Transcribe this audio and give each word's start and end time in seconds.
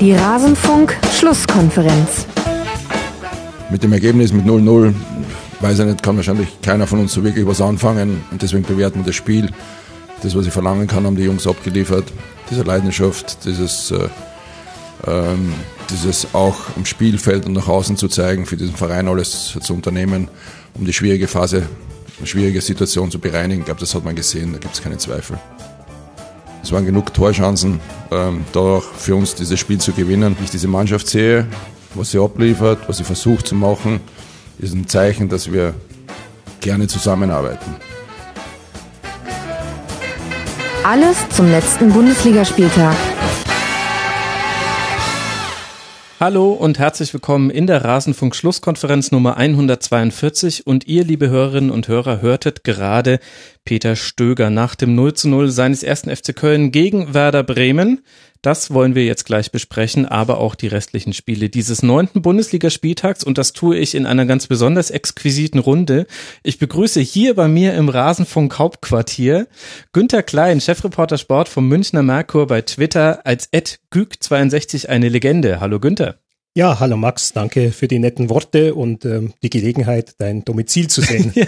Die 0.00 0.12
Rasenfunk-Schlusskonferenz. 0.12 2.26
Mit 3.68 3.82
dem 3.82 3.92
Ergebnis 3.92 4.32
mit 4.32 4.46
0-0, 4.46 4.94
weiß 5.58 5.80
ich 5.80 5.86
nicht, 5.86 6.04
kann 6.04 6.16
wahrscheinlich 6.16 6.46
keiner 6.62 6.86
von 6.86 7.00
uns 7.00 7.12
so 7.12 7.24
wirklich 7.24 7.44
was 7.44 7.60
anfangen 7.60 8.22
und 8.30 8.40
deswegen 8.40 8.62
bewerten 8.62 9.00
wir 9.00 9.06
das 9.06 9.16
Spiel. 9.16 9.50
Das, 10.22 10.36
was 10.36 10.46
ich 10.46 10.52
verlangen 10.52 10.86
kann, 10.86 11.04
haben 11.04 11.16
die 11.16 11.24
Jungs 11.24 11.48
abgeliefert. 11.48 12.04
Diese 12.48 12.62
Leidenschaft, 12.62 13.44
dieses, 13.44 13.90
äh, 13.90 14.08
ähm, 15.04 15.52
dieses 15.90 16.32
auch 16.32 16.58
am 16.76 16.84
Spielfeld 16.84 17.46
und 17.46 17.54
nach 17.54 17.66
außen 17.66 17.96
zu 17.96 18.06
zeigen, 18.06 18.46
für 18.46 18.56
diesen 18.56 18.76
Verein 18.76 19.08
alles 19.08 19.58
zu 19.60 19.74
unternehmen, 19.74 20.28
um 20.74 20.84
die 20.84 20.92
schwierige 20.92 21.26
Phase, 21.26 21.66
eine 22.18 22.26
schwierige 22.28 22.60
Situation 22.60 23.10
zu 23.10 23.18
bereinigen. 23.18 23.62
Ich 23.62 23.66
glaube, 23.66 23.80
das 23.80 23.96
hat 23.96 24.04
man 24.04 24.14
gesehen, 24.14 24.52
da 24.52 24.60
gibt 24.60 24.74
es 24.74 24.80
keine 24.80 24.98
Zweifel. 24.98 25.40
Es 26.62 26.72
waren 26.72 26.84
genug 26.84 27.14
Torchancen, 27.14 27.80
ähm, 28.10 28.44
dadurch 28.52 28.84
für 28.84 29.14
uns 29.14 29.34
dieses 29.34 29.58
Spiel 29.58 29.78
zu 29.78 29.92
gewinnen. 29.92 30.36
Ich 30.42 30.50
diese 30.50 30.68
Mannschaft 30.68 31.06
sehe, 31.08 31.46
was 31.94 32.10
sie 32.10 32.18
abliefert, 32.22 32.78
was 32.86 32.98
sie 32.98 33.04
versucht 33.04 33.46
zu 33.46 33.54
machen, 33.54 34.00
ist 34.58 34.74
ein 34.74 34.86
Zeichen, 34.86 35.28
dass 35.28 35.50
wir 35.52 35.74
gerne 36.60 36.86
zusammenarbeiten. 36.88 37.76
Alles 40.84 41.16
zum 41.30 41.50
letzten 41.50 41.92
Bundesligaspieltag. 41.92 42.96
Hallo 46.20 46.50
und 46.50 46.80
herzlich 46.80 47.14
willkommen 47.14 47.48
in 47.48 47.68
der 47.68 47.84
Rasenfunk 47.84 48.34
Schlusskonferenz 48.34 49.12
Nummer 49.12 49.36
142 49.36 50.66
und 50.66 50.88
ihr, 50.88 51.04
liebe 51.04 51.28
Hörerinnen 51.30 51.70
und 51.70 51.86
Hörer, 51.86 52.20
hörtet 52.20 52.64
gerade 52.64 53.20
Peter 53.64 53.94
Stöger 53.94 54.50
nach 54.50 54.74
dem 54.74 54.96
0 54.96 55.14
zu 55.14 55.28
0 55.28 55.52
seines 55.52 55.84
ersten 55.84 56.10
FC 56.10 56.34
Köln 56.34 56.72
gegen 56.72 57.14
Werder 57.14 57.44
Bremen. 57.44 58.00
Das 58.42 58.72
wollen 58.72 58.94
wir 58.94 59.04
jetzt 59.04 59.24
gleich 59.24 59.50
besprechen, 59.50 60.06
aber 60.06 60.38
auch 60.38 60.54
die 60.54 60.68
restlichen 60.68 61.12
Spiele 61.12 61.48
dieses 61.48 61.82
neunten 61.82 62.22
Bundesligaspieltags 62.22 63.24
und 63.24 63.36
das 63.36 63.52
tue 63.52 63.76
ich 63.76 63.94
in 63.94 64.06
einer 64.06 64.26
ganz 64.26 64.46
besonders 64.46 64.90
exquisiten 64.90 65.58
Runde. 65.58 66.06
Ich 66.44 66.58
begrüße 66.58 67.00
hier 67.00 67.34
bei 67.34 67.48
mir 67.48 67.74
im 67.74 67.88
Rasenfunk 67.88 68.58
Hauptquartier 68.58 69.48
Günter 69.92 70.22
Klein, 70.22 70.60
Chefreporter 70.60 71.18
Sport 71.18 71.48
vom 71.48 71.66
Münchner 71.66 72.02
Merkur 72.02 72.46
bei 72.46 72.62
Twitter 72.62 73.26
als 73.26 73.48
Ed 73.50 73.80
Güg62 73.92 74.86
eine 74.86 75.08
Legende. 75.08 75.60
Hallo 75.60 75.80
Günther. 75.80 76.18
Ja, 76.58 76.80
hallo 76.80 76.96
Max, 76.96 77.32
danke 77.32 77.70
für 77.70 77.86
die 77.86 78.00
netten 78.00 78.30
Worte 78.30 78.74
und 78.74 79.04
ähm, 79.04 79.32
die 79.44 79.48
Gelegenheit, 79.48 80.16
dein 80.18 80.44
Domizil 80.44 80.90
zu 80.90 81.02
sehen. 81.02 81.30
ja, 81.36 81.46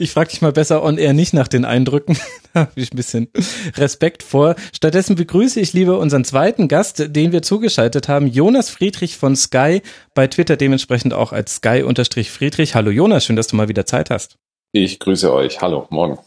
ich 0.00 0.10
frage 0.10 0.30
dich 0.30 0.42
mal 0.42 0.50
besser 0.50 0.82
on 0.82 0.98
air 0.98 1.12
nicht 1.12 1.34
nach 1.34 1.46
den 1.46 1.64
Eindrücken. 1.64 2.18
da 2.52 2.62
habe 2.62 2.72
ich 2.74 2.92
ein 2.92 2.96
bisschen 2.96 3.28
Respekt 3.76 4.24
vor. 4.24 4.56
Stattdessen 4.72 5.14
begrüße 5.14 5.60
ich 5.60 5.72
lieber 5.72 6.00
unseren 6.00 6.24
zweiten 6.24 6.66
Gast, 6.66 7.14
den 7.14 7.30
wir 7.30 7.42
zugeschaltet 7.42 8.08
haben, 8.08 8.26
Jonas 8.26 8.70
Friedrich 8.70 9.16
von 9.16 9.36
Sky, 9.36 9.82
bei 10.14 10.26
Twitter 10.26 10.56
dementsprechend 10.56 11.14
auch 11.14 11.30
als 11.30 11.54
Sky-Friedrich. 11.54 12.74
Hallo 12.74 12.90
Jonas, 12.90 13.24
schön, 13.24 13.36
dass 13.36 13.46
du 13.46 13.54
mal 13.54 13.68
wieder 13.68 13.86
Zeit 13.86 14.10
hast. 14.10 14.34
Ich 14.72 14.98
grüße 14.98 15.32
euch. 15.32 15.62
Hallo, 15.62 15.86
morgen. 15.90 16.18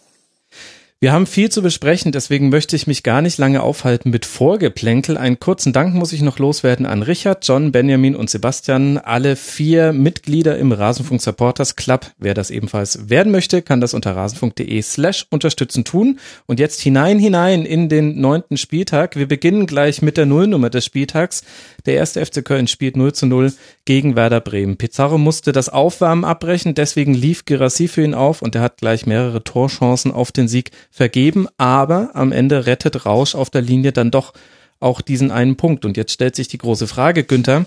Wir 1.03 1.13
haben 1.13 1.25
viel 1.25 1.49
zu 1.49 1.63
besprechen, 1.63 2.11
deswegen 2.11 2.49
möchte 2.49 2.75
ich 2.75 2.85
mich 2.85 3.01
gar 3.01 3.23
nicht 3.23 3.39
lange 3.39 3.63
aufhalten 3.63 4.11
mit 4.11 4.23
Vorgeplänkel. 4.27 5.17
Einen 5.17 5.39
kurzen 5.39 5.73
Dank 5.73 5.95
muss 5.95 6.13
ich 6.13 6.21
noch 6.21 6.37
loswerden 6.37 6.85
an 6.85 7.01
Richard, 7.01 7.47
John, 7.47 7.71
Benjamin 7.71 8.15
und 8.15 8.29
Sebastian, 8.29 8.99
alle 8.99 9.35
vier 9.35 9.93
Mitglieder 9.93 10.59
im 10.59 10.71
Rasenfunk 10.71 11.19
Supporters 11.19 11.75
Club. 11.75 12.11
Wer 12.19 12.35
das 12.35 12.51
ebenfalls 12.51 13.09
werden 13.09 13.31
möchte, 13.31 13.63
kann 13.63 13.81
das 13.81 13.95
unter 13.95 14.15
rasenfunk.de 14.15 14.79
slash 14.83 15.25
unterstützen 15.31 15.85
tun. 15.85 16.19
Und 16.45 16.59
jetzt 16.59 16.79
hinein, 16.81 17.17
hinein 17.17 17.65
in 17.65 17.89
den 17.89 18.21
neunten 18.21 18.57
Spieltag. 18.57 19.15
Wir 19.15 19.27
beginnen 19.27 19.65
gleich 19.65 20.03
mit 20.03 20.17
der 20.17 20.27
Nullnummer 20.27 20.69
des 20.69 20.85
Spieltags. 20.85 21.43
Der 21.87 21.95
erste 21.95 22.23
FC 22.23 22.45
Köln 22.45 22.67
spielt 22.67 22.95
0 22.95 23.13
zu 23.13 23.25
0 23.25 23.53
gegen 23.85 24.15
Werder 24.15 24.39
Bremen. 24.39 24.77
Pizarro 24.77 25.17
musste 25.17 25.51
das 25.51 25.67
Aufwärmen 25.67 26.25
abbrechen, 26.25 26.75
deswegen 26.75 27.15
lief 27.15 27.45
Girassi 27.45 27.87
für 27.87 28.03
ihn 28.03 28.13
auf 28.13 28.43
und 28.43 28.53
er 28.53 28.61
hat 28.61 28.77
gleich 28.77 29.07
mehrere 29.07 29.43
Torchancen 29.43 30.11
auf 30.11 30.31
den 30.31 30.47
Sieg 30.47 30.69
vergeben, 30.91 31.47
aber 31.57 32.11
am 32.13 32.31
Ende 32.31 32.65
rettet 32.67 33.05
Rausch 33.05 33.33
auf 33.33 33.49
der 33.49 33.61
Linie 33.61 33.93
dann 33.93 34.11
doch 34.11 34.33
auch 34.79 35.01
diesen 35.01 35.31
einen 35.31 35.55
Punkt. 35.55 35.85
Und 35.85 35.97
jetzt 35.97 36.11
stellt 36.11 36.35
sich 36.35 36.47
die 36.47 36.57
große 36.57 36.87
Frage, 36.87 37.23
Günther, 37.23 37.65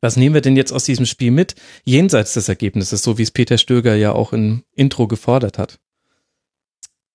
was 0.00 0.16
nehmen 0.16 0.34
wir 0.34 0.42
denn 0.42 0.56
jetzt 0.56 0.72
aus 0.72 0.84
diesem 0.84 1.06
Spiel 1.06 1.30
mit, 1.30 1.54
jenseits 1.84 2.34
des 2.34 2.48
Ergebnisses, 2.48 3.02
so 3.02 3.16
wie 3.16 3.22
es 3.22 3.30
Peter 3.30 3.56
Stöger 3.56 3.94
ja 3.94 4.12
auch 4.12 4.32
im 4.32 4.64
Intro 4.74 5.06
gefordert 5.06 5.56
hat? 5.56 5.78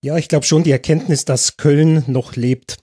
Ja, 0.02 0.18
ich 0.18 0.30
glaube 0.30 0.46
schon 0.46 0.64
die 0.64 0.72
Erkenntnis, 0.72 1.26
dass 1.26 1.58
Köln 1.58 2.04
noch 2.08 2.36
lebt. 2.36 2.78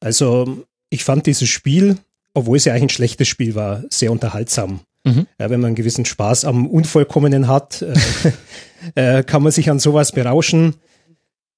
Also 0.00 0.64
ich 0.90 1.02
fand 1.02 1.26
dieses 1.26 1.48
Spiel, 1.48 1.96
obwohl 2.34 2.58
es 2.58 2.66
ja 2.66 2.74
eigentlich 2.74 2.84
ein 2.84 2.90
schlechtes 2.90 3.28
Spiel 3.28 3.54
war, 3.54 3.82
sehr 3.90 4.12
unterhaltsam. 4.12 4.80
Mhm. 5.04 5.26
Ja, 5.38 5.50
wenn 5.50 5.60
man 5.60 5.68
einen 5.68 5.76
gewissen 5.76 6.04
Spaß 6.04 6.44
am 6.44 6.66
Unvollkommenen 6.66 7.48
hat, 7.48 7.82
äh, 7.82 7.94
äh, 9.18 9.22
kann 9.22 9.42
man 9.42 9.52
sich 9.52 9.70
an 9.70 9.78
sowas 9.78 10.12
berauschen. 10.12 10.74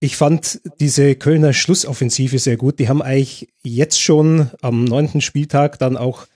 Ich 0.01 0.17
fand 0.17 0.61
diese 0.81 1.15
Kölner 1.15 1.53
Schlussoffensive 1.53 2.39
sehr 2.39 2.57
gut. 2.57 2.79
Die 2.79 2.89
haben 2.89 3.03
eigentlich 3.03 3.49
jetzt 3.63 4.01
schon 4.01 4.51
am 4.63 4.85
neunten 4.85 5.21
Spieltag 5.21 5.79
dann 5.79 5.99
auch 5.99 6.27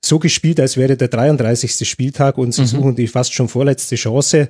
so 0.00 0.18
gespielt, 0.18 0.58
als 0.58 0.78
wäre 0.78 0.96
der 0.96 1.08
33. 1.08 1.86
Spieltag 1.86 2.38
und 2.38 2.52
sie 2.52 2.62
mhm. 2.62 2.66
suchen 2.66 2.96
die 2.96 3.06
fast 3.06 3.34
schon 3.34 3.48
vorletzte 3.48 3.96
Chance. 3.96 4.48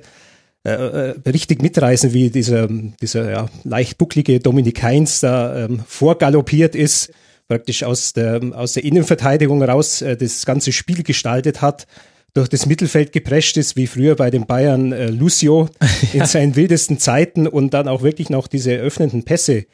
Äh, 0.63 0.69
äh, 0.69 1.15
richtig 1.27 1.61
mitreißen, 1.61 2.13
wie 2.13 2.29
dieser, 2.29 2.69
dieser 3.01 3.31
ja, 3.31 3.49
leicht 3.63 3.97
bucklige 3.97 4.39
Dominik 4.39 4.83
Heinz 4.83 5.19
da 5.19 5.65
ähm, 5.65 5.79
vorgaloppiert 5.87 6.75
ist, 6.75 7.11
praktisch 7.47 7.83
aus 7.83 8.13
der, 8.13 8.39
aus 8.53 8.73
der 8.73 8.83
Innenverteidigung 8.83 9.63
raus 9.63 10.03
äh, 10.03 10.15
das 10.15 10.45
ganze 10.45 10.71
Spiel 10.71 11.01
gestaltet 11.01 11.61
hat 11.61 11.87
durch 12.33 12.47
das 12.49 12.65
Mittelfeld 12.65 13.11
geprescht 13.11 13.57
ist, 13.57 13.75
wie 13.75 13.87
früher 13.87 14.15
bei 14.15 14.29
den 14.31 14.45
Bayern 14.45 14.91
äh, 14.91 15.07
Lucio 15.07 15.69
in 16.13 16.25
seinen 16.25 16.55
wildesten 16.55 16.97
Zeiten 16.97 17.47
und 17.47 17.73
dann 17.73 17.87
auch 17.87 18.03
wirklich 18.03 18.29
noch 18.29 18.47
diese 18.47 18.71
öffnenden 18.71 19.23
Pässe. 19.23 19.65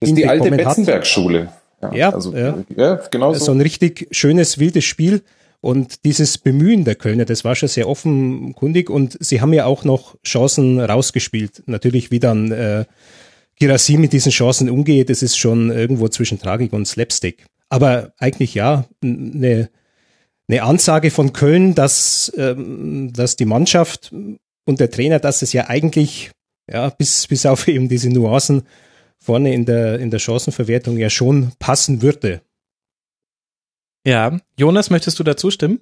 Das 0.00 0.10
ist 0.10 0.16
die 0.16 0.26
alte 0.26 0.50
Betzenberg-Schule. 0.50 1.48
Ja, 1.82 1.94
ja, 1.94 2.10
also, 2.10 2.34
ja. 2.34 2.58
ja 2.74 3.00
genau 3.10 3.32
so. 3.34 3.46
So 3.46 3.52
ein 3.52 3.60
richtig 3.60 4.08
schönes, 4.10 4.58
wildes 4.58 4.84
Spiel. 4.84 5.22
Und 5.60 6.04
dieses 6.04 6.38
Bemühen 6.38 6.84
der 6.84 6.94
Kölner, 6.94 7.24
das 7.24 7.44
war 7.44 7.54
schon 7.54 7.68
sehr 7.68 7.88
offenkundig 7.88 8.88
und 8.88 9.16
sie 9.20 9.40
haben 9.40 9.52
ja 9.52 9.64
auch 9.64 9.84
noch 9.84 10.14
Chancen 10.22 10.78
rausgespielt. 10.78 11.64
Natürlich, 11.66 12.10
wie 12.10 12.20
dann 12.20 12.52
äh, 12.52 12.84
Girassi 13.58 13.96
mit 13.96 14.12
diesen 14.12 14.32
Chancen 14.32 14.70
umgeht, 14.70 15.10
das 15.10 15.22
ist 15.22 15.36
schon 15.36 15.70
irgendwo 15.70 16.08
zwischen 16.08 16.38
Tragik 16.38 16.72
und 16.72 16.86
Slapstick. 16.86 17.46
Aber 17.68 18.12
eigentlich 18.18 18.54
ja, 18.54 18.84
eine 19.02 19.70
eine 20.48 20.62
Ansage 20.62 21.10
von 21.10 21.32
Köln, 21.32 21.74
dass, 21.74 22.32
ähm, 22.36 23.12
dass 23.12 23.36
die 23.36 23.46
Mannschaft 23.46 24.12
und 24.12 24.80
der 24.80 24.90
Trainer, 24.90 25.18
dass 25.18 25.42
es 25.42 25.52
ja 25.52 25.68
eigentlich, 25.68 26.30
ja, 26.70 26.90
bis, 26.90 27.26
bis 27.26 27.46
auf 27.46 27.68
eben 27.68 27.88
diese 27.88 28.10
Nuancen 28.10 28.62
vorne 29.18 29.52
in 29.52 29.64
der, 29.64 29.98
in 29.98 30.10
der 30.10 30.18
Chancenverwertung 30.18 30.98
ja 30.98 31.10
schon 31.10 31.52
passen 31.58 32.02
würde. 32.02 32.42
Ja, 34.06 34.38
Jonas, 34.56 34.90
möchtest 34.90 35.18
du 35.18 35.24
dazu 35.24 35.50
stimmen? 35.50 35.80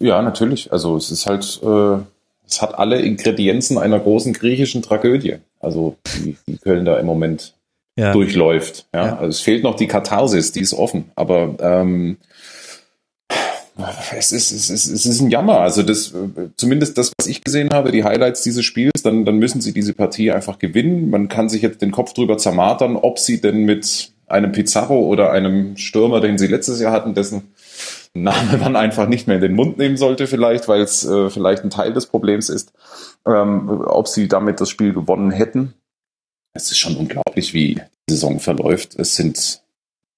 Ja, 0.00 0.22
natürlich. 0.22 0.72
Also 0.72 0.96
es 0.96 1.10
ist 1.10 1.26
halt, 1.26 1.60
äh, 1.62 2.02
es 2.46 2.62
hat 2.62 2.78
alle 2.78 3.02
Ingredienzen 3.02 3.76
einer 3.76 3.98
großen 3.98 4.32
griechischen 4.32 4.80
Tragödie. 4.80 5.36
Also 5.60 5.96
die, 6.16 6.36
die 6.46 6.56
Köln 6.56 6.86
da 6.86 6.98
im 6.98 7.04
Moment 7.04 7.54
ja. 7.96 8.12
durchläuft. 8.12 8.86
Ja? 8.94 9.06
ja? 9.06 9.16
Also 9.16 9.28
es 9.28 9.40
fehlt 9.40 9.62
noch 9.62 9.76
die 9.76 9.88
Katharsis, 9.88 10.52
die 10.52 10.60
ist 10.60 10.72
offen. 10.72 11.10
Aber 11.16 11.56
ähm, 11.60 12.16
es 14.16 14.32
ist, 14.32 14.50
es 14.50 14.70
ist, 14.70 14.86
es 14.86 15.06
ist 15.06 15.20
ein 15.20 15.30
Jammer. 15.30 15.60
Also 15.60 15.82
das, 15.82 16.12
zumindest 16.56 16.98
das, 16.98 17.12
was 17.18 17.26
ich 17.26 17.44
gesehen 17.44 17.70
habe, 17.72 17.92
die 17.92 18.04
Highlights 18.04 18.42
dieses 18.42 18.64
Spiels, 18.64 19.02
dann, 19.02 19.24
dann 19.24 19.38
müssen 19.38 19.60
sie 19.60 19.72
diese 19.72 19.94
Partie 19.94 20.32
einfach 20.32 20.58
gewinnen. 20.58 21.10
Man 21.10 21.28
kann 21.28 21.48
sich 21.48 21.62
jetzt 21.62 21.82
den 21.82 21.92
Kopf 21.92 22.12
drüber 22.12 22.38
zermartern, 22.38 22.96
ob 22.96 23.18
sie 23.18 23.40
denn 23.40 23.64
mit 23.64 24.12
einem 24.26 24.52
Pizarro 24.52 25.00
oder 25.06 25.30
einem 25.30 25.76
Stürmer, 25.76 26.20
den 26.20 26.38
sie 26.38 26.48
letztes 26.48 26.80
Jahr 26.80 26.92
hatten, 26.92 27.14
dessen 27.14 27.54
Name 28.14 28.58
man 28.58 28.76
einfach 28.76 29.08
nicht 29.08 29.26
mehr 29.26 29.36
in 29.36 29.42
den 29.42 29.54
Mund 29.54 29.78
nehmen 29.78 29.96
sollte, 29.96 30.26
vielleicht, 30.26 30.68
weil 30.68 30.80
es 30.80 31.04
äh, 31.04 31.30
vielleicht 31.30 31.64
ein 31.64 31.70
Teil 31.70 31.92
des 31.92 32.06
Problems 32.06 32.48
ist, 32.48 32.72
ähm, 33.26 33.68
ob 33.86 34.08
sie 34.08 34.28
damit 34.28 34.60
das 34.60 34.70
Spiel 34.70 34.92
gewonnen 34.92 35.30
hätten. 35.30 35.74
Es 36.52 36.70
ist 36.70 36.78
schon 36.78 36.96
unglaublich, 36.96 37.54
wie 37.54 37.74
die 37.74 38.12
Saison 38.12 38.40
verläuft. 38.40 38.98
Es 38.98 39.16
sind 39.16 39.62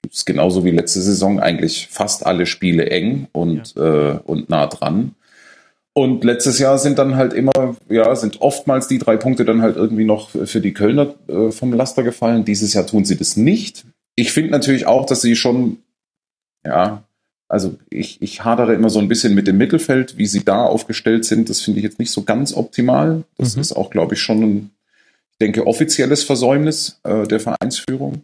ist 0.08 0.26
genauso 0.26 0.64
wie 0.64 0.70
letzte 0.70 1.00
Saison 1.00 1.40
eigentlich 1.40 1.88
fast 1.90 2.26
alle 2.26 2.46
Spiele 2.46 2.90
eng 2.90 3.28
und, 3.32 3.74
ja. 3.76 4.12
äh, 4.12 4.18
und 4.24 4.50
nah 4.50 4.66
dran. 4.66 5.14
Und 5.92 6.24
letztes 6.24 6.58
Jahr 6.58 6.78
sind 6.78 6.98
dann 6.98 7.16
halt 7.16 7.32
immer, 7.32 7.76
ja, 7.88 8.14
sind 8.14 8.40
oftmals 8.40 8.86
die 8.86 8.98
drei 8.98 9.16
Punkte 9.16 9.44
dann 9.44 9.60
halt 9.60 9.76
irgendwie 9.76 10.04
noch 10.04 10.30
für 10.30 10.60
die 10.60 10.72
Kölner 10.72 11.14
äh, 11.28 11.50
vom 11.50 11.72
Laster 11.72 12.02
gefallen. 12.02 12.44
Dieses 12.44 12.74
Jahr 12.74 12.86
tun 12.86 13.04
sie 13.04 13.16
das 13.16 13.36
nicht. 13.36 13.84
Ich 14.14 14.32
finde 14.32 14.50
natürlich 14.50 14.86
auch, 14.86 15.04
dass 15.04 15.20
sie 15.20 15.34
schon, 15.34 15.78
ja, 16.64 17.02
also 17.48 17.76
ich, 17.90 18.22
ich 18.22 18.44
hadere 18.44 18.74
immer 18.74 18.90
so 18.90 19.00
ein 19.00 19.08
bisschen 19.08 19.34
mit 19.34 19.48
dem 19.48 19.58
Mittelfeld, 19.58 20.16
wie 20.16 20.26
sie 20.26 20.44
da 20.44 20.64
aufgestellt 20.64 21.24
sind. 21.24 21.50
Das 21.50 21.60
finde 21.60 21.80
ich 21.80 21.84
jetzt 21.84 21.98
nicht 21.98 22.12
so 22.12 22.22
ganz 22.22 22.54
optimal. 22.54 23.24
Das 23.36 23.56
mhm. 23.56 23.62
ist 23.62 23.72
auch, 23.72 23.90
glaube 23.90 24.14
ich, 24.14 24.20
schon 24.20 24.42
ein, 24.42 24.70
ich 25.32 25.38
denke, 25.38 25.66
offizielles 25.66 26.22
Versäumnis 26.22 27.00
äh, 27.02 27.26
der 27.26 27.40
Vereinsführung. 27.40 28.22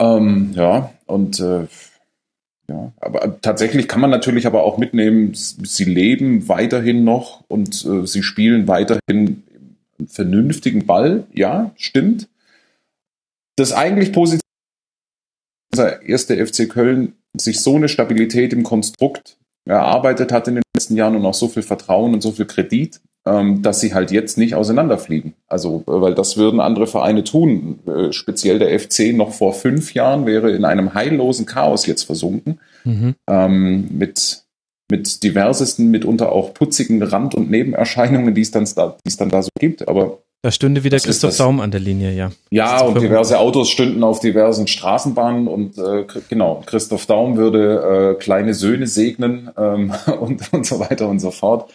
Ähm, 0.00 0.52
ja, 0.54 0.92
und 1.06 1.38
äh, 1.40 1.68
Ja, 2.68 2.92
aber 3.00 3.40
tatsächlich 3.40 3.88
kann 3.88 4.00
man 4.00 4.10
natürlich 4.10 4.46
aber 4.46 4.62
auch 4.62 4.78
mitnehmen, 4.78 5.32
sie 5.34 5.84
leben 5.84 6.48
weiterhin 6.48 7.04
noch 7.04 7.44
und 7.48 7.84
äh, 7.84 8.06
sie 8.06 8.22
spielen 8.22 8.68
weiterhin 8.68 9.42
vernünftigen 10.06 10.86
Ball. 10.86 11.24
Ja, 11.32 11.72
stimmt. 11.76 12.28
Das 13.56 13.72
eigentlich 13.72 14.12
positive 14.12 14.40
unser 15.72 16.02
erste 16.02 16.44
FC 16.44 16.68
Köln 16.68 17.14
sich 17.36 17.60
so 17.60 17.76
eine 17.76 17.88
Stabilität 17.88 18.52
im 18.52 18.62
Konstrukt 18.62 19.36
erarbeitet 19.64 20.32
hat 20.32 20.48
in 20.48 20.56
den 20.56 20.62
letzten 20.74 20.96
Jahren 20.96 21.16
und 21.16 21.26
auch 21.26 21.34
so 21.34 21.48
viel 21.48 21.62
Vertrauen 21.62 22.14
und 22.14 22.22
so 22.22 22.32
viel 22.32 22.46
Kredit, 22.46 23.00
dass 23.60 23.80
sie 23.80 23.94
halt 23.94 24.10
jetzt 24.10 24.38
nicht 24.38 24.54
auseinanderfliegen. 24.54 25.34
Also, 25.48 25.84
äh, 25.86 26.00
weil 26.00 26.14
das 26.14 26.36
würden 26.36 26.60
andere 26.60 26.86
Vereine 26.86 27.24
tun. 27.24 27.78
Äh, 27.86 28.12
speziell 28.12 28.58
der 28.58 28.78
FC 28.78 29.12
noch 29.12 29.32
vor 29.32 29.52
fünf 29.52 29.94
Jahren 29.94 30.26
wäre 30.26 30.50
in 30.50 30.64
einem 30.64 30.94
heillosen 30.94 31.46
Chaos 31.46 31.86
jetzt 31.86 32.04
versunken. 32.04 32.60
Mhm. 32.84 33.14
Ähm, 33.28 33.88
mit, 33.90 34.44
mit 34.90 35.22
diversesten, 35.22 35.90
mitunter 35.90 36.32
auch 36.32 36.54
putzigen 36.54 37.02
Rand- 37.02 37.34
und 37.34 37.50
Nebenerscheinungen, 37.50 38.34
die 38.34 38.40
es 38.40 38.50
dann 38.50 38.68
da, 38.74 38.96
die 39.04 39.08
es 39.08 39.16
dann 39.16 39.28
da 39.28 39.42
so 39.42 39.50
gibt. 39.58 39.86
Aber 39.86 40.18
da 40.42 40.50
stünde 40.50 40.84
wieder 40.84 40.98
Christoph 40.98 41.36
Daum 41.36 41.60
an 41.60 41.70
der 41.70 41.80
Linie, 41.80 42.12
ja. 42.12 42.30
Ja, 42.50 42.80
und 42.80 42.98
diverse 43.00 43.38
Autos 43.38 43.68
stünden 43.68 44.02
auf 44.02 44.20
diversen 44.20 44.66
Straßenbahnen 44.66 45.46
und 45.46 45.76
äh, 45.76 46.06
genau, 46.30 46.62
Christoph 46.64 47.04
Daum 47.04 47.36
würde 47.36 48.14
äh, 48.16 48.22
kleine 48.22 48.54
Söhne 48.54 48.86
segnen 48.86 49.50
ähm, 49.58 49.92
und, 50.20 50.50
und 50.52 50.64
so 50.64 50.80
weiter 50.80 51.08
und 51.08 51.18
so 51.18 51.30
fort. 51.30 51.70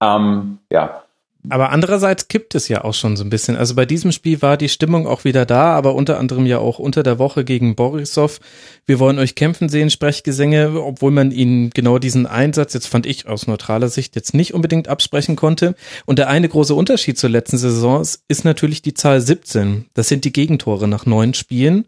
Ähm, 0.00 0.58
ja, 0.70 1.02
aber 1.48 1.70
andererseits 1.70 2.28
kippt 2.28 2.54
es 2.54 2.68
ja 2.68 2.84
auch 2.84 2.92
schon 2.92 3.16
so 3.16 3.24
ein 3.24 3.30
bisschen. 3.30 3.56
Also 3.56 3.74
bei 3.74 3.86
diesem 3.86 4.12
Spiel 4.12 4.42
war 4.42 4.58
die 4.58 4.68
Stimmung 4.68 5.06
auch 5.06 5.24
wieder 5.24 5.46
da, 5.46 5.72
aber 5.72 5.94
unter 5.94 6.18
anderem 6.18 6.44
ja 6.44 6.58
auch 6.58 6.78
unter 6.78 7.02
der 7.02 7.18
Woche 7.18 7.44
gegen 7.44 7.76
Borisov. 7.76 8.40
Wir 8.84 8.98
wollen 8.98 9.18
euch 9.18 9.34
kämpfen 9.34 9.70
sehen, 9.70 9.88
Sprechgesänge, 9.88 10.82
obwohl 10.82 11.12
man 11.12 11.30
ihnen 11.30 11.70
genau 11.70 11.98
diesen 11.98 12.26
Einsatz, 12.26 12.74
jetzt 12.74 12.88
fand 12.88 13.06
ich 13.06 13.26
aus 13.26 13.46
neutraler 13.46 13.88
Sicht, 13.88 14.16
jetzt 14.16 14.34
nicht 14.34 14.52
unbedingt 14.52 14.88
absprechen 14.88 15.34
konnte. 15.34 15.74
Und 16.04 16.18
der 16.18 16.28
eine 16.28 16.48
große 16.48 16.74
Unterschied 16.74 17.18
zur 17.18 17.30
letzten 17.30 17.56
Saison 17.56 18.02
ist 18.28 18.44
natürlich 18.44 18.82
die 18.82 18.94
Zahl 18.94 19.22
17. 19.22 19.86
Das 19.94 20.08
sind 20.08 20.26
die 20.26 20.32
Gegentore 20.32 20.88
nach 20.88 21.06
neun 21.06 21.32
Spielen. 21.32 21.86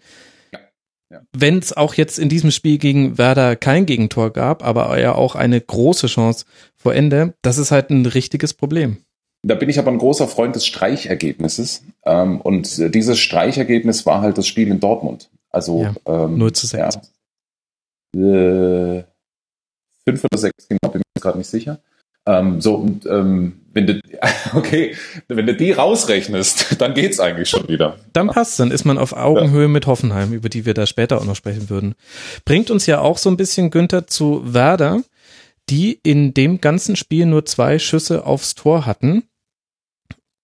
Wenn 1.32 1.58
es 1.58 1.76
auch 1.76 1.94
jetzt 1.94 2.18
in 2.18 2.28
diesem 2.28 2.50
Spiel 2.50 2.78
gegen 2.78 3.18
Werder 3.18 3.56
kein 3.56 3.86
Gegentor 3.86 4.32
gab, 4.32 4.64
aber 4.64 4.98
ja 5.00 5.14
auch 5.14 5.34
eine 5.34 5.60
große 5.60 6.06
Chance 6.06 6.44
vor 6.76 6.94
Ende, 6.94 7.34
das 7.42 7.58
ist 7.58 7.70
halt 7.70 7.90
ein 7.90 8.06
richtiges 8.06 8.54
Problem. 8.54 8.98
Da 9.44 9.56
bin 9.56 9.68
ich 9.68 9.78
aber 9.78 9.90
ein 9.90 9.98
großer 9.98 10.28
Freund 10.28 10.54
des 10.54 10.66
Streichergebnisses. 10.66 11.84
Ähm, 12.04 12.40
und 12.40 12.94
dieses 12.94 13.18
Streichergebnis 13.18 14.06
war 14.06 14.20
halt 14.20 14.38
das 14.38 14.46
Spiel 14.46 14.68
in 14.68 14.80
Dortmund. 14.80 15.30
Also 15.50 15.82
ja, 15.82 15.94
ähm, 16.06 16.38
0 16.38 16.52
zu 16.52 16.66
6. 16.66 16.98
Ja, 18.14 18.22
äh, 18.22 19.04
5 20.04 20.24
oder 20.24 20.38
6, 20.38 20.68
genau, 20.68 20.92
bin 20.92 21.00
mir 21.00 21.20
gerade 21.20 21.38
nicht 21.38 21.50
sicher. 21.50 21.80
Ähm, 22.26 22.60
so, 22.60 22.76
und 22.76 23.06
ähm, 23.06 23.61
wenn 23.72 23.86
du, 23.86 24.00
okay, 24.54 24.96
wenn 25.28 25.46
du 25.46 25.54
die 25.54 25.72
rausrechnest, 25.72 26.80
dann 26.80 26.94
geht's 26.94 27.20
eigentlich 27.20 27.48
schon 27.48 27.68
wieder. 27.68 27.96
Dann 28.12 28.28
passt, 28.28 28.58
dann 28.60 28.70
ist 28.70 28.84
man 28.84 28.98
auf 28.98 29.12
Augenhöhe 29.12 29.62
ja. 29.62 29.68
mit 29.68 29.86
Hoffenheim, 29.86 30.32
über 30.32 30.48
die 30.48 30.66
wir 30.66 30.74
da 30.74 30.86
später 30.86 31.18
auch 31.18 31.24
noch 31.24 31.36
sprechen 31.36 31.70
würden. 31.70 31.94
Bringt 32.44 32.70
uns 32.70 32.86
ja 32.86 33.00
auch 33.00 33.18
so 33.18 33.30
ein 33.30 33.36
bisschen 33.36 33.70
Günther 33.70 34.06
zu 34.06 34.42
Werder, 34.44 35.02
die 35.68 35.98
in 36.02 36.34
dem 36.34 36.60
ganzen 36.60 36.96
Spiel 36.96 37.26
nur 37.26 37.44
zwei 37.44 37.78
Schüsse 37.78 38.26
aufs 38.26 38.54
Tor 38.54 38.86
hatten. 38.86 39.24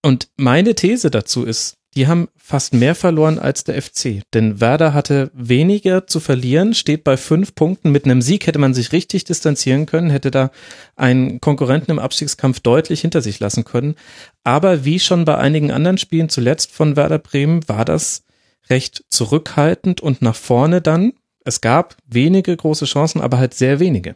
Und 0.02 0.28
meine 0.36 0.74
These 0.74 1.10
dazu 1.10 1.44
ist, 1.44 1.77
die 1.98 2.06
haben 2.06 2.28
fast 2.36 2.74
mehr 2.74 2.94
verloren 2.94 3.40
als 3.40 3.64
der 3.64 3.82
FC. 3.82 4.22
Denn 4.32 4.60
Werder 4.60 4.94
hatte 4.94 5.32
weniger 5.34 6.06
zu 6.06 6.20
verlieren, 6.20 6.72
steht 6.72 7.02
bei 7.02 7.16
fünf 7.16 7.56
Punkten. 7.56 7.90
Mit 7.90 8.04
einem 8.04 8.22
Sieg 8.22 8.46
hätte 8.46 8.60
man 8.60 8.72
sich 8.72 8.92
richtig 8.92 9.24
distanzieren 9.24 9.84
können, 9.84 10.08
hätte 10.08 10.30
da 10.30 10.52
einen 10.94 11.40
Konkurrenten 11.40 11.90
im 11.90 11.98
Abstiegskampf 11.98 12.60
deutlich 12.60 13.00
hinter 13.00 13.20
sich 13.20 13.40
lassen 13.40 13.64
können. 13.64 13.96
Aber 14.44 14.84
wie 14.84 15.00
schon 15.00 15.24
bei 15.24 15.38
einigen 15.38 15.72
anderen 15.72 15.98
Spielen 15.98 16.28
zuletzt 16.28 16.70
von 16.70 16.94
Werder 16.94 17.18
Bremen 17.18 17.68
war 17.68 17.84
das 17.84 18.22
recht 18.70 19.02
zurückhaltend 19.10 20.00
und 20.00 20.22
nach 20.22 20.36
vorne 20.36 20.80
dann. 20.80 21.14
Es 21.44 21.60
gab 21.60 21.96
wenige 22.06 22.56
große 22.56 22.84
Chancen, 22.84 23.20
aber 23.20 23.38
halt 23.38 23.54
sehr 23.54 23.80
wenige. 23.80 24.14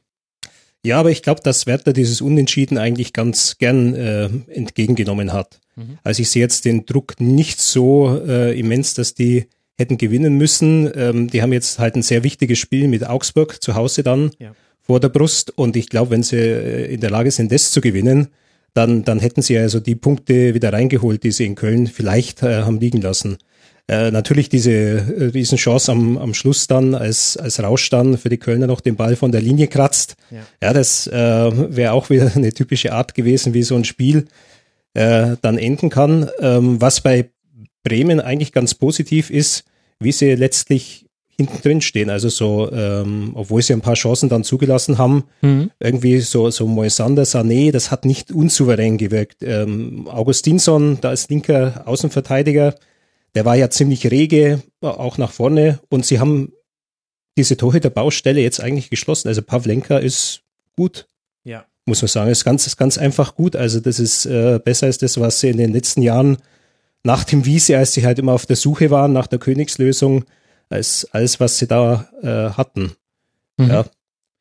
Ja, 0.85 1.01
aber 1.01 1.11
ich 1.11 1.25
glaube, 1.25 1.41
dass 1.43 1.67
Werder 1.67 1.93
dieses 1.93 2.21
Unentschieden 2.21 2.79
eigentlich 2.79 3.13
ganz 3.13 3.59
gern 3.59 3.97
äh, 3.97 4.27
entgegengenommen 4.53 5.33
hat. 5.33 5.62
Mhm. 5.77 5.99
Also 6.03 6.23
ich 6.23 6.31
sehe 6.31 6.43
jetzt 6.43 6.65
den 6.65 6.87
Druck 6.87 7.21
nicht 7.21 7.61
so 7.61 8.21
äh, 8.27 8.59
immens, 8.59 8.95
dass 8.95 9.15
die 9.15 9.47
hätten 9.79 9.99
gewinnen 9.99 10.37
müssen. 10.37 10.91
Ähm, 10.95 11.29
die 11.29 11.43
haben 11.43 11.53
jetzt 11.53 11.79
halt 11.79 11.97
ein 11.97 12.03
sehr 12.03 12.25
wichtiges 12.25 12.59
Spiel 12.59 12.89
mit 12.89 13.07
Augsburg 13.07 13.63
zu 13.63 13.75
Hause 13.75 14.03
dann 14.03 14.31
ja. 14.39 14.55
vor 14.81 15.01
der 15.01 15.09
Brust. 15.09 15.51
Und 15.57 15.77
ich 15.77 15.89
glaube, 15.89 16.11
wenn 16.11 16.23
sie 16.23 16.37
äh, 16.37 16.93
in 16.93 17.01
der 17.01 17.11
Lage 17.11 17.31
sind, 17.31 17.53
das 17.53 17.71
zu 17.71 17.81
gewinnen, 17.81 18.29
dann, 18.75 19.05
dann 19.05 19.19
hätten 19.21 19.43
sie 19.43 19.59
also 19.59 19.81
die 19.81 19.97
Punkte 19.97 20.55
wieder 20.55 20.73
reingeholt, 20.73 21.23
die 21.25 21.33
sie 21.33 21.45
in 21.45 21.55
Köln 21.55 21.87
vielleicht 21.87 22.43
äh, 22.43 22.63
haben 22.63 22.81
liegen 22.81 23.03
lassen. 23.03 23.39
Äh, 23.89 24.11
natürlich 24.13 24.49
diese 24.49 24.71
äh, 24.71 25.25
Riesenchance 25.35 25.91
am, 25.91 26.17
am 26.17 26.35
Schluss 26.35 26.69
dann, 26.69 26.95
als, 26.95 27.37
als 27.37 27.61
Rausch 27.63 27.91
dann 27.91 28.17
für 28.17 28.29
die 28.29 28.39
Kölner 28.39 28.67
noch 28.69 28.81
den 28.81 28.97
Ball 28.97 29.17
von 29.17 29.33
der 29.33 29.41
Linie 29.41 29.67
kratzt. 29.67 30.15
Ja, 30.31 30.39
ja 30.63 30.73
das 30.73 31.09
äh, 31.09 31.13
wäre 31.13 31.93
auch 31.93 32.09
wieder 32.09 32.31
eine 32.37 32.53
typische 32.53 32.93
Art 32.93 33.15
gewesen, 33.15 33.55
wie 33.55 33.63
so 33.63 33.75
ein 33.75 33.85
Spiel 33.85 34.27
äh, 34.95 35.37
dann 35.43 35.59
enden 35.59 35.91
kann. 35.91 36.29
Ähm, 36.41 36.81
was 36.81 37.01
bei 37.01 37.31
Bremen 37.83 38.21
eigentlich 38.21 38.53
ganz 38.53 38.75
positiv 38.75 39.31
ist, 39.31 39.65
wie 40.01 40.13
sie 40.13 40.35
letztlich 40.35 41.07
hinten 41.37 41.63
drin 41.63 41.81
stehen. 41.81 42.11
Also 42.11 42.29
so, 42.29 42.71
ähm, 42.73 43.33
obwohl 43.35 43.63
sie 43.63 43.73
ein 43.73 43.81
paar 43.81 43.95
Chancen 43.95 44.29
dann 44.29 44.45
zugelassen 44.45 44.99
haben, 44.99 45.25
mhm. 45.41 45.71
irgendwie 45.81 46.21
so, 46.21 46.51
so 46.51 46.67
Moisander, 46.67 47.23
Sané, 47.25 47.73
das 47.73 47.91
hat 47.91 48.05
nicht 48.05 48.31
unsouverän 48.31 48.99
gewirkt. 48.99 49.43
Ähm, 49.43 50.07
Augustinsson, 50.09 50.99
da 51.01 51.13
ist 51.13 51.31
linker 51.31 51.83
Außenverteidiger, 51.87 52.75
der 53.35 53.45
war 53.45 53.57
ja 53.57 53.71
ziemlich 53.71 54.11
rege, 54.11 54.63
auch 54.83 55.17
nach 55.17 55.33
vorne 55.33 55.81
und 55.89 56.05
sie 56.05 56.21
haben 56.21 56.53
diese 57.39 57.57
Torhüter-Baustelle 57.57 58.43
jetzt 58.43 58.61
eigentlich 58.61 58.91
geschlossen. 58.91 59.29
Also 59.29 59.41
Pavlenka 59.41 59.97
ist 59.97 60.43
gut. 60.77 61.07
Ja 61.45 61.65
muss 61.85 62.03
man 62.03 62.09
sagen. 62.09 62.31
Ist 62.31 62.45
ganz, 62.45 62.67
ist 62.67 62.77
ganz 62.77 62.99
einfach 62.99 63.35
gut. 63.35 63.57
Also 63.57 63.81
das 63.81 63.99
ist 63.99 64.27
äh, 64.27 64.61
besser 64.65 64.87
als 64.87 64.99
das, 64.99 65.19
was 65.19 65.41
sie 65.41 65.51
in 65.51 65.59
den 65.59 65.73
letzten 65.73 66.03
Jahren 66.03 66.39
nach 67.05 67.25
dem 67.25 67.45
Wiese, 67.45 67.77
als 67.77 67.93
sie 67.93 68.05
halt 68.05 68.19
immer 68.19 68.33
auf 68.33 68.47
der 68.47 68.57
Suche 68.57 68.91
waren 68.91 69.13
nach 69.13 69.27
der 69.27 69.39
Königslösung, 69.39 70.25
als 70.69 71.09
alles, 71.13 71.41
was 71.41 71.59
sie 71.59 71.67
da 71.67 72.09
äh, 72.23 72.57
hatten. 72.57 72.93
Mhm. 73.57 73.69
Ja. 73.69 73.85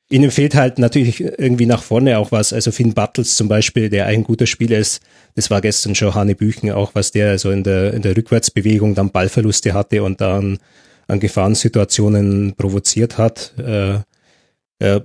Ihnen 0.10 0.30
fehlt 0.30 0.56
halt 0.56 0.78
natürlich 0.78 1.22
irgendwie 1.22 1.66
nach 1.66 1.82
vorne 1.82 2.18
auch 2.18 2.34
was. 2.34 2.52
Also 2.52 2.72
Finn 2.72 2.94
Battles 2.94 3.36
zum 3.36 3.48
Beispiel, 3.48 3.90
der 3.90 4.08
ein 4.08 4.24
guter 4.24 4.46
Spieler 4.46 4.78
ist, 4.78 5.02
das 5.36 5.50
war 5.50 5.62
gestern 5.62 5.96
schon 5.96 6.14
Hanne 6.14 6.36
Büchen 6.36 6.70
auch, 6.72 6.96
was 6.96 7.12
der 7.12 7.40
so 7.40 7.50
in 7.50 7.64
der, 7.64 7.94
in 7.94 8.02
der 8.02 8.16
Rückwärtsbewegung 8.18 8.94
dann 8.94 9.12
Ballverluste 9.12 9.74
hatte 9.74 10.04
und 10.04 10.20
dann 10.20 10.60
an 11.08 11.20
Gefahrensituationen 11.22 12.56
provoziert 12.56 13.18
hat. 13.18 13.54
Äh, 13.58 14.00
äh, 14.80 15.02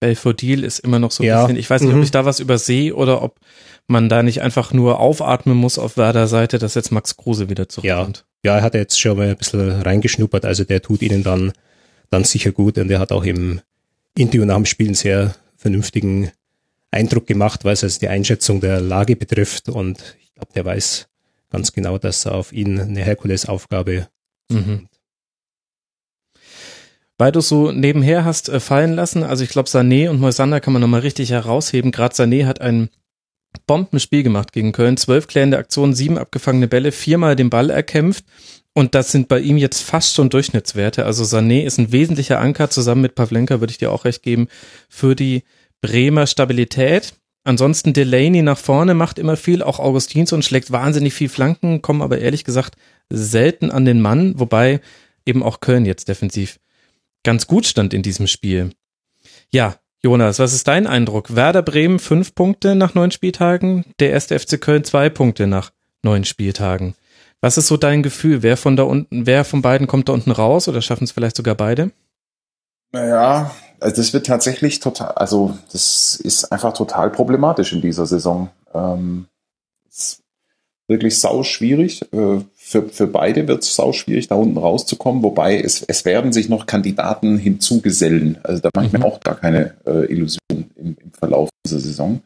Belfodil 0.00 0.64
ist 0.64 0.78
immer 0.80 0.98
noch 0.98 1.10
so 1.10 1.22
ein 1.22 1.26
ja. 1.26 1.42
bisschen, 1.42 1.58
ich 1.58 1.68
weiß 1.68 1.82
nicht, 1.82 1.92
mhm. 1.92 1.98
ob 1.98 2.04
ich 2.04 2.10
da 2.10 2.24
was 2.24 2.40
übersehe 2.40 2.94
oder 2.94 3.22
ob 3.22 3.38
man 3.86 4.08
da 4.08 4.22
nicht 4.22 4.42
einfach 4.42 4.72
nur 4.72 4.98
aufatmen 4.98 5.56
muss 5.56 5.78
auf 5.78 5.96
Werder 5.96 6.26
Seite, 6.26 6.58
dass 6.58 6.74
jetzt 6.74 6.90
Max 6.90 7.16
Kruse 7.16 7.50
wieder 7.50 7.68
zurückkommt. 7.68 8.24
Ja. 8.44 8.52
ja, 8.52 8.58
er 8.58 8.62
hat 8.62 8.74
jetzt 8.74 8.98
schon 8.98 9.18
mal 9.18 9.28
ein 9.28 9.36
bisschen 9.36 9.82
reingeschnuppert, 9.82 10.44
also 10.46 10.64
der 10.64 10.80
tut 10.80 11.02
ihnen 11.02 11.22
dann, 11.22 11.52
dann 12.08 12.24
sicher 12.24 12.50
gut 12.50 12.78
und 12.78 12.90
er 12.90 12.98
hat 12.98 13.12
auch 13.12 13.24
im 13.24 13.60
Interview 14.16 14.46
nach 14.46 14.56
dem 14.56 14.66
Spiel 14.66 14.86
einen 14.86 14.94
sehr 14.94 15.34
vernünftigen 15.56 16.32
Eindruck 16.90 17.26
gemacht, 17.26 17.64
was 17.64 17.84
also 17.84 18.00
die 18.00 18.08
Einschätzung 18.08 18.60
der 18.60 18.80
Lage 18.80 19.16
betrifft 19.16 19.68
und 19.68 20.16
ich 20.20 20.34
glaube, 20.34 20.52
der 20.54 20.64
weiß 20.64 21.08
ganz 21.50 21.72
genau, 21.72 21.98
dass 21.98 22.26
auf 22.26 22.52
ihn 22.52 22.80
eine 22.80 23.02
Herkulesaufgabe 23.02 24.08
mhm 24.50 24.88
du 27.28 27.42
so 27.42 27.70
nebenher 27.70 28.24
hast 28.24 28.48
äh, 28.48 28.60
fallen 28.60 28.94
lassen. 28.94 29.22
Also 29.22 29.44
ich 29.44 29.50
glaube, 29.50 29.68
Sané 29.68 30.08
und 30.08 30.20
Moisander 30.20 30.60
kann 30.60 30.72
man 30.72 30.80
nochmal 30.80 31.00
richtig 31.00 31.30
herausheben. 31.30 31.92
Gerade 31.92 32.14
Sané 32.14 32.46
hat 32.46 32.62
ein 32.62 32.88
Bombenspiel 33.66 34.22
gemacht 34.22 34.52
gegen 34.52 34.72
Köln. 34.72 34.96
Zwölf 34.96 35.26
klärende 35.26 35.58
Aktionen, 35.58 35.92
sieben 35.92 36.16
abgefangene 36.16 36.66
Bälle, 36.66 36.92
viermal 36.92 37.36
den 37.36 37.50
Ball 37.50 37.68
erkämpft. 37.68 38.24
Und 38.72 38.94
das 38.94 39.12
sind 39.12 39.28
bei 39.28 39.40
ihm 39.40 39.58
jetzt 39.58 39.82
fast 39.82 40.14
schon 40.14 40.30
Durchschnittswerte. 40.30 41.04
Also 41.04 41.24
Sané 41.24 41.64
ist 41.64 41.78
ein 41.78 41.92
wesentlicher 41.92 42.40
Anker, 42.40 42.70
zusammen 42.70 43.02
mit 43.02 43.14
Pavlenka 43.14 43.60
würde 43.60 43.72
ich 43.72 43.78
dir 43.78 43.92
auch 43.92 44.04
recht 44.06 44.22
geben, 44.22 44.48
für 44.88 45.14
die 45.14 45.42
Bremer 45.82 46.26
Stabilität. 46.26 47.14
Ansonsten 47.42 47.92
Delaney 47.92 48.42
nach 48.42 48.58
vorne 48.58 48.94
macht 48.94 49.18
immer 49.18 49.36
viel, 49.36 49.62
auch 49.62 49.78
Augustinsson 49.78 50.42
schlägt 50.42 50.70
wahnsinnig 50.70 51.14
viel 51.14 51.28
Flanken, 51.28 51.82
kommen 51.82 52.02
aber 52.02 52.18
ehrlich 52.18 52.44
gesagt 52.44 52.76
selten 53.08 53.70
an 53.70 53.84
den 53.84 54.00
Mann, 54.00 54.38
wobei 54.38 54.80
eben 55.26 55.42
auch 55.42 55.60
Köln 55.60 55.84
jetzt 55.84 56.08
defensiv 56.08 56.60
ganz 57.24 57.46
gut 57.46 57.66
stand 57.66 57.94
in 57.94 58.02
diesem 58.02 58.26
Spiel. 58.26 58.72
Ja, 59.52 59.76
Jonas, 60.02 60.38
was 60.38 60.54
ist 60.54 60.66
dein 60.66 60.86
Eindruck? 60.86 61.34
Werder 61.36 61.62
Bremen 61.62 61.98
fünf 61.98 62.34
Punkte 62.34 62.74
nach 62.74 62.94
neun 62.94 63.10
Spieltagen, 63.10 63.84
der 63.98 64.10
erste 64.10 64.38
FC 64.38 64.60
Köln 64.60 64.84
zwei 64.84 65.10
Punkte 65.10 65.46
nach 65.46 65.72
neun 66.02 66.24
Spieltagen. 66.24 66.94
Was 67.42 67.58
ist 67.58 67.68
so 67.68 67.76
dein 67.76 68.02
Gefühl? 68.02 68.42
Wer 68.42 68.56
von 68.56 68.76
da 68.76 68.84
unten, 68.84 69.26
wer 69.26 69.44
von 69.44 69.62
beiden 69.62 69.86
kommt 69.86 70.08
da 70.08 70.12
unten 70.12 70.30
raus 70.30 70.68
oder 70.68 70.82
schaffen 70.82 71.04
es 71.04 71.12
vielleicht 71.12 71.36
sogar 71.36 71.54
beide? 71.54 71.90
Naja, 72.92 73.50
also 73.78 73.96
das 73.96 74.12
wird 74.12 74.26
tatsächlich 74.26 74.80
total, 74.80 75.12
also 75.12 75.56
das 75.72 76.16
ist 76.16 76.50
einfach 76.52 76.72
total 76.74 77.10
problematisch 77.10 77.72
in 77.72 77.80
dieser 77.80 78.06
Saison. 78.06 78.50
Ähm, 78.74 79.26
ist 79.88 80.22
wirklich 80.86 81.18
sau 81.18 81.42
schwierig. 81.42 82.02
Äh, 82.12 82.40
für, 82.70 82.88
für 82.88 83.08
beide 83.08 83.48
wird 83.48 83.64
es 83.64 83.74
sau 83.74 83.92
schwierig, 83.92 84.28
da 84.28 84.36
unten 84.36 84.56
rauszukommen, 84.56 85.24
wobei 85.24 85.60
es, 85.60 85.82
es 85.88 86.04
werden 86.04 86.32
sich 86.32 86.48
noch 86.48 86.66
Kandidaten 86.66 87.36
hinzugesellen. 87.36 88.38
Also 88.44 88.62
da 88.62 88.70
mache 88.76 88.86
ich 88.86 88.92
mir 88.92 89.00
mhm. 89.00 89.06
auch 89.06 89.18
gar 89.18 89.34
keine 89.34 89.74
äh, 89.84 90.04
Illusion 90.06 90.38
im, 90.48 90.66
im 90.76 90.96
Verlauf 91.18 91.48
dieser 91.66 91.80
Saison. 91.80 92.20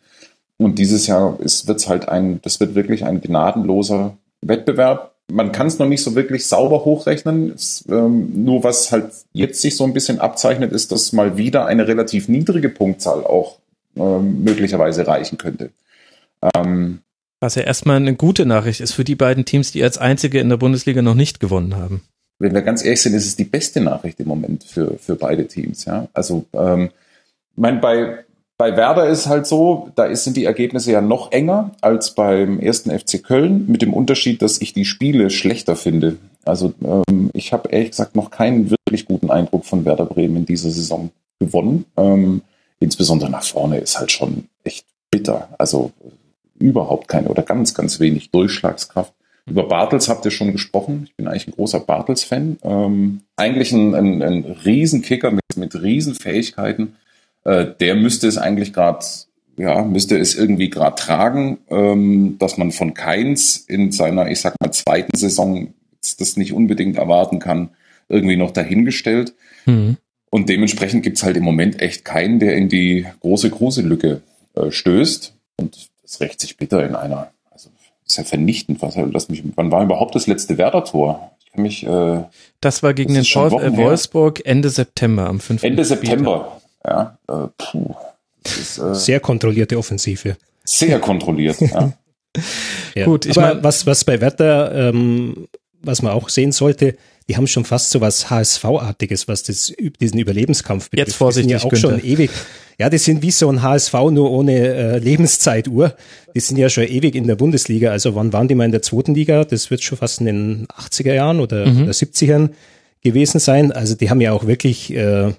Und 0.58 0.78
dieses 0.78 1.06
Jahr 1.06 1.38
wird 1.38 1.78
es 1.78 1.88
halt 1.88 2.10
ein, 2.10 2.42
das 2.42 2.60
wird 2.60 2.74
wirklich 2.74 3.06
ein 3.06 3.22
gnadenloser 3.22 4.18
Wettbewerb. 4.42 5.14
Man 5.32 5.50
kann 5.50 5.66
es 5.66 5.78
noch 5.78 5.88
nicht 5.88 6.02
so 6.02 6.14
wirklich 6.14 6.46
sauber 6.46 6.84
hochrechnen. 6.84 7.52
Es, 7.54 7.82
ähm, 7.88 8.44
nur 8.44 8.64
was 8.64 8.92
halt 8.92 9.12
jetzt 9.32 9.62
sich 9.62 9.78
so 9.78 9.84
ein 9.84 9.94
bisschen 9.94 10.20
abzeichnet, 10.20 10.72
ist, 10.72 10.92
dass 10.92 11.14
mal 11.14 11.38
wieder 11.38 11.64
eine 11.64 11.88
relativ 11.88 12.28
niedrige 12.28 12.68
Punktzahl 12.68 13.24
auch 13.24 13.60
ähm, 13.96 14.44
möglicherweise 14.44 15.06
reichen 15.06 15.38
könnte. 15.38 15.70
Ähm, 16.54 16.98
was 17.44 17.54
ja 17.54 17.62
erstmal 17.62 17.96
eine 17.96 18.14
gute 18.14 18.46
Nachricht 18.46 18.80
ist 18.80 18.92
für 18.92 19.04
die 19.04 19.14
beiden 19.14 19.44
Teams, 19.44 19.70
die 19.70 19.84
als 19.84 19.98
einzige 19.98 20.40
in 20.40 20.48
der 20.48 20.56
Bundesliga 20.56 21.02
noch 21.02 21.14
nicht 21.14 21.40
gewonnen 21.40 21.76
haben. 21.76 22.02
Wenn 22.38 22.54
wir 22.54 22.62
ganz 22.62 22.82
ehrlich 22.82 23.02
sind, 23.02 23.14
ist 23.14 23.26
es 23.26 23.36
die 23.36 23.44
beste 23.44 23.80
Nachricht 23.80 24.18
im 24.18 24.28
Moment 24.28 24.64
für, 24.64 24.98
für 24.98 25.14
beide 25.14 25.46
Teams. 25.46 25.84
Ja? 25.84 26.08
Also, 26.14 26.46
ähm, 26.54 26.90
mein, 27.54 27.80
bei, 27.80 28.24
bei 28.56 28.76
Werder 28.76 29.08
ist 29.08 29.26
halt 29.26 29.46
so, 29.46 29.90
da 29.94 30.06
ist, 30.06 30.24
sind 30.24 30.36
die 30.36 30.46
Ergebnisse 30.46 30.90
ja 30.90 31.00
noch 31.00 31.32
enger 31.32 31.72
als 31.80 32.14
beim 32.14 32.58
ersten 32.60 32.90
FC 32.98 33.22
Köln, 33.22 33.66
mit 33.68 33.82
dem 33.82 33.92
Unterschied, 33.92 34.42
dass 34.42 34.60
ich 34.60 34.72
die 34.72 34.86
Spiele 34.86 35.30
schlechter 35.30 35.76
finde. 35.76 36.16
Also 36.44 36.72
ähm, 36.82 37.30
ich 37.34 37.52
habe 37.52 37.68
ehrlich 37.68 37.90
gesagt 37.90 38.16
noch 38.16 38.30
keinen 38.30 38.70
wirklich 38.70 39.04
guten 39.04 39.30
Eindruck 39.30 39.64
von 39.64 39.84
Werder 39.84 40.06
Bremen 40.06 40.38
in 40.38 40.46
dieser 40.46 40.70
Saison 40.70 41.10
gewonnen. 41.38 41.84
Ähm, 41.96 42.42
insbesondere 42.80 43.30
nach 43.30 43.44
vorne 43.44 43.78
ist 43.78 43.98
halt 43.98 44.10
schon 44.10 44.48
echt 44.64 44.86
bitter. 45.10 45.48
Also 45.58 45.92
überhaupt 46.58 47.08
keine 47.08 47.28
oder 47.28 47.42
ganz, 47.42 47.74
ganz 47.74 48.00
wenig 48.00 48.30
Durchschlagskraft. 48.30 49.12
Über 49.46 49.68
Bartels 49.68 50.08
habt 50.08 50.24
ihr 50.24 50.30
schon 50.30 50.52
gesprochen. 50.52 51.02
Ich 51.04 51.16
bin 51.16 51.28
eigentlich 51.28 51.48
ein 51.48 51.54
großer 51.54 51.80
Bartels-Fan. 51.80 52.58
Ähm, 52.62 53.20
eigentlich 53.36 53.72
ein, 53.72 53.94
ein, 53.94 54.22
ein 54.22 54.44
Riesenkicker 54.44 55.30
mit, 55.30 55.42
mit 55.56 55.74
Riesenfähigkeiten 55.74 56.96
äh, 57.44 57.66
der 57.78 57.94
müsste 57.94 58.26
es 58.26 58.38
eigentlich 58.38 58.72
gerade, 58.72 59.04
ja, 59.56 59.82
müsste 59.82 60.18
es 60.18 60.34
irgendwie 60.34 60.70
gerade 60.70 60.96
tragen, 60.96 61.58
ähm, 61.68 62.36
dass 62.38 62.56
man 62.56 62.72
von 62.72 62.94
Keins 62.94 63.56
in 63.56 63.92
seiner, 63.92 64.30
ich 64.30 64.40
sag 64.40 64.54
mal, 64.60 64.72
zweiten 64.72 65.16
Saison 65.16 65.74
das 66.18 66.36
nicht 66.36 66.52
unbedingt 66.52 66.96
erwarten 66.96 67.38
kann, 67.38 67.70
irgendwie 68.08 68.36
noch 68.36 68.50
dahingestellt. 68.50 69.34
Mhm. 69.66 69.96
Und 70.30 70.48
dementsprechend 70.48 71.02
gibt's 71.02 71.22
halt 71.22 71.36
im 71.36 71.44
Moment 71.44 71.80
echt 71.80 72.04
keinen, 72.04 72.40
der 72.40 72.56
in 72.56 72.68
die 72.68 73.06
große 73.20 73.50
Gruselücke 73.50 74.22
äh, 74.54 74.70
stößt. 74.70 75.34
Und 75.56 75.88
das 76.04 76.20
rächt 76.20 76.40
sich 76.40 76.56
bitter 76.56 76.86
in 76.86 76.94
einer, 76.94 77.32
also 77.50 77.70
ist 78.06 78.18
ja 78.18 78.24
vernichtend. 78.24 78.82
Was, 78.82 78.94
lass 78.96 79.28
mich, 79.28 79.42
wann 79.56 79.72
war 79.72 79.82
überhaupt 79.82 80.14
das 80.14 80.26
letzte 80.26 80.58
Werder-Tor? 80.58 81.32
Ich 81.40 81.52
kann 81.52 81.62
mich. 81.62 81.84
Äh, 81.84 82.22
das 82.60 82.82
war 82.82 82.94
gegen 82.94 83.14
das 83.14 83.26
den 83.26 83.50
VfL 83.50 83.76
Wolfsburg 83.76 84.42
Ende 84.44 84.70
September 84.70 85.26
am 85.26 85.40
5. 85.40 85.62
Ende 85.62 85.84
September. 85.84 86.60
Ja, 86.86 87.18
äh, 87.28 87.48
puh. 87.56 87.94
Ist, 88.44 88.78
äh, 88.78 88.94
sehr 88.94 89.20
kontrollierte 89.20 89.78
Offensive. 89.78 90.36
Sehr 90.64 91.00
kontrolliert, 91.00 91.60
ja. 91.60 91.92
ja. 92.94 93.04
Gut, 93.06 93.26
ich 93.26 93.38
aber 93.38 93.54
mein, 93.54 93.64
was, 93.64 93.86
was 93.86 94.04
bei 94.04 94.20
Werder, 94.20 94.90
ähm, 94.90 95.48
was 95.82 96.02
man 96.02 96.12
auch 96.12 96.28
sehen 96.28 96.52
sollte, 96.52 96.96
die 97.28 97.36
haben 97.36 97.46
schon 97.46 97.64
fast 97.64 97.90
so 97.90 98.00
was 98.00 98.28
HSV-artiges, 98.28 99.28
was 99.28 99.42
das, 99.42 99.72
diesen 100.00 100.18
Überlebenskampf 100.18 100.90
betrifft. 100.90 101.08
Jetzt 101.08 101.16
vorsichtig, 101.16 101.48
die 101.48 101.58
sind 101.58 101.62
ja 101.62 101.66
auch 101.66 101.70
Günther. 101.70 101.98
schon 102.00 102.10
ewig. 102.10 102.30
Ja, 102.78 102.90
die 102.90 102.98
sind 102.98 103.22
wie 103.22 103.30
so 103.30 103.48
ein 103.48 103.62
HSV, 103.62 103.92
nur 104.10 104.30
ohne 104.30 104.52
äh, 104.52 104.98
Lebenszeituhr. 104.98 105.94
Die 106.34 106.40
sind 106.40 106.56
ja 106.58 106.68
schon 106.68 106.84
ewig 106.84 107.14
in 107.14 107.26
der 107.26 107.36
Bundesliga. 107.36 107.90
Also 107.92 108.14
wann 108.14 108.32
waren 108.32 108.48
die 108.48 108.54
mal 108.54 108.64
in 108.64 108.72
der 108.72 108.82
zweiten 108.82 109.14
Liga? 109.14 109.44
Das 109.44 109.70
wird 109.70 109.82
schon 109.82 109.96
fast 109.96 110.20
in 110.20 110.26
den 110.26 110.66
80er 110.66 111.14
Jahren 111.14 111.40
oder, 111.40 111.66
mhm. 111.66 111.84
oder 111.84 111.92
70ern 111.92 112.50
gewesen 113.00 113.38
sein. 113.38 113.72
Also 113.72 113.94
die 113.94 114.10
haben 114.10 114.20
ja 114.20 114.32
auch 114.32 114.46
wirklich 114.46 114.92
äh, 114.92 115.32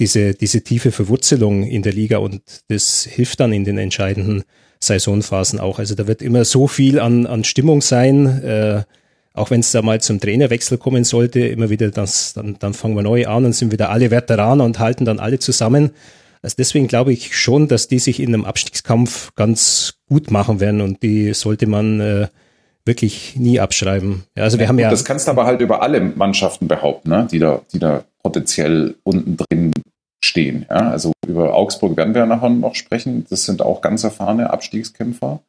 diese, 0.00 0.34
diese 0.34 0.62
tiefe 0.62 0.90
Verwurzelung 0.90 1.62
in 1.62 1.82
der 1.82 1.92
Liga 1.92 2.18
und 2.18 2.42
das 2.68 3.04
hilft 3.04 3.40
dann 3.40 3.52
in 3.52 3.64
den 3.64 3.78
entscheidenden 3.78 4.42
Saisonphasen 4.80 5.60
auch. 5.60 5.78
Also 5.78 5.94
da 5.94 6.08
wird 6.08 6.20
immer 6.20 6.44
so 6.44 6.66
viel 6.66 6.98
an, 6.98 7.26
an 7.26 7.44
Stimmung 7.44 7.80
sein, 7.80 8.42
äh, 8.42 8.82
auch 9.34 9.50
wenn 9.50 9.60
es 9.60 9.72
da 9.72 9.82
mal 9.82 10.00
zum 10.00 10.20
Trainerwechsel 10.20 10.78
kommen 10.78 11.04
sollte, 11.04 11.40
immer 11.40 11.70
wieder 11.70 11.90
das, 11.90 12.34
dann, 12.34 12.56
dann 12.58 12.74
fangen 12.74 12.96
wir 12.96 13.02
neu 13.02 13.26
an 13.26 13.44
und 13.44 13.54
sind 13.54 13.72
wieder 13.72 13.90
alle 13.90 14.10
Veteraner 14.10 14.64
und 14.64 14.78
halten 14.78 15.04
dann 15.04 15.18
alle 15.18 15.38
zusammen. 15.38 15.90
Also 16.42 16.56
deswegen 16.58 16.88
glaube 16.88 17.12
ich 17.12 17.36
schon, 17.36 17.68
dass 17.68 17.88
die 17.88 17.98
sich 17.98 18.20
in 18.20 18.34
einem 18.34 18.44
Abstiegskampf 18.44 19.34
ganz 19.34 19.94
gut 20.08 20.30
machen 20.30 20.60
werden 20.60 20.80
und 20.80 21.02
die 21.02 21.34
sollte 21.34 21.66
man 21.66 22.00
äh, 22.00 22.28
wirklich 22.84 23.36
nie 23.36 23.60
abschreiben. 23.60 24.24
Ja, 24.36 24.44
also 24.44 24.58
wir 24.58 24.64
ja, 24.64 24.68
haben 24.68 24.78
ja. 24.78 24.90
Das 24.90 25.04
kannst 25.04 25.28
du 25.28 25.30
aber 25.30 25.46
halt 25.46 25.60
über 25.60 25.82
alle 25.82 26.00
Mannschaften 26.00 26.68
behaupten, 26.68 27.10
ne? 27.10 27.28
die 27.30 27.38
da, 27.38 27.62
die 27.72 27.78
da 27.78 28.04
potenziell 28.22 28.96
unten 29.04 29.36
drin 29.36 29.72
stehen. 30.22 30.66
Ja? 30.68 30.90
Also 30.90 31.12
über 31.26 31.54
Augsburg 31.54 31.96
werden 31.96 32.14
wir 32.14 32.26
nachher 32.26 32.50
noch 32.50 32.74
sprechen. 32.74 33.24
Das 33.30 33.44
sind 33.44 33.62
auch 33.62 33.80
ganz 33.80 34.04
erfahrene 34.04 34.50
Abstiegskämpfer. 34.50 35.40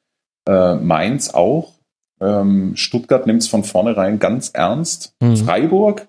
Äh, 0.47 0.75
Mainz 0.75 1.31
auch. 1.31 1.71
Ähm, 2.23 2.73
Stuttgart 2.75 3.27
nimmt 3.27 3.41
es 3.41 3.47
von 3.47 3.63
vornherein 3.63 4.19
ganz 4.19 4.51
ernst. 4.53 5.13
Mhm. 5.19 5.37
Freiburg, 5.37 6.07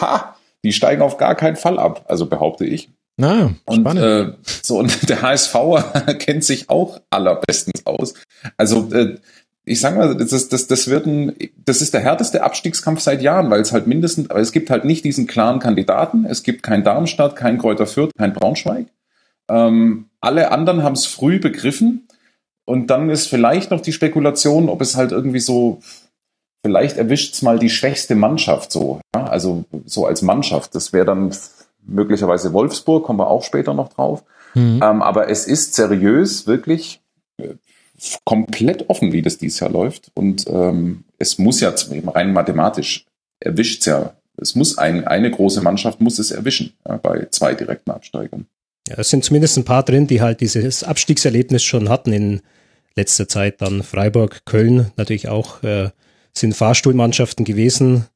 ha, 0.00 0.36
die 0.62 0.72
steigen 0.72 1.02
auf 1.02 1.16
gar 1.16 1.34
keinen 1.34 1.56
Fall 1.56 1.78
ab, 1.78 2.04
also 2.08 2.26
behaupte 2.26 2.64
ich. 2.64 2.90
Na, 3.16 3.54
und 3.64 3.86
äh, 3.96 4.32
so 4.62 4.78
und 4.78 5.08
der 5.08 5.22
HSV 5.22 5.54
kennt 6.18 6.44
sich 6.44 6.68
auch 6.68 7.00
allerbestens 7.10 7.86
aus. 7.86 8.14
Also 8.56 8.90
äh, 8.92 9.16
ich 9.64 9.80
sag 9.80 9.96
mal, 9.96 10.14
das, 10.16 10.32
ist, 10.32 10.52
das, 10.52 10.66
das 10.66 10.88
wird 10.88 11.06
ein, 11.06 11.34
das 11.64 11.80
ist 11.80 11.94
der 11.94 12.02
härteste 12.02 12.42
Abstiegskampf 12.42 13.00
seit 13.00 13.22
Jahren, 13.22 13.50
weil 13.50 13.60
es 13.60 13.72
halt 13.72 13.86
mindestens, 13.86 14.28
aber 14.30 14.40
es 14.40 14.52
gibt 14.52 14.68
halt 14.68 14.84
nicht 14.84 15.04
diesen 15.04 15.26
klaren 15.26 15.58
Kandidaten. 15.58 16.26
Es 16.26 16.42
gibt 16.42 16.62
kein 16.62 16.84
Darmstadt, 16.84 17.36
kein 17.36 17.58
Kräuter 17.58 17.86
Fürth, 17.86 18.10
kein 18.18 18.34
Braunschweig. 18.34 18.86
Ähm, 19.48 20.06
alle 20.20 20.50
anderen 20.50 20.82
haben 20.82 20.94
es 20.94 21.06
früh 21.06 21.38
begriffen. 21.38 22.08
Und 22.66 22.88
dann 22.88 23.10
ist 23.10 23.28
vielleicht 23.28 23.70
noch 23.70 23.80
die 23.80 23.92
Spekulation, 23.92 24.68
ob 24.68 24.80
es 24.80 24.96
halt 24.96 25.12
irgendwie 25.12 25.40
so, 25.40 25.80
vielleicht 26.64 26.96
erwischt 26.96 27.34
es 27.34 27.42
mal 27.42 27.58
die 27.58 27.70
schwächste 27.70 28.14
Mannschaft 28.14 28.72
so. 28.72 29.00
Ja? 29.14 29.26
Also 29.26 29.64
so 29.84 30.06
als 30.06 30.22
Mannschaft. 30.22 30.74
Das 30.74 30.92
wäre 30.92 31.04
dann 31.04 31.34
möglicherweise 31.86 32.52
Wolfsburg, 32.52 33.04
kommen 33.04 33.18
wir 33.18 33.28
auch 33.28 33.42
später 33.42 33.74
noch 33.74 33.92
drauf. 33.92 34.24
Mhm. 34.54 34.80
Ähm, 34.82 35.02
aber 35.02 35.28
es 35.28 35.46
ist 35.46 35.74
seriös, 35.74 36.46
wirklich 36.46 37.02
äh, 37.38 37.54
komplett 38.24 38.88
offen, 38.88 39.12
wie 39.12 39.22
das 39.22 39.38
dieses 39.38 39.60
Jahr 39.60 39.70
läuft. 39.70 40.10
Und 40.14 40.46
ähm, 40.48 41.04
es 41.18 41.38
muss 41.38 41.60
ja 41.60 41.74
rein 42.06 42.32
mathematisch 42.32 43.06
erwischt 43.40 43.86
ja. 43.86 44.14
Es 44.36 44.56
muss 44.56 44.78
ein, 44.78 45.06
eine 45.06 45.30
große 45.30 45.62
Mannschaft 45.62 46.00
muss 46.00 46.18
es 46.18 46.32
erwischen 46.32 46.72
ja, 46.88 46.96
bei 46.96 47.28
zwei 47.30 47.54
direkten 47.54 47.92
Absteigern. 47.92 48.46
Ja, 48.88 48.96
es 48.98 49.10
sind 49.10 49.24
zumindest 49.24 49.56
ein 49.56 49.64
paar 49.64 49.82
drin, 49.82 50.06
die 50.06 50.20
halt 50.20 50.40
dieses 50.40 50.82
Abstiegserlebnis 50.82 51.62
schon 51.62 51.88
hatten 51.88 52.12
in 52.12 52.42
letzter 52.96 53.28
Zeit. 53.28 53.62
Dann 53.62 53.82
Freiburg, 53.82 54.44
Köln 54.44 54.90
natürlich 54.96 55.28
auch 55.28 55.62
äh, 55.62 55.90
sind 56.32 56.54
Fahrstuhlmannschaften 56.54 57.44
gewesen. 57.44 58.06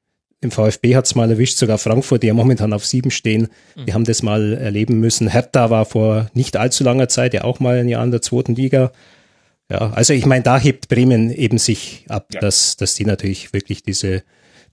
Im 0.40 0.50
VfB 0.50 0.94
hat 0.94 1.06
es 1.06 1.14
mal 1.14 1.30
erwischt, 1.30 1.58
sogar 1.58 1.78
Frankfurt, 1.78 2.22
die 2.22 2.28
ja 2.28 2.34
momentan 2.34 2.72
auf 2.72 2.87
sieben 2.87 3.10
stehen. 3.10 3.48
Die 3.76 3.90
mhm. 3.90 3.94
haben 3.94 4.04
das 4.04 4.22
mal 4.22 4.54
erleben 4.54 5.00
müssen. 5.00 5.28
Hertha 5.28 5.70
war 5.70 5.84
vor 5.84 6.30
nicht 6.34 6.56
allzu 6.56 6.84
langer 6.84 7.08
Zeit 7.08 7.34
ja 7.34 7.44
auch 7.44 7.60
mal 7.60 7.78
ein 7.78 7.88
Jahr 7.88 8.04
in 8.04 8.12
der 8.12 8.22
zweiten 8.22 8.54
Liga. 8.54 8.92
Ja, 9.70 9.90
also 9.92 10.12
ich 10.12 10.26
meine, 10.26 10.44
da 10.44 10.58
hebt 10.58 10.88
Bremen 10.88 11.30
eben 11.30 11.58
sich 11.58 12.04
ab, 12.08 12.28
ja. 12.32 12.40
dass, 12.40 12.76
dass 12.76 12.94
die 12.94 13.04
natürlich 13.04 13.52
wirklich 13.52 13.82
diese, 13.82 14.22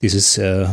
dieses, 0.02 0.38
äh, 0.38 0.68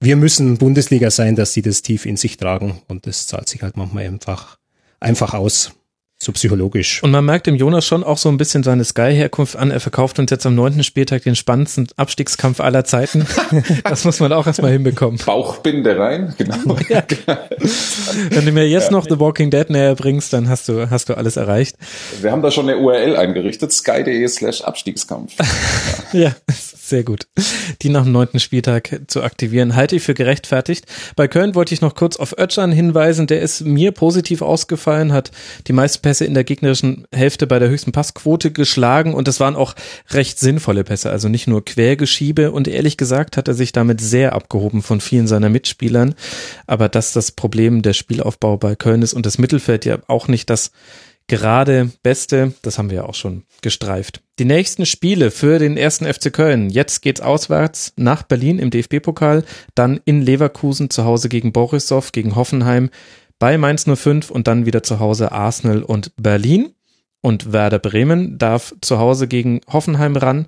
wir 0.00 0.16
müssen 0.16 0.58
Bundesliga 0.58 1.10
sein, 1.10 1.36
dass 1.36 1.52
sie 1.52 1.62
das 1.62 1.82
tief 1.82 2.06
in 2.06 2.16
sich 2.16 2.36
tragen 2.38 2.80
und 2.88 3.06
das 3.06 3.26
zahlt 3.26 3.48
sich 3.48 3.62
halt 3.62 3.76
manchmal 3.76 4.06
einfach, 4.06 4.58
einfach 5.00 5.34
aus 5.34 5.72
so 6.20 6.32
psychologisch. 6.32 7.00
Und 7.04 7.12
man 7.12 7.24
merkt 7.24 7.46
dem 7.46 7.54
Jonas 7.54 7.86
schon 7.86 8.02
auch 8.02 8.18
so 8.18 8.28
ein 8.28 8.38
bisschen 8.38 8.64
seine 8.64 8.84
Sky-Herkunft 8.84 9.54
an. 9.54 9.70
Er 9.70 9.78
verkauft 9.78 10.18
uns 10.18 10.32
jetzt 10.32 10.44
am 10.46 10.56
neunten 10.56 10.82
Spieltag 10.82 11.22
den 11.22 11.36
spannendsten 11.36 11.86
Abstiegskampf 11.96 12.58
aller 12.58 12.84
Zeiten. 12.84 13.24
das 13.84 14.04
muss 14.04 14.18
man 14.18 14.32
auch 14.32 14.44
erstmal 14.48 14.72
hinbekommen. 14.72 15.20
Bauchbinde 15.24 15.96
rein, 15.96 16.34
genau. 16.36 16.56
Ja. 16.88 17.02
Wenn 18.30 18.46
du 18.46 18.52
mir 18.52 18.66
jetzt 18.66 18.86
ja. 18.86 18.92
noch 18.92 19.04
The 19.08 19.20
Walking 19.20 19.50
Dead 19.50 19.68
näher 19.68 19.94
bringst, 19.94 20.32
dann 20.32 20.48
hast 20.48 20.68
du, 20.68 20.90
hast 20.90 21.08
du 21.08 21.14
alles 21.14 21.36
erreicht. 21.36 21.76
Wir 22.20 22.32
haben 22.32 22.42
da 22.42 22.50
schon 22.50 22.68
eine 22.68 22.78
URL 22.78 23.16
eingerichtet, 23.16 23.72
sky.de 23.72 24.26
slash 24.28 24.62
Abstiegskampf. 24.62 25.34
ja. 26.12 26.34
Sehr 26.88 27.04
gut. 27.04 27.26
Die 27.82 27.90
nach 27.90 28.04
dem 28.04 28.12
neunten 28.12 28.40
Spieltag 28.40 29.02
zu 29.08 29.22
aktivieren, 29.22 29.76
halte 29.76 29.96
ich 29.96 30.02
für 30.02 30.14
gerechtfertigt. 30.14 30.86
Bei 31.16 31.28
Köln 31.28 31.54
wollte 31.54 31.74
ich 31.74 31.82
noch 31.82 31.94
kurz 31.94 32.16
auf 32.16 32.38
Ötschan 32.38 32.72
hinweisen. 32.72 33.26
Der 33.26 33.42
ist 33.42 33.60
mir 33.60 33.92
positiv 33.92 34.40
ausgefallen, 34.40 35.12
hat 35.12 35.30
die 35.66 35.74
meisten 35.74 36.00
Pässe 36.00 36.24
in 36.24 36.32
der 36.32 36.44
gegnerischen 36.44 37.06
Hälfte 37.14 37.46
bei 37.46 37.58
der 37.58 37.68
höchsten 37.68 37.92
Passquote 37.92 38.52
geschlagen 38.52 39.12
und 39.12 39.28
das 39.28 39.38
waren 39.38 39.54
auch 39.54 39.74
recht 40.08 40.38
sinnvolle 40.38 40.82
Pässe, 40.82 41.10
also 41.10 41.28
nicht 41.28 41.46
nur 41.46 41.62
Quergeschiebe. 41.62 42.52
Und 42.52 42.68
ehrlich 42.68 42.96
gesagt 42.96 43.36
hat 43.36 43.48
er 43.48 43.54
sich 43.54 43.72
damit 43.72 44.00
sehr 44.00 44.32
abgehoben 44.32 44.80
von 44.80 45.02
vielen 45.02 45.26
seiner 45.26 45.50
Mitspielern. 45.50 46.14
Aber 46.66 46.88
dass 46.88 47.12
das 47.12 47.32
Problem 47.32 47.82
der 47.82 47.92
Spielaufbau 47.92 48.56
bei 48.56 48.76
Köln 48.76 49.02
ist 49.02 49.12
und 49.12 49.26
das 49.26 49.36
Mittelfeld 49.36 49.84
ja 49.84 49.98
auch 50.06 50.26
nicht 50.26 50.48
das 50.48 50.70
gerade 51.28 51.90
Beste, 52.02 52.54
das 52.62 52.78
haben 52.78 52.90
wir 52.90 52.96
ja 52.96 53.04
auch 53.04 53.14
schon 53.14 53.44
gestreift. 53.62 54.22
Die 54.38 54.44
nächsten 54.44 54.86
Spiele 54.86 55.30
für 55.30 55.58
den 55.58 55.76
ersten 55.76 56.12
FC 56.12 56.32
Köln. 56.32 56.70
Jetzt 56.70 57.02
geht's 57.02 57.20
auswärts 57.20 57.92
nach 57.96 58.22
Berlin 58.22 58.58
im 58.58 58.70
DFB-Pokal, 58.70 59.44
dann 59.74 60.00
in 60.04 60.22
Leverkusen 60.22 60.90
zu 60.90 61.04
Hause 61.04 61.28
gegen 61.28 61.52
Borisov, 61.52 62.12
gegen 62.12 62.34
Hoffenheim, 62.34 62.90
bei 63.38 63.56
Mainz 63.56 63.84
05 63.84 64.30
und 64.30 64.48
dann 64.48 64.66
wieder 64.66 64.82
zu 64.82 64.98
Hause 64.98 65.30
Arsenal 65.30 65.82
und 65.82 66.12
Berlin. 66.16 66.70
Und 67.20 67.52
Werder 67.52 67.80
Bremen 67.80 68.38
darf 68.38 68.74
zu 68.80 68.98
Hause 68.98 69.26
gegen 69.26 69.60
Hoffenheim 69.68 70.16
ran 70.16 70.46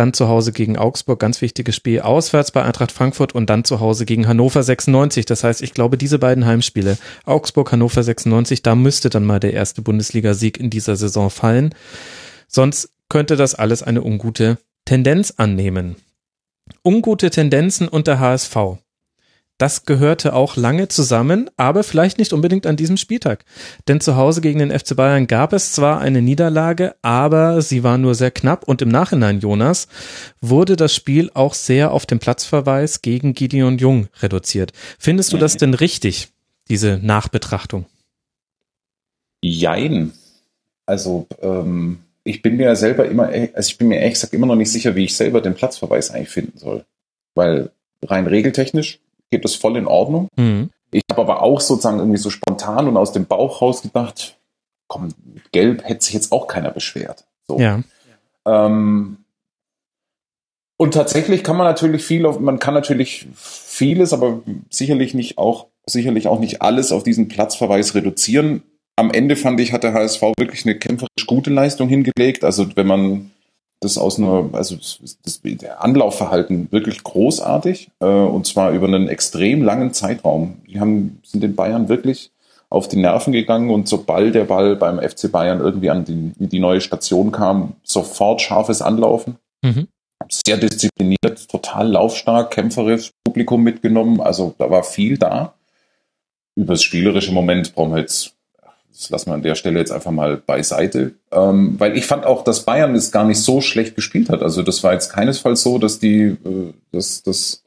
dann 0.00 0.14
zu 0.14 0.28
Hause 0.28 0.52
gegen 0.52 0.78
Augsburg, 0.78 1.20
ganz 1.20 1.42
wichtiges 1.42 1.76
Spiel, 1.76 2.00
auswärts 2.00 2.52
bei 2.52 2.62
Eintracht 2.62 2.90
Frankfurt 2.90 3.34
und 3.34 3.50
dann 3.50 3.64
zu 3.64 3.80
Hause 3.80 4.06
gegen 4.06 4.26
Hannover 4.26 4.62
96. 4.62 5.26
Das 5.26 5.44
heißt, 5.44 5.60
ich 5.60 5.74
glaube, 5.74 5.98
diese 5.98 6.18
beiden 6.18 6.46
Heimspiele, 6.46 6.96
Augsburg, 7.26 7.70
Hannover 7.70 8.02
96, 8.02 8.62
da 8.62 8.74
müsste 8.74 9.10
dann 9.10 9.26
mal 9.26 9.40
der 9.40 9.52
erste 9.52 9.82
Bundesligasieg 9.82 10.58
in 10.58 10.70
dieser 10.70 10.96
Saison 10.96 11.28
fallen. 11.28 11.74
Sonst 12.48 12.88
könnte 13.10 13.36
das 13.36 13.54
alles 13.54 13.82
eine 13.82 14.02
ungute 14.02 14.56
Tendenz 14.86 15.34
annehmen. 15.36 15.96
Ungute 16.82 17.28
Tendenzen 17.28 17.86
unter 17.86 18.18
HSV 18.18 18.56
das 19.60 19.84
gehörte 19.84 20.32
auch 20.32 20.56
lange 20.56 20.88
zusammen, 20.88 21.50
aber 21.58 21.82
vielleicht 21.82 22.18
nicht 22.18 22.32
unbedingt 22.32 22.66
an 22.66 22.76
diesem 22.76 22.96
Spieltag. 22.96 23.44
Denn 23.88 24.00
zu 24.00 24.16
Hause 24.16 24.40
gegen 24.40 24.58
den 24.58 24.70
FC 24.70 24.96
Bayern 24.96 25.26
gab 25.26 25.52
es 25.52 25.72
zwar 25.72 26.00
eine 26.00 26.22
Niederlage, 26.22 26.94
aber 27.02 27.60
sie 27.60 27.82
war 27.82 27.98
nur 27.98 28.14
sehr 28.14 28.30
knapp 28.30 28.66
und 28.66 28.80
im 28.80 28.88
Nachhinein, 28.88 29.40
Jonas, 29.40 29.86
wurde 30.40 30.76
das 30.76 30.94
Spiel 30.94 31.30
auch 31.34 31.52
sehr 31.52 31.92
auf 31.92 32.06
den 32.06 32.20
Platzverweis 32.20 33.02
gegen 33.02 33.34
Gideon 33.34 33.76
Jung 33.76 34.08
reduziert. 34.22 34.72
Findest 34.98 35.34
du 35.34 35.36
das 35.36 35.58
denn 35.58 35.74
richtig, 35.74 36.28
diese 36.70 36.98
Nachbetrachtung? 37.02 37.84
Jein. 39.42 40.12
Also, 40.86 41.26
ähm, 41.42 41.98
ich 42.24 42.40
bin 42.40 42.56
mir 42.56 42.74
selber 42.76 43.04
immer, 43.04 43.28
also 43.28 43.68
ich 43.68 43.76
bin 43.76 43.88
mir 43.88 43.98
ehrlich 43.98 44.14
gesagt 44.14 44.32
immer 44.32 44.46
noch 44.46 44.56
nicht 44.56 44.72
sicher, 44.72 44.96
wie 44.96 45.04
ich 45.04 45.14
selber 45.14 45.42
den 45.42 45.54
Platzverweis 45.54 46.10
eigentlich 46.10 46.30
finden 46.30 46.58
soll. 46.58 46.86
Weil 47.34 47.70
rein 48.02 48.26
regeltechnisch 48.26 49.00
geht 49.30 49.44
das 49.44 49.54
voll 49.54 49.76
in 49.76 49.86
Ordnung. 49.86 50.28
Mhm. 50.36 50.70
Ich 50.92 51.04
habe 51.10 51.22
aber 51.22 51.42
auch 51.42 51.60
sozusagen 51.60 51.98
irgendwie 51.98 52.18
so 52.18 52.30
spontan 52.30 52.88
und 52.88 52.96
aus 52.96 53.12
dem 53.12 53.26
Bauch 53.26 53.62
raus 53.62 53.82
gedacht, 53.82 54.38
komm, 54.88 55.14
mit 55.24 55.52
Gelb 55.52 55.84
hätte 55.84 56.04
sich 56.04 56.14
jetzt 56.14 56.32
auch 56.32 56.48
keiner 56.48 56.70
beschwert. 56.70 57.24
So. 57.46 57.58
Ja. 57.58 57.80
Ähm, 58.46 59.18
und 60.76 60.94
tatsächlich 60.94 61.44
kann 61.44 61.56
man 61.56 61.66
natürlich 61.66 62.02
viel 62.02 62.26
auf, 62.26 62.40
man 62.40 62.58
kann 62.58 62.74
natürlich 62.74 63.28
vieles, 63.34 64.12
aber 64.12 64.40
sicherlich 64.70 65.14
nicht 65.14 65.38
auch, 65.38 65.66
sicherlich 65.86 66.26
auch 66.26 66.40
nicht 66.40 66.62
alles 66.62 66.90
auf 66.90 67.02
diesen 67.02 67.28
Platzverweis 67.28 67.94
reduzieren. 67.94 68.62
Am 68.96 69.10
Ende 69.10 69.36
fand 69.36 69.60
ich, 69.60 69.72
hat 69.72 69.84
der 69.84 69.92
HSV 69.92 70.22
wirklich 70.38 70.64
eine 70.64 70.76
kämpferisch 70.76 71.26
gute 71.26 71.50
Leistung 71.50 71.88
hingelegt. 71.88 72.44
Also 72.44 72.76
wenn 72.76 72.86
man 72.86 73.30
das 73.80 73.96
aus 73.96 74.18
einer, 74.18 74.50
also 74.52 74.76
das, 74.76 75.00
das, 75.24 75.40
der 75.42 75.82
Anlaufverhalten 75.82 76.70
wirklich 76.70 77.02
großartig 77.02 77.90
äh, 78.00 78.06
und 78.06 78.46
zwar 78.46 78.72
über 78.72 78.86
einen 78.86 79.08
extrem 79.08 79.62
langen 79.62 79.92
Zeitraum. 79.94 80.58
Die 80.68 80.80
haben, 80.80 81.20
sind 81.24 81.42
den 81.42 81.56
Bayern 81.56 81.88
wirklich 81.88 82.30
auf 82.68 82.86
die 82.86 82.98
Nerven 82.98 83.32
gegangen 83.32 83.70
und 83.70 83.88
sobald 83.88 84.34
der 84.34 84.44
Ball 84.44 84.76
beim 84.76 85.00
FC 85.00 85.32
Bayern 85.32 85.60
irgendwie 85.60 85.90
an 85.90 86.04
die, 86.04 86.32
die 86.38 86.60
neue 86.60 86.80
Station 86.80 87.32
kam, 87.32 87.74
sofort 87.82 88.42
scharfes 88.42 88.82
Anlaufen. 88.82 89.36
Mhm. 89.62 89.88
Sehr 90.28 90.58
diszipliniert, 90.58 91.48
total 91.48 91.88
laufstark, 91.88 92.50
kämpferisch, 92.52 93.10
Publikum 93.24 93.62
mitgenommen. 93.62 94.20
Also 94.20 94.54
da 94.58 94.70
war 94.70 94.84
viel 94.84 95.16
da. 95.18 95.54
Über 96.54 96.74
das 96.74 96.82
spielerische 96.82 97.32
Moment 97.32 97.74
brauchen 97.74 97.92
wir 97.92 98.00
jetzt 98.00 98.34
das 98.92 99.10
lassen 99.10 99.30
wir 99.30 99.34
an 99.34 99.42
der 99.42 99.54
Stelle 99.54 99.78
jetzt 99.78 99.92
einfach 99.92 100.10
mal 100.10 100.36
beiseite. 100.36 101.12
Ähm, 101.30 101.78
weil 101.78 101.96
ich 101.96 102.06
fand 102.06 102.26
auch, 102.26 102.44
dass 102.44 102.64
Bayern 102.64 102.94
es 102.94 103.12
gar 103.12 103.24
nicht 103.24 103.40
so 103.40 103.60
schlecht 103.60 103.94
gespielt 103.94 104.28
hat. 104.28 104.42
Also 104.42 104.62
das 104.62 104.82
war 104.82 104.92
jetzt 104.92 105.10
keinesfalls 105.10 105.62
so, 105.62 105.78
dass 105.78 105.98
die, 105.98 106.22
äh, 106.22 106.72
dass, 106.92 107.22
dass 107.22 107.62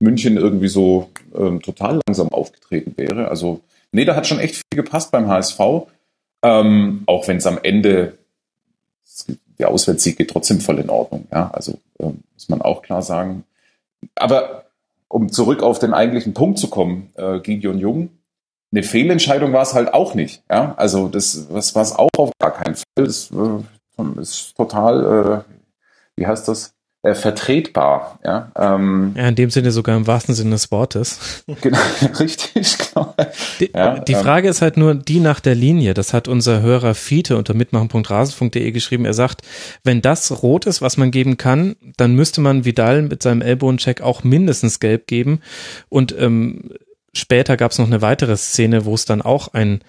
München 0.00 0.36
irgendwie 0.36 0.68
so 0.68 1.10
ähm, 1.34 1.62
total 1.62 2.00
langsam 2.06 2.28
aufgetreten 2.30 2.94
wäre. 2.96 3.28
Also, 3.28 3.60
nee, 3.92 4.04
da 4.04 4.16
hat 4.16 4.26
schon 4.26 4.40
echt 4.40 4.56
viel 4.56 4.82
gepasst 4.82 5.12
beim 5.12 5.28
HSV. 5.28 5.60
Ähm, 6.42 7.02
auch 7.06 7.28
wenn 7.28 7.36
es 7.36 7.46
am 7.46 7.58
Ende, 7.62 8.18
der 9.58 9.68
Auswärtssieg 9.68 10.16
geht 10.16 10.30
trotzdem 10.30 10.60
voll 10.60 10.78
in 10.78 10.90
Ordnung. 10.90 11.26
Ja, 11.30 11.50
also 11.50 11.78
ähm, 11.98 12.20
muss 12.34 12.48
man 12.48 12.62
auch 12.62 12.82
klar 12.82 13.02
sagen. 13.02 13.44
Aber 14.14 14.64
um 15.08 15.30
zurück 15.30 15.62
auf 15.62 15.78
den 15.78 15.92
eigentlichen 15.92 16.34
Punkt 16.34 16.58
zu 16.58 16.68
kommen, 16.68 17.10
äh, 17.16 17.40
Gideon 17.40 17.78
Jung, 17.78 18.10
eine 18.72 18.82
Fehlentscheidung 18.82 19.52
war 19.52 19.62
es 19.62 19.74
halt 19.74 19.92
auch 19.92 20.14
nicht. 20.14 20.42
Ja? 20.50 20.74
Also 20.76 21.08
das, 21.08 21.48
das 21.48 21.74
war 21.74 21.82
es 21.82 21.92
auch 21.92 22.10
auf 22.18 22.30
gar 22.38 22.52
keinen 22.52 22.76
Fall. 22.76 22.84
Das 22.94 23.30
äh, 23.30 24.20
ist 24.20 24.56
total, 24.56 25.44
äh, 25.46 25.52
wie 26.16 26.26
heißt 26.26 26.46
das? 26.48 26.74
Äh, 27.02 27.14
vertretbar. 27.14 28.18
Ja? 28.22 28.52
Ähm, 28.54 29.14
ja, 29.16 29.26
in 29.26 29.34
dem 29.34 29.50
Sinne 29.50 29.70
sogar 29.70 29.96
im 29.96 30.06
wahrsten 30.06 30.34
Sinne 30.34 30.50
des 30.50 30.70
Wortes. 30.70 31.42
Genau, 31.62 31.78
richtig, 32.18 32.76
genau. 32.78 33.14
Die, 33.58 33.70
ja, 33.74 33.98
die 33.98 34.12
ähm, 34.12 34.20
Frage 34.20 34.46
ähm, 34.48 34.50
ist 34.50 34.62
halt 34.62 34.76
nur 34.76 34.94
die 34.94 35.18
nach 35.18 35.40
der 35.40 35.54
Linie. 35.54 35.94
Das 35.94 36.12
hat 36.12 36.28
unser 36.28 36.60
Hörer 36.60 36.94
Fiete 36.94 37.36
unter 37.38 37.54
mitmachen.rasen.de 37.54 38.70
geschrieben. 38.70 39.04
Er 39.04 39.14
sagt, 39.14 39.42
wenn 39.82 40.02
das 40.02 40.42
rot 40.42 40.66
ist, 40.66 40.82
was 40.82 40.96
man 40.96 41.10
geben 41.10 41.38
kann, 41.38 41.76
dann 41.96 42.14
müsste 42.14 42.40
man 42.40 42.64
Vidal 42.64 43.02
mit 43.02 43.22
seinem 43.22 43.40
Ellbogencheck 43.40 44.02
auch 44.02 44.22
mindestens 44.22 44.78
gelb 44.78 45.06
geben. 45.06 45.40
Und 45.88 46.14
ähm, 46.18 46.70
später 47.14 47.56
gab 47.56 47.72
es 47.72 47.78
noch 47.78 47.86
eine 47.86 48.02
weitere 48.02 48.36
Szene, 48.36 48.84
wo 48.84 48.94
es 48.94 49.04
dann 49.04 49.22
auch 49.22 49.52
ein 49.54 49.80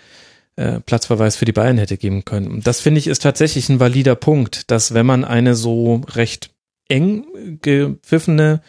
äh, 0.56 0.80
Platzverweis 0.80 1.36
für 1.36 1.46
die 1.46 1.52
Bayern 1.52 1.78
hätte 1.78 1.98
geben 1.98 2.26
können. 2.26 2.48
Und 2.48 2.68
das 2.68 2.82
finde 2.82 3.00
ich 3.00 3.08
ist 3.08 3.24
tatsächlich 3.24 3.70
ein 3.70 3.80
valider 3.80 4.16
Punkt, 4.16 4.70
dass 4.72 4.94
wenn 4.94 5.06
man 5.06 5.24
eine 5.24 5.56
so 5.56 6.02
recht 6.10 6.52
eng 6.88 7.60
gepfiffene 7.62 8.62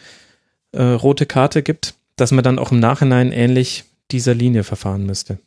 äh, 0.71 0.81
rote 0.81 1.25
Karte 1.25 1.61
gibt, 1.61 1.95
dass 2.15 2.31
man 2.31 2.43
dann 2.43 2.59
auch 2.59 2.71
im 2.71 2.79
Nachhinein 2.79 3.31
ähnlich 3.31 3.85
dieser 4.11 4.33
Linie 4.33 4.63
verfahren 4.63 5.05
müsste. 5.05 5.39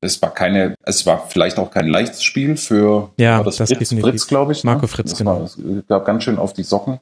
Es 0.00 0.20
war 0.20 0.32
keine, 0.32 0.74
es 0.82 1.06
war 1.06 1.28
vielleicht 1.28 1.58
auch 1.58 1.70
kein 1.70 1.88
leichtes 1.88 2.22
Spiel 2.22 2.56
für 2.56 3.10
ja, 3.16 3.42
das, 3.42 3.56
das 3.56 3.72
Fritz, 3.72 3.94
Fritz 3.94 4.26
glaube 4.26 4.52
ich. 4.52 4.62
Ne? 4.62 4.72
Marco 4.72 4.86
Fritz, 4.86 5.10
das 5.10 5.18
genau. 5.18 5.40
War, 5.40 5.44
es 5.44 5.86
gab 5.88 6.04
ganz 6.04 6.24
schön 6.24 6.38
auf 6.38 6.52
die 6.52 6.64
Socken 6.64 7.00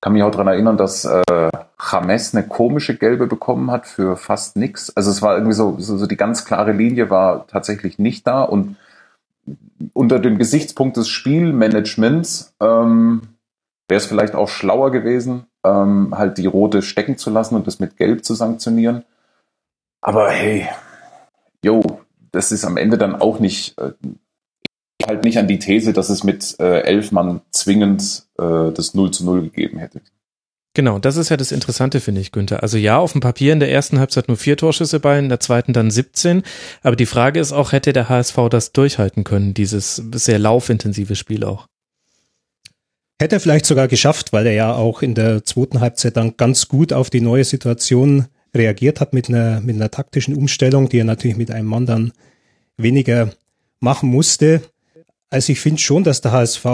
kann 0.00 0.12
mich 0.12 0.22
auch 0.22 0.30
daran 0.30 0.48
erinnern, 0.48 0.76
dass 0.76 1.04
äh, 1.04 1.47
James 1.80 2.34
eine 2.34 2.46
komische 2.46 2.96
gelbe 2.96 3.26
bekommen 3.26 3.70
hat 3.70 3.86
für 3.86 4.16
fast 4.16 4.56
nix. 4.56 4.90
Also 4.90 5.10
es 5.10 5.22
war 5.22 5.34
irgendwie 5.34 5.54
so, 5.54 5.76
so, 5.78 5.96
so 5.96 6.06
die 6.06 6.16
ganz 6.16 6.44
klare 6.44 6.72
Linie 6.72 7.10
war 7.10 7.46
tatsächlich 7.46 7.98
nicht 7.98 8.26
da 8.26 8.42
und 8.42 8.76
unter 9.92 10.18
dem 10.18 10.38
Gesichtspunkt 10.38 10.96
des 10.96 11.08
Spielmanagements 11.08 12.54
ähm, 12.60 13.22
wäre 13.88 13.98
es 13.98 14.06
vielleicht 14.06 14.34
auch 14.34 14.48
schlauer 14.48 14.90
gewesen, 14.90 15.46
ähm, 15.64 16.14
halt 16.16 16.38
die 16.38 16.46
rote 16.46 16.82
stecken 16.82 17.16
zu 17.16 17.30
lassen 17.30 17.54
und 17.54 17.66
das 17.66 17.78
mit 17.78 17.96
Gelb 17.96 18.24
zu 18.24 18.34
sanktionieren. 18.34 19.04
Aber 20.00 20.30
hey, 20.30 20.68
yo, 21.64 22.00
das 22.32 22.52
ist 22.52 22.64
am 22.64 22.76
Ende 22.76 22.98
dann 22.98 23.16
auch 23.16 23.40
nicht, 23.40 23.78
äh, 23.78 23.92
halt 25.06 25.24
nicht 25.24 25.38
an 25.38 25.48
die 25.48 25.58
These, 25.58 25.92
dass 25.92 26.10
es 26.10 26.24
mit 26.24 26.58
äh, 26.60 26.80
elf 26.80 27.12
Mann 27.12 27.40
zwingend 27.50 28.24
äh, 28.38 28.72
das 28.72 28.94
0 28.94 29.10
zu 29.12 29.24
0 29.24 29.42
gegeben 29.42 29.78
hätte. 29.78 30.00
Genau, 30.78 31.00
das 31.00 31.16
ist 31.16 31.28
ja 31.28 31.36
das 31.36 31.50
Interessante, 31.50 31.98
finde 31.98 32.20
ich, 32.20 32.30
Günther. 32.30 32.62
Also 32.62 32.78
ja, 32.78 32.98
auf 32.98 33.10
dem 33.10 33.20
Papier 33.20 33.52
in 33.52 33.58
der 33.58 33.68
ersten 33.68 33.98
Halbzeit 33.98 34.28
nur 34.28 34.36
vier 34.36 34.56
Torschüsse 34.56 35.00
bei, 35.00 35.18
in 35.18 35.28
der 35.28 35.40
zweiten 35.40 35.72
dann 35.72 35.90
17. 35.90 36.44
Aber 36.84 36.94
die 36.94 37.04
Frage 37.04 37.40
ist 37.40 37.50
auch, 37.50 37.72
hätte 37.72 37.92
der 37.92 38.08
HSV 38.08 38.36
das 38.48 38.70
durchhalten 38.70 39.24
können, 39.24 39.54
dieses 39.54 39.96
sehr 39.96 40.38
laufintensive 40.38 41.16
Spiel 41.16 41.42
auch? 41.42 41.66
Hätte 43.20 43.34
er 43.34 43.40
vielleicht 43.40 43.66
sogar 43.66 43.88
geschafft, 43.88 44.32
weil 44.32 44.46
er 44.46 44.52
ja 44.52 44.72
auch 44.72 45.02
in 45.02 45.16
der 45.16 45.44
zweiten 45.44 45.80
Halbzeit 45.80 46.16
dann 46.16 46.36
ganz 46.36 46.68
gut 46.68 46.92
auf 46.92 47.10
die 47.10 47.22
neue 47.22 47.42
Situation 47.42 48.26
reagiert 48.54 49.00
hat 49.00 49.12
mit 49.12 49.28
einer, 49.28 49.60
mit 49.60 49.74
einer 49.74 49.90
taktischen 49.90 50.36
Umstellung, 50.36 50.88
die 50.88 51.00
er 51.00 51.04
natürlich 51.04 51.36
mit 51.36 51.50
einem 51.50 51.66
Mann 51.66 51.86
dann 51.86 52.12
weniger 52.76 53.32
machen 53.80 54.10
musste. 54.10 54.62
Also 55.28 55.50
ich 55.50 55.58
finde 55.58 55.80
schon, 55.80 56.04
dass 56.04 56.20
der 56.20 56.30
HSV 56.30 56.66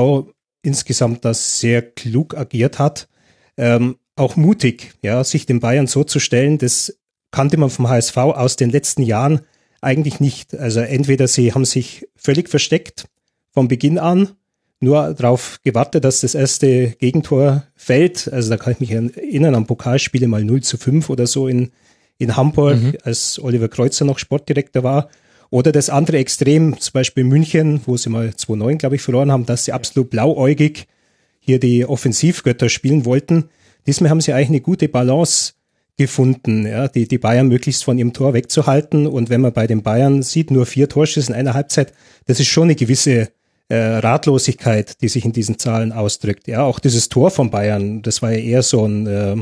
insgesamt 0.60 1.24
das 1.24 1.58
sehr 1.58 1.80
klug 1.80 2.36
agiert 2.36 2.78
hat. 2.78 3.08
Ähm, 3.56 3.96
auch 4.16 4.36
mutig, 4.36 4.94
ja, 5.02 5.22
sich 5.24 5.46
den 5.46 5.60
Bayern 5.60 5.86
so 5.86 6.04
zu 6.04 6.20
stellen, 6.20 6.58
das 6.58 6.96
kannte 7.30 7.56
man 7.56 7.70
vom 7.70 7.88
HSV 7.88 8.16
aus 8.16 8.56
den 8.56 8.70
letzten 8.70 9.02
Jahren 9.02 9.40
eigentlich 9.80 10.20
nicht. 10.20 10.56
Also 10.56 10.80
entweder 10.80 11.26
sie 11.26 11.52
haben 11.52 11.64
sich 11.64 12.08
völlig 12.16 12.48
versteckt 12.48 13.06
von 13.52 13.68
Beginn 13.68 13.98
an, 13.98 14.30
nur 14.80 15.14
darauf 15.14 15.58
gewartet, 15.64 16.04
dass 16.04 16.20
das 16.20 16.34
erste 16.34 16.90
Gegentor 16.98 17.64
fällt. 17.74 18.32
Also 18.32 18.50
da 18.50 18.56
kann 18.56 18.74
ich 18.74 18.80
mich 18.80 18.92
erinnern 18.92 19.54
an 19.54 19.66
Pokalspiele 19.66 20.28
mal 20.28 20.44
0 20.44 20.62
zu 20.62 20.76
5 20.76 21.10
oder 21.10 21.26
so 21.26 21.48
in, 21.48 21.70
in 22.18 22.36
Hamburg, 22.36 22.80
mhm. 22.80 22.94
als 23.02 23.42
Oliver 23.42 23.68
Kreuzer 23.68 24.04
noch 24.04 24.18
Sportdirektor 24.18 24.82
war. 24.82 25.08
Oder 25.50 25.72
das 25.72 25.90
andere 25.90 26.18
Extrem, 26.18 26.78
zum 26.80 26.92
Beispiel 26.92 27.24
München, 27.24 27.80
wo 27.86 27.96
sie 27.96 28.10
mal 28.10 28.28
2-9, 28.28 28.76
glaube 28.76 28.96
ich, 28.96 29.02
verloren 29.02 29.30
haben, 29.30 29.46
dass 29.46 29.64
sie 29.64 29.72
absolut 29.72 30.10
blauäugig 30.10 30.86
hier 31.44 31.60
die 31.60 31.84
Offensivgötter 31.84 32.68
spielen 32.68 33.04
wollten. 33.04 33.50
Diesmal 33.86 34.10
haben 34.10 34.20
sie 34.20 34.32
eigentlich 34.32 34.48
eine 34.48 34.60
gute 34.60 34.88
Balance 34.88 35.52
gefunden, 35.96 36.66
ja, 36.66 36.88
die, 36.88 37.06
die 37.06 37.18
Bayern 37.18 37.48
möglichst 37.48 37.84
von 37.84 37.98
ihrem 37.98 38.12
Tor 38.12 38.34
wegzuhalten. 38.34 39.06
Und 39.06 39.30
wenn 39.30 39.42
man 39.42 39.52
bei 39.52 39.66
den 39.66 39.82
Bayern 39.82 40.22
sieht, 40.22 40.50
nur 40.50 40.66
vier 40.66 40.88
Torschüsse 40.88 41.32
in 41.32 41.38
einer 41.38 41.54
Halbzeit, 41.54 41.92
das 42.26 42.40
ist 42.40 42.48
schon 42.48 42.64
eine 42.64 42.74
gewisse 42.74 43.28
äh, 43.68 43.76
Ratlosigkeit, 43.76 45.00
die 45.02 45.08
sich 45.08 45.24
in 45.24 45.32
diesen 45.32 45.58
Zahlen 45.58 45.92
ausdrückt. 45.92 46.48
Ja, 46.48 46.64
auch 46.64 46.78
dieses 46.78 47.08
Tor 47.08 47.30
von 47.30 47.50
Bayern, 47.50 48.02
das 48.02 48.22
war 48.22 48.32
ja 48.32 48.38
eher 48.38 48.62
so 48.62 48.84
ein, 48.86 49.06
äh, 49.06 49.36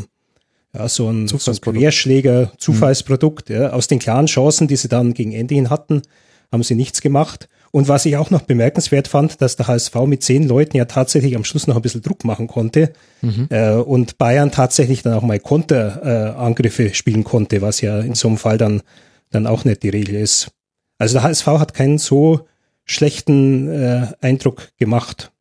ja, 0.74 0.88
so 0.88 1.08
ein, 1.08 1.28
so 1.28 1.50
ein 1.50 1.60
Querschläger, 1.60 2.52
Zufallsprodukt. 2.58 3.48
Mhm. 3.48 3.54
Ja. 3.54 3.70
Aus 3.70 3.86
den 3.86 3.98
klaren 3.98 4.26
Chancen, 4.26 4.68
die 4.68 4.76
sie 4.76 4.88
dann 4.88 5.14
gegen 5.14 5.32
Ende 5.32 5.54
hin 5.54 5.70
hatten, 5.70 6.02
haben 6.50 6.62
sie 6.62 6.74
nichts 6.74 7.00
gemacht. 7.00 7.48
Und 7.74 7.88
was 7.88 8.04
ich 8.04 8.18
auch 8.18 8.28
noch 8.28 8.42
bemerkenswert 8.42 9.08
fand, 9.08 9.40
dass 9.40 9.56
der 9.56 9.66
HSV 9.66 9.94
mit 10.06 10.22
zehn 10.22 10.46
Leuten 10.46 10.76
ja 10.76 10.84
tatsächlich 10.84 11.34
am 11.36 11.44
Schluss 11.44 11.66
noch 11.66 11.76
ein 11.76 11.82
bisschen 11.82 12.02
Druck 12.02 12.22
machen 12.22 12.46
konnte 12.46 12.92
mhm. 13.22 13.48
äh, 13.48 13.72
und 13.72 14.18
Bayern 14.18 14.52
tatsächlich 14.52 15.02
dann 15.02 15.14
auch 15.14 15.22
mal 15.22 15.40
Konterangriffe 15.40 16.90
äh, 16.90 16.94
spielen 16.94 17.24
konnte, 17.24 17.62
was 17.62 17.80
ja 17.80 18.00
in 18.00 18.14
so 18.14 18.28
einem 18.28 18.36
Fall 18.36 18.58
dann, 18.58 18.82
dann 19.30 19.46
auch 19.46 19.64
nicht 19.64 19.82
die 19.82 19.88
Regel 19.88 20.16
ist. 20.16 20.50
Also 20.98 21.14
der 21.14 21.22
HSV 21.22 21.46
hat 21.46 21.72
keinen 21.72 21.96
so 21.96 22.46
schlechten 22.84 23.68
äh, 23.68 24.08
Eindruck 24.20 24.68
gemacht. 24.76 25.32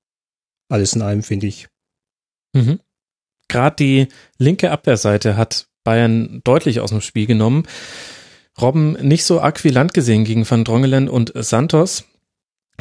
Alles 0.70 0.94
in 0.94 1.02
allem, 1.02 1.24
finde 1.24 1.48
ich. 1.48 1.68
Mhm. 2.54 2.80
Gerade 3.50 3.76
die 3.76 4.08
linke 4.38 4.72
Abwehrseite 4.72 5.36
hat 5.36 5.68
Bayern 5.84 6.40
deutlich 6.46 6.80
aus 6.80 6.92
dem 6.92 7.02
Spiel 7.02 7.26
genommen. 7.26 7.68
Robben 8.62 8.94
nicht 8.94 9.26
so 9.26 9.42
akquilant 9.42 9.94
gesehen 9.94 10.24
gegen 10.24 10.50
Van 10.50 10.64
Drongelen 10.64 11.10
und 11.10 11.34
Santos. 11.36 12.06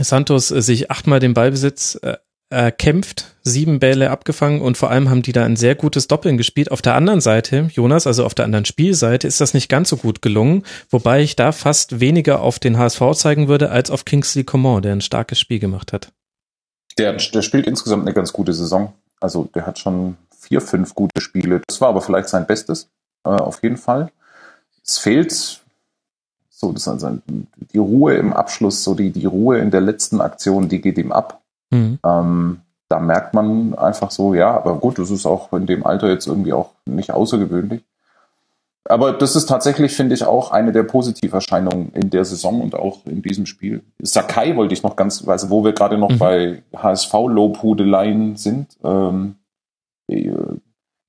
Santos 0.03 0.51
äh, 0.51 0.63
sich 0.63 0.91
achtmal 0.91 1.21
den 1.21 1.35
Ballbesitz 1.35 1.99
äh, 2.03 2.17
erkämpft, 2.51 3.37
sieben 3.43 3.79
Bälle 3.79 4.11
abgefangen 4.11 4.61
und 4.61 4.77
vor 4.77 4.91
allem 4.91 5.09
haben 5.09 5.23
die 5.23 5.33
da 5.33 5.45
ein 5.45 5.55
sehr 5.55 5.77
gutes 5.77 6.09
Doppeln 6.09 6.37
gespielt. 6.37 6.73
Auf 6.73 6.83
der 6.83 6.97
anderen 6.97 7.21
Seite, 7.21 7.71
Jonas, 7.73 8.09
also 8.09 8.25
auf 8.25 8.35
der 8.35 8.45
anderen 8.45 8.65
Spielseite, 8.65 9.29
ist 9.29 9.41
das 9.41 9.55
nicht 9.55 9.69
ganz 9.69 9.89
so 9.89 9.97
gut 9.97 10.21
gelungen, 10.21 10.65
wobei 10.91 11.23
ich 11.23 11.37
da 11.37 11.53
fast 11.53 12.01
weniger 12.01 12.41
auf 12.41 12.59
den 12.59 12.77
HSV 12.77 13.03
zeigen 13.15 13.47
würde 13.47 13.71
als 13.71 13.91
auf 13.91 14.05
Kingsley 14.05 14.43
Coman, 14.43 14.83
der 14.83 14.93
ein 14.93 15.01
starkes 15.01 15.39
Spiel 15.39 15.61
gemacht 15.61 15.93
hat. 15.93 16.13
Der, 16.99 17.13
der 17.13 17.43
spielt 17.43 17.69
insgesamt 17.69 18.03
eine 18.03 18.15
ganz 18.15 18.33
gute 18.33 18.53
Saison. 18.53 18.93
Also 19.21 19.49
der 19.55 19.65
hat 19.65 19.79
schon 19.79 20.17
vier, 20.37 20.61
fünf 20.61 20.95
gute 20.95 21.21
Spiele. 21.21 21.63
Das 21.69 21.81
war 21.81 21.91
aber 21.91 22.03
vielleicht 22.03 22.29
sein 22.29 22.47
Bestes, 22.47 22.89
äh, 23.25 23.29
auf 23.29 23.63
jeden 23.63 23.77
Fall. 23.77 24.11
Es 24.85 24.99
fehlt 24.99 25.60
so, 26.61 26.73
das 26.73 26.87
also 26.87 27.19
die 27.73 27.79
Ruhe 27.79 28.17
im 28.17 28.35
Abschluss, 28.35 28.85
so 28.85 28.95
die, 28.95 29.11
die 29.11 29.25
Ruhe 29.25 29.59
in 29.59 29.71
der 29.71 29.81
letzten 29.81 30.21
Aktion, 30.21 30.69
die 30.69 30.83
geht 30.83 30.99
ihm 30.99 31.11
ab. 31.11 31.41
Mhm. 31.71 31.99
Ähm, 32.05 32.61
da 32.91 33.01
merkt 33.01 33.33
man 33.33 33.75
einfach 33.75 34.11
so, 34.11 34.35
ja, 34.35 34.55
aber 34.55 34.75
gut, 34.75 34.99
das 34.99 35.11
ist 35.11 35.25
auch 35.25 35.53
in 35.55 35.67
dem 35.67 35.87
Alter 35.87 36.11
jetzt 36.11 36.27
irgendwie 36.27 36.53
auch 36.53 36.73
nicht 36.85 37.13
außergewöhnlich. 37.13 37.83
Aber 38.85 39.13
das 39.13 39.37
ist 39.37 39.47
tatsächlich, 39.47 39.95
finde 39.95 40.15
ich, 40.15 40.25
auch 40.25 40.51
eine 40.51 40.73
der 40.73 40.83
Positiverscheinungen 40.83 41.93
in 41.95 42.11
der 42.11 42.25
Saison 42.25 42.61
und 42.61 42.75
auch 42.75 43.07
in 43.07 43.23
diesem 43.23 43.47
Spiel. 43.47 43.83
Sakai 44.01 44.57
wollte 44.57 44.75
ich 44.75 44.83
noch 44.83 44.97
ganz, 44.97 45.27
also 45.27 45.49
wo 45.49 45.65
wir 45.65 45.73
gerade 45.73 45.97
noch 45.97 46.11
mhm. 46.11 46.19
bei 46.19 46.63
HSV-Lobhudeleien 46.77 48.37
sind. 48.37 48.77
Ähm, 48.83 49.37
ich 50.09 50.29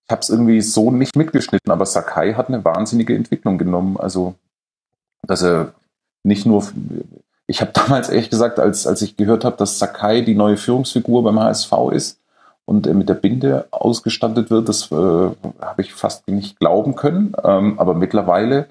habe 0.10 0.22
es 0.22 0.30
irgendwie 0.30 0.62
so 0.62 0.92
nicht 0.92 1.16
mitgeschnitten, 1.16 1.72
aber 1.72 1.86
Sakai 1.86 2.36
hat 2.36 2.48
eine 2.48 2.64
wahnsinnige 2.64 3.16
Entwicklung 3.16 3.58
genommen. 3.58 3.98
Also 3.98 4.36
dass 5.26 5.42
er 5.42 5.74
nicht 6.24 6.46
nur, 6.46 6.68
ich 7.48 7.62
habe 7.62 7.72
damals 7.74 8.10
ehrlich 8.10 8.30
gesagt, 8.30 8.60
als, 8.60 8.88
als 8.88 9.02
ich 9.02 9.18
gehört 9.18 9.46
habe, 9.46 9.58
dass 9.58 9.80
Sakai 9.80 10.22
die 10.22 10.36
neue 10.36 10.58
Führungsfigur 10.58 11.24
beim 11.24 11.40
HSV 11.40 11.72
ist 11.92 12.20
und 12.66 12.88
er 12.88 12.94
mit 12.94 13.10
der 13.10 13.16
Binde 13.16 13.68
ausgestattet 13.72 14.50
wird, 14.50 14.70
das 14.70 14.92
äh, 14.92 14.96
habe 14.96 15.82
ich 15.82 15.94
fast 15.94 16.28
nicht 16.28 16.60
glauben 16.60 16.96
können. 16.96 17.34
Ähm, 17.44 17.80
aber 17.80 17.94
mittlerweile 17.94 18.68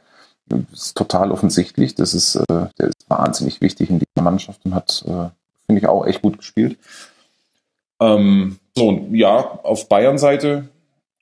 ist 0.72 0.96
total 0.96 1.30
offensichtlich, 1.30 1.94
das 1.94 2.14
ist, 2.14 2.36
äh, 2.36 2.44
der 2.78 2.88
ist 2.88 3.08
wahnsinnig 3.08 3.60
wichtig 3.60 3.90
in 3.90 4.00
dieser 4.00 4.24
Mannschaft 4.24 4.60
und 4.64 4.74
hat, 4.74 5.04
äh, 5.06 5.30
finde 5.66 5.80
ich, 5.80 5.86
auch 5.86 6.06
echt 6.06 6.22
gut 6.22 6.38
gespielt. 6.38 6.78
Ähm, 8.00 8.58
so, 8.76 9.06
ja, 9.12 9.60
auf 9.62 9.88
Bayern-Seite, 9.88 10.68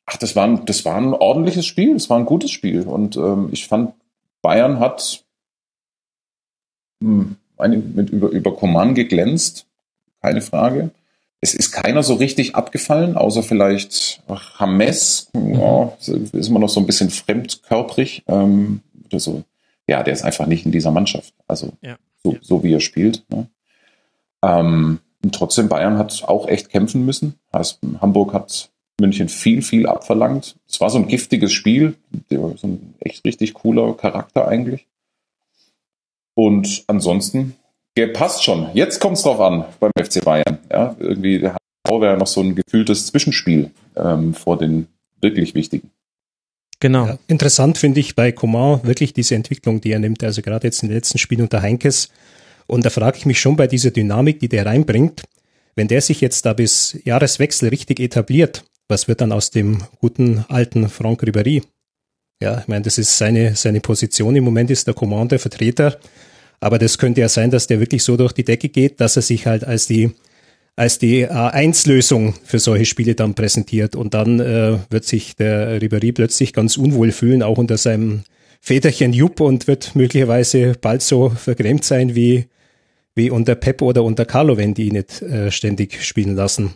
ach, 0.06 0.16
das 0.16 0.36
war, 0.36 0.44
ein, 0.44 0.64
das 0.64 0.84
war 0.84 0.96
ein 0.96 1.12
ordentliches 1.12 1.66
Spiel, 1.66 1.94
das 1.94 2.08
war 2.08 2.18
ein 2.18 2.26
gutes 2.26 2.50
Spiel. 2.50 2.82
Und 2.82 3.16
ähm, 3.16 3.48
ich 3.52 3.66
fand 3.66 3.92
Bayern 4.42 4.81
hat 4.81 5.24
hm, 7.03 7.37
mit 7.59 8.11
über, 8.11 8.29
über 8.29 8.55
Coman 8.55 8.94
geglänzt, 8.94 9.66
keine 10.22 10.40
Frage. 10.40 10.90
Es 11.40 11.55
ist 11.55 11.70
keiner 11.70 12.03
so 12.03 12.14
richtig 12.14 12.57
abgefallen, 12.57 13.16
außer 13.16 13.42
vielleicht 13.42 14.22
Hames, 14.29 15.31
mhm. 15.33 15.55
ja, 15.55 15.92
ist 16.01 16.48
immer 16.48 16.59
noch 16.59 16.68
so 16.68 16.81
ein 16.81 16.87
bisschen 16.87 17.11
fremdkörprig. 17.11 18.24
Ähm, 18.27 18.81
oder 19.07 19.20
so. 19.20 19.44
Ja, 19.87 20.03
der 20.03 20.12
ist 20.12 20.24
einfach 20.24 20.46
nicht 20.46 20.66
in 20.66 20.72
dieser 20.72 20.90
Mannschaft. 20.90 21.33
Also 21.46 21.72
ja. 21.81 21.96
So, 22.22 22.37
so 22.40 22.62
wie 22.62 22.74
er 22.74 22.81
spielt. 22.81 23.24
Ne? 23.31 23.48
Ähm, 24.42 25.01
und 25.22 25.35
trotzdem, 25.35 25.68
Bayern 25.68 25.98
hat 25.98 26.24
auch 26.24 26.48
echt 26.48 26.68
kämpfen 26.68 27.05
müssen. 27.05 27.35
Also, 27.51 27.77
Hamburg 28.01 28.33
hat 28.33 28.70
München 29.00 29.28
viel, 29.28 29.62
viel 29.62 29.87
abverlangt. 29.87 30.56
Es 30.68 30.80
war 30.80 30.90
so 30.90 30.98
ein 30.98 31.08
giftiges 31.08 31.52
Spiel, 31.52 31.94
so 32.30 32.56
ein 32.64 32.94
echt 33.00 33.24
richtig 33.24 33.54
cooler 33.54 33.94
Charakter 33.96 34.48
eigentlich. 34.48 34.87
Und 36.34 36.84
ansonsten, 36.87 37.56
der 37.96 38.08
passt 38.08 38.44
schon. 38.44 38.68
Jetzt 38.74 39.00
kommt 39.00 39.16
es 39.16 39.22
drauf 39.22 39.40
an 39.40 39.64
beim 39.80 39.90
FC 40.00 40.24
Bayern. 40.24 40.58
Ja, 40.70 40.96
irgendwie 40.98 41.38
der 41.38 41.52
HSV 41.54 42.00
wäre 42.00 42.16
noch 42.16 42.26
so 42.26 42.40
ein 42.40 42.54
gefühltes 42.54 43.06
Zwischenspiel 43.06 43.70
ähm, 43.96 44.34
vor 44.34 44.58
den 44.58 44.88
wirklich 45.20 45.54
wichtigen. 45.54 45.90
Genau. 46.80 47.06
Ja, 47.06 47.18
interessant 47.26 47.76
finde 47.76 48.00
ich 48.00 48.14
bei 48.14 48.30
Coman 48.30 48.84
wirklich 48.84 49.12
diese 49.12 49.34
Entwicklung, 49.34 49.80
die 49.80 49.90
er 49.90 49.98
nimmt. 49.98 50.22
Also 50.22 50.42
gerade 50.42 50.66
jetzt 50.66 50.82
in 50.82 50.88
den 50.88 50.96
letzten 50.96 51.18
Spielen 51.18 51.42
unter 51.42 51.62
Heinkes. 51.62 52.11
Und 52.68 52.84
da 52.84 52.90
frage 52.90 53.18
ich 53.18 53.26
mich 53.26 53.40
schon 53.40 53.56
bei 53.56 53.66
dieser 53.66 53.90
Dynamik, 53.90 54.38
die 54.40 54.48
der 54.48 54.66
reinbringt, 54.66 55.22
wenn 55.74 55.88
der 55.88 56.02
sich 56.02 56.20
jetzt 56.20 56.46
da 56.46 56.52
bis 56.52 56.98
Jahreswechsel 57.04 57.68
richtig 57.70 57.98
etabliert, 57.98 58.64
was 58.88 59.07
wird 59.07 59.20
dann 59.20 59.33
aus 59.33 59.51
dem 59.51 59.83
guten 60.01 60.44
alten 60.48 60.88
Franck 60.88 61.22
Ribéry? 61.22 61.62
Ja, 62.42 62.61
ich 62.61 62.68
meine, 62.68 62.83
das 62.83 62.98
ist 62.98 63.18
seine, 63.18 63.55
seine 63.55 63.81
Position. 63.81 64.37
Im 64.37 64.44
Moment 64.44 64.70
ist 64.70 64.87
der 64.87 64.94
Commander 64.94 65.38
Vertreter. 65.38 65.98
Aber 66.61 66.79
das 66.79 66.98
könnte 66.98 67.20
ja 67.20 67.29
sein, 67.29 67.51
dass 67.51 67.66
der 67.66 67.81
wirklich 67.81 68.03
so 68.03 68.16
durch 68.16 68.33
die 68.33 68.44
Decke 68.44 68.68
geht, 68.68 69.01
dass 69.01 69.16
er 69.16 69.22
sich 69.22 69.46
halt 69.46 69.64
als 69.64 69.87
die 69.87 70.12
als 70.79 71.01
die 71.01 71.27
A1-Lösung 71.27 72.35
für 72.44 72.61
solche 72.61 72.85
Spiele 72.85 73.16
dann 73.16 73.35
präsentiert. 73.35 73.96
Und 73.96 74.14
dann 74.14 74.38
äh, 74.38 74.79
wird 74.90 75.05
sich 75.05 75.35
der 75.35 75.83
Ribéry 75.83 76.12
plötzlich 76.12 76.53
ganz 76.53 76.77
unwohl 76.77 77.11
fühlen, 77.11 77.42
auch 77.42 77.59
unter 77.59 77.77
seinem 77.77 78.22
Väterchen 78.61 79.12
Jupp 79.12 79.40
und 79.40 79.66
wird 79.66 79.96
möglicherweise 79.96 80.74
bald 80.81 81.03
so 81.03 81.31
vergrämt 81.31 81.83
sein 81.83 82.14
wie, 82.14 82.46
wie 83.16 83.29
unter 83.31 83.57
Pep 83.57 83.83
oder 83.83 84.05
unter 84.05 84.24
Carlo, 84.24 84.57
wenn 84.57 84.74
die 84.74 84.87
ihn 84.87 84.92
nicht 84.92 85.20
äh, 85.20 85.51
ständig 85.51 86.01
spielen 86.05 86.37
lassen. 86.37 86.74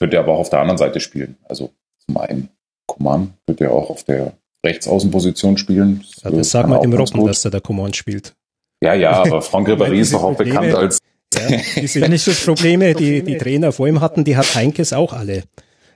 Könnte 0.00 0.16
er 0.16 0.22
aber 0.22 0.32
auch 0.32 0.40
auf 0.40 0.50
der 0.50 0.60
anderen 0.60 0.78
Seite 0.78 0.98
spielen. 0.98 1.36
Also 1.48 1.70
zum 2.06 2.16
einen 2.16 2.48
Coman 2.86 3.34
könnte 3.46 3.64
er 3.64 3.72
auch 3.72 3.90
auf 3.90 4.02
der 4.04 4.32
Rechtsaußenposition 4.64 5.58
spielen. 5.58 6.02
Das, 6.14 6.24
ja, 6.24 6.30
das 6.30 6.50
sagt 6.50 6.68
man 6.68 6.80
dem 6.80 6.92
Robben, 6.92 7.26
dass 7.26 7.44
er 7.44 7.50
der 7.50 7.60
Coman 7.60 7.92
spielt. 7.92 8.34
Ja, 8.82 8.94
ja, 8.94 9.22
aber 9.22 9.42
Frank 9.42 9.68
Ribéry 9.68 10.00
ist 10.00 10.14
doch 10.14 10.22
auch 10.22 10.36
Probleme, 10.36 10.60
bekannt 10.60 10.74
als 10.74 10.98
ja, 11.34 11.58
diese 11.76 12.00
nicht 12.08 12.44
Probleme, 12.44 12.94
die 12.94 13.22
die 13.22 13.36
Trainer 13.36 13.72
vor 13.72 13.86
ihm 13.86 14.00
hatten, 14.00 14.24
die 14.24 14.36
hat 14.36 14.54
Heinkes 14.54 14.92
auch 14.92 15.12
alle. 15.12 15.44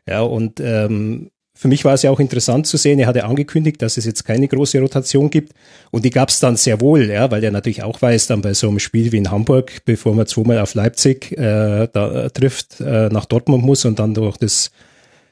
Ja, 0.06 0.20
und 0.20 0.60
ähm, 0.60 1.30
für 1.56 1.68
mich 1.68 1.84
war 1.84 1.94
es 1.94 2.02
ja 2.02 2.10
auch 2.10 2.18
interessant 2.18 2.66
zu 2.66 2.76
sehen, 2.76 2.98
er 2.98 3.06
hatte 3.06 3.24
angekündigt, 3.24 3.80
dass 3.80 3.96
es 3.96 4.04
jetzt 4.04 4.24
keine 4.24 4.48
große 4.48 4.80
Rotation 4.80 5.30
gibt. 5.30 5.52
Und 5.92 6.04
die 6.04 6.10
gab 6.10 6.28
es 6.28 6.40
dann 6.40 6.56
sehr 6.56 6.80
wohl, 6.80 7.08
ja, 7.08 7.30
weil 7.30 7.44
er 7.44 7.52
natürlich 7.52 7.84
auch 7.84 8.02
weiß, 8.02 8.26
dann 8.26 8.40
bei 8.40 8.54
so 8.54 8.68
einem 8.68 8.80
Spiel 8.80 9.12
wie 9.12 9.18
in 9.18 9.30
Hamburg, 9.30 9.82
bevor 9.84 10.14
man 10.14 10.26
zweimal 10.26 10.58
auf 10.58 10.74
Leipzig 10.74 11.32
äh, 11.32 11.88
da 11.92 12.28
trifft, 12.30 12.80
äh, 12.80 13.08
nach 13.08 13.24
Dortmund 13.24 13.64
muss 13.64 13.84
und 13.84 14.00
dann 14.00 14.14
durch 14.14 14.36
das 14.36 14.72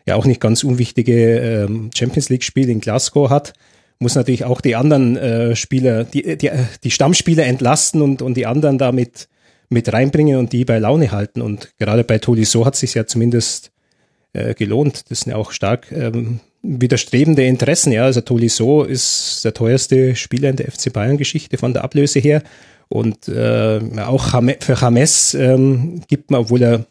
ja 0.07 0.15
auch 0.15 0.25
nicht 0.25 0.41
ganz 0.41 0.63
unwichtige 0.63 1.39
ähm, 1.39 1.91
Champions 1.95 2.29
League 2.29 2.45
Spiel 2.45 2.69
in 2.69 2.81
Glasgow 2.81 3.29
hat, 3.29 3.53
muss 3.99 4.15
natürlich 4.15 4.45
auch 4.45 4.61
die 4.61 4.77
anderen 4.77 5.17
äh, 5.17 5.57
Spieler, 5.57 6.05
die, 6.05 6.37
die, 6.37 6.51
die 6.85 6.91
Stammspieler 6.91 7.47
entlasten 7.47 8.01
und, 8.01 8.23
und 8.23 8.37
die 8.37 8.47
anderen 8.47 8.79
damit 8.79 9.29
mit 9.71 9.93
reinbringen 9.93 10.39
und 10.39 10.53
die 10.53 10.65
bei 10.65 10.79
Laune 10.79 11.11
halten. 11.11 11.41
Und 11.41 11.73
gerade 11.79 12.05
bei 12.05 12.19
Tolisso 12.19 12.65
hat 12.65 12.77
sich 12.77 12.95
ja 12.95 13.07
zumindest 13.07 13.72
äh, 14.33 14.55
gelohnt. 14.55 15.11
Das 15.11 15.21
sind 15.21 15.33
ja 15.33 15.37
auch 15.37 15.53
stark 15.53 15.93
ähm, 15.93 16.41
widerstrebende 16.63 17.45
Interessen. 17.45 17.93
Ja, 17.93 18.05
also 18.05 18.21
Tolisso 18.21 18.85
ist 18.85 19.45
der 19.45 19.55
teuerste 19.55 20.17
Spieler 20.17 20.51
in 20.51 20.57
der 20.57 20.71
FC 20.71 20.93
Bayern 20.93 21.19
Geschichte 21.19 21.59
von 21.59 21.73
der 21.73 21.85
Ablöse 21.85 22.19
her. 22.19 22.43
Und 22.89 23.29
äh, 23.29 23.81
auch 23.99 24.43
für 24.61 24.77
James 24.81 25.35
ähm, 25.35 26.03
gibt 26.09 26.31
man, 26.31 26.43
obwohl 26.43 26.63
er 26.63 26.87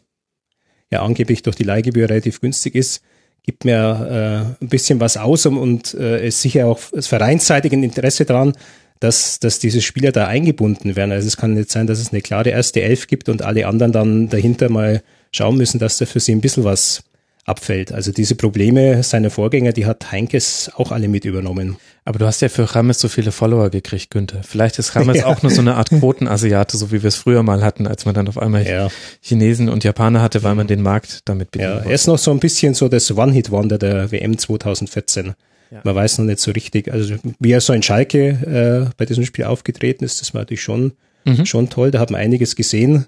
ja 0.90 1.02
angeblich 1.02 1.42
durch 1.42 1.56
die 1.56 1.64
Leihgebühr 1.64 2.08
relativ 2.08 2.40
günstig 2.40 2.74
ist, 2.74 3.02
gibt 3.44 3.64
mir 3.64 4.54
äh, 4.60 4.64
ein 4.64 4.68
bisschen 4.68 5.00
was 5.00 5.16
aus 5.16 5.46
und, 5.46 5.58
und 5.58 5.94
äh, 5.94 6.26
ist 6.26 6.42
sicher 6.42 6.66
auch 6.66 6.78
vereinsseitig 6.78 7.72
ein 7.72 7.82
Interesse 7.82 8.24
daran, 8.24 8.52
dass, 9.00 9.40
dass 9.40 9.58
diese 9.58 9.80
Spieler 9.80 10.12
da 10.12 10.26
eingebunden 10.28 10.94
werden. 10.94 11.10
Also 11.10 11.26
es 11.26 11.36
kann 11.36 11.54
nicht 11.54 11.70
sein, 11.70 11.88
dass 11.88 11.98
es 11.98 12.12
eine 12.12 12.20
klare 12.20 12.50
erste 12.50 12.82
Elf 12.82 13.08
gibt 13.08 13.28
und 13.28 13.42
alle 13.42 13.66
anderen 13.66 13.92
dann 13.92 14.28
dahinter 14.28 14.68
mal 14.68 15.02
schauen 15.32 15.56
müssen, 15.56 15.80
dass 15.80 15.98
da 15.98 16.06
für 16.06 16.20
sie 16.20 16.32
ein 16.32 16.40
bisschen 16.40 16.62
was 16.62 17.02
abfällt. 17.44 17.92
Also 17.92 18.12
diese 18.12 18.36
Probleme 18.36 19.02
seiner 19.02 19.30
Vorgänger, 19.30 19.72
die 19.72 19.86
hat 19.86 20.12
Heinkes 20.12 20.70
auch 20.76 20.92
alle 20.92 21.08
mit 21.08 21.24
übernommen. 21.24 21.76
Aber 22.04 22.18
du 22.18 22.26
hast 22.26 22.40
ja 22.40 22.48
für 22.48 22.74
Rames 22.74 23.00
so 23.00 23.08
viele 23.08 23.32
Follower 23.32 23.70
gekriegt, 23.70 24.10
Günther. 24.10 24.42
Vielleicht 24.42 24.78
ist 24.78 24.94
Rames 24.94 25.16
ja. 25.18 25.26
auch 25.26 25.42
nur 25.42 25.50
so 25.50 25.60
eine 25.60 25.74
Art 25.74 25.90
Quotenasiate, 25.90 26.76
so 26.76 26.92
wie 26.92 27.02
wir 27.02 27.08
es 27.08 27.16
früher 27.16 27.42
mal 27.42 27.64
hatten, 27.64 27.86
als 27.86 28.04
man 28.04 28.14
dann 28.14 28.28
auf 28.28 28.38
einmal 28.38 28.66
ja. 28.66 28.88
Chinesen 29.20 29.68
und 29.68 29.82
Japaner 29.82 30.22
hatte, 30.22 30.42
weil 30.42 30.54
man 30.54 30.68
den 30.68 30.82
Markt 30.82 31.20
damit 31.24 31.50
bedient. 31.50 31.72
Ja, 31.72 31.78
er 31.80 31.92
ist 31.92 32.06
noch 32.06 32.18
so 32.18 32.30
ein 32.30 32.38
bisschen 32.38 32.74
so 32.74 32.88
das 32.88 33.10
One-Hit-Wonder 33.10 33.78
der 33.78 34.12
WM 34.12 34.38
2014. 34.38 35.34
Ja. 35.70 35.80
Man 35.82 35.94
weiß 35.94 36.18
noch 36.18 36.26
nicht 36.26 36.38
so 36.38 36.52
richtig. 36.52 36.92
Also 36.92 37.16
wie 37.40 37.52
er 37.52 37.60
so 37.60 37.72
in 37.72 37.82
Schalke 37.82 38.88
äh, 38.88 38.94
bei 38.96 39.04
diesem 39.04 39.24
Spiel 39.24 39.46
aufgetreten 39.46 40.04
ist, 40.04 40.20
das 40.20 40.32
war 40.34 40.42
natürlich 40.42 40.62
schon, 40.62 40.92
mhm. 41.24 41.46
schon 41.46 41.70
toll. 41.70 41.90
Da 41.90 41.98
hat 41.98 42.10
man 42.10 42.20
einiges 42.20 42.54
gesehen. 42.54 43.06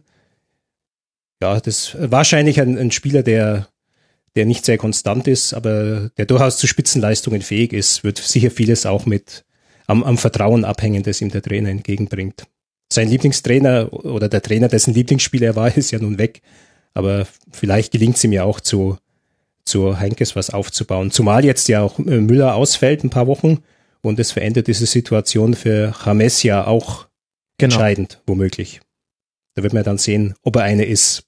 Ja, 1.43 1.61
das 1.61 1.97
wahrscheinlich 2.01 2.61
ein, 2.61 2.79
ein 2.79 2.91
Spieler, 2.91 3.23
der 3.23 3.69
der 4.37 4.47
nicht 4.47 4.65
sehr 4.65 4.79
konstant 4.79 5.29
ist, 5.29 5.55
aber 5.55 6.11
der 6.17 6.27
durchaus 6.27 6.57
zu 6.59 6.67
Spitzenleistungen 6.67 7.43
fähig 7.43 7.73
ist, 7.73 8.05
wird 8.05 8.19
sicher 8.19 8.51
vieles 8.51 8.87
auch 8.87 9.07
mit 9.07 9.45
am, 9.87 10.03
am 10.03 10.19
Vertrauen 10.19 10.65
abhängen, 10.65 11.03
das 11.03 11.21
ihm 11.21 11.31
der 11.31 11.43
Trainer 11.43 11.69
entgegenbringt. 11.69 12.45
Sein 12.93 13.09
Lieblingstrainer 13.09 13.93
oder 13.93 14.29
der 14.29 14.43
Trainer, 14.43 14.69
dessen 14.69 14.95
Lieblingsspieler 14.95 15.49
er 15.49 15.57
war, 15.57 15.77
ist 15.77 15.91
ja 15.91 15.99
nun 15.99 16.19
weg. 16.19 16.43
Aber 16.95 17.27
vielleicht 17.51 17.93
gelingt 17.93 18.17
es 18.17 18.25
ihm 18.25 18.33
ja 18.33 18.45
auch 18.45 18.61
zu, 18.61 18.99
zu 19.65 19.99
Heinkes 19.99 20.37
was 20.37 20.51
aufzubauen. 20.51 21.11
Zumal 21.11 21.45
jetzt 21.45 21.69
ja 21.69 21.83
auch 21.83 21.99
äh, 21.99 22.21
Müller 22.21 22.55
ausfällt 22.55 23.05
ein 23.05 23.11
paar 23.11 23.27
Wochen 23.27 23.63
und 24.03 24.19
es 24.21 24.33
verändert 24.33 24.69
diese 24.69 24.87
Situation 24.87 25.55
für 25.55 25.95
James 26.05 26.43
ja 26.43 26.67
auch 26.67 27.09
genau. 27.59 27.75
entscheidend, 27.75 28.21
womöglich. 28.27 28.81
Da 29.55 29.63
wird 29.63 29.73
man 29.73 29.85
dann 29.85 29.99
sehen, 29.99 30.35
ob 30.43 30.57
er 30.57 30.63
eine 30.63 30.85
ist. 30.85 31.25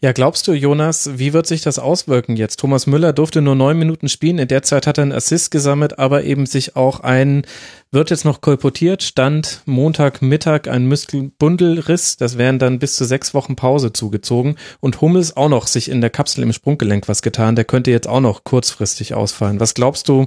Ja, 0.00 0.12
glaubst 0.12 0.46
du, 0.48 0.52
Jonas, 0.52 1.18
wie 1.18 1.32
wird 1.32 1.46
sich 1.46 1.62
das 1.62 1.78
auswirken 1.78 2.36
jetzt? 2.36 2.60
Thomas 2.60 2.86
Müller 2.86 3.12
durfte 3.12 3.40
nur 3.42 3.54
neun 3.54 3.78
Minuten 3.78 4.08
spielen. 4.08 4.38
In 4.38 4.48
der 4.48 4.62
Zeit 4.62 4.86
hat 4.86 4.98
er 4.98 5.02
einen 5.02 5.12
Assist 5.12 5.50
gesammelt, 5.50 5.98
aber 5.98 6.24
eben 6.24 6.46
sich 6.46 6.76
auch 6.76 7.00
ein, 7.00 7.46
wird 7.90 8.10
jetzt 8.10 8.24
noch 8.24 8.40
kolportiert, 8.40 9.02
stand 9.02 9.62
Montagmittag 9.66 10.68
ein 10.68 10.88
Muskelbundelriss. 10.88 12.16
Das 12.16 12.38
wären 12.38 12.58
dann 12.58 12.78
bis 12.78 12.96
zu 12.96 13.04
sechs 13.04 13.34
Wochen 13.34 13.56
Pause 13.56 13.92
zugezogen. 13.92 14.56
Und 14.80 15.00
Hummels 15.00 15.36
auch 15.36 15.48
noch 15.48 15.66
sich 15.66 15.90
in 15.90 16.00
der 16.00 16.10
Kapsel 16.10 16.42
im 16.42 16.52
Sprunggelenk 16.52 17.08
was 17.08 17.22
getan. 17.22 17.56
Der 17.56 17.64
könnte 17.64 17.90
jetzt 17.90 18.08
auch 18.08 18.20
noch 18.20 18.44
kurzfristig 18.44 19.14
ausfallen. 19.14 19.60
Was 19.60 19.74
glaubst 19.74 20.08
du, 20.08 20.26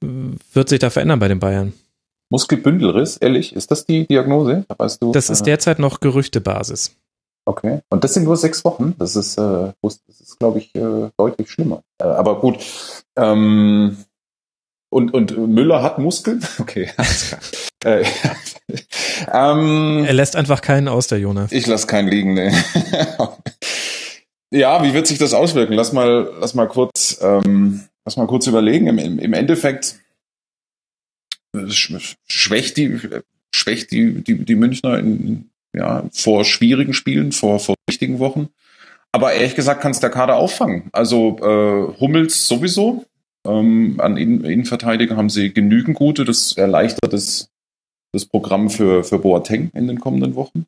wird 0.00 0.68
sich 0.68 0.78
da 0.78 0.90
verändern 0.90 1.18
bei 1.18 1.28
den 1.28 1.38
Bayern? 1.38 1.72
Muskelbündelriss, 2.32 3.18
ehrlich, 3.18 3.54
ist 3.54 3.70
das 3.70 3.84
die 3.84 4.06
Diagnose? 4.06 4.64
Weißt 4.78 5.02
du? 5.02 5.12
Das 5.12 5.28
ist 5.28 5.42
derzeit 5.42 5.78
noch 5.78 6.00
Gerüchtebasis. 6.00 6.96
Okay. 7.44 7.80
Und 7.88 8.04
das 8.04 8.14
sind 8.14 8.24
nur 8.24 8.36
sechs 8.36 8.64
Wochen. 8.64 8.94
Das 8.98 9.16
ist, 9.16 9.36
äh, 9.36 9.72
das 9.82 10.00
ist, 10.20 10.38
glaube 10.38 10.58
ich, 10.58 10.74
äh, 10.74 11.10
deutlich 11.16 11.50
schlimmer. 11.50 11.82
Äh, 11.98 12.04
aber 12.04 12.40
gut. 12.40 12.58
Ähm, 13.16 13.96
und, 14.90 15.14
und 15.14 15.36
Müller 15.48 15.82
hat 15.82 15.98
Muskeln? 15.98 16.44
Okay. 16.60 16.90
äh, 17.84 18.04
ähm, 19.32 20.04
er 20.04 20.12
lässt 20.12 20.36
einfach 20.36 20.60
keinen 20.60 20.88
aus, 20.88 21.08
der 21.08 21.18
Jonas. 21.18 21.50
Ich 21.50 21.66
lasse 21.66 21.86
keinen 21.86 22.08
liegen, 22.08 22.34
ne. 22.34 22.52
ja, 24.50 24.82
wie 24.84 24.94
wird 24.94 25.06
sich 25.06 25.18
das 25.18 25.34
auswirken? 25.34 25.72
Lass 25.72 25.92
mal, 25.92 26.30
lass 26.38 26.54
mal 26.54 26.68
kurz, 26.68 27.18
ähm, 27.22 27.88
lass 28.04 28.16
mal 28.16 28.26
kurz 28.26 28.46
überlegen. 28.46 28.86
Im, 28.86 29.18
im 29.18 29.32
Endeffekt 29.32 29.96
schwächt 32.28 32.76
die, 32.76 33.00
schwächt 33.54 33.90
die, 33.90 34.22
die, 34.22 34.44
die 34.44 34.54
Münchner 34.54 34.98
in, 34.98 35.50
ja, 35.72 36.04
vor 36.12 36.44
schwierigen 36.44 36.94
Spielen, 36.94 37.32
vor, 37.32 37.58
vor 37.60 37.74
wichtigen 37.88 38.18
Wochen. 38.18 38.48
Aber 39.12 39.32
ehrlich 39.32 39.54
gesagt 39.54 39.82
kann 39.82 39.92
es 39.92 40.00
der 40.00 40.10
Kader 40.10 40.36
auffangen. 40.36 40.88
Also 40.92 41.38
äh, 41.38 42.00
Hummels 42.00 42.48
sowieso. 42.48 43.04
Ähm, 43.46 43.96
an 43.98 44.16
Innen 44.16 44.44
Innenverteidiger 44.44 45.16
haben 45.16 45.30
sie 45.30 45.52
genügend 45.52 45.96
gute. 45.96 46.24
Das 46.24 46.52
erleichtert 46.56 47.12
das, 47.12 47.50
das 48.12 48.24
Programm 48.24 48.70
für, 48.70 49.04
für 49.04 49.18
Boateng 49.18 49.70
in 49.74 49.86
den 49.86 50.00
kommenden 50.00 50.34
Wochen. 50.34 50.66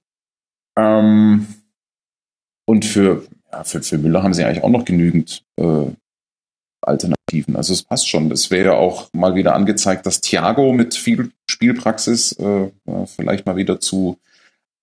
Ähm, 0.77 1.47
und 2.67 2.85
für, 2.85 3.27
ja, 3.53 3.64
für, 3.64 3.83
für 3.83 3.99
Müller 3.99 4.23
haben 4.23 4.35
sie 4.35 4.45
eigentlich 4.45 4.64
auch 4.64 4.71
noch 4.71 4.85
genügend 4.85 5.43
äh, 5.57 5.87
Alternativen. 6.83 7.57
Also 7.57 7.73
es 7.73 7.83
passt 7.83 8.09
schon. 8.09 8.31
Es 8.31 8.51
wäre 8.51 8.77
auch 8.77 9.09
mal 9.12 9.35
wieder 9.35 9.55
angezeigt, 9.55 10.05
dass 10.05 10.21
Thiago 10.21 10.73
mit 10.73 10.95
viel 10.95 11.31
Spielpraxis 11.49 12.33
äh, 12.33 12.71
vielleicht 13.07 13.47
mal 13.47 13.57
wieder 13.57 13.81
zu 13.81 14.19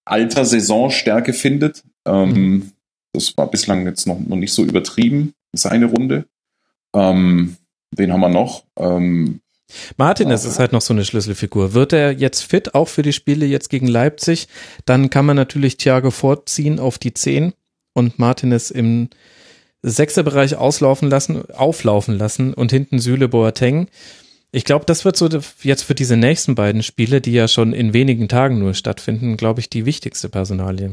alter 0.06 0.46
Saisonstärke 0.46 1.34
findet. 1.34 1.84
Ähm, 2.06 2.30
mhm. 2.30 2.72
Das 3.14 3.36
war 3.38 3.50
bislang 3.50 3.86
jetzt 3.86 4.08
noch, 4.08 4.20
noch 4.20 4.38
nicht 4.38 4.54
so 4.54 4.64
übertrieben, 4.64 5.34
seine 5.54 5.86
Runde. 5.86 6.26
Ähm, 6.96 7.58
wen 7.96 8.14
haben 8.14 8.22
wir 8.22 8.30
noch? 8.30 8.64
Ähm, 8.78 9.42
Martin, 9.98 10.30
das 10.30 10.46
ist 10.46 10.60
halt 10.60 10.72
noch 10.72 10.82
so 10.82 10.94
eine 10.94 11.06
Schlüsselfigur. 11.06 11.74
Wird 11.74 11.94
er 11.94 12.12
jetzt 12.12 12.42
fit, 12.42 12.76
auch 12.76 12.88
für 12.88 13.04
die 13.04 13.14
Spiele 13.14 13.46
jetzt 13.46 13.70
gegen 13.70 13.88
Leipzig, 13.88 14.48
dann 14.86 15.10
kann 15.10 15.26
man 15.26 15.36
natürlich 15.36 15.78
Thiago 15.78 16.12
vorziehen 16.12 16.80
auf 16.80 16.98
die 16.98 17.14
10 17.14 17.54
und 17.94 18.20
Martinez 18.20 18.70
im 18.72 19.10
Sechserbereich 19.82 20.56
auslaufen 20.56 21.10
lassen, 21.10 21.50
auflaufen 21.52 22.18
lassen 22.18 22.54
und 22.54 22.72
hinten 22.72 23.00
Süle 23.00 23.28
Boateng. 23.28 23.88
Ich 24.54 24.66
glaube, 24.66 24.86
das 24.86 25.06
wird 25.06 25.16
so 25.16 25.30
jetzt 25.64 25.84
für 25.84 25.96
diese 25.96 26.18
nächsten 26.18 26.56
beiden 26.56 26.84
Spiele, 26.84 27.22
die 27.22 27.32
ja 27.32 27.48
schon 27.48 27.72
in 27.72 27.94
wenigen 27.94 28.28
Tagen 28.28 28.60
nur 28.60 28.74
stattfinden, 28.74 29.38
glaube 29.38 29.62
ich, 29.62 29.70
die 29.70 29.86
wichtigste 29.86 30.28
Personalie. 30.28 30.92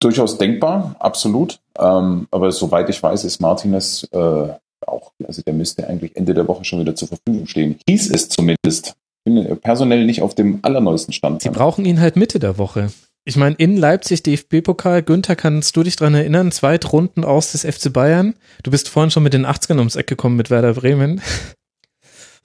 Durchaus 0.00 0.36
denkbar, 0.36 0.94
absolut. 0.98 1.58
Ähm, 1.78 2.28
aber 2.30 2.52
soweit 2.52 2.90
ich 2.90 3.02
weiß, 3.02 3.24
ist 3.24 3.40
Martinez 3.40 4.06
äh, 4.12 4.48
auch, 4.86 5.12
also 5.26 5.40
der 5.42 5.54
müsste 5.54 5.88
eigentlich 5.88 6.14
Ende 6.16 6.34
der 6.34 6.46
Woche 6.46 6.64
schon 6.64 6.80
wieder 6.80 6.94
zur 6.94 7.08
Verfügung 7.08 7.46
stehen. 7.46 7.78
Hieß 7.88 8.10
es 8.10 8.28
zumindest. 8.28 8.94
Bin 9.24 9.58
personell 9.60 10.04
nicht 10.04 10.22
auf 10.22 10.34
dem 10.34 10.60
allerneuesten 10.62 11.14
Stand. 11.14 11.44
Die 11.44 11.50
brauchen 11.50 11.84
ihn 11.84 12.00
halt 12.00 12.16
Mitte 12.16 12.38
der 12.38 12.58
Woche. 12.58 12.90
Ich 13.24 13.36
meine, 13.36 13.56
in 13.56 13.76
Leipzig 13.76 14.22
DFB-Pokal, 14.22 15.02
Günther, 15.02 15.34
kannst 15.34 15.76
du 15.76 15.82
dich 15.82 15.96
dran 15.96 16.14
erinnern? 16.14 16.52
Zweitrunden 16.52 17.24
aus 17.24 17.50
des 17.50 17.64
FC 17.64 17.92
Bayern. 17.92 18.34
Du 18.62 18.70
bist 18.70 18.88
vorhin 18.88 19.10
schon 19.10 19.24
mit 19.24 19.34
den 19.34 19.44
80ern 19.46 19.78
ums 19.78 19.96
Eck 19.96 20.06
gekommen 20.06 20.36
mit 20.36 20.50
Werder 20.50 20.74
Bremen. 20.74 21.20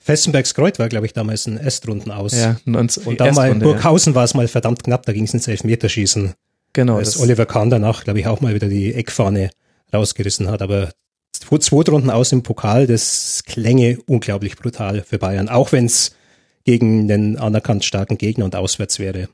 Fessenbergs 0.02 0.54
Kreuz 0.54 0.78
war, 0.78 0.88
glaube 0.88 1.06
ich, 1.06 1.12
damals 1.12 1.46
ein 1.46 1.58
Erstrunden 1.58 2.10
aus. 2.10 2.32
Ja, 2.32 2.56
und, 2.66 2.96
und 2.98 3.20
da 3.20 3.32
mal 3.32 3.50
in 3.50 3.60
Burghausen 3.60 4.12
ja. 4.12 4.16
war 4.16 4.24
es 4.24 4.34
mal 4.34 4.48
verdammt 4.48 4.82
knapp, 4.82 5.06
da 5.06 5.12
ging 5.12 5.24
es 5.24 5.34
ins 5.34 5.46
Elfmeterschießen. 5.46 6.34
Genau. 6.72 6.96
Als 6.96 7.20
Oliver 7.20 7.46
Kahn 7.46 7.70
danach, 7.70 8.04
glaube 8.04 8.18
ich, 8.18 8.26
auch 8.26 8.40
mal 8.40 8.54
wieder 8.54 8.68
die 8.68 8.94
Eckfahne 8.94 9.50
rausgerissen 9.92 10.50
hat. 10.50 10.62
Aber 10.62 10.90
zwei 11.32 11.90
Runden 11.90 12.10
aus 12.10 12.32
im 12.32 12.42
Pokal, 12.42 12.86
das 12.86 13.42
klänge 13.46 13.98
unglaublich 14.06 14.56
brutal 14.56 15.02
für 15.02 15.18
Bayern, 15.18 15.48
auch 15.48 15.70
wenn 15.72 15.86
es 15.86 16.16
gegen 16.64 17.08
den 17.08 17.38
anerkannt 17.38 17.84
starken 17.84 18.18
Gegner 18.18 18.44
und 18.44 18.56
auswärts 18.56 18.98
wäre. 18.98 19.28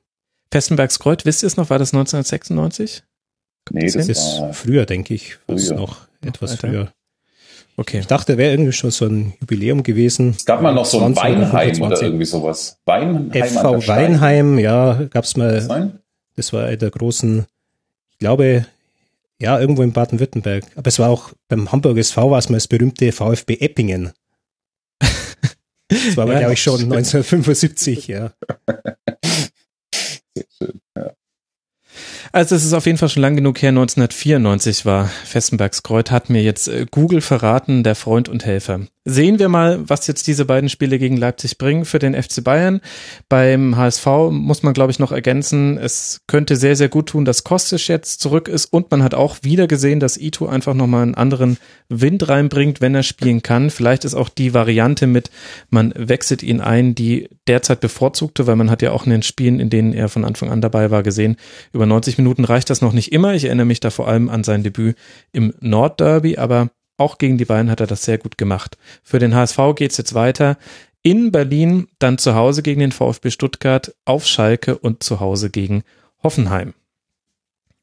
Fessenbergs 0.53 0.99
Kreuz, 0.99 1.25
wisst 1.25 1.43
ihr 1.43 1.47
es 1.47 1.57
noch, 1.57 1.71
war 1.71 1.79
das 1.79 1.93
1996? 1.93 3.05
Nee, 3.71 3.85
das, 3.85 3.95
das 3.95 4.09
ist 4.09 4.43
früher, 4.53 4.87
denke 4.87 5.15
ich. 5.15 5.35
Früher. 5.35 5.57
Das 5.57 5.63
ist 5.65 5.71
noch 5.73 6.09
etwas 6.23 6.53
Alter. 6.53 6.69
früher. 6.69 6.93
Okay. 7.79 8.01
Ich 8.01 8.09
dachte, 8.09 8.37
wäre 8.37 8.51
irgendwie 8.51 8.73
schon 8.73 8.91
so 8.91 9.07
ein 9.07 9.35
Jubiläum 9.41 9.85
gewesen. 9.85 10.35
Es 10.37 10.45
gab 10.45 10.61
mal 10.61 10.75
noch 10.75 10.85
so 10.85 11.01
ein 11.01 11.15
Weinheim 11.15 11.81
oder 11.81 12.03
irgendwie 12.03 12.25
sowas. 12.25 12.81
Weinheim 12.87 13.31
FV 13.31 13.87
Weinheim, 13.87 14.59
ja, 14.59 15.05
gab's 15.11 15.37
mal. 15.37 15.93
Das 16.35 16.53
war 16.53 16.77
der 16.77 16.91
großen, 16.91 17.47
ich 18.11 18.19
glaube, 18.19 18.67
ja, 19.39 19.61
irgendwo 19.61 19.83
in 19.83 19.93
Baden-Württemberg. 19.93 20.65
Aber 20.75 20.89
es 20.89 20.99
war 20.99 21.09
auch 21.09 21.31
beim 21.47 21.71
Hamburger 21.71 22.01
SV 22.01 22.33
war 22.33 22.41
es 22.41 22.49
mal 22.49 22.57
das 22.57 22.67
berühmte 22.67 23.13
VfB 23.13 23.59
Eppingen. 23.61 24.13
Das 24.99 26.17
war 26.17 26.25
aber, 26.25 26.33
ja, 26.33 26.41
glaube 26.41 26.55
ich, 26.55 26.63
schon 26.63 26.81
1975, 26.81 28.09
ja. 28.09 28.33
Sehr 30.35 30.45
schön, 30.59 30.81
ja. 30.97 31.13
Also 32.33 32.55
es 32.55 32.65
ist 32.65 32.75
auf 32.75 32.87
jeden 32.87 32.99
Fall 32.99 33.09
schon 33.09 33.23
lang 33.23 33.37
genug 33.37 33.63
her, 33.63 33.71
1994 33.71 34.85
war 34.85 35.07
Fessenbergs 35.07 35.83
Kreuz, 35.83 36.11
hat 36.11 36.31
mir 36.31 36.43
jetzt 36.43 36.69
äh, 36.69 36.87
Google 36.91 37.21
verraten, 37.21 37.83
der 37.83 37.95
Freund 37.95 38.29
und 38.29 38.45
Helfer. 38.45 38.81
Sehen 39.11 39.39
wir 39.39 39.49
mal, 39.49 39.89
was 39.89 40.07
jetzt 40.07 40.27
diese 40.27 40.45
beiden 40.45 40.69
Spiele 40.69 40.99
gegen 40.99 41.17
Leipzig 41.17 41.57
bringen 41.57 41.87
für 41.87 41.99
den 41.99 42.13
FC 42.13 42.45
Bayern. 42.45 42.83
Beim 43.31 43.75
HSV 43.75 44.07
muss 44.31 44.63
man, 44.63 44.75
glaube 44.75 44.91
ich, 44.91 44.99
noch 44.99 45.13
ergänzen, 45.13 45.79
es 45.79 46.21
könnte 46.27 46.57
sehr, 46.57 46.77
sehr 46.77 46.91
gut 46.91 47.09
tun, 47.09 47.25
dass 47.25 47.43
Kostic 47.43 47.89
jetzt 47.89 48.21
zurück 48.21 48.49
ist 48.49 48.67
und 48.67 48.91
man 48.91 49.03
hat 49.03 49.15
auch 49.15 49.39
wieder 49.41 49.67
gesehen, 49.67 49.99
dass 49.99 50.19
Ito 50.19 50.47
einfach 50.47 50.75
nochmal 50.75 51.05
einen 51.05 51.15
anderen 51.15 51.57
Wind 51.89 52.29
reinbringt, 52.29 52.83
wenn 52.83 52.95
er 52.95 53.03
spielen 53.03 53.41
kann. 53.41 53.71
Vielleicht 53.71 54.05
ist 54.05 54.13
auch 54.13 54.29
die 54.29 54.53
Variante 54.53 55.07
mit, 55.07 55.31
man 55.71 55.95
wechselt 55.97 56.43
ihn 56.43 56.61
ein, 56.61 56.95
die 56.95 57.31
derzeit 57.47 57.81
bevorzugte, 57.81 58.47
weil 58.47 58.57
man 58.57 58.71
hat 58.71 58.83
ja 58.83 58.93
auch 58.93 59.07
in 59.07 59.11
den 59.11 59.23
Spielen, 59.23 59.59
in 59.59 59.71
denen 59.71 59.95
er 59.95 60.11
von 60.11 60.27
Anfang 60.27 60.51
an 60.51 60.61
dabei 60.61 60.91
war, 60.91 61.03
gesehen, 61.03 61.37
über 61.73 61.87
90 61.87 62.19
Minuten 62.19 62.45
reicht 62.45 62.69
das 62.69 62.83
noch 62.83 62.93
nicht 62.93 63.11
immer. 63.11 63.33
Ich 63.33 63.47
erinnere 63.47 63.65
mich 63.65 63.81
da 63.81 63.89
vor 63.89 64.07
allem 64.07 64.29
an 64.29 64.45
sein 64.45 64.63
Debüt 64.63 64.97
im 65.33 65.55
Nordderby, 65.61 66.37
aber 66.37 66.69
auch 66.99 67.17
gegen 67.17 67.39
die 67.39 67.47
Bayern 67.47 67.71
hat 67.71 67.81
er 67.81 67.87
das 67.87 68.03
sehr 68.03 68.19
gut 68.19 68.37
gemacht. 68.37 68.77
Für 69.03 69.19
den 69.19 69.35
HSV 69.35 69.59
geht's 69.77 69.97
jetzt 69.97 70.15
weiter. 70.15 70.59
In 71.03 71.33
Berlin, 71.33 71.89
dann 71.99 72.19
zu 72.19 72.35
Hause 72.35 72.63
gegen 72.63 72.81
den 72.81 72.93
VfB 72.93 73.31
Stuttgart, 73.31 73.95
auf 74.05 74.27
Schalke 74.27 74.77
und 74.77 75.03
zu 75.03 75.21
Hause 75.21 75.49
gegen 75.49 75.85
Hoffenheim. 76.23 76.75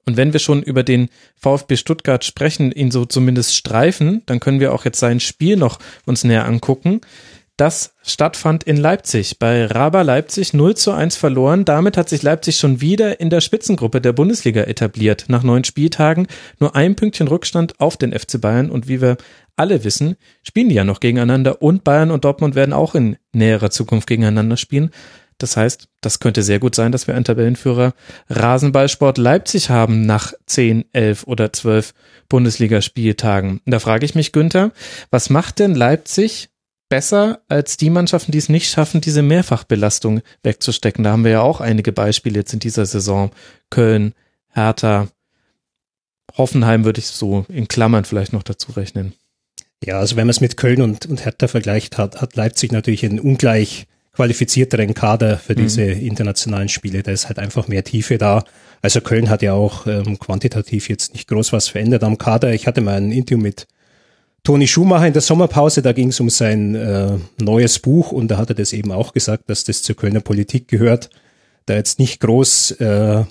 Und 0.06 0.18
wenn 0.18 0.34
wir 0.34 0.40
schon 0.40 0.62
über 0.62 0.84
den 0.84 1.10
VfB 1.36 1.78
Stuttgart 1.78 2.24
sprechen, 2.24 2.72
ihn 2.72 2.92
so 2.92 3.06
zumindest 3.06 3.56
streifen, 3.56 4.22
dann 4.28 4.40
können 4.40 4.60
wir 4.60 4.74
auch 4.74 4.86
jetzt 4.86 5.00
sein 5.00 5.20
Spiel 5.20 5.56
noch 5.56 5.80
uns 6.06 6.24
näher 6.24 6.46
angucken 6.46 7.02
das 7.58 7.96
stattfand 8.04 8.64
in 8.66 8.78
Leipzig. 8.78 9.40
Bei 9.40 9.66
Raba 9.66 10.02
Leipzig 10.02 10.54
0 10.54 10.76
zu 10.76 10.92
1 10.92 11.16
verloren. 11.16 11.64
Damit 11.64 11.96
hat 11.96 12.10
sich 12.10 12.22
Leipzig 12.22 12.58
schon 12.58 12.82
wieder 12.82 13.20
in 13.20 13.30
der 13.30 13.42
Spitzengruppe 13.42 14.02
der 14.02 14.14
Bundesliga 14.14 14.64
etabliert. 14.64 15.26
Nach 15.28 15.44
neun 15.44 15.64
Spieltagen 15.64 16.28
nur 16.60 16.76
ein 16.76 16.96
Pünktchen 16.96 17.28
Rückstand 17.28 17.80
auf 17.80 17.98
den 17.98 18.12
FC 18.12 18.42
Bayern. 18.42 18.70
Und 18.70 18.88
wie 18.88 19.02
wir 19.02 19.18
alle 19.56 19.84
wissen, 19.84 20.18
spielen 20.44 20.70
die 20.70 20.76
ja 20.76 20.84
noch 20.84 21.00
gegeneinander. 21.00 21.62
Und 21.62 21.84
Bayern 21.84 22.12
und 22.12 22.26
Dortmund 22.26 22.56
werden 22.56 22.74
auch 22.74 22.94
in 22.94 23.18
näherer 23.32 23.70
Zukunft 23.70 24.08
gegeneinander 24.08 24.58
spielen. 24.58 24.92
Das 25.38 25.58
heißt, 25.58 25.90
das 26.02 26.20
könnte 26.20 26.44
sehr 26.44 26.60
gut 26.60 26.76
sein, 26.76 26.92
dass 26.92 27.08
wir 27.08 27.16
einen 27.16 27.26
Tabellenführer 27.26 27.94
Rasenballsport 28.30 29.18
Leipzig 29.18 29.70
haben 29.70 30.06
nach 30.06 30.34
10, 30.46 30.86
11 30.94 31.28
oder 31.28 31.52
12 31.52 31.94
Bundesligaspieltagen. 32.30 33.62
Da 33.66 33.80
frage 33.80 34.06
ich 34.06 34.16
mich, 34.16 34.32
Günther, 34.32 34.72
was 35.12 35.30
macht 35.30 35.60
denn 35.60 35.76
Leipzig 35.76 36.50
besser 36.90 37.42
als 37.48 37.78
die 37.78 37.90
Mannschaften, 37.90 38.32
die 38.32 38.38
es 38.38 38.50
nicht 38.50 38.70
schaffen, 38.70 39.02
diese 39.02 39.22
Mehrfachbelastung 39.22 40.22
wegzustecken. 40.44 41.04
Da 41.04 41.12
haben 41.12 41.24
wir 41.24 41.32
ja 41.32 41.42
auch 41.42 41.62
einige 41.62 41.92
Beispiele 41.92 42.40
jetzt 42.40 42.54
in 42.54 42.60
dieser 42.60 42.86
Saison. 42.86 43.32
Köln, 43.70 44.14
Hertha, 44.50 45.08
Hoffenheim 46.38 46.86
würde 46.86 47.00
ich 47.00 47.08
so 47.08 47.46
in 47.50 47.68
Klammern 47.68 48.06
vielleicht 48.06 48.34
noch 48.34 48.44
dazu 48.44 48.72
rechnen. 48.74 49.14
Ja, 49.84 50.00
also 50.00 50.16
wenn 50.16 50.28
man 50.28 50.32
es 50.32 50.42
mit 50.42 50.58
Köln 50.58 50.82
und, 50.82 51.06
und 51.06 51.26
Hertha 51.26 51.48
vergleicht, 51.48 51.98
hat, 51.98 52.22
hat 52.22 52.36
Leipzig 52.36 52.72
natürlich 52.72 53.06
einen 53.06 53.20
ungleich 53.20 53.88
qualifizierteren 54.14 54.94
Kader 54.94 55.38
für 55.38 55.54
mhm. 55.54 55.58
diese 55.58 55.84
internationalen 55.84 56.70
Spiele. 56.70 57.04
Da 57.04 57.12
ist 57.12 57.28
halt 57.28 57.40
einfach 57.40 57.68
mehr 57.68 57.84
Tiefe 57.84 58.18
da. 58.18 58.44
Also 58.82 59.02
Köln 59.02 59.30
hat 59.30 59.42
ja 59.42 59.54
auch 59.54 59.88
ähm, 59.88 60.20
quantitativ 60.20 60.90
jetzt 60.90 61.14
nicht 61.14 61.28
groß 61.28 61.54
was 61.54 61.68
verändert 61.68 62.04
am 62.04 62.18
Kader. 62.18 62.54
Ich 62.54 62.68
hatte 62.68 62.82
mal 62.82 62.96
ein 62.96 63.12
Interview 63.12 63.42
mit 63.42 63.68
Toni 64.46 64.68
Schumacher 64.68 65.08
in 65.08 65.14
der 65.14 65.24
Sommerpause, 65.24 65.82
da 65.82 65.92
ging 65.92 66.10
es 66.10 66.20
um 66.20 66.30
sein 66.30 66.76
äh, 66.76 67.18
neues 67.42 67.80
Buch 67.80 68.12
und 68.12 68.30
da 68.30 68.38
hat 68.38 68.50
er 68.50 68.56
das 68.56 68.74
eben 68.74 68.92
auch 68.92 69.12
gesagt, 69.12 69.50
dass 69.50 69.64
das 69.64 69.82
zur 69.82 69.96
Kölner 69.96 70.20
Politik 70.20 70.68
gehört, 70.68 71.10
da 71.66 71.74
jetzt 71.74 71.98
nicht 71.98 72.20
groß 72.20 72.72
äh, 72.80 73.24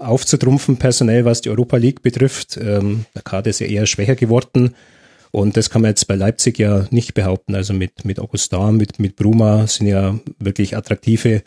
aufzutrumpfen 0.00 0.78
personell, 0.78 1.24
was 1.24 1.42
die 1.42 1.50
Europa 1.50 1.76
League 1.76 2.02
betrifft. 2.02 2.56
Ähm, 2.56 3.06
der 3.14 3.22
Kader 3.22 3.50
ist 3.50 3.60
ja 3.60 3.68
eher 3.68 3.86
schwächer 3.86 4.16
geworden 4.16 4.74
und 5.30 5.56
das 5.56 5.70
kann 5.70 5.82
man 5.82 5.92
jetzt 5.92 6.08
bei 6.08 6.16
Leipzig 6.16 6.58
ja 6.58 6.86
nicht 6.90 7.14
behaupten. 7.14 7.54
Also 7.54 7.72
mit, 7.72 8.04
mit 8.04 8.18
Augustin, 8.18 8.76
mit, 8.76 8.98
mit 8.98 9.14
Bruma 9.14 9.68
sind 9.68 9.86
ja 9.86 10.18
wirklich 10.40 10.76
attraktive 10.76 11.44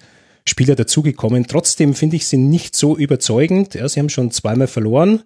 Spieler 0.47 0.75
dazugekommen. 0.75 1.47
Trotzdem 1.47 1.95
finde 1.95 2.15
ich 2.15 2.27
sie 2.27 2.37
nicht 2.37 2.77
so 2.77 2.95
überzeugend. 2.95 3.73
Ja, 3.73 3.89
sie 3.89 3.99
haben 3.99 4.09
schon 4.09 4.31
zweimal 4.31 4.67
verloren. 4.67 5.23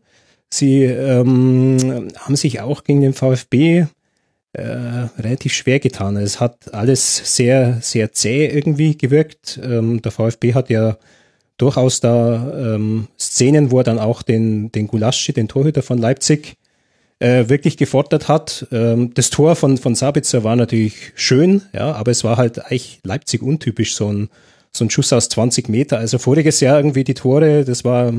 Sie 0.50 0.84
ähm, 0.84 2.10
haben 2.18 2.36
sich 2.36 2.62
auch 2.62 2.84
gegen 2.84 3.02
den 3.02 3.14
VfB 3.14 3.86
äh, 4.54 4.62
relativ 5.20 5.54
schwer 5.54 5.80
getan. 5.80 6.18
Es 6.18 6.40
hat 6.40 6.74
alles 6.74 7.36
sehr, 7.36 7.78
sehr 7.82 8.12
zäh 8.12 8.48
irgendwie 8.48 8.98
gewirkt. 8.98 9.60
Ähm, 9.64 10.02
der 10.02 10.12
VfB 10.12 10.54
hat 10.54 10.70
ja 10.70 10.98
durchaus 11.58 12.00
da 12.00 12.76
ähm, 12.76 13.08
Szenen, 13.20 13.70
wo 13.70 13.80
er 13.80 13.84
dann 13.84 14.00
auch 14.00 14.24
den, 14.24 14.72
den 14.72 14.88
Gulaschi, 14.88 15.34
den 15.34 15.48
Torhüter 15.48 15.84
von 15.84 16.00
Leipzig, 16.00 16.56
äh, 17.20 17.50
wirklich 17.50 17.78
gefordert 17.78 18.28
hat. 18.28 18.66
Ähm, 18.72 19.14
das 19.14 19.30
Tor 19.30 19.56
von, 19.56 19.78
von 19.78 19.94
Sabitzer 19.94 20.44
war 20.44 20.56
natürlich 20.56 21.12
schön, 21.16 21.62
ja, 21.74 21.92
aber 21.92 22.12
es 22.12 22.24
war 22.24 22.38
halt 22.38 22.60
eigentlich 22.66 23.02
Leipzig 23.04 23.42
untypisch, 23.42 23.94
so 23.94 24.12
ein, 24.12 24.30
so 24.72 24.86
ein 24.86 24.90
Schuss 24.90 25.14
aus 25.14 25.30
20 25.30 25.70
Meter. 25.70 26.00
Also 26.00 26.18
voriges 26.18 26.60
Jahr 26.62 26.78
irgendwie 26.78 27.04
die 27.04 27.14
Tore, 27.14 27.66
das 27.66 27.84
war 27.84 28.14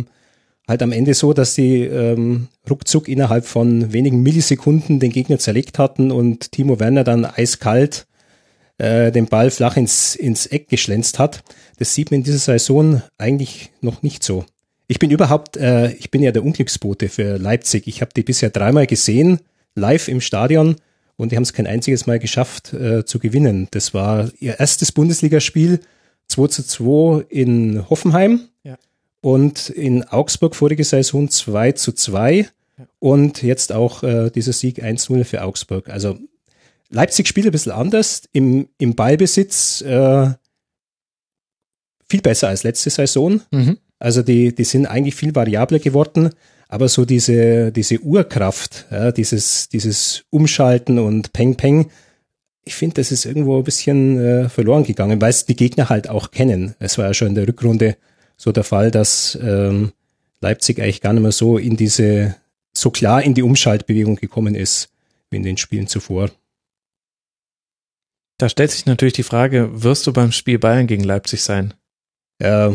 halt 0.70 0.82
am 0.82 0.92
Ende 0.92 1.14
so, 1.14 1.32
dass 1.34 1.54
die 1.54 1.82
ähm, 1.82 2.48
ruckzuck 2.70 3.08
innerhalb 3.08 3.44
von 3.44 3.92
wenigen 3.92 4.22
Millisekunden 4.22 5.00
den 5.00 5.10
Gegner 5.10 5.38
zerlegt 5.38 5.78
hatten 5.78 6.10
und 6.10 6.52
Timo 6.52 6.80
Werner 6.80 7.04
dann 7.04 7.24
eiskalt 7.24 8.06
äh, 8.78 9.10
den 9.10 9.26
Ball 9.26 9.50
flach 9.50 9.76
ins, 9.76 10.14
ins 10.14 10.46
Eck 10.46 10.68
geschlänzt 10.68 11.18
hat. 11.18 11.42
Das 11.78 11.94
sieht 11.94 12.10
man 12.10 12.20
in 12.20 12.24
dieser 12.24 12.38
Saison 12.38 13.02
eigentlich 13.18 13.70
noch 13.80 14.02
nicht 14.02 14.22
so. 14.22 14.46
Ich 14.86 14.98
bin 14.98 15.10
überhaupt, 15.10 15.56
äh, 15.56 15.90
ich 15.92 16.10
bin 16.10 16.22
ja 16.22 16.30
der 16.30 16.44
Unglücksbote 16.44 17.08
für 17.08 17.36
Leipzig. 17.36 17.86
Ich 17.86 18.00
habe 18.00 18.12
die 18.14 18.22
bisher 18.22 18.50
dreimal 18.50 18.86
gesehen, 18.86 19.40
live 19.74 20.08
im 20.08 20.20
Stadion 20.20 20.76
und 21.16 21.32
die 21.32 21.36
haben 21.36 21.42
es 21.42 21.52
kein 21.52 21.66
einziges 21.66 22.06
Mal 22.06 22.20
geschafft 22.20 22.72
äh, 22.72 23.04
zu 23.04 23.18
gewinnen. 23.18 23.66
Das 23.72 23.92
war 23.92 24.30
ihr 24.38 24.60
erstes 24.60 24.92
Bundesligaspiel 24.92 25.80
2 26.28 26.46
zu 26.46 26.62
2 26.64 27.24
in 27.28 27.90
Hoffenheim 27.90 28.49
und 29.20 29.68
in 29.70 30.04
Augsburg 30.04 30.56
vorige 30.56 30.84
Saison 30.84 31.28
2 31.28 31.72
zu 31.72 31.92
2 31.92 32.48
und 32.98 33.42
jetzt 33.42 33.72
auch 33.72 34.02
äh, 34.02 34.30
dieser 34.30 34.52
Sieg 34.52 34.82
1-0 34.82 35.24
für 35.24 35.42
Augsburg. 35.42 35.88
Also 35.90 36.18
Leipzig 36.88 37.28
spielt 37.28 37.46
ein 37.46 37.52
bisschen 37.52 37.72
anders 37.72 38.22
im, 38.32 38.68
im 38.78 38.94
Ballbesitz, 38.94 39.82
äh, 39.82 40.30
viel 42.08 42.20
besser 42.22 42.48
als 42.48 42.64
letzte 42.64 42.90
Saison. 42.90 43.40
Mhm. 43.50 43.78
Also 43.98 44.22
die, 44.22 44.54
die 44.54 44.64
sind 44.64 44.86
eigentlich 44.86 45.14
viel 45.14 45.34
variabler 45.34 45.78
geworden, 45.78 46.30
aber 46.68 46.88
so 46.88 47.04
diese, 47.04 47.70
diese 47.70 48.00
Urkraft, 48.00 48.86
ja, 48.90 49.12
dieses, 49.12 49.68
dieses 49.68 50.24
Umschalten 50.30 50.98
und 50.98 51.32
Peng 51.32 51.56
Peng, 51.56 51.90
ich 52.64 52.74
finde, 52.74 52.94
das 52.94 53.12
ist 53.12 53.24
irgendwo 53.24 53.58
ein 53.58 53.64
bisschen 53.64 54.18
äh, 54.18 54.48
verloren 54.48 54.84
gegangen, 54.84 55.20
weil 55.20 55.30
es 55.30 55.46
die 55.46 55.56
Gegner 55.56 55.88
halt 55.88 56.08
auch 56.08 56.30
kennen. 56.30 56.74
Es 56.78 56.98
war 56.98 57.06
ja 57.06 57.14
schon 57.14 57.28
in 57.28 57.34
der 57.34 57.48
Rückrunde 57.48 57.96
so 58.40 58.52
der 58.52 58.64
Fall, 58.64 58.90
dass 58.90 59.38
ähm, 59.42 59.92
Leipzig 60.40 60.80
eigentlich 60.80 61.02
gar 61.02 61.12
nicht 61.12 61.22
mehr 61.22 61.30
so 61.30 61.58
in 61.58 61.76
diese, 61.76 62.36
so 62.72 62.90
klar 62.90 63.22
in 63.22 63.34
die 63.34 63.42
Umschaltbewegung 63.42 64.16
gekommen 64.16 64.54
ist 64.54 64.88
wie 65.28 65.36
in 65.36 65.42
den 65.42 65.58
Spielen 65.58 65.88
zuvor. 65.88 66.30
Da 68.38 68.48
stellt 68.48 68.70
sich 68.70 68.86
natürlich 68.86 69.12
die 69.12 69.24
Frage, 69.24 69.82
wirst 69.82 70.06
du 70.06 70.14
beim 70.14 70.32
Spiel 70.32 70.58
Bayern 70.58 70.86
gegen 70.86 71.04
Leipzig 71.04 71.42
sein? 71.42 71.74
Ja, 72.40 72.74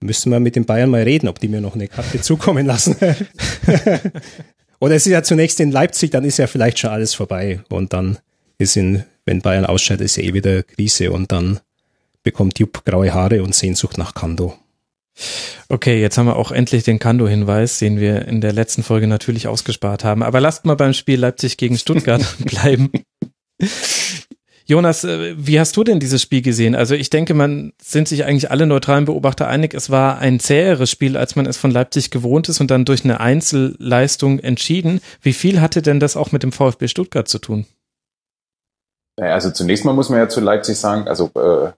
müssen 0.00 0.32
wir 0.32 0.40
mit 0.40 0.56
den 0.56 0.64
Bayern 0.64 0.88
mal 0.88 1.02
reden, 1.02 1.28
ob 1.28 1.40
die 1.40 1.48
mir 1.48 1.60
noch 1.60 1.74
eine 1.74 1.88
Karte 1.88 2.18
zukommen 2.22 2.64
lassen. 2.64 2.96
Oder 4.80 4.94
es 4.94 5.04
ist 5.04 5.12
ja 5.12 5.22
zunächst 5.22 5.60
in 5.60 5.72
Leipzig, 5.72 6.10
dann 6.10 6.24
ist 6.24 6.38
ja 6.38 6.46
vielleicht 6.46 6.78
schon 6.78 6.90
alles 6.90 7.12
vorbei 7.12 7.60
und 7.68 7.92
dann 7.92 8.16
ist 8.56 8.78
in, 8.78 9.04
wenn 9.26 9.42
Bayern 9.42 9.66
ausscheidet, 9.66 10.06
ist 10.06 10.16
ja 10.16 10.22
eh 10.22 10.32
wieder 10.32 10.62
Krise 10.62 11.12
und 11.12 11.32
dann 11.32 11.60
bekommt 12.22 12.58
Jupp 12.58 12.82
graue 12.86 13.12
Haare 13.12 13.42
und 13.42 13.54
Sehnsucht 13.54 13.98
nach 13.98 14.14
Kando. 14.14 14.56
Okay, 15.68 16.00
jetzt 16.00 16.18
haben 16.18 16.26
wir 16.26 16.36
auch 16.36 16.52
endlich 16.52 16.84
den 16.84 16.98
Kando-Hinweis, 16.98 17.78
den 17.78 17.98
wir 17.98 18.26
in 18.26 18.40
der 18.40 18.52
letzten 18.52 18.82
Folge 18.82 19.06
natürlich 19.06 19.48
ausgespart 19.48 20.04
haben. 20.04 20.22
Aber 20.22 20.40
lasst 20.40 20.64
mal 20.64 20.76
beim 20.76 20.92
Spiel 20.92 21.18
Leipzig 21.18 21.56
gegen 21.56 21.78
Stuttgart 21.78 22.22
bleiben. 22.38 22.90
Jonas, 24.68 25.04
äh, 25.04 25.34
wie 25.38 25.60
hast 25.60 25.76
du 25.76 25.84
denn 25.84 26.00
dieses 26.00 26.20
Spiel 26.20 26.42
gesehen? 26.42 26.74
Also 26.74 26.94
ich 26.94 27.08
denke, 27.08 27.34
man 27.34 27.72
sind 27.80 28.08
sich 28.08 28.24
eigentlich 28.24 28.50
alle 28.50 28.66
neutralen 28.66 29.04
Beobachter 29.04 29.46
einig, 29.46 29.74
es 29.74 29.90
war 29.90 30.18
ein 30.18 30.40
zäheres 30.40 30.90
Spiel, 30.90 31.16
als 31.16 31.36
man 31.36 31.46
es 31.46 31.56
von 31.56 31.70
Leipzig 31.70 32.10
gewohnt 32.10 32.48
ist 32.48 32.60
und 32.60 32.70
dann 32.70 32.84
durch 32.84 33.04
eine 33.04 33.20
Einzelleistung 33.20 34.40
entschieden. 34.40 35.00
Wie 35.22 35.32
viel 35.32 35.60
hatte 35.60 35.82
denn 35.82 36.00
das 36.00 36.16
auch 36.16 36.32
mit 36.32 36.42
dem 36.42 36.50
VfB 36.50 36.88
Stuttgart 36.88 37.28
zu 37.28 37.38
tun? 37.38 37.64
Also 39.18 39.50
zunächst 39.50 39.84
mal 39.84 39.94
muss 39.94 40.10
man 40.10 40.18
ja 40.18 40.28
zu 40.28 40.40
Leipzig 40.40 40.76
sagen, 40.78 41.08
also 41.08 41.30
äh, 41.36 41.70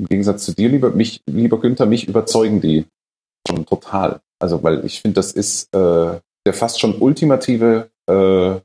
im 0.00 0.06
Gegensatz 0.08 0.44
zu 0.44 0.54
dir, 0.54 0.68
lieber, 0.68 0.90
mich, 0.90 1.22
lieber 1.26 1.60
Günther, 1.60 1.86
mich 1.86 2.06
überzeugen 2.08 2.60
die 2.60 2.86
schon 3.46 3.66
total. 3.66 4.20
Also, 4.38 4.62
weil 4.62 4.84
ich 4.84 5.00
finde, 5.00 5.14
das 5.14 5.32
ist 5.32 5.74
äh, 5.74 6.20
der 6.46 6.54
fast 6.54 6.80
schon 6.80 7.00
ultimative 7.00 7.90
äh, 8.06 8.60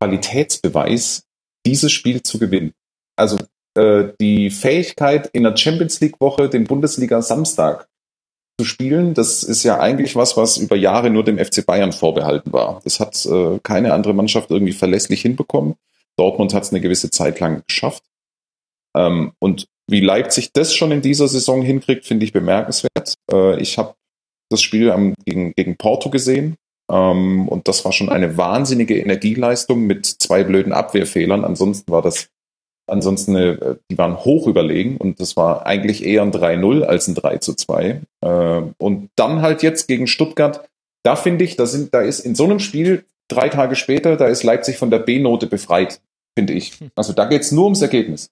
Qualitätsbeweis, 0.00 1.24
dieses 1.64 1.92
Spiel 1.92 2.22
zu 2.22 2.38
gewinnen. 2.38 2.72
Also 3.16 3.38
äh, 3.74 4.12
die 4.20 4.50
Fähigkeit 4.50 5.30
in 5.32 5.44
der 5.44 5.56
Champions 5.56 6.00
League 6.00 6.20
Woche 6.20 6.48
den 6.48 6.64
Bundesliga 6.64 7.22
Samstag 7.22 7.88
zu 8.58 8.66
spielen, 8.66 9.14
das 9.14 9.42
ist 9.44 9.62
ja 9.62 9.78
eigentlich 9.80 10.16
was, 10.16 10.36
was 10.36 10.58
über 10.58 10.76
Jahre 10.76 11.10
nur 11.10 11.24
dem 11.24 11.38
FC 11.38 11.64
Bayern 11.64 11.92
vorbehalten 11.92 12.52
war. 12.52 12.80
Das 12.84 13.00
hat 13.00 13.24
äh, 13.26 13.58
keine 13.62 13.94
andere 13.94 14.12
Mannschaft 14.12 14.50
irgendwie 14.50 14.72
verlässlich 14.72 15.22
hinbekommen. 15.22 15.76
Dortmund 16.16 16.52
hat 16.52 16.64
es 16.64 16.70
eine 16.70 16.80
gewisse 16.80 17.10
Zeit 17.10 17.40
lang 17.40 17.62
geschafft. 17.66 18.04
Ähm, 18.94 19.32
und 19.38 19.68
wie 19.88 20.00
Leipzig 20.00 20.52
das 20.52 20.74
schon 20.74 20.92
in 20.92 21.02
dieser 21.02 21.28
Saison 21.28 21.62
hinkriegt, 21.62 22.04
finde 22.04 22.24
ich 22.24 22.32
bemerkenswert. 22.32 23.14
Äh, 23.30 23.60
ich 23.60 23.78
habe 23.78 23.94
das 24.50 24.62
Spiel 24.62 24.90
am, 24.90 25.14
gegen, 25.24 25.54
gegen 25.54 25.76
Porto 25.76 26.10
gesehen 26.10 26.56
ähm, 26.90 27.48
und 27.48 27.68
das 27.68 27.84
war 27.84 27.92
schon 27.92 28.10
eine 28.10 28.36
wahnsinnige 28.36 28.98
Energieleistung 28.98 29.86
mit 29.86 30.06
zwei 30.06 30.44
blöden 30.44 30.72
Abwehrfehlern. 30.72 31.44
Ansonsten 31.44 31.90
war 31.90 32.02
das, 32.02 32.28
ansonsten, 32.86 33.34
äh, 33.34 33.76
die 33.90 33.98
waren 33.98 34.24
hoch 34.24 34.46
überlegen 34.46 34.98
und 34.98 35.20
das 35.20 35.36
war 35.36 35.66
eigentlich 35.66 36.04
eher 36.04 36.22
ein 36.22 36.32
3-0 36.32 36.82
als 36.82 37.08
ein 37.08 37.14
3 37.14 37.38
2. 37.38 38.00
Äh, 38.20 38.62
und 38.78 39.10
dann 39.16 39.42
halt 39.42 39.62
jetzt 39.62 39.88
gegen 39.88 40.06
Stuttgart, 40.06 40.68
da 41.02 41.16
finde 41.16 41.44
ich, 41.44 41.56
da 41.56 41.66
sind, 41.66 41.94
da 41.94 42.00
ist 42.00 42.20
in 42.20 42.34
so 42.34 42.44
einem 42.44 42.60
Spiel 42.60 43.04
drei 43.28 43.48
Tage 43.48 43.76
später, 43.76 44.16
da 44.16 44.26
ist 44.26 44.42
Leipzig 44.42 44.76
von 44.76 44.90
der 44.90 44.98
B-Note 44.98 45.46
befreit, 45.46 46.00
finde 46.36 46.52
ich. 46.52 46.74
Also 46.94 47.12
da 47.12 47.24
geht 47.24 47.42
es 47.42 47.52
nur 47.52 47.64
ums 47.64 47.82
Ergebnis. 47.82 48.30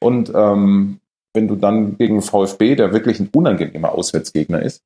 Und 0.00 0.32
ähm, 0.34 1.00
wenn 1.34 1.48
du 1.48 1.56
dann 1.56 1.96
gegen 1.98 2.22
VfB, 2.22 2.74
der 2.74 2.92
wirklich 2.92 3.20
ein 3.20 3.30
unangenehmer 3.32 3.92
Auswärtsgegner 3.92 4.62
ist, 4.62 4.82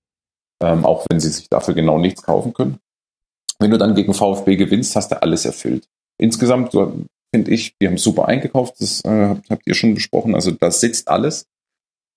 ähm, 0.62 0.84
auch 0.84 1.06
wenn 1.08 1.20
sie 1.20 1.30
sich 1.30 1.48
dafür 1.48 1.74
genau 1.74 1.98
nichts 1.98 2.22
kaufen 2.22 2.52
können, 2.52 2.78
wenn 3.58 3.70
du 3.70 3.78
dann 3.78 3.94
gegen 3.94 4.14
VfB 4.14 4.56
gewinnst, 4.56 4.96
hast 4.96 5.12
du 5.12 5.22
alles 5.22 5.44
erfüllt. 5.44 5.86
Insgesamt 6.20 6.72
finde 6.72 7.50
ich, 7.50 7.74
wir 7.80 7.88
haben 7.88 7.98
super 7.98 8.28
eingekauft, 8.28 8.74
das 8.80 9.04
äh, 9.04 9.28
habt, 9.28 9.50
habt 9.50 9.66
ihr 9.66 9.74
schon 9.74 9.94
besprochen, 9.94 10.34
also 10.34 10.50
da 10.50 10.70
sitzt 10.70 11.08
alles. 11.08 11.46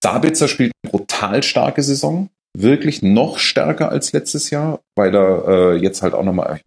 Sabitzer 0.03 0.47
spielt 0.47 0.73
eine 0.83 0.91
brutal 0.91 1.41
starke 1.41 1.81
Saison, 1.81 2.29
wirklich 2.55 3.01
noch 3.01 3.39
stärker 3.39 3.89
als 3.89 4.13
letztes 4.13 4.49
Jahr, 4.49 4.81
weil 4.95 5.15
er 5.15 5.47
äh, 5.47 5.75
jetzt 5.77 6.01
halt 6.01 6.13
auch 6.13 6.23
nochmal, 6.23 6.61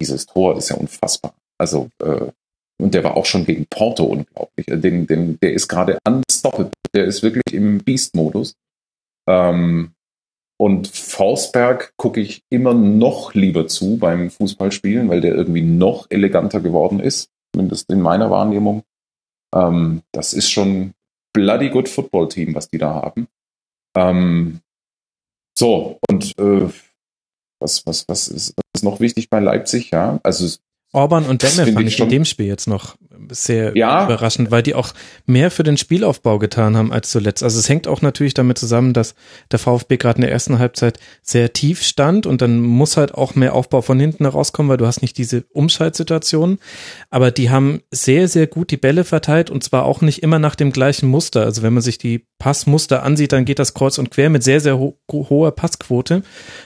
dieses 0.00 0.26
Tor 0.26 0.56
ist 0.56 0.68
ja 0.68 0.76
unfassbar. 0.76 1.34
Also 1.58 1.88
äh, 2.02 2.30
und 2.78 2.94
der 2.94 3.04
war 3.04 3.16
auch 3.16 3.26
schon 3.26 3.46
gegen 3.46 3.66
Porto 3.66 4.04
unglaublich. 4.04 4.68
Äh, 4.68 4.78
den, 4.78 5.06
den, 5.06 5.38
der 5.40 5.52
ist 5.52 5.68
gerade 5.68 5.98
unstoppable. 6.06 6.70
Der 6.94 7.04
ist 7.04 7.22
wirklich 7.22 7.52
im 7.52 7.78
Beast-Modus. 7.78 8.56
Ähm, 9.28 9.92
und 10.58 10.88
Forsberg 10.88 11.92
gucke 11.96 12.20
ich 12.20 12.42
immer 12.48 12.72
noch 12.72 13.34
lieber 13.34 13.66
zu 13.66 13.98
beim 13.98 14.30
Fußballspielen, 14.30 15.08
weil 15.08 15.20
der 15.20 15.34
irgendwie 15.34 15.62
noch 15.62 16.06
eleganter 16.10 16.60
geworden 16.60 17.00
ist, 17.00 17.30
zumindest 17.54 17.90
in 17.90 18.00
meiner 18.00 18.30
Wahrnehmung. 18.30 18.82
Ähm, 19.54 20.02
das 20.12 20.32
ist 20.32 20.50
schon 20.50 20.94
bloody 21.34 21.68
good 21.68 21.88
Football 21.88 22.28
Team, 22.28 22.54
was 22.54 22.68
die 22.70 22.78
da 22.78 22.94
haben. 22.94 23.28
Ähm, 23.96 24.60
so, 25.58 25.98
und 26.08 26.38
äh, 26.38 26.68
was, 27.60 27.86
was, 27.86 28.06
was, 28.08 28.28
ist, 28.28 28.54
was 28.56 28.64
ist 28.74 28.84
noch 28.84 29.00
wichtig 29.00 29.30
bei 29.30 29.40
Leipzig? 29.40 29.90
Ja, 29.90 30.20
also 30.22 30.44
Orban 30.92 31.26
und 31.26 31.42
Demme 31.42 31.72
fand 31.72 31.88
ich 31.88 31.98
in 32.00 32.08
dem 32.08 32.24
Spiel 32.24 32.46
jetzt 32.46 32.66
noch 32.66 32.96
sehr 33.30 33.76
ja. 33.76 34.04
überraschend, 34.04 34.50
weil 34.50 34.62
die 34.62 34.74
auch 34.74 34.92
mehr 35.26 35.50
für 35.50 35.62
den 35.62 35.76
Spielaufbau 35.76 36.38
getan 36.38 36.76
haben 36.76 36.92
als 36.92 37.10
zuletzt. 37.10 37.42
Also 37.42 37.58
es 37.58 37.68
hängt 37.68 37.88
auch 37.88 38.02
natürlich 38.02 38.34
damit 38.34 38.58
zusammen, 38.58 38.92
dass 38.92 39.14
der 39.50 39.58
VfB 39.58 39.96
gerade 39.96 40.16
in 40.16 40.22
der 40.22 40.32
ersten 40.32 40.58
Halbzeit 40.58 40.98
sehr 41.22 41.52
tief 41.52 41.82
stand 41.82 42.26
und 42.26 42.42
dann 42.42 42.60
muss 42.60 42.96
halt 42.96 43.14
auch 43.14 43.34
mehr 43.34 43.54
Aufbau 43.54 43.82
von 43.82 43.98
hinten 43.98 44.24
herauskommen, 44.24 44.68
weil 44.70 44.76
du 44.76 44.86
hast 44.86 45.02
nicht 45.02 45.18
diese 45.18 45.44
Umschaltsituation. 45.52 46.58
Aber 47.10 47.30
die 47.30 47.50
haben 47.50 47.82
sehr, 47.90 48.28
sehr 48.28 48.46
gut 48.46 48.70
die 48.70 48.76
Bälle 48.76 49.04
verteilt 49.04 49.50
und 49.50 49.64
zwar 49.64 49.84
auch 49.84 50.00
nicht 50.00 50.22
immer 50.22 50.38
nach 50.38 50.54
dem 50.54 50.72
gleichen 50.72 51.08
Muster. 51.08 51.42
Also 51.42 51.62
wenn 51.62 51.74
man 51.74 51.82
sich 51.82 51.98
die 51.98 52.26
Passmuster 52.38 53.02
ansieht, 53.02 53.32
dann 53.32 53.44
geht 53.44 53.58
das 53.58 53.74
kreuz 53.74 53.98
und 53.98 54.10
quer 54.10 54.30
mit 54.30 54.42
sehr, 54.42 54.60
sehr 54.60 54.78
ho 54.78 54.98
hoher 55.10 55.52
Passquote. 55.52 56.22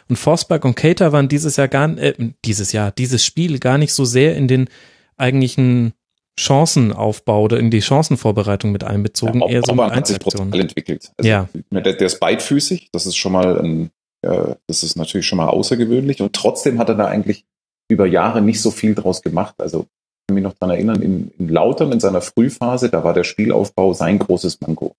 Und 0.08 0.16
Forsberg 0.16 0.64
und 0.64 0.74
Cater 0.74 1.12
waren 1.12 1.28
dieses 1.28 1.56
Jahr 1.56 1.68
gar, 1.68 1.96
äh, 1.98 2.14
dieses 2.44 2.72
Jahr, 2.72 2.90
dieses 2.90 3.24
Spiel 3.24 3.58
gar 3.58 3.78
nicht 3.78 3.92
so 3.92 4.04
sehr 4.04 4.36
in 4.36 4.48
den 4.48 4.68
eigentlichen 5.16 5.92
Chancenaufbau 6.38 7.42
oder 7.42 7.58
in 7.58 7.70
die 7.70 7.82
Chancenvorbereitung 7.82 8.72
mit 8.72 8.84
einbezogen, 8.84 9.40
ja, 9.40 9.48
eher 9.48 9.62
so 9.64 9.74
mit 9.74 9.90
Einzelaktionen. 9.90 10.52
entwickelt. 10.52 11.12
Also 11.16 11.28
ja. 11.28 11.48
Der, 11.70 11.80
der, 11.80 12.06
ist 12.06 12.20
beidfüßig, 12.20 12.90
das 12.92 13.06
ist 13.06 13.16
schon 13.16 13.32
mal 13.32 13.58
ein, 13.60 13.90
äh, 14.22 14.54
das 14.66 14.82
ist 14.82 14.96
natürlich 14.96 15.26
schon 15.26 15.38
mal 15.38 15.48
außergewöhnlich 15.48 16.22
und 16.22 16.34
trotzdem 16.34 16.78
hat 16.78 16.88
er 16.88 16.94
da 16.94 17.06
eigentlich 17.06 17.44
über 17.88 18.06
Jahre 18.06 18.40
nicht 18.40 18.62
so 18.62 18.70
viel 18.70 18.94
draus 18.94 19.22
gemacht. 19.22 19.54
Also 19.58 19.80
ich 19.80 20.28
kann 20.28 20.34
mich 20.34 20.44
noch 20.44 20.54
daran 20.54 20.74
erinnern, 20.74 21.02
in, 21.02 21.30
in 21.38 21.48
Lautern 21.48 21.92
in 21.92 22.00
seiner 22.00 22.20
Frühphase, 22.20 22.88
da 22.88 23.04
war 23.04 23.12
der 23.12 23.24
Spielaufbau 23.24 23.92
sein 23.92 24.18
großes 24.18 24.60
Manko. 24.60 24.94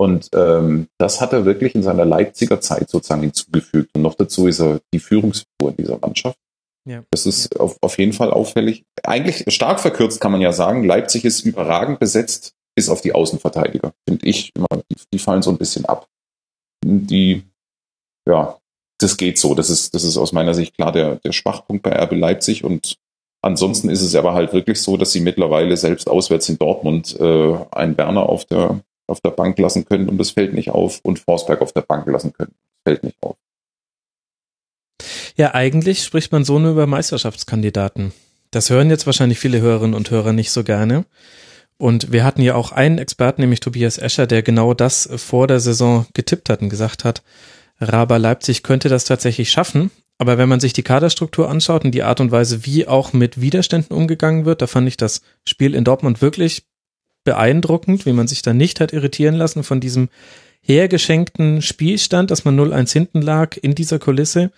Und 0.00 0.28
ähm, 0.34 0.86
das 0.98 1.20
hat 1.20 1.32
er 1.32 1.44
wirklich 1.44 1.74
in 1.74 1.82
seiner 1.82 2.04
Leipziger 2.04 2.60
Zeit 2.60 2.88
sozusagen 2.88 3.22
hinzugefügt. 3.22 3.90
Und 3.94 4.02
noch 4.02 4.14
dazu 4.14 4.46
ist 4.46 4.60
er 4.60 4.80
die 4.94 5.00
Führungsfigur 5.00 5.70
in 5.70 5.76
dieser 5.76 5.98
Mannschaft. 5.98 6.38
Ja. 6.84 7.04
Das 7.10 7.26
ist 7.26 7.58
auf, 7.58 7.76
auf 7.82 7.98
jeden 7.98 8.12
Fall 8.12 8.30
auffällig. 8.30 8.84
Eigentlich 9.02 9.44
stark 9.52 9.80
verkürzt 9.80 10.20
kann 10.20 10.32
man 10.32 10.40
ja 10.40 10.52
sagen, 10.52 10.84
Leipzig 10.84 11.24
ist 11.24 11.44
überragend 11.44 11.98
besetzt, 11.98 12.54
bis 12.74 12.88
auf 12.88 13.00
die 13.00 13.12
Außenverteidiger, 13.12 13.92
finde 14.08 14.26
ich. 14.26 14.52
Immer, 14.54 14.68
die, 14.90 14.96
die 15.12 15.18
fallen 15.18 15.42
so 15.42 15.50
ein 15.50 15.58
bisschen 15.58 15.84
ab. 15.84 16.06
Die, 16.84 17.42
ja, 18.26 18.58
das 18.98 19.16
geht 19.16 19.38
so. 19.38 19.54
Das 19.54 19.70
ist, 19.70 19.94
das 19.94 20.04
ist 20.04 20.16
aus 20.16 20.32
meiner 20.32 20.54
Sicht 20.54 20.74
klar 20.74 20.92
der, 20.92 21.16
der 21.16 21.32
Schwachpunkt 21.32 21.82
bei 21.82 21.90
RB 21.90 22.12
Leipzig. 22.12 22.64
Und 22.64 22.96
ansonsten 23.42 23.88
ist 23.88 24.02
es 24.02 24.14
aber 24.14 24.34
halt 24.34 24.52
wirklich 24.52 24.80
so, 24.80 24.96
dass 24.96 25.12
sie 25.12 25.20
mittlerweile 25.20 25.76
selbst 25.76 26.08
auswärts 26.08 26.48
in 26.48 26.58
Dortmund 26.58 27.18
äh, 27.18 27.56
einen 27.70 27.96
Werner 27.98 28.28
auf 28.28 28.44
der, 28.44 28.80
auf 29.06 29.20
der 29.20 29.30
Bank 29.30 29.58
lassen 29.58 29.84
können 29.84 30.08
und 30.08 30.18
das 30.18 30.32
fällt 30.32 30.54
nicht 30.54 30.70
auf 30.70 31.00
und 31.02 31.18
Forsberg 31.18 31.62
auf 31.62 31.72
der 31.72 31.82
Bank 31.82 32.06
lassen 32.06 32.32
können. 32.32 32.54
Das 32.54 32.92
fällt 32.92 33.04
nicht 33.04 33.22
auf. 33.22 33.36
Ja, 35.38 35.54
eigentlich 35.54 36.02
spricht 36.02 36.32
man 36.32 36.44
so 36.44 36.58
nur 36.58 36.72
über 36.72 36.88
Meisterschaftskandidaten. 36.88 38.12
Das 38.50 38.70
hören 38.70 38.90
jetzt 38.90 39.06
wahrscheinlich 39.06 39.38
viele 39.38 39.60
Hörerinnen 39.60 39.94
und 39.94 40.10
Hörer 40.10 40.32
nicht 40.32 40.50
so 40.50 40.64
gerne. 40.64 41.04
Und 41.76 42.10
wir 42.10 42.24
hatten 42.24 42.42
ja 42.42 42.56
auch 42.56 42.72
einen 42.72 42.98
Experten, 42.98 43.42
nämlich 43.42 43.60
Tobias 43.60 43.98
Escher, 43.98 44.26
der 44.26 44.42
genau 44.42 44.74
das 44.74 45.08
vor 45.16 45.46
der 45.46 45.60
Saison 45.60 46.06
getippt 46.12 46.50
hat 46.50 46.60
und 46.60 46.70
gesagt 46.70 47.04
hat, 47.04 47.22
Raber 47.80 48.18
Leipzig 48.18 48.64
könnte 48.64 48.88
das 48.88 49.04
tatsächlich 49.04 49.52
schaffen. 49.52 49.92
Aber 50.18 50.38
wenn 50.38 50.48
man 50.48 50.58
sich 50.58 50.72
die 50.72 50.82
Kaderstruktur 50.82 51.48
anschaut 51.48 51.84
und 51.84 51.92
die 51.92 52.02
Art 52.02 52.18
und 52.18 52.32
Weise, 52.32 52.66
wie 52.66 52.88
auch 52.88 53.12
mit 53.12 53.40
Widerständen 53.40 53.96
umgegangen 53.96 54.44
wird, 54.44 54.60
da 54.60 54.66
fand 54.66 54.88
ich 54.88 54.96
das 54.96 55.22
Spiel 55.44 55.76
in 55.76 55.84
Dortmund 55.84 56.20
wirklich 56.20 56.64
beeindruckend, 57.22 58.06
wie 58.06 58.12
man 58.12 58.26
sich 58.26 58.42
da 58.42 58.52
nicht 58.52 58.80
hat 58.80 58.92
irritieren 58.92 59.36
lassen 59.36 59.62
von 59.62 59.78
diesem 59.78 60.08
hergeschenkten 60.62 61.62
Spielstand, 61.62 62.32
dass 62.32 62.44
man 62.44 62.58
0-1 62.58 62.92
hinten 62.92 63.22
lag 63.22 63.56
in 63.56 63.76
dieser 63.76 64.00
Kulisse. 64.00 64.50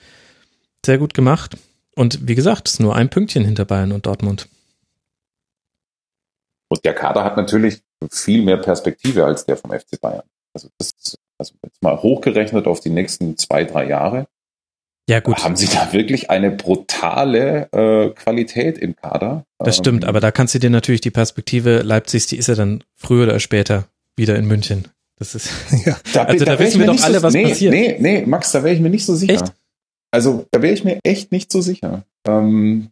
Sehr 0.84 0.98
gut 0.98 1.14
gemacht. 1.14 1.56
Und 1.94 2.26
wie 2.26 2.34
gesagt, 2.34 2.68
es 2.68 2.74
ist 2.74 2.80
nur 2.80 2.96
ein 2.96 3.10
Pünktchen 3.10 3.44
hinter 3.44 3.64
Bayern 3.64 3.92
und 3.92 4.06
Dortmund. 4.06 4.48
Und 6.68 6.84
der 6.84 6.94
Kader 6.94 7.24
hat 7.24 7.36
natürlich 7.36 7.82
viel 8.10 8.42
mehr 8.42 8.56
Perspektive 8.56 9.24
als 9.24 9.44
der 9.44 9.56
vom 9.56 9.72
FC 9.72 10.00
Bayern. 10.00 10.22
Also 10.54 10.68
das 10.78 10.92
ist 10.92 11.18
also 11.38 11.54
jetzt 11.64 11.82
mal 11.82 12.00
hochgerechnet 12.00 12.66
auf 12.66 12.80
die 12.80 12.90
nächsten 12.90 13.36
zwei, 13.36 13.64
drei 13.64 13.86
Jahre. 13.86 14.26
Ja, 15.08 15.18
gut. 15.20 15.42
Haben 15.42 15.56
Sie 15.56 15.66
da 15.66 15.92
wirklich 15.92 16.30
eine 16.30 16.50
brutale 16.52 17.68
äh, 17.72 18.10
Qualität 18.10 18.78
im 18.78 18.94
Kader? 18.94 19.44
Das 19.58 19.76
stimmt, 19.76 20.04
ähm, 20.04 20.08
aber 20.08 20.20
da 20.20 20.30
kannst 20.30 20.54
du 20.54 20.60
dir 20.60 20.70
natürlich 20.70 21.00
die 21.00 21.10
Perspektive 21.10 21.78
Leipzigs, 21.78 22.28
die 22.28 22.36
ist 22.36 22.46
ja 22.46 22.54
dann 22.54 22.84
früher 22.94 23.24
oder 23.24 23.40
später 23.40 23.86
wieder 24.16 24.36
in 24.36 24.46
München. 24.46 24.86
Das 25.18 25.34
ist, 25.34 25.50
ja. 25.84 25.96
Da, 26.12 26.24
also 26.24 26.44
da, 26.44 26.56
da 26.56 26.58
wissen 26.60 26.78
wir 26.78 26.86
doch 26.86 27.02
alle, 27.02 27.18
so, 27.18 27.22
was 27.24 27.34
nee, 27.34 27.48
passiert. 27.48 27.72
Nee, 27.72 27.96
nee, 27.98 28.24
Max, 28.24 28.52
da 28.52 28.62
wäre 28.62 28.74
ich 28.74 28.80
mir 28.80 28.90
nicht 28.90 29.04
so 29.04 29.16
sicher. 29.16 29.34
Echt? 29.34 29.52
Also 30.10 30.46
da 30.50 30.62
wäre 30.62 30.74
ich 30.74 30.84
mir 30.84 30.98
echt 31.02 31.32
nicht 31.32 31.52
so 31.52 31.60
sicher. 31.60 32.04
Ähm, 32.26 32.90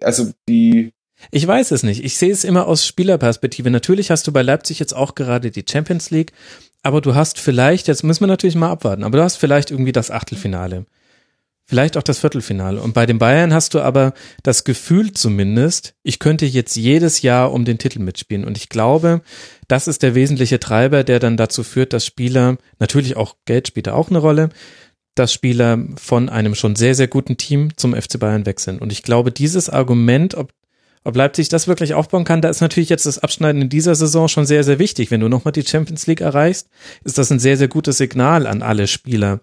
also 0.00 0.30
die. 0.48 0.92
Ich 1.30 1.46
weiß 1.46 1.70
es 1.72 1.82
nicht. 1.82 2.04
Ich 2.04 2.16
sehe 2.16 2.32
es 2.32 2.44
immer 2.44 2.66
aus 2.66 2.86
Spielerperspektive. 2.86 3.70
Natürlich 3.70 4.10
hast 4.10 4.26
du 4.26 4.32
bei 4.32 4.42
Leipzig 4.42 4.78
jetzt 4.78 4.94
auch 4.94 5.14
gerade 5.14 5.50
die 5.50 5.64
Champions 5.68 6.10
League, 6.10 6.32
aber 6.82 7.02
du 7.02 7.14
hast 7.14 7.38
vielleicht, 7.38 7.88
jetzt 7.88 8.04
müssen 8.04 8.20
wir 8.20 8.26
natürlich 8.26 8.56
mal 8.56 8.70
abwarten, 8.70 9.04
aber 9.04 9.18
du 9.18 9.24
hast 9.24 9.36
vielleicht 9.36 9.70
irgendwie 9.70 9.92
das 9.92 10.10
Achtelfinale. 10.10 10.86
Vielleicht 11.66 11.96
auch 11.96 12.02
das 12.02 12.18
Viertelfinale. 12.18 12.82
Und 12.82 12.94
bei 12.94 13.06
den 13.06 13.20
Bayern 13.20 13.54
hast 13.54 13.74
du 13.74 13.80
aber 13.80 14.12
das 14.42 14.64
Gefühl 14.64 15.12
zumindest, 15.12 15.94
ich 16.02 16.18
könnte 16.18 16.44
jetzt 16.44 16.74
jedes 16.74 17.22
Jahr 17.22 17.52
um 17.52 17.64
den 17.64 17.78
Titel 17.78 18.00
mitspielen. 18.00 18.44
Und 18.44 18.56
ich 18.56 18.70
glaube, 18.70 19.20
das 19.68 19.86
ist 19.86 20.02
der 20.02 20.16
wesentliche 20.16 20.58
Treiber, 20.58 21.04
der 21.04 21.20
dann 21.20 21.36
dazu 21.36 21.62
führt, 21.62 21.92
dass 21.92 22.04
Spieler, 22.04 22.56
natürlich 22.80 23.16
auch 23.16 23.36
Geld 23.44 23.68
spielt 23.68 23.86
da 23.86 23.92
auch 23.92 24.08
eine 24.08 24.18
Rolle, 24.18 24.48
dass 25.14 25.32
Spieler 25.32 25.78
von 25.96 26.28
einem 26.28 26.54
schon 26.54 26.76
sehr, 26.76 26.94
sehr 26.94 27.08
guten 27.08 27.36
Team 27.36 27.76
zum 27.76 27.94
FC 27.94 28.18
Bayern 28.18 28.46
wechseln. 28.46 28.78
Und 28.78 28.92
ich 28.92 29.02
glaube, 29.02 29.32
dieses 29.32 29.68
Argument, 29.68 30.34
ob, 30.34 30.52
ob 31.04 31.16
Leipzig 31.16 31.48
das 31.48 31.68
wirklich 31.68 31.94
aufbauen 31.94 32.24
kann, 32.24 32.42
da 32.42 32.48
ist 32.48 32.60
natürlich 32.60 32.88
jetzt 32.88 33.06
das 33.06 33.18
Abschneiden 33.18 33.62
in 33.62 33.68
dieser 33.68 33.94
Saison 33.94 34.28
schon 34.28 34.46
sehr, 34.46 34.64
sehr 34.64 34.78
wichtig. 34.78 35.10
Wenn 35.10 35.20
du 35.20 35.28
nochmal 35.28 35.52
die 35.52 35.66
Champions 35.66 36.06
League 36.06 36.20
erreichst, 36.20 36.68
ist 37.04 37.18
das 37.18 37.30
ein 37.30 37.38
sehr, 37.38 37.56
sehr 37.56 37.68
gutes 37.68 37.98
Signal 37.98 38.46
an 38.46 38.62
alle 38.62 38.86
Spieler. 38.86 39.40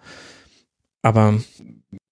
Aber. 1.01 1.39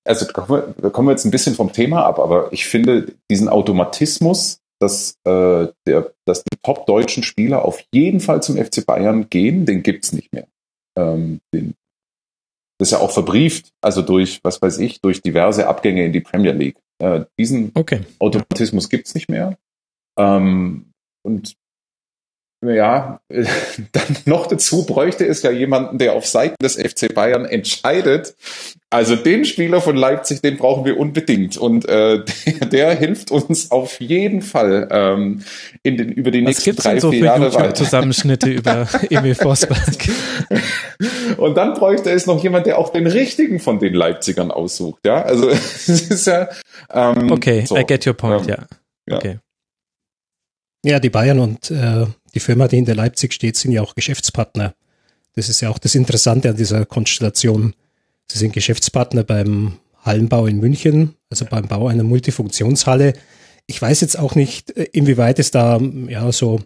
Also 0.03 0.27
kommen 0.27 0.75
wir, 0.77 0.91
kommen 0.91 1.07
wir 1.07 1.13
jetzt 1.13 1.25
ein 1.25 1.31
bisschen 1.31 1.55
vom 1.55 1.73
Thema 1.73 2.05
ab, 2.05 2.19
aber 2.19 2.53
ich 2.53 2.65
finde 2.65 3.13
diesen 3.31 3.49
Automatismus, 3.49 4.59
dass, 4.79 5.15
äh, 5.23 5.67
der, 5.87 6.13
dass 6.25 6.43
die 6.43 6.57
top-deutschen 6.61 7.23
Spieler 7.23 7.65
auf 7.65 7.81
jeden 7.91 8.19
Fall 8.19 8.43
zum 8.43 8.57
FC 8.57 8.85
Bayern 8.85 9.29
gehen, 9.29 9.65
den 9.65 9.81
gibt's 9.81 10.11
nicht 10.11 10.31
mehr. 10.31 10.47
Ähm, 10.95 11.39
den, 11.53 11.73
das 12.77 12.89
ist 12.89 12.91
ja 12.91 12.99
auch 12.99 13.11
verbrieft, 13.11 13.71
also 13.81 14.01
durch, 14.01 14.39
was 14.43 14.61
weiß 14.61 14.79
ich, 14.79 15.01
durch 15.01 15.21
diverse 15.21 15.67
Abgänge 15.67 16.05
in 16.05 16.13
die 16.13 16.21
Premier 16.21 16.51
League. 16.51 16.77
Äh, 16.99 17.25
diesen 17.39 17.71
okay. 17.73 18.01
Automatismus 18.19 18.89
gibt's 18.89 19.15
nicht 19.15 19.29
mehr. 19.29 19.57
Ähm, 20.17 20.91
und 21.23 21.55
ja, 22.63 23.19
dann 23.29 24.17
noch 24.25 24.47
dazu 24.47 24.85
bräuchte 24.85 25.25
es 25.25 25.41
ja 25.43 25.51
jemanden, 25.51 25.97
der 25.97 26.13
auf 26.13 26.25
Seiten 26.25 26.55
des 26.61 26.75
FC 26.75 27.13
Bayern 27.13 27.45
entscheidet. 27.45 28.35
Also 28.89 29.15
den 29.15 29.43
Spieler 29.45 29.81
von 29.81 29.97
Leipzig, 29.97 30.41
den 30.41 30.57
brauchen 30.57 30.85
wir 30.85 30.97
unbedingt. 30.97 31.57
Und 31.57 31.87
äh, 31.87 32.23
der, 32.45 32.67
der 32.71 32.95
hilft 32.95 33.29
uns 33.29 33.71
auf 33.71 33.99
jeden 33.99 34.41
Fall 34.41 34.87
ähm, 34.91 35.43
in 35.83 35.97
den, 35.97 36.09
über 36.09 36.31
die 36.31 36.45
Was 36.45 36.65
nächsten 36.65 36.75
drei, 36.75 36.99
so 36.99 37.11
vier 37.11 37.25
Jahre 37.25 37.45
weiter. 37.47 37.59
YouTube-Zusammenschnitte 37.59 38.49
über 38.51 38.87
Emil 39.09 39.35
Forsberg? 39.35 40.07
Und 41.37 41.57
dann 41.57 41.73
bräuchte 41.73 42.09
es 42.11 42.25
noch 42.25 42.41
jemand, 42.41 42.67
der 42.67 42.77
auch 42.77 42.89
den 42.89 43.07
richtigen 43.07 43.59
von 43.59 43.79
den 43.79 43.93
Leipzigern 43.93 44.51
aussucht. 44.51 45.01
Ja, 45.05 45.23
also 45.23 45.49
es 45.49 45.89
ist 45.89 46.27
ja. 46.27 46.47
Ähm, 46.91 47.31
Okay, 47.31 47.65
so, 47.65 47.75
I 47.75 47.83
get 47.83 48.07
your 48.07 48.13
point, 48.13 48.43
ähm, 48.43 48.47
ja. 48.47 48.57
ja. 49.09 49.17
Okay. 49.17 49.39
Ja, 50.85 50.99
die 50.99 51.09
Bayern 51.09 51.39
und 51.39 51.71
äh, 51.71 52.05
die 52.35 52.39
Firma, 52.39 52.67
die 52.67 52.75
hinter 52.75 52.95
Leipzig 52.95 53.33
steht, 53.33 53.55
sind 53.55 53.71
ja 53.71 53.81
auch 53.81 53.95
Geschäftspartner. 53.95 54.75
Das 55.35 55.49
ist 55.49 55.61
ja 55.61 55.69
auch 55.69 55.79
das 55.79 55.95
Interessante 55.95 56.49
an 56.49 56.57
dieser 56.57 56.85
Konstellation. 56.85 57.73
Sie 58.29 58.37
sind 58.37 58.53
Geschäftspartner 58.53 59.23
beim 59.23 59.79
Hallenbau 60.03 60.45
in 60.45 60.59
München, 60.59 61.15
also 61.29 61.45
beim 61.45 61.67
Bau 61.67 61.87
einer 61.87 62.03
Multifunktionshalle. 62.03 63.13
Ich 63.65 63.81
weiß 63.81 64.01
jetzt 64.01 64.19
auch 64.19 64.35
nicht, 64.35 64.75
äh, 64.77 64.83
inwieweit 64.91 65.39
es 65.39 65.51
da 65.51 65.79
ja 66.07 66.31
so 66.31 66.59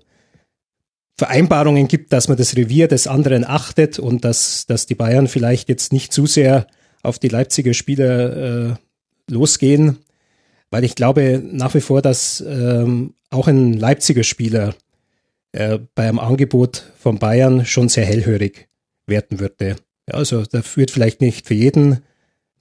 Vereinbarungen 1.17 1.87
gibt, 1.87 2.13
dass 2.13 2.27
man 2.27 2.37
das 2.37 2.55
Revier 2.55 2.87
des 2.87 3.07
anderen 3.07 3.45
achtet 3.45 3.99
und 3.99 4.25
dass, 4.25 4.65
dass 4.65 4.85
die 4.85 4.95
Bayern 4.95 5.27
vielleicht 5.27 5.69
jetzt 5.69 5.93
nicht 5.93 6.13
zu 6.13 6.25
sehr 6.25 6.67
auf 7.03 7.19
die 7.19 7.27
Leipziger 7.27 7.73
Spieler 7.73 8.71
äh, 8.71 8.75
losgehen, 9.29 9.99
weil 10.71 10.83
ich 10.83 10.95
glaube 10.95 11.41
nach 11.43 11.73
wie 11.75 11.81
vor, 11.81 12.01
dass 12.01 12.41
ähm, 12.41 13.13
auch 13.29 13.47
ein 13.47 13.73
Leipziger 13.73 14.23
Spieler 14.23 14.75
äh, 15.51 15.79
beim 15.95 16.19
Angebot 16.19 16.83
von 16.97 17.19
Bayern 17.19 17.65
schon 17.65 17.89
sehr 17.89 18.05
hellhörig 18.05 18.69
werden 19.07 19.39
würde. 19.39 19.77
Also 20.05 20.43
da 20.43 20.61
führt 20.61 20.91
vielleicht 20.91 21.21
nicht 21.21 21.47
für 21.47 21.53
jeden 21.53 22.03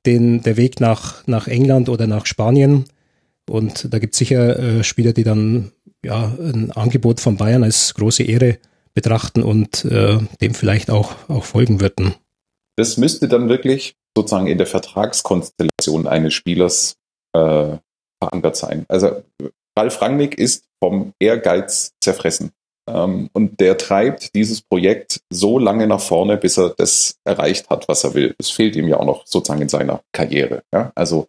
den, 0.06 0.42
der 0.42 0.56
Weg 0.56 0.80
nach, 0.80 1.26
nach 1.26 1.48
England 1.48 1.88
oder 1.88 2.06
nach 2.06 2.26
Spanien. 2.26 2.84
Und 3.48 3.92
da 3.92 3.98
gibt 3.98 4.14
es 4.14 4.18
sicher 4.18 4.58
äh, 4.58 4.84
Spieler, 4.84 5.12
die 5.12 5.24
dann 5.24 5.72
ja 6.04 6.36
ein 6.38 6.70
Angebot 6.72 7.20
von 7.20 7.36
Bayern 7.36 7.64
als 7.64 7.94
große 7.94 8.22
Ehre 8.22 8.58
betrachten 8.94 9.42
und 9.42 9.84
äh, 9.84 10.18
dem 10.40 10.54
vielleicht 10.54 10.90
auch, 10.90 11.28
auch 11.28 11.44
folgen 11.44 11.80
würden. 11.80 12.14
Das 12.76 12.96
müsste 12.96 13.28
dann 13.28 13.48
wirklich 13.48 13.94
sozusagen 14.16 14.46
in 14.46 14.58
der 14.58 14.66
Vertragskonstellation 14.66 16.06
eines 16.06 16.34
Spielers 16.34 16.96
äh, 17.32 17.76
verankert 18.22 18.56
sein. 18.56 18.84
Also 18.88 19.22
Ralf 19.76 20.00
Rangnick 20.00 20.38
ist 20.38 20.64
vom 20.82 21.12
Ehrgeiz 21.20 21.92
zerfressen. 22.00 22.50
Ähm, 22.94 23.30
und 23.32 23.60
der 23.60 23.76
treibt 23.76 24.34
dieses 24.34 24.62
Projekt 24.62 25.20
so 25.30 25.58
lange 25.58 25.86
nach 25.86 26.00
vorne, 26.00 26.36
bis 26.36 26.58
er 26.58 26.74
das 26.76 27.16
erreicht 27.24 27.70
hat, 27.70 27.88
was 27.88 28.04
er 28.04 28.14
will. 28.14 28.34
Es 28.38 28.50
fehlt 28.50 28.76
ihm 28.76 28.88
ja 28.88 28.98
auch 28.98 29.06
noch 29.06 29.26
sozusagen 29.26 29.62
in 29.62 29.68
seiner 29.68 30.02
Karriere. 30.12 30.62
Ja? 30.72 30.92
Also 30.94 31.26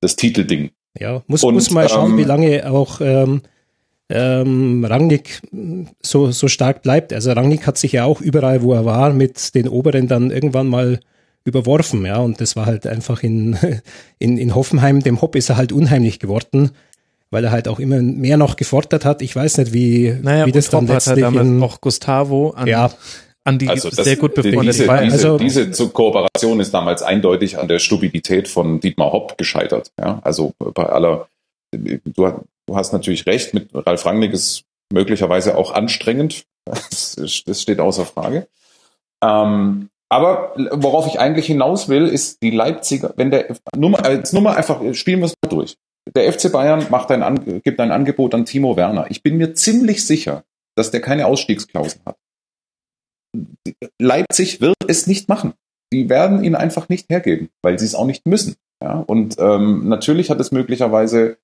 das 0.00 0.16
Titelding. 0.16 0.70
Ja, 0.98 1.22
muss, 1.26 1.44
Und, 1.44 1.54
muss 1.54 1.70
mal 1.70 1.88
schauen, 1.88 2.12
ähm, 2.12 2.18
wie 2.18 2.24
lange 2.24 2.70
auch 2.70 3.00
ähm, 3.00 3.42
ähm, 4.08 4.84
Rangnick 4.84 5.42
so, 6.00 6.30
so 6.30 6.48
stark 6.48 6.82
bleibt. 6.82 7.12
Also 7.12 7.32
Rangnick 7.32 7.66
hat 7.66 7.78
sich 7.78 7.92
ja 7.92 8.04
auch 8.04 8.20
überall, 8.20 8.62
wo 8.62 8.72
er 8.72 8.84
war, 8.84 9.12
mit 9.12 9.54
den 9.54 9.68
Oberen 9.68 10.08
dann 10.08 10.30
irgendwann 10.30 10.68
mal 10.68 11.00
überworfen, 11.44 12.04
ja, 12.04 12.18
und 12.18 12.40
das 12.40 12.56
war 12.56 12.66
halt 12.66 12.86
einfach 12.86 13.22
in, 13.22 13.56
in, 14.18 14.36
in 14.36 14.54
Hoffenheim, 14.54 15.00
dem 15.00 15.20
Hopp 15.22 15.36
ist 15.36 15.48
er 15.48 15.56
halt 15.56 15.72
unheimlich 15.72 16.18
geworden, 16.18 16.72
weil 17.30 17.44
er 17.44 17.50
halt 17.50 17.68
auch 17.68 17.78
immer 17.78 18.00
mehr 18.00 18.36
noch 18.36 18.56
gefordert 18.56 19.04
hat. 19.04 19.22
Ich 19.22 19.34
weiß 19.34 19.58
nicht, 19.58 19.72
wie, 19.72 20.16
Naja, 20.22 20.46
wie 20.46 20.52
das 20.52 20.70
dann 20.70 20.84
und 20.84 20.88
Hopp 20.90 20.96
hat 20.96 21.06
er 21.06 21.16
letztlich 21.16 21.40
in, 21.40 21.62
auch 21.62 21.80
Gustavo 21.80 22.50
an, 22.50 22.66
ja, 22.66 22.90
an 23.44 23.58
die 23.58 23.68
Also 23.68 23.90
das, 23.90 24.04
sehr 24.04 24.16
gut 24.16 24.34
befreundet 24.34 24.74
diese, 24.74 24.86
war. 24.86 25.02
diese, 25.02 25.14
Also- 25.32 25.38
diese 25.38 25.88
Kooperation 25.88 26.60
ist 26.60 26.72
damals 26.74 27.02
eindeutig 27.02 27.58
an 27.58 27.68
der 27.68 27.78
Stupidität 27.78 28.48
von 28.48 28.80
Dietmar 28.80 29.12
Hopp 29.12 29.38
gescheitert. 29.38 29.90
Ja, 30.00 30.20
also 30.22 30.52
bei 30.58 30.84
aller, 30.86 31.28
du, 31.72 32.00
du 32.66 32.76
hast 32.76 32.92
natürlich 32.92 33.26
recht, 33.26 33.54
mit 33.54 33.68
Ralf 33.74 34.04
Rangnick 34.06 34.32
ist 34.32 34.64
möglicherweise 34.92 35.56
auch 35.56 35.72
anstrengend. 35.72 36.44
Das, 36.64 37.16
das 37.46 37.62
steht 37.62 37.78
außer 37.78 38.04
Frage. 38.04 38.48
Ähm, 39.22 39.88
aber 40.08 40.52
worauf 40.72 41.06
ich 41.06 41.18
eigentlich 41.18 41.46
hinaus 41.46 41.88
will, 41.88 42.06
ist 42.06 42.42
die 42.42 42.50
Leipziger, 42.50 43.12
wenn 43.16 43.30
der, 43.30 43.56
nur 43.76 43.90
mal, 43.90 44.12
jetzt 44.14 44.32
nur 44.32 44.42
mal 44.42 44.54
einfach, 44.54 44.80
spielen 44.94 45.20
wir 45.20 45.26
es 45.26 45.34
mal 45.44 45.48
durch. 45.48 45.76
Der 46.14 46.32
FC 46.32 46.52
Bayern 46.52 46.86
macht 46.90 47.10
ein, 47.10 47.62
gibt 47.62 47.80
ein 47.80 47.90
Angebot 47.90 48.34
an 48.34 48.44
Timo 48.44 48.76
Werner. 48.76 49.06
Ich 49.10 49.22
bin 49.22 49.36
mir 49.36 49.54
ziemlich 49.54 50.06
sicher, 50.06 50.44
dass 50.76 50.90
der 50.90 51.00
keine 51.00 51.26
Ausstiegsklausel 51.26 52.00
hat. 52.06 52.16
Leipzig 54.00 54.60
wird 54.60 54.76
es 54.86 55.06
nicht 55.06 55.28
machen. 55.28 55.54
Die 55.92 56.08
werden 56.08 56.42
ihn 56.44 56.54
einfach 56.54 56.88
nicht 56.88 57.08
hergeben, 57.10 57.50
weil 57.62 57.78
sie 57.78 57.86
es 57.86 57.94
auch 57.94 58.06
nicht 58.06 58.26
müssen. 58.26 58.56
Ja? 58.82 59.00
Und 59.00 59.36
ähm, 59.38 59.88
natürlich 59.88 60.30
hat 60.30 60.40
es 60.40 60.52
möglicherweise, 60.52 61.38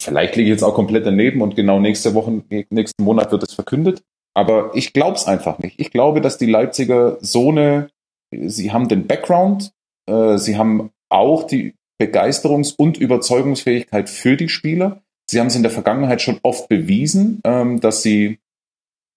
vielleicht 0.00 0.36
liege 0.36 0.48
ich 0.48 0.54
jetzt 0.54 0.62
auch 0.62 0.74
komplett 0.74 1.06
daneben 1.06 1.42
und 1.42 1.56
genau 1.56 1.80
nächste 1.80 2.14
Woche, 2.14 2.42
nächsten 2.70 3.04
Monat 3.04 3.32
wird 3.32 3.42
es 3.42 3.54
verkündet. 3.54 4.02
Aber 4.34 4.70
ich 4.74 4.92
glaube 4.92 5.16
es 5.16 5.26
einfach 5.26 5.58
nicht. 5.58 5.80
Ich 5.80 5.90
glaube, 5.90 6.20
dass 6.20 6.38
die 6.38 6.46
Leipziger 6.46 7.18
so 7.20 7.50
eine, 7.50 7.90
sie 8.30 8.72
haben 8.72 8.88
den 8.88 9.06
Background, 9.06 9.72
äh, 10.06 10.38
sie 10.38 10.56
haben 10.56 10.90
auch 11.08 11.44
die 11.44 11.74
Begeisterungs- 12.00 12.74
und 12.76 12.96
Überzeugungsfähigkeit 12.96 14.08
für 14.08 14.36
die 14.36 14.48
Spieler. 14.48 15.02
Sie 15.30 15.38
haben 15.38 15.48
es 15.48 15.56
in 15.56 15.62
der 15.62 15.70
Vergangenheit 15.70 16.22
schon 16.22 16.40
oft 16.42 16.68
bewiesen, 16.68 17.40
ähm, 17.44 17.80
dass 17.80 18.02
sie, 18.02 18.38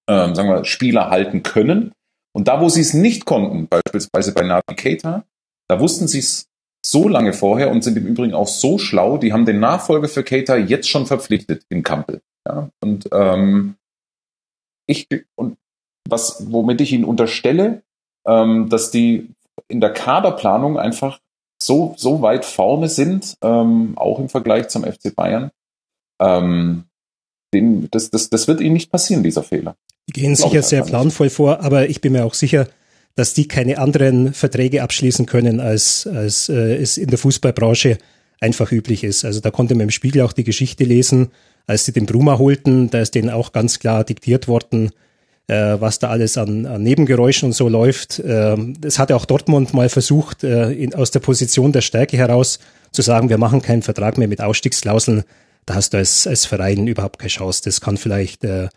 ähm, 0.09 0.35
sagen 0.35 0.49
wir, 0.49 0.65
Spieler 0.65 1.09
halten 1.09 1.43
können. 1.43 1.93
Und 2.35 2.47
da, 2.47 2.59
wo 2.59 2.69
sie 2.69 2.81
es 2.81 2.93
nicht 2.93 3.25
konnten, 3.25 3.67
beispielsweise 3.67 4.33
bei 4.33 4.41
Navi 4.41 4.75
Keita, 4.75 5.23
da 5.69 5.79
wussten 5.79 6.07
sie 6.07 6.19
es 6.19 6.47
so 6.85 7.07
lange 7.07 7.33
vorher 7.33 7.71
und 7.71 7.83
sind 7.83 7.97
im 7.97 8.05
Übrigen 8.05 8.33
auch 8.33 8.47
so 8.47 8.77
schlau, 8.77 9.17
die 9.17 9.31
haben 9.31 9.45
den 9.45 9.59
Nachfolger 9.59 10.09
für 10.09 10.23
Keita 10.23 10.57
jetzt 10.57 10.89
schon 10.89 11.05
verpflichtet 11.05 11.65
in 11.69 11.83
Kampel. 11.83 12.21
Ja? 12.45 12.69
Und 12.81 13.07
ähm, 13.13 13.75
ich 14.87 15.07
und 15.35 15.57
was, 16.09 16.51
womit 16.51 16.81
ich 16.81 16.91
ihnen 16.91 17.05
unterstelle, 17.05 17.83
ähm, 18.27 18.69
dass 18.69 18.91
die 18.91 19.29
in 19.69 19.79
der 19.79 19.93
Kaderplanung 19.93 20.77
einfach 20.77 21.19
so, 21.65 21.93
so 21.97 22.21
weit 22.21 22.45
vorne 22.45 22.89
sind, 22.89 23.37
ähm, 23.41 23.93
auch 23.97 24.19
im 24.19 24.29
Vergleich 24.29 24.69
zum 24.69 24.83
FC 24.83 25.15
Bayern. 25.15 25.51
Ähm, 26.21 26.85
den, 27.53 27.87
das, 27.91 28.09
das, 28.09 28.29
das 28.29 28.47
wird 28.47 28.61
ihnen 28.61 28.73
nicht 28.73 28.91
passieren, 28.91 29.23
dieser 29.23 29.43
Fehler. 29.43 29.75
Die 30.07 30.13
gehen 30.13 30.35
sicher 30.35 30.59
ich 30.59 30.65
sehr 30.65 30.83
planvoll 30.83 31.29
vor, 31.29 31.61
aber 31.61 31.89
ich 31.89 32.01
bin 32.01 32.13
mir 32.13 32.25
auch 32.25 32.33
sicher, 32.33 32.67
dass 33.15 33.33
die 33.33 33.47
keine 33.47 33.77
anderen 33.77 34.33
Verträge 34.33 34.81
abschließen 34.81 35.25
können, 35.25 35.59
als, 35.59 36.07
als 36.07 36.49
äh, 36.49 36.75
es 36.75 36.97
in 36.97 37.09
der 37.09 37.19
Fußballbranche 37.19 37.97
einfach 38.39 38.71
üblich 38.71 39.03
ist. 39.03 39.23
Also 39.23 39.39
da 39.39 39.51
konnte 39.51 39.75
man 39.75 39.83
im 39.83 39.91
Spiegel 39.91 40.23
auch 40.23 40.33
die 40.33 40.43
Geschichte 40.43 40.83
lesen, 40.83 41.31
als 41.65 41.85
sie 41.85 41.93
den 41.93 42.05
Bruma 42.05 42.37
holten, 42.39 42.89
da 42.89 42.99
ist 42.99 43.15
denen 43.15 43.29
auch 43.29 43.53
ganz 43.53 43.79
klar 43.79 44.03
diktiert 44.03 44.47
worden, 44.47 44.91
äh, 45.47 45.75
was 45.79 45.99
da 45.99 46.09
alles 46.09 46.37
an, 46.37 46.65
an 46.65 46.83
Nebengeräuschen 46.83 47.47
und 47.47 47.53
so 47.53 47.67
läuft. 47.67 48.21
Ähm, 48.25 48.75
das 48.79 48.99
hatte 48.99 49.15
auch 49.15 49.25
Dortmund 49.25 49.73
mal 49.73 49.89
versucht, 49.89 50.43
äh, 50.43 50.71
in, 50.71 50.93
aus 50.93 51.11
der 51.11 51.19
Position 51.19 51.71
der 51.71 51.81
Stärke 51.81 52.17
heraus 52.17 52.59
zu 52.91 53.01
sagen, 53.01 53.29
wir 53.29 53.37
machen 53.37 53.61
keinen 53.61 53.81
Vertrag 53.81 54.17
mehr 54.17 54.27
mit 54.27 54.41
Ausstiegsklauseln. 54.41 55.23
Da 55.65 55.75
hast 55.75 55.93
du 55.93 55.97
als, 55.97 56.27
als 56.27 56.45
Verein 56.45 56.87
überhaupt 56.87 57.19
keine 57.19 57.29
Chance. 57.29 57.61
Das 57.65 57.81
kann 57.81 57.97
vielleicht 57.97 58.43
äh, 58.43 58.69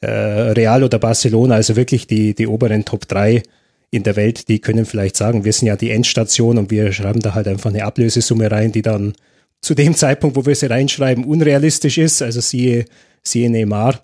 äh, 0.00 0.10
Real 0.10 0.84
oder 0.84 0.98
Barcelona, 0.98 1.56
also 1.56 1.76
wirklich 1.76 2.06
die, 2.06 2.34
die 2.34 2.46
oberen 2.46 2.84
Top 2.84 3.08
3 3.08 3.42
in 3.90 4.02
der 4.02 4.16
Welt, 4.16 4.48
die 4.48 4.58
können 4.58 4.84
vielleicht 4.84 5.16
sagen, 5.16 5.44
wir 5.44 5.52
sind 5.52 5.68
ja 5.68 5.76
die 5.76 5.90
Endstation 5.90 6.58
und 6.58 6.70
wir 6.70 6.92
schreiben 6.92 7.20
da 7.20 7.34
halt 7.34 7.48
einfach 7.48 7.70
eine 7.70 7.84
Ablösesumme 7.84 8.50
rein, 8.50 8.72
die 8.72 8.82
dann 8.82 9.14
zu 9.60 9.74
dem 9.74 9.94
Zeitpunkt, 9.94 10.36
wo 10.36 10.44
wir 10.44 10.54
sie 10.54 10.66
reinschreiben, 10.66 11.24
unrealistisch 11.24 11.98
ist, 11.98 12.20
also 12.20 12.40
siehe, 12.40 12.84
siehe 13.22 13.50
Neymar. 13.50 14.02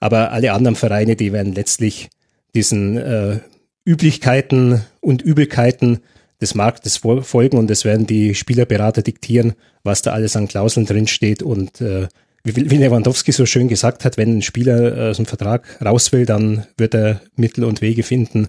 Aber 0.00 0.32
alle 0.32 0.52
anderen 0.52 0.76
Vereine, 0.76 1.16
die 1.16 1.32
werden 1.32 1.54
letztlich 1.54 2.10
diesen 2.54 2.96
äh, 2.96 3.40
Üblichkeiten 3.86 4.82
und 5.00 5.22
Übelkeiten 5.22 6.00
des 6.40 6.54
Marktes 6.54 6.98
fol- 6.98 7.22
folgen 7.22 7.56
und 7.58 7.70
es 7.70 7.84
werden 7.84 8.06
die 8.06 8.34
Spielerberater 8.34 9.02
diktieren, 9.02 9.54
was 9.82 10.02
da 10.02 10.12
alles 10.12 10.36
an 10.36 10.48
Klauseln 10.48 10.86
drinsteht 10.86 11.42
und 11.42 11.80
äh, 11.80 12.08
wie, 12.44 12.60
Lewandowski 12.60 13.32
so 13.32 13.46
schön 13.46 13.68
gesagt 13.68 14.04
hat, 14.04 14.18
wenn 14.18 14.38
ein 14.38 14.42
Spieler 14.42 14.96
äh, 14.96 15.10
aus 15.10 15.16
dem 15.16 15.26
Vertrag 15.26 15.80
raus 15.82 16.12
will, 16.12 16.26
dann 16.26 16.66
wird 16.76 16.94
er 16.94 17.22
Mittel 17.36 17.64
und 17.64 17.80
Wege 17.80 18.02
finden, 18.02 18.48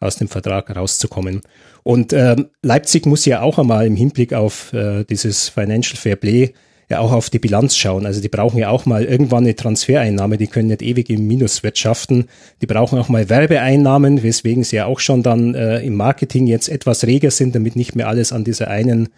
aus 0.00 0.16
dem 0.16 0.28
Vertrag 0.28 0.74
rauszukommen. 0.74 1.42
Und 1.84 2.12
ähm, 2.12 2.48
Leipzig 2.62 3.06
muss 3.06 3.24
ja 3.24 3.42
auch 3.42 3.58
einmal 3.58 3.86
im 3.86 3.96
Hinblick 3.96 4.32
auf 4.34 4.72
äh, 4.72 5.04
dieses 5.04 5.48
Financial 5.48 5.96
Fair 5.96 6.16
Play 6.16 6.54
ja 6.88 7.00
auch 7.00 7.12
auf 7.12 7.30
die 7.30 7.38
Bilanz 7.38 7.76
schauen. 7.76 8.06
Also 8.06 8.20
die 8.20 8.28
brauchen 8.28 8.58
ja 8.58 8.68
auch 8.68 8.86
mal 8.86 9.04
irgendwann 9.04 9.44
eine 9.44 9.56
Transfereinnahme, 9.56 10.36
die 10.36 10.46
können 10.46 10.68
nicht 10.68 10.82
ewig 10.82 11.10
im 11.10 11.26
Minus 11.26 11.62
wirtschaften. 11.62 12.28
Die 12.62 12.66
brauchen 12.66 12.98
auch 12.98 13.08
mal 13.08 13.28
Werbeeinnahmen, 13.28 14.22
weswegen 14.22 14.64
sie 14.64 14.76
ja 14.76 14.86
auch 14.86 15.00
schon 15.00 15.22
dann 15.22 15.54
äh, 15.54 15.80
im 15.80 15.94
Marketing 15.94 16.46
jetzt 16.46 16.68
etwas 16.68 17.04
reger 17.04 17.30
sind, 17.30 17.54
damit 17.54 17.76
nicht 17.76 17.96
mehr 17.96 18.08
alles 18.08 18.32
an 18.32 18.44
dieser 18.44 18.68
einen 18.68 19.08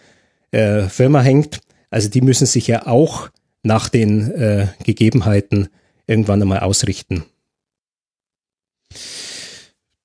äh, 0.50 0.82
Firma 0.82 1.20
hängt. 1.20 1.60
Also 1.90 2.08
die 2.08 2.22
müssen 2.22 2.46
sich 2.46 2.66
ja 2.66 2.86
auch 2.86 3.28
nach 3.62 3.88
den 3.88 4.30
äh, 4.32 4.68
Gegebenheiten 4.84 5.68
irgendwann 6.06 6.40
einmal 6.40 6.60
ausrichten. 6.60 7.24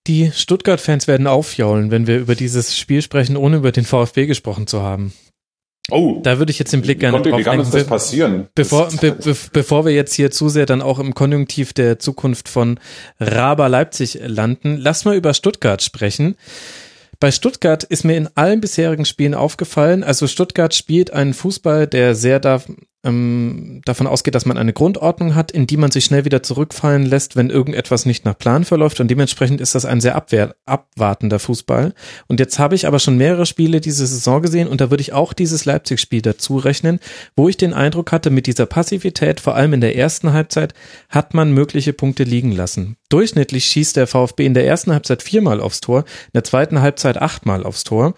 Die 0.06 0.32
Stuttgart-Fans 0.34 1.08
werden 1.08 1.28
aufjaulen, 1.28 1.90
wenn 1.90 2.08
wir 2.08 2.20
über 2.20 2.36
dieses 2.36 2.78
Spiel 2.78 3.02
sprechen, 3.02 3.38
ohne 3.38 3.58
über 3.58 3.72
den 3.72 3.86
VfB 3.86 4.26
gesprochen 4.26 4.68
zu 4.68 4.82
haben. 4.82 5.14
Oh, 5.92 6.22
da 6.24 6.40
würde 6.40 6.52
ich 6.52 6.60
jetzt 6.60 6.72
den 6.72 6.82
Blick 6.82 7.02
gerne 7.02 7.22
drauf 7.22 7.40
wie 7.40 7.44
kann 7.44 7.58
das 7.60 7.84
passieren? 7.86 8.48
Bevor, 8.56 8.90
be, 9.02 9.12
be, 9.12 9.36
bevor 9.52 9.86
wir 9.86 9.94
jetzt 9.94 10.14
hier 10.14 10.32
zu 10.32 10.48
sehr 10.48 10.66
dann 10.66 10.82
auch 10.82 10.98
im 10.98 11.14
Konjunktiv 11.14 11.74
der 11.74 12.00
Zukunft 12.00 12.48
von 12.48 12.80
Raber 13.20 13.68
Leipzig 13.68 14.20
landen, 14.26 14.78
lass 14.78 15.04
mal 15.04 15.16
über 15.16 15.34
Stuttgart 15.34 15.84
sprechen. 15.84 16.36
Bei 17.20 17.32
Stuttgart 17.32 17.84
ist 17.84 18.06
mir 18.06 18.16
in 18.16 18.30
allen 18.36 18.62
bisherigen 18.62 19.06
Spielen 19.06 19.34
aufgefallen, 19.34 20.04
also 20.04 20.28
Stuttgart 20.28 20.74
spielt 20.74 21.12
einen 21.12 21.34
Fußball, 21.34 21.88
der 21.88 22.16
sehr 22.16 22.40
da, 22.40 22.62
ähm, 23.04 23.82
davon 23.86 24.08
ausgeht, 24.08 24.36
dass 24.36 24.46
man 24.46 24.58
eine 24.58 24.74
Grundordnung 24.74 25.36
hat, 25.36 25.52
in 25.52 25.68
die 25.68 25.78
man 25.78 25.92
sich 25.92 26.06
schnell 26.06 26.26
wieder 26.26 26.44
zurückfallen 26.44 27.06
lässt, 27.06 27.36
wenn 27.36 27.50
irgendetwas 27.50 28.06
nicht 28.06 28.26
nach 28.26 28.38
Plan 28.38 28.64
verläuft 28.64 29.00
und 29.00 29.10
dementsprechend 29.10 29.60
ist 29.62 29.76
das 29.76 29.86
ein 29.86 30.02
sehr 30.02 30.16
abwehr, 30.16 30.56
abwartender 30.66 31.40
Fußball. 31.40 31.94
Und 32.28 32.40
jetzt 32.40 32.60
habe 32.60 32.76
ich 32.76 32.88
aber 32.88 33.00
schon 33.00 33.18
mehrere 33.18 33.46
Spiele 33.46 33.82
diese 33.82 34.08
Saison 34.08 34.42
gesehen 34.42 34.68
und 34.68 34.82
da 34.82 34.90
würde 34.90 35.02
ich 35.02 35.14
auch 35.14 35.34
dieses 35.34 35.66
Leipzig-Spiel 35.66 36.22
dazu 36.22 36.58
rechnen, 36.58 37.00
wo 37.36 37.50
ich 37.50 37.58
den 37.58 37.74
Eindruck 37.74 38.12
hatte, 38.12 38.30
mit 38.30 38.48
dieser 38.48 38.66
Passivität, 38.66 39.40
vor 39.40 39.56
allem 39.56 39.74
in 39.74 39.82
der 39.82 39.96
ersten 39.96 40.34
Halbzeit, 40.34 40.74
hat 41.10 41.34
man 41.34 41.52
mögliche 41.52 41.94
Punkte 41.94 42.24
liegen 42.24 42.52
lassen. 42.52 42.98
Durchschnittlich 43.10 43.66
schießt 43.66 43.98
der 43.98 44.08
VfB 44.08 44.46
in 44.46 44.54
der 44.54 44.66
ersten 44.66 44.92
Halbzeit 44.92 45.22
viermal 45.22 45.62
aufs 45.62 45.82
Tor, 45.82 46.00
in 46.00 46.32
der 46.36 46.44
zweiten 46.44 46.82
Halbzeit 46.82 47.22
achtmal 47.22 47.64
aufs 47.64 47.84
Tor. 47.84 48.16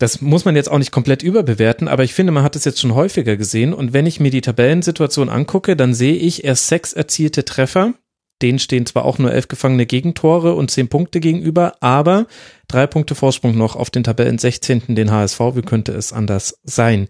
Das 0.00 0.22
muss 0.22 0.46
man 0.46 0.56
jetzt 0.56 0.70
auch 0.70 0.78
nicht 0.78 0.92
komplett 0.92 1.22
überbewerten, 1.22 1.86
aber 1.86 2.04
ich 2.04 2.14
finde, 2.14 2.32
man 2.32 2.42
hat 2.42 2.56
es 2.56 2.64
jetzt 2.64 2.80
schon 2.80 2.94
häufiger 2.94 3.36
gesehen. 3.36 3.74
Und 3.74 3.92
wenn 3.92 4.06
ich 4.06 4.18
mir 4.18 4.30
die 4.30 4.40
Tabellensituation 4.40 5.28
angucke, 5.28 5.76
dann 5.76 5.92
sehe 5.92 6.14
ich 6.14 6.42
erst 6.42 6.68
sechs 6.68 6.94
erzielte 6.94 7.44
Treffer. 7.44 7.92
Denen 8.40 8.58
stehen 8.58 8.86
zwar 8.86 9.04
auch 9.04 9.18
nur 9.18 9.30
elf 9.30 9.48
gefangene 9.48 9.84
Gegentore 9.84 10.54
und 10.54 10.70
zehn 10.70 10.88
Punkte 10.88 11.20
gegenüber, 11.20 11.74
aber 11.80 12.26
drei 12.66 12.86
Punkte 12.86 13.14
Vorsprung 13.14 13.58
noch 13.58 13.76
auf 13.76 13.90
den 13.90 14.02
Tabellen 14.02 14.38
16. 14.38 14.94
den 14.94 15.10
HSV. 15.10 15.38
Wie 15.54 15.60
könnte 15.60 15.92
es 15.92 16.14
anders 16.14 16.58
sein? 16.62 17.08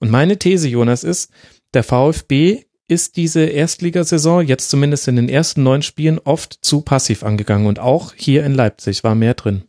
Und 0.00 0.10
meine 0.10 0.36
These, 0.36 0.68
Jonas, 0.68 1.04
ist, 1.04 1.30
der 1.74 1.84
VfB 1.84 2.64
ist 2.88 3.16
diese 3.16 3.44
Erstligasaison 3.44 4.44
jetzt 4.44 4.68
zumindest 4.68 5.06
in 5.06 5.14
den 5.14 5.28
ersten 5.28 5.62
neun 5.62 5.82
Spielen 5.82 6.18
oft 6.18 6.58
zu 6.60 6.80
passiv 6.80 7.22
angegangen 7.22 7.68
und 7.68 7.78
auch 7.78 8.14
hier 8.16 8.44
in 8.44 8.52
Leipzig 8.52 9.04
war 9.04 9.14
mehr 9.14 9.34
drin. 9.34 9.62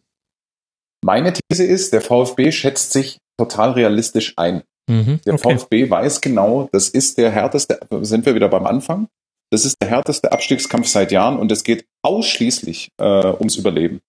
Meine 1.03 1.33
These 1.33 1.65
ist, 1.65 1.93
der 1.93 2.01
VfB 2.01 2.51
schätzt 2.51 2.93
sich 2.93 3.17
total 3.37 3.71
realistisch 3.71 4.33
ein. 4.37 4.63
Mhm, 4.89 5.19
der 5.25 5.35
okay. 5.35 5.57
VfB 5.57 5.89
weiß 5.89 6.21
genau, 6.21 6.69
das 6.71 6.89
ist 6.89 7.17
der 7.17 7.31
härteste, 7.31 7.79
sind 8.01 8.25
wir 8.25 8.35
wieder 8.35 8.49
beim 8.49 8.65
Anfang, 8.65 9.07
das 9.51 9.65
ist 9.65 9.77
der 9.81 9.89
härteste 9.89 10.31
Abstiegskampf 10.31 10.87
seit 10.87 11.11
Jahren 11.11 11.37
und 11.37 11.51
es 11.51 11.63
geht 11.63 11.85
ausschließlich 12.01 12.89
äh, 12.99 13.27
ums 13.27 13.55
Überleben. 13.55 14.01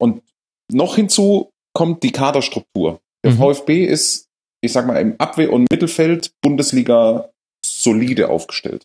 Und 0.00 0.22
noch 0.72 0.96
hinzu 0.96 1.50
kommt 1.74 2.02
die 2.02 2.12
Kaderstruktur. 2.12 3.00
Der 3.24 3.32
mhm. 3.32 3.36
VfB 3.36 3.84
ist, 3.84 4.28
ich 4.62 4.72
sag 4.72 4.86
mal, 4.86 5.00
im 5.00 5.16
Abwehr- 5.18 5.52
und 5.52 5.70
Mittelfeld 5.70 6.32
Bundesliga 6.42 7.28
solide 7.64 8.30
aufgestellt. 8.30 8.84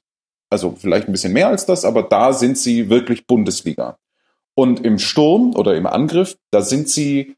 Also 0.51 0.75
vielleicht 0.77 1.07
ein 1.07 1.13
bisschen 1.13 1.33
mehr 1.33 1.47
als 1.47 1.65
das, 1.65 1.85
aber 1.85 2.03
da 2.03 2.33
sind 2.33 2.57
sie 2.57 2.89
wirklich 2.89 3.25
Bundesliga. 3.25 3.97
Und 4.53 4.83
im 4.85 4.99
Sturm 4.99 5.55
oder 5.55 5.75
im 5.75 5.87
Angriff, 5.87 6.37
da 6.51 6.61
sind 6.61 6.89
sie 6.89 7.35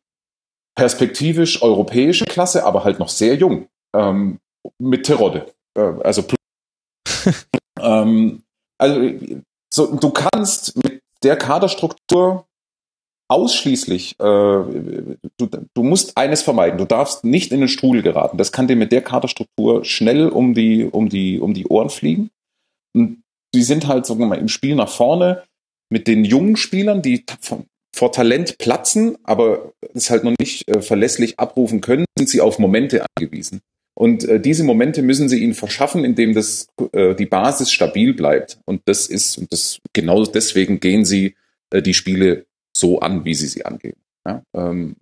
perspektivisch 0.76 1.62
europäische 1.62 2.26
Klasse, 2.26 2.66
aber 2.66 2.84
halt 2.84 3.00
noch 3.00 3.10
sehr 3.10 3.36
jung. 3.36 3.68
Ähm, 3.96 4.40
mit 4.80 5.06
Terodde. 5.06 5.54
Äh, 5.78 5.82
also, 6.04 6.24
ähm, 7.80 8.44
also 8.78 9.12
so, 9.74 9.96
du 9.96 10.10
kannst 10.12 10.76
mit 10.84 11.02
der 11.24 11.36
Kaderstruktur 11.36 12.46
ausschließlich, 13.30 14.20
äh, 14.20 14.24
du, 14.24 15.50
du 15.74 15.84
musst 15.84 16.18
eines 16.18 16.44
vermeiden, 16.44 16.78
du 16.78 16.86
darfst 16.86 17.24
nicht 17.24 17.52
in 17.52 17.62
den 17.62 17.70
Strudel 17.70 18.02
geraten. 18.02 18.38
Das 18.38 18.52
kann 18.52 18.68
dir 18.68 18.76
mit 18.76 18.92
der 18.92 19.02
Kaderstruktur 19.02 19.86
schnell 19.86 20.30
um 20.30 20.54
die, 20.54 20.86
um 20.86 21.10
die, 21.10 21.40
um 21.40 21.54
die 21.54 21.68
Ohren 21.68 21.90
fliegen. 21.90 22.30
Und 22.96 23.24
sie 23.54 23.64
sind 23.64 23.88
halt, 23.88 24.06
sagen 24.06 24.20
wir 24.20 24.28
mal, 24.28 24.38
im 24.38 24.50
Spiel 24.50 24.76
nach 24.76 24.90
vorne 24.90 25.44
mit 25.90 26.08
den 26.08 26.26
jungen 26.26 26.58
Spielern, 26.58 27.02
die 27.02 27.26
vor 28.04 28.12
Talent 28.12 28.58
platzen, 28.58 29.18
aber 29.24 29.72
es 29.94 30.10
halt 30.10 30.26
noch 30.26 30.34
nicht 30.38 30.68
äh, 30.68 30.82
verlässlich 30.82 31.40
abrufen 31.40 31.80
können, 31.80 32.04
sind 32.18 32.28
sie 32.28 32.42
auf 32.42 32.60
Momente 32.60 33.06
angewiesen. 33.16 33.62
Und 33.94 34.26
äh, 34.26 34.42
diese 34.42 34.66
Momente 34.66 35.02
müssen 35.02 35.30
sie 35.30 35.42
ihnen 35.42 35.54
verschaffen, 35.54 36.04
indem 36.04 36.34
das, 36.34 36.68
äh, 36.92 37.16
die 37.16 37.28
Basis 37.28 37.72
stabil 37.72 38.14
bleibt. 38.14 38.60
Und 38.66 38.82
das 38.90 39.08
ist, 39.08 39.38
und 39.38 39.54
das 39.54 39.80
genau 39.94 40.26
deswegen 40.26 40.82
gehen 40.82 41.06
sie 41.06 41.36
äh, 41.70 41.82
die 41.82 41.94
Spiele 41.94 42.46
so 42.76 43.00
an, 43.00 43.24
wie 43.24 43.36
sie 43.36 43.48
sie 43.48 43.64
angehen. 43.64 43.96
Ja? 44.28 44.44
Ähm, 44.54 44.98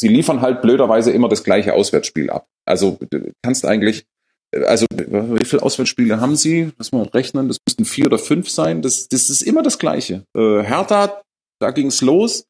sie 0.00 0.06
liefern 0.06 0.40
halt 0.40 0.62
blöderweise 0.62 1.10
immer 1.10 1.28
das 1.28 1.42
gleiche 1.42 1.74
Auswärtsspiel 1.74 2.30
ab. 2.30 2.46
Also 2.64 2.96
du 3.10 3.32
kannst 3.42 3.66
eigentlich, 3.66 4.04
äh, 4.52 4.62
also 4.66 4.86
wie 4.92 5.44
viele 5.44 5.64
Auswärtsspiele 5.64 6.20
haben 6.20 6.36
sie? 6.36 6.70
Lass 6.78 6.92
mal 6.92 7.08
rechnen, 7.08 7.48
das 7.48 7.58
müssten 7.66 7.86
vier 7.86 8.06
oder 8.06 8.20
fünf 8.20 8.48
sein. 8.48 8.82
Das, 8.82 9.08
das 9.08 9.30
ist 9.30 9.42
immer 9.42 9.64
das 9.64 9.80
Gleiche. 9.80 10.22
Äh, 10.36 10.62
Hertha 10.62 11.22
da 11.58 11.70
ging's 11.70 12.00
los. 12.00 12.46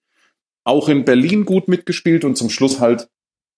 Auch 0.65 0.89
in 0.89 1.05
Berlin 1.05 1.45
gut 1.45 1.69
mitgespielt 1.69 2.25
und 2.25 2.37
zum 2.37 2.51
Schluss 2.51 2.81
halt 2.81 3.09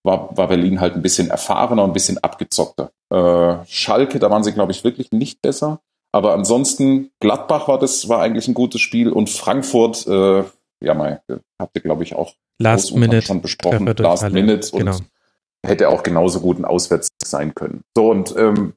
war, 0.05 0.37
war 0.37 0.49
Berlin 0.49 0.81
halt 0.81 0.95
ein 0.95 1.03
bisschen 1.03 1.31
erfahrener, 1.31 1.85
ein 1.85 1.93
bisschen 1.93 2.19
abgezockter. 2.19 2.93
Äh, 3.11 3.65
Schalke, 3.67 4.19
da 4.19 4.31
waren 4.31 4.45
sie, 4.45 4.53
glaube 4.53 4.73
ich, 4.73 4.85
wirklich 4.85 5.13
nicht 5.13 5.43
besser. 5.43 5.81
Aber 6.13 6.33
ansonsten, 6.35 7.11
Gladbach 7.21 7.69
war 7.69 7.79
das, 7.79 8.09
war 8.09 8.21
eigentlich 8.21 8.49
ein 8.49 8.55
gutes 8.55 8.81
Spiel 8.81 9.11
und 9.11 9.29
Frankfurt, 9.29 10.07
äh, 10.07 10.45
ja, 10.83 10.95
mal, 10.95 11.23
habt 11.59 11.77
ihr, 11.77 11.83
glaube 11.83 12.03
ich, 12.03 12.15
auch 12.15 12.35
Last 12.61 12.95
Minute 12.95 13.23
schon 13.23 13.43
besprochen. 13.43 13.87
Last 13.87 14.25
alle. 14.25 14.35
Minute 14.35 14.71
und 14.73 14.79
genau. 14.79 14.99
hätte 15.65 15.89
auch 15.89 16.03
genauso 16.03 16.41
gut 16.41 16.59
ein 16.59 16.65
Auswärts 16.65 17.09
sein 17.23 17.55
können. 17.55 17.83
So, 17.97 18.11
und 18.11 18.35
ähm, 18.37 18.75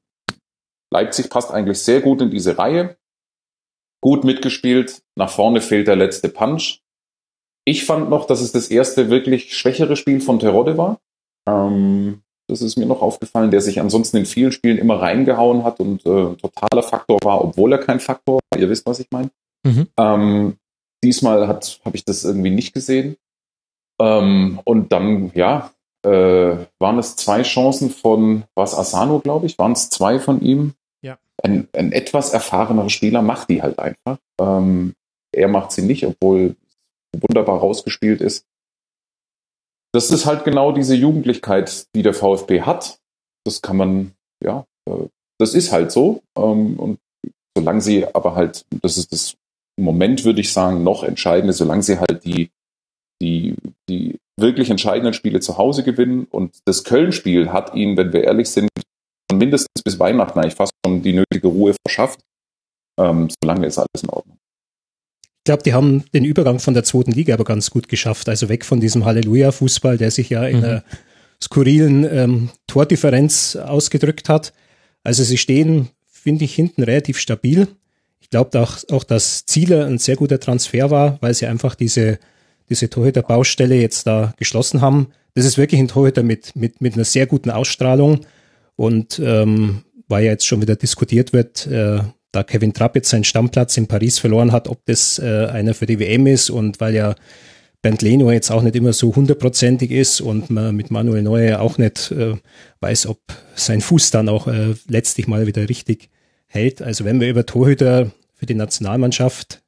Leipzig 0.92 1.30
passt 1.30 1.52
eigentlich 1.52 1.80
sehr 1.80 2.02
gut 2.02 2.22
in 2.22 2.30
diese 2.30 2.58
Reihe 2.58 2.98
gut 4.02 4.24
mitgespielt. 4.24 5.02
Nach 5.16 5.30
vorne 5.30 5.62
fehlt 5.62 5.88
der 5.88 5.96
letzte 5.96 6.30
Punch. 6.30 6.82
Ich 7.66 7.86
fand 7.86 8.10
noch, 8.10 8.26
dass 8.26 8.42
es 8.42 8.52
das 8.52 8.70
erste 8.70 9.10
wirklich 9.10 9.56
schwächere 9.56 9.96
Spiel 9.96 10.20
von 10.20 10.40
Terodde 10.40 10.78
war. 10.78 11.00
Ähm, 11.48 12.22
das 12.48 12.62
ist 12.62 12.78
mir 12.78 12.86
noch 12.86 13.02
aufgefallen, 13.02 13.52
der 13.52 13.62
sich 13.62 13.80
ansonsten 13.80 14.18
in 14.18 14.26
vielen 14.26 14.52
Spielen 14.52 14.78
immer 14.78 15.02
reingehauen 15.02 15.64
hat 15.64 15.80
und 15.80 16.06
äh, 16.06 16.36
totaler 16.36 16.84
Faktor 16.84 17.20
war, 17.24 17.42
obwohl 17.44 17.72
er 17.72 17.78
kein 17.78 18.00
Faktor 18.00 18.40
war. 18.50 18.60
Ihr 18.60 18.70
wisst, 18.70 18.86
was 18.86 19.00
ich 19.00 19.08
meine. 19.12 19.30
Mhm. 19.64 19.88
Ähm, 19.98 20.58
diesmal 21.04 21.48
habe 21.48 21.62
ich 21.94 22.04
das 22.04 22.26
irgendwie 22.26 22.50
nicht 22.50 22.74
gesehen. 22.74 23.16
Ähm, 24.02 24.60
und 24.64 24.92
dann, 24.92 25.32
ja, 25.36 25.72
äh, 26.04 26.58
waren 26.80 26.98
es 26.98 27.16
zwei 27.16 27.44
Chancen 27.44 27.92
von, 27.92 28.44
was 28.56 28.76
Asano, 28.76 29.20
glaube 29.20 29.46
ich, 29.46 29.60
waren 29.60 29.74
es 29.74 29.90
zwei 29.90 30.20
von 30.20 30.42
ihm, 30.42 30.74
ein, 31.44 31.68
ein 31.74 31.92
etwas 31.92 32.34
erfahrener 32.34 32.90
Spieler 32.90 33.22
macht 33.22 33.50
die 33.50 33.62
halt 33.62 33.80
einfach. 33.80 34.18
Ähm, 34.40 34.94
er 35.34 35.48
macht 35.48 35.72
sie 35.72 35.82
nicht, 35.82 36.06
obwohl 36.06 36.56
wunderbar 37.16 37.60
rausgespielt 37.60 38.22
ist. 38.22 38.46
Das 39.94 40.12
ist 40.12 40.26
halt 40.26 40.46
genau 40.46 40.72
diese 40.72 40.96
Jugendlichkeit, 40.96 41.88
die 41.96 42.02
der 42.02 42.14
VfB 42.14 42.62
hat. 42.62 43.00
Das 43.46 43.62
kann 43.62 43.78
man, 43.78 44.14
ja, 44.44 44.66
äh, 44.90 45.08
das 45.40 45.54
ist 45.54 45.72
halt 45.72 45.92
so. 45.92 46.24
Ähm, 46.38 46.80
und 46.80 47.00
solange 47.58 47.82
sie 47.82 48.06
aber 48.14 48.36
halt, 48.36 48.66
das 48.82 48.98
ist 48.98 49.12
das 49.12 49.36
Moment, 49.80 50.24
würde 50.24 50.42
ich 50.42 50.54
sagen, 50.54 50.84
noch 50.84 51.04
entscheidende, 51.04 51.54
solange 51.54 51.84
sie 51.84 52.00
halt 52.00 52.24
die, 52.24 52.52
die, 53.22 53.56
die 53.90 54.20
wirklich 54.40 54.70
entscheidenden 54.70 55.14
Spiele 55.14 55.40
zu 55.40 55.58
Hause 55.58 55.84
gewinnen. 55.84 56.26
Und 56.30 56.60
das 56.66 56.84
Köln-Spiel 56.84 57.52
hat 57.52 57.76
ihnen, 57.76 57.98
wenn 57.98 58.14
wir 58.14 58.24
ehrlich 58.24 58.50
sind, 58.50 58.70
mindestens 59.42 59.84
bis 59.84 60.00
Weihnachten 60.00 60.40
eigentlich 60.40 60.56
fast 60.56 60.72
schon 60.86 61.02
die 61.02 61.14
nötige 61.14 61.48
Ruhe 61.48 61.76
verschafft. 61.86 62.20
Ähm, 62.98 63.30
solange 63.42 63.68
ist 63.68 63.78
alles 63.78 64.04
in 64.04 64.10
Ordnung. 64.10 64.38
Ich 65.24 65.46
glaube, 65.46 65.64
die 65.64 65.74
haben 65.74 66.06
den 66.14 66.24
Übergang 66.24 66.60
von 66.60 66.76
der 66.76 66.84
zweiten 66.84 67.12
Liga 67.12 67.34
aber 67.34 67.44
ganz 67.44 67.72
gut 67.72 67.88
geschafft. 67.88 68.30
Also 68.30 68.48
weg 68.48 68.64
von 68.64 68.80
diesem 68.80 69.06
Halleluja-Fußball, 69.06 69.98
der 69.98 70.12
sich 70.12 70.30
ja 70.30 70.46
in 70.46 70.60
mhm. 70.60 70.64
einer 70.64 70.84
skurrilen 71.44 72.04
ähm, 72.04 72.50
Tordifferenz 72.68 73.56
ausgedrückt 73.56 74.30
hat. 74.30 74.54
Also 75.04 75.24
sie 75.24 75.38
stehen, 75.38 75.90
finde 76.06 76.46
ich, 76.46 76.54
hinten 76.54 76.84
relativ 76.84 77.20
stabil. 77.20 77.68
Ich 78.20 78.30
glaube 78.30 78.62
auch, 78.62 78.78
auch, 78.92 79.04
dass 79.04 79.48
Zieler 79.48 79.88
ein 79.88 79.98
sehr 79.98 80.16
guter 80.16 80.40
Transfer 80.40 80.92
war, 80.92 81.18
weil 81.22 81.34
sie 81.34 81.48
einfach 81.48 81.74
diese, 81.74 82.20
diese 82.70 82.92
Torhüter-Baustelle 82.92 83.76
jetzt 83.76 84.06
da 84.06 84.34
geschlossen 84.38 84.82
haben. 84.82 85.08
Das 85.34 85.46
ist 85.46 85.58
wirklich 85.58 85.82
ein 85.82 85.88
Torhüter 85.88 86.22
mit, 86.22 86.56
mit, 86.56 86.82
mit 86.82 86.94
einer 86.94 87.06
sehr 87.06 87.26
guten 87.26 87.50
Ausstrahlung. 87.50 88.22
Und 88.76 89.20
ähm, 89.20 89.84
weil 90.08 90.26
ja 90.26 90.32
jetzt 90.32 90.46
schon 90.46 90.62
wieder 90.62 90.76
diskutiert 90.76 91.34
wird, 91.34 91.68
äh, 91.68 92.00
da 92.32 92.44
Kevin 92.44 92.74
Trapp 92.74 92.96
jetzt 92.96 93.10
seinen 93.10 93.24
Stammplatz 93.24 93.78
in 93.78 93.88
Paris 93.88 94.20
verloren 94.20 94.52
hat, 94.52 94.68
ob 94.68 94.86
das 94.86 95.20
äh, 95.20 95.48
einer 95.48 95.74
für 95.74 95.86
die 95.86 96.00
WM 96.00 96.28
ist 96.28 96.50
und 96.50 96.80
weil 96.80 96.96
ja 96.96 97.16
Bernd 97.82 98.02
Leno 98.02 98.32
jetzt 98.32 98.52
auch 98.52 98.62
nicht 98.62 98.76
immer 98.76 98.94
so 98.94 99.16
hundertprozentig 99.16 99.92
ist 99.92 100.22
und 100.22 100.50
man 100.50 100.76
mit 100.76 100.92
Manuel 100.92 101.24
Neuer 101.24 101.60
auch 101.60 101.78
nicht 101.78 102.12
äh, 102.12 102.36
weiß, 102.80 103.08
ob 103.08 103.20
sein 103.56 103.82
Fuß 103.82 104.12
dann 104.12 104.30
auch 104.30 104.48
äh, 104.48 104.76
letztlich 104.88 105.28
mal 105.28 105.48
wieder 105.48 105.68
richtig 105.68 106.10
hält. 106.46 106.82
Also 106.82 107.06
wenn 107.06 107.20
wir 107.20 107.30
über 107.30 107.46
Torhüter 107.46 108.12
für 108.36 108.46
die 108.46 108.54
Nationalmannschaft 108.54 109.64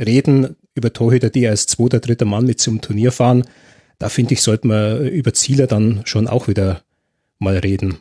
reden, 0.00 0.56
über 0.74 0.92
Torhüter, 0.92 1.30
die 1.30 1.46
als 1.46 1.66
zweiter, 1.66 2.00
dritter 2.00 2.24
Mann 2.24 2.46
mit 2.46 2.60
zum 2.60 2.80
Turnier 2.80 3.12
fahren, 3.12 3.44
da 3.98 4.08
finde 4.08 4.34
ich, 4.34 4.42
sollte 4.42 4.66
man 4.66 5.06
über 5.08 5.34
Zieler 5.34 5.66
dann 5.66 6.00
schon 6.04 6.26
auch 6.26 6.48
wieder 6.48 6.82
mal 7.38 7.58
reden. 7.58 7.98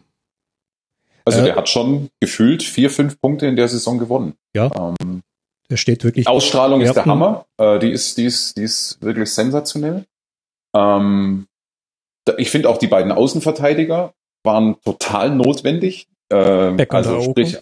Also 1.26 1.40
äh, 1.40 1.44
der 1.46 1.56
hat 1.56 1.70
schon 1.70 2.10
gefühlt 2.20 2.64
vier, 2.64 2.90
fünf 2.90 3.20
Punkte 3.20 3.48
in 3.48 3.56
der 3.56 3.68
Saison 3.68 3.98
gewonnen. 3.98 4.34
Ja. 4.56 4.72
Ähm, 4.76 5.22
der 5.70 5.78
steht 5.78 6.04
wirklich. 6.04 6.28
Ausstrahlung 6.28 6.82
ist 6.82 6.94
der 6.94 7.06
Hammer. 7.06 7.46
Äh, 7.58 7.80
die 7.80 7.92
ist, 7.92 8.18
die 8.18 8.26
ist, 8.26 8.58
die 8.58 8.64
ist 8.64 9.02
wirklich 9.02 9.32
sensationell. 9.32 10.06
Ähm, 10.76 11.48
ich 12.38 12.52
finde 12.52 12.70
auch 12.70 12.78
die 12.78 12.88
beiden 12.88 13.12
Außenverteidiger 13.12 14.14
waren 14.44 14.76
total 14.82 15.34
notwendig. 15.36 16.08
Ähm, 16.32 16.78
also 16.90 17.22
sprich 17.22 17.58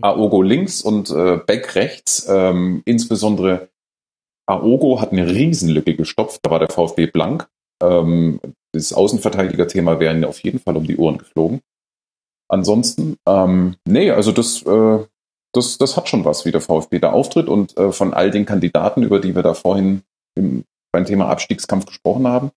Aogo 0.00 0.42
links 0.42 0.80
und 0.82 1.10
äh, 1.10 1.38
Beck 1.46 1.74
rechts. 1.74 2.26
Ähm, 2.28 2.82
insbesondere 2.84 3.68
Aogo 4.46 5.00
hat 5.00 5.12
eine 5.12 5.28
Riesenlücke 5.28 5.94
gestopft. 5.94 6.40
Da 6.42 6.50
war 6.50 6.58
der 6.58 6.68
VfB 6.70 7.06
blank. 7.06 7.48
Ähm, 7.82 8.40
das 8.72 8.92
Außenverteidiger-Thema 8.92 10.00
wäre 10.00 10.26
auf 10.26 10.40
jeden 10.40 10.58
Fall 10.58 10.76
um 10.76 10.86
die 10.86 10.96
Ohren 10.96 11.18
geflogen. 11.18 11.60
Ansonsten, 12.52 13.16
ähm, 13.26 13.76
nee, 13.86 14.10
also 14.10 14.30
das, 14.30 14.60
äh, 14.62 14.98
das, 15.54 15.78
das 15.78 15.96
hat 15.96 16.10
schon 16.10 16.26
was, 16.26 16.44
wie 16.44 16.50
der 16.50 16.60
VfB 16.60 16.98
da 16.98 17.10
auftritt 17.10 17.48
und 17.48 17.76
äh, 17.78 17.92
von 17.92 18.12
all 18.12 18.30
den 18.30 18.44
Kandidaten, 18.44 19.02
über 19.02 19.20
die 19.20 19.34
wir 19.34 19.42
da 19.42 19.54
vorhin 19.54 20.02
im, 20.34 20.64
beim 20.92 21.06
Thema 21.06 21.30
Abstiegskampf 21.30 21.86
gesprochen 21.86 22.28
haben, 22.28 22.50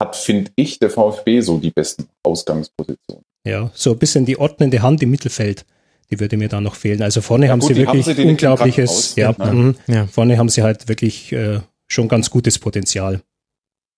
hat, 0.00 0.16
finde 0.16 0.50
ich, 0.56 0.78
der 0.78 0.88
VfB 0.88 1.42
so 1.42 1.58
die 1.58 1.70
besten 1.70 2.08
Ausgangspositionen. 2.22 3.22
Ja, 3.44 3.70
so 3.74 3.90
ein 3.92 3.98
bisschen 3.98 4.24
die 4.24 4.38
ordnende 4.38 4.80
Hand 4.80 5.02
im 5.02 5.10
Mittelfeld, 5.10 5.66
die 6.10 6.20
würde 6.20 6.38
mir 6.38 6.48
da 6.48 6.62
noch 6.62 6.74
fehlen. 6.74 7.02
Also 7.02 7.20
vorne 7.20 7.46
ja, 7.46 7.52
haben 7.52 7.60
gut, 7.60 7.68
sie 7.68 7.76
wirklich 7.76 8.06
haben 8.06 8.14
sie 8.14 8.24
unglaubliches, 8.24 9.14
ja, 9.16 9.32
ne? 9.32 9.74
ja, 9.88 10.06
vorne 10.06 10.38
haben 10.38 10.48
sie 10.48 10.62
halt 10.62 10.88
wirklich 10.88 11.32
äh, 11.32 11.60
schon 11.86 12.08
ganz 12.08 12.30
gutes 12.30 12.58
Potenzial. 12.58 13.20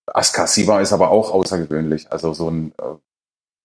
Askasiva 0.07 0.81
ist 0.81 0.91
aber 0.91 1.09
auch 1.09 1.31
außergewöhnlich. 1.31 2.11
Also 2.11 2.33
so 2.33 2.49
ein, 2.49 2.73
äh, 2.77 2.95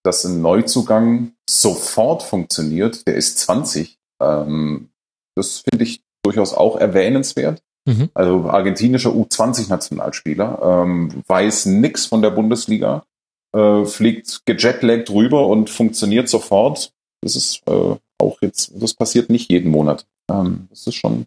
dass 0.07 0.23
ein 0.23 0.41
Neuzugang 0.41 1.33
sofort 1.49 2.23
funktioniert, 2.23 3.05
der 3.07 3.15
ist 3.15 3.39
20. 3.39 3.99
Ähm, 4.21 4.89
das 5.35 5.65
finde 5.69 5.83
ich 5.83 6.01
durchaus 6.23 6.53
auch 6.53 6.77
erwähnenswert. 6.77 7.61
Mhm. 7.85 8.09
Also 8.13 8.49
argentinischer 8.49 9.09
U20-Nationalspieler, 9.09 10.59
ähm, 10.63 11.23
weiß 11.27 11.65
nix 11.65 12.05
von 12.05 12.21
der 12.21 12.29
Bundesliga, 12.29 13.05
äh, 13.53 13.83
fliegt 13.83 14.45
gejetlaggt 14.45 15.09
rüber 15.09 15.47
und 15.47 15.69
funktioniert 15.69 16.29
sofort. 16.29 16.93
Das 17.21 17.35
ist 17.35 17.61
äh, 17.67 17.95
auch 18.17 18.41
jetzt, 18.41 18.71
das 18.75 18.93
passiert 18.93 19.29
nicht 19.29 19.51
jeden 19.51 19.71
Monat. 19.71 20.07
Ähm, 20.31 20.67
das 20.69 20.87
ist 20.87 20.95
schon 20.95 21.25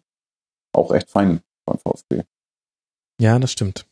auch 0.73 0.91
echt 0.91 1.11
fein 1.11 1.41
beim 1.67 1.77
VfB. 1.77 2.23
Ja, 3.19 3.37
das 3.37 3.51
stimmt. 3.51 3.85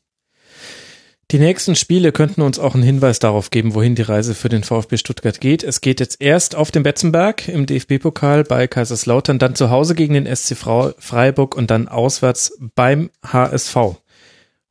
Die 1.31 1.37
nächsten 1.37 1.75
Spiele 1.75 2.11
könnten 2.11 2.41
uns 2.41 2.57
auch 2.57 2.73
einen 2.73 2.81
Hinweis 2.81 3.19
darauf 3.19 3.51
geben, 3.51 3.75
wohin 3.75 3.93
die 3.93 4.01
Reise 4.01 4.33
für 4.33 4.49
den 4.49 4.63
VfB 4.63 4.97
Stuttgart 4.97 5.39
geht. 5.39 5.63
Es 5.63 5.79
geht 5.79 5.99
jetzt 5.99 6.19
erst 6.21 6.55
auf 6.55 6.71
dem 6.71 6.81
Betzenberg 6.81 7.47
im 7.47 7.67
DFB-Pokal 7.67 8.45
bei 8.45 8.65
Kaiserslautern, 8.65 9.37
dann 9.37 9.53
zu 9.53 9.69
Hause 9.69 9.93
gegen 9.93 10.15
den 10.15 10.25
SC 10.25 10.57
Freiburg 10.57 11.55
und 11.55 11.69
dann 11.69 11.87
auswärts 11.87 12.57
beim 12.73 13.11
HSV. 13.23 13.75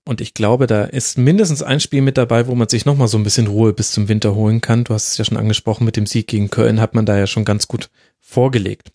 Und 0.05 0.21
ich 0.21 0.35
glaube, 0.35 0.67
da 0.67 0.83
ist 0.83 1.17
mindestens 1.17 1.63
ein 1.63 1.79
Spiel 1.79 2.03
mit 2.03 2.19
dabei, 2.19 2.49
wo 2.49 2.57
man 2.57 2.69
sich 2.69 2.85
nochmal 2.87 3.07
so 3.07 3.19
ein 3.19 3.25
bisschen 3.25 3.47
Ruhe 3.47 3.73
bis 3.73 3.93
zum 3.93 4.09
Winter 4.09 4.35
holen 4.35 4.61
kann. 4.61 4.83
Du 4.83 4.95
hast 4.95 5.13
es 5.13 5.19
ja 5.19 5.25
schon 5.25 5.37
angesprochen, 5.37 5.85
mit 5.85 5.97
dem 5.97 6.07
Sieg 6.07 6.27
gegen 6.27 6.51
Köln 6.51 6.81
hat 6.81 6.93
man 6.93 7.07
da 7.07 7.17
ja 7.17 7.29
schon 7.29 7.45
ganz 7.45 7.69
gut 7.69 7.89
vorgelegt. 8.19 8.91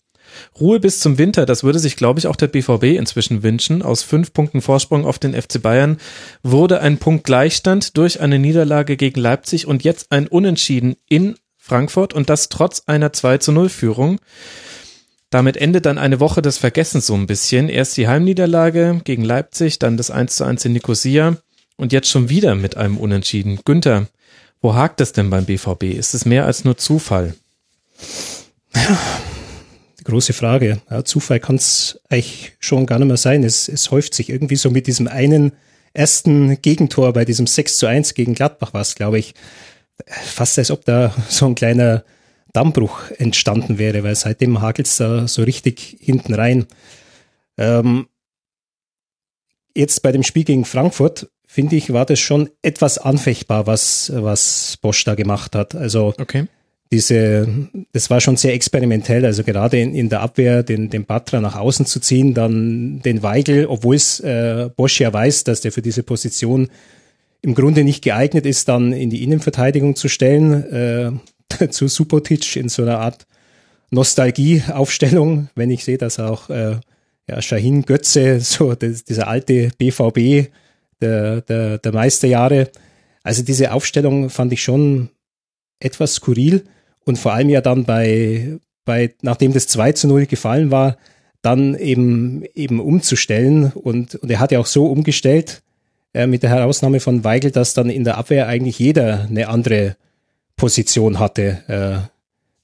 Ruhe 0.60 0.80
bis 0.80 1.00
zum 1.00 1.18
Winter, 1.18 1.46
das 1.46 1.64
würde 1.64 1.78
sich, 1.78 1.96
glaube 1.96 2.18
ich, 2.18 2.26
auch 2.26 2.36
der 2.36 2.48
BVB 2.48 2.98
inzwischen 2.98 3.42
wünschen. 3.42 3.82
Aus 3.82 4.02
fünf 4.02 4.32
Punkten 4.32 4.60
Vorsprung 4.60 5.06
auf 5.06 5.18
den 5.18 5.34
FC 5.34 5.60
Bayern 5.60 5.98
wurde 6.42 6.80
ein 6.80 6.98
Punkt 6.98 7.24
Gleichstand 7.24 7.96
durch 7.96 8.20
eine 8.20 8.38
Niederlage 8.38 8.96
gegen 8.96 9.20
Leipzig 9.20 9.66
und 9.66 9.84
jetzt 9.84 10.12
ein 10.12 10.26
Unentschieden 10.26 10.96
in 11.08 11.36
Frankfurt 11.56 12.12
und 12.12 12.28
das 12.28 12.48
trotz 12.50 12.82
einer 12.86 13.12
2 13.12 13.38
zu 13.38 13.52
0 13.52 13.68
Führung. 13.68 14.18
Damit 15.30 15.56
endet 15.56 15.86
dann 15.86 15.98
eine 15.98 16.20
Woche 16.20 16.42
des 16.42 16.58
Vergessens 16.58 17.06
so 17.06 17.14
ein 17.14 17.26
bisschen. 17.26 17.68
Erst 17.68 17.96
die 17.96 18.06
Heimniederlage 18.06 19.00
gegen 19.02 19.24
Leipzig, 19.24 19.78
dann 19.78 19.96
das 19.96 20.10
1 20.10 20.36
zu 20.36 20.44
1 20.44 20.64
in 20.64 20.74
Nicosia 20.74 21.38
und 21.76 21.92
jetzt 21.92 22.08
schon 22.08 22.28
wieder 22.28 22.54
mit 22.54 22.76
einem 22.76 22.98
Unentschieden. 22.98 23.58
Günther, 23.64 24.06
wo 24.60 24.74
hakt 24.74 25.00
es 25.00 25.12
denn 25.12 25.30
beim 25.30 25.44
BVB? 25.44 25.84
Ist 25.84 26.14
es 26.14 26.24
mehr 26.24 26.46
als 26.46 26.64
nur 26.64 26.76
Zufall? 26.76 27.34
große 30.04 30.32
Frage. 30.32 30.80
Ja, 30.90 31.04
Zufall 31.04 31.40
kann 31.40 31.56
es 31.56 32.00
eigentlich 32.08 32.52
schon 32.60 32.86
gar 32.86 32.98
nicht 32.98 33.08
mehr 33.08 33.16
sein. 33.16 33.42
Es, 33.42 33.68
es 33.68 33.90
häuft 33.90 34.14
sich 34.14 34.30
irgendwie 34.30 34.56
so 34.56 34.70
mit 34.70 34.86
diesem 34.86 35.08
einen 35.08 35.52
ersten 35.92 36.60
Gegentor 36.60 37.12
bei 37.12 37.24
diesem 37.24 37.46
6 37.46 37.78
zu 37.78 37.86
1 37.86 38.14
gegen 38.14 38.34
Gladbach 38.34 38.74
war 38.74 38.80
es, 38.80 38.94
glaube 38.94 39.18
ich, 39.18 39.34
fast 40.08 40.58
als 40.58 40.70
ob 40.70 40.84
da 40.84 41.14
so 41.28 41.46
ein 41.46 41.54
kleiner 41.54 42.04
Dammbruch 42.52 43.10
entstanden 43.18 43.78
wäre, 43.78 44.04
weil 44.04 44.14
seitdem 44.14 44.60
hakelt 44.60 44.86
es 44.86 44.96
da 44.96 45.26
so 45.26 45.42
richtig 45.42 45.96
hinten 46.00 46.34
rein. 46.34 46.66
Ähm, 47.56 48.08
jetzt 49.74 50.02
bei 50.02 50.12
dem 50.12 50.22
Spiel 50.22 50.44
gegen 50.44 50.64
Frankfurt, 50.64 51.30
finde 51.46 51.76
ich, 51.76 51.92
war 51.92 52.06
das 52.06 52.20
schon 52.20 52.50
etwas 52.62 52.98
anfechtbar, 52.98 53.66
was, 53.66 54.12
was 54.14 54.76
Bosch 54.80 55.04
da 55.04 55.14
gemacht 55.14 55.54
hat. 55.54 55.74
Also 55.74 56.14
okay 56.20 56.48
diese, 56.94 57.48
das 57.90 58.08
war 58.08 58.20
schon 58.20 58.36
sehr 58.36 58.54
experimentell, 58.54 59.26
also 59.26 59.42
gerade 59.42 59.80
in, 59.80 59.96
in 59.96 60.08
der 60.10 60.20
Abwehr 60.20 60.62
den, 60.62 60.90
den 60.90 61.06
Batra 61.06 61.40
nach 61.40 61.56
außen 61.56 61.86
zu 61.86 61.98
ziehen, 61.98 62.34
dann 62.34 63.02
den 63.02 63.24
Weigel, 63.24 63.66
obwohl 63.66 63.96
es 63.96 64.20
äh, 64.20 64.70
Bosch 64.76 65.00
ja 65.00 65.12
weiß, 65.12 65.42
dass 65.42 65.60
der 65.60 65.72
für 65.72 65.82
diese 65.82 66.04
Position 66.04 66.68
im 67.42 67.56
Grunde 67.56 67.82
nicht 67.82 68.04
geeignet 68.04 68.46
ist, 68.46 68.68
dann 68.68 68.92
in 68.92 69.10
die 69.10 69.24
Innenverteidigung 69.24 69.96
zu 69.96 70.06
stellen, 70.06 71.20
äh, 71.50 71.68
zu 71.70 71.88
Subotic 71.88 72.54
in 72.54 72.68
so 72.68 72.82
einer 72.82 73.00
Art 73.00 73.26
Nostalgie-Aufstellung, 73.90 75.48
wenn 75.56 75.72
ich 75.72 75.82
sehe, 75.82 75.98
dass 75.98 76.20
auch 76.20 76.48
äh, 76.48 76.76
ja, 77.28 77.42
Shahin 77.42 77.82
Götze, 77.82 78.38
so 78.38 78.76
das, 78.76 79.02
dieser 79.02 79.26
alte 79.26 79.70
BVB 79.78 80.48
der, 81.00 81.40
der, 81.40 81.78
der 81.78 81.92
Meisterjahre, 81.92 82.70
also 83.24 83.42
diese 83.42 83.72
Aufstellung 83.72 84.30
fand 84.30 84.52
ich 84.52 84.62
schon 84.62 85.10
etwas 85.80 86.14
skurril 86.14 86.62
und 87.04 87.18
vor 87.18 87.32
allem 87.32 87.48
ja 87.48 87.60
dann 87.60 87.84
bei, 87.84 88.58
bei 88.84 89.14
nachdem 89.22 89.52
das 89.52 89.66
2 89.68 89.92
zu 89.92 90.08
0 90.08 90.26
gefallen 90.26 90.70
war, 90.70 90.96
dann 91.42 91.74
eben, 91.74 92.44
eben 92.54 92.80
umzustellen 92.80 93.72
und, 93.72 94.14
und 94.14 94.30
er 94.30 94.40
hat 94.40 94.52
ja 94.52 94.58
auch 94.58 94.66
so 94.66 94.86
umgestellt, 94.86 95.62
äh, 96.14 96.26
mit 96.26 96.42
der 96.42 96.50
Herausnahme 96.50 97.00
von 97.00 97.24
Weigel, 97.24 97.50
dass 97.50 97.74
dann 97.74 97.90
in 97.90 98.04
der 98.04 98.16
Abwehr 98.16 98.48
eigentlich 98.48 98.78
jeder 98.78 99.26
eine 99.28 99.48
andere 99.48 99.96
Position 100.56 101.18
hatte. 101.18 101.62
Äh, 101.68 102.08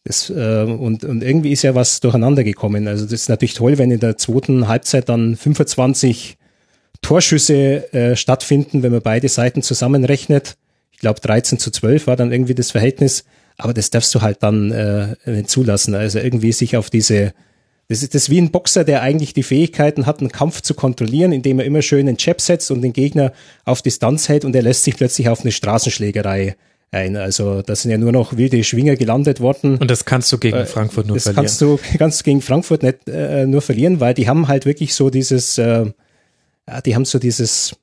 das, 0.05 0.31
äh, 0.31 0.63
und, 0.63 1.05
und 1.05 1.23
irgendwie 1.23 1.53
ist 1.53 1.63
ja 1.63 1.75
was 1.75 2.01
durcheinander 2.01 2.43
gekommen. 2.43 2.89
Also 2.89 3.05
das 3.05 3.13
ist 3.13 3.29
natürlich 3.29 3.55
toll, 3.55 3.77
wenn 3.77 3.91
in 3.91 4.01
der 4.01 4.17
zweiten 4.17 4.67
Halbzeit 4.67 5.11
dann 5.11 5.37
25 5.37 6.39
Torschüsse 7.03 7.93
äh, 7.93 8.17
stattfinden, 8.17 8.83
wenn 8.83 8.93
man 8.93 9.03
beide 9.03 9.29
Seiten 9.29 9.63
zusammenrechnet 9.63 10.57
ich 11.01 11.03
glaube 11.03 11.21
13 11.21 11.59
zu 11.59 11.71
12 11.71 12.07
war 12.09 12.17
dann 12.17 12.31
irgendwie 12.31 12.55
das 12.55 12.73
Verhältnis, 12.73 13.25
aber 13.57 13.75
das 13.75 13.91
darfst 13.91 14.15
du 14.15 14.21
halt 14.23 14.43
dann 14.43 14.71
äh, 14.71 15.17
nicht 15.27 15.51
zulassen. 15.51 15.95
Also 15.95 16.19
irgendwie 16.19 16.53
sich 16.53 16.77
auf 16.77 16.91
diese, 16.91 17.33
das 17.89 18.03
ist 18.03 18.15
das 18.15 18.23
ist 18.23 18.31
wie 18.31 18.41
ein 18.41 18.51
Boxer, 18.51 18.85
der 18.85 19.03
eigentlich 19.03 19.35
die 19.35 19.43
Fähigkeiten 19.43 20.07
hat, 20.07 20.21
einen 20.21 20.31
Kampf 20.31 20.61
zu 20.61 20.75
kontrollieren, 20.75 21.33
indem 21.33 21.59
er 21.59 21.65
immer 21.65 21.83
schön 21.83 22.09
einen 22.09 22.17
Jab 22.19 22.41
setzt 22.41 22.71
und 22.71 22.83
den 22.83 22.93
Gegner 22.93 23.33
auf 23.65 23.83
Distanz 23.83 24.29
hält 24.29 24.45
und 24.45 24.55
er 24.55 24.63
lässt 24.63 24.85
sich 24.85 24.97
plötzlich 24.97 25.29
auf 25.29 25.43
eine 25.43 25.53
Straßenschlägerei 25.53 26.57
ein. 26.91 27.17
Also 27.17 27.63
da 27.63 27.77
sind 27.77 27.91
ja 27.91 27.99
nur 27.99 28.13
noch 28.13 28.37
wilde 28.37 28.63
Schwinger 28.65 28.97
gelandet 28.97 29.41
worden. 29.41 29.77
Und 29.79 29.91
das 29.91 30.05
kannst 30.05 30.33
du 30.33 30.39
gegen 30.39 30.57
äh, 30.57 30.67
Frankfurt 30.67 31.07
nur 31.07 31.17
das 31.17 31.25
verlieren. 31.25 31.45
Das 31.45 31.59
kannst 31.59 31.93
du 31.93 31.99
kannst 31.99 32.21
du 32.21 32.25
gegen 32.25 32.43
Frankfurt 32.43 32.83
nicht 32.83 33.09
äh, 33.09 33.47
nur 33.47 33.63
verlieren, 33.63 34.01
weil 34.01 34.15
die 34.15 34.29
haben 34.29 34.49
halt 34.49 34.67
wirklich 34.67 34.95
so 34.95 35.11
dieses, 35.11 35.59
äh, 35.59 35.87
ja, 36.69 36.81
die 36.81 36.95
haben 36.95 37.05
so 37.05 37.19
dieses 37.19 37.77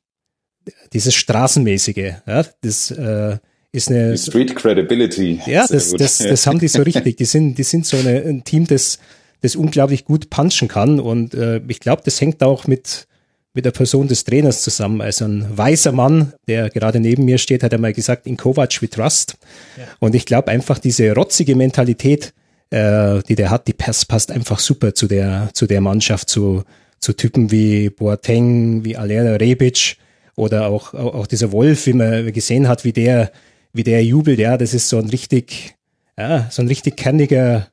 dieses 0.93 1.15
Straßenmäßige, 1.15 2.13
ja, 2.25 2.45
das 2.61 2.91
äh, 2.91 3.37
ist 3.71 3.89
eine 3.89 4.13
die 4.13 4.17
Street 4.17 4.55
Credibility. 4.55 5.41
Ja, 5.45 5.65
das, 5.67 5.91
das, 5.91 6.19
das 6.19 6.47
haben 6.47 6.59
die 6.59 6.67
so 6.67 6.81
richtig. 6.81 7.17
Die 7.17 7.25
sind, 7.25 7.57
die 7.57 7.63
sind 7.63 7.85
so 7.85 7.97
eine, 7.97 8.21
ein 8.21 8.43
Team, 8.43 8.65
das, 8.65 8.99
das 9.41 9.55
unglaublich 9.55 10.05
gut 10.05 10.29
punchen 10.29 10.67
kann. 10.67 10.99
Und 10.99 11.33
äh, 11.33 11.61
ich 11.67 11.79
glaube, 11.79 12.01
das 12.05 12.19
hängt 12.21 12.41
auch 12.43 12.67
mit, 12.67 13.07
mit 13.53 13.65
der 13.65 13.71
Person 13.71 14.07
des 14.07 14.23
Trainers 14.23 14.63
zusammen. 14.63 15.01
Also 15.01 15.25
ein 15.25 15.45
weißer 15.55 15.91
Mann, 15.91 16.33
der 16.47 16.69
gerade 16.69 16.99
neben 16.99 17.25
mir 17.25 17.37
steht, 17.37 17.63
hat 17.63 17.73
einmal 17.73 17.93
gesagt, 17.93 18.25
in 18.25 18.37
Kovac 18.37 18.81
we 18.81 18.89
trust. 18.89 19.37
Ja. 19.77 19.83
Und 19.99 20.15
ich 20.15 20.25
glaube 20.25 20.49
einfach 20.49 20.79
diese 20.79 21.13
rotzige 21.13 21.55
Mentalität, 21.55 22.33
äh, 22.69 23.21
die 23.27 23.35
der 23.35 23.49
hat, 23.49 23.67
die 23.67 23.73
passt, 23.73 24.07
passt 24.07 24.31
einfach 24.31 24.59
super 24.59 24.93
zu 24.93 25.07
der, 25.07 25.49
zu 25.53 25.67
der 25.67 25.81
Mannschaft, 25.81 26.29
zu, 26.29 26.63
zu 26.99 27.13
Typen 27.13 27.51
wie 27.51 27.89
Boateng, 27.89 28.85
wie 28.85 28.97
Alera 28.97 29.35
Rebic 29.35 29.97
oder 30.35 30.67
auch, 30.67 30.93
auch, 30.93 31.15
auch 31.15 31.27
dieser 31.27 31.51
Wolf, 31.51 31.85
wie 31.85 31.93
man 31.93 32.31
gesehen 32.31 32.67
hat, 32.67 32.83
wie 32.83 32.93
der, 32.93 33.31
wie 33.77 33.83
der 33.83 34.03
jubelt, 34.03 34.39
ja, 34.39 34.57
das 34.57 34.73
ist 34.73 34.89
so 34.89 34.97
ein 34.97 35.09
richtig, 35.09 35.75
ja, 36.17 36.47
so 36.49 36.61
ein 36.61 36.67
richtig 36.67 36.97
kerniger, 36.97 37.67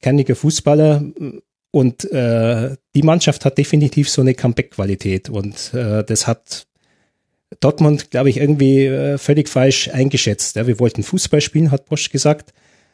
kerniger 0.00 0.34
Fußballer. 0.34 1.04
Und 1.70 2.10
äh, 2.10 2.76
die 2.94 3.02
Mannschaft 3.02 3.44
hat 3.44 3.58
definitiv 3.58 4.08
so 4.08 4.22
eine 4.22 4.34
Comeback-Qualität 4.34 5.28
und 5.28 5.74
äh, 5.74 6.02
das 6.02 6.26
hat 6.26 6.66
Dortmund, 7.60 8.10
glaube 8.10 8.30
ich, 8.30 8.38
irgendwie 8.38 8.86
äh, 8.86 9.18
völlig 9.18 9.48
falsch 9.48 9.88
eingeschätzt. 9.88 10.56
Ja, 10.56 10.66
wir 10.66 10.78
wollten 10.78 11.02
Fußball 11.02 11.40
spielen, 11.40 11.70
hat 11.70 11.86
Bosch 11.86 12.10
gesagt, 12.10 12.52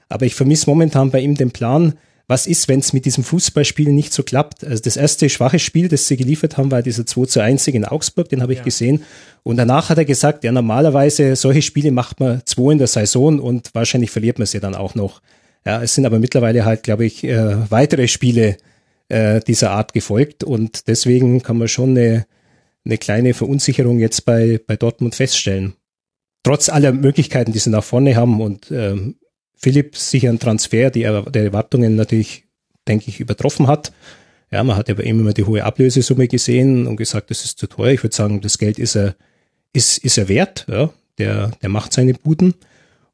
aber 0.08 0.26
ich 0.26 0.34
vermisse 0.34 0.68
momentan 0.68 1.10
bei 1.10 1.20
ihm 1.20 1.34
den 1.34 1.50
Plan, 1.50 1.94
was 2.26 2.46
ist, 2.46 2.68
wenn 2.68 2.80
es 2.80 2.92
mit 2.92 3.04
diesem 3.04 3.22
Fußballspiel 3.22 3.92
nicht 3.92 4.12
so 4.12 4.22
klappt. 4.22 4.64
Also 4.64 4.82
das 4.82 4.96
erste 4.96 5.28
schwache 5.28 5.58
Spiel, 5.58 5.88
das 5.88 6.08
sie 6.08 6.16
geliefert 6.16 6.56
haben, 6.56 6.70
war 6.70 6.82
dieser 6.82 7.04
2 7.04 7.26
zu 7.26 7.40
1 7.40 7.66
in 7.68 7.84
Augsburg, 7.84 8.28
den 8.30 8.40
habe 8.40 8.52
ich 8.52 8.60
ja. 8.60 8.64
gesehen. 8.64 9.04
Und 9.42 9.56
danach 9.56 9.90
hat 9.90 9.98
er 9.98 10.06
gesagt, 10.06 10.42
ja, 10.44 10.52
normalerweise 10.52 11.36
solche 11.36 11.60
Spiele 11.60 11.92
macht 11.92 12.20
man 12.20 12.40
zwei 12.46 12.72
in 12.72 12.78
der 12.78 12.86
Saison 12.86 13.38
und 13.38 13.74
wahrscheinlich 13.74 14.10
verliert 14.10 14.38
man 14.38 14.46
sie 14.46 14.60
dann 14.60 14.74
auch 14.74 14.94
noch. 14.94 15.20
Ja, 15.66 15.82
es 15.82 15.94
sind 15.94 16.06
aber 16.06 16.18
mittlerweile 16.18 16.64
halt, 16.64 16.82
glaube 16.82 17.04
ich, 17.04 17.24
äh, 17.24 17.70
weitere 17.70 18.08
Spiele 18.08 18.56
äh, 19.08 19.40
dieser 19.40 19.72
Art 19.72 19.92
gefolgt 19.92 20.44
und 20.44 20.88
deswegen 20.88 21.42
kann 21.42 21.58
man 21.58 21.68
schon 21.68 21.90
eine, 21.90 22.26
eine 22.86 22.96
kleine 22.98 23.34
Verunsicherung 23.34 23.98
jetzt 23.98 24.24
bei, 24.24 24.60
bei 24.66 24.76
Dortmund 24.76 25.14
feststellen. 25.14 25.74
Trotz 26.42 26.68
aller 26.68 26.92
Möglichkeiten, 26.92 27.52
die 27.52 27.58
sie 27.58 27.70
nach 27.70 27.84
vorne 27.84 28.16
haben 28.16 28.40
und 28.40 28.70
ähm, 28.70 29.16
Philipp 29.64 29.96
sicher 29.96 30.28
ein 30.28 30.38
Transfer, 30.38 30.90
die 30.90 31.00
der 31.00 31.42
Erwartungen 31.42 31.96
natürlich, 31.96 32.44
denke 32.86 33.08
ich, 33.08 33.18
übertroffen 33.18 33.66
hat. 33.66 33.92
Ja, 34.50 34.62
man 34.62 34.76
hat 34.76 34.90
aber 34.90 35.04
immer 35.04 35.32
die 35.32 35.44
hohe 35.44 35.64
Ablösesumme 35.64 36.28
gesehen 36.28 36.86
und 36.86 36.96
gesagt, 36.96 37.30
das 37.30 37.46
ist 37.46 37.58
zu 37.58 37.66
teuer. 37.66 37.92
Ich 37.92 38.02
würde 38.02 38.14
sagen, 38.14 38.42
das 38.42 38.58
Geld 38.58 38.78
ist 38.78 38.94
er, 38.94 39.16
ist, 39.72 39.96
ist 40.04 40.18
er 40.18 40.28
wert. 40.28 40.66
Ja, 40.68 40.90
der, 41.16 41.52
der 41.62 41.70
macht 41.70 41.94
seine 41.94 42.12
Buden 42.12 42.52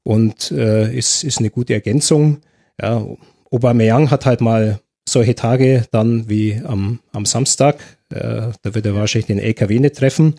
und 0.03 0.51
äh, 0.51 0.93
ist, 0.93 1.23
ist 1.23 1.39
eine 1.39 1.51
gute 1.51 1.73
Ergänzung. 1.73 2.39
Ja, 2.83 3.07
Aubameyang 3.53 4.11
hat 4.11 4.27
halt 4.27 4.41
mal 4.41 4.81
solche 5.09 5.37
Tage 5.37 5.85
dann 5.93 6.29
wie 6.29 6.61
am, 6.65 6.99
am 7.13 7.27
Samstag. 7.27 7.77
Äh, 8.09 8.51
da 8.63 8.75
wird 8.75 8.87
er 8.87 8.97
wahrscheinlich 8.97 9.27
den 9.27 9.39
LKW 9.39 9.79
nicht 9.79 9.99
treffen. 9.99 10.35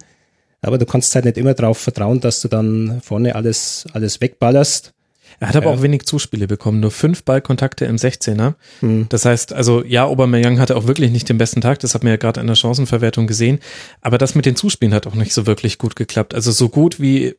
Aber 0.60 0.78
du 0.78 0.86
kannst 0.86 1.16
halt 1.16 1.24
nicht 1.24 1.38
immer 1.38 1.54
darauf 1.54 1.78
vertrauen, 1.78 2.20
dass 2.20 2.42
du 2.42 2.50
dann 2.50 3.00
vorne 3.02 3.34
alles, 3.34 3.86
alles 3.94 4.20
wegballerst. 4.20 4.94
Er 5.42 5.48
hat 5.48 5.56
aber 5.56 5.72
ja. 5.72 5.76
auch 5.76 5.82
wenig 5.82 6.06
Zuspiele 6.06 6.46
bekommen, 6.46 6.80
nur 6.80 6.92
fünf 6.92 7.24
Ballkontakte 7.24 7.86
im 7.86 7.96
16er. 7.96 8.54
Hm. 8.82 9.08
Das 9.10 9.26
heißt, 9.26 9.54
also 9.54 9.84
ja, 9.84 10.06
Aubameyang 10.06 10.60
hatte 10.60 10.78
auch 10.78 10.86
wirklich 10.86 11.10
nicht 11.10 11.28
den 11.30 11.40
besten 11.40 11.62
Tag, 11.62 11.80
das 11.80 11.96
hat 11.96 12.04
man 12.04 12.12
ja 12.12 12.18
gerade 12.18 12.40
in 12.40 12.46
der 12.46 12.56
Chancenverwertung 12.56 13.26
gesehen, 13.26 13.58
aber 14.02 14.20
das 14.20 14.36
mit 14.36 14.46
den 14.46 14.56
Zuspielen 14.56 14.94
hat 14.94 15.08
auch 15.08 15.16
nicht 15.16 15.34
so 15.34 15.48
wirklich 15.48 15.80
gut 15.80 15.96
geklappt. 15.96 16.36
Also 16.36 16.52
so 16.52 16.70
gut 16.70 17.02
wie 17.02 17.34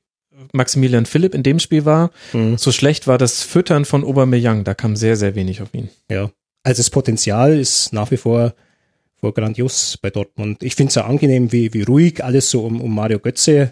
Maximilian 0.52 1.06
Philipp 1.06 1.32
in 1.32 1.44
dem 1.44 1.60
Spiel 1.60 1.84
war, 1.84 2.10
mhm. 2.32 2.58
so 2.58 2.72
schlecht 2.72 3.06
war 3.06 3.18
das 3.18 3.44
Füttern 3.44 3.84
von 3.84 4.02
Aubameyang. 4.02 4.64
Da 4.64 4.74
kam 4.74 4.96
sehr, 4.96 5.16
sehr 5.16 5.36
wenig 5.36 5.62
auf 5.62 5.72
ihn. 5.72 5.88
Ja, 6.10 6.28
also 6.64 6.80
das 6.80 6.90
Potenzial 6.90 7.56
ist 7.56 7.92
nach 7.92 8.10
wie 8.10 8.16
vor, 8.16 8.52
vor 9.14 9.32
grandios 9.32 9.96
bei 10.02 10.10
Dortmund. 10.10 10.64
Ich 10.64 10.74
finde 10.74 10.88
es 10.88 10.96
ja 10.96 11.04
angenehm, 11.04 11.52
wie, 11.52 11.72
wie 11.72 11.82
ruhig 11.82 12.24
alles 12.24 12.50
so 12.50 12.66
um, 12.66 12.80
um 12.80 12.92
Mario 12.92 13.20
Götze 13.20 13.70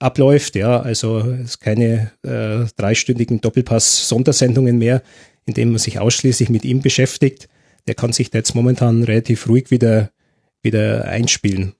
abläuft. 0.00 0.56
Ja, 0.56 0.80
also 0.80 1.18
es 1.20 1.60
keine 1.60 2.10
äh, 2.22 2.66
dreistündigen 2.76 3.40
Doppelpass-Sondersendungen 3.40 4.78
mehr, 4.78 5.02
in 5.46 5.54
denen 5.54 5.70
man 5.70 5.78
sich 5.78 6.00
ausschließlich 6.00 6.48
mit 6.48 6.64
ihm 6.64 6.82
beschäftigt. 6.82 7.48
Der 7.86 7.94
kann 7.94 8.12
sich 8.12 8.30
da 8.30 8.38
jetzt 8.38 8.54
momentan 8.54 9.04
relativ 9.04 9.48
ruhig 9.48 9.70
wieder, 9.70 10.10
wieder 10.62 11.04
einspielen. 11.04 11.74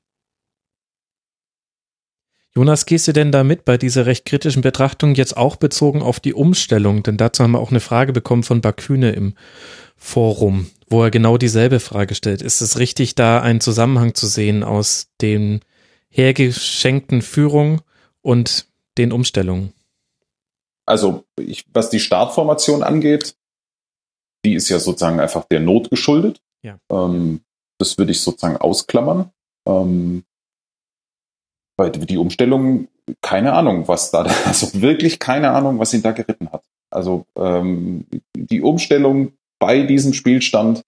Jonas, 2.55 2.85
gehst 2.85 3.07
du 3.07 3.13
denn 3.13 3.31
da 3.31 3.45
mit 3.45 3.65
bei 3.65 3.79
dieser 3.79 4.07
recht 4.07 4.25
kritischen 4.25 4.63
Betrachtung 4.63 5.15
jetzt 5.15 5.37
auch 5.37 5.57
bezogen 5.57 6.03
auf 6.03 6.19
die 6.19 6.35
Umstellung? 6.35 7.05
Denn 7.05 7.17
dazu 7.17 7.45
haben 7.45 7.53
wir 7.53 7.61
auch 7.61 7.71
eine 7.71 7.81
Frage 7.81 8.13
bekommen 8.13 8.43
von 8.43 8.61
Baküne 8.61 9.13
im 9.13 9.35
Forum, 9.97 10.69
wo 10.89 11.05
er 11.05 11.13
genau 11.13 11.39
dieselbe 11.39 11.79
Frage 11.79 12.17
stellt. 12.17 12.43
Ist 12.43 12.61
es 12.61 12.79
richtig, 12.79 13.15
da 13.15 13.41
einen 13.41 13.61
Zusammenhang 13.61 14.15
zu 14.15 14.27
sehen 14.27 14.65
aus 14.65 15.11
den 15.21 15.61
hergeschenkten 16.09 17.23
Führung 17.23 17.83
und 18.23 18.67
den 18.99 19.13
Umstellungen? 19.13 19.73
Also, 20.87 21.25
ich, 21.39 21.65
was 21.73 21.91
die 21.91 22.01
Startformation 22.01 22.83
angeht, 22.83 23.37
die 24.45 24.55
ist 24.55 24.69
ja 24.69 24.79
sozusagen 24.79 25.21
einfach 25.21 25.45
der 25.45 25.61
Not 25.61 25.91
geschuldet. 25.91 26.41
Ja. 26.63 26.79
Ähm, 26.91 27.41
das 27.79 27.99
würde 27.99 28.13
ich 28.13 28.21
sozusagen 28.21 28.57
ausklammern. 28.57 29.31
Ähm, 29.67 30.25
weil 31.77 31.91
die 31.91 32.19
Umstellung, 32.19 32.89
keine 33.23 33.55
Ahnung, 33.55 33.89
was 33.89 34.11
da, 34.11 34.23
also 34.45 34.81
wirklich 34.81 35.19
keine 35.19 35.51
Ahnung, 35.51 35.79
was 35.79 35.95
ihn 35.95 36.03
da 36.03 36.13
geritten 36.13 36.53
hat. 36.53 36.65
Also 36.91 37.25
ähm, 37.37 38.07
die 38.37 38.61
Umstellung 38.63 39.33
bei 39.59 39.83
diesem 39.83 40.13
Spielstand, 40.13 40.83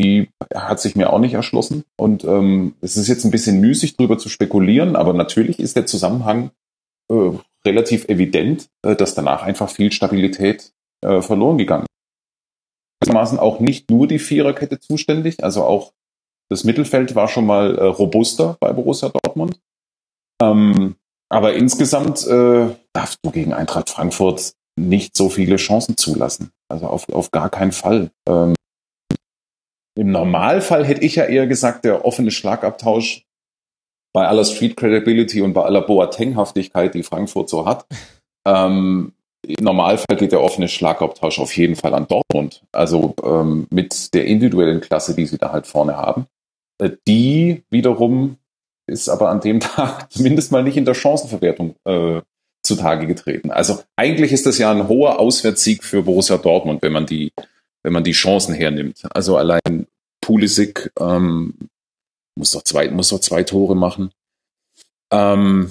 die 0.00 0.30
hat 0.54 0.80
sich 0.80 0.96
mir 0.96 1.12
auch 1.12 1.18
nicht 1.18 1.34
erschlossen. 1.34 1.84
Und 1.96 2.24
ähm, 2.24 2.74
es 2.80 2.96
ist 2.96 3.08
jetzt 3.08 3.24
ein 3.24 3.30
bisschen 3.30 3.60
müßig, 3.60 3.96
drüber 3.96 4.18
zu 4.18 4.28
spekulieren, 4.28 4.96
aber 4.96 5.12
natürlich 5.12 5.58
ist 5.60 5.76
der 5.76 5.86
Zusammenhang 5.86 6.50
äh, 7.10 7.30
relativ 7.66 8.08
evident, 8.08 8.68
äh, 8.82 8.96
dass 8.96 9.14
danach 9.14 9.42
einfach 9.42 9.68
viel 9.68 9.92
Stabilität 9.92 10.72
äh, 11.04 11.20
verloren 11.20 11.58
gegangen 11.58 11.84
ist. 11.84 11.90
Auch 13.38 13.60
nicht 13.60 13.90
nur 13.90 14.06
die 14.06 14.18
Viererkette 14.18 14.78
zuständig, 14.78 15.42
also 15.42 15.64
auch 15.64 15.92
das 16.50 16.64
Mittelfeld 16.64 17.14
war 17.14 17.28
schon 17.28 17.46
mal 17.46 17.76
äh, 17.78 17.84
robuster 17.84 18.56
bei 18.60 18.72
Borussia 18.72 19.08
Dortmund. 19.08 19.60
Ähm, 20.42 20.96
aber 21.28 21.54
insgesamt 21.54 22.26
äh, 22.26 22.74
darfst 22.92 23.18
du 23.22 23.30
gegen 23.30 23.52
Eintracht 23.52 23.88
Frankfurt 23.88 24.54
nicht 24.76 25.16
so 25.16 25.28
viele 25.28 25.56
Chancen 25.56 25.96
zulassen. 25.96 26.50
Also 26.68 26.86
auf, 26.86 27.08
auf 27.08 27.30
gar 27.30 27.50
keinen 27.50 27.72
Fall. 27.72 28.10
Ähm, 28.28 28.54
Im 29.96 30.10
Normalfall 30.10 30.84
hätte 30.84 31.02
ich 31.02 31.16
ja 31.16 31.24
eher 31.24 31.46
gesagt, 31.46 31.84
der 31.84 32.04
offene 32.04 32.30
Schlagabtausch 32.30 33.26
bei 34.12 34.26
aller 34.26 34.44
Street 34.44 34.76
Credibility 34.76 35.40
und 35.42 35.52
bei 35.52 35.62
aller 35.62 35.82
Boateng-Haftigkeit, 35.82 36.94
die 36.94 37.02
Frankfurt 37.02 37.48
so 37.48 37.66
hat. 37.66 37.86
Ähm, 38.46 39.12
Im 39.46 39.62
Normalfall 39.62 40.16
geht 40.16 40.32
der 40.32 40.40
offene 40.40 40.66
Schlagabtausch 40.66 41.38
auf 41.40 41.54
jeden 41.54 41.76
Fall 41.76 41.92
an 41.92 42.08
Dortmund. 42.08 42.62
Also 42.72 43.14
ähm, 43.22 43.66
mit 43.68 44.14
der 44.14 44.24
individuellen 44.24 44.80
Klasse, 44.80 45.14
die 45.14 45.26
sie 45.26 45.36
da 45.36 45.52
halt 45.52 45.66
vorne 45.66 45.98
haben. 45.98 46.24
Äh, 46.78 46.92
die 47.06 47.64
wiederum 47.68 48.38
ist 48.86 49.10
aber 49.10 49.28
an 49.28 49.42
dem 49.42 49.60
Tag 49.60 50.10
zumindest 50.10 50.52
mal 50.52 50.62
nicht 50.62 50.78
in 50.78 50.86
der 50.86 50.94
Chancenverwertung 50.94 51.76
äh, 51.84 52.22
zutage 52.62 53.06
getreten. 53.06 53.50
Also 53.50 53.80
eigentlich 53.96 54.32
ist 54.32 54.46
das 54.46 54.56
ja 54.56 54.70
ein 54.70 54.88
hoher 54.88 55.18
Auswärtssieg 55.18 55.84
für 55.84 56.02
Borussia 56.02 56.38
Dortmund, 56.38 56.80
wenn 56.80 56.92
man 56.92 57.04
die, 57.04 57.32
wenn 57.82 57.92
man 57.92 58.04
die 58.04 58.12
Chancen 58.12 58.54
hernimmt. 58.54 59.02
Also 59.14 59.36
allein 59.36 59.86
Pulisic 60.20 60.92
ähm, 60.98 61.54
muss 62.36 62.52
doch 62.52 62.62
zwei, 62.62 62.88
muss 62.90 63.08
doch 63.08 63.20
zwei 63.20 63.42
Tore 63.42 63.76
machen. 63.76 64.12
Ähm, 65.12 65.70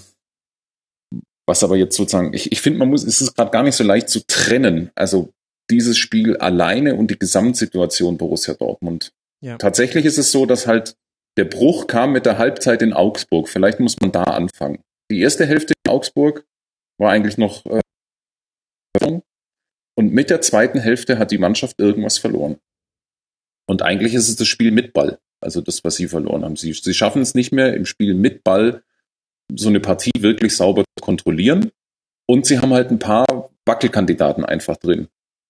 was 1.47 1.63
aber 1.63 1.77
jetzt 1.77 1.95
sozusagen, 1.95 2.33
ich, 2.33 2.51
ich 2.51 2.61
finde, 2.61 2.79
man 2.79 2.89
muss, 2.89 3.03
es 3.03 3.21
ist 3.21 3.35
gerade 3.35 3.51
gar 3.51 3.63
nicht 3.63 3.75
so 3.75 3.83
leicht 3.83 4.09
zu 4.09 4.25
trennen. 4.27 4.91
Also 4.95 5.31
dieses 5.69 5.97
Spiel 5.97 6.37
alleine 6.37 6.95
und 6.95 7.11
die 7.11 7.19
Gesamtsituation 7.19 8.17
Borussia 8.17 8.53
Dortmund. 8.53 9.11
Ja. 9.41 9.57
Tatsächlich 9.57 10.05
ist 10.05 10.17
es 10.17 10.31
so, 10.31 10.45
dass 10.45 10.67
halt 10.67 10.95
der 11.37 11.45
Bruch 11.45 11.87
kam 11.87 12.11
mit 12.11 12.25
der 12.25 12.37
Halbzeit 12.37 12.81
in 12.81 12.93
Augsburg. 12.93 13.47
Vielleicht 13.49 13.79
muss 13.79 13.99
man 13.99 14.11
da 14.11 14.23
anfangen. 14.23 14.81
Die 15.09 15.21
erste 15.21 15.45
Hälfte 15.45 15.73
in 15.85 15.91
Augsburg 15.91 16.45
war 16.99 17.11
eigentlich 17.11 17.37
noch 17.37 17.65
äh, 17.65 17.81
und 19.99 20.13
mit 20.13 20.29
der 20.29 20.39
zweiten 20.39 20.79
Hälfte 20.79 21.19
hat 21.19 21.29
die 21.29 21.37
Mannschaft 21.37 21.77
irgendwas 21.77 22.17
verloren. 22.17 22.55
Und 23.67 23.81
eigentlich 23.81 24.13
ist 24.13 24.29
es 24.29 24.37
das 24.37 24.47
Spiel 24.47 24.71
mit 24.71 24.93
Ball, 24.93 25.19
also 25.41 25.59
das, 25.59 25.83
was 25.83 25.97
sie 25.97 26.07
verloren 26.07 26.45
haben. 26.45 26.55
Sie, 26.55 26.71
sie 26.71 26.93
schaffen 26.93 27.21
es 27.21 27.35
nicht 27.35 27.51
mehr 27.51 27.73
im 27.73 27.85
Spiel 27.85 28.13
mit 28.13 28.45
Ball 28.45 28.81
so 29.53 29.67
eine 29.67 29.81
Partie 29.81 30.13
wirklich 30.19 30.55
sauber 30.55 30.85
zu 30.85 31.03
kontrollieren. 31.03 31.71
Und 32.25 32.45
sie 32.45 32.59
haben 32.59 32.71
halt 32.71 32.91
ein 32.91 32.99
paar 32.99 33.51
Wackelkandidaten 33.65 34.45
einfach 34.45 34.77
drin, 34.77 35.09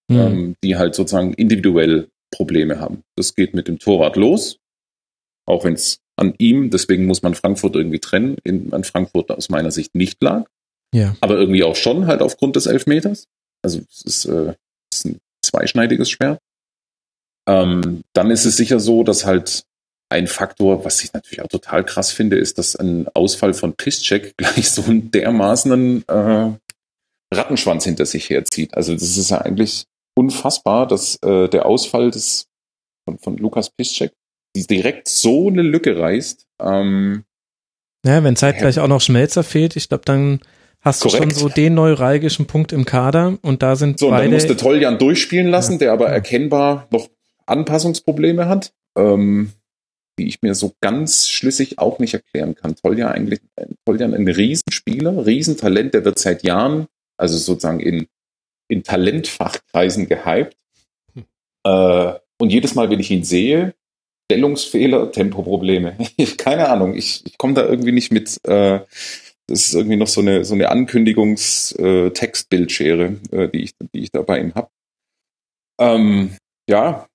mhm. 0.09 0.17
ähm, 0.17 0.55
die 0.63 0.77
halt 0.77 0.95
sozusagen 0.95 1.35
individuell 1.35 2.09
Probleme 2.31 2.79
haben. 2.79 3.03
Das 3.17 3.35
geht 3.35 3.53
mit 3.53 3.67
dem 3.67 3.77
Torwart 3.77 4.15
los, 4.15 4.57
auch 5.45 5.63
wenn 5.63 5.73
es 5.75 5.99
an 6.15 6.33
ihm, 6.39 6.71
deswegen 6.71 7.05
muss 7.05 7.21
man 7.21 7.35
Frankfurt 7.35 7.75
irgendwie 7.75 7.99
trennen, 7.99 8.37
in, 8.43 8.73
an 8.73 8.83
Frankfurt 8.83 9.29
aus 9.29 9.49
meiner 9.49 9.69
Sicht 9.69 9.93
nicht 9.93 10.23
lag. 10.23 10.49
Ja. 10.91 11.15
Aber 11.21 11.37
irgendwie 11.37 11.61
auch 11.61 11.75
schon 11.75 12.07
halt 12.07 12.23
aufgrund 12.23 12.55
des 12.55 12.65
Elfmeters. 12.65 13.27
Also 13.61 13.81
es 13.89 14.01
ist, 14.03 14.25
äh, 14.25 14.55
es 14.91 14.99
ist 14.99 15.05
ein 15.05 15.19
zweischneidiges 15.43 16.09
Schwert. 16.09 16.39
Ähm, 17.47 18.03
dann 18.13 18.31
ist 18.31 18.45
es 18.45 18.57
sicher 18.57 18.79
so, 18.79 19.03
dass 19.03 19.25
halt 19.25 19.63
ein 20.09 20.27
Faktor, 20.27 20.85
was 20.85 21.03
ich 21.03 21.13
natürlich 21.13 21.41
auch 21.41 21.47
total 21.47 21.83
krass 21.85 22.11
finde, 22.11 22.37
ist, 22.37 22.57
dass 22.57 22.75
ein 22.75 23.07
Ausfall 23.13 23.53
von 23.53 23.73
Piszczek 23.73 24.33
gleich 24.37 24.71
so 24.71 24.83
einen 24.83 25.11
dermaßenen 25.11 26.07
äh, 26.07 26.51
Rattenschwanz 27.33 27.83
hinter 27.83 28.05
sich 28.05 28.29
herzieht. 28.29 28.73
Also 28.75 28.93
das 28.93 29.17
ist 29.17 29.29
ja 29.29 29.39
eigentlich 29.39 29.85
unfassbar, 30.15 30.87
dass 30.87 31.17
äh, 31.17 31.47
der 31.47 31.65
Ausfall 31.65 32.11
des, 32.11 32.47
von, 33.05 33.19
von 33.19 33.37
Lukas 33.37 33.69
Piszczek 33.69 34.11
die 34.55 34.65
direkt 34.65 35.07
so 35.07 35.47
eine 35.47 35.61
Lücke 35.61 35.97
reißt. 35.97 36.45
Ähm, 36.59 37.23
ja, 38.05 38.23
wenn 38.23 38.35
zeitgleich 38.35 38.79
auch 38.79 38.87
noch 38.87 39.01
Schmelzer 39.01 39.43
fehlt, 39.43 39.75
ich 39.75 39.89
glaube, 39.89 40.05
dann 40.05 40.39
hast 40.81 41.01
Korrekt. 41.01 41.23
du 41.23 41.29
schon 41.31 41.39
so 41.39 41.49
den 41.49 41.73
neuralgischen 41.75 42.45
Punkt 42.45 42.71
im 42.71 42.85
Kader 42.85 43.37
und 43.41 43.61
da 43.63 43.75
sind 43.75 43.99
so, 43.99 44.09
beide. 44.09 44.23
So, 44.23 44.23
dann 44.23 44.33
musste 44.33 44.57
Toljan 44.57 44.97
durchspielen 44.97 45.47
lassen, 45.47 45.73
ja. 45.73 45.77
der 45.79 45.93
aber 45.93 46.09
erkennbar 46.09 46.87
noch 46.91 47.09
Anpassungsprobleme 47.45 48.47
hat. 48.47 48.73
ähm, 48.97 49.51
die 50.19 50.27
ich 50.27 50.41
mir 50.41 50.53
so 50.53 50.73
ganz 50.81 51.29
schlüssig 51.29 51.79
auch 51.79 51.97
nicht 51.99 52.13
erklären 52.13 52.53
kann. 52.53 52.75
Tolja 52.75 53.09
eigentlich, 53.09 53.39
Tolja 53.85 54.05
ein 54.05 54.27
Riesenspieler, 54.27 55.25
Riesentalent, 55.25 55.93
der 55.93 56.05
wird 56.05 56.19
seit 56.19 56.43
Jahren, 56.43 56.87
also 57.17 57.37
sozusagen 57.37 57.79
in, 57.79 58.07
in 58.67 58.83
Talentfachkreisen 58.83 60.07
gehypt. 60.07 60.57
Hm. 61.13 61.23
Äh, 61.63 62.13
und 62.37 62.51
jedes 62.51 62.75
Mal, 62.75 62.89
wenn 62.89 62.99
ich 62.99 63.11
ihn 63.11 63.23
sehe, 63.23 63.73
Stellungsfehler, 64.25 65.11
Tempoprobleme. 65.11 65.97
Keine 66.37 66.69
Ahnung, 66.69 66.95
ich, 66.95 67.25
ich 67.25 67.37
komme 67.37 67.53
da 67.53 67.65
irgendwie 67.65 67.93
nicht 67.93 68.11
mit. 68.11 68.37
Äh, 68.45 68.81
das 69.49 69.65
ist 69.65 69.73
irgendwie 69.73 69.97
noch 69.97 70.07
so 70.07 70.21
eine, 70.21 70.45
so 70.45 70.53
eine 70.53 70.69
Ankündigungs-Textbildschere, 70.69 73.17
äh, 73.31 73.43
äh, 73.43 73.49
die, 73.49 73.63
ich, 73.63 73.73
die 73.93 73.99
ich 73.99 74.11
da 74.11 74.21
bei 74.21 74.39
ihm 74.39 74.55
habe. 74.55 74.69
Ähm, 75.79 76.37
ja, 76.69 77.09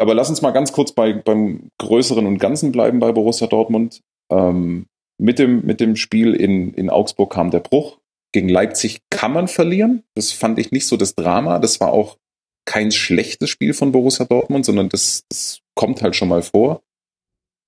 aber 0.00 0.14
lass 0.14 0.30
uns 0.30 0.40
mal 0.40 0.52
ganz 0.52 0.72
kurz 0.72 0.92
bei, 0.92 1.12
beim 1.12 1.70
Größeren 1.78 2.26
und 2.26 2.38
Ganzen 2.38 2.72
bleiben 2.72 3.00
bei 3.00 3.12
Borussia 3.12 3.46
Dortmund. 3.46 4.00
Ähm, 4.32 4.86
mit, 5.18 5.38
dem, 5.38 5.66
mit 5.66 5.80
dem 5.80 5.96
Spiel 5.96 6.34
in, 6.34 6.72
in 6.72 6.88
Augsburg 6.88 7.32
kam 7.32 7.50
der 7.50 7.60
Bruch. 7.60 7.98
Gegen 8.32 8.48
Leipzig 8.48 9.00
kann 9.10 9.32
man 9.32 9.48
verlieren. 9.48 10.04
Das 10.14 10.32
fand 10.32 10.58
ich 10.58 10.72
nicht 10.72 10.86
so 10.86 10.96
das 10.96 11.14
Drama. 11.14 11.58
Das 11.58 11.80
war 11.80 11.92
auch 11.92 12.16
kein 12.64 12.92
schlechtes 12.92 13.50
Spiel 13.50 13.74
von 13.74 13.92
Borussia 13.92 14.24
Dortmund, 14.24 14.64
sondern 14.64 14.88
das, 14.88 15.24
das 15.28 15.60
kommt 15.74 16.00
halt 16.00 16.16
schon 16.16 16.28
mal 16.28 16.42
vor. 16.42 16.80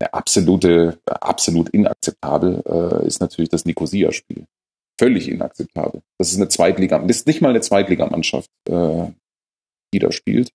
Der 0.02 0.16
absolute, 0.16 0.98
absolut 1.06 1.68
inakzeptabel 1.68 2.60
äh, 2.66 3.06
ist 3.06 3.20
natürlich 3.20 3.50
das 3.50 3.64
Nicosia-Spiel. 3.64 4.46
Völlig 4.98 5.28
inakzeptabel. 5.28 6.02
Das 6.18 6.32
ist 6.32 6.38
eine 6.38 6.48
Zweitliga, 6.48 6.98
das 6.98 7.18
ist 7.18 7.28
nicht 7.28 7.40
mal 7.40 7.50
eine 7.50 7.60
Zweitligamannschaft, 7.60 8.50
äh, 8.68 9.12
die 9.94 10.00
da 10.00 10.10
spielt. 10.10 10.50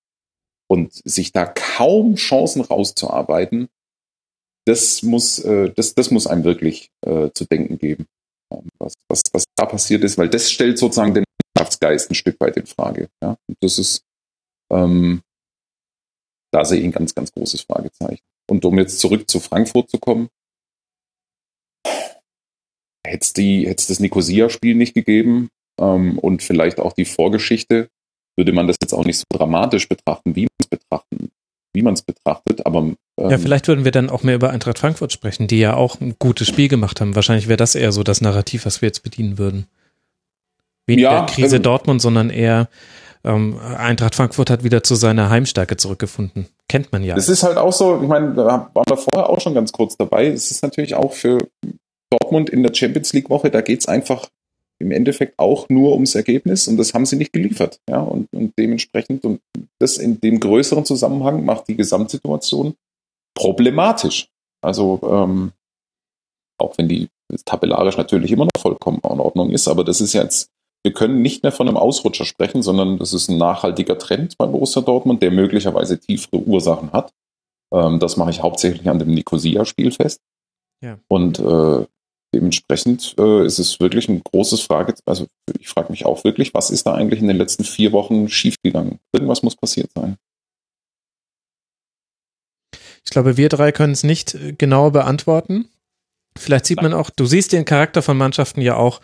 Und 0.70 0.92
sich 0.92 1.32
da 1.32 1.46
kaum 1.46 2.16
Chancen 2.16 2.62
rauszuarbeiten, 2.62 3.70
das 4.66 5.02
muss, 5.02 5.40
äh, 5.40 5.72
das, 5.74 5.96
das 5.96 6.12
muss 6.12 6.28
einem 6.28 6.44
wirklich 6.44 6.90
äh, 7.06 7.30
zu 7.34 7.46
denken 7.46 7.78
geben, 7.78 8.06
ähm, 8.52 8.68
was, 8.80 8.96
was, 9.08 9.22
was 9.32 9.46
da 9.56 9.66
passiert 9.66 10.04
ist, 10.04 10.18
weil 10.18 10.28
das 10.28 10.52
stellt 10.52 10.78
sozusagen 10.78 11.14
den 11.14 11.24
Mannschaftsgeist 11.56 12.12
ein 12.12 12.16
Stück 12.16 12.38
weit 12.42 12.58
in 12.58 12.66
Frage. 12.66 13.08
Ja? 13.24 13.38
Und 13.48 13.58
das 13.62 13.80
ist, 13.80 14.02
ähm, 14.74 15.22
da 16.52 16.66
sehe 16.66 16.80
ich 16.80 16.86
ein 16.86 16.92
ganz, 16.92 17.16
ganz 17.16 17.32
großes 17.32 17.62
Fragezeichen. 17.62 18.26
Und 18.50 18.64
um 18.66 18.78
jetzt 18.78 19.00
zurück 19.00 19.30
zu 19.30 19.40
Frankfurt 19.40 19.90
zu 19.90 19.98
kommen, 20.00 20.30
hätte 23.06 23.42
es 23.42 23.82
es 23.82 23.88
das 23.88 24.00
Nicosia-Spiel 24.00 24.76
nicht 24.76 24.94
gegeben 24.94 25.50
ähm, 25.80 26.18
und 26.20 26.44
vielleicht 26.44 26.80
auch 26.80 26.94
die 26.94 27.06
Vorgeschichte, 27.06 27.90
würde 28.38 28.54
man 28.54 28.68
das 28.68 28.78
jetzt 28.82 28.94
auch 28.94 29.06
nicht 29.06 29.18
so 29.18 29.26
dramatisch 29.30 29.90
betrachten, 29.90 30.36
wie 30.36 30.44
man 30.44 30.56
es 30.60 30.68
betrachten, 30.68 31.30
wie 31.74 31.82
man 31.82 31.94
es 31.94 32.02
betrachtet. 32.02 32.66
Aber 32.66 32.80
ähm, 32.80 32.98
ja, 33.18 33.38
vielleicht 33.38 33.68
würden 33.68 33.84
wir 33.84 33.92
dann 33.92 34.10
auch 34.10 34.24
mehr 34.24 34.36
über 34.36 34.52
Eintracht 34.52 34.80
Frankfurt 34.80 35.12
sprechen, 35.12 35.48
die 35.48 35.60
ja 35.60 35.74
auch 35.76 36.00
ein 36.00 36.16
gutes 36.20 36.48
Spiel 36.48 36.68
gemacht 36.68 37.02
haben. 37.02 37.16
Wahrscheinlich 37.16 37.48
wäre 37.48 37.58
das 37.58 37.76
eher 37.76 37.92
so 37.92 38.04
das 38.04 38.22
Narrativ, 38.22 38.66
was 38.66 38.82
wir 38.82 38.88
jetzt 38.88 39.04
bedienen 39.04 39.38
würden. 39.38 39.68
Weniger 40.86 41.12
ja, 41.12 41.26
Krise 41.26 41.58
ähm, 41.58 41.64
Dortmund, 41.64 42.02
sondern 42.02 42.30
eher 42.30 42.70
ähm, 43.24 43.60
Eintracht 43.60 44.16
Frankfurt 44.16 44.50
hat 44.50 44.64
wieder 44.64 44.84
zu 44.84 44.96
seiner 44.96 45.30
Heimstärke 45.30 45.76
zurückgefunden. 45.76 46.48
Kennt 46.70 46.92
man 46.92 47.04
ja. 47.04 47.16
Das 47.16 47.30
ist 47.30 47.44
halt 47.44 47.58
auch 47.58 47.72
so, 47.72 48.02
ich 48.02 48.08
meine, 48.08 48.34
da 48.34 48.70
waren 48.74 48.86
wir 48.90 48.98
vorher 48.98 49.30
auch 49.30 49.40
schon 49.40 49.54
ganz 49.54 49.72
kurz 49.72 49.96
dabei. 49.96 50.28
Es 50.28 50.52
ist 50.52 50.64
natürlich 50.64 50.96
auch 50.96 51.14
für 51.14 51.38
Dortmund 52.10 52.50
in 52.50 52.64
der 52.64 52.74
Champions 52.74 53.14
League 53.14 53.30
Woche, 53.30 53.50
da 53.50 53.62
geht 53.62 53.82
es 53.82 53.88
einfach 53.88 54.28
im 54.80 54.92
Endeffekt 54.92 55.40
auch 55.40 55.70
nur 55.70 55.94
ums 55.94 56.14
Ergebnis 56.14 56.68
und 56.68 56.78
das 56.78 56.94
haben 56.94 57.06
sie 57.06 57.16
nicht 57.16 57.34
geliefert. 57.34 57.80
Ja, 57.90 58.00
und, 58.00 58.28
und 58.32 58.54
dementsprechend, 58.60 59.26
und 59.26 59.42
das 59.80 59.98
in 59.98 60.20
dem 60.20 60.40
größeren 60.40 60.86
Zusammenhang 60.86 61.46
macht 61.46 61.68
die 61.68 61.76
Gesamtsituation 61.76 62.76
problematisch. 63.36 64.30
Also, 64.62 65.00
ähm, 65.04 65.52
auch 66.60 66.78
wenn 66.78 66.88
die 66.88 67.08
tabellarisch 67.46 67.98
natürlich 67.98 68.32
immer 68.32 68.46
noch 68.46 68.62
vollkommen 68.62 69.00
in 69.04 69.20
Ordnung 69.20 69.52
ist, 69.52 69.68
aber 69.68 69.84
das 69.84 70.02
ist 70.02 70.14
jetzt 70.14 70.50
wir 70.84 70.94
können 70.94 71.22
nicht 71.22 71.44
mehr 71.44 71.52
von 71.52 71.68
einem 71.68 71.78
Ausrutscher 71.78 72.26
sprechen, 72.26 72.62
sondern 72.62 72.98
das 72.98 73.14
ist 73.14 73.30
ein 73.30 73.38
nachhaltiger 73.38 73.98
Trend 73.98 74.38
bei 74.38 74.46
Borussia 74.46 74.82
Dortmund, 74.82 75.22
der 75.22 75.32
möglicherweise 75.32 76.00
tiefere 76.00 76.38
Ursachen 76.38 76.94
hat. 76.94 77.12
Ähm, 77.74 78.00
das 78.00 78.18
mache 78.18 78.30
ich 78.30 78.42
hauptsächlich 78.42 78.90
an 78.90 79.00
dem 79.00 79.12
Nicosia-Spiel 79.12 79.92
fest. 79.92 80.22
Ja. 80.84 81.00
Und 81.08 81.40
äh, 81.40 81.86
dementsprechend 82.34 83.16
äh, 83.18 83.46
ist 83.46 83.60
es 83.60 83.80
wirklich 83.80 84.08
ein 84.10 84.22
großes 84.24 84.62
Frage. 84.62 84.94
Also 85.06 85.28
ich 85.60 85.68
frage 85.68 85.92
mich 85.92 86.06
auch 86.06 86.24
wirklich, 86.24 86.54
was 86.54 86.70
ist 86.70 86.86
da 86.86 86.94
eigentlich 86.94 87.20
in 87.20 87.28
den 87.28 87.38
letzten 87.38 87.64
vier 87.64 87.92
Wochen 87.92 88.30
schiefgegangen? 88.30 89.00
Irgendwas 89.12 89.44
muss 89.44 89.56
passiert 89.56 89.90
sein. 89.96 90.18
Ich 93.04 93.12
glaube, 93.12 93.38
wir 93.38 93.50
drei 93.50 93.72
können 93.72 93.94
es 93.94 94.04
nicht 94.04 94.38
genau 94.58 94.92
beantworten. 94.92 95.70
Vielleicht 96.38 96.66
sieht 96.66 96.82
man 96.82 96.94
auch, 96.94 97.10
du 97.10 97.26
siehst 97.26 97.54
den 97.54 97.66
Charakter 97.66 98.02
von 98.02 98.18
Mannschaften 98.18 98.62
ja 98.62 98.76
auch 98.76 99.02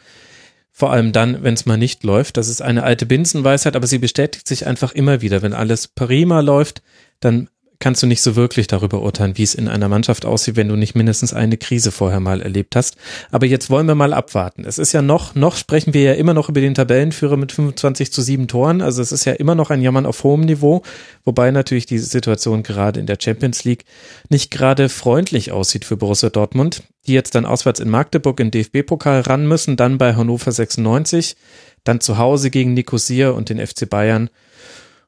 vor 0.76 0.92
allem 0.92 1.12
dann, 1.12 1.44
wenn 1.44 1.54
es 1.54 1.68
mal 1.68 1.78
nicht 1.78 2.04
läuft. 2.04 2.36
Das 2.36 2.50
ist 2.50 2.62
eine 2.62 2.84
alte 2.84 3.06
Binsenweisheit, 3.06 3.76
aber 3.76 3.86
sie 3.86 4.00
bestätigt 4.00 4.48
sich 4.48 4.66
einfach 4.66 4.92
immer 4.92 5.22
wieder. 5.22 5.44
Wenn 5.44 5.54
alles 5.54 5.88
prima 5.88 6.40
läuft, 6.40 6.82
dann 7.20 7.48
kannst 7.84 8.02
du 8.02 8.08
nicht 8.08 8.22
so 8.22 8.38
wirklich 8.38 8.68
darüber 8.68 9.02
urteilen, 9.02 9.38
wie 9.38 9.44
es 9.44 9.56
in 9.56 9.68
einer 9.68 9.90
Mannschaft 9.90 10.26
aussieht, 10.26 10.56
wenn 10.56 10.70
du 10.70 10.78
nicht 10.78 10.96
mindestens 10.96 11.34
eine 11.34 11.58
Krise 11.58 11.92
vorher 11.92 12.22
mal 12.22 12.42
erlebt 12.42 12.78
hast. 12.78 12.96
Aber 13.30 13.46
jetzt 13.46 13.70
wollen 13.70 13.88
wir 13.88 13.94
mal 13.94 14.14
abwarten. 14.14 14.64
Es 14.64 14.78
ist 14.78 14.94
ja 14.94 15.02
noch, 15.02 15.36
noch 15.36 15.58
sprechen 15.58 15.94
wir 15.94 16.02
ja 16.02 16.14
immer 16.14 16.34
noch 16.34 16.48
über 16.48 16.62
den 16.62 16.76
Tabellenführer 16.76 17.36
mit 17.36 17.52
25 17.52 18.14
zu 18.14 18.22
7 18.22 18.48
Toren. 18.48 18.82
Also 18.82 19.02
es 19.02 19.12
ist 19.12 19.26
ja 19.26 19.34
immer 19.34 19.54
noch 19.54 19.70
ein 19.70 19.82
Jammern 19.82 20.06
auf 20.06 20.24
hohem 20.24 20.46
Niveau, 20.46 20.82
wobei 21.26 21.52
natürlich 21.52 21.86
die 21.86 21.98
Situation 22.00 22.64
gerade 22.64 23.02
in 23.02 23.06
der 23.06 23.18
Champions 23.22 23.66
League 23.66 23.84
nicht 24.30 24.50
gerade 24.50 24.88
freundlich 24.88 25.52
aussieht 25.52 25.84
für 25.84 25.98
Borussia 25.98 26.30
Dortmund, 26.30 26.84
die 27.06 27.12
jetzt 27.12 27.36
dann 27.36 27.46
auswärts 27.46 27.82
in 27.82 27.90
Magdeburg 27.90 28.40
im 28.40 28.50
DFB-Pokal 28.50 29.20
ran 29.20 29.46
müssen, 29.46 29.76
dann 29.76 29.98
bei 29.98 30.16
Hannover 30.16 30.54
96, 30.54 31.36
dann 31.84 32.00
zu 32.00 32.18
Hause 32.18 32.50
gegen 32.50 32.76
Nicosia 32.76 33.32
und 33.32 33.50
den 33.50 33.60
FC 33.60 33.90
Bayern 33.90 34.30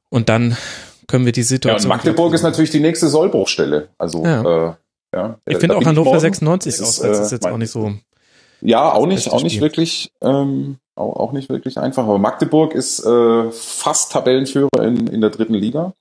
und 0.09 0.27
dann 0.27 0.57
können 1.07 1.25
wir 1.25 1.31
die 1.31 1.43
Situation. 1.43 1.89
Ja, 1.89 1.95
Magdeburg 1.95 2.33
ist 2.33 2.43
natürlich 2.43 2.71
die 2.71 2.79
nächste 2.79 3.07
Sollbruchstelle. 3.07 3.89
Also, 3.97 4.23
ja. 4.23 4.41
Äh, 4.41 4.73
ja 5.13 5.39
ich 5.45 5.57
finde 5.57 5.77
auch 5.77 5.85
Hannover 5.85 6.19
96 6.19 6.73
ist, 6.73 6.81
ist, 6.81 7.03
ist 7.03 7.31
jetzt 7.31 7.47
auch 7.47 7.57
nicht 7.57 7.71
so. 7.71 7.93
Ja, 8.61 8.91
auch 8.93 9.05
nicht, 9.05 9.31
auch 9.31 9.43
nicht 9.43 9.61
wirklich, 9.61 10.11
ähm, 10.21 10.77
auch, 10.95 11.15
auch 11.17 11.31
nicht 11.33 11.49
wirklich 11.49 11.77
einfach. 11.77 12.03
Aber 12.03 12.17
Magdeburg 12.17 12.73
ist 12.73 13.05
äh, 13.05 13.51
fast 13.51 14.11
Tabellenführer 14.11 14.69
in, 14.81 15.07
in 15.07 15.21
der 15.21 15.29
dritten 15.29 15.53
Liga. 15.53 15.93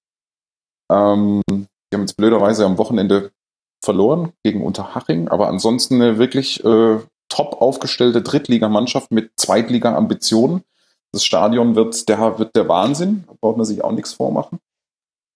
Ähm, 0.90 1.42
die 1.48 1.66
haben 1.94 2.02
jetzt 2.02 2.16
blöderweise 2.16 2.64
am 2.64 2.78
Wochenende 2.78 3.30
verloren 3.84 4.32
gegen 4.42 4.64
Unterhaching, 4.64 5.28
aber 5.28 5.48
ansonsten 5.48 6.00
eine 6.00 6.18
wirklich 6.18 6.64
äh, 6.64 6.98
top 7.28 7.60
aufgestellte 7.60 8.22
Drittligamannschaft 8.22 9.10
mit 9.10 9.32
Zweitliga-Ambitionen. 9.36 10.62
Das 11.12 11.24
Stadion 11.24 11.76
wird 11.76 12.08
der, 12.08 12.38
wird 12.38 12.56
der 12.56 12.68
Wahnsinn, 12.68 13.24
da 13.26 13.34
braucht 13.40 13.56
man 13.56 13.66
sich 13.66 13.84
auch 13.84 13.92
nichts 13.92 14.14
vormachen. 14.14 14.58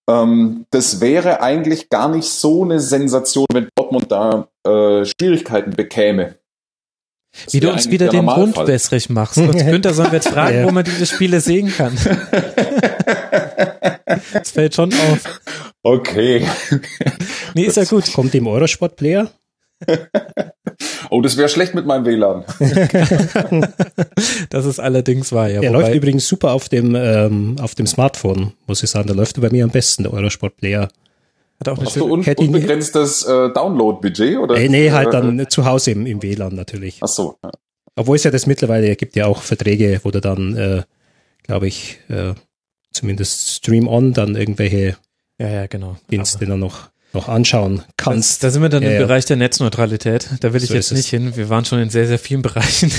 Ähm, 0.09 0.65
das 0.71 1.01
wäre 1.01 1.43
eigentlich 1.43 1.91
gar 1.91 2.09
nicht 2.09 2.29
so 2.29 2.65
eine 2.65 2.81
Sensation, 2.81 3.47
wenn 3.53 3.69
Dortmund 3.75 4.11
da 4.11 4.49
äh, 4.67 5.05
Schwierigkeiten 5.05 5.73
bekäme. 5.73 6.37
Das 7.45 7.53
Wie 7.55 7.61
du 7.61 7.71
uns 7.71 7.91
wieder 7.91 8.09
den 8.09 8.25
Mund 8.25 8.57
wässrig 8.57 9.11
machst. 9.11 9.39
Und 9.39 9.53
Günther 9.53 9.93
sollen 9.93 10.11
wir 10.11 10.17
jetzt 10.17 10.29
fragen, 10.29 10.59
ja. 10.59 10.65
wo 10.65 10.71
man 10.71 10.85
diese 10.85 11.07
Spiele 11.07 11.41
sehen 11.41 11.73
kann. 11.77 11.95
das 14.33 14.51
fällt 14.51 14.75
schon 14.75 14.93
auf. 14.93 15.41
Okay. 15.83 16.47
Nee, 17.55 17.65
ist 17.65 17.77
ja 17.77 17.85
gut. 17.85 18.13
Kommt 18.13 18.35
dem 18.35 18.47
Eurosport-Player? 18.47 19.31
oh, 21.11 21.21
das 21.21 21.37
wäre 21.37 21.49
schlecht 21.49 21.75
mit 21.75 21.87
meinem 21.87 22.05
WLAN. 22.05 22.45
das 24.51 24.67
ist 24.67 24.79
allerdings 24.81 25.33
wahr, 25.33 25.49
ja. 25.49 25.61
Der 25.61 25.71
läuft 25.71 25.95
übrigens 25.95 26.27
super 26.27 26.53
auf 26.53 26.69
dem, 26.69 26.95
ähm, 26.95 27.57
auf 27.61 27.75
dem 27.75 27.87
Smartphone, 27.87 28.53
muss 28.67 28.83
ich 28.83 28.91
sagen. 28.91 29.07
Der 29.07 29.17
läuft 29.17 29.41
bei 29.41 29.51
mir 29.51 29.65
am 29.65 29.71
besten, 29.71 30.05
der 30.05 30.13
Eurosport-Player. 30.13 30.89
Hat 31.61 31.69
auch 31.69 31.83
Hast 31.83 31.97
du 31.97 32.05
un 32.05 32.25
unbegrenztes 32.25 33.25
äh, 33.25 33.53
Download-Budget? 33.53 34.39
oder? 34.39 34.57
Äh, 34.57 34.69
nee, 34.69 34.91
halt 34.91 35.13
dann 35.13 35.41
äh, 35.41 35.49
zu 35.49 35.65
Hause 35.65 35.91
im, 35.91 36.07
im 36.07 36.23
WLAN 36.23 36.55
natürlich. 36.55 37.01
Ach 37.03 37.09
so. 37.09 37.37
Ja. 37.43 37.51
Obwohl 37.97 38.17
es 38.17 38.25
ja 38.25 38.31
das 38.31 38.47
mittlerweile 38.47 38.95
gibt 38.95 39.17
ja 39.17 39.27
auch 39.27 39.43
Verträge, 39.43 40.01
wo 40.05 40.11
du 40.13 40.21
dann, 40.21 40.57
äh, 40.57 40.83
glaube 41.43 41.67
ich, 41.67 41.99
äh, 42.09 42.35
zumindest 42.93 43.51
Stream 43.51 43.89
On 43.89 44.13
dann 44.13 44.37
irgendwelche 44.37 44.97
ja, 45.39 45.49
ja, 45.49 45.67
genau. 45.67 45.97
Dienste 46.11 46.47
dann 46.47 46.61
noch 46.61 46.91
noch 47.13 47.29
anschauen 47.29 47.83
kannst. 47.97 48.45
Da 48.45 48.51
sind 48.51 48.61
wir 48.61 48.69
dann 48.69 48.83
ja, 48.83 48.91
im 48.91 48.95
ja. 48.97 49.01
Bereich 49.01 49.25
der 49.25 49.37
Netzneutralität. 49.37 50.29
Da 50.41 50.53
will 50.53 50.63
ich 50.63 50.69
so 50.69 50.75
jetzt 50.75 50.93
nicht 50.93 51.09
hin. 51.09 51.37
Wir 51.37 51.49
waren 51.49 51.65
schon 51.65 51.79
in 51.79 51.89
sehr, 51.89 52.07
sehr 52.07 52.19
vielen 52.19 52.43
Bereichen. 52.43 52.93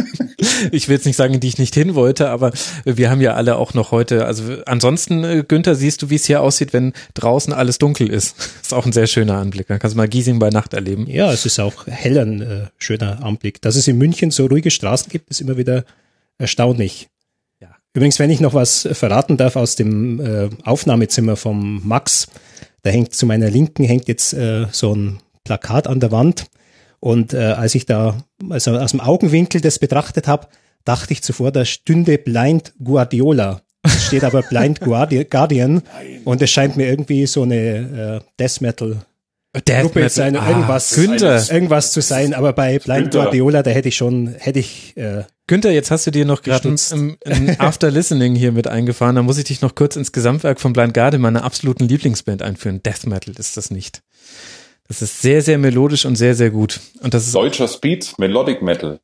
ich 0.70 0.88
will 0.88 0.94
jetzt 0.94 1.06
nicht 1.06 1.16
sagen, 1.16 1.34
in 1.34 1.40
die 1.40 1.48
ich 1.48 1.58
nicht 1.58 1.74
hin 1.74 1.96
wollte, 1.96 2.28
aber 2.28 2.52
wir 2.84 3.10
haben 3.10 3.20
ja 3.20 3.34
alle 3.34 3.56
auch 3.56 3.74
noch 3.74 3.90
heute, 3.90 4.26
also 4.26 4.44
ansonsten, 4.66 5.24
äh, 5.24 5.44
Günther, 5.46 5.74
siehst 5.74 6.02
du, 6.02 6.10
wie 6.10 6.14
es 6.14 6.24
hier 6.24 6.40
aussieht, 6.40 6.72
wenn 6.72 6.92
draußen 7.14 7.52
alles 7.52 7.78
dunkel 7.78 8.08
ist. 8.08 8.36
ist 8.62 8.72
auch 8.72 8.86
ein 8.86 8.92
sehr 8.92 9.08
schöner 9.08 9.38
Anblick. 9.38 9.66
Dann 9.66 9.80
kannst 9.80 9.94
du 9.94 9.98
mal 9.98 10.08
Giesing 10.08 10.38
bei 10.38 10.50
Nacht 10.50 10.72
erleben. 10.72 11.06
Ja, 11.08 11.32
es 11.32 11.44
ist 11.46 11.58
auch 11.58 11.86
hell 11.88 12.16
ein 12.16 12.42
äh, 12.42 12.66
schöner 12.78 13.24
Anblick. 13.24 13.60
Dass 13.60 13.74
es 13.74 13.88
in 13.88 13.98
München 13.98 14.30
so 14.30 14.46
ruhige 14.46 14.70
Straßen 14.70 15.10
gibt, 15.10 15.30
ist 15.30 15.40
immer 15.40 15.56
wieder 15.56 15.84
erstaunlich. 16.38 17.08
Ja. 17.60 17.74
Übrigens, 17.92 18.20
wenn 18.20 18.30
ich 18.30 18.38
noch 18.38 18.54
was 18.54 18.88
verraten 18.92 19.36
darf 19.36 19.56
aus 19.56 19.74
dem 19.74 20.20
äh, 20.20 20.48
Aufnahmezimmer 20.64 21.34
vom 21.34 21.82
Max, 21.84 22.28
Da 22.82 22.90
hängt 22.90 23.14
zu 23.14 23.26
meiner 23.26 23.50
Linken 23.50 23.84
hängt 23.84 24.08
jetzt 24.08 24.32
äh, 24.32 24.66
so 24.70 24.94
ein 24.94 25.20
Plakat 25.44 25.86
an 25.86 26.00
der 26.00 26.12
Wand. 26.12 26.46
Und 26.98 27.32
äh, 27.32 27.38
als 27.38 27.74
ich 27.74 27.86
da 27.86 28.22
also 28.48 28.72
aus 28.76 28.90
dem 28.90 29.00
Augenwinkel 29.00 29.60
das 29.60 29.78
betrachtet 29.78 30.28
habe, 30.28 30.48
dachte 30.84 31.12
ich 31.12 31.22
zuvor, 31.22 31.52
da 31.52 31.64
stünde 31.64 32.18
Blind 32.18 32.74
Guardiola. 32.82 33.62
Es 33.82 34.06
steht 34.06 34.24
aber 34.24 34.42
Blind 34.42 34.80
Guardian 34.80 35.82
und 36.24 36.42
es 36.42 36.50
scheint 36.50 36.76
mir 36.76 36.88
irgendwie 36.88 37.26
so 37.26 37.42
eine 37.42 37.56
äh, 37.56 38.20
Death 38.38 38.60
Metal 38.60 38.98
Death 39.54 39.82
Gruppe 39.82 39.98
Metal. 40.00 40.10
sein, 40.10 40.36
Ah, 40.36 40.48
irgendwas, 40.48 40.94
Günther. 40.94 41.42
irgendwas 41.50 41.92
zu 41.92 42.00
sein. 42.02 42.34
Aber 42.34 42.52
bei 42.52 42.78
Blind 42.78 43.04
Günther. 43.10 43.22
Guardiola, 43.24 43.62
da 43.62 43.70
hätte 43.70 43.88
ich 43.88 43.96
schon, 43.96 44.28
hätte 44.38 44.60
ich 44.60 44.96
äh, 44.96 45.24
Günther, 45.48 45.72
jetzt 45.72 45.90
hast 45.90 46.06
du 46.06 46.12
dir 46.12 46.24
noch 46.24 46.42
gerade 46.42 46.68
ein, 46.68 47.16
ein 47.26 47.56
After 47.60 47.90
Listening 47.90 48.36
hier 48.36 48.52
mit 48.52 48.68
eingefahren. 48.68 49.16
Da 49.16 49.22
muss 49.22 49.38
ich 49.38 49.44
dich 49.44 49.60
noch 49.62 49.74
kurz 49.74 49.96
ins 49.96 50.12
Gesamtwerk 50.12 50.60
von 50.60 50.72
Blind 50.72 50.94
Guardian, 50.94 51.20
meiner 51.22 51.42
absoluten 51.42 51.88
Lieblingsband, 51.88 52.42
einführen. 52.42 52.80
Death 52.84 53.06
Metal 53.06 53.34
ist 53.36 53.56
das 53.56 53.72
nicht. 53.72 54.02
Das 54.86 55.02
ist 55.02 55.20
sehr, 55.22 55.42
sehr 55.42 55.58
melodisch 55.58 56.04
und 56.04 56.14
sehr, 56.16 56.34
sehr 56.36 56.50
gut. 56.50 56.80
Und 57.00 57.14
das 57.14 57.26
ist, 57.26 57.34
Deutscher 57.34 57.66
Speed, 57.68 58.14
Melodic 58.18 58.62
Metal. 58.62 59.00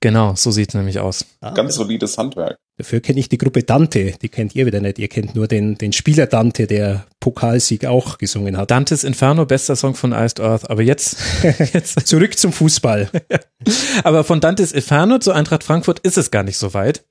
Genau, 0.00 0.34
so 0.34 0.50
sieht's 0.50 0.74
nämlich 0.74 0.98
aus. 0.98 1.24
ah, 1.40 1.52
Ganz 1.52 1.74
solides 1.74 2.18
Handwerk. 2.18 2.56
Dafür 2.78 3.00
kenne 3.00 3.20
ich 3.20 3.28
die 3.28 3.38
Gruppe 3.38 3.62
Dante, 3.62 4.14
die 4.20 4.28
kennt 4.28 4.54
ihr 4.54 4.64
wieder 4.66 4.80
nicht. 4.80 4.98
Ihr 4.98 5.08
kennt 5.08 5.34
nur 5.34 5.46
den, 5.46 5.76
den 5.76 5.92
Spieler 5.92 6.26
Dante, 6.26 6.66
der 6.66 7.06
Pokalsieg 7.20 7.84
auch 7.84 8.18
gesungen 8.18 8.56
hat. 8.56 8.70
Dantes 8.70 9.04
Inferno, 9.04 9.44
bester 9.44 9.76
Song 9.76 9.94
von 9.94 10.12
Iced 10.12 10.40
Earth. 10.40 10.70
Aber 10.70 10.82
jetzt, 10.82 11.16
jetzt, 11.74 12.06
Zurück 12.06 12.38
zum 12.38 12.52
Fußball. 12.52 13.10
aber 14.04 14.24
von 14.24 14.40
Dantes 14.40 14.72
Inferno 14.72 15.18
zu 15.18 15.32
Eintracht 15.32 15.64
Frankfurt 15.64 16.00
ist 16.00 16.16
es 16.16 16.30
gar 16.30 16.42
nicht 16.42 16.56
so 16.56 16.74
weit. 16.74 17.04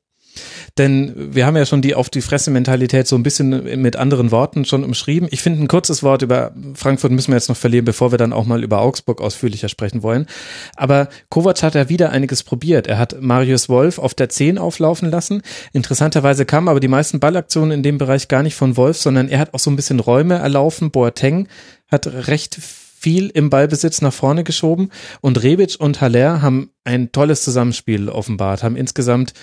Denn 0.78 1.14
wir 1.34 1.46
haben 1.46 1.58
ja 1.58 1.66
schon 1.66 1.82
die 1.82 1.96
auf 1.96 2.10
die 2.10 2.22
Fresse-Mentalität 2.22 3.08
so 3.08 3.16
ein 3.16 3.24
bisschen 3.24 3.82
mit 3.82 3.96
anderen 3.96 4.32
Worten 4.32 4.66
schon 4.66 4.84
umschrieben. 4.84 5.28
Ich 5.32 5.42
finde, 5.42 5.62
ein 5.62 5.68
kurzes 5.68 6.02
Wort 6.04 6.22
über 6.22 6.54
Frankfurt 6.76 7.12
müssen 7.12 7.32
wir 7.32 7.36
jetzt 7.36 7.50
noch 7.50 7.58
verlieren, 7.58 7.86
bevor 7.86 8.12
wir 8.12 8.18
dann 8.18 8.34
auch 8.34 8.46
mal 8.46 8.64
über 8.64 8.82
Augsburg 8.82 9.22
ausführlicher 9.22 9.70
sprechen 9.70 10.04
wollen. 10.04 10.28
Aber 10.76 11.10
Kovac 11.30 11.62
hat 11.64 11.76
ja 11.76 11.90
wieder 11.90 12.12
einiges 12.12 12.44
probiert. 12.44 12.88
Er 12.88 12.98
hat 12.98 13.22
Marius 13.22 13.70
Wolf 13.70 14.00
auf 14.00 14.14
der 14.14 14.30
10 14.30 14.58
auflaufen 14.58 15.10
lassen. 15.10 15.42
Interessanterweise 15.74 16.46
kamen 16.46 16.70
aber 16.70 16.80
die 16.80 16.88
meisten 16.88 17.20
Ballaktionen 17.20 17.72
in 17.72 17.84
dem 17.84 17.98
Bereich 17.98 18.28
gar 18.28 18.44
nicht 18.44 18.56
von 18.56 18.78
Wolf, 18.78 18.98
sondern 18.98 19.30
er 19.30 19.40
hat 19.40 19.54
auch 19.54 19.60
so 19.60 19.70
ein 19.70 19.76
bisschen 19.76 20.00
Räume 20.00 20.36
erlaufen. 20.36 20.92
Boateng 20.92 21.48
hat 21.90 22.08
recht 22.08 22.58
viel 23.02 23.30
im 23.34 23.50
Ballbesitz 23.50 24.02
nach 24.02 24.14
vorne 24.14 24.44
geschoben 24.44 24.92
und 25.22 25.42
Rebic 25.42 25.76
und 25.80 26.02
Haller 26.02 26.44
haben 26.44 26.70
ein 26.84 27.12
tolles 27.12 27.42
Zusammenspiel 27.42 28.10
offenbart, 28.10 28.62
haben 28.62 28.76
insgesamt 28.76 29.34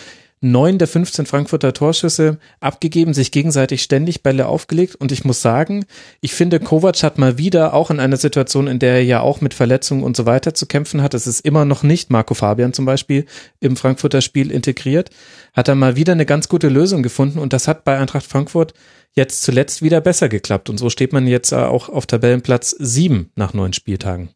neun 0.41 0.78
der 0.78 0.89
15 0.89 1.26
Frankfurter 1.26 1.72
Torschüsse 1.72 2.39
abgegeben, 2.61 3.14
sich 3.14 3.32
gegenseitig 3.32 3.82
ständig 3.82 4.22
Bälle 4.22 4.47
aufgelegt. 4.47 4.95
Und 4.97 5.12
ich 5.12 5.24
muss 5.24 5.43
sagen, 5.43 5.84
ich 6.20 6.34
finde, 6.34 6.61
Kovac 6.61 7.03
hat 7.03 7.18
mal 7.18 7.39
wieder 7.39 7.74
auch 7.74 7.91
in 7.91 8.01
einer 8.01 8.16
Situation, 8.16 8.66
in 8.66 8.78
der 8.78 8.95
er 8.95 9.05
ja 9.05 9.20
auch 9.20 9.41
mit 9.41 9.55
Verletzungen 9.55 10.03
und 10.03 10.16
so 10.16 10.26
weiter 10.26 10.55
zu 10.55 10.66
kämpfen 10.66 11.03
hat, 11.03 11.14
es 11.14 11.26
ist 11.26 11.41
immer 11.41 11.64
noch 11.64 11.82
nicht 11.82 12.11
Marco 12.11 12.34
Fabian 12.34 12.72
zum 12.72 12.84
Beispiel 12.84 13.26
im 13.61 13.76
Frankfurter 13.76 14.20
Spiel 14.20 14.51
integriert, 14.51 15.11
hat 15.55 15.68
er 15.68 15.74
mal 15.74 15.97
wieder 15.97 16.12
eine 16.12 16.26
ganz 16.26 16.49
gute 16.49 16.68
Lösung 16.68 17.03
gefunden. 17.03 17.39
Und 17.39 17.53
das 17.53 17.68
hat 17.68 17.84
bei 17.84 17.99
Eintracht 17.99 18.26
Frankfurt 18.26 18.74
jetzt 19.14 19.43
zuletzt 19.43 19.82
wieder 19.82 20.01
besser 20.01 20.28
geklappt. 20.28 20.70
Und 20.70 20.78
so 20.78 20.91
steht 20.91 21.12
man 21.12 21.26
jetzt 21.26 21.53
auch 21.53 21.89
auf 21.89 22.07
Tabellenplatz 22.07 22.76
sieben 22.78 23.30
nach 23.34 23.55
neun 23.55 23.72
Spieltagen. 23.72 24.30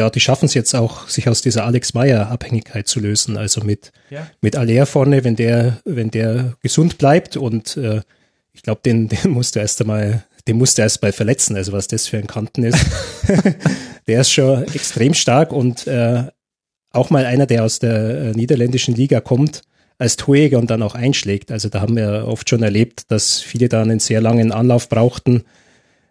Ja, 0.00 0.08
die 0.08 0.20
schaffen 0.20 0.46
es 0.46 0.54
jetzt 0.54 0.74
auch, 0.74 1.08
sich 1.08 1.28
aus 1.28 1.42
dieser 1.42 1.66
Alex 1.66 1.92
Meyer-Abhängigkeit 1.92 2.88
zu 2.88 3.00
lösen. 3.00 3.36
Also 3.36 3.60
mit, 3.60 3.92
Ja. 4.08 4.26
mit 4.40 4.56
Aller 4.56 4.86
vorne, 4.86 5.24
wenn 5.24 5.36
der, 5.36 5.76
wenn 5.84 6.10
der 6.10 6.54
gesund 6.62 6.96
bleibt 6.96 7.36
und 7.36 7.76
äh, 7.76 8.00
ich 8.54 8.62
glaube, 8.62 8.80
den, 8.82 9.08
den 9.10 9.18
musst 9.30 9.56
du 9.56 9.60
erst 9.60 9.78
einmal, 9.82 10.24
den 10.48 10.56
musst 10.56 10.78
du 10.78 10.82
erst 10.82 11.02
mal 11.02 11.12
verletzen, 11.12 11.54
also 11.54 11.72
was 11.72 11.86
das 11.86 12.06
für 12.06 12.16
ein 12.16 12.26
Kanten 12.26 12.64
ist. 12.64 12.78
der 14.06 14.22
ist 14.22 14.30
schon 14.32 14.62
extrem 14.72 15.12
stark 15.12 15.52
und 15.52 15.86
äh, 15.86 16.24
auch 16.92 17.10
mal 17.10 17.26
einer, 17.26 17.44
der 17.44 17.62
aus 17.64 17.78
der 17.78 17.92
äh, 17.92 18.30
niederländischen 18.32 18.94
Liga 18.94 19.20
kommt, 19.20 19.60
als 19.98 20.16
Torjäger 20.16 20.58
und 20.58 20.70
dann 20.70 20.82
auch 20.82 20.94
einschlägt. 20.94 21.52
Also 21.52 21.68
da 21.68 21.82
haben 21.82 21.94
wir 21.94 22.24
oft 22.26 22.48
schon 22.48 22.62
erlebt, 22.62 23.10
dass 23.10 23.40
viele 23.40 23.68
da 23.68 23.82
einen 23.82 24.00
sehr 24.00 24.22
langen 24.22 24.50
Anlauf 24.50 24.88
brauchten, 24.88 25.44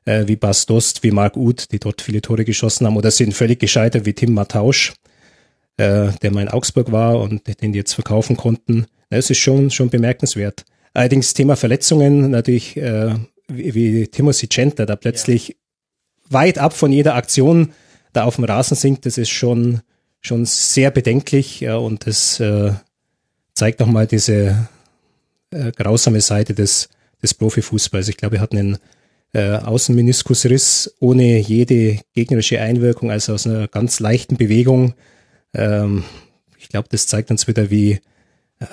äh, 0.09 0.27
wie 0.27 0.35
Bas 0.35 0.65
Dost, 0.65 1.03
wie 1.03 1.11
Marc 1.11 1.37
Uth, 1.37 1.71
die 1.71 1.79
dort 1.79 2.01
viele 2.01 2.21
Tore 2.21 2.43
geschossen 2.43 2.87
haben, 2.87 2.97
oder 2.97 3.11
sind 3.11 3.33
völlig 3.33 3.59
gescheitert 3.59 4.05
wie 4.05 4.13
Tim 4.13 4.33
Matausch, 4.33 4.93
äh, 5.77 6.09
der 6.21 6.31
mal 6.31 6.41
in 6.41 6.49
Augsburg 6.49 6.91
war 6.91 7.19
und 7.19 7.61
den 7.61 7.73
die 7.73 7.79
jetzt 7.79 7.93
verkaufen 7.93 8.35
konnten. 8.35 8.87
Das 9.09 9.29
ist 9.29 9.37
schon, 9.37 9.69
schon 9.69 9.89
bemerkenswert. 9.89 10.65
Allerdings 10.93 11.33
Thema 11.33 11.55
Verletzungen 11.55 12.31
natürlich 12.31 12.75
äh, 12.77 13.13
wie, 13.47 13.75
wie 13.75 14.07
Timothy 14.07 14.49
Center, 14.49 14.85
da 14.85 14.95
plötzlich 14.95 15.57
weit 16.29 16.57
ab 16.57 16.73
von 16.73 16.91
jeder 16.91 17.15
Aktion 17.15 17.73
da 18.13 18.23
auf 18.23 18.35
dem 18.35 18.45
Rasen 18.45 18.75
sinkt, 18.75 19.05
das 19.05 19.19
ist 19.19 19.29
schon, 19.29 19.81
schon 20.21 20.45
sehr 20.45 20.89
bedenklich 20.89 21.59
ja, 21.59 21.77
und 21.77 22.07
das 22.07 22.39
äh, 22.39 22.71
zeigt 23.53 23.79
nochmal 23.79 24.07
diese 24.07 24.67
äh, 25.51 25.71
grausame 25.71 26.21
Seite 26.21 26.55
des, 26.55 26.89
des 27.21 27.35
Profifußballs. 27.35 28.07
Ich 28.07 28.17
glaube, 28.17 28.37
er 28.37 28.41
hat 28.41 28.53
einen 28.53 28.79
äh, 29.33 29.51
Außenmeniskusriss 29.57 30.95
ohne 30.99 31.39
jede 31.39 31.99
gegnerische 32.13 32.61
Einwirkung, 32.61 33.11
also 33.11 33.33
aus 33.33 33.45
einer 33.45 33.67
ganz 33.67 33.99
leichten 33.99 34.37
Bewegung. 34.37 34.93
Ähm, 35.53 36.03
ich 36.57 36.69
glaube, 36.69 36.87
das 36.91 37.07
zeigt 37.07 37.31
uns 37.31 37.47
wieder, 37.47 37.69
wie, 37.69 37.99
äh, 38.59 38.65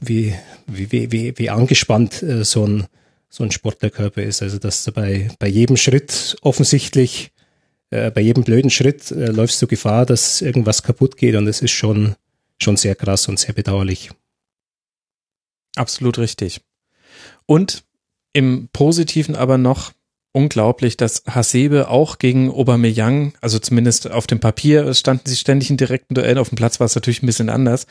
wie, 0.00 0.34
wie, 0.66 1.12
wie, 1.12 1.38
wie, 1.38 1.50
angespannt 1.50 2.22
äh, 2.22 2.44
so 2.44 2.66
ein 2.66 2.86
so 3.30 3.44
ein 3.44 3.52
Sportlerkörper 3.52 4.22
ist. 4.22 4.42
Also 4.42 4.58
dass 4.58 4.84
du 4.84 4.92
bei, 4.92 5.28
bei 5.38 5.46
jedem 5.46 5.76
Schritt 5.76 6.36
offensichtlich, 6.42 7.32
äh, 7.90 8.10
bei 8.10 8.20
jedem 8.20 8.44
blöden 8.44 8.70
Schritt 8.70 9.10
äh, 9.12 9.26
läufst 9.26 9.62
du 9.62 9.66
Gefahr, 9.66 10.04
dass 10.04 10.42
irgendwas 10.42 10.82
kaputt 10.82 11.16
geht 11.16 11.36
und 11.36 11.46
es 11.46 11.62
ist 11.62 11.70
schon, 11.70 12.16
schon 12.60 12.76
sehr 12.76 12.96
krass 12.96 13.28
und 13.28 13.38
sehr 13.38 13.54
bedauerlich. 13.54 14.10
Absolut 15.76 16.18
richtig. 16.18 16.60
Und 17.46 17.84
im 18.32 18.68
Positiven 18.72 19.36
aber 19.36 19.56
noch 19.56 19.92
unglaublich, 20.32 20.96
dass 20.96 21.22
Hasebe 21.28 21.88
auch 21.88 22.18
gegen 22.18 22.50
Aubameyang, 22.50 23.34
also 23.40 23.58
zumindest 23.58 24.10
auf 24.10 24.26
dem 24.26 24.40
Papier 24.40 24.94
standen 24.94 25.28
sie 25.28 25.36
ständig 25.36 25.70
in 25.70 25.76
direkten 25.76 26.14
Duellen, 26.14 26.38
auf 26.38 26.50
dem 26.50 26.56
Platz 26.56 26.78
war 26.80 26.86
es 26.86 26.94
natürlich 26.94 27.22
ein 27.22 27.26
bisschen 27.26 27.48
anders, 27.50 27.86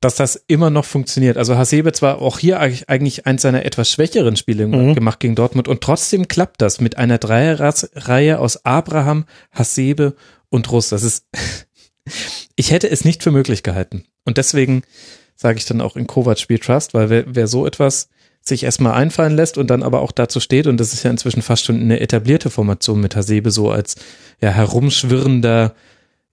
dass 0.00 0.16
das 0.16 0.36
immer 0.48 0.70
noch 0.70 0.84
funktioniert. 0.84 1.36
Also 1.38 1.56
Hasebe 1.56 1.92
zwar 1.92 2.20
auch 2.20 2.38
hier 2.38 2.60
eigentlich- 2.60 2.88
eigentlich 2.88 3.26
eins 3.26 3.42
seiner 3.42 3.64
etwas 3.64 3.90
schwächeren 3.90 4.36
Spiele 4.36 4.66
Mhm. 4.66 4.94
gemacht 4.94 5.18
gegen 5.20 5.34
Dortmund 5.34 5.66
und 5.66 5.80
trotzdem 5.80 6.28
klappt 6.28 6.60
das 6.62 6.80
mit 6.80 6.98
einer 6.98 7.18
Dreierreihe 7.18 8.38
aus 8.38 8.64
Abraham, 8.64 9.24
Hasebe 9.50 10.14
und 10.50 10.70
Russ. 10.70 10.90
Das 10.90 11.02
ist, 11.02 11.26
ich 12.56 12.70
hätte 12.70 12.88
es 12.90 13.04
nicht 13.04 13.22
für 13.22 13.30
möglich 13.30 13.62
gehalten. 13.62 14.04
Und 14.24 14.36
deswegen 14.38 14.82
sage 15.36 15.58
ich 15.58 15.64
dann 15.64 15.80
auch 15.80 15.96
in 15.96 16.06
Kovac 16.06 16.38
Spiel 16.38 16.58
Trust, 16.58 16.94
weil 16.94 17.10
wer, 17.10 17.24
wer 17.34 17.46
so 17.48 17.66
etwas 17.66 18.08
sich 18.46 18.64
erstmal 18.64 18.92
einfallen 18.92 19.34
lässt 19.34 19.56
und 19.56 19.68
dann 19.70 19.82
aber 19.82 20.00
auch 20.02 20.12
dazu 20.12 20.38
steht, 20.38 20.66
und 20.66 20.78
das 20.78 20.92
ist 20.92 21.02
ja 21.02 21.10
inzwischen 21.10 21.40
fast 21.42 21.64
schon 21.64 21.80
eine 21.80 22.00
etablierte 22.00 22.50
Formation 22.50 23.00
mit 23.00 23.16
Hasebe 23.16 23.50
so 23.50 23.70
als 23.70 23.96
ja, 24.42 24.50
herumschwirrender 24.50 25.74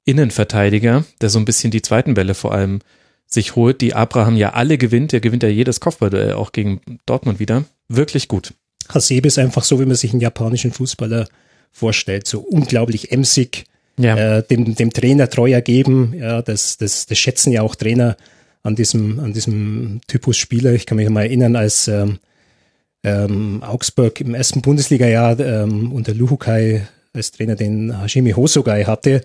Innenverteidiger, 0.04 1.06
der 1.22 1.30
so 1.30 1.40
ein 1.40 1.46
bisschen 1.46 1.72
die 1.72 1.82
zweiten 1.82 2.14
Bälle 2.14 2.34
vor 2.34 2.54
allem 2.54 2.80
sich 3.28 3.56
holt, 3.56 3.80
die 3.80 3.94
Abraham 3.94 4.36
ja 4.36 4.54
alle 4.54 4.78
gewinnt, 4.78 5.14
der 5.14 5.22
gewinnt 5.22 5.44
ja 5.44 5.50
jedes 5.50 5.80
Kopfballduell 5.80 6.34
auch 6.34 6.52
gegen 6.52 6.82
Dortmund 7.06 7.40
wieder. 7.40 7.64
Wirklich 7.88 8.28
gut. 8.28 8.54
Hasebe 8.90 9.28
ist 9.28 9.40
einfach 9.40 9.64
so, 9.64 9.80
wie 9.80 9.86
man 9.86 9.96
sich 9.96 10.12
einen 10.12 10.20
japanischen 10.20 10.74
Fußballer 10.74 11.28
vorstellt, 11.72 12.28
so 12.28 12.40
unglaublich 12.42 13.14
emsig, 13.14 13.64
Ja. 13.98 14.18
äh, 14.18 14.44
dem, 14.44 14.76
dem 14.76 14.92
Trainer 14.92 15.30
treu 15.30 15.50
ergeben. 15.52 16.14
Ja, 16.18 16.42
das, 16.42 16.78
das, 16.78 17.06
das 17.06 17.18
schätzen 17.18 17.54
ja 17.54 17.62
auch 17.62 17.76
Trainer 17.76 18.18
an 18.64 18.76
diesem, 18.76 19.20
an 19.20 19.34
diesem 19.34 20.02
Typus 20.08 20.38
Spieler. 20.38 20.74
Ich 20.74 20.86
kann 20.86 20.98
mich 20.98 21.10
mal 21.10 21.24
erinnern, 21.24 21.56
als 21.56 21.88
ähm, 21.88 22.20
ähm, 23.04 23.64
Augsburg 23.64 24.22
im 24.22 24.36
ersten 24.36 24.62
Bundesliga-Jahr 24.62 25.40
ähm, 25.40 25.92
unter 25.92 26.14
Luhukai 26.14 26.88
als 27.14 27.32
Trainer 27.32 27.56
den 27.56 28.02
Hashimi 28.02 28.32
Hosogai 28.32 28.86
hatte. 28.86 29.22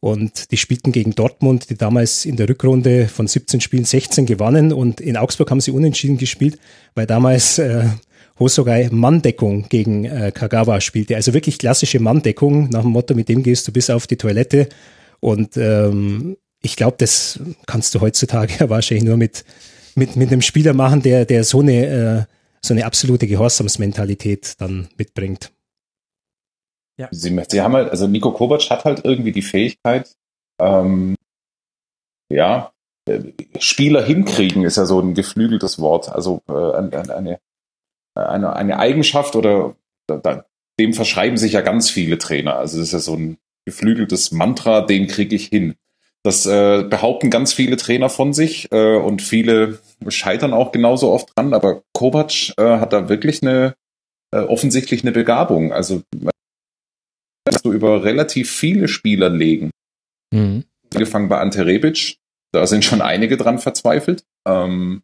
Und 0.00 0.50
die 0.50 0.56
spielten 0.56 0.90
gegen 0.90 1.14
Dortmund, 1.14 1.70
die 1.70 1.76
damals 1.76 2.24
in 2.24 2.36
der 2.36 2.48
Rückrunde 2.48 3.06
von 3.06 3.28
17 3.28 3.60
Spielen 3.60 3.84
16 3.84 4.26
gewannen. 4.26 4.72
Und 4.72 5.00
in 5.00 5.16
Augsburg 5.16 5.50
haben 5.50 5.60
sie 5.60 5.70
unentschieden 5.70 6.18
gespielt, 6.18 6.58
weil 6.96 7.06
damals 7.06 7.58
äh, 7.58 7.84
Hosogai 8.38 8.88
Manndeckung 8.90 9.68
gegen 9.68 10.04
äh, 10.04 10.32
Kagawa 10.34 10.80
spielte. 10.80 11.14
Also 11.14 11.34
wirklich 11.34 11.58
klassische 11.58 12.00
Manndeckung 12.00 12.68
nach 12.70 12.82
dem 12.82 12.90
Motto, 12.90 13.14
mit 13.14 13.28
dem 13.28 13.44
gehst 13.44 13.68
du 13.68 13.72
bis 13.72 13.90
auf 13.90 14.08
die 14.08 14.16
Toilette. 14.16 14.68
Und 15.20 15.56
ähm, 15.56 16.36
ich 16.62 16.76
glaube, 16.76 16.96
das 16.98 17.40
kannst 17.66 17.94
du 17.94 18.00
heutzutage 18.00 18.54
ja 18.60 18.70
wahrscheinlich 18.70 19.04
nur 19.04 19.16
mit, 19.16 19.44
mit, 19.94 20.16
mit 20.16 20.30
einem 20.30 20.42
Spieler 20.42 20.72
machen, 20.72 21.02
der, 21.02 21.24
der 21.24 21.44
so 21.44 21.60
eine, 21.60 21.86
äh, 21.86 22.24
so 22.64 22.74
eine 22.74 22.86
absolute 22.86 23.26
Gehorsamsmentalität 23.26 24.54
dann 24.58 24.88
mitbringt. 24.96 25.52
Sie, 27.10 27.36
sie 27.48 27.60
haben 27.60 27.74
halt, 27.74 27.90
also 27.90 28.06
Nico 28.06 28.32
Kovac 28.32 28.70
hat 28.70 28.84
halt 28.84 29.04
irgendwie 29.04 29.32
die 29.32 29.42
Fähigkeit, 29.42 30.14
ähm, 30.60 31.16
ja, 32.30 32.72
äh, 33.08 33.32
Spieler 33.58 34.04
hinkriegen 34.04 34.64
ist 34.64 34.76
ja 34.76 34.84
so 34.84 35.00
ein 35.00 35.14
geflügeltes 35.14 35.80
Wort. 35.80 36.08
Also 36.08 36.42
äh, 36.48 36.52
eine, 36.52 37.40
eine, 38.14 38.54
eine, 38.54 38.78
Eigenschaft 38.78 39.36
oder 39.36 39.74
da, 40.06 40.18
da, 40.18 40.44
dem 40.78 40.94
verschreiben 40.94 41.36
sich 41.36 41.52
ja 41.52 41.60
ganz 41.60 41.90
viele 41.90 42.18
Trainer. 42.18 42.56
Also 42.56 42.78
das 42.78 42.88
ist 42.88 42.92
ja 42.92 42.98
so 43.00 43.14
ein 43.14 43.38
geflügeltes 43.64 44.32
Mantra, 44.32 44.82
den 44.82 45.06
kriege 45.06 45.34
ich 45.34 45.46
hin. 45.46 45.74
Das 46.24 46.46
äh, 46.46 46.84
behaupten 46.84 47.30
ganz 47.30 47.52
viele 47.52 47.76
Trainer 47.76 48.08
von 48.08 48.32
sich 48.32 48.70
äh, 48.70 48.96
und 48.96 49.22
viele 49.22 49.80
scheitern 50.06 50.52
auch 50.52 50.70
genauso 50.70 51.10
oft 51.10 51.36
dran. 51.36 51.52
Aber 51.52 51.82
Kovac 51.92 52.56
äh, 52.58 52.78
hat 52.78 52.92
da 52.92 53.08
wirklich 53.08 53.42
eine 53.42 53.74
äh, 54.32 54.38
offensichtlich 54.38 55.02
eine 55.02 55.12
Begabung. 55.12 55.72
Also 55.72 56.02
du 57.62 57.72
über 57.72 58.04
relativ 58.04 58.50
viele 58.50 58.88
Spieler 58.88 59.28
legen. 59.30 59.70
Mhm. 60.32 60.64
Angefangen 60.92 61.28
bei 61.28 61.38
Ante 61.38 61.64
Rebic, 61.64 62.16
da 62.52 62.66
sind 62.66 62.84
schon 62.84 63.00
einige 63.00 63.36
dran 63.36 63.58
verzweifelt. 63.58 64.24
Ähm, 64.46 65.02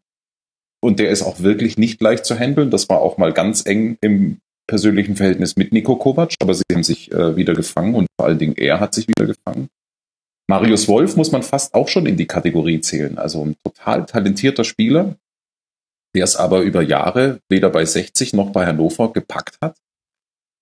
und 0.80 1.00
der 1.00 1.10
ist 1.10 1.22
auch 1.22 1.40
wirklich 1.40 1.78
nicht 1.78 2.00
leicht 2.00 2.24
zu 2.24 2.38
handeln. 2.38 2.70
Das 2.70 2.88
war 2.88 3.00
auch 3.00 3.18
mal 3.18 3.32
ganz 3.32 3.66
eng 3.66 3.98
im 4.00 4.38
persönlichen 4.68 5.16
Verhältnis 5.16 5.56
mit 5.56 5.72
Nico 5.72 5.96
Kovac, 5.96 6.34
aber 6.40 6.54
sie 6.54 6.62
haben 6.72 6.84
sich 6.84 7.10
äh, 7.12 7.36
wieder 7.36 7.54
gefangen 7.54 7.94
und 7.94 8.06
vor 8.18 8.28
allen 8.28 8.38
Dingen 8.38 8.54
er 8.56 8.80
hat 8.80 8.94
sich 8.94 9.08
wieder 9.08 9.26
gefangen. 9.26 9.68
Marius 10.48 10.88
Wolf 10.88 11.16
muss 11.16 11.30
man 11.30 11.42
fast 11.42 11.74
auch 11.74 11.88
schon 11.88 12.06
in 12.06 12.16
die 12.16 12.26
Kategorie 12.26 12.80
zählen. 12.80 13.18
Also 13.18 13.44
ein 13.44 13.56
total 13.62 14.06
talentierter 14.06 14.64
Spieler, 14.64 15.16
der 16.14 16.24
es 16.24 16.36
aber 16.36 16.62
über 16.62 16.82
Jahre 16.82 17.40
weder 17.48 17.68
bei 17.70 17.84
60 17.84 18.32
noch 18.32 18.50
bei 18.50 18.66
Hannover 18.66 19.12
gepackt 19.12 19.58
hat. 19.60 19.76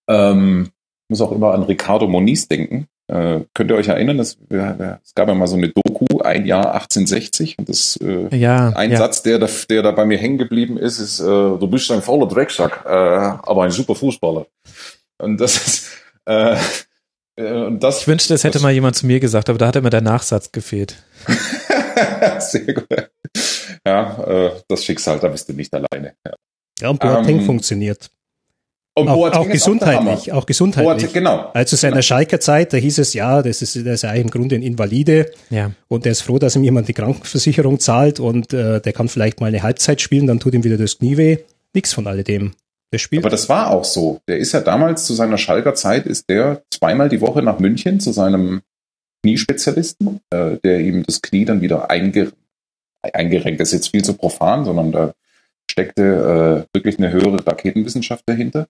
Ähm, 0.08 0.70
muss 1.08 1.20
auch 1.20 1.32
immer 1.32 1.54
an 1.54 1.62
Ricardo 1.62 2.08
Moniz 2.08 2.48
denken. 2.48 2.88
Äh, 3.08 3.42
könnt 3.54 3.70
ihr 3.70 3.76
euch 3.76 3.86
erinnern, 3.86 4.18
es, 4.18 4.36
es 4.50 5.14
gab 5.14 5.28
ja 5.28 5.34
mal 5.34 5.46
so 5.46 5.56
eine 5.56 5.68
Doku, 5.68 6.18
ein 6.18 6.44
Jahr 6.44 6.74
1860 6.74 7.56
und 7.58 7.68
das 7.68 7.96
äh, 7.98 8.36
ja, 8.36 8.70
ein 8.70 8.90
ja. 8.90 8.96
Satz, 8.96 9.22
der 9.22 9.38
da, 9.38 9.48
der 9.70 9.82
da 9.84 9.92
bei 9.92 10.04
mir 10.04 10.18
hängen 10.18 10.38
geblieben 10.38 10.76
ist, 10.76 10.98
ist, 10.98 11.20
äh, 11.20 11.24
du 11.24 11.68
bist 11.68 11.88
ein 11.92 12.02
voller 12.02 12.26
Drecksack, 12.26 12.84
äh, 12.84 12.88
aber 12.88 13.62
ein 13.62 13.70
super 13.70 13.94
Fußballer. 13.94 14.46
Und 15.18 15.40
das 15.40 15.56
ist 15.56 15.92
äh, 16.26 16.54
äh, 16.54 16.56
das, 17.36 18.00
ich 18.00 18.08
wünschte, 18.08 18.32
das 18.32 18.44
hätte 18.44 18.54
das, 18.54 18.62
mal 18.62 18.72
jemand 18.72 18.96
zu 18.96 19.06
mir 19.06 19.20
gesagt, 19.20 19.50
aber 19.50 19.58
da 19.58 19.66
hat 19.68 19.76
immer 19.76 19.90
der 19.90 20.00
Nachsatz 20.00 20.52
gefehlt. 20.52 20.96
Sehr 22.38 22.72
gut. 22.72 22.86
Ja, 23.86 24.24
äh, 24.24 24.50
das 24.68 24.84
Schicksal, 24.84 25.18
da 25.20 25.28
bist 25.28 25.48
du 25.48 25.52
nicht 25.52 25.72
alleine. 25.74 26.14
Ja, 26.24 26.32
ja 26.80 26.88
und 26.88 26.98
Boateng 26.98 27.40
ähm, 27.40 27.44
funktioniert. 27.44 28.10
Und 28.94 29.08
auch, 29.08 29.30
auch 29.30 29.48
gesundheitlich, 29.48 30.32
auch, 30.32 30.38
auch 30.38 30.46
gesundheitlich. 30.46 30.94
Boateng, 30.94 31.12
genau. 31.12 31.50
Also 31.52 31.70
zu 31.70 31.76
seiner 31.76 31.96
genau. 31.96 32.02
Schalker 32.02 32.40
Zeit, 32.40 32.72
da 32.72 32.78
hieß 32.78 32.96
es 32.98 33.12
ja, 33.12 33.42
das 33.42 33.60
ist, 33.60 33.76
das 33.76 33.84
ist 33.84 34.04
eigentlich 34.06 34.24
im 34.24 34.30
Grunde 34.30 34.54
ein 34.54 34.62
Invalide. 34.62 35.30
Ja. 35.50 35.72
Und 35.88 36.06
der 36.06 36.12
ist 36.12 36.22
froh, 36.22 36.38
dass 36.38 36.56
ihm 36.56 36.64
jemand 36.64 36.88
die 36.88 36.94
Krankenversicherung 36.94 37.78
zahlt 37.78 38.18
und 38.18 38.54
äh, 38.54 38.80
der 38.80 38.92
kann 38.94 39.08
vielleicht 39.08 39.40
mal 39.40 39.48
eine 39.48 39.62
Halbzeit 39.62 40.00
spielen, 40.00 40.26
dann 40.26 40.40
tut 40.40 40.54
ihm 40.54 40.64
wieder 40.64 40.78
das 40.78 40.98
Knie 40.98 41.18
weh. 41.18 41.38
Nix 41.74 41.92
von 41.92 42.06
alledem. 42.06 42.54
Der 42.92 42.98
spielt. 42.98 43.22
Aber 43.22 43.30
das 43.30 43.48
war 43.48 43.70
auch 43.70 43.84
so. 43.84 44.20
Der 44.28 44.38
ist 44.38 44.52
ja 44.52 44.60
damals 44.60 45.04
zu 45.04 45.14
seiner 45.14 45.38
Schalker 45.38 45.74
Zeit, 45.74 46.06
ist 46.06 46.28
der 46.28 46.62
zweimal 46.72 47.08
die 47.08 47.20
Woche 47.20 47.42
nach 47.42 47.58
München 47.58 48.00
zu 48.00 48.12
seinem 48.12 48.62
Kniespezialisten, 49.22 50.20
äh, 50.30 50.56
der 50.62 50.80
ihm 50.80 51.02
das 51.02 51.22
Knie 51.22 51.44
dann 51.44 51.60
wieder 51.60 51.90
einge 51.90 52.32
eingerenkt. 53.12 53.60
Das 53.60 53.68
ist 53.68 53.74
jetzt 53.74 53.90
viel 53.90 54.04
zu 54.04 54.14
profan, 54.14 54.64
sondern 54.64 54.90
da 54.90 55.14
steckte 55.70 56.66
äh, 56.72 56.76
wirklich 56.76 56.98
eine 56.98 57.12
höhere 57.12 57.44
Raketenwissenschaft 57.46 58.24
dahinter 58.26 58.66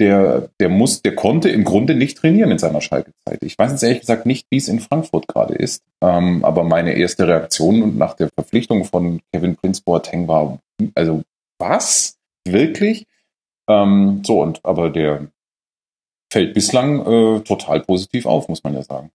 der, 0.00 0.50
der 0.60 0.68
muss, 0.68 1.02
der 1.02 1.14
konnte 1.14 1.48
im 1.48 1.64
Grunde 1.64 1.94
nicht 1.94 2.18
trainieren 2.18 2.50
in 2.50 2.58
seiner 2.58 2.80
Schalke-Zeit. 2.80 3.42
Ich 3.42 3.58
weiß 3.58 3.72
jetzt 3.72 3.82
ehrlich 3.82 4.00
gesagt 4.00 4.26
nicht, 4.26 4.46
wie 4.50 4.58
es 4.58 4.68
in 4.68 4.80
Frankfurt 4.80 5.26
gerade 5.26 5.54
ist. 5.54 5.82
Ähm, 6.02 6.44
aber 6.44 6.62
meine 6.62 6.92
erste 6.94 7.26
Reaktion 7.26 7.98
nach 7.98 8.14
der 8.14 8.28
Verpflichtung 8.28 8.84
von 8.84 9.20
Kevin 9.32 9.56
Prince 9.56 9.82
Boateng 9.84 10.28
war, 10.28 10.60
also 10.94 11.22
was? 11.58 12.16
Wirklich? 12.46 13.06
Ähm, 13.68 14.22
so, 14.24 14.42
und 14.42 14.64
aber 14.64 14.90
der 14.90 15.28
fällt 16.32 16.54
bislang 16.54 17.00
äh, 17.06 17.40
total 17.40 17.80
positiv 17.80 18.26
auf, 18.26 18.48
muss 18.48 18.64
man 18.64 18.74
ja 18.74 18.82
sagen. 18.82 19.10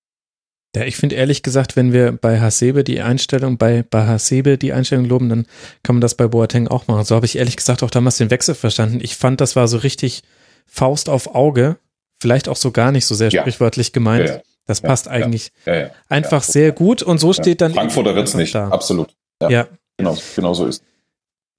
Ja, 0.76 0.84
ich 0.84 0.96
finde 0.96 1.16
ehrlich 1.16 1.44
gesagt, 1.44 1.76
wenn 1.76 1.94
wir 1.94 2.12
bei 2.14 2.40
Hasebe 2.40 2.84
die 2.84 3.02
Einstellung, 3.02 3.58
bei, 3.58 3.84
bei 3.88 4.08
Hasebe 4.08 4.58
die 4.58 4.74
Einstellung 4.74 5.06
loben, 5.06 5.30
dann 5.30 5.46
kann 5.84 5.96
man 5.96 6.02
das 6.02 6.16
bei 6.16 6.28
Boateng 6.28 6.68
auch 6.68 6.88
machen. 6.88 7.06
So 7.06 7.16
habe 7.16 7.28
ich 7.28 7.38
ehrlich 7.38 7.58
gesagt 7.58 7.84
auch 7.84 7.92
damals 7.92 8.18
den 8.18 8.32
Wechsel 8.32 8.56
verstanden. 8.56 9.00
Ich 9.02 9.16
fand, 9.16 9.40
das 9.40 9.56
war 9.56 9.68
so 9.68 9.78
richtig, 9.78 10.24
Faust 10.66 11.10
auf 11.10 11.36
Auge, 11.36 11.78
vielleicht 12.20 12.50
auch 12.50 12.56
so 12.56 12.72
gar 12.72 12.92
nicht 12.92 13.06
so 13.06 13.14
sehr 13.14 13.30
ja. 13.30 13.42
sprichwörtlich 13.42 13.94
gemeint. 13.94 14.30
Ja, 14.30 14.36
ja. 14.36 14.42
Das 14.66 14.82
passt 14.82 15.10
eigentlich 15.10 15.52
einfach 16.08 16.42
sehr 16.42 16.72
gut 16.72 17.04
und 17.04 17.18
so 17.18 17.34
steht 17.34 17.60
dann. 17.60 17.74
Frankfurter 17.74 18.16
wird's 18.16 18.34
nicht, 18.34 18.56
da. 18.56 18.70
absolut. 18.70 19.14
Ja, 19.42 19.68
Genau, 19.98 20.18
genau 20.36 20.54
so 20.54 20.66
ist. 20.66 20.84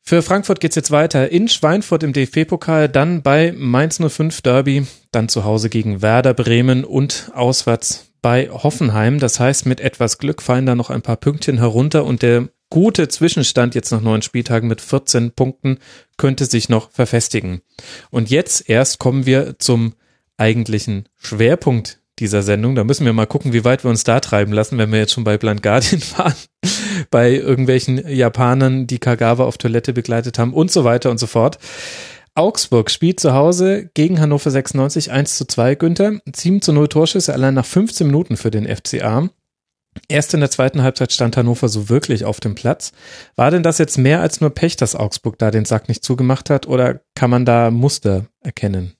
Für 0.07 0.21
Frankfurt 0.21 0.61
geht's 0.61 0.77
jetzt 0.77 0.91
weiter 0.91 1.31
in 1.31 1.49
Schweinfurt 1.49 2.03
im 2.03 2.13
DFB-Pokal, 2.13 2.91
dann 2.91 3.23
bei 3.23 3.55
Mainz 3.57 3.99
05 4.07 4.43
Derby, 4.43 4.87
dann 5.13 5.31
zu 5.31 5.45
Hause 5.45 5.71
gegen 5.71 6.03
Werder 6.03 6.35
Bremen 6.35 6.85
und 6.85 7.31
auswärts 7.35 8.13
bei 8.21 8.51
Hoffenheim. 8.51 9.19
Das 9.19 9.41
heißt, 9.41 9.65
mit 9.65 9.81
etwas 9.81 10.19
Glück 10.19 10.43
fallen 10.43 10.67
da 10.67 10.75
noch 10.75 10.91
ein 10.91 11.01
paar 11.01 11.17
Pünktchen 11.17 11.57
herunter 11.57 12.05
und 12.05 12.21
der 12.21 12.51
gute 12.69 13.09
Zwischenstand 13.09 13.75
jetzt 13.75 13.93
nach 13.93 14.03
neun 14.03 14.21
Spieltagen 14.21 14.69
mit 14.69 14.83
14 14.83 15.31
Punkten 15.33 15.79
könnte 16.19 16.45
sich 16.45 16.69
noch 16.69 16.91
verfestigen. 16.91 17.63
Und 18.11 18.29
jetzt 18.29 18.69
erst 18.69 18.99
kommen 18.99 19.25
wir 19.25 19.59
zum 19.59 19.95
eigentlichen 20.37 21.09
Schwerpunkt 21.17 22.03
dieser 22.19 22.43
Sendung. 22.43 22.75
Da 22.75 22.85
müssen 22.85 23.05
wir 23.05 23.13
mal 23.13 23.27
gucken, 23.27 23.53
wie 23.53 23.65
weit 23.65 23.85
wir 23.85 23.91
uns 23.91 24.05
da 24.05 24.21
treiben 24.21 24.53
lassen, 24.53 24.79
wenn 24.79 24.93
wir 24.93 24.99
jetzt 24.99 25.13
schon 25.13 25.25
bei 25.25 25.39
Blind 25.39 25.63
Guardian 25.63 26.03
waren, 26.17 26.35
bei 27.11 27.33
irgendwelchen 27.33 28.09
Japanern, 28.09 28.87
die 28.87 28.99
Kagawa 28.99 29.45
auf 29.45 29.59
Toilette 29.59 29.93
begleitet 29.93 30.39
haben 30.39 30.53
und 30.53 30.71
so 30.71 30.85
weiter 30.85 31.11
und 31.11 31.19
so 31.19 31.27
fort. 31.27 31.59
Augsburg 32.37 32.91
spielt 32.91 33.21
zu 33.21 33.33
Hause 33.33 33.91
gegen 33.95 34.21
Hannover 34.21 34.51
96 34.51 35.13
1 35.13 35.37
zu 35.37 35.47
2, 35.47 35.77
Günther. 35.77 36.19
7 36.35 36.63
zu 36.63 36.73
0 36.73 36.89
Torschüsse 36.89 37.33
allein 37.33 37.55
nach 37.55 37.67
15 37.67 38.09
Minuten 38.09 38.37
für 38.37 38.51
den 38.51 38.67
FCA. 38.67 39.29
Erst 40.09 40.35
in 40.35 40.41
der 40.41 40.51
zweiten 40.51 40.83
Halbzeit 40.83 41.13
stand 41.13 41.37
Hannover 41.37 41.69
so 41.69 41.89
wirklich 41.89 42.25
auf 42.25 42.41
dem 42.41 42.57
Platz. 42.57 42.91
War 43.37 43.53
denn 43.53 43.63
das 43.63 43.79
jetzt 43.79 43.99
mehr 43.99 44.21
als 44.21 44.41
nur 44.41 44.51
Pech, 44.51 44.77
dass 44.77 44.97
Augsburg 44.97 45.39
da 45.39 45.53
den 45.53 45.65
Sack 45.65 45.89
nicht 45.89 46.03
zugemacht 46.03 46.51
hat 46.51 46.67
oder 46.67 47.01
kann 47.15 47.31
man 47.31 47.45
da 47.45 47.71
Muster 47.71 48.27
erkennen? 48.41 48.95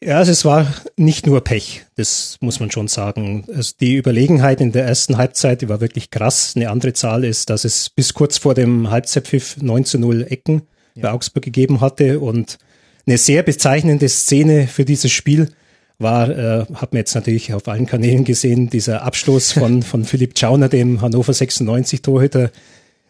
Ja, 0.00 0.18
also 0.18 0.30
es 0.30 0.44
war 0.44 0.72
nicht 0.96 1.26
nur 1.26 1.42
Pech, 1.42 1.84
das 1.96 2.38
muss 2.40 2.60
man 2.60 2.70
schon 2.70 2.86
sagen. 2.86 3.44
Also 3.52 3.72
die 3.80 3.96
Überlegenheit 3.96 4.60
in 4.60 4.70
der 4.70 4.84
ersten 4.84 5.16
Halbzeit, 5.16 5.60
die 5.60 5.68
war 5.68 5.80
wirklich 5.80 6.10
krass. 6.10 6.52
Eine 6.54 6.70
andere 6.70 6.92
Zahl 6.92 7.24
ist, 7.24 7.50
dass 7.50 7.64
es 7.64 7.90
bis 7.90 8.14
kurz 8.14 8.38
vor 8.38 8.54
dem 8.54 8.90
Halbzeitpfiff 8.90 9.56
9 9.60 9.84
zu 9.84 9.98
0 9.98 10.26
Ecken 10.30 10.62
ja. 10.94 11.02
bei 11.02 11.10
Augsburg 11.12 11.44
gegeben 11.44 11.80
hatte 11.80 12.20
und 12.20 12.58
eine 13.06 13.18
sehr 13.18 13.42
bezeichnende 13.42 14.08
Szene 14.08 14.68
für 14.68 14.84
dieses 14.84 15.10
Spiel 15.10 15.50
war, 15.98 16.28
äh, 16.28 16.66
hat 16.74 16.92
man 16.92 16.98
jetzt 16.98 17.16
natürlich 17.16 17.52
auf 17.52 17.66
allen 17.66 17.86
Kanälen 17.86 18.24
gesehen, 18.24 18.70
dieser 18.70 19.02
Abschluss 19.02 19.50
von, 19.50 19.82
von 19.82 20.04
Philipp 20.04 20.38
Schauner, 20.38 20.68
dem 20.68 21.00
Hannover 21.00 21.32
96 21.32 22.02
Torhüter, 22.02 22.52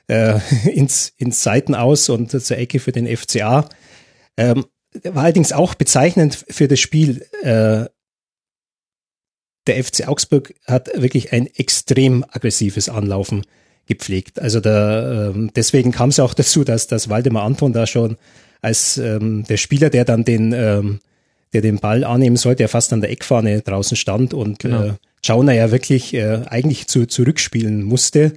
äh, 0.06 0.38
ins, 0.72 1.12
ins 1.18 1.42
Seiten 1.42 1.74
aus 1.74 2.08
und 2.08 2.30
zur 2.30 2.56
Ecke 2.56 2.78
für 2.78 2.92
den 2.92 3.14
FCA. 3.14 3.68
Ähm, 4.38 4.64
war 5.04 5.24
allerdings 5.24 5.52
auch 5.52 5.74
bezeichnend 5.74 6.44
für 6.48 6.68
das 6.68 6.80
Spiel. 6.80 7.26
Äh, 7.42 7.86
der 9.66 9.84
FC 9.84 10.08
Augsburg 10.08 10.54
hat 10.66 10.88
wirklich 10.94 11.32
ein 11.32 11.46
extrem 11.46 12.24
aggressives 12.28 12.88
Anlaufen 12.88 13.44
gepflegt. 13.86 14.40
Also 14.40 14.60
da, 14.60 15.28
ähm, 15.28 15.50
deswegen 15.54 15.92
kam 15.92 16.08
es 16.08 16.20
auch 16.20 16.34
dazu, 16.34 16.64
dass, 16.64 16.86
dass 16.86 17.08
Waldemar 17.08 17.44
Anton 17.44 17.72
da 17.72 17.86
schon 17.86 18.16
als 18.60 18.98
ähm, 18.98 19.44
der 19.44 19.56
Spieler, 19.56 19.90
der 19.90 20.04
dann 20.04 20.24
den 20.24 20.52
ähm, 20.52 21.00
der 21.52 21.62
den 21.62 21.78
Ball 21.78 22.04
annehmen 22.04 22.36
sollte, 22.36 22.58
der 22.58 22.68
fast 22.68 22.92
an 22.92 23.00
der 23.00 23.10
Eckfahne 23.10 23.62
draußen 23.62 23.96
stand 23.96 24.34
und 24.34 24.60
genau. 24.60 24.84
äh, 24.84 24.92
Schauner 25.24 25.52
ja 25.52 25.70
wirklich 25.70 26.14
äh, 26.14 26.42
eigentlich 26.48 26.86
zu, 26.88 27.06
zurückspielen 27.06 27.82
musste. 27.82 28.32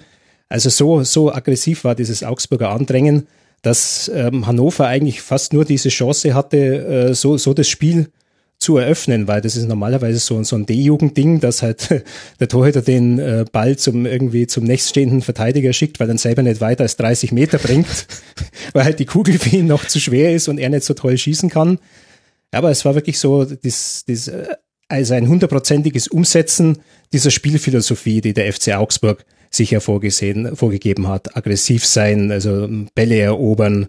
Also 0.49 0.69
so, 0.69 1.03
so 1.03 1.33
aggressiv 1.33 1.83
war 1.83 1.95
dieses 1.95 2.23
Augsburger 2.23 2.69
Andrängen, 2.69 3.27
dass 3.61 4.11
ähm, 4.13 4.47
Hannover 4.47 4.87
eigentlich 4.87 5.21
fast 5.21 5.53
nur 5.53 5.65
diese 5.65 5.89
Chance 5.89 6.33
hatte, 6.33 7.09
äh, 7.09 7.13
so, 7.13 7.37
so 7.37 7.53
das 7.53 7.67
Spiel 7.67 8.09
zu 8.57 8.77
eröffnen, 8.77 9.27
weil 9.27 9.41
das 9.41 9.55
ist 9.55 9.67
normalerweise 9.67 10.19
so, 10.19 10.41
so 10.43 10.55
ein 10.55 10.67
D-Jugend-Ding, 10.67 11.39
dass 11.39 11.63
halt 11.63 12.03
der 12.39 12.47
Torhüter 12.47 12.81
den 12.81 13.17
äh, 13.17 13.45
Ball 13.51 13.75
zum 13.77 14.05
irgendwie 14.05 14.45
zum 14.45 14.65
nächststehenden 14.65 15.21
Verteidiger 15.21 15.73
schickt, 15.73 15.99
weil 15.99 16.07
dann 16.07 16.19
selber 16.19 16.43
nicht 16.43 16.61
weiter 16.61 16.83
als 16.83 16.95
30 16.97 17.31
Meter 17.31 17.57
bringt, 17.57 18.07
weil 18.73 18.83
halt 18.83 18.99
die 18.99 19.05
Kugel 19.05 19.39
für 19.39 19.57
ihn 19.57 19.67
noch 19.67 19.85
zu 19.85 19.99
schwer 19.99 20.33
ist 20.33 20.47
und 20.47 20.59
er 20.59 20.69
nicht 20.69 20.83
so 20.83 20.93
toll 20.93 21.17
schießen 21.17 21.49
kann. 21.49 21.79
Aber 22.51 22.69
es 22.69 22.85
war 22.85 22.93
wirklich 22.95 23.17
so, 23.17 23.45
das, 23.45 24.03
das, 24.07 24.27
äh, 24.27 24.55
also 24.87 25.13
ein 25.13 25.27
hundertprozentiges 25.27 26.07
Umsetzen 26.07 26.79
dieser 27.13 27.31
Spielphilosophie, 27.31 28.21
die 28.21 28.33
der 28.33 28.51
FC 28.51 28.75
Augsburg 28.75 29.25
sich 29.51 29.71
ja 29.71 29.79
vorgesehen, 29.79 30.55
vorgegeben 30.55 31.07
hat. 31.07 31.35
Aggressiv 31.37 31.85
sein, 31.85 32.31
also 32.31 32.67
Bälle 32.95 33.19
erobern 33.19 33.87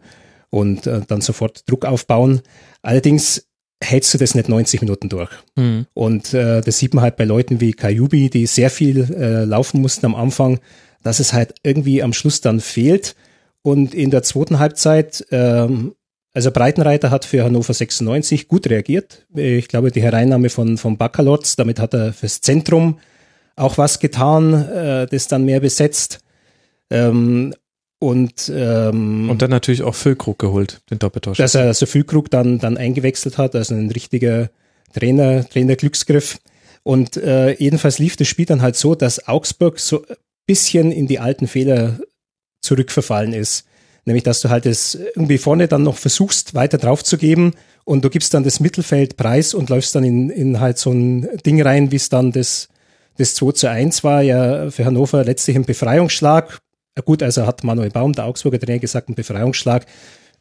und 0.50 0.86
äh, 0.86 1.00
dann 1.06 1.20
sofort 1.20 1.68
Druck 1.70 1.84
aufbauen. 1.84 2.42
Allerdings 2.82 3.46
hältst 3.82 4.12
du 4.14 4.18
das 4.18 4.34
nicht 4.34 4.48
90 4.48 4.80
Minuten 4.82 5.08
durch. 5.08 5.30
Mhm. 5.56 5.86
Und 5.94 6.34
äh, 6.34 6.60
das 6.60 6.78
sieht 6.78 6.94
man 6.94 7.02
halt 7.02 7.16
bei 7.16 7.24
Leuten 7.24 7.60
wie 7.60 7.72
Kajubi, 7.72 8.28
die 8.28 8.46
sehr 8.46 8.70
viel 8.70 9.12
äh, 9.14 9.44
laufen 9.44 9.80
mussten 9.80 10.06
am 10.06 10.14
Anfang, 10.14 10.60
dass 11.02 11.20
es 11.20 11.32
halt 11.32 11.54
irgendwie 11.62 12.02
am 12.02 12.12
Schluss 12.12 12.40
dann 12.40 12.60
fehlt. 12.60 13.16
Und 13.62 13.94
in 13.94 14.10
der 14.10 14.22
zweiten 14.22 14.58
Halbzeit 14.58 15.24
ähm, 15.30 15.94
Also 16.34 16.50
Breitenreiter 16.50 17.10
hat 17.10 17.24
für 17.24 17.44
Hannover 17.44 17.74
96 17.74 18.48
gut 18.48 18.68
reagiert. 18.68 19.26
Ich 19.34 19.68
glaube, 19.68 19.90
die 19.90 20.02
Hereinnahme 20.02 20.48
von, 20.48 20.78
von 20.78 20.96
Baccalords, 20.96 21.56
damit 21.56 21.78
hat 21.78 21.94
er 21.94 22.12
fürs 22.12 22.40
Zentrum 22.40 22.98
auch 23.56 23.78
was 23.78 24.00
getan, 24.00 24.54
äh, 24.54 25.06
das 25.06 25.28
dann 25.28 25.44
mehr 25.44 25.60
besetzt. 25.60 26.20
Ähm, 26.90 27.54
und, 27.98 28.50
ähm, 28.52 29.30
und 29.30 29.42
dann 29.42 29.50
natürlich 29.50 29.82
auch 29.82 29.94
Füllkrug 29.94 30.38
geholt, 30.38 30.80
den 30.90 30.98
Doppeltausch. 30.98 31.38
Dass 31.38 31.54
er 31.54 31.66
also 31.66 31.86
Füllkrug 31.86 32.30
dann, 32.30 32.58
dann 32.58 32.76
eingewechselt 32.76 33.38
hat, 33.38 33.54
also 33.54 33.74
ein 33.74 33.90
richtiger 33.90 34.50
Trainer, 34.92 35.48
Trainer 35.48 35.76
Glücksgriff. 35.76 36.38
Und 36.82 37.16
äh, 37.16 37.52
jedenfalls 37.52 37.98
lief 37.98 38.16
das 38.16 38.26
Spiel 38.26 38.46
dann 38.46 38.60
halt 38.60 38.74
so, 38.76 38.94
dass 38.94 39.28
Augsburg 39.28 39.78
so 39.78 40.02
ein 40.02 40.16
bisschen 40.46 40.90
in 40.90 41.06
die 41.06 41.20
alten 41.20 41.46
Fehler 41.46 42.00
zurückverfallen 42.60 43.32
ist. 43.34 43.66
Nämlich, 44.04 44.24
dass 44.24 44.40
du 44.40 44.48
halt 44.48 44.66
es 44.66 44.96
irgendwie 44.96 45.38
vorne 45.38 45.68
dann 45.68 45.84
noch 45.84 45.96
versuchst, 45.96 46.54
weiter 46.54 46.78
draufzugeben 46.78 47.54
und 47.84 48.04
du 48.04 48.10
gibst 48.10 48.34
dann 48.34 48.42
das 48.42 48.58
Mittelfeld 48.58 49.16
preis 49.16 49.54
und 49.54 49.70
läufst 49.70 49.94
dann 49.94 50.02
in, 50.02 50.28
in 50.28 50.58
halt 50.58 50.78
so 50.78 50.90
ein 50.90 51.28
Ding 51.46 51.62
rein, 51.62 51.92
wie 51.92 51.96
es 51.96 52.08
dann 52.08 52.32
das, 52.32 52.68
das 53.18 53.34
2 53.34 53.52
zu 53.52 53.70
1 53.70 54.04
war, 54.04 54.22
ja 54.22 54.70
für 54.70 54.84
Hannover 54.84 55.24
letztlich 55.24 55.56
ein 55.56 55.64
Befreiungsschlag. 55.64 56.58
Gut, 57.04 57.22
also 57.22 57.46
hat 57.46 57.64
Manuel 57.64 57.90
Baum, 57.90 58.12
der 58.12 58.26
Augsburger 58.26 58.60
Trainer, 58.60 58.78
gesagt, 58.78 59.08
ein 59.08 59.14
Befreiungsschlag. 59.14 59.86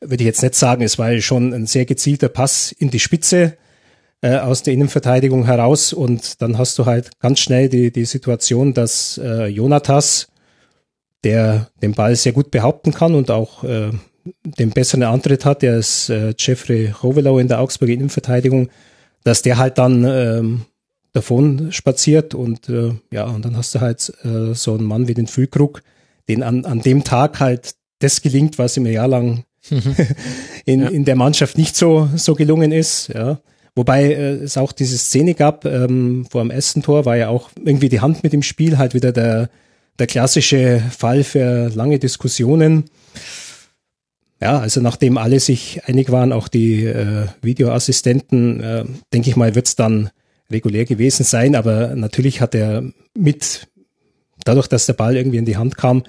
Würde 0.02 0.24
ich 0.24 0.28
jetzt 0.28 0.42
nicht 0.42 0.56
sagen, 0.56 0.82
es 0.84 0.98
war 0.98 1.16
schon 1.22 1.54
ein 1.54 1.68
sehr 1.68 1.86
gezielter 1.86 2.30
Pass 2.30 2.72
in 2.72 2.90
die 2.90 3.00
Spitze 3.00 3.58
äh, 4.22 4.38
aus 4.38 4.64
der 4.64 4.74
Innenverteidigung 4.74 5.46
heraus 5.46 5.94
und 5.94 6.42
dann 6.42 6.58
hast 6.58 6.78
du 6.80 6.86
halt 6.86 7.12
ganz 7.20 7.40
schnell 7.40 7.70
die, 7.70 7.92
die 7.92 8.06
Situation, 8.06 8.74
dass 8.74 9.20
äh, 9.24 9.46
Jonatas 9.46 10.28
der 11.24 11.70
den 11.82 11.94
Ball 11.94 12.16
sehr 12.16 12.34
gut 12.34 12.52
behaupten 12.52 12.94
kann 12.94 13.16
und 13.16 13.32
auch 13.32 13.64
äh, 13.64 13.92
den 14.44 14.70
besseren 14.72 15.04
Antritt 15.04 15.46
hat, 15.46 15.62
der 15.62 15.78
ist 15.78 16.10
äh, 16.10 16.34
Jeffrey 16.38 16.94
Rovelau 17.04 17.40
in 17.40 17.48
der 17.48 17.60
Augsburger 17.60 17.94
Innenverteidigung, 17.94 18.70
dass 19.24 19.42
der 19.42 19.58
halt 19.58 19.78
dann 19.78 20.04
ähm, 20.04 20.66
davon 21.14 21.72
spaziert 21.72 22.34
und 22.34 22.70
äh, 22.70 22.94
ja, 23.12 23.26
und 23.26 23.44
dann 23.44 23.58
hast 23.58 23.76
du 23.76 23.82
halt 23.82 24.14
äh, 24.24 24.54
so 24.54 24.74
einen 24.74 24.86
Mann 24.86 25.08
wie 25.08 25.14
den 25.14 25.28
Füllkrug, 25.28 25.82
den 26.30 26.44
an, 26.44 26.66
an 26.66 26.82
dem 26.82 27.04
Tag 27.04 27.40
halt 27.40 27.76
das 28.00 28.22
gelingt, 28.22 28.58
was 28.58 28.78
ihm 28.78 28.86
ein 28.86 28.94
Jahr 28.94 29.08
lang 29.08 29.44
in, 30.66 30.82
ja. 30.82 30.88
in 30.90 31.06
der 31.06 31.16
Mannschaft 31.16 31.58
nicht 31.58 31.76
so, 31.76 32.10
so 32.16 32.36
gelungen 32.36 32.72
ist, 32.72 33.10
ja. 33.10 33.40
Wobei 33.76 34.14
äh, 34.14 34.34
es 34.36 34.58
auch 34.58 34.74
diese 34.74 34.98
Szene 34.98 35.34
gab, 35.34 35.66
ähm, 35.66 36.26
vor 36.30 36.42
dem 36.44 36.52
ersten 36.52 36.82
Tor 36.82 37.06
war 37.06 37.16
ja 37.16 37.30
auch 37.30 37.50
irgendwie 37.64 37.90
die 37.90 38.02
Hand 38.02 38.24
mit 38.24 38.34
dem 38.34 38.44
Spiel, 38.44 38.78
halt 38.78 38.94
wieder 38.94 39.12
der, 39.12 39.50
der 39.98 40.08
klassische 40.08 40.82
Fall 40.98 41.24
für 41.24 41.70
lange 41.70 42.00
Diskussionen. 42.00 42.86
Ja, 44.42 44.60
also 44.60 44.82
nachdem 44.82 45.18
alle 45.18 45.40
sich 45.40 45.82
einig 45.86 46.12
waren, 46.12 46.34
auch 46.34 46.48
die 46.48 46.86
äh, 46.86 47.28
Videoassistenten, 47.42 48.60
äh, 48.60 48.86
denke 49.14 49.30
ich 49.30 49.36
mal, 49.36 49.56
wird 49.56 49.68
es 49.68 49.76
dann 49.76 50.10
regulär 50.52 50.86
gewesen 50.86 51.24
sein. 51.24 51.56
Aber 51.56 51.96
natürlich 51.96 52.42
hat 52.42 52.56
er 52.56 52.84
mit, 53.16 53.68
dadurch, 54.44 54.68
dass 54.68 54.86
der 54.86 54.94
Ball 54.94 55.16
irgendwie 55.16 55.38
in 55.38 55.46
die 55.46 55.58
Hand 55.58 55.78
kam, 55.78 56.04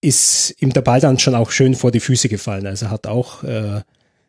ist 0.00 0.54
ihm 0.60 0.72
der 0.72 0.80
Ball 0.80 1.00
dann 1.00 1.18
schon 1.18 1.34
auch 1.34 1.50
schön 1.50 1.74
vor 1.74 1.90
die 1.90 2.00
Füße 2.00 2.28
gefallen. 2.28 2.66
Also 2.66 2.86
er 2.86 2.90
hat 2.90 3.06
auch 3.06 3.42
äh, 3.42 3.82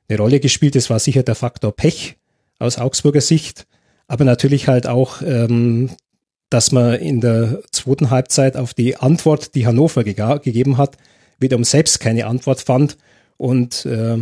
eine 0.10 0.18
Rolle 0.18 0.40
gespielt. 0.40 0.76
Das 0.76 0.90
war 0.90 1.00
sicher 1.00 1.24
der 1.24 1.36
Faktor 1.36 1.76
Pech 1.76 2.18
aus 2.60 2.78
Augsburger 2.78 3.22
Sicht. 3.22 3.68
Aber 4.08 4.26
natürlich 4.26 4.68
halt 4.68 4.88
auch 4.88 5.22
ähm, 5.22 5.92
dass 6.52 6.74
man 6.74 6.96
in 6.96 7.22
der 7.22 7.64
zweiten 7.72 8.10
Halbzeit 8.10 8.58
auf 8.58 8.74
die 8.74 8.98
Antwort, 8.98 9.56
die 9.56 9.66
Hannover 9.66 10.04
ge 10.04 10.14
gegeben 10.14 10.78
hat, 10.78 10.98
wiederum 11.40 11.64
selbst 11.64 12.00
keine 12.02 12.28
Antwort 12.28 12.60
fand 12.60 12.98
und 13.38 13.86
äh, 13.86 14.18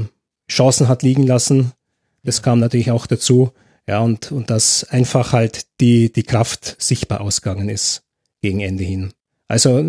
Chancen 0.50 0.88
hat 0.88 1.02
liegen 1.02 1.26
lassen. 1.26 1.74
Das 2.24 2.44
kam 2.44 2.60
natürlich 2.60 2.92
auch 2.92 3.08
dazu. 3.08 3.52
Ja, 3.90 4.02
und, 4.02 4.32
und 4.32 4.52
dass 4.52 4.84
einfach 4.84 5.34
halt 5.34 5.66
die, 5.82 6.12
die 6.14 6.22
Kraft 6.22 6.76
sichtbar 6.80 7.22
ausgegangen 7.22 7.70
ist 7.70 8.04
gegen 8.40 8.60
Ende 8.60 8.84
hin. 8.84 9.14
Also 9.48 9.82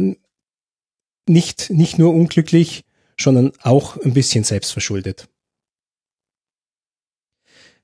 nicht, 1.29 1.69
nicht 1.69 1.99
nur 1.99 2.15
unglücklich, 2.15 2.87
sondern 3.21 3.53
auch 3.61 3.99
ein 3.99 4.15
bisschen 4.15 4.43
selbstverschuldet. 4.43 5.29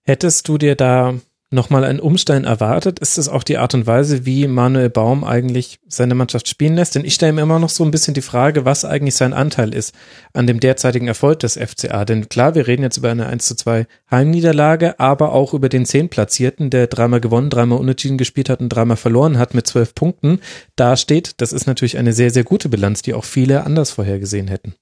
Hättest 0.04 0.48
du 0.48 0.56
dir 0.56 0.74
da 0.74 1.20
nochmal 1.50 1.84
einen 1.84 2.00
Umstein 2.00 2.44
erwartet? 2.44 2.98
Ist 2.98 3.18
es 3.18 3.28
auch 3.28 3.42
die 3.42 3.58
Art 3.58 3.74
und 3.74 3.86
Weise, 3.86 4.26
wie 4.26 4.46
Manuel 4.48 4.90
Baum 4.90 5.22
eigentlich 5.24 5.78
seine 5.86 6.14
Mannschaft 6.14 6.48
spielen 6.48 6.74
lässt? 6.74 6.94
Denn 6.94 7.04
ich 7.04 7.14
stelle 7.14 7.32
mir 7.32 7.42
immer 7.42 7.58
noch 7.58 7.68
so 7.68 7.84
ein 7.84 7.90
bisschen 7.90 8.14
die 8.14 8.22
Frage, 8.22 8.64
was 8.64 8.84
eigentlich 8.84 9.14
sein 9.14 9.32
Anteil 9.32 9.72
ist 9.72 9.94
an 10.32 10.46
dem 10.46 10.60
derzeitigen 10.60 11.08
Erfolg 11.08 11.38
des 11.40 11.56
FCA. 11.56 12.04
Denn 12.04 12.28
klar, 12.28 12.54
wir 12.54 12.66
reden 12.66 12.82
jetzt 12.82 12.96
über 12.96 13.10
eine 13.10 13.26
1 13.26 13.46
zu 13.46 13.54
2 13.54 13.86
Heimniederlage, 14.10 14.98
aber 14.98 15.32
auch 15.32 15.54
über 15.54 15.68
den 15.68 15.86
Zehnplatzierten, 15.86 16.70
der 16.70 16.88
dreimal 16.88 17.20
gewonnen, 17.20 17.50
dreimal 17.50 17.78
unentschieden 17.78 18.18
gespielt 18.18 18.50
hat 18.50 18.60
und 18.60 18.68
dreimal 18.68 18.96
verloren 18.96 19.38
hat 19.38 19.54
mit 19.54 19.66
zwölf 19.66 19.94
Punkten. 19.94 20.40
Da 20.74 20.96
steht, 20.96 21.40
das 21.40 21.52
ist 21.52 21.66
natürlich 21.66 21.98
eine 21.98 22.12
sehr, 22.12 22.30
sehr 22.30 22.44
gute 22.44 22.68
Bilanz, 22.68 23.02
die 23.02 23.14
auch 23.14 23.24
viele 23.24 23.64
anders 23.64 23.90
vorhergesehen 23.90 24.48
hätten. 24.48 24.74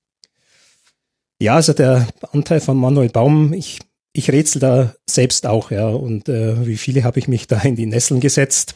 Ja, 1.40 1.56
also 1.56 1.72
der 1.72 2.06
Anteil 2.32 2.60
von 2.60 2.76
Manuel 2.76 3.10
Baum, 3.10 3.52
ich 3.52 3.80
ich 4.14 4.30
rätsel 4.30 4.60
da 4.60 4.94
selbst 5.10 5.44
auch, 5.44 5.70
ja. 5.70 5.88
Und 5.88 6.28
äh, 6.28 6.66
wie 6.66 6.76
viele 6.76 7.04
habe 7.04 7.18
ich 7.18 7.28
mich 7.28 7.46
da 7.46 7.60
in 7.60 7.76
die 7.76 7.86
Nesseln 7.86 8.20
gesetzt 8.20 8.74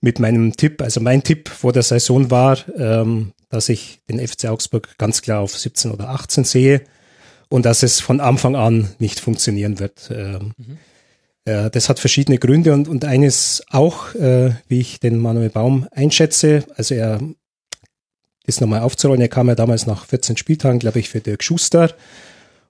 mit 0.00 0.18
meinem 0.18 0.56
Tipp. 0.56 0.82
Also 0.82 1.00
mein 1.00 1.22
Tipp 1.22 1.48
vor 1.48 1.72
der 1.72 1.82
Saison 1.82 2.30
war, 2.30 2.58
ähm, 2.76 3.32
dass 3.50 3.68
ich 3.68 4.00
den 4.08 4.26
FC 4.26 4.46
Augsburg 4.46 4.96
ganz 4.98 5.22
klar 5.22 5.40
auf 5.40 5.56
17 5.56 5.90
oder 5.90 6.08
18 6.08 6.44
sehe 6.44 6.80
und 7.48 7.66
dass 7.66 7.82
es 7.82 8.00
von 8.00 8.20
Anfang 8.20 8.56
an 8.56 8.88
nicht 8.98 9.20
funktionieren 9.20 9.78
wird. 9.78 10.10
Ähm, 10.10 10.52
mhm. 10.56 10.78
äh, 11.44 11.70
das 11.70 11.90
hat 11.90 11.98
verschiedene 11.98 12.38
Gründe 12.38 12.72
und, 12.72 12.88
und 12.88 13.04
eines 13.04 13.62
auch, 13.70 14.14
äh, 14.14 14.52
wie 14.68 14.80
ich 14.80 15.00
den 15.00 15.18
Manuel 15.18 15.50
Baum 15.50 15.86
einschätze. 15.90 16.64
Also 16.76 16.94
er 16.94 17.20
ist 18.46 18.62
nochmal 18.62 18.80
aufzurollen. 18.80 19.20
Er 19.20 19.28
kam 19.28 19.48
ja 19.48 19.54
damals 19.54 19.86
nach 19.86 20.06
14 20.06 20.38
Spieltagen, 20.38 20.78
glaube 20.78 20.98
ich, 20.98 21.10
für 21.10 21.20
Dirk 21.20 21.44
Schuster 21.44 21.94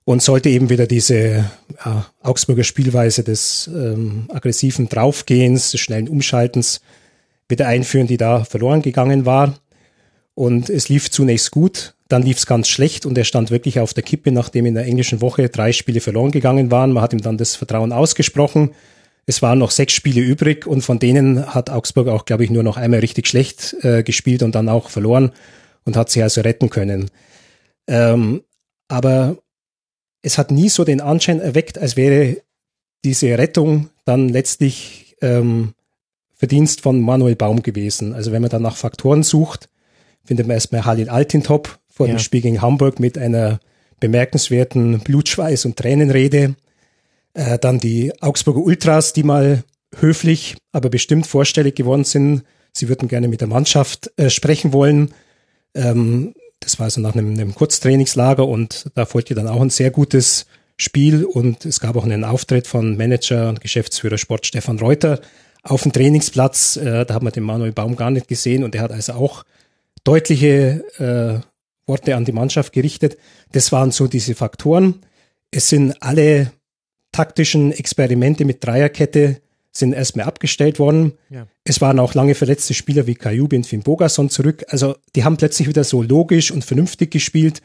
und 0.08 0.22
sollte 0.22 0.48
eben 0.48 0.70
wieder 0.70 0.86
diese 0.86 1.50
ja, 1.84 2.06
Augsburger 2.22 2.64
Spielweise 2.64 3.22
des 3.22 3.68
ähm, 3.70 4.24
aggressiven 4.30 4.88
Draufgehens, 4.88 5.72
des 5.72 5.82
schnellen 5.82 6.08
Umschaltens 6.08 6.80
wieder 7.46 7.66
einführen, 7.66 8.06
die 8.06 8.16
da 8.16 8.42
verloren 8.44 8.80
gegangen 8.80 9.26
war. 9.26 9.58
Und 10.32 10.70
es 10.70 10.88
lief 10.88 11.10
zunächst 11.10 11.50
gut, 11.50 11.94
dann 12.08 12.22
lief 12.22 12.38
es 12.38 12.46
ganz 12.46 12.68
schlecht 12.68 13.04
und 13.04 13.18
er 13.18 13.24
stand 13.24 13.50
wirklich 13.50 13.80
auf 13.80 13.92
der 13.92 14.02
Kippe, 14.02 14.32
nachdem 14.32 14.64
in 14.64 14.72
der 14.72 14.86
englischen 14.86 15.20
Woche 15.20 15.50
drei 15.50 15.72
Spiele 15.72 16.00
verloren 16.00 16.30
gegangen 16.30 16.70
waren. 16.70 16.92
Man 16.92 17.02
hat 17.02 17.12
ihm 17.12 17.20
dann 17.20 17.36
das 17.36 17.54
Vertrauen 17.54 17.92
ausgesprochen. 17.92 18.70
Es 19.26 19.42
waren 19.42 19.58
noch 19.58 19.72
sechs 19.72 19.92
Spiele 19.92 20.22
übrig 20.22 20.66
und 20.66 20.80
von 20.80 20.98
denen 20.98 21.54
hat 21.54 21.68
Augsburg 21.68 22.08
auch, 22.08 22.24
glaube 22.24 22.44
ich, 22.44 22.50
nur 22.50 22.62
noch 22.62 22.78
einmal 22.78 23.00
richtig 23.00 23.26
schlecht 23.26 23.76
äh, 23.82 24.02
gespielt 24.02 24.42
und 24.42 24.54
dann 24.54 24.70
auch 24.70 24.88
verloren 24.88 25.32
und 25.84 25.98
hat 25.98 26.08
sie 26.08 26.22
also 26.22 26.40
retten 26.40 26.70
können. 26.70 27.10
Ähm, 27.86 28.40
aber 28.88 29.36
es 30.22 30.38
hat 30.38 30.50
nie 30.50 30.68
so 30.68 30.84
den 30.84 31.00
Anschein 31.00 31.40
erweckt, 31.40 31.78
als 31.78 31.96
wäre 31.96 32.38
diese 33.04 33.38
Rettung 33.38 33.90
dann 34.04 34.28
letztlich 34.28 35.16
ähm, 35.20 35.74
Verdienst 36.34 36.80
von 36.80 37.00
Manuel 37.00 37.36
Baum 37.36 37.62
gewesen. 37.62 38.14
Also 38.14 38.32
wenn 38.32 38.42
man 38.42 38.50
dann 38.50 38.62
nach 38.62 38.76
Faktoren 38.76 39.22
sucht, 39.22 39.68
findet 40.24 40.46
man 40.46 40.54
erstmal 40.54 40.84
Halil 40.84 41.08
Altintop 41.08 41.78
vor 41.88 42.06
ja. 42.06 42.14
dem 42.14 42.18
Spiel 42.18 42.40
gegen 42.40 42.62
Hamburg 42.62 43.00
mit 43.00 43.18
einer 43.18 43.60
bemerkenswerten 44.00 45.00
Blutschweiß- 45.00 45.66
und 45.66 45.76
Tränenrede. 45.76 46.54
Äh, 47.34 47.58
dann 47.58 47.78
die 47.78 48.12
Augsburger 48.20 48.60
Ultras, 48.60 49.12
die 49.12 49.24
mal 49.24 49.64
höflich, 49.96 50.56
aber 50.72 50.90
bestimmt 50.90 51.26
vorstellig 51.26 51.74
geworden 51.74 52.04
sind. 52.04 52.44
Sie 52.72 52.88
würden 52.88 53.08
gerne 53.08 53.28
mit 53.28 53.40
der 53.40 53.48
Mannschaft 53.48 54.12
äh, 54.16 54.30
sprechen 54.30 54.72
wollen. 54.72 55.12
Ähm, 55.74 56.34
das 56.60 56.78
war 56.78 56.84
also 56.84 57.00
nach 57.00 57.14
einem, 57.14 57.32
einem 57.32 57.54
Kurztrainingslager 57.54 58.46
und 58.46 58.90
da 58.94 59.06
folgte 59.06 59.34
dann 59.34 59.48
auch 59.48 59.60
ein 59.60 59.70
sehr 59.70 59.90
gutes 59.90 60.46
Spiel 60.76 61.24
und 61.24 61.64
es 61.64 61.80
gab 61.80 61.96
auch 61.96 62.04
einen 62.04 62.24
Auftritt 62.24 62.66
von 62.66 62.96
Manager 62.96 63.48
und 63.48 63.60
Geschäftsführer 63.60 64.18
Sport 64.18 64.46
Stefan 64.46 64.78
Reuter 64.78 65.20
auf 65.62 65.82
dem 65.82 65.92
Trainingsplatz. 65.92 66.76
Äh, 66.76 67.04
da 67.04 67.14
hat 67.14 67.22
man 67.22 67.32
den 67.32 67.42
Manuel 67.42 67.72
Baum 67.72 67.96
gar 67.96 68.10
nicht 68.10 68.28
gesehen 68.28 68.64
und 68.64 68.74
er 68.74 68.82
hat 68.82 68.92
also 68.92 69.14
auch 69.14 69.44
deutliche 70.04 70.84
äh, 70.98 71.88
Worte 71.88 72.16
an 72.16 72.24
die 72.24 72.32
Mannschaft 72.32 72.72
gerichtet. 72.72 73.16
Das 73.52 73.72
waren 73.72 73.90
so 73.90 74.06
diese 74.06 74.34
Faktoren. 74.34 75.00
Es 75.50 75.68
sind 75.68 76.00
alle 76.00 76.52
taktischen 77.12 77.72
Experimente 77.72 78.44
mit 78.44 78.64
Dreierkette 78.64 79.40
sind 79.72 79.92
erstmal 79.92 80.26
abgestellt 80.26 80.78
worden. 80.78 81.12
Ja. 81.30 81.46
Es 81.64 81.80
waren 81.80 81.98
auch 81.98 82.14
lange 82.14 82.34
verletzte 82.34 82.74
Spieler 82.74 83.06
wie 83.06 83.14
Kajubi 83.14 83.56
und 83.56 83.66
Finn 83.66 83.82
Bogason 83.82 84.30
zurück. 84.30 84.64
Also 84.68 84.96
die 85.14 85.24
haben 85.24 85.36
plötzlich 85.36 85.68
wieder 85.68 85.84
so 85.84 86.02
logisch 86.02 86.50
und 86.50 86.64
vernünftig 86.64 87.10
gespielt. 87.10 87.60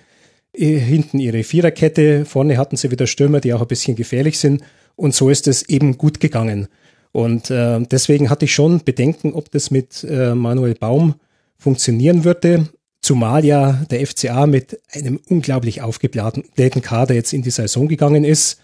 Äh, 0.54 0.78
hinten 0.78 1.20
ihre 1.20 1.44
Viererkette, 1.44 2.26
vorne 2.26 2.58
hatten 2.58 2.78
sie 2.78 2.92
wieder 2.92 3.08
Stürmer, 3.08 3.40
die 3.40 3.54
auch 3.54 3.62
ein 3.62 3.68
bisschen 3.68 3.96
gefährlich 3.96 4.38
sind. 4.40 4.64
Und 4.96 5.16
so 5.16 5.30
ist 5.30 5.48
es 5.48 5.64
eben 5.64 5.98
gut 5.98 6.20
gegangen. 6.20 6.68
Und 7.12 7.50
äh, 7.50 7.80
deswegen 7.82 8.30
hatte 8.30 8.46
ich 8.46 8.54
schon 8.54 8.84
Bedenken, 8.84 9.34
ob 9.34 9.52
das 9.52 9.72
mit 9.72 10.04
äh, 10.04 10.36
Manuel 10.36 10.76
Baum 10.76 11.16
funktionieren 11.58 12.24
würde. 12.24 12.68
Zumal 13.02 13.44
ja 13.44 13.84
der 13.92 14.06
FCA 14.06 14.48
mit 14.48 14.80
einem 14.92 15.20
unglaublich 15.28 15.82
aufgeblähten 15.82 16.82
Kader 16.82 17.14
jetzt 17.14 17.34
in 17.34 17.42
die 17.42 17.52
Saison 17.52 17.88
gegangen 17.88 18.24
ist. 18.24 18.60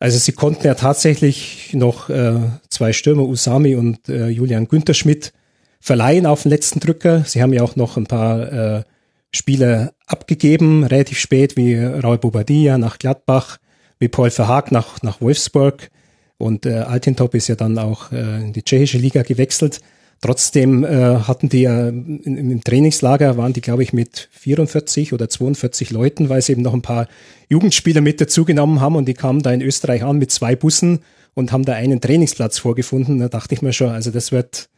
Also 0.00 0.18
sie 0.18 0.32
konnten 0.32 0.66
ja 0.66 0.74
tatsächlich 0.74 1.74
noch 1.74 2.08
äh, 2.08 2.40
zwei 2.70 2.94
Stürmer, 2.94 3.24
Usami 3.24 3.76
und 3.76 4.08
äh, 4.08 4.28
Julian 4.28 4.66
Günther 4.66 4.94
Schmidt, 4.94 5.32
verleihen 5.78 6.24
auf 6.26 6.42
den 6.42 6.50
letzten 6.50 6.80
Drücker. 6.80 7.24
Sie 7.26 7.42
haben 7.42 7.52
ja 7.52 7.62
auch 7.62 7.76
noch 7.76 7.98
ein 7.98 8.06
paar 8.06 8.52
äh, 8.52 8.82
Spieler 9.30 9.92
abgegeben, 10.06 10.84
relativ 10.84 11.18
spät, 11.18 11.56
wie 11.56 11.76
Raul 11.76 12.18
Bobadilla 12.18 12.78
nach 12.78 12.98
Gladbach, 12.98 13.58
wie 13.98 14.08
Paul 14.08 14.30
Verhaag 14.30 14.72
nach, 14.72 15.02
nach 15.02 15.20
Wolfsburg. 15.20 15.90
Und 16.38 16.64
äh, 16.64 16.78
Altintop 16.78 17.34
ist 17.34 17.48
ja 17.48 17.54
dann 17.54 17.78
auch 17.78 18.10
äh, 18.10 18.40
in 18.40 18.54
die 18.54 18.62
tschechische 18.62 18.96
Liga 18.96 19.22
gewechselt. 19.22 19.80
Trotzdem 20.20 20.84
äh, 20.84 21.20
hatten 21.20 21.48
die 21.48 21.62
ja 21.62 21.88
im, 21.88 22.20
im 22.24 22.62
Trainingslager 22.62 23.38
waren 23.38 23.54
die, 23.54 23.62
glaube 23.62 23.82
ich, 23.82 23.94
mit 23.94 24.28
44 24.32 25.14
oder 25.14 25.30
42 25.30 25.90
Leuten, 25.90 26.28
weil 26.28 26.42
sie 26.42 26.52
eben 26.52 26.62
noch 26.62 26.74
ein 26.74 26.82
paar 26.82 27.08
Jugendspieler 27.48 28.02
mit 28.02 28.20
dazugenommen 28.20 28.80
haben 28.80 28.96
und 28.96 29.06
die 29.06 29.14
kamen 29.14 29.42
da 29.42 29.50
in 29.50 29.62
Österreich 29.62 30.02
an 30.02 30.18
mit 30.18 30.30
zwei 30.30 30.56
Bussen 30.56 31.00
und 31.32 31.52
haben 31.52 31.64
da 31.64 31.72
einen 31.72 32.02
Trainingsplatz 32.02 32.58
vorgefunden. 32.58 33.18
Da 33.18 33.28
dachte 33.28 33.54
ich 33.54 33.62
mir 33.62 33.72
schon, 33.72 33.88
also 33.88 34.10
das 34.10 34.30
wird, 34.30 34.68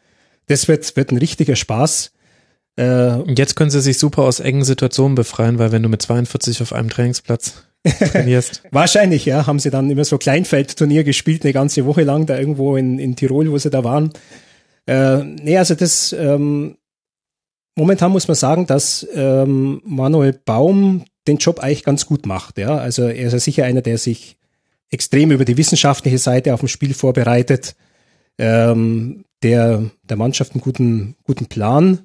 das 0.47 0.69
wird, 0.69 0.94
wird 0.94 1.10
ein 1.10 1.19
richtiger 1.19 1.56
Spaß. 1.56 2.12
Äh, 2.78 3.32
Jetzt 3.35 3.56
können 3.56 3.70
sie 3.70 3.81
sich 3.81 3.98
super 3.98 4.23
aus 4.23 4.39
engen 4.39 4.62
Situationen 4.62 5.16
befreien, 5.16 5.59
weil 5.59 5.73
wenn 5.73 5.82
du 5.82 5.89
mit 5.89 6.02
42 6.02 6.62
auf 6.62 6.73
einem 6.73 6.89
Trainingsplatz 6.89 7.64
trainierst. 8.12 8.62
Wahrscheinlich, 8.70 9.24
ja, 9.24 9.47
haben 9.48 9.59
sie 9.59 9.70
dann 9.70 9.90
immer 9.90 10.05
so 10.05 10.19
Kleinfeldturnier 10.19 11.02
gespielt, 11.02 11.43
eine 11.43 11.52
ganze 11.52 11.85
Woche 11.85 12.05
lang, 12.05 12.27
da 12.27 12.39
irgendwo 12.39 12.77
in, 12.77 13.01
in 13.01 13.16
Tirol, 13.16 13.51
wo 13.51 13.59
sie 13.59 13.70
da 13.70 13.82
waren. 13.82 14.12
Äh, 14.86 15.22
nee, 15.22 15.56
also 15.56 15.74
das, 15.74 16.12
ähm, 16.12 16.76
momentan 17.76 18.12
muss 18.12 18.28
man 18.28 18.34
sagen, 18.34 18.66
dass 18.66 19.06
ähm, 19.14 19.80
Manuel 19.84 20.32
Baum 20.32 21.04
den 21.26 21.38
Job 21.38 21.60
eigentlich 21.60 21.84
ganz 21.84 22.06
gut 22.06 22.26
macht. 22.26 22.59
Ja, 22.59 22.76
also 22.76 23.04
er 23.04 23.26
ist 23.26 23.32
ja 23.32 23.38
sicher 23.38 23.64
einer, 23.64 23.82
der 23.82 23.98
sich 23.98 24.36
extrem 24.90 25.30
über 25.30 25.44
die 25.44 25.56
wissenschaftliche 25.56 26.18
Seite 26.18 26.52
auf 26.52 26.60
dem 26.60 26.68
Spiel 26.68 26.94
vorbereitet, 26.94 27.76
ähm, 28.38 29.24
der 29.42 29.90
der 30.02 30.16
Mannschaft 30.16 30.52
einen 30.52 30.60
guten 30.60 31.16
guten 31.24 31.46
Plan 31.46 32.00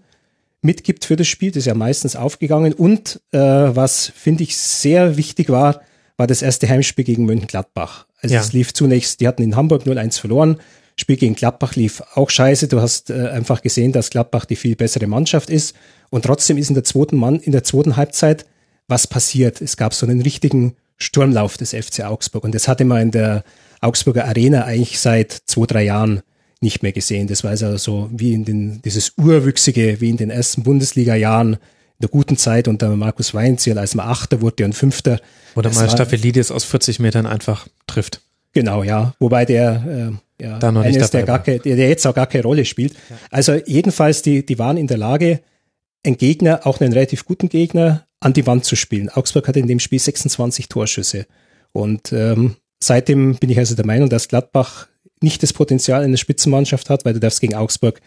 mitgibt 0.62 1.06
für 1.06 1.16
das 1.16 1.28
Spiel. 1.28 1.52
Das 1.52 1.58
ist 1.58 1.66
ja 1.66 1.74
meistens 1.74 2.16
aufgegangen. 2.16 2.74
Und 2.74 3.22
äh, 3.32 3.40
was 3.40 4.12
finde 4.16 4.44
ich 4.44 4.58
sehr 4.58 5.18
wichtig 5.18 5.50
war, 5.50 5.82
war 6.18 6.28
das 6.28 6.42
erste 6.42 6.68
Heimspiel 6.68 7.06
gegen 7.06 7.26
Mönchengladbach. 7.26 8.08
Also 8.22 8.36
ja. 8.36 8.42
es 8.42 8.54
lief 8.54 8.74
zunächst, 8.74 9.22
die 9.22 9.28
hatten 9.28 9.44
in 9.44 9.56
Hamburg 9.56 9.84
0-1 9.84 10.20
verloren, 10.20 10.58
Spiel 11.00 11.18
gegen 11.18 11.36
Gladbach 11.36 11.76
lief 11.76 12.02
auch 12.16 12.30
scheiße. 12.30 12.68
Du 12.68 12.82
hast 12.82 13.10
äh, 13.10 13.30
einfach 13.30 13.62
gesehen, 13.62 13.92
dass 13.92 14.10
Gladbach 14.10 14.46
die 14.46 14.56
viel 14.56 14.76
bessere 14.76 15.08
Mannschaft 15.08 15.50
ist. 15.50 15.76
Und 16.10 16.26
trotzdem 16.26 16.58
ist 16.58 16.70
in 16.70 16.76
der 16.76 16.84
zweiten 16.84 17.18
Mann, 17.18 17.40
in 17.40 17.52
der 17.52 17.64
zweiten 17.64 17.98
Halbzeit 17.98 18.46
was 18.88 19.06
passiert. 19.06 19.62
Es 19.62 19.78
gab 19.78 19.94
so 19.94 20.06
einen 20.06 20.22
richtigen 20.22 20.76
Sturmlauf 20.98 21.58
des 21.58 21.72
FC 21.72 22.04
Augsburg. 22.06 22.44
Und 22.44 22.56
das 22.56 22.68
hatte 22.68 22.86
man 22.86 23.02
in 23.02 23.12
der 23.12 23.44
Augsburger 23.82 24.26
Arena 24.26 24.64
eigentlich 24.64 25.00
seit 25.00 25.32
zwei, 25.32 25.66
drei 25.68 25.84
Jahren 25.84 26.22
nicht 26.62 26.82
mehr 26.82 26.94
gesehen. 26.94 27.28
Das 27.28 27.44
war 27.44 27.52
also 27.52 27.78
so 27.78 28.10
wie 28.12 28.34
in 28.34 28.46
den, 28.46 28.82
dieses 28.82 29.14
Urwüchsige, 29.18 30.02
wie 30.02 30.10
in 30.10 30.18
den 30.18 30.32
ersten 30.32 30.64
Bundesliga-Jahren 30.64 31.54
in 31.54 31.60
der 32.02 32.10
guten 32.10 32.38
Zeit 32.38 32.68
unter 32.68 32.96
Markus 32.96 33.34
Weinziel, 33.34 33.78
als 33.78 33.94
man 33.94 34.08
Achter 34.08 34.42
wurde 34.42 34.66
und 34.66 34.74
Fünfter. 34.74 35.20
Oder 35.56 35.72
mal 35.74 35.90
Staffelidis 35.90 36.52
aus 36.52 36.64
40 36.64 37.00
Metern 37.00 37.28
einfach 37.28 37.68
trifft. 37.86 38.22
Genau, 38.54 38.84
ja. 38.84 39.14
Wobei 39.20 39.46
der 39.46 40.12
äh, 40.12 40.18
ja, 40.42 40.60
da 40.60 40.72
noch 40.72 40.84
nicht 40.84 40.98
ist, 40.98 41.14
der, 41.14 41.24
gar 41.24 41.42
keine, 41.42 41.60
der 41.60 41.90
jetzt 41.90 42.06
auch 42.06 42.14
gar 42.14 42.28
keine 42.28 42.44
Rolle 42.44 42.66
spielt. 42.66 42.94
Ja. 42.94 43.18
Also 43.32 43.54
jedenfalls, 43.66 44.22
die, 44.22 44.46
die 44.46 44.60
waren 44.60 44.78
in 44.78 44.88
der 44.88 44.98
Lage, 44.98 45.42
einen 46.06 46.18
Gegner, 46.18 46.62
auch 46.66 46.80
einen 46.80 46.94
relativ 46.94 47.26
guten 47.26 47.50
Gegner, 47.50 48.06
an 48.20 48.34
die 48.34 48.48
Wand 48.48 48.66
zu 48.66 48.76
spielen. 48.76 49.10
Augsburg 49.10 49.48
hatte 49.48 49.60
in 49.60 49.68
dem 49.68 49.80
Spiel 49.80 50.00
26 50.00 50.70
Torschüsse. 50.70 51.28
Und 51.72 52.12
ähm, 52.14 52.56
seitdem 52.82 53.36
bin 53.36 53.50
ich 53.50 53.60
also 53.60 53.76
der 53.76 53.86
Meinung, 53.86 54.10
dass 54.10 54.28
Gladbach 54.28 54.88
nicht 55.22 55.44
das 55.44 55.54
Potenzial 55.54 56.04
einer 56.04 56.18
Spitzenmannschaft 56.18 56.90
hat, 56.90 57.06
weil 57.06 57.14
du 57.14 57.20
darfst 57.20 57.42
gegen 57.42 57.56
Augsburg 57.56 58.00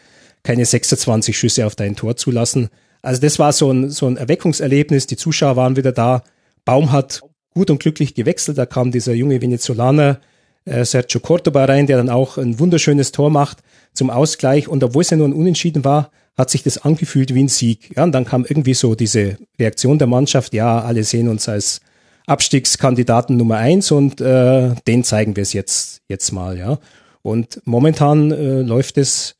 keine 0.42 0.64
26 0.64 1.36
Schüsse 1.36 1.66
auf 1.66 1.76
dein 1.76 1.96
Tor 1.96 2.16
zulassen. 2.16 2.70
Also 3.02 3.20
das 3.20 3.38
war 3.38 3.52
so 3.52 3.70
ein, 3.70 3.90
so 3.90 4.06
ein 4.06 4.16
Erweckungserlebnis. 4.16 5.06
Die 5.06 5.16
Zuschauer 5.16 5.56
waren 5.56 5.76
wieder 5.76 5.92
da. 5.92 6.22
Baum 6.64 6.92
hat 6.92 7.20
gut 7.54 7.70
und 7.70 7.80
glücklich 7.80 8.14
gewechselt. 8.14 8.58
Da 8.58 8.66
kam 8.66 8.90
dieser 8.90 9.12
junge 9.12 9.40
Venezolaner 9.40 10.20
äh, 10.64 10.84
Sergio 10.84 11.20
Cordoba 11.20 11.64
rein, 11.64 11.86
der 11.86 11.96
dann 11.96 12.10
auch 12.10 12.38
ein 12.38 12.58
wunderschönes 12.58 13.12
Tor 13.12 13.30
macht 13.30 13.58
zum 13.92 14.10
Ausgleich. 14.10 14.68
Und 14.68 14.82
obwohl 14.84 15.02
es 15.02 15.10
ja 15.10 15.16
nur 15.16 15.28
ein 15.28 15.32
Unentschieden 15.32 15.84
war, 15.84 16.10
hat 16.36 16.50
sich 16.50 16.62
das 16.62 16.78
angefühlt 16.78 17.34
wie 17.34 17.42
ein 17.42 17.48
Sieg. 17.48 17.96
Ja, 17.96 18.04
und 18.04 18.12
dann 18.12 18.24
kam 18.24 18.44
irgendwie 18.48 18.74
so 18.74 18.94
diese 18.94 19.36
Reaktion 19.58 19.98
der 19.98 20.06
Mannschaft, 20.06 20.54
ja, 20.54 20.80
alle 20.80 21.04
sehen 21.04 21.28
uns 21.28 21.48
als 21.48 21.80
Abstiegskandidaten 22.26 23.36
Nummer 23.36 23.56
eins 23.56 23.90
und 23.90 24.20
äh, 24.20 24.74
den 24.86 25.04
zeigen 25.04 25.36
wir 25.36 25.42
es 25.42 25.52
jetzt, 25.52 26.00
jetzt 26.08 26.30
mal, 26.32 26.56
ja. 26.56 26.78
Und 27.22 27.60
momentan 27.64 28.30
äh, 28.30 28.62
läuft 28.62 28.96
es 28.96 29.36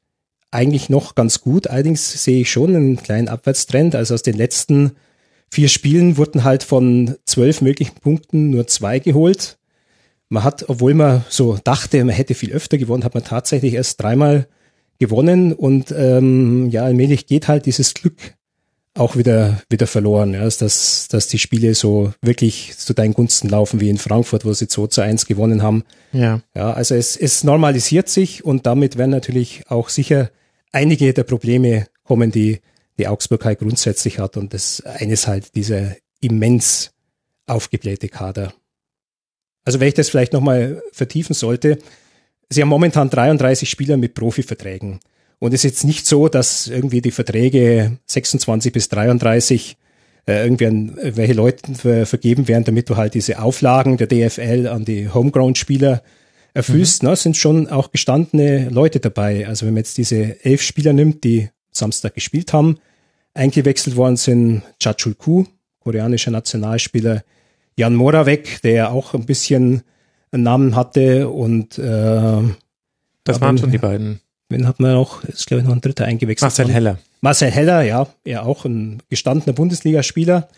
eigentlich 0.51 0.91
noch 0.91 1.15
ganz 1.15 1.41
gut. 1.41 1.69
Allerdings 1.69 2.25
sehe 2.25 2.43
ich 2.43 2.51
schon 2.51 2.75
einen 2.75 2.97
kleinen 2.97 3.29
Abwärtstrend. 3.29 3.95
Also 3.95 4.15
aus 4.15 4.23
den 4.23 4.37
letzten 4.37 4.93
vier 5.51 5.69
Spielen 5.69 6.17
wurden 6.17 6.45
halt 6.45 6.63
von 6.63 7.17
zwölf 7.25 7.61
möglichen 7.61 7.95
Punkten 7.95 8.51
nur 8.51 8.67
zwei 8.67 8.99
geholt. 8.99 9.59
Man 10.31 10.45
hat, 10.45 10.69
obwohl 10.69 10.95
man 10.95 11.25
so 11.29 11.59
dachte, 11.63 12.03
man 12.05 12.15
hätte 12.15 12.35
viel 12.35 12.53
öfter 12.53 12.79
gewonnen, 12.79 13.05
hat 13.05 13.15
man 13.15 13.25
tatsächlich 13.25 13.75
erst 13.75 14.01
dreimal 14.01 14.47
gewonnen 14.99 15.53
und 15.53 15.93
ähm, 15.97 16.71
ja, 16.71 16.85
allmählich 16.85 17.27
geht 17.27 17.49
halt 17.49 17.67
dieses 17.67 17.95
Glück 17.95 18.35
auch 18.95 19.17
wieder, 19.17 19.61
wieder 19.69 19.87
verloren, 19.87 20.35
ja, 20.35 20.43
dass, 20.43 21.09
dass 21.09 21.29
die 21.29 21.39
Spiele 21.39 21.75
so 21.75 22.13
wirklich 22.23 22.77
zu 22.77 22.93
deinen 22.93 23.15
Gunsten 23.15 23.49
laufen 23.49 23.81
wie 23.81 23.89
in 23.89 23.99
Frankfurt, 23.99 24.45
wo 24.45 24.53
sie 24.53 24.69
2 24.69 24.87
zu 24.89 25.01
1 25.01 25.27
gewonnen 25.27 25.63
haben. 25.63 25.85
Ja. 26.13 26.41
Ja, 26.55 26.73
also 26.73 26.95
es, 26.95 27.17
es 27.17 27.45
normalisiert 27.45 28.09
sich 28.09 28.45
und 28.45 28.67
damit 28.67 28.99
werden 28.99 29.11
natürlich 29.11 29.63
auch 29.69 29.89
sicher 29.89 30.31
einige 30.73 31.13
der 31.13 31.25
Probleme 31.25 31.87
kommen, 32.05 32.31
die 32.31 32.61
die 32.99 33.09
Augsburg 33.09 33.45
halt 33.45 33.61
grundsätzlich 33.61 34.19
hat 34.19 34.37
und 34.37 34.53
das 34.53 34.83
eines 34.85 35.27
halt 35.27 35.55
dieser 35.55 35.97
immens 36.21 36.93
aufgeblähte 37.47 38.09
Kader. 38.09 38.53
Also 39.65 39.81
wenn 39.81 39.89
ich 39.89 39.95
das 39.95 40.09
vielleicht 40.09 40.33
nochmal 40.33 40.83
vertiefen 40.93 41.35
sollte, 41.35 41.79
sie 42.49 42.63
haben 42.63 42.69
momentan 42.69 43.11
33 43.11 43.69
Spieler 43.69 43.97
mit 43.97 44.15
Profiverträgen. 44.15 45.01
Und 45.39 45.55
es 45.55 45.65
ist 45.65 45.71
jetzt 45.71 45.85
nicht 45.85 46.07
so, 46.07 46.29
dass 46.29 46.67
irgendwie 46.67 47.01
die 47.01 47.11
Verträge 47.11 47.99
26 48.07 48.73
bis 48.73 48.89
33 48.89 49.77
äh, 50.27 50.45
irgendwie 50.45 50.67
an 50.67 50.99
welche 51.03 51.33
Leute 51.33 51.75
ver 51.75 52.07
vergeben 52.07 52.47
werden, 52.47 52.65
damit 52.65 52.91
du 52.91 52.97
halt 52.97 53.15
diese 53.15 53.41
Auflagen 53.41 53.97
der 53.97 54.07
DFL 54.07 54.69
an 54.69 54.85
die 54.85 55.09
Homegrown-Spieler 55.09 56.03
erfüllst. 56.53 57.03
Mhm. 57.03 57.09
Ne, 57.09 57.17
sind 57.17 57.37
schon 57.37 57.69
auch 57.69 57.91
gestandene 57.91 58.69
Leute 58.69 59.01
dabei. 59.01 59.47
Also 59.47 59.67
wenn 59.67 59.75
man 59.75 59.81
jetzt 59.81 59.97
diese 59.99 60.45
elf 60.45 60.63
Spieler 60.63 60.93
nimmt, 60.93 61.25
die 61.25 61.49
Samstag 61.73 62.15
gespielt 62.15 62.53
haben, 62.53 62.79
eingewechselt 63.33 63.97
worden 63.97 64.17
sind 64.17 64.63
Chachul 64.79 65.15
Ku, 65.15 65.47
koreanischer 65.79 66.31
Nationalspieler, 66.31 67.23
Jan 67.81 67.95
Moravec, 67.95 68.61
der 68.63 68.93
auch 68.93 69.15
ein 69.15 69.25
bisschen 69.25 69.83
einen 70.33 70.43
Namen 70.43 70.77
hatte 70.77 71.31
und 71.31 71.79
äh, 71.79 72.43
das 73.25 73.41
waren 73.41 73.57
schon 73.57 73.71
die 73.71 73.79
beiden. 73.79 74.21
Wen 74.51 74.67
hat 74.67 74.81
man 74.81 74.93
noch? 74.93 75.25
Ist 75.25 75.47
glaube 75.47 75.63
ich 75.63 75.67
noch 75.67 75.75
ein 75.75 75.81
dritter 75.81 76.05
eingewechselt. 76.05 76.43
Marcel 76.43 76.67
worden. 76.67 76.75
Heller. 76.75 76.99
Marcel 77.23 77.51
Heller, 77.51 77.83
ja, 77.83 78.07
er 78.25 78.45
auch 78.45 78.67
ein 78.67 79.03
gestandener 79.09 79.55
Bundesligaspieler. 79.55 80.49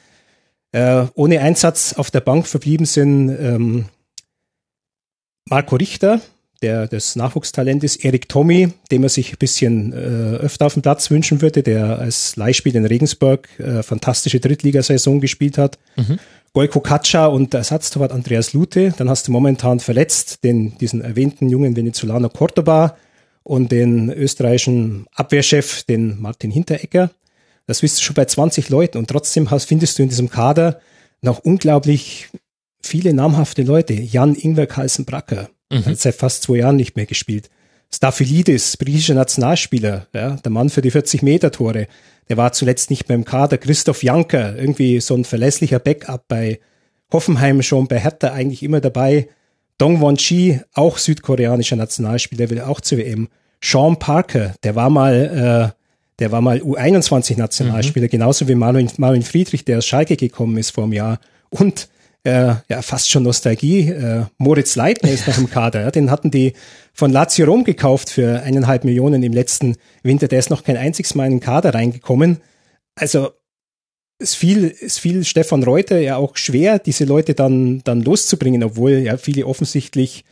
Äh, 0.72 1.04
ohne 1.14 1.40
Einsatz 1.40 1.92
auf 1.92 2.10
der 2.10 2.20
Bank 2.20 2.48
verblieben 2.48 2.86
sind 2.86 3.28
ähm, 3.28 3.84
Marco 5.44 5.76
Richter, 5.76 6.20
der 6.60 6.88
das 6.88 7.14
Nachwuchstalent 7.14 7.84
ist, 7.84 8.04
Erik 8.04 8.28
Tommy, 8.28 8.72
den 8.90 9.02
man 9.02 9.10
sich 9.10 9.32
ein 9.32 9.38
bisschen 9.38 9.92
äh, 9.92 9.96
öfter 10.38 10.66
auf 10.66 10.72
dem 10.72 10.82
Platz 10.82 11.10
wünschen 11.10 11.40
würde, 11.40 11.62
der 11.62 12.00
als 12.00 12.34
Leihspiel 12.34 12.74
in 12.74 12.86
Regensburg 12.86 13.48
äh, 13.60 13.84
fantastische 13.84 14.40
Drittligasaison 14.40 15.20
gespielt 15.20 15.56
hat. 15.56 15.78
Mhm. 15.96 16.18
Golko 16.54 16.80
Katscha 16.80 17.26
und 17.26 17.54
der 17.54 17.58
Ersatztorwart 17.58 18.12
Andreas 18.12 18.52
Lute. 18.52 18.92
Dann 18.96 19.08
hast 19.08 19.26
du 19.26 19.32
momentan 19.32 19.80
verletzt 19.80 20.44
den, 20.44 20.76
diesen 20.78 21.00
erwähnten 21.00 21.48
jungen 21.48 21.76
Venezolaner 21.76 22.28
Cordoba 22.28 22.96
und 23.42 23.72
den 23.72 24.10
österreichischen 24.10 25.06
Abwehrchef, 25.14 25.84
den 25.84 26.20
Martin 26.20 26.50
Hinteregger. 26.50 27.10
Das 27.66 27.80
bist 27.80 27.98
du 27.98 28.02
schon 28.02 28.14
bei 28.14 28.26
20 28.26 28.68
Leuten 28.68 28.98
und 28.98 29.08
trotzdem 29.08 29.50
hast, 29.50 29.64
findest 29.64 29.98
du 29.98 30.02
in 30.02 30.10
diesem 30.10 30.28
Kader 30.28 30.80
noch 31.22 31.38
unglaublich 31.38 32.28
viele 32.82 33.14
namhafte 33.14 33.62
Leute. 33.62 33.94
Jan 33.94 34.34
Ingwer 34.34 34.66
Carlsen 34.66 35.04
Bracker, 35.04 35.48
mhm. 35.70 35.86
hat 35.86 35.98
seit 35.98 36.16
fast 36.16 36.42
zwei 36.42 36.56
Jahren 36.56 36.76
nicht 36.76 36.96
mehr 36.96 37.06
gespielt. 37.06 37.48
Staphylidis, 37.94 38.76
britischer 38.76 39.14
Nationalspieler, 39.14 40.06
ja, 40.14 40.36
der 40.36 40.50
Mann 40.50 40.70
für 40.70 40.80
die 40.80 40.90
40 40.90 41.22
Meter 41.22 41.50
Tore. 41.50 41.86
Der 42.28 42.36
war 42.36 42.52
zuletzt 42.52 42.90
nicht 42.90 43.08
mehr 43.08 43.16
im 43.16 43.24
Kader. 43.24 43.58
Christoph 43.58 44.02
Janker, 44.02 44.56
irgendwie 44.56 45.00
so 45.00 45.14
ein 45.14 45.24
verlässlicher 45.24 45.78
Backup 45.78 46.26
bei 46.28 46.60
Hoffenheim 47.12 47.62
schon, 47.62 47.88
bei 47.88 48.00
Hertha 48.00 48.32
eigentlich 48.32 48.62
immer 48.62 48.80
dabei. 48.80 49.28
Dong 49.76 50.00
Won 50.00 50.16
Chi, 50.16 50.60
auch 50.74 50.98
südkoreanischer 50.98 51.76
Nationalspieler, 51.76 52.50
will 52.50 52.60
auch 52.60 52.80
zur 52.80 52.98
WM. 52.98 53.28
Sean 53.60 53.98
Parker, 53.98 54.54
der 54.62 54.74
war 54.74 54.90
mal, 54.90 55.72
äh, 55.74 55.78
der 56.18 56.32
war 56.32 56.40
mal 56.40 56.58
U21-Nationalspieler, 56.58 58.06
mhm. 58.06 58.10
genauso 58.10 58.48
wie 58.48 58.54
Marvin, 58.54 58.90
Marvin 58.96 59.22
Friedrich, 59.22 59.64
der 59.64 59.78
aus 59.78 59.86
Schalke 59.86 60.16
gekommen 60.16 60.56
ist 60.56 60.70
vor 60.70 60.84
einem 60.84 60.94
Jahr. 60.94 61.20
Und 61.50 61.88
äh, 62.24 62.54
ja, 62.68 62.82
fast 62.82 63.10
schon 63.10 63.24
Nostalgie. 63.24 63.88
Äh, 63.88 64.26
Moritz 64.38 64.76
Leitner 64.76 65.10
ist 65.10 65.26
noch 65.26 65.38
im 65.38 65.50
Kader. 65.50 65.82
Ja, 65.82 65.90
den 65.90 66.10
hatten 66.10 66.30
die 66.30 66.52
von 66.92 67.10
Lazio 67.10 67.46
Rom 67.46 67.64
gekauft 67.64 68.10
für 68.10 68.42
eineinhalb 68.42 68.84
Millionen 68.84 69.22
im 69.22 69.32
letzten 69.32 69.76
Winter. 70.02 70.28
Der 70.28 70.38
ist 70.38 70.50
noch 70.50 70.62
kein 70.62 70.76
einziges 70.76 71.14
Mal 71.14 71.26
in 71.26 71.32
den 71.32 71.40
Kader 71.40 71.74
reingekommen. 71.74 72.38
Also 72.94 73.30
es 74.18 74.34
fiel, 74.34 74.72
es 74.80 74.98
fiel 74.98 75.24
Stefan 75.24 75.64
Reuter 75.64 75.98
ja 75.98 76.16
auch 76.16 76.36
schwer, 76.36 76.78
diese 76.78 77.04
Leute 77.04 77.34
dann, 77.34 77.82
dann 77.84 78.02
loszubringen, 78.02 78.62
obwohl 78.62 78.92
ja 78.92 79.16
viele 79.16 79.46
offensichtlich 79.46 80.24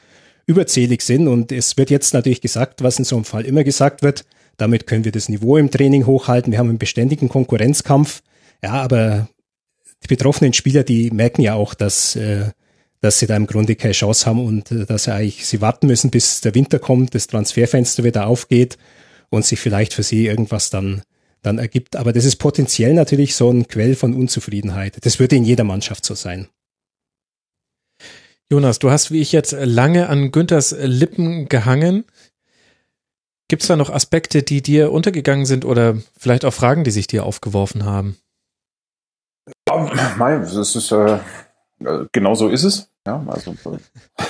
überzählig 0.47 1.03
sind. 1.03 1.27
Und 1.27 1.51
es 1.51 1.77
wird 1.77 1.91
jetzt 1.91 2.15
natürlich 2.15 2.41
gesagt, 2.41 2.83
was 2.83 2.99
in 2.99 3.05
so 3.05 3.17
einem 3.17 3.25
Fall 3.25 3.45
immer 3.45 3.65
gesagt 3.65 4.03
wird, 4.03 4.25
damit 4.57 4.87
können 4.87 5.05
wir 5.05 5.13
das 5.13 5.29
Niveau 5.29 5.57
im 5.57 5.71
Training 5.71 6.07
hochhalten. 6.07 6.53
Wir 6.53 6.59
haben 6.59 6.69
einen 6.69 6.79
beständigen 6.79 7.29
Konkurrenzkampf. 7.29 8.23
Ja, 8.63 8.73
aber 8.73 9.29
die 10.03 10.09
betroffenen 10.09 10.53
Spieler, 10.53 10.83
die 10.83 11.11
merken 11.11 11.43
ja 11.43 11.55
auch, 11.55 11.75
dass, 11.75 12.17
äh, 12.17 12.51
dass 13.01 13.19
sie 13.19 13.27
da 13.27 13.37
im 13.37 13.47
Grunde 13.47 13.77
keine 13.77 13.93
Chance 13.93 14.27
haben 14.27 14.45
und 14.45 14.71
äh, 14.71 14.87
dass 14.87 15.05
sie 15.05 15.15
eigentlich 15.15 15.47
sie 15.47 15.61
warten 15.61 15.87
müssen, 15.87 16.11
bis 16.11 16.41
der 16.41 16.55
Winter 16.55 16.79
kommt, 16.79 17.15
das 17.15 17.27
Transferfenster 17.27 18.05
wieder 18.05 18.27
aufgeht 18.27 18.79
und 19.29 19.45
sich 19.45 19.61
vielleicht 19.61 19.95
für 19.95 20.03
sie 20.03 20.27
irgendwas 20.27 20.71
dann 20.71 21.03
dann 21.43 21.59
ergibt. 21.59 21.97
Aber 21.97 22.13
das 22.13 22.25
ist 22.25 22.37
potenziell 22.37 22.95
natürlich 22.95 23.35
so 23.35 23.51
ein 23.51 23.67
Quell 23.67 23.95
von 23.95 24.15
Unzufriedenheit. 24.15 25.05
Das 25.05 25.19
würde 25.19 25.37
in 25.37 25.45
jeder 25.45 25.65
Mannschaft 25.65 26.05
so 26.05 26.15
sein. 26.15 26.49
Jonas, 28.51 28.79
du 28.79 28.91
hast 28.91 29.11
wie 29.11 29.21
ich 29.21 29.33
jetzt 29.33 29.53
lange 29.53 30.09
an 30.09 30.33
Günthers 30.33 30.75
Lippen 30.79 31.49
gehangen. 31.49 32.05
Gibt 33.49 33.63
es 33.63 33.69
da 33.69 33.77
noch 33.77 33.91
Aspekte, 33.91 34.43
die 34.43 34.63
dir 34.63 34.93
untergegangen 34.93 35.47
sind 35.47 35.65
oder 35.65 35.99
vielleicht 36.19 36.45
auch 36.45 36.55
Fragen, 36.55 36.85
die 36.85 36.91
sich 36.91 37.07
dir 37.07 37.25
aufgeworfen 37.25 37.85
haben? 37.85 38.17
Nein, 40.19 40.43
das 40.43 40.77
ist 40.77 40.93
äh, 40.93 41.19
genau 42.13 42.35
so 42.35 42.49
ist 42.49 42.65
es. 42.65 42.91
Ja, 43.07 43.25
also 43.29 43.55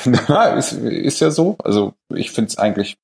na, 0.04 0.54
ist, 0.54 0.72
ist 0.72 1.20
ja 1.20 1.30
so. 1.30 1.56
Also 1.58 1.94
ich 2.14 2.30
finde 2.30 2.48
es 2.48 2.58
eigentlich 2.58 2.96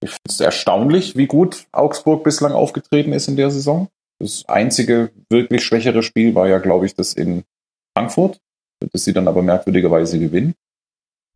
ich 0.00 0.10
finde 0.10 0.44
erstaunlich, 0.44 1.16
wie 1.16 1.26
gut 1.26 1.66
Augsburg 1.72 2.22
bislang 2.22 2.52
aufgetreten 2.52 3.12
ist 3.12 3.28
in 3.28 3.36
der 3.36 3.50
Saison. 3.50 3.88
Das 4.20 4.44
einzige 4.46 5.10
wirklich 5.28 5.64
schwächere 5.64 6.02
Spiel 6.02 6.34
war 6.34 6.48
ja, 6.48 6.58
glaube 6.58 6.86
ich, 6.86 6.94
das 6.94 7.14
in 7.14 7.44
Frankfurt, 7.96 8.38
das 8.92 9.04
sie 9.04 9.12
dann 9.12 9.28
aber 9.28 9.42
merkwürdigerweise 9.42 10.18
gewinnen. 10.18 10.54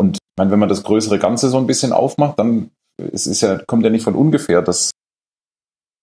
Und 0.01 0.17
ich 0.17 0.39
meine, 0.39 0.51
wenn 0.51 0.59
man 0.59 0.69
das 0.69 0.83
größere 0.83 1.19
Ganze 1.19 1.49
so 1.49 1.59
ein 1.59 1.67
bisschen 1.67 1.93
aufmacht, 1.93 2.39
dann 2.39 2.71
es 3.13 3.27
ist 3.27 3.41
ja, 3.41 3.59
kommt 3.59 3.85
ja 3.85 3.91
nicht 3.91 4.05
von 4.05 4.15
ungefähr, 4.15 4.63
dass 4.63 4.91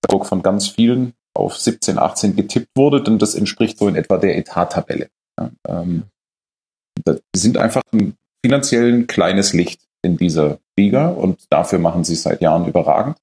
Augsburg 0.04 0.26
von 0.26 0.42
ganz 0.42 0.68
vielen 0.68 1.14
auf 1.40 1.58
17, 1.58 1.98
18 1.98 2.36
getippt 2.36 2.70
wurde, 2.76 3.02
denn 3.02 3.18
das 3.18 3.36
entspricht 3.36 3.78
so 3.78 3.88
in 3.88 3.96
etwa 3.96 4.18
der 4.18 4.38
Etat-Tabelle. 4.38 5.10
Ja, 5.40 5.52
ähm, 5.68 6.04
die 7.08 7.40
sind 7.40 7.58
einfach 7.58 7.82
ein 7.92 8.16
finanziell 8.46 8.94
ein 8.94 9.08
kleines 9.08 9.54
Licht 9.54 9.82
in 10.02 10.18
dieser 10.18 10.60
Liga 10.78 11.10
und 11.10 11.46
dafür 11.50 11.80
machen 11.80 12.04
sie 12.04 12.14
es 12.14 12.24
seit 12.24 12.42
Jahren 12.42 12.68
überragend. 12.68 13.18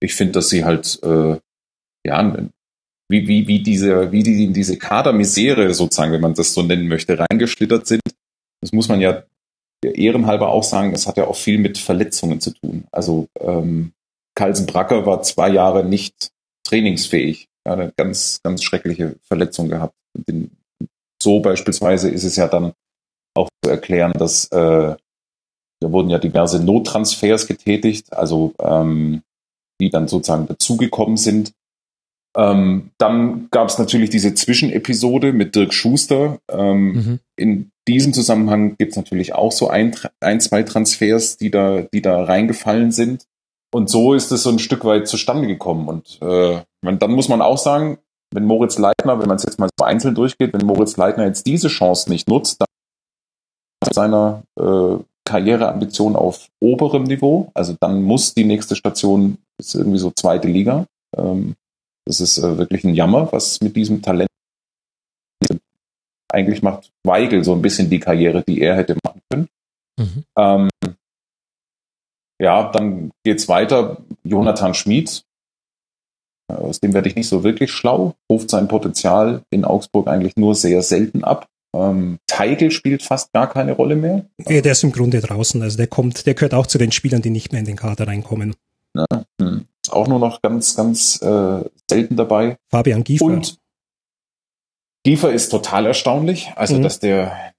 Ich 0.00 0.14
finde, 0.14 0.32
dass 0.32 0.48
sie 0.48 0.64
halt, 0.64 1.00
äh, 1.02 1.38
ja, 2.06 2.36
wie, 3.10 3.26
wie, 3.26 3.46
wie 3.46 3.62
diese, 3.62 4.12
wie 4.12 4.22
die 4.22 4.44
in 4.44 4.52
diese 4.52 4.78
Kadermisere 4.78 5.72
sozusagen, 5.74 6.12
wenn 6.12 6.20
man 6.20 6.34
das 6.34 6.54
so 6.54 6.62
nennen 6.62 6.88
möchte, 6.88 7.18
reingeschlittert 7.18 7.86
sind. 7.86 8.02
Das 8.60 8.72
muss 8.72 8.88
man 8.88 9.00
ja 9.00 9.24
ehrenhalber 9.82 10.48
auch 10.48 10.62
sagen, 10.62 10.92
das 10.92 11.06
hat 11.06 11.16
ja 11.16 11.26
auch 11.26 11.36
viel 11.36 11.58
mit 11.58 11.78
Verletzungen 11.78 12.40
zu 12.40 12.52
tun. 12.52 12.86
Also 12.90 13.28
ähm, 13.40 13.92
Carlsen 14.34 14.66
Bracker 14.66 15.06
war 15.06 15.22
zwei 15.22 15.48
Jahre 15.48 15.84
nicht 15.84 16.30
trainingsfähig. 16.68 17.48
Er 17.64 17.72
hat 17.72 17.80
eine 17.80 17.92
ganz, 17.96 18.40
ganz 18.42 18.62
schreckliche 18.62 19.16
Verletzung 19.22 19.68
gehabt. 19.68 19.94
so 21.22 21.40
beispielsweise 21.40 22.08
ist 22.08 22.24
es 22.24 22.36
ja 22.36 22.48
dann 22.48 22.72
auch 23.34 23.48
zu 23.64 23.70
erklären, 23.70 24.12
dass 24.12 24.46
äh, 24.46 24.96
da 25.80 25.92
wurden 25.92 26.10
ja 26.10 26.18
diverse 26.18 26.62
Nottransfers 26.62 27.46
getätigt, 27.46 28.12
also 28.12 28.54
ähm, 28.60 29.22
die 29.80 29.90
dann 29.90 30.08
sozusagen 30.08 30.46
dazugekommen 30.46 31.16
sind. 31.16 31.52
Ähm, 32.36 32.90
dann 32.98 33.48
gab 33.50 33.68
es 33.68 33.78
natürlich 33.78 34.10
diese 34.10 34.34
Zwischenepisode 34.34 35.32
mit 35.32 35.54
Dirk 35.54 35.72
Schuster. 35.72 36.40
Ähm, 36.50 36.92
mhm. 36.92 37.20
In 37.36 37.70
diesem 37.86 38.12
Zusammenhang 38.12 38.76
gibt 38.76 38.92
es 38.92 38.96
natürlich 38.96 39.34
auch 39.34 39.52
so 39.52 39.68
ein, 39.68 39.96
ein, 40.20 40.40
zwei 40.40 40.62
Transfers, 40.62 41.36
die 41.36 41.50
da, 41.50 41.82
die 41.82 42.02
da 42.02 42.22
reingefallen 42.24 42.92
sind. 42.92 43.24
Und 43.70 43.90
so 43.90 44.14
ist 44.14 44.32
es 44.32 44.42
so 44.42 44.50
ein 44.50 44.58
Stück 44.58 44.84
weit 44.84 45.08
zustande 45.08 45.46
gekommen. 45.46 45.88
Und 45.88 46.18
äh, 46.22 46.62
dann 46.82 47.10
muss 47.12 47.28
man 47.28 47.42
auch 47.42 47.58
sagen, 47.58 47.98
wenn 48.32 48.44
Moritz 48.44 48.78
Leitner, 48.78 49.18
wenn 49.20 49.28
man 49.28 49.36
es 49.36 49.44
jetzt 49.44 49.58
mal 49.58 49.68
so 49.78 49.84
einzeln 49.84 50.14
durchgeht, 50.14 50.52
wenn 50.52 50.66
Moritz 50.66 50.96
Leitner 50.96 51.26
jetzt 51.26 51.46
diese 51.46 51.68
Chance 51.68 52.10
nicht 52.10 52.28
nutzt, 52.28 52.60
dann 52.60 53.92
seiner 53.92 54.42
äh, 54.58 54.96
Karriereambition 55.24 56.16
auf 56.16 56.48
oberem 56.60 57.04
Niveau. 57.04 57.50
Also 57.54 57.76
dann 57.80 58.02
muss 58.02 58.34
die 58.34 58.44
nächste 58.44 58.76
Station 58.76 59.38
ist 59.58 59.74
irgendwie 59.74 59.98
so 59.98 60.10
zweite 60.10 60.48
Liga. 60.48 60.86
Ähm, 61.16 61.54
das 62.06 62.20
ist 62.20 62.38
äh, 62.38 62.58
wirklich 62.58 62.84
ein 62.84 62.94
Jammer, 62.94 63.30
was 63.32 63.60
mit 63.60 63.76
diesem 63.76 64.02
Talent 64.02 64.28
eigentlich 66.30 66.62
macht 66.62 66.90
Weigel 67.04 67.42
so 67.42 67.54
ein 67.54 67.62
bisschen 67.62 67.88
die 67.88 68.00
Karriere, 68.00 68.42
die 68.46 68.60
er 68.60 68.76
hätte 68.76 68.96
machen 69.02 69.20
können. 69.30 69.48
Mhm. 69.98 70.24
Ähm, 70.36 70.68
ja, 72.40 72.70
dann 72.70 73.10
geht's 73.24 73.48
weiter. 73.48 73.98
Jonathan 74.24 74.74
Schmid, 74.74 75.24
äh, 76.50 76.54
aus 76.54 76.80
dem 76.80 76.94
werde 76.94 77.08
ich 77.08 77.16
nicht 77.16 77.28
so 77.28 77.44
wirklich 77.44 77.70
schlau, 77.72 78.14
ruft 78.30 78.50
sein 78.50 78.68
Potenzial 78.68 79.42
in 79.50 79.64
Augsburg 79.64 80.08
eigentlich 80.08 80.36
nur 80.36 80.54
sehr 80.54 80.82
selten 80.82 81.24
ab. 81.24 81.48
Ähm, 81.76 82.18
Teigl 82.26 82.70
spielt 82.70 83.02
fast 83.02 83.32
gar 83.32 83.48
keine 83.48 83.72
Rolle 83.72 83.96
mehr. 83.96 84.24
Ja, 84.48 84.60
der 84.60 84.72
ist 84.72 84.84
im 84.84 84.92
Grunde 84.92 85.20
draußen. 85.20 85.60
Also 85.62 85.76
der 85.76 85.86
kommt, 85.86 86.26
der 86.26 86.34
gehört 86.34 86.54
auch 86.54 86.66
zu 86.66 86.78
den 86.78 86.92
Spielern, 86.92 87.22
die 87.22 87.30
nicht 87.30 87.52
mehr 87.52 87.60
in 87.60 87.66
den 87.66 87.76
Kader 87.76 88.06
reinkommen. 88.06 88.54
Ja, 88.96 89.04
hm. 89.40 89.66
Ist 89.84 89.92
auch 89.92 90.08
nur 90.08 90.18
noch 90.18 90.42
ganz, 90.42 90.74
ganz 90.76 91.20
äh, 91.22 91.64
selten 91.88 92.16
dabei. 92.16 92.56
Fabian 92.70 93.04
Giefer. 93.04 93.24
Und 93.26 93.58
Giefer 95.04 95.32
ist 95.32 95.50
total 95.50 95.86
erstaunlich. 95.86 96.52
Also, 96.56 96.76
mhm. 96.76 96.82
dass 96.82 97.00
der 97.00 97.52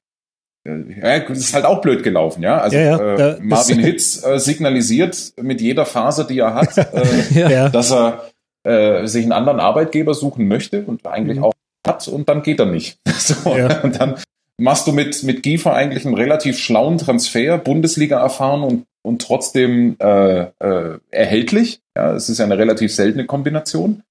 ja, 1.02 1.20
das 1.20 1.40
ist 1.40 1.54
halt 1.54 1.66
auch 1.66 1.82
blöd 1.82 2.04
gelaufen, 2.04 2.44
ja. 2.44 2.60
Also 2.60 2.78
ja, 2.78 2.98
ja, 2.98 3.30
äh, 3.32 3.40
Marvin 3.42 3.80
Hitz 3.80 4.24
äh, 4.26 4.40
signalisiert 4.40 5.34
mit 5.42 5.62
jeder 5.62 5.86
Phase, 5.86 6.26
die 6.26 6.40
er 6.40 6.54
hat, 6.54 6.78
äh, 7.36 7.70
dass 7.70 7.92
er 7.92 8.30
äh, 8.64 9.06
sich 9.08 9.24
einen 9.24 9.32
anderen 9.32 9.60
Arbeitgeber 9.60 10.14
suchen 10.14 10.48
möchte 10.48 10.84
und 10.84 11.06
eigentlich 11.08 11.38
mhm. 11.38 11.46
auch 11.46 11.54
hat 11.88 12.08
und 12.08 12.30
dann 12.30 12.44
geht 12.44 12.60
er 12.60 12.66
nicht. 12.66 13.00
So, 13.20 13.56
ja. 13.56 13.82
Und 13.82 14.00
dann 14.00 14.16
machst 14.58 14.88
du 14.88 14.92
mit, 14.92 15.24
mit 15.24 15.44
Giefer 15.44 15.74
eigentlich 15.74 16.06
einen 16.06 16.16
relativ 16.16 16.58
schlauen 16.58 16.98
Transfer, 16.98 17.58
Bundesliga 17.58 18.20
erfahren 18.20 18.64
und, 18.64 18.86
und 19.02 19.22
trotzdem 19.22 19.98
äh, 20.00 20.42
äh, 20.60 21.00
erhältlich. 21.12 21.82
Ja, 21.96 22.14
es 22.14 22.30
ist 22.30 22.38
ja 22.38 22.46
eine 22.46 22.58
relativ 22.58 22.94
seltene 22.94 23.26
Kombination. 23.26 24.04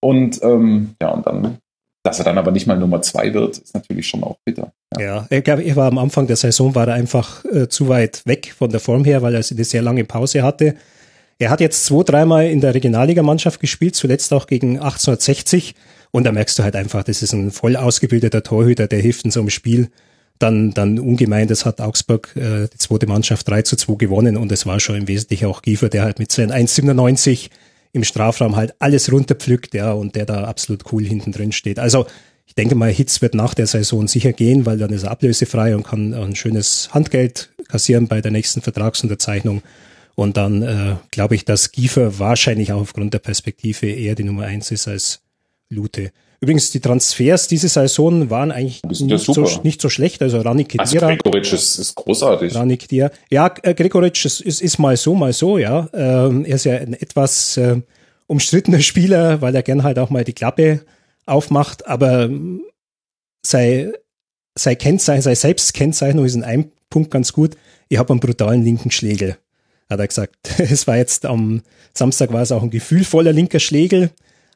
Und 0.00 0.42
ähm, 0.42 0.94
ja, 1.00 1.10
und 1.10 1.26
dann, 1.26 1.58
dass 2.02 2.18
er 2.18 2.24
dann 2.24 2.38
aber 2.38 2.50
nicht 2.50 2.66
mal 2.66 2.78
Nummer 2.78 3.00
zwei 3.02 3.32
wird, 3.32 3.58
ist 3.58 3.74
natürlich 3.74 4.08
schon 4.08 4.24
auch 4.24 4.36
bitter. 4.44 4.72
Ja, 4.98 5.00
ja 5.00 5.26
ich 5.30 5.44
glaube, 5.44 5.62
er 5.62 5.76
war 5.76 5.86
am 5.86 5.98
Anfang 5.98 6.26
der 6.26 6.36
Saison 6.36 6.74
war 6.74 6.88
er 6.88 6.94
einfach 6.94 7.44
äh, 7.44 7.68
zu 7.68 7.88
weit 7.88 8.22
weg 8.26 8.54
von 8.56 8.70
der 8.70 8.80
Form 8.80 9.04
her, 9.04 9.22
weil 9.22 9.34
er 9.34 9.44
eine 9.48 9.64
sehr 9.64 9.82
lange 9.82 10.04
Pause 10.04 10.42
hatte. 10.42 10.74
Er 11.38 11.50
hat 11.50 11.60
jetzt 11.60 11.84
zwei, 11.84 12.02
dreimal 12.02 12.46
in 12.46 12.60
der 12.60 12.74
Regionalligamannschaft 12.74 13.60
gespielt, 13.60 13.94
zuletzt 13.94 14.32
auch 14.32 14.46
gegen 14.46 14.78
1860 14.78 15.74
und 16.10 16.24
da 16.24 16.32
merkst 16.32 16.58
du 16.58 16.62
halt 16.62 16.76
einfach, 16.76 17.04
das 17.04 17.22
ist 17.22 17.32
ein 17.32 17.50
voll 17.50 17.76
ausgebildeter 17.76 18.42
Torhüter, 18.42 18.86
der 18.86 19.00
hilft 19.00 19.24
in 19.24 19.30
so 19.30 19.40
einem 19.40 19.50
Spiel 19.50 19.88
dann, 20.38 20.72
dann 20.72 20.98
ungemein. 20.98 21.48
Das 21.48 21.64
hat 21.64 21.80
Augsburg, 21.80 22.34
äh, 22.36 22.68
die 22.72 22.78
zweite 22.78 23.06
Mannschaft 23.06 23.48
3 23.48 23.62
zu 23.62 23.76
2 23.76 23.94
gewonnen 23.94 24.36
und 24.36 24.50
es 24.52 24.66
war 24.66 24.80
schon 24.80 24.96
im 24.96 25.08
Wesentlichen 25.08 25.46
auch 25.46 25.62
Giefer, 25.62 25.88
der 25.88 26.02
halt 26.02 26.18
mit 26.18 26.32
seinen 26.32 26.52
1,97 26.52 27.48
im 27.92 28.04
Strafraum 28.04 28.56
halt 28.56 28.74
alles 28.78 29.12
runterpflückt, 29.12 29.74
ja, 29.74 29.92
und 29.92 30.16
der 30.16 30.26
da 30.26 30.44
absolut 30.44 30.92
cool 30.92 31.04
hinten 31.04 31.32
drin 31.32 31.52
steht. 31.52 31.78
Also, 31.78 32.06
ich 32.46 32.54
denke 32.54 32.74
mal, 32.74 32.90
Hitz 32.90 33.22
wird 33.22 33.34
nach 33.34 33.54
der 33.54 33.66
Saison 33.66 34.08
sicher 34.08 34.32
gehen, 34.32 34.66
weil 34.66 34.78
dann 34.78 34.92
ist 34.92 35.04
er 35.04 35.10
ablösefrei 35.10 35.74
und 35.74 35.84
kann 35.84 36.12
ein 36.12 36.36
schönes 36.36 36.90
Handgeld 36.92 37.50
kassieren 37.68 38.08
bei 38.08 38.20
der 38.20 38.30
nächsten 38.30 38.60
Vertragsunterzeichnung. 38.60 39.62
Und 40.14 40.36
dann 40.36 40.62
äh, 40.62 40.96
glaube 41.10 41.34
ich, 41.34 41.44
dass 41.44 41.72
Giefer 41.72 42.18
wahrscheinlich 42.18 42.72
auch 42.72 42.80
aufgrund 42.82 43.14
der 43.14 43.20
Perspektive 43.20 43.86
eher 43.86 44.14
die 44.14 44.24
Nummer 44.24 44.44
eins 44.44 44.70
ist 44.70 44.88
als 44.88 45.22
Lute. 45.70 46.12
Übrigens, 46.42 46.72
die 46.72 46.80
Transfers 46.80 47.46
diese 47.46 47.68
Saison 47.68 48.28
waren 48.28 48.50
eigentlich 48.50 48.82
nicht 48.82 49.24
so, 49.24 49.60
nicht 49.62 49.80
so 49.80 49.88
schlecht. 49.88 50.22
Also 50.22 50.40
Rani 50.40 50.64
Kedira. 50.64 51.06
Also 51.06 51.22
Gregoric 51.22 51.52
ist, 51.52 51.78
ist 51.78 51.94
großartig. 51.94 52.52
Rani 52.52 52.76
Kedira. 52.78 53.12
Ja, 53.30 53.54
äh, 53.62 53.74
Gregoric 53.74 54.24
ist, 54.24 54.40
ist, 54.40 54.60
ist 54.60 54.78
mal 54.80 54.96
so, 54.96 55.14
mal 55.14 55.32
so, 55.32 55.56
ja. 55.56 55.88
Ähm, 55.94 56.44
er 56.44 56.56
ist 56.56 56.64
ja 56.64 56.78
ein 56.78 56.94
etwas 56.94 57.56
äh, 57.58 57.80
umstrittener 58.26 58.80
Spieler, 58.80 59.40
weil 59.40 59.54
er 59.54 59.62
gern 59.62 59.84
halt 59.84 60.00
auch 60.00 60.10
mal 60.10 60.24
die 60.24 60.32
Klappe 60.32 60.80
aufmacht, 61.26 61.86
aber 61.86 62.28
sei, 63.46 63.92
sei 64.56 64.74
Kennzeichen, 64.74 65.22
sei 65.22 65.36
Selbstkennzeichnung 65.36 66.24
ist 66.24 66.34
in 66.34 66.42
einem 66.42 66.72
Punkt 66.90 67.12
ganz 67.12 67.32
gut. 67.32 67.56
Ich 67.88 67.98
habe 67.98 68.10
einen 68.10 68.18
brutalen 68.18 68.64
linken 68.64 68.90
Schlägel. 68.90 69.38
hat 69.88 70.00
er 70.00 70.08
gesagt. 70.08 70.34
Es 70.58 70.88
war 70.88 70.96
jetzt 70.96 71.24
am 71.24 71.62
Samstag 71.94 72.32
war 72.32 72.42
es 72.42 72.50
auch 72.50 72.64
ein 72.64 72.70
gefühlvoller 72.70 73.32
linker 73.32 73.60
Schlegel, 73.60 74.10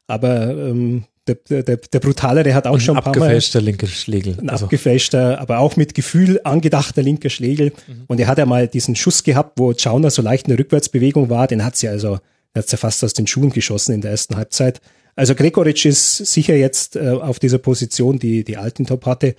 aber 0.09 0.51
ähm, 0.51 1.05
der, 1.27 1.63
der, 1.63 1.77
der 1.77 2.01
brutalere 2.01 2.55
hat 2.55 2.67
auch 2.67 2.79
schon 2.79 2.97
ein 2.97 3.03
paar 3.03 3.17
Mal 3.17 3.23
abgefälschter 3.23 3.61
linker 3.61 3.87
Schlegel. 3.87 4.37
ein 4.39 4.49
Also, 4.49 4.67
abgefälschter, 4.67 5.41
aber 5.41 5.59
auch 5.59 5.77
mit 5.77 5.95
Gefühl 5.95 6.41
angedachter 6.45 7.03
linker 7.03 7.31
Schlegel. 7.31 7.73
Mhm. 7.87 8.05
Und 8.07 8.21
er 8.21 8.29
hat 8.29 8.39
ja 8.39 8.47
mal 8.47 8.69
diesen 8.69 8.95
Schuss 8.95 9.25
gehabt, 9.25 9.59
wo 9.59 9.73
Chauner 9.75 10.11
so 10.11 10.23
leicht 10.23 10.47
eine 10.47 10.59
Rückwärtsbewegung 10.59 11.29
war. 11.29 11.47
Den 11.49 11.65
hat 11.65 11.77
sie 11.77 11.89
also, 11.89 12.19
der 12.55 12.63
hat 12.63 12.71
ja 12.71 12.79
fast 12.79 13.03
aus 13.03 13.13
den 13.13 13.27
Schuhen 13.27 13.51
geschossen 13.51 13.95
in 13.95 14.01
der 14.01 14.13
ersten 14.13 14.37
Halbzeit. 14.37 14.81
Also 15.17 15.35
Gregoritsch 15.35 15.87
ist 15.87 16.19
sicher 16.19 16.55
jetzt 16.55 16.95
äh, 16.97 17.09
auf 17.09 17.39
dieser 17.39 17.59
Position, 17.59 18.19
die 18.19 18.45
die 18.45 18.57
Altintop 18.57 19.07
hatte, 19.07 19.35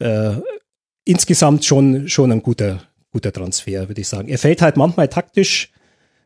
äh, 0.00 0.32
insgesamt 1.04 1.64
schon 1.64 2.08
schon 2.08 2.32
ein 2.32 2.42
guter 2.42 2.82
guter 3.12 3.32
Transfer, 3.32 3.88
würde 3.88 4.00
ich 4.00 4.08
sagen. 4.08 4.28
Er 4.28 4.38
fällt 4.38 4.60
halt 4.60 4.76
manchmal 4.76 5.08
taktisch 5.08 5.70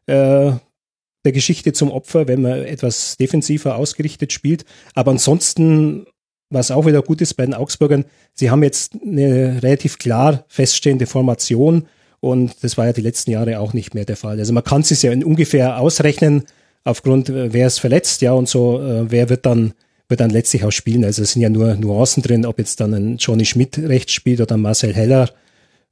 äh, 0.07 0.53
der 1.24 1.32
Geschichte 1.32 1.73
zum 1.73 1.90
Opfer, 1.90 2.28
wenn 2.28 2.43
man 2.43 2.65
etwas 2.65 3.16
defensiver 3.16 3.77
ausgerichtet 3.77 4.32
spielt. 4.32 4.65
Aber 4.95 5.11
ansonsten, 5.11 6.07
was 6.51 6.70
auch 6.70 6.86
wieder 6.86 7.03
gut 7.03 7.20
ist 7.20 7.35
bei 7.35 7.45
den 7.45 7.55
Augsburgern, 7.55 8.05
sie 8.35 8.51
haben 8.51 8.62
jetzt 8.62 8.95
eine 9.03 9.62
relativ 9.62 9.99
klar 9.99 10.45
feststehende 10.49 11.07
Formation 11.07 11.86
und 12.20 12.62
das 12.62 12.77
war 12.77 12.86
ja 12.86 12.93
die 12.93 13.01
letzten 13.01 13.31
Jahre 13.31 13.61
auch 13.61 13.73
nicht 13.73 13.95
mehr 13.95 14.05
der 14.05 14.16
Fall. 14.16 14.39
Also 14.39 14.53
man 14.53 14.65
kann 14.65 14.81
es 14.81 15.03
ja 15.03 15.12
ungefähr 15.12 15.78
ausrechnen, 15.81 16.45
aufgrund, 16.85 17.28
äh, 17.28 17.53
wer 17.53 17.66
ist 17.66 17.78
verletzt, 17.78 18.23
ja, 18.23 18.32
und 18.32 18.49
so, 18.49 18.81
äh, 18.81 19.11
wer 19.11 19.28
wird 19.28 19.47
dann, 19.47 19.74
wird 20.09 20.20
dann 20.20 20.31
letztlich 20.31 20.65
auch 20.65 20.73
spielen. 20.73 21.05
Also 21.05 21.23
es 21.23 21.32
sind 21.32 21.43
ja 21.43 21.51
nur 21.51 21.74
Nuancen 21.74 22.23
drin, 22.23 22.47
ob 22.47 22.59
jetzt 22.59 22.81
dann 22.81 22.95
ein 22.95 23.16
Johnny 23.19 23.45
Schmidt 23.45 23.78
rechts 23.78 24.12
spielt 24.12 24.40
oder 24.40 24.57
Marcel 24.57 24.95
Heller. 24.95 25.31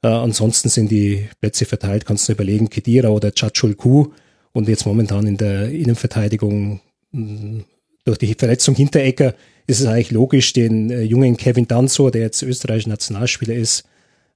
Äh, 0.03 0.09
ansonsten 0.09 0.69
sind 0.69 0.91
die 0.91 1.29
Plätze 1.41 1.65
verteilt, 1.65 2.07
kannst 2.07 2.29
du 2.29 2.33
überlegen, 2.33 2.71
Kedira 2.71 3.09
oder 3.09 3.33
Chachulku. 3.33 4.09
Und 4.57 4.69
jetzt 4.69 4.87
momentan 4.87 5.27
in 5.27 5.37
der 5.37 5.69
Innenverteidigung 5.69 6.81
mh, 7.13 7.65
durch 8.07 8.17
die 8.17 8.33
Verletzung 8.33 8.75
Hinterecker 8.75 9.35
ist 9.67 9.81
es 9.81 9.87
eigentlich 9.87 10.13
logisch, 10.13 10.55
den 10.55 10.91
äh, 10.91 11.03
jungen 11.03 11.37
Kevin 11.37 11.69
Danzo, 11.69 12.09
der 12.09 12.23
jetzt 12.23 12.41
österreichischer 12.41 12.89
Nationalspieler 12.89 13.55
ist, 13.55 13.85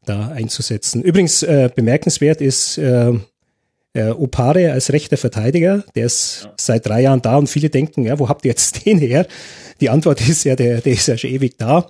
da 0.05 0.29
einzusetzen. 0.29 1.01
Übrigens 1.01 1.43
äh, 1.43 1.71
bemerkenswert 1.75 2.43
ist 2.43 2.77
äh, 2.77 3.15
äh, 3.95 4.11
Opare 4.11 4.73
als 4.73 4.93
rechter 4.93 5.17
Verteidiger, 5.17 5.85
der 5.95 6.05
ist 6.05 6.51
seit 6.59 6.87
drei 6.87 7.01
Jahren 7.01 7.23
da 7.23 7.39
und 7.39 7.47
viele 7.47 7.71
denken, 7.71 8.05
ja, 8.05 8.19
wo 8.19 8.29
habt 8.29 8.45
ihr 8.45 8.51
jetzt 8.51 8.85
den 8.85 8.99
her? 8.99 9.27
Die 9.81 9.89
Antwort 9.89 10.21
ist 10.29 10.45
ja, 10.45 10.55
der, 10.55 10.83
der 10.83 10.93
ist 10.93 11.09
ja 11.09 11.17
schon 11.17 11.31
ewig 11.31 11.57
da. 11.57 11.89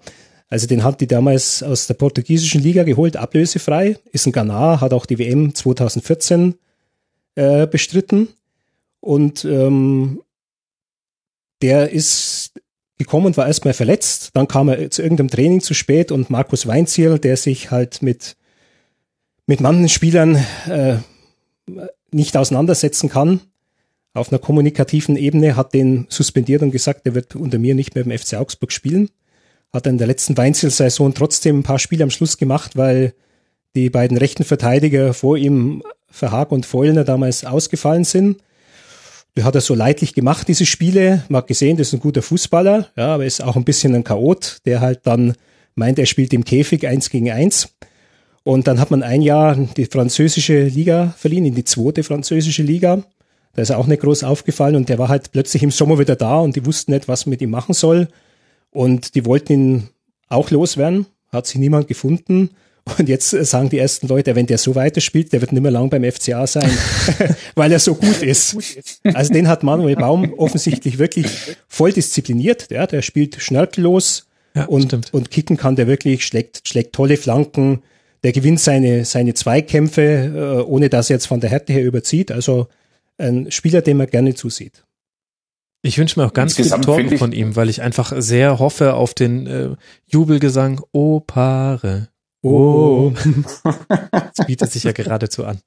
Also 0.48 0.68
den 0.68 0.84
hat 0.84 1.00
die 1.00 1.08
damals 1.08 1.64
aus 1.64 1.88
der 1.88 1.94
portugiesischen 1.94 2.62
Liga 2.62 2.84
geholt, 2.84 3.16
ablösefrei, 3.16 3.96
ist 4.12 4.26
ein 4.26 4.32
Ghana, 4.32 4.80
hat 4.80 4.92
auch 4.92 5.06
die 5.06 5.18
WM 5.18 5.52
2014 5.52 6.54
äh, 7.34 7.66
bestritten 7.66 8.28
und 9.00 9.44
ähm, 9.44 10.22
der 11.62 11.90
ist 11.90 12.52
gekommen 12.98 13.26
und 13.26 13.36
war 13.36 13.46
erstmal 13.46 13.74
verletzt, 13.74 14.30
dann 14.34 14.48
kam 14.48 14.68
er 14.68 14.90
zu 14.90 15.02
irgendeinem 15.02 15.30
Training 15.30 15.60
zu 15.60 15.74
spät 15.74 16.12
und 16.12 16.30
Markus 16.30 16.66
Weinzierl, 16.66 17.18
der 17.18 17.36
sich 17.36 17.70
halt 17.70 18.02
mit 18.02 18.36
mit 19.46 19.60
manchen 19.60 19.88
Spielern 19.88 20.36
äh, 20.68 20.98
nicht 22.12 22.36
auseinandersetzen 22.36 23.08
kann 23.08 23.40
auf 24.12 24.30
einer 24.30 24.38
kommunikativen 24.38 25.16
Ebene, 25.16 25.56
hat 25.56 25.74
den 25.74 26.06
suspendiert 26.08 26.62
und 26.62 26.72
gesagt, 26.72 27.02
er 27.04 27.14
wird 27.14 27.36
unter 27.36 27.58
mir 27.58 27.74
nicht 27.74 27.94
mehr 27.94 28.04
beim 28.04 28.16
FC 28.18 28.34
Augsburg 28.34 28.72
spielen. 28.72 29.08
Hat 29.72 29.86
in 29.86 29.98
der 29.98 30.08
letzten 30.08 30.36
Weinziel-Saison 30.36 31.14
trotzdem 31.14 31.60
ein 31.60 31.62
paar 31.62 31.78
Spiele 31.78 32.02
am 32.02 32.10
Schluss 32.10 32.38
gemacht, 32.38 32.76
weil 32.76 33.14
die 33.76 33.88
beiden 33.88 34.16
rechten 34.16 34.42
Verteidiger 34.42 35.14
vor 35.14 35.36
ihm, 35.36 35.84
Verhaag 36.10 36.52
und 36.52 36.66
Feulner, 36.66 37.04
damals 37.04 37.44
ausgefallen 37.44 38.04
sind. 38.04 38.38
Die 39.36 39.44
hat 39.44 39.54
er 39.54 39.60
so 39.60 39.74
leidlich 39.74 40.14
gemacht, 40.14 40.48
diese 40.48 40.66
Spiele. 40.66 41.24
Man 41.28 41.38
hat 41.38 41.46
gesehen, 41.46 41.76
das 41.76 41.88
ist 41.88 41.94
ein 41.94 42.00
guter 42.00 42.22
Fußballer, 42.22 42.88
ja, 42.96 43.14
aber 43.14 43.24
ist 43.24 43.42
auch 43.42 43.56
ein 43.56 43.64
bisschen 43.64 43.94
ein 43.94 44.04
Chaot, 44.04 44.58
der 44.66 44.80
halt 44.80 45.06
dann 45.06 45.34
meint, 45.74 45.98
er 45.98 46.06
spielt 46.06 46.32
im 46.32 46.44
Käfig 46.44 46.86
eins 46.86 47.10
gegen 47.10 47.30
eins. 47.30 47.68
Und 48.42 48.66
dann 48.66 48.80
hat 48.80 48.90
man 48.90 49.02
ein 49.02 49.22
Jahr 49.22 49.54
die 49.54 49.84
französische 49.84 50.64
Liga 50.64 51.14
verliehen, 51.16 51.46
in 51.46 51.54
die 51.54 51.64
zweite 51.64 52.02
französische 52.02 52.62
Liga. 52.62 53.02
Da 53.54 53.62
ist 53.62 53.70
er 53.70 53.78
auch 53.78 53.86
nicht 53.86 54.02
groß 54.02 54.24
aufgefallen 54.24 54.76
und 54.76 54.88
der 54.88 54.98
war 54.98 55.08
halt 55.08 55.32
plötzlich 55.32 55.62
im 55.62 55.70
Sommer 55.70 55.98
wieder 55.98 56.16
da 56.16 56.38
und 56.38 56.56
die 56.56 56.64
wussten 56.66 56.92
nicht, 56.92 57.08
was 57.08 57.26
man 57.26 57.30
mit 57.30 57.42
ihm 57.42 57.50
machen 57.50 57.74
soll. 57.74 58.08
Und 58.70 59.14
die 59.14 59.26
wollten 59.26 59.52
ihn 59.52 59.88
auch 60.28 60.50
loswerden, 60.50 61.06
hat 61.32 61.46
sich 61.46 61.58
niemand 61.58 61.88
gefunden. 61.88 62.50
Und 62.98 63.08
jetzt 63.08 63.30
sagen 63.30 63.68
die 63.70 63.78
ersten 63.78 64.08
Leute, 64.08 64.34
wenn 64.36 64.46
der 64.46 64.58
so 64.58 64.74
weiterspielt, 64.74 65.32
der 65.32 65.40
wird 65.40 65.52
nicht 65.52 65.62
mehr 65.62 65.70
lang 65.70 65.90
beim 65.90 66.04
FCA 66.10 66.46
sein, 66.46 66.70
weil 67.54 67.72
er 67.72 67.78
so 67.78 67.94
gut 67.94 68.22
ist. 68.22 68.56
Also 69.14 69.32
den 69.32 69.48
hat 69.48 69.62
Manuel 69.62 69.96
Baum 69.96 70.32
offensichtlich 70.34 70.98
wirklich 70.98 71.26
voll 71.68 71.92
diszipliniert. 71.92 72.70
Ja, 72.70 72.86
der 72.86 73.02
spielt 73.02 73.40
schnörkellos 73.40 74.26
Ja, 74.54 74.64
und, 74.66 74.84
stimmt. 74.86 75.12
und 75.14 75.30
kicken 75.30 75.56
kann 75.56 75.76
der 75.76 75.86
wirklich, 75.86 76.26
schlägt, 76.26 76.66
schlägt 76.68 76.94
tolle 76.94 77.16
Flanken. 77.16 77.82
Der 78.22 78.32
gewinnt 78.32 78.60
seine, 78.60 79.06
seine 79.06 79.32
Zweikämpfe, 79.32 80.02
äh, 80.60 80.62
ohne 80.64 80.90
dass 80.90 81.08
er 81.08 81.16
jetzt 81.16 81.26
von 81.26 81.40
der 81.40 81.48
Härte 81.48 81.72
her 81.72 81.84
überzieht. 81.84 82.30
Also 82.30 82.68
ein 83.16 83.50
Spieler, 83.50 83.80
dem 83.80 83.96
man 83.96 84.08
gerne 84.08 84.34
zusieht. 84.34 84.84
Ich 85.82 85.96
wünsche 85.96 86.20
mir 86.20 86.26
auch 86.26 86.34
ganz 86.34 86.52
viele 86.56 86.64
Insgesamt 86.66 86.84
Tore 86.84 86.98
finde 86.98 87.14
ich- 87.14 87.18
von 87.18 87.32
ihm, 87.32 87.56
weil 87.56 87.70
ich 87.70 87.80
einfach 87.80 88.12
sehr 88.18 88.58
hoffe 88.58 88.92
auf 88.92 89.14
den 89.14 89.46
äh, 89.46 89.70
Jubelgesang 90.08 90.82
O 90.92 91.20
Paare. 91.20 92.08
Oh. 92.42 93.12
Das 94.34 94.46
bietet 94.46 94.70
sich 94.72 94.84
ja 94.84 94.92
geradezu 94.92 95.44
an. 95.44 95.60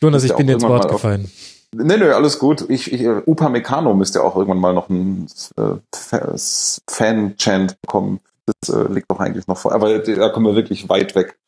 Jonas, 0.00 0.24
ich 0.24 0.30
ja 0.30 0.36
bin 0.36 0.48
irgendwann 0.48 0.70
Wort 0.70 0.86
auf- 0.86 0.92
gefallen. 0.92 1.30
Nee, 1.74 1.98
nö, 1.98 2.14
alles 2.14 2.38
gut. 2.38 2.64
Ich, 2.70 2.92
ich, 2.92 3.02
äh, 3.02 3.22
Upamecano 3.26 3.92
müsste 3.94 4.22
auch 4.22 4.36
irgendwann 4.36 4.60
mal 4.60 4.72
noch 4.72 4.88
einen 4.88 5.26
äh, 5.58 5.74
Fa- 5.94 6.34
Fan-Chant 6.88 7.80
bekommen. 7.82 8.20
Das 8.46 8.74
äh, 8.74 8.90
liegt 8.90 9.10
doch 9.10 9.20
eigentlich 9.20 9.46
noch 9.46 9.58
vor. 9.58 9.72
Aber 9.72 9.98
da 9.98 10.28
kommen 10.30 10.46
wir 10.46 10.54
wirklich 10.54 10.88
weit 10.88 11.14
weg 11.14 11.38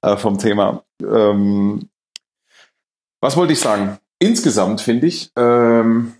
äh, 0.00 0.16
vom 0.16 0.38
Thema. 0.38 0.82
Ähm, 1.02 1.90
was 3.20 3.36
wollte 3.36 3.52
ich 3.52 3.60
sagen? 3.60 3.98
Insgesamt 4.18 4.80
finde 4.80 5.08
ich, 5.08 5.30
ähm, 5.36 6.14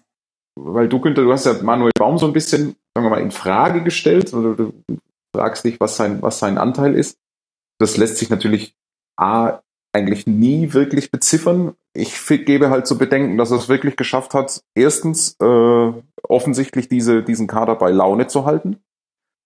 weil 0.55 0.89
du, 0.89 1.01
Günther, 1.01 1.23
du 1.23 1.33
hast 1.33 1.47
ja 1.47 1.55
Manuel 1.63 1.93
Baum 1.99 2.19
so 2.19 2.27
ein 2.27 2.35
bisschen, 2.35 2.77
sagen 2.95 3.07
wir 3.07 3.11
mal, 3.11 3.23
in 3.23 3.31
Frage 3.31 3.83
gestellt 3.83 4.35
oder 4.35 4.55
du 4.55 4.75
fragst 5.37 5.65
dich, 5.65 5.81
was 5.81 5.97
sein, 5.97 6.23
was 6.23 6.39
sein 6.39 6.59
Anteil 6.59 6.95
ist. 6.95 7.19
Das 7.79 7.97
lässt 7.97 8.17
sich 8.17 8.31
natürlich 8.31 8.75
A, 9.17 9.61
eigentlich 9.93 10.27
nie 10.27 10.73
wirklich 10.73 11.11
beziffern. 11.11 11.75
Ich 11.95 12.15
gebe 12.27 12.71
halt 12.71 12.87
zu 12.87 12.99
bedenken, 12.99 13.39
dass 13.39 13.51
er 13.51 13.59
es 13.59 13.69
wirklich 13.69 13.97
geschafft 13.97 14.35
hat, 14.35 14.63
erstens 14.75 15.37
äh, 15.41 15.93
offensichtlich 16.23 16.89
diese, 16.89 17.23
diesen 17.23 17.47
Kader 17.47 17.75
bei 17.77 17.91
Laune 17.91 18.27
zu 18.27 18.45
halten. 18.45 18.79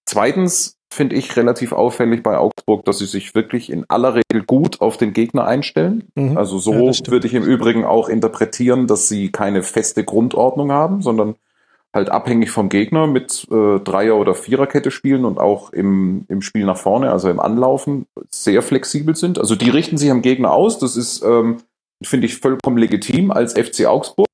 Zweitens 0.07 0.77
finde 0.93 1.15
ich 1.15 1.37
relativ 1.37 1.73
auffällig 1.73 2.25
bei 2.25 2.37
Augsburg, 2.37 2.85
dass 2.85 2.99
sie 2.99 3.07
sich 3.07 3.37
wirklich 3.37 3.71
in 3.71 3.85
aller 3.89 4.17
Regel 4.17 4.45
gut 4.45 4.81
auf 4.81 4.97
den 4.97 5.13
Gegner 5.13 5.45
einstellen. 5.45 6.09
Mhm. 6.17 6.37
Also 6.37 6.57
Ja, 6.57 6.63
so 6.63 6.93
stimmt. 6.93 7.11
würde 7.13 7.27
ich 7.29 7.35
im 7.35 7.45
Übrigen 7.45 7.85
auch 7.85 8.09
interpretieren, 8.09 8.89
dass 8.89 9.09
sie 9.09 9.31
keine 9.31 9.63
feste 9.63 10.03
Grundordnung 10.03 10.73
haben, 10.73 11.01
sondern 11.01 11.37
halt 11.93 12.09
abhängig 12.09 12.51
vom 12.51 12.69
Gegner 12.69 13.07
mit 13.07 13.47
äh, 13.51 13.81
Dreier- 13.81 14.17
oder 14.17 14.35
Viererkette 14.35 14.91
spielen 14.91 15.25
und 15.25 15.39
auch 15.39 15.73
im, 15.73 16.25
im 16.29 16.41
Spiel 16.41 16.65
nach 16.65 16.77
vorne, 16.77 17.11
also 17.11 17.29
im 17.29 17.41
Anlaufen, 17.41 18.07
sehr 18.31 18.63
flexibel 18.63 19.17
sind. 19.17 19.39
Also 19.39 19.57
die 19.57 19.71
richten 19.71 19.99
sich 19.99 20.11
am 20.11 20.23
Gegner 20.23 20.53
aus. 20.53 20.79
Das 20.79 20.97
ist, 20.97 21.23
ähm, 21.23 21.63
finde 22.03 22.27
ich, 22.27 22.39
vollkommen 22.39 22.79
legitim 22.79 23.31
als 23.31 23.55
FC 23.55 23.87
Augsburg. 23.87 24.29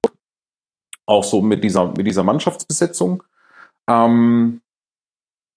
Auch 1.06 1.24
so 1.24 1.40
mit 1.40 1.64
dieser, 1.64 1.94
mit 1.96 2.06
dieser 2.06 2.24
Mannschaftsbesetzung. 2.24 3.22
Ähm, 3.88 4.60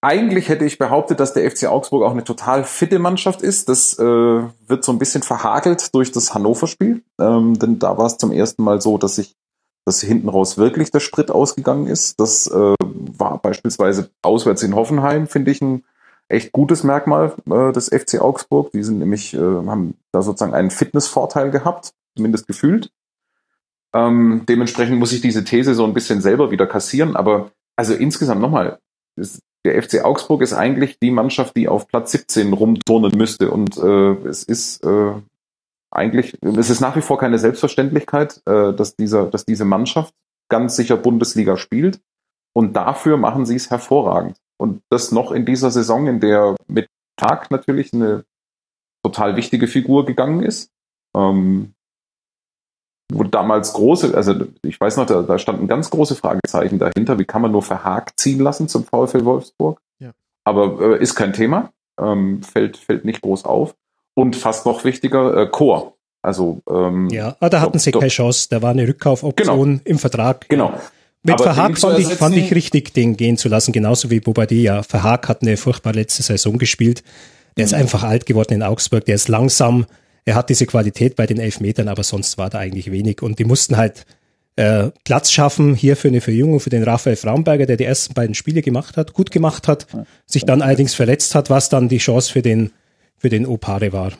eigentlich 0.02 0.48
hätte 0.48 0.64
ich 0.64 0.78
behauptet, 0.78 1.20
dass 1.20 1.34
der 1.34 1.50
FC 1.50 1.66
Augsburg 1.66 2.04
auch 2.04 2.12
eine 2.12 2.24
total 2.24 2.64
fitte 2.64 2.98
Mannschaft 2.98 3.42
ist. 3.42 3.68
Das 3.68 3.98
äh, 3.98 4.04
wird 4.04 4.84
so 4.84 4.92
ein 4.92 4.98
bisschen 4.98 5.22
verhagelt 5.22 5.94
durch 5.94 6.10
das 6.12 6.32
Hannover-Spiel. 6.32 7.02
Ähm, 7.20 7.58
denn 7.58 7.78
da 7.78 7.98
war 7.98 8.06
es 8.06 8.16
zum 8.16 8.32
ersten 8.32 8.62
Mal 8.62 8.80
so, 8.80 8.96
dass 8.96 9.16
sich 9.16 9.34
dass 9.84 10.00
hinten 10.00 10.28
raus 10.28 10.58
wirklich 10.58 10.90
der 10.90 11.00
Sprit 11.00 11.30
ausgegangen 11.30 11.86
ist. 11.86 12.20
Das 12.20 12.46
äh, 12.46 12.74
war 12.78 13.38
beispielsweise 13.38 14.10
auswärts 14.22 14.62
in 14.62 14.74
Hoffenheim, 14.74 15.26
finde 15.26 15.50
ich, 15.50 15.60
ein 15.60 15.84
echt 16.28 16.52
gutes 16.52 16.84
Merkmal 16.84 17.34
äh, 17.50 17.72
des 17.72 17.88
FC 17.88 18.20
Augsburg. 18.20 18.72
Die 18.72 18.82
sind 18.82 18.98
nämlich, 18.98 19.34
äh, 19.34 19.38
haben 19.38 19.94
da 20.12 20.22
sozusagen 20.22 20.54
einen 20.54 20.70
Fitnessvorteil 20.70 21.50
gehabt, 21.50 21.92
zumindest 22.16 22.46
gefühlt. 22.46 22.90
Ähm, 23.92 24.44
dementsprechend 24.48 24.98
muss 24.98 25.12
ich 25.12 25.20
diese 25.20 25.44
These 25.44 25.74
so 25.74 25.84
ein 25.84 25.94
bisschen 25.94 26.20
selber 26.20 26.50
wieder 26.50 26.66
kassieren. 26.66 27.16
Aber 27.16 27.50
also 27.76 27.94
insgesamt 27.94 28.40
nochmal, 28.40 28.78
der 29.64 29.82
FC 29.82 30.04
Augsburg 30.04 30.42
ist 30.42 30.52
eigentlich 30.52 30.98
die 30.98 31.10
Mannschaft, 31.10 31.56
die 31.56 31.68
auf 31.68 31.88
Platz 31.88 32.12
17 32.12 32.52
rumturnen 32.52 33.12
müsste. 33.16 33.50
Und 33.50 33.76
äh, 33.78 34.12
es 34.28 34.44
ist 34.44 34.84
äh, 34.84 35.12
eigentlich, 35.90 36.36
es 36.42 36.70
ist 36.70 36.80
nach 36.80 36.96
wie 36.96 37.00
vor 37.00 37.18
keine 37.18 37.38
Selbstverständlichkeit, 37.38 38.40
äh, 38.46 38.72
dass, 38.72 38.96
dieser, 38.96 39.26
dass 39.26 39.44
diese 39.44 39.64
Mannschaft 39.64 40.14
ganz 40.48 40.76
sicher 40.76 40.96
Bundesliga 40.96 41.56
spielt. 41.56 42.00
Und 42.52 42.74
dafür 42.74 43.16
machen 43.16 43.46
sie 43.46 43.56
es 43.56 43.70
hervorragend. 43.70 44.36
Und 44.58 44.82
das 44.90 45.12
noch 45.12 45.32
in 45.32 45.46
dieser 45.46 45.70
Saison, 45.70 46.06
in 46.06 46.20
der 46.20 46.56
mit 46.66 46.88
Tag 47.16 47.50
natürlich 47.50 47.92
eine 47.92 48.24
total 49.04 49.36
wichtige 49.36 49.66
Figur 49.66 50.04
gegangen 50.04 50.42
ist. 50.42 50.70
Ähm, 51.16 51.74
wo 53.12 53.24
damals 53.24 53.72
große, 53.72 54.14
also 54.14 54.34
ich 54.62 54.80
weiß 54.80 54.96
noch, 54.96 55.06
da, 55.06 55.22
da 55.22 55.38
standen 55.38 55.66
ganz 55.66 55.90
große 55.90 56.14
Fragezeichen 56.14 56.78
dahinter. 56.78 57.18
Wie 57.18 57.24
kann 57.24 57.42
man 57.42 57.52
nur 57.52 57.62
Verhag 57.62 58.18
ziehen 58.18 58.40
lassen 58.40 58.68
zum 58.68 58.84
VfL 58.84 59.24
Wolfsburg? 59.24 59.80
Ja. 59.98 60.12
Aber 60.44 60.80
äh, 60.80 61.02
ist 61.02 61.14
kein 61.14 61.32
Thema, 61.32 61.72
ähm, 61.98 62.42
fällt, 62.42 62.76
fällt 62.76 63.04
nicht 63.04 63.22
groß 63.22 63.44
auf. 63.44 63.74
Und 64.20 64.36
fast 64.36 64.66
noch 64.66 64.84
wichtiger, 64.84 65.34
äh, 65.34 65.46
Chor. 65.46 65.96
Also 66.22 66.60
ähm, 66.68 67.08
ja, 67.08 67.36
ah, 67.40 67.48
da 67.48 67.62
hatten 67.62 67.78
sie 67.78 67.90
keine 67.90 68.08
Chance. 68.08 68.48
Da 68.50 68.60
war 68.60 68.70
eine 68.70 68.86
Rückkaufoption 68.86 69.78
genau. 69.78 69.80
im 69.84 69.98
Vertrag. 69.98 70.46
Genau. 70.50 70.74
Mit 71.22 71.34
Aber 71.34 71.44
Verhaag 71.44 71.78
fand 71.78 71.98
ich, 71.98 72.08
fand 72.08 72.36
ich 72.36 72.54
richtig, 72.54 72.92
den 72.92 73.16
gehen 73.16 73.38
zu 73.38 73.48
lassen, 73.48 73.72
genauso 73.72 74.10
wie 74.10 74.20
Bobadilla. 74.20 74.82
Verhaag 74.82 75.28
hat 75.28 75.40
eine 75.40 75.56
furchtbar 75.56 75.94
letzte 75.94 76.22
Saison 76.22 76.58
gespielt. 76.58 77.02
Der 77.56 77.64
mhm. 77.64 77.66
ist 77.66 77.74
einfach 77.74 78.02
alt 78.02 78.26
geworden 78.26 78.54
in 78.54 78.62
Augsburg, 78.62 79.06
der 79.06 79.14
ist 79.14 79.28
langsam, 79.28 79.86
er 80.26 80.34
hat 80.34 80.50
diese 80.50 80.66
Qualität 80.66 81.16
bei 81.16 81.26
den 81.26 81.40
Elfmetern, 81.40 81.88
aber 81.88 82.02
sonst 82.02 82.36
war 82.36 82.50
da 82.50 82.58
eigentlich 82.58 82.90
wenig. 82.90 83.22
Und 83.22 83.38
die 83.38 83.44
mussten 83.44 83.78
halt 83.78 84.04
äh, 84.56 84.90
Platz 85.04 85.30
schaffen 85.30 85.74
hier 85.74 85.96
für 85.96 86.08
eine 86.08 86.20
Verjüngung 86.20 86.60
für 86.60 86.70
den 86.70 86.82
Raphael 86.82 87.16
Fraumberger, 87.16 87.64
der 87.64 87.78
die 87.78 87.84
ersten 87.84 88.12
beiden 88.12 88.34
Spiele 88.34 88.60
gemacht 88.60 88.98
hat, 88.98 89.14
gut 89.14 89.30
gemacht 89.30 89.68
hat, 89.68 89.86
sich 90.26 90.44
dann 90.44 90.60
allerdings 90.60 90.94
verletzt 90.94 91.34
hat, 91.34 91.48
was 91.48 91.70
dann 91.70 91.88
die 91.88 91.98
Chance 91.98 92.30
für 92.30 92.42
den, 92.42 92.70
für 93.20 93.28
den 93.28 93.46
Opare 93.46 93.92
war. 93.92 94.12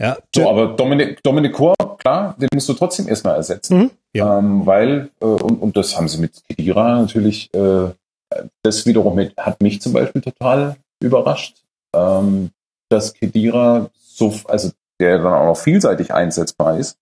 Ja. 0.00 0.16
So, 0.34 0.48
aber 0.48 0.76
Dominik, 0.76 1.22
Dominik 1.22 1.52
Kor, 1.52 1.74
klar, 1.98 2.36
den 2.38 2.48
musst 2.54 2.68
du 2.68 2.74
trotzdem 2.74 3.08
erstmal 3.08 3.36
ersetzen. 3.36 3.76
Mhm, 3.76 3.90
ja. 4.14 4.38
ähm, 4.38 4.64
weil, 4.64 5.10
äh, 5.20 5.24
und, 5.24 5.60
und 5.60 5.76
das 5.76 5.96
haben 5.96 6.08
sie 6.08 6.18
mit 6.18 6.42
Kedira 6.48 7.00
natürlich, 7.00 7.52
äh, 7.54 7.90
das 8.62 8.86
wiederum 8.86 9.16
mit, 9.16 9.36
hat 9.36 9.60
mich 9.60 9.82
zum 9.82 9.92
Beispiel 9.92 10.22
total 10.22 10.76
überrascht, 11.02 11.56
ähm, 11.94 12.50
dass 12.88 13.12
Kedira 13.12 13.90
so, 13.98 14.32
also 14.46 14.70
der 15.00 15.18
dann 15.18 15.34
auch 15.34 15.46
noch 15.46 15.58
vielseitig 15.58 16.14
einsetzbar 16.14 16.78
ist. 16.78 16.96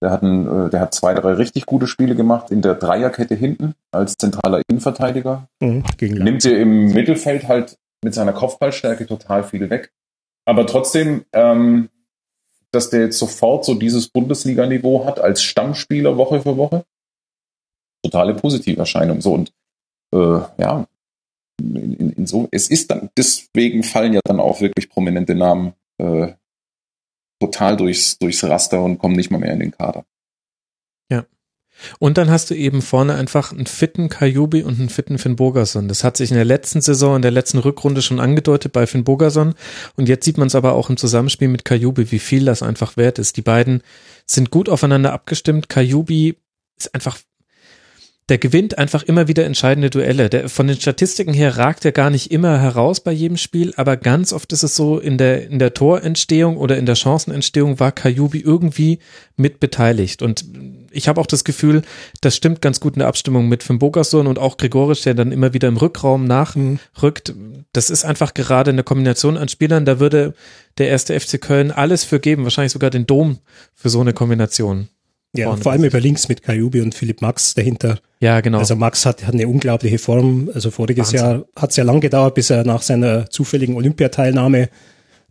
Der 0.00 0.10
hat, 0.10 0.22
ein, 0.22 0.66
äh, 0.66 0.70
der 0.70 0.80
hat 0.80 0.94
zwei, 0.94 1.14
drei 1.14 1.32
richtig 1.34 1.66
gute 1.66 1.86
Spiele 1.86 2.14
gemacht 2.14 2.50
in 2.50 2.62
der 2.62 2.74
Dreierkette 2.74 3.34
hinten 3.34 3.74
als 3.90 4.14
zentraler 4.16 4.62
Innenverteidiger. 4.68 5.48
Mhm, 5.60 5.84
Nimmt 6.00 6.44
dir 6.44 6.58
im 6.58 6.92
Mittelfeld 6.92 7.48
halt 7.48 7.76
mit 8.02 8.14
seiner 8.14 8.32
Kopfballstärke 8.32 9.06
total 9.06 9.44
viel 9.44 9.68
weg. 9.68 9.92
Aber 10.44 10.66
trotzdem, 10.66 11.24
ähm, 11.32 11.88
dass 12.72 12.90
der 12.90 13.02
jetzt 13.02 13.18
sofort 13.18 13.64
so 13.64 13.74
dieses 13.74 14.08
Bundesliga-Niveau 14.08 15.04
hat 15.04 15.20
als 15.20 15.42
Stammspieler 15.42 16.16
Woche 16.16 16.40
für 16.40 16.56
Woche, 16.56 16.84
totale 18.02 18.34
Positiverscheinung. 18.34 19.20
So 19.20 19.34
und 19.34 19.52
äh, 20.12 20.40
ja, 20.58 20.86
in, 21.60 21.94
in, 21.94 22.10
in 22.12 22.26
so, 22.26 22.48
es 22.50 22.68
ist 22.68 22.90
dann, 22.90 23.10
deswegen 23.16 23.82
fallen 23.82 24.14
ja 24.14 24.20
dann 24.24 24.40
auch 24.40 24.60
wirklich 24.60 24.88
prominente 24.88 25.34
Namen 25.34 25.74
äh, 25.98 26.32
total 27.40 27.76
durchs, 27.76 28.18
durchs 28.18 28.44
Raster 28.44 28.82
und 28.82 28.98
kommen 28.98 29.16
nicht 29.16 29.30
mal 29.30 29.38
mehr 29.38 29.52
in 29.52 29.60
den 29.60 29.70
Kader. 29.72 30.04
Und 31.98 32.18
dann 32.18 32.30
hast 32.30 32.50
du 32.50 32.54
eben 32.54 32.82
vorne 32.82 33.14
einfach 33.14 33.52
einen 33.52 33.66
fitten 33.66 34.08
Kajubi 34.08 34.62
und 34.62 34.78
einen 34.78 34.88
fitten 34.88 35.18
Finn 35.18 35.36
Bogerson. 35.36 35.88
Das 35.88 36.04
hat 36.04 36.16
sich 36.16 36.30
in 36.30 36.36
der 36.36 36.44
letzten 36.44 36.80
Saison, 36.80 37.16
in 37.16 37.22
der 37.22 37.30
letzten 37.30 37.58
Rückrunde 37.58 38.02
schon 38.02 38.20
angedeutet 38.20 38.72
bei 38.72 38.86
Finn 38.86 39.04
Bogerson. 39.04 39.54
Und 39.96 40.08
jetzt 40.08 40.24
sieht 40.24 40.38
man 40.38 40.46
es 40.46 40.54
aber 40.54 40.74
auch 40.74 40.90
im 40.90 40.96
Zusammenspiel 40.96 41.48
mit 41.48 41.64
Kajubi, 41.64 42.10
wie 42.12 42.18
viel 42.18 42.44
das 42.44 42.62
einfach 42.62 42.96
wert 42.96 43.18
ist. 43.18 43.36
Die 43.36 43.42
beiden 43.42 43.82
sind 44.26 44.50
gut 44.50 44.68
aufeinander 44.68 45.12
abgestimmt. 45.12 45.68
Kajubi 45.68 46.36
ist 46.78 46.94
einfach 46.94 47.18
der 48.28 48.38
gewinnt 48.38 48.78
einfach 48.78 49.02
immer 49.02 49.28
wieder 49.28 49.44
entscheidende 49.44 49.90
Duelle. 49.90 50.30
Der, 50.30 50.48
von 50.48 50.66
den 50.66 50.80
Statistiken 50.80 51.34
her 51.34 51.58
ragt 51.58 51.84
er 51.84 51.92
gar 51.92 52.08
nicht 52.08 52.30
immer 52.30 52.60
heraus 52.60 53.00
bei 53.00 53.12
jedem 53.12 53.36
Spiel, 53.36 53.74
aber 53.76 53.96
ganz 53.96 54.32
oft 54.32 54.52
ist 54.52 54.62
es 54.62 54.76
so, 54.76 54.98
in 54.98 55.18
der, 55.18 55.48
in 55.48 55.58
der 55.58 55.74
Torentstehung 55.74 56.56
oder 56.56 56.78
in 56.78 56.86
der 56.86 56.94
Chancenentstehung 56.94 57.80
war 57.80 57.92
Kajubi 57.92 58.40
irgendwie 58.40 59.00
mit 59.36 59.58
beteiligt. 59.60 60.22
Und 60.22 60.44
ich 60.92 61.08
habe 61.08 61.20
auch 61.20 61.26
das 61.26 61.44
Gefühl, 61.44 61.82
das 62.20 62.36
stimmt 62.36 62.60
ganz 62.60 62.80
gut 62.80 62.94
in 62.94 63.00
der 63.00 63.08
Abstimmung 63.08 63.48
mit 63.48 63.62
Finn 63.62 63.78
Bogerson 63.78 64.26
und 64.26 64.38
auch 64.38 64.56
Gregorisch, 64.56 65.02
der 65.02 65.14
dann 65.14 65.32
immer 65.32 65.52
wieder 65.52 65.68
im 65.68 65.76
Rückraum 65.76 66.24
nachrückt. 66.24 67.34
Das 67.72 67.90
ist 67.90 68.04
einfach 68.04 68.34
gerade 68.34 68.70
eine 68.70 68.82
Kombination 68.82 69.36
an 69.36 69.48
Spielern, 69.48 69.84
da 69.84 70.00
würde 70.00 70.34
der 70.78 70.88
erste 70.88 71.18
FC 71.18 71.40
Köln 71.40 71.70
alles 71.70 72.04
für 72.04 72.20
geben, 72.20 72.44
wahrscheinlich 72.44 72.72
sogar 72.72 72.90
den 72.90 73.06
Dom 73.06 73.38
für 73.74 73.88
so 73.88 74.00
eine 74.00 74.12
Kombination. 74.12 74.88
Ja, 75.34 75.56
vor 75.56 75.72
allem 75.72 75.84
über 75.84 75.98
links 75.98 76.28
mit 76.28 76.42
Kajubi 76.42 76.82
und 76.82 76.94
Philipp 76.94 77.22
Max 77.22 77.54
dahinter. 77.54 77.98
Ja, 78.20 78.40
genau. 78.42 78.58
Also 78.58 78.76
Max 78.76 79.06
hat, 79.06 79.26
hat 79.26 79.32
eine 79.32 79.48
unglaubliche 79.48 79.98
Form. 79.98 80.50
Also 80.52 80.70
voriges 80.70 81.06
Wahnsinn. 81.14 81.18
Jahr 81.18 81.44
hat 81.56 81.70
es 81.70 81.76
ja 81.76 81.84
lang 81.84 82.00
gedauert, 82.00 82.34
bis 82.34 82.50
er 82.50 82.64
nach 82.64 82.82
seiner 82.82 83.30
zufälligen 83.30 83.74
Olympiateilnahme 83.76 84.68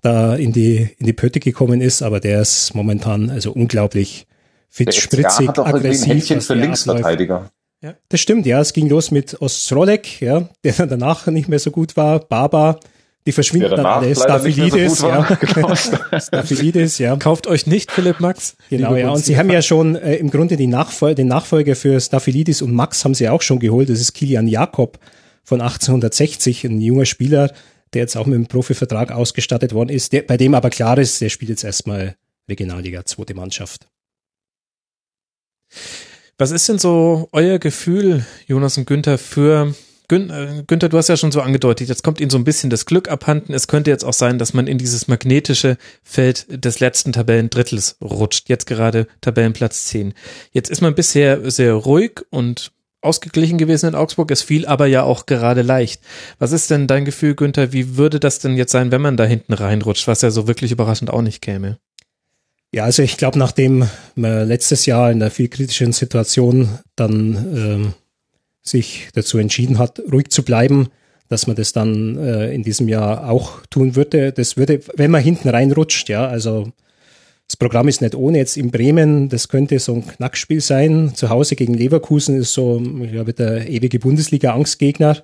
da 0.01 0.35
in 0.35 0.51
die, 0.51 0.89
in 0.97 1.05
die 1.05 1.13
Pötte 1.13 1.39
gekommen 1.39 1.81
ist, 1.81 2.01
aber 2.01 2.19
der 2.19 2.41
ist 2.41 2.73
momentan 2.73 3.29
also 3.29 3.51
unglaublich 3.51 4.25
fit, 4.71 4.93
spritzig, 4.95 5.49
hat 5.49 5.59
auch 5.59 5.67
aggressiv. 5.67 6.05
Ein 6.05 6.11
Händchen 6.11 6.41
für 6.41 6.55
Linksverteidiger. 6.55 7.51
Ja. 7.81 7.95
Das 8.09 8.19
stimmt, 8.19 8.45
ja. 8.45 8.59
Es 8.59 8.73
ging 8.73 8.89
los 8.89 9.11
mit 9.11 9.41
Ostrolek, 9.41 10.21
ja, 10.21 10.49
der 10.63 10.73
dann 10.73 10.89
danach 10.89 11.27
nicht 11.27 11.49
mehr 11.49 11.59
so 11.59 11.71
gut 11.71 11.97
war. 11.97 12.19
Baba, 12.19 12.79
die 13.25 13.31
verschwinden 13.31 13.69
dann 13.71 13.85
alle. 13.85 14.15
Staphylidis, 14.15 14.99
so 14.99 15.07
ja. 15.07 15.23
Genau. 15.39 15.75
Staphylidis, 16.19 16.97
ja. 16.99 17.15
Kauft 17.17 17.47
euch 17.47 17.67
nicht 17.67 17.91
Philipp 17.91 18.19
Max. 18.19 18.55
Genau, 18.69 18.95
ja. 18.95 19.09
Und 19.09 19.25
sie 19.25 19.37
haben 19.37 19.49
ja 19.51 19.61
schon 19.61 19.95
äh, 19.95 20.15
im 20.15 20.29
Grunde 20.31 20.57
die 20.57 20.67
Nachfol 20.67 21.15
den 21.15 21.27
Nachfolger 21.27 21.75
für 21.75 21.99
Staphylidis 21.99 22.61
und 22.61 22.73
Max 22.73 23.03
haben 23.03 23.13
sie 23.13 23.29
auch 23.29 23.41
schon 23.41 23.59
geholt. 23.59 23.89
Das 23.89 23.99
ist 23.99 24.13
Kilian 24.13 24.47
Jakob 24.47 24.99
von 25.43 25.59
1860, 25.59 26.65
ein 26.65 26.81
junger 26.81 27.05
Spieler, 27.05 27.51
der 27.93 28.01
jetzt 28.01 28.15
auch 28.15 28.25
mit 28.25 28.35
einem 28.35 28.47
Profivertrag 28.47 29.11
ausgestattet 29.11 29.73
worden 29.73 29.89
ist, 29.89 30.13
der, 30.13 30.21
bei 30.21 30.37
dem 30.37 30.53
aber 30.53 30.69
klar 30.69 30.97
ist, 30.97 31.19
der 31.19 31.29
spielt 31.29 31.49
jetzt 31.49 31.63
erstmal 31.63 32.15
Regionalliga, 32.47 33.05
zweite 33.05 33.33
Mannschaft. 33.33 33.87
Was 36.37 36.51
ist 36.51 36.67
denn 36.69 36.79
so 36.79 37.29
euer 37.31 37.59
Gefühl, 37.59 38.25
Jonas 38.47 38.77
und 38.77 38.85
Günther, 38.87 39.17
für 39.17 39.75
äh, 40.11 40.63
Günther, 40.67 40.89
du 40.89 40.97
hast 40.97 41.07
ja 41.07 41.17
schon 41.17 41.31
so 41.31 41.41
angedeutet, 41.41 41.87
jetzt 41.87 42.03
kommt 42.03 42.19
ihnen 42.19 42.29
so 42.29 42.37
ein 42.37 42.43
bisschen 42.43 42.69
das 42.69 42.85
Glück 42.85 43.09
abhanden. 43.09 43.53
Es 43.53 43.67
könnte 43.67 43.91
jetzt 43.91 44.03
auch 44.03 44.13
sein, 44.13 44.39
dass 44.39 44.53
man 44.53 44.67
in 44.67 44.77
dieses 44.77 45.07
magnetische 45.07 45.77
Feld 46.03 46.45
des 46.49 46.79
letzten 46.79 47.13
Tabellendrittels 47.13 47.97
rutscht. 48.01 48.49
Jetzt 48.49 48.65
gerade 48.65 49.07
Tabellenplatz 49.21 49.85
10. 49.85 50.13
Jetzt 50.51 50.69
ist 50.69 50.81
man 50.81 50.95
bisher 50.95 51.49
sehr 51.49 51.73
ruhig 51.73 52.21
und 52.29 52.71
ausgeglichen 53.01 53.57
gewesen 53.57 53.87
in 53.87 53.95
Augsburg. 53.95 54.29
Es 54.31 54.41
fiel 54.41 54.65
aber 54.65 54.85
ja 54.85 55.03
auch 55.03 55.25
gerade 55.25 55.61
leicht. 55.61 56.01
Was 56.39 56.51
ist 56.51 56.69
denn 56.69 56.87
dein 56.87 57.05
Gefühl, 57.05 57.35
Günther? 57.35 57.73
Wie 57.73 57.97
würde 57.97 58.19
das 58.19 58.39
denn 58.39 58.55
jetzt 58.57 58.71
sein, 58.71 58.91
wenn 58.91 59.01
man 59.01 59.17
da 59.17 59.23
hinten 59.23 59.53
reinrutscht, 59.53 60.07
was 60.07 60.21
ja 60.21 60.31
so 60.31 60.47
wirklich 60.47 60.71
überraschend 60.71 61.09
auch 61.09 61.21
nicht 61.21 61.41
käme? 61.41 61.79
Ja, 62.73 62.85
also 62.85 63.03
ich 63.03 63.17
glaube, 63.17 63.37
nachdem 63.37 63.89
man 64.15 64.47
letztes 64.47 64.85
Jahr 64.85 65.11
in 65.11 65.21
einer 65.21 65.29
viel 65.29 65.49
kritischen 65.49 65.91
Situation 65.91 66.69
dann 66.95 67.35
ähm, 67.55 67.93
sich 68.61 69.09
dazu 69.13 69.37
entschieden 69.37 69.77
hat, 69.77 70.01
ruhig 70.11 70.29
zu 70.29 70.43
bleiben, 70.43 70.87
dass 71.27 71.47
man 71.47 71.57
das 71.57 71.73
dann 71.73 72.17
äh, 72.17 72.53
in 72.53 72.63
diesem 72.63 72.87
Jahr 72.87 73.29
auch 73.29 73.65
tun 73.69 73.95
würde. 73.95 74.31
Das 74.31 74.55
würde, 74.55 74.79
wenn 74.95 75.11
man 75.11 75.21
hinten 75.21 75.49
reinrutscht, 75.49 76.07
ja, 76.07 76.27
also 76.27 76.71
das 77.45 77.57
Programm 77.57 77.89
ist 77.89 78.01
nicht 78.01 78.15
ohne 78.15 78.37
jetzt 78.37 78.55
in 78.55 78.71
Bremen, 78.71 79.27
das 79.27 79.49
könnte 79.49 79.77
so 79.79 79.95
ein 79.95 80.07
Knackspiel 80.07 80.61
sein. 80.61 81.13
Zu 81.13 81.27
Hause 81.27 81.57
gegen 81.57 81.73
Leverkusen 81.73 82.37
ist 82.37 82.53
so, 82.53 82.81
ich 83.03 83.11
glaube, 83.11 83.33
der 83.33 83.69
ewige 83.69 83.99
Bundesliga-Angstgegner, 83.99 85.21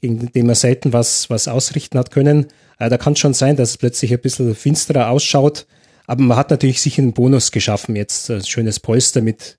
gegen 0.00 0.32
den 0.32 0.46
man 0.46 0.54
selten 0.54 0.94
was, 0.94 1.28
was 1.28 1.46
ausrichten 1.46 1.98
hat 1.98 2.10
können. 2.10 2.46
Äh, 2.78 2.88
da 2.88 2.96
kann 2.96 3.16
schon 3.16 3.34
sein, 3.34 3.56
dass 3.56 3.70
es 3.70 3.76
plötzlich 3.76 4.12
ein 4.12 4.20
bisschen 4.20 4.54
finsterer 4.54 5.10
ausschaut. 5.10 5.66
Aber 6.06 6.22
man 6.22 6.36
hat 6.36 6.50
natürlich 6.50 6.80
sich 6.80 6.98
einen 6.98 7.12
Bonus 7.12 7.52
geschaffen, 7.52 7.96
jetzt 7.96 8.30
ein 8.30 8.44
schönes 8.44 8.80
Polster 8.80 9.20
mit 9.20 9.58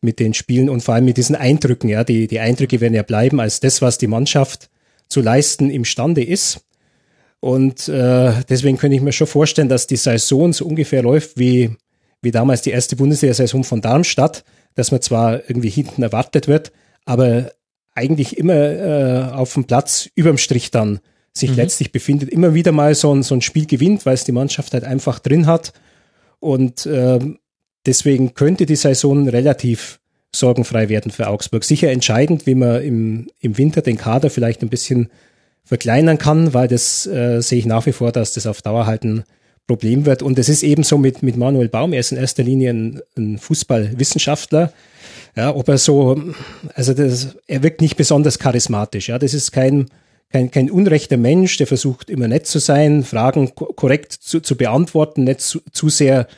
mit 0.00 0.18
den 0.18 0.34
Spielen 0.34 0.68
und 0.68 0.82
vor 0.82 0.94
allem 0.94 1.04
mit 1.04 1.16
diesen 1.16 1.36
Eindrücken. 1.36 1.88
Ja, 1.88 2.04
die, 2.04 2.26
die 2.26 2.40
Eindrücke 2.40 2.80
werden 2.80 2.94
ja 2.94 3.02
bleiben 3.02 3.40
als 3.40 3.60
das, 3.60 3.82
was 3.82 3.98
die 3.98 4.06
Mannschaft 4.06 4.70
zu 5.08 5.20
leisten 5.20 5.70
imstande 5.70 6.24
ist. 6.24 6.60
Und 7.40 7.88
äh, 7.88 8.32
deswegen 8.48 8.76
könnte 8.76 8.96
ich 8.96 9.02
mir 9.02 9.12
schon 9.12 9.26
vorstellen, 9.26 9.68
dass 9.68 9.86
die 9.86 9.96
Saison 9.96 10.52
so 10.52 10.66
ungefähr 10.66 11.02
läuft 11.02 11.38
wie, 11.38 11.76
wie 12.22 12.30
damals 12.30 12.62
die 12.62 12.70
erste 12.70 12.96
Bundesliga-Saison 12.96 13.64
von 13.64 13.80
Darmstadt, 13.80 14.44
dass 14.74 14.90
man 14.90 15.00
zwar 15.00 15.48
irgendwie 15.48 15.70
hinten 15.70 16.02
erwartet 16.02 16.48
wird, 16.48 16.70
aber 17.06 17.52
eigentlich 17.94 18.38
immer 18.38 18.54
äh, 18.54 19.32
auf 19.32 19.54
dem 19.54 19.64
Platz 19.64 20.08
überm 20.14 20.38
Strich 20.38 20.70
dann 20.70 21.00
sich 21.32 21.50
mhm. 21.50 21.56
letztlich 21.56 21.92
befindet, 21.92 22.28
immer 22.28 22.54
wieder 22.54 22.72
mal 22.72 22.94
so 22.94 23.14
ein, 23.14 23.22
so 23.22 23.34
ein 23.34 23.42
Spiel 23.42 23.66
gewinnt, 23.66 24.06
weil 24.06 24.14
es 24.14 24.24
die 24.24 24.32
Mannschaft 24.32 24.72
halt 24.72 24.84
einfach 24.84 25.18
drin 25.18 25.46
hat. 25.46 25.72
Und 26.40 26.86
äh, 26.86 27.18
Deswegen 27.86 28.34
könnte 28.34 28.66
die 28.66 28.76
Saison 28.76 29.28
relativ 29.28 30.00
sorgenfrei 30.34 30.88
werden 30.88 31.10
für 31.10 31.28
Augsburg. 31.28 31.64
Sicher 31.64 31.90
entscheidend, 31.90 32.46
wie 32.46 32.54
man 32.54 32.82
im, 32.82 33.28
im 33.40 33.58
Winter 33.58 33.82
den 33.82 33.96
Kader 33.96 34.30
vielleicht 34.30 34.62
ein 34.62 34.68
bisschen 34.68 35.08
verkleinern 35.64 36.18
kann, 36.18 36.52
weil 36.54 36.68
das 36.68 37.06
äh, 37.06 37.40
sehe 37.40 37.58
ich 37.58 37.66
nach 37.66 37.86
wie 37.86 37.92
vor, 37.92 38.12
dass 38.12 38.34
das 38.34 38.46
auf 38.46 38.62
Dauer 38.62 38.86
halt 38.86 39.04
ein 39.04 39.24
Problem 39.66 40.04
wird. 40.04 40.22
Und 40.22 40.38
es 40.38 40.48
ist 40.48 40.62
ebenso 40.62 40.98
mit, 40.98 41.22
mit 41.22 41.36
Manuel 41.36 41.68
Baum. 41.68 41.92
Er 41.92 42.00
ist 42.00 42.12
in 42.12 42.18
erster 42.18 42.42
Linie 42.42 42.70
ein, 42.70 43.00
ein 43.16 43.38
Fußballwissenschaftler. 43.38 44.72
Ja, 45.36 45.54
ob 45.54 45.68
er 45.68 45.78
so, 45.78 46.20
also 46.74 46.92
das, 46.92 47.36
er 47.46 47.62
wirkt 47.62 47.80
nicht 47.80 47.96
besonders 47.96 48.38
charismatisch. 48.38 49.08
Ja, 49.08 49.18
das 49.18 49.32
ist 49.32 49.52
kein, 49.52 49.86
kein, 50.30 50.50
kein 50.50 50.70
unrechter 50.70 51.16
Mensch, 51.16 51.56
der 51.56 51.66
versucht 51.66 52.08
immer 52.08 52.28
nett 52.28 52.46
zu 52.46 52.60
sein, 52.60 53.02
Fragen 53.02 53.54
korrekt 53.54 54.12
zu, 54.12 54.40
zu 54.40 54.56
beantworten, 54.56 55.24
nicht 55.24 55.40
zu, 55.40 55.60
zu 55.72 55.88
sehr 55.88 56.28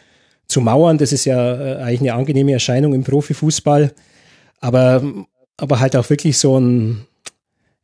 zu 0.48 0.60
mauern. 0.60 0.98
Das 0.98 1.12
ist 1.12 1.24
ja 1.24 1.54
äh, 1.54 1.82
eigentlich 1.82 2.00
eine 2.10 2.14
angenehme 2.14 2.52
Erscheinung 2.52 2.94
im 2.94 3.04
Profifußball. 3.04 3.92
Aber, 4.60 5.02
aber 5.56 5.80
halt 5.80 5.96
auch 5.96 6.08
wirklich 6.08 6.38
so 6.38 6.58
ein, 6.58 7.06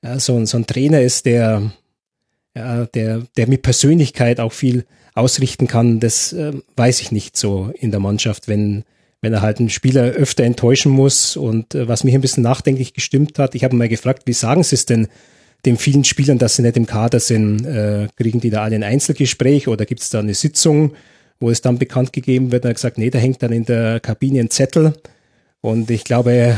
ja, 0.03 0.19
so 0.19 0.37
ein, 0.37 0.47
so 0.47 0.57
ein 0.57 0.67
Trainer 0.67 1.03
ist, 1.03 1.27
der, 1.27 1.73
ja, 2.57 2.87
der, 2.87 3.23
der 3.37 3.49
mit 3.49 3.63
Persönlichkeit 3.63 4.41
auch 4.41 4.53
viel 4.53 4.87
ausrichten 5.15 5.67
kann, 5.67 6.01
das 6.01 6.33
äh, 6.33 6.53
weiß 6.77 7.01
ich 7.01 7.13
nicht 7.13 7.37
so 7.37 7.73
in 7.75 7.91
der 7.91 8.01
Mannschaft, 8.01 8.49
wenn, 8.49 8.85
wenn 9.21 9.33
er 9.33 9.43
halt 9.43 9.59
einen 9.59 9.71
Spieler 9.71 10.05
öfter 10.05 10.45
enttäuschen 10.45 10.93
muss. 10.93 11.37
Und 11.37 11.75
äh, 11.75 11.87
was 11.87 12.05
mich 12.05 12.15
ein 12.15 12.21
bisschen 12.23 12.45
nachdenklich 12.45 12.95
gestimmt 12.95 13.39
hat, 13.39 13.55
ich 13.55 13.65
habe 13.65 13.77
mal 13.77 13.89
gefragt, 13.89 14.23
wie 14.27 14.33
sagen 14.33 14.63
Sie 14.63 14.77
es 14.77 14.87
denn 14.87 15.09
den 15.65 15.77
vielen 15.77 16.05
Spielern, 16.05 16.39
dass 16.39 16.57
sie 16.57 16.63
nicht 16.63 16.77
im 16.77 16.87
Kader 16.87 17.21
sind? 17.21 17.65
Äh, 17.65 18.09
kriegen 18.17 18.41
die 18.41 18.51
da 18.51 18.63
alle 18.63 18.77
ein 18.77 18.85
Einzelgespräch 18.85 19.69
oder 19.69 19.87
gibt 19.87 20.01
es 20.01 20.11
da 20.11 20.21
eine 20.21 20.35
Sitzung, 20.35 20.93
wo 21.41 21.51
es 21.51 21.61
dann 21.61 21.79
bekannt 21.79 22.13
gegeben 22.13 22.53
wird? 22.53 22.65
Und 22.65 22.69
er 22.69 22.71
hat 22.71 22.77
gesagt, 22.77 22.99
nee, 22.99 23.11
da 23.11 23.19
hängt 23.19 23.43
dann 23.43 23.53
in 23.53 23.65
der 23.65 24.01
Kabine 24.01 24.41
ein 24.41 24.51
Zettel. 24.51 24.95
Und 25.61 25.91
ich 25.91 26.05
glaube, 26.05 26.57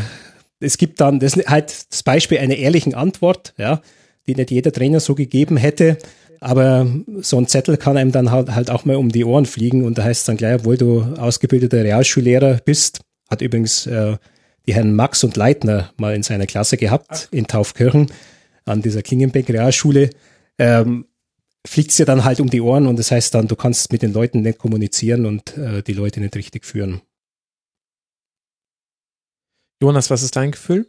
es 0.61 0.77
gibt 0.77 1.01
dann, 1.01 1.21
das 1.21 1.37
ist 1.37 1.49
halt 1.49 1.75
das 1.91 2.03
Beispiel 2.03 2.39
einer 2.39 2.57
ehrlichen 2.57 2.95
Antwort, 2.95 3.55
ja, 3.57 3.81
die 4.27 4.35
nicht 4.35 4.51
jeder 4.51 4.73
Trainer 4.73 5.01
so 5.01 5.15
gegeben 5.15 5.57
hätte. 5.57 5.99
Aber 6.41 6.87
so 7.21 7.37
ein 7.37 7.47
Zettel 7.47 7.77
kann 7.77 7.97
einem 7.97 8.13
dann 8.13 8.31
halt, 8.31 8.55
halt 8.55 8.71
auch 8.71 8.85
mal 8.87 8.97
um 8.97 9.11
die 9.11 9.25
Ohren 9.25 9.45
fliegen 9.45 9.85
und 9.85 9.99
da 9.99 10.05
heißt 10.05 10.21
es 10.21 10.27
dann 10.27 10.39
gleich, 10.39 10.61
obwohl 10.61 10.79
du 10.79 11.03
ausgebildeter 11.19 11.85
Realschullehrer 11.85 12.61
bist, 12.65 13.01
hat 13.29 13.43
übrigens 13.43 13.87
äh, 13.87 14.17
die 14.67 14.75
Herren 14.75 14.95
Max 14.95 15.23
und 15.23 15.37
Leitner 15.37 15.91
mal 15.99 16.15
in 16.15 16.23
seiner 16.23 16.47
Klasse 16.47 16.79
gehabt 16.79 17.29
in 17.31 17.47
Taufkirchen 17.47 18.11
an 18.71 18.83
dieser 18.83 19.03
Klingenbeck 19.03 19.49
Realschule, 19.49 20.11
ähm, 20.59 21.07
fliegt 21.67 21.91
es 21.91 21.97
dir 21.97 22.07
dann 22.07 22.25
halt 22.25 22.41
um 22.41 22.49
die 22.49 22.61
Ohren 22.61 22.87
und 22.87 22.99
das 22.99 23.11
heißt 23.11 23.35
dann, 23.35 23.49
du 23.49 23.57
kannst 23.57 23.93
mit 23.93 24.03
den 24.03 24.13
Leuten 24.13 24.41
nicht 24.41 24.59
kommunizieren 24.59 25.27
und 25.27 25.57
äh, 25.57 25.83
die 25.83 25.93
Leute 25.93 26.21
nicht 26.21 26.37
richtig 26.37 26.65
führen. 26.65 27.03
Jonas, 29.83 30.11
was 30.11 30.23
ist 30.23 30.37
dein 30.37 30.53
Gefühl? 30.53 30.87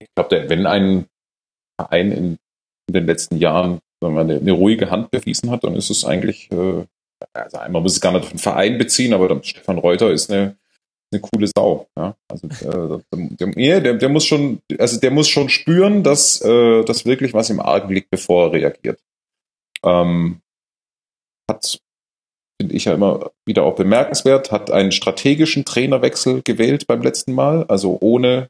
Ich 0.00 0.08
glaube, 0.16 0.48
wenn 0.48 0.66
ein 0.66 1.06
Verein 1.80 2.12
in 2.12 2.38
in 2.86 2.92
den 2.92 3.06
letzten 3.06 3.38
Jahren 3.38 3.80
wenn 4.04 4.14
man 4.14 4.30
eine, 4.30 4.40
eine 4.40 4.52
ruhige 4.52 4.90
Hand 4.90 5.10
bewiesen 5.10 5.50
hat, 5.50 5.64
dann 5.64 5.74
ist 5.74 5.90
es 5.90 6.04
eigentlich, 6.04 6.50
äh, 6.52 6.84
also 7.32 7.58
einmal 7.58 7.82
muss 7.82 7.94
es 7.94 8.00
gar 8.00 8.12
nicht 8.12 8.24
auf 8.24 8.30
den 8.30 8.38
Verein 8.38 8.78
beziehen, 8.78 9.14
aber 9.14 9.42
Stefan 9.42 9.78
Reuter 9.78 10.10
ist 10.12 10.30
eine, 10.30 10.56
eine 11.14 11.22
coole 11.22 11.48
Sau. 11.54 11.86
Ja? 11.96 12.16
Also 12.28 12.48
äh, 12.48 13.00
der, 13.46 13.80
der, 13.80 13.94
der, 13.94 14.08
muss 14.08 14.24
schon, 14.24 14.60
also 14.78 15.00
der 15.00 15.10
muss 15.10 15.28
schon 15.28 15.48
spüren, 15.48 16.02
dass, 16.02 16.40
äh, 16.42 16.84
dass 16.84 17.06
wirklich 17.06 17.34
was 17.34 17.50
im 17.50 17.60
Argen 17.60 17.92
liegt, 17.92 18.10
bevor 18.10 18.46
er 18.46 18.52
reagiert. 18.52 19.00
Ähm, 19.84 20.40
hat, 21.50 21.78
finde 22.60 22.74
ich 22.74 22.86
ja 22.86 22.94
immer 22.94 23.30
wieder 23.46 23.64
auch 23.64 23.76
bemerkenswert, 23.76 24.50
hat 24.50 24.70
einen 24.70 24.92
strategischen 24.92 25.64
Trainerwechsel 25.64 26.42
gewählt 26.42 26.86
beim 26.86 27.02
letzten 27.02 27.32
Mal, 27.32 27.64
also 27.64 27.98
ohne 28.00 28.48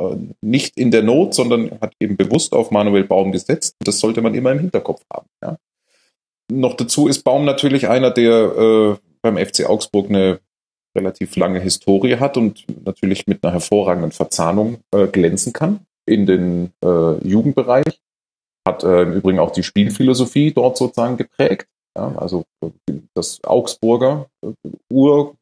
äh, 0.00 0.16
nicht 0.40 0.76
in 0.76 0.90
der 0.90 1.02
Not, 1.02 1.34
sondern 1.34 1.80
hat 1.80 1.94
eben 2.00 2.16
bewusst 2.16 2.52
auf 2.52 2.70
Manuel 2.70 3.04
Baum 3.04 3.32
gesetzt. 3.32 3.76
Das 3.80 4.00
sollte 4.00 4.22
man 4.22 4.34
immer 4.34 4.52
im 4.52 4.58
Hinterkopf 4.58 5.02
haben. 5.12 5.26
Ja. 5.42 5.56
Noch 6.50 6.74
dazu 6.74 7.06
ist 7.06 7.22
Baum 7.22 7.44
natürlich 7.44 7.88
einer, 7.88 8.10
der 8.10 8.56
äh, 8.56 8.96
beim 9.22 9.36
FC 9.36 9.68
Augsburg 9.68 10.08
eine 10.08 10.40
relativ 10.96 11.36
lange 11.36 11.60
Historie 11.60 12.16
hat 12.16 12.36
und 12.36 12.64
natürlich 12.84 13.26
mit 13.26 13.44
einer 13.44 13.52
hervorragenden 13.52 14.12
Verzahnung 14.12 14.78
äh, 14.92 15.06
glänzen 15.06 15.52
kann 15.52 15.80
in 16.06 16.26
den 16.26 16.72
äh, 16.84 17.26
Jugendbereich. 17.26 18.00
Hat 18.66 18.84
äh, 18.84 19.02
im 19.02 19.12
Übrigen 19.12 19.38
auch 19.38 19.52
die 19.52 19.62
Spielphilosophie 19.62 20.52
dort 20.52 20.76
sozusagen 20.76 21.16
geprägt. 21.16 21.66
Ja, 21.96 22.14
also 22.16 22.44
äh, 22.62 22.70
das 23.14 23.42
Augsburger 23.44 24.26
äh, 24.44 24.52
Ur, 24.92 25.36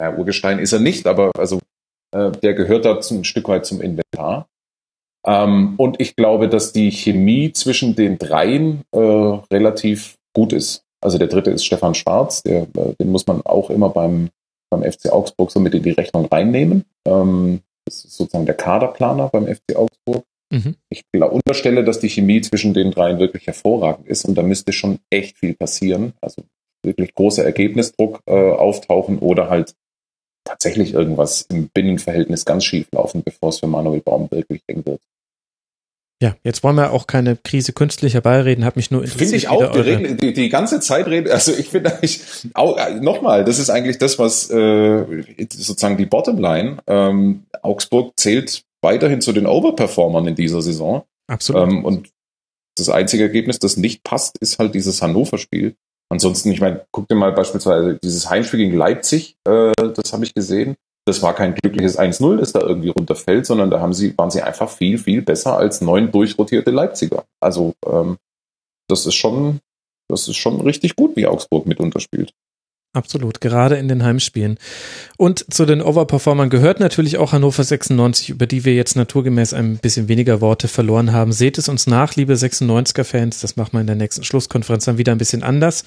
ja, 0.00 0.16
Urgestein 0.16 0.58
ist 0.58 0.72
er 0.72 0.80
nicht, 0.80 1.06
aber 1.06 1.30
also 1.36 1.60
äh, 2.12 2.32
der 2.32 2.54
gehört 2.54 2.84
da 2.84 2.98
ein 2.98 3.24
Stück 3.24 3.48
weit 3.48 3.66
zum 3.66 3.80
Inventar. 3.80 4.48
Ähm, 5.26 5.74
und 5.76 6.00
ich 6.00 6.16
glaube, 6.16 6.48
dass 6.48 6.72
die 6.72 6.90
Chemie 6.90 7.52
zwischen 7.52 7.94
den 7.94 8.18
dreien 8.18 8.82
relativ 8.92 10.16
gut 10.34 10.52
ist. 10.52 10.84
Also 11.00 11.18
der 11.18 11.28
dritte 11.28 11.50
ist 11.50 11.64
Stefan 11.64 11.94
Schwarz, 11.94 12.42
der, 12.42 12.66
den 12.66 13.10
muss 13.10 13.26
man 13.26 13.42
auch 13.42 13.70
immer 13.70 13.88
beim, 13.88 14.30
beim 14.76 14.90
FC 14.90 15.12
Augsburg 15.12 15.50
so 15.50 15.60
mit 15.60 15.74
in 15.74 15.82
die 15.82 15.90
Rechnung 15.90 16.26
reinnehmen. 16.26 16.84
Ähm, 17.06 17.60
das 17.84 18.04
ist 18.04 18.16
sozusagen 18.16 18.46
der 18.46 18.54
Kaderplaner 18.54 19.28
beim 19.28 19.46
FC 19.46 19.76
Augsburg. 19.76 20.24
Mhm. 20.50 20.76
Ich 20.88 21.02
unterstelle, 21.12 21.84
dass 21.84 22.00
die 22.00 22.08
Chemie 22.08 22.40
zwischen 22.40 22.74
den 22.74 22.90
dreien 22.90 23.18
wirklich 23.18 23.46
hervorragend 23.46 24.06
ist 24.08 24.24
und 24.24 24.36
da 24.36 24.42
müsste 24.42 24.72
schon 24.72 24.98
echt 25.10 25.38
viel 25.38 25.54
passieren. 25.54 26.14
Also 26.20 26.42
wirklich 26.84 27.14
großer 27.14 27.44
Ergebnisdruck 27.44 28.20
äh, 28.26 28.32
auftauchen 28.32 29.18
oder 29.18 29.50
halt 29.50 29.74
tatsächlich 30.44 30.92
irgendwas 30.92 31.42
im 31.50 31.70
Binnenverhältnis 31.72 32.44
ganz 32.44 32.64
schief 32.64 32.86
laufen, 32.92 33.22
bevor 33.22 33.48
es 33.48 33.60
für 33.60 33.66
Manuel 33.66 34.00
Baum 34.00 34.30
wirklich 34.30 34.62
eng 34.66 34.84
wird. 34.84 35.00
Ja, 36.22 36.36
jetzt 36.44 36.62
wollen 36.62 36.76
wir 36.76 36.92
auch 36.92 37.06
keine 37.06 37.36
Krise 37.36 37.72
künstlich 37.72 38.14
herbeireden, 38.14 38.64
hat 38.64 38.76
mich 38.76 38.90
nur 38.90 39.02
interessiert. 39.02 39.30
Finde 39.30 39.36
ich 39.36 39.48
auch, 39.48 39.74
wir 39.74 39.84
reden 39.84 40.16
die, 40.16 40.32
die 40.32 40.48
ganze 40.48 40.80
Zeit 40.80 41.06
reden, 41.06 41.30
also 41.30 41.52
ich 41.52 41.68
finde 41.68 41.92
eigentlich, 41.92 42.20
auch, 42.54 42.78
nochmal, 43.00 43.44
das 43.44 43.58
ist 43.58 43.68
eigentlich 43.68 43.98
das, 43.98 44.18
was 44.18 44.48
äh, 44.50 45.04
sozusagen 45.52 45.96
die 45.96 46.06
Bottomline, 46.06 46.78
ähm, 46.86 47.44
Augsburg 47.62 48.12
zählt 48.16 48.62
weiterhin 48.80 49.20
zu 49.20 49.32
den 49.32 49.46
Overperformern 49.46 50.28
in 50.28 50.34
dieser 50.34 50.62
Saison. 50.62 51.04
Absolut. 51.26 51.62
Ähm, 51.62 51.84
und 51.84 52.10
das 52.76 52.88
einzige 52.88 53.24
Ergebnis, 53.24 53.58
das 53.58 53.76
nicht 53.76 54.04
passt, 54.04 54.38
ist 54.38 54.58
halt 54.58 54.74
dieses 54.74 55.02
Hannover-Spiel. 55.02 55.74
Ansonsten, 56.10 56.52
ich 56.52 56.60
meine, 56.60 56.84
guck 56.92 57.08
dir 57.08 57.14
mal 57.14 57.32
beispielsweise 57.32 57.98
dieses 58.02 58.28
Heimspiel 58.30 58.60
gegen 58.60 58.76
Leipzig, 58.76 59.36
äh, 59.48 59.72
das 59.74 60.12
habe 60.12 60.24
ich 60.24 60.34
gesehen. 60.34 60.76
Das 61.06 61.22
war 61.22 61.34
kein 61.34 61.54
glückliches 61.54 61.98
1-0, 61.98 62.36
das 62.38 62.52
da 62.52 62.60
irgendwie 62.60 62.88
runterfällt, 62.88 63.44
sondern 63.44 63.70
da 63.70 63.80
haben 63.80 63.92
sie, 63.92 64.16
waren 64.16 64.30
sie 64.30 64.42
einfach 64.42 64.70
viel, 64.70 64.96
viel 64.96 65.20
besser 65.20 65.56
als 65.58 65.80
neun 65.82 66.10
durchrotierte 66.10 66.70
Leipziger. 66.70 67.24
Also 67.40 67.74
ähm, 67.86 68.16
das 68.88 69.06
ist 69.06 69.14
schon, 69.14 69.60
das 70.08 70.28
ist 70.28 70.36
schon 70.36 70.60
richtig 70.60 70.96
gut, 70.96 71.14
wie 71.16 71.26
Augsburg 71.26 71.66
mit 71.66 71.78
unterspielt. 71.78 72.32
Absolut, 72.94 73.40
gerade 73.40 73.74
in 73.74 73.88
den 73.88 74.04
Heimspielen. 74.04 74.56
Und 75.16 75.52
zu 75.52 75.66
den 75.66 75.82
Overperformern 75.82 76.48
gehört 76.48 76.78
natürlich 76.78 77.18
auch 77.18 77.32
Hannover 77.32 77.64
96, 77.64 78.30
über 78.30 78.46
die 78.46 78.64
wir 78.64 78.76
jetzt 78.76 78.94
naturgemäß 78.94 79.52
ein 79.52 79.78
bisschen 79.78 80.06
weniger 80.06 80.40
Worte 80.40 80.68
verloren 80.68 81.12
haben. 81.12 81.32
Seht 81.32 81.58
es 81.58 81.68
uns 81.68 81.88
nach, 81.88 82.14
liebe 82.14 82.34
96er-Fans, 82.34 83.40
das 83.40 83.56
machen 83.56 83.72
wir 83.72 83.80
in 83.80 83.88
der 83.88 83.96
nächsten 83.96 84.22
Schlusskonferenz 84.22 84.84
dann 84.84 84.96
wieder 84.96 85.10
ein 85.10 85.18
bisschen 85.18 85.42
anders. 85.42 85.84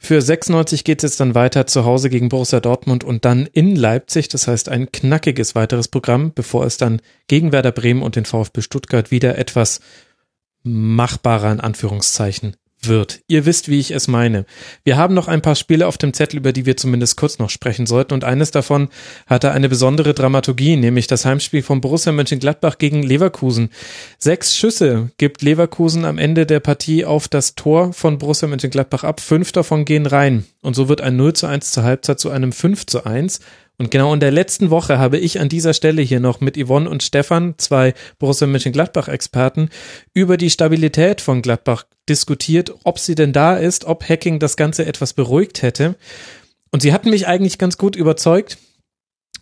Für 0.00 0.20
96 0.20 0.82
geht 0.82 1.04
es 1.04 1.10
jetzt 1.10 1.20
dann 1.20 1.36
weiter 1.36 1.68
zu 1.68 1.84
Hause 1.84 2.10
gegen 2.10 2.28
Borussia 2.28 2.58
Dortmund 2.58 3.04
und 3.04 3.24
dann 3.24 3.46
in 3.46 3.76
Leipzig. 3.76 4.28
Das 4.28 4.48
heißt 4.48 4.70
ein 4.70 4.90
knackiges 4.90 5.54
weiteres 5.54 5.86
Programm, 5.86 6.32
bevor 6.34 6.66
es 6.66 6.76
dann 6.76 7.00
gegen 7.28 7.52
Werder 7.52 7.70
Bremen 7.70 8.02
und 8.02 8.16
den 8.16 8.24
VfB 8.24 8.62
Stuttgart 8.62 9.12
wieder 9.12 9.38
etwas 9.38 9.78
machbarer 10.64 11.52
in 11.52 11.60
Anführungszeichen 11.60 12.56
wird. 12.88 13.20
Ihr 13.26 13.46
wisst, 13.46 13.68
wie 13.68 13.78
ich 13.78 13.90
es 13.90 14.08
meine. 14.08 14.46
Wir 14.84 14.96
haben 14.96 15.14
noch 15.14 15.28
ein 15.28 15.42
paar 15.42 15.54
Spiele 15.54 15.86
auf 15.86 15.98
dem 15.98 16.12
Zettel, 16.12 16.38
über 16.38 16.52
die 16.52 16.66
wir 16.66 16.76
zumindest 16.76 17.16
kurz 17.16 17.38
noch 17.38 17.50
sprechen 17.50 17.86
sollten 17.86 18.14
und 18.14 18.24
eines 18.24 18.50
davon 18.50 18.88
hatte 19.26 19.52
eine 19.52 19.68
besondere 19.68 20.14
Dramaturgie, 20.14 20.76
nämlich 20.76 21.06
das 21.06 21.24
Heimspiel 21.24 21.62
von 21.62 21.80
Borussia 21.80 22.12
Mönchengladbach 22.12 22.78
gegen 22.78 23.02
Leverkusen. 23.02 23.70
Sechs 24.18 24.56
Schüsse 24.56 25.10
gibt 25.18 25.42
Leverkusen 25.42 26.04
am 26.04 26.18
Ende 26.18 26.46
der 26.46 26.60
Partie 26.60 27.04
auf 27.04 27.28
das 27.28 27.54
Tor 27.54 27.92
von 27.92 28.18
Borussia 28.18 28.48
Mönchengladbach 28.48 29.04
ab, 29.04 29.20
fünf 29.20 29.52
davon 29.52 29.84
gehen 29.84 30.06
rein 30.06 30.44
und 30.62 30.74
so 30.74 30.88
wird 30.88 31.00
ein 31.00 31.16
0 31.16 31.34
zu 31.34 31.46
1 31.46 31.72
zur 31.72 31.82
Halbzeit 31.82 32.20
zu 32.20 32.30
einem 32.30 32.52
5 32.52 32.86
zu 32.86 33.04
1 33.04 33.40
und 33.80 33.90
genau 33.90 34.12
in 34.12 34.20
der 34.20 34.30
letzten 34.30 34.68
Woche 34.68 34.98
habe 34.98 35.16
ich 35.16 35.40
an 35.40 35.48
dieser 35.48 35.72
Stelle 35.72 36.02
hier 36.02 36.20
noch 36.20 36.40
mit 36.40 36.62
Yvonne 36.62 36.90
und 36.90 37.02
Stefan, 37.02 37.54
zwei 37.56 37.94
Borussia 38.18 38.46
Mönchengladbach-Experten, 38.46 39.70
über 40.12 40.36
die 40.36 40.50
Stabilität 40.50 41.22
von 41.22 41.40
Gladbach 41.40 41.84
diskutiert, 42.10 42.74
ob 42.84 42.98
sie 42.98 43.14
denn 43.14 43.32
da 43.32 43.56
ist, 43.56 43.84
ob 43.86 44.06
Hacking 44.06 44.38
das 44.38 44.56
Ganze 44.56 44.84
etwas 44.84 45.14
beruhigt 45.14 45.62
hätte. 45.62 45.94
Und 46.70 46.82
sie 46.82 46.92
hatten 46.92 47.10
mich 47.10 47.26
eigentlich 47.26 47.56
ganz 47.58 47.78
gut 47.78 47.96
überzeugt 47.96 48.58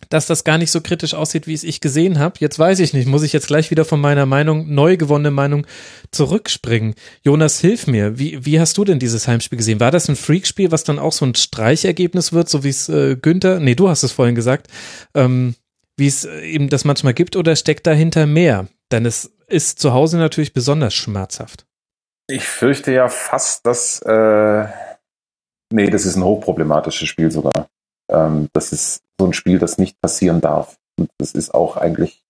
dass 0.07 0.25
das 0.25 0.43
gar 0.43 0.57
nicht 0.57 0.71
so 0.71 0.81
kritisch 0.81 1.13
aussieht, 1.13 1.45
wie 1.45 1.53
es 1.53 1.63
ich 1.63 1.81
gesehen 1.81 2.19
habe. 2.19 2.35
Jetzt 2.39 2.57
weiß 2.57 2.79
ich 2.79 2.93
nicht, 2.93 3.07
muss 3.07 3.23
ich 3.23 3.33
jetzt 3.33 3.47
gleich 3.47 3.69
wieder 3.69 3.85
von 3.85 3.99
meiner 3.99 4.25
Meinung, 4.25 4.73
neu 4.73 4.97
gewonnene 4.97 5.31
Meinung 5.31 5.67
zurückspringen. 6.11 6.95
Jonas, 7.23 7.59
hilf 7.59 7.85
mir. 7.85 8.17
Wie, 8.17 8.45
wie 8.45 8.59
hast 8.59 8.77
du 8.77 8.85
denn 8.85 8.99
dieses 8.99 9.27
Heimspiel 9.27 9.57
gesehen? 9.57 9.79
War 9.79 9.91
das 9.91 10.09
ein 10.09 10.15
Freakspiel, 10.15 10.71
was 10.71 10.83
dann 10.83 10.99
auch 10.99 11.11
so 11.11 11.25
ein 11.25 11.35
Streichergebnis 11.35 12.33
wird, 12.33 12.49
so 12.49 12.63
wie 12.63 12.69
es 12.69 12.89
äh, 12.89 13.17
Günther, 13.17 13.59
nee, 13.59 13.75
du 13.75 13.89
hast 13.89 14.03
es 14.03 14.11
vorhin 14.11 14.35
gesagt, 14.35 14.67
ähm, 15.13 15.55
wie 15.97 16.07
es 16.07 16.25
äh, 16.25 16.41
eben 16.41 16.69
das 16.69 16.85
manchmal 16.85 17.13
gibt, 17.13 17.35
oder 17.35 17.55
steckt 17.55 17.85
dahinter 17.85 18.25
mehr? 18.25 18.67
Denn 18.91 19.05
es 19.05 19.31
ist 19.47 19.79
zu 19.79 19.93
Hause 19.93 20.17
natürlich 20.17 20.53
besonders 20.53 20.93
schmerzhaft. 20.93 21.65
Ich 22.29 22.47
fürchte 22.47 22.91
ja 22.91 23.09
fast, 23.09 23.65
dass, 23.65 24.01
äh, 24.03 24.67
nee, 25.73 25.89
das 25.89 26.05
ist 26.05 26.15
ein 26.15 26.23
hochproblematisches 26.23 27.07
Spiel 27.09 27.31
sogar. 27.31 27.69
Ähm, 28.07 28.49
das 28.53 28.71
ist 28.71 29.01
so 29.19 29.25
ein 29.25 29.33
Spiel, 29.33 29.57
das 29.57 29.79
nicht 29.79 29.99
passieren 29.99 30.39
darf. 30.39 30.77
Und 30.99 31.09
das 31.17 31.31
ist 31.31 31.55
auch 31.55 31.75
eigentlich 31.75 32.23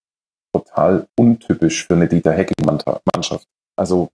total 0.53 1.07
untypisch 1.17 1.85
für 1.85 1.95
eine 1.95 2.07
Dieter 2.07 2.31
Hecking-Mannschaft. 2.31 3.45
Also, 3.75 4.09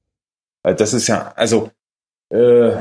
äh, 0.63 0.73
das 0.73 0.93
ist 0.93 1.07
ja, 1.07 1.31
also, 1.35 1.69
äh, 2.33 2.71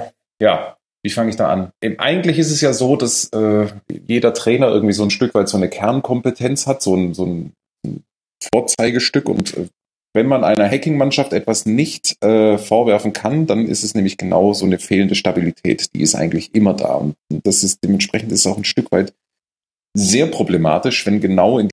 ja, 0.41 0.79
wie 1.03 1.11
fange 1.11 1.29
ich 1.29 1.37
da 1.37 1.51
an? 1.51 1.73
Eigentlich 1.99 2.39
ist 2.39 2.51
es 2.51 2.63
ja 2.63 2.73
so, 2.73 2.97
dass 2.97 3.29
äh, 3.35 3.67
jeder 3.91 4.33
Trainer 4.33 4.69
irgendwie 4.69 4.95
so 4.95 5.03
ein 5.03 5.11
Stück 5.11 5.35
weit 5.35 5.51
so 5.51 5.59
eine 5.59 5.69
Kernkompetenz 5.69 6.67
hat, 6.67 6.81
so 6.81 6.97
ein, 6.97 7.13
so 7.13 7.27
ein 7.27 7.53
Vorzeigestück. 8.51 9.29
Und 9.29 9.55
äh, 9.59 9.69
wenn 10.15 10.29
man 10.29 10.45
einer 10.45 10.71
Hacking-Mannschaft 10.71 11.33
etwas 11.33 11.67
nicht 11.67 12.23
äh, 12.23 12.57
vorwerfen 12.57 13.13
kann, 13.13 13.47
dann 13.47 13.67
ist 13.67 13.83
es 13.83 13.95
nämlich 13.95 14.17
genau 14.17 14.53
so 14.53 14.65
eine 14.65 14.79
fehlende 14.79 15.17
Stabilität. 15.17 15.93
Die 15.93 16.03
ist 16.03 16.15
eigentlich 16.15 16.55
immer 16.55 16.73
da. 16.73 16.95
Und 16.95 17.17
das 17.29 17.65
ist 17.65 17.83
dementsprechend 17.83 18.31
ist 18.31 18.47
auch 18.47 18.57
ein 18.57 18.65
Stück 18.65 18.93
weit 18.93 19.13
sehr 19.97 20.27
problematisch, 20.27 21.05
wenn 21.05 21.21
genau 21.21 21.59
in 21.59 21.69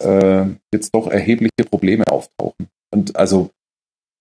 äh, 0.00 0.46
jetzt 0.72 0.94
doch 0.94 1.08
erhebliche 1.08 1.64
Probleme 1.68 2.04
auftauchen. 2.06 2.68
Und 2.92 3.16
also 3.16 3.50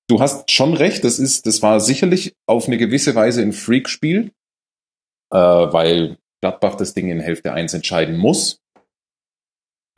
du 0.08 0.20
hast 0.20 0.50
schon 0.52 0.74
recht, 0.74 1.04
das 1.04 1.20
ist, 1.20 1.46
das 1.46 1.62
war 1.62 1.80
sicherlich 1.80 2.34
auf 2.48 2.68
eine 2.68 2.78
gewisse 2.78 3.14
Weise 3.14 3.42
ein 3.42 3.54
Freak-Spiel, 3.54 4.32
äh, 5.32 5.38
weil 5.38 6.18
Gladbach 6.42 6.76
das 6.76 6.94
Ding 6.94 7.10
in 7.12 7.20
Hälfte 7.20 7.54
1 7.54 7.74
entscheiden 7.74 8.18
muss. 8.18 8.60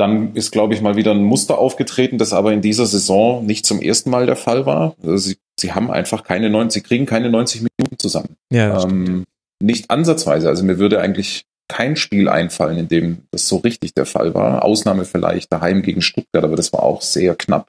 Dann 0.02 0.34
ist, 0.34 0.50
glaube 0.50 0.74
ich, 0.74 0.82
mal 0.82 0.96
wieder 0.96 1.12
ein 1.12 1.24
Muster 1.24 1.60
aufgetreten, 1.60 2.18
das 2.18 2.34
aber 2.34 2.54
in 2.54 2.64
dieser 2.64 2.88
Saison 2.88 3.46
nicht 3.46 3.68
zum 3.68 3.80
ersten 3.80 4.10
Mal 4.10 4.26
der 4.26 4.36
Fall 4.36 4.66
war. 4.66 4.96
Also 5.04 5.16
sie, 5.18 5.38
sie 5.60 5.74
haben 5.74 5.92
einfach 5.92 6.24
keine 6.24 6.50
90, 6.50 6.82
sie 6.82 6.88
kriegen 6.88 7.06
keine 7.06 7.30
90 7.30 7.62
Minuten 7.62 8.00
zusammen. 8.00 8.36
Ja, 8.52 8.84
ähm, 8.84 9.26
nicht 9.62 9.92
ansatzweise. 9.92 10.50
Also 10.50 10.64
mir 10.64 10.80
würde 10.80 11.00
eigentlich 11.00 11.46
kein 11.68 11.98
Spiel 11.98 12.30
einfallen, 12.30 12.80
in 12.80 12.88
dem 12.88 13.28
das 13.30 13.48
so 13.48 13.58
richtig 13.58 13.94
der 13.94 14.08
Fall 14.08 14.34
war. 14.34 14.66
Ausnahme 14.66 15.06
vielleicht 15.06 15.54
daheim 15.54 15.84
gegen 15.84 16.02
Stuttgart, 16.02 16.44
aber 16.44 16.56
das 16.56 16.74
war 16.74 16.82
auch 16.82 17.04
sehr 17.04 17.36
knapp. 17.36 17.68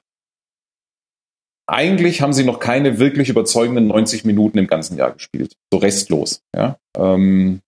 Eigentlich 1.67 2.23
haben 2.23 2.33
sie 2.33 2.45
noch 2.45 2.59
keine 2.59 2.97
wirklich 2.97 3.29
überzeugenden 3.29 3.85
90 3.85 4.25
Minuten 4.25 4.57
im 4.57 4.65
ganzen 4.65 4.97
Jahr 4.97 5.11
gespielt. 5.11 5.53
So 5.71 5.77
restlos. 5.77 6.41
Ja? 6.55 6.79
Ähm, 6.97 7.61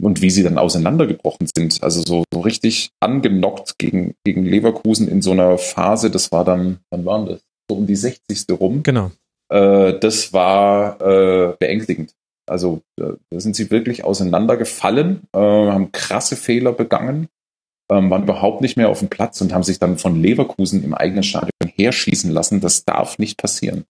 und 0.00 0.22
wie 0.22 0.30
sie 0.30 0.42
dann 0.42 0.58
auseinandergebrochen 0.58 1.48
sind. 1.54 1.82
Also 1.82 2.02
so, 2.04 2.24
so 2.32 2.40
richtig 2.40 2.90
angenockt 3.00 3.78
gegen, 3.78 4.14
gegen 4.24 4.44
Leverkusen 4.44 5.08
in 5.08 5.22
so 5.22 5.32
einer 5.32 5.58
Phase, 5.58 6.10
das 6.10 6.32
war 6.32 6.44
dann, 6.44 6.78
wann 6.90 7.04
waren 7.04 7.26
das? 7.26 7.40
So 7.70 7.76
um 7.76 7.86
die 7.86 7.96
60. 7.96 8.46
rum. 8.58 8.82
Genau. 8.82 9.10
Äh, 9.48 9.98
das 9.98 10.32
war 10.32 11.00
äh, 11.00 11.54
beängstigend. 11.58 12.14
Also 12.46 12.82
da 12.96 13.16
sind 13.30 13.54
sie 13.54 13.70
wirklich 13.70 14.04
auseinandergefallen, 14.04 15.22
äh, 15.32 15.38
haben 15.38 15.92
krasse 15.92 16.36
Fehler 16.36 16.72
begangen, 16.72 17.28
ähm, 17.90 18.10
waren 18.10 18.24
überhaupt 18.24 18.60
nicht 18.62 18.76
mehr 18.76 18.88
auf 18.88 18.98
dem 18.98 19.08
Platz 19.08 19.40
und 19.40 19.52
haben 19.52 19.62
sich 19.62 19.78
dann 19.78 19.98
von 19.98 20.20
Leverkusen 20.20 20.82
im 20.82 20.94
eigenen 20.94 21.22
Stadion 21.22 21.50
herschießen 21.76 22.30
lassen. 22.30 22.60
Das 22.60 22.84
darf 22.84 23.18
nicht 23.18 23.38
passieren. 23.38 23.84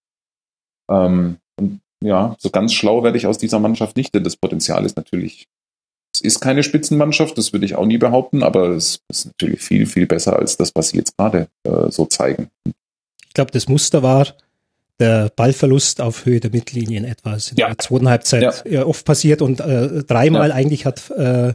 Ähm, 0.91 1.39
und 1.57 1.81
ja, 2.03 2.37
so 2.39 2.51
ganz 2.51 2.75
schlau 2.75 3.03
werde 3.03 3.17
ich 3.17 3.27
aus 3.27 3.39
dieser 3.39 3.59
Mannschaft 3.59 3.97
nicht, 3.97 4.15
denn 4.15 4.25
das 4.25 4.37
Potenzial 4.37 4.85
ist 4.85 4.97
natürlich, 4.97 5.47
es 6.15 6.21
ist 6.21 6.41
keine 6.41 6.63
Spitzenmannschaft, 6.63 7.37
das 7.39 7.53
würde 7.53 7.65
ich 7.67 7.75
auch 7.75 7.87
nie 7.87 7.99
behaupten, 7.99 8.43
aber 8.43 8.71
es 8.71 9.01
ist 9.09 9.27
natürlich 9.27 9.61
viel, 9.63 9.87
viel 9.87 10.07
besser 10.07 10.37
als 10.39 10.57
das, 10.57 10.73
was 10.75 10.89
sie 10.91 10.99
jetzt 10.99 11.17
gerade 11.17 11.49
äh, 11.65 11.91
so 11.91 12.07
zeigen. 12.07 12.49
Ich 13.27 13.35
glaube, 13.35 13.51
das 13.51 13.69
Muster 13.69 14.03
war, 14.03 14.27
der 15.01 15.31
Ballverlust 15.35 16.01
auf 16.01 16.27
Höhe 16.27 16.39
der 16.39 16.51
Mittellinie 16.51 16.99
in 16.99 17.05
etwa 17.05 17.35
ist 17.35 17.53
in 17.53 17.57
Ja. 17.57 17.69
der 17.69 17.79
zweiten 17.79 18.09
Halbzeit 18.09 18.63
ja. 18.71 18.85
oft 18.85 19.05
passiert 19.07 19.41
und 19.43 19.61
äh, 19.61 20.05
dreimal 20.05 20.51
Ja. 20.51 20.55
eigentlich 20.55 20.85
hat 20.87 21.11
äh, 21.11 21.55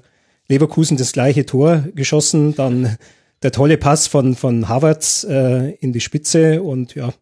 Leverkusen 0.50 0.98
das 0.98 1.12
gleiche 1.12 1.46
Tor 1.46 1.84
geschossen, 1.94 2.56
dann 2.56 2.98
der 3.44 3.52
tolle 3.52 3.78
Pass 3.78 4.08
von 4.08 4.36
von 4.36 4.68
Havertz 4.68 5.24
äh, 5.30 5.72
in 5.76 5.94
die 5.94 6.02
Spitze 6.02 6.64
und 6.64 6.96
ja 6.96 7.14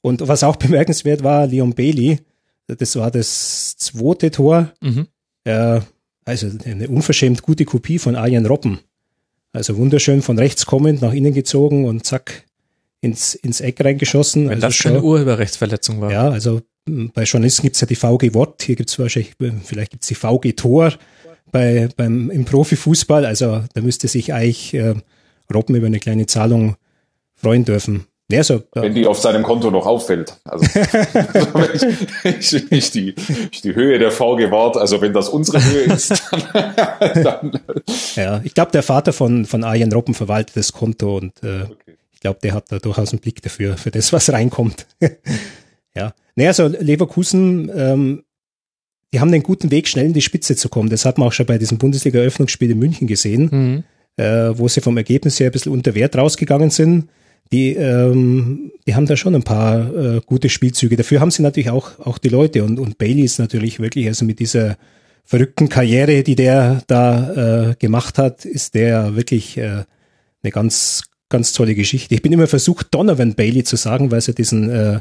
und 0.00 0.26
was 0.26 0.42
auch 0.42 0.56
bemerkenswert 0.56 1.22
war, 1.22 1.46
Leon 1.46 1.74
Bailey, 1.74 2.18
das 2.66 2.96
war 2.96 3.10
das 3.12 3.76
zweite 3.76 4.32
Tor, 4.32 4.72
Mhm. 4.80 5.06
äh, 5.44 5.80
also 6.24 6.48
eine 6.64 6.88
unverschämt 6.88 7.42
gute 7.42 7.64
Kopie 7.64 7.98
von 7.98 8.16
Arjen 8.16 8.46
Robben. 8.46 8.80
Also 9.52 9.76
wunderschön 9.76 10.22
von 10.22 10.38
rechts 10.38 10.64
kommend, 10.66 11.02
nach 11.02 11.12
innen 11.12 11.34
gezogen 11.34 11.84
und 11.84 12.06
zack 12.06 12.44
ins, 13.00 13.34
ins 13.34 13.60
Eck 13.60 13.84
reingeschossen. 13.84 14.44
Wenn 14.44 14.54
also 14.54 14.68
das 14.68 14.78
keine 14.78 14.96
schon- 14.96 15.04
Urheberrechtsverletzung 15.04 16.00
war. 16.00 16.10
ja, 16.10 16.30
also 16.30 16.62
m, 16.86 17.10
bei 17.12 17.24
Journalisten 17.24 17.62
gibt's 17.62 17.80
ja 17.80 17.86
die 17.86 17.96
VG 17.96 18.32
Wort, 18.34 18.62
hier 18.62 18.76
gibt's 18.76 18.98
wahrscheinlich, 18.98 19.32
äh, 19.40 19.50
vielleicht 19.64 19.90
gibt's 19.90 20.06
die 20.06 20.14
VG 20.14 20.52
Tor 20.56 20.94
bei, 21.50 21.88
beim, 21.96 22.30
im 22.30 22.44
Profifußball. 22.46 23.26
Also 23.26 23.64
da 23.74 23.80
müsste 23.82 24.08
sich 24.08 24.32
eigentlich 24.32 24.72
äh, 24.74 24.94
Robben 25.52 25.74
über 25.74 25.86
eine 25.86 25.98
kleine 26.00 26.26
Zahlung 26.26 26.76
freuen 27.34 27.64
dürfen. 27.66 28.06
Ja, 28.32 28.38
also, 28.38 28.62
Wenn 28.72 28.92
äh, 28.92 28.94
die 28.94 29.06
auf 29.06 29.18
seinem 29.18 29.42
Konto 29.42 29.70
noch 29.70 29.86
auffällt. 29.86 30.36
Also, 30.44 30.64
wenn 30.74 32.34
ich, 32.40 32.52
ich, 32.54 32.72
ich, 32.72 32.90
die, 32.90 33.14
ich 33.50 33.60
die 33.62 33.74
Höhe 33.74 33.98
der 33.98 34.10
VG 34.10 34.50
Wort, 34.50 34.76
also 34.76 35.00
wenn 35.00 35.12
das 35.12 35.28
unsere 35.28 35.62
Höhe 35.64 35.82
ist, 35.84 36.10
dann, 36.52 37.22
dann 37.22 37.60
ja, 38.16 38.40
ich 38.44 38.54
glaube, 38.54 38.72
der 38.72 38.82
Vater 38.82 39.12
von, 39.12 39.44
von 39.44 39.62
Arjen 39.64 39.92
Robben 39.92 40.14
verwaltet 40.14 40.56
das 40.56 40.72
Konto 40.72 41.16
und 41.18 41.42
äh, 41.42 41.62
Okay. 41.62 41.96
ich 42.12 42.20
glaube, 42.20 42.38
der 42.42 42.54
hat 42.54 42.70
da 42.70 42.78
durchaus 42.78 43.10
einen 43.12 43.20
Blick 43.20 43.42
dafür, 43.42 43.76
für 43.76 43.90
das, 43.90 44.12
was 44.12 44.32
reinkommt. 44.32 44.86
ja. 45.94 46.12
Naja, 46.34 46.48
also 46.50 46.66
Leverkusen, 46.66 47.70
ähm, 47.74 48.24
die 49.12 49.20
haben 49.20 49.30
den 49.32 49.42
guten 49.42 49.70
Weg, 49.70 49.86
schnell 49.88 50.06
in 50.06 50.12
die 50.14 50.22
Spitze 50.22 50.56
zu 50.56 50.68
kommen. 50.70 50.88
Das 50.88 51.04
hat 51.04 51.18
man 51.18 51.28
auch 51.28 51.32
schon 51.32 51.46
bei 51.46 51.58
diesem 51.58 51.78
Bundesliga-Eröffnungsspiel 51.78 52.70
in 52.70 52.78
München 52.78 53.06
gesehen. 53.06 53.48
Mhm. 53.50 53.84
äh, 54.22 54.56
wo 54.58 54.68
sie 54.68 54.80
vom 54.80 54.96
Ergebnis 54.96 55.40
her 55.40 55.48
ein 55.48 55.52
bisschen 55.52 55.72
unter 55.72 55.94
Wert 55.94 56.16
rausgegangen 56.16 56.70
sind. 56.70 57.08
Die, 57.52 57.74
ähm, 57.74 58.72
die 58.86 58.94
haben 58.94 59.06
da 59.06 59.16
schon 59.16 59.34
ein 59.34 59.42
paar 59.42 59.94
äh, 59.94 60.20
gute 60.24 60.48
Spielzüge. 60.48 60.96
Dafür 60.96 61.20
haben 61.20 61.30
sie 61.30 61.42
natürlich 61.42 61.70
auch, 61.70 62.00
auch 62.00 62.18
die 62.18 62.30
Leute 62.30 62.64
und, 62.64 62.80
und 62.80 62.96
Bailey 62.98 63.22
ist 63.22 63.38
natürlich 63.38 63.78
wirklich, 63.78 64.06
also 64.06 64.24
mit 64.24 64.40
dieser 64.40 64.78
verrückten 65.24 65.68
Karriere, 65.68 66.22
die 66.22 66.34
der 66.34 66.82
da 66.86 67.70
äh, 67.70 67.74
gemacht 67.78 68.18
hat, 68.18 68.44
ist 68.44 68.74
der 68.74 69.16
wirklich 69.16 69.58
äh, 69.58 69.84
eine 70.42 70.50
ganz, 70.50 71.04
ganz 71.28 71.52
tolle 71.52 71.74
Geschichte. 71.74 72.14
Ich 72.14 72.22
bin 72.22 72.32
immer 72.32 72.46
versucht, 72.46 72.88
Donovan 72.90 73.34
Bailey 73.34 73.64
zu 73.64 73.76
sagen, 73.76 74.10
weil 74.10 74.18
es 74.18 74.26
ja 74.26 74.32
diesen, 74.32 74.70
äh, 74.70 75.00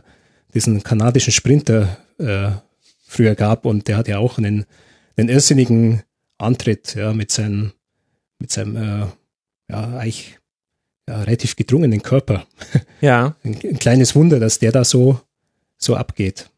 diesen 0.54 0.84
kanadischen 0.84 1.32
Sprinter 1.32 1.98
äh, 2.20 2.52
früher 3.08 3.36
gab 3.36 3.66
und 3.66 3.88
der 3.88 3.98
hat 3.98 4.08
ja 4.08 4.20
auch 4.20 4.38
einen, 4.38 4.66
einen 5.16 5.30
irrsinnigen 5.30 6.04
Antritt 6.38 6.96
ja, 6.96 7.14
mit 7.14 7.32
seinem, 7.32 7.72
mit 8.40 8.52
seinem 8.52 8.76
äh, 8.76 9.06
ja, 9.70 9.98
eigentlich 9.98 10.38
ja, 11.08 11.22
relativ 11.24 11.56
gedrungenen 11.56 12.02
Körper. 12.02 12.46
Ja, 13.02 13.36
Ein, 13.44 13.60
ein 13.64 13.80
kleines 13.80 14.16
Wunder, 14.16 14.40
dass 14.40 14.60
der 14.60 14.72
da 14.72 14.84
so, 14.84 15.20
so 15.78 15.96
abgeht. 15.96 16.50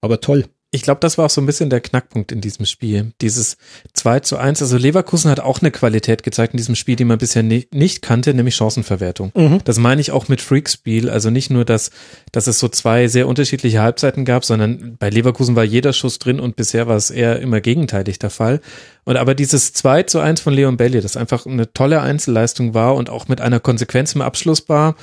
Aber 0.00 0.20
toll. 0.20 0.46
Ich 0.76 0.82
glaube, 0.82 1.00
das 1.00 1.18
war 1.18 1.26
auch 1.26 1.30
so 1.30 1.40
ein 1.40 1.46
bisschen 1.46 1.70
der 1.70 1.80
Knackpunkt 1.80 2.30
in 2.30 2.40
diesem 2.40 2.66
Spiel. 2.66 3.12
Dieses 3.20 3.56
2 3.94 4.20
zu 4.20 4.36
1. 4.36 4.62
Also 4.62 4.76
Leverkusen 4.76 5.30
hat 5.30 5.40
auch 5.40 5.60
eine 5.60 5.70
Qualität 5.70 6.22
gezeigt 6.22 6.52
in 6.52 6.58
diesem 6.58 6.76
Spiel, 6.76 6.96
die 6.96 7.04
man 7.04 7.18
bisher 7.18 7.42
ni 7.42 7.66
nicht 7.72 8.02
kannte, 8.02 8.34
nämlich 8.34 8.54
Chancenverwertung. 8.54 9.32
Mhm. 9.34 9.60
Das 9.64 9.78
meine 9.78 10.00
ich 10.00 10.12
auch 10.12 10.28
mit 10.28 10.40
Freakspiel. 10.40 11.08
Also 11.10 11.30
nicht 11.30 11.50
nur, 11.50 11.64
dass, 11.64 11.90
dass 12.30 12.46
es 12.46 12.58
so 12.58 12.68
zwei 12.68 13.08
sehr 13.08 13.26
unterschiedliche 13.26 13.80
Halbzeiten 13.80 14.24
gab, 14.24 14.44
sondern 14.44 14.96
bei 14.98 15.10
Leverkusen 15.10 15.56
war 15.56 15.64
jeder 15.64 15.92
Schuss 15.92 16.18
drin 16.18 16.38
und 16.38 16.54
bisher 16.56 16.86
war 16.86 16.96
es 16.96 17.10
eher 17.10 17.40
immer 17.40 17.60
gegenteilig 17.60 18.18
der 18.18 18.30
Fall. 18.30 18.60
Und 19.04 19.16
aber 19.16 19.34
dieses 19.34 19.72
2 19.72 20.02
zu 20.02 20.20
1 20.20 20.42
von 20.42 20.52
Leon 20.52 20.76
Bailey, 20.76 21.00
das 21.00 21.16
einfach 21.16 21.46
eine 21.46 21.72
tolle 21.72 22.02
Einzelleistung 22.02 22.74
war 22.74 22.94
und 22.94 23.08
auch 23.08 23.28
mit 23.28 23.40
einer 23.40 23.60
Konsequenz 23.60 24.14
im 24.14 24.20
Abschluss 24.20 24.68
war, 24.68 24.94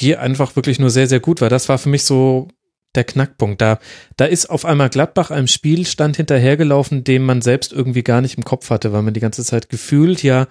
die 0.00 0.16
einfach 0.16 0.56
wirklich 0.56 0.78
nur 0.78 0.90
sehr, 0.90 1.06
sehr 1.06 1.20
gut 1.20 1.40
war. 1.40 1.48
Das 1.48 1.68
war 1.68 1.78
für 1.78 1.88
mich 1.88 2.04
so 2.04 2.48
der 2.96 3.04
Knackpunkt. 3.04 3.60
Da, 3.60 3.78
da 4.16 4.24
ist 4.24 4.50
auf 4.50 4.64
einmal 4.64 4.88
Gladbach 4.88 5.30
einem 5.30 5.46
Spielstand 5.46 6.16
hinterhergelaufen, 6.16 7.04
den 7.04 7.22
man 7.22 7.42
selbst 7.42 7.72
irgendwie 7.72 8.02
gar 8.02 8.20
nicht 8.20 8.36
im 8.36 8.44
Kopf 8.44 8.70
hatte, 8.70 8.92
weil 8.92 9.02
man 9.02 9.14
die 9.14 9.20
ganze 9.20 9.44
Zeit 9.44 9.68
gefühlt 9.68 10.22
ja 10.22 10.46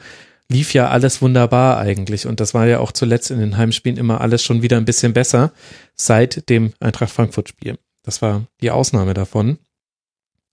lief 0.49 0.73
ja 0.73 0.89
alles 0.89 1.21
wunderbar 1.21 1.79
eigentlich. 1.79 2.27
Und 2.27 2.39
das 2.39 2.53
war 2.53 2.67
ja 2.67 2.79
auch 2.79 2.91
zuletzt 2.91 3.31
in 3.31 3.39
den 3.39 3.57
Heimspielen 3.57 3.97
immer 3.97 4.21
alles 4.21 4.43
schon 4.43 4.61
wieder 4.61 4.77
ein 4.77 4.85
bisschen 4.85 5.13
besser 5.13 5.51
seit 5.95 6.49
dem 6.49 6.73
Eintracht 6.79 7.11
Frankfurt 7.11 7.49
Spiel. 7.49 7.77
Das 8.03 8.21
war 8.21 8.43
die 8.61 8.71
Ausnahme 8.71 9.13
davon. 9.13 9.57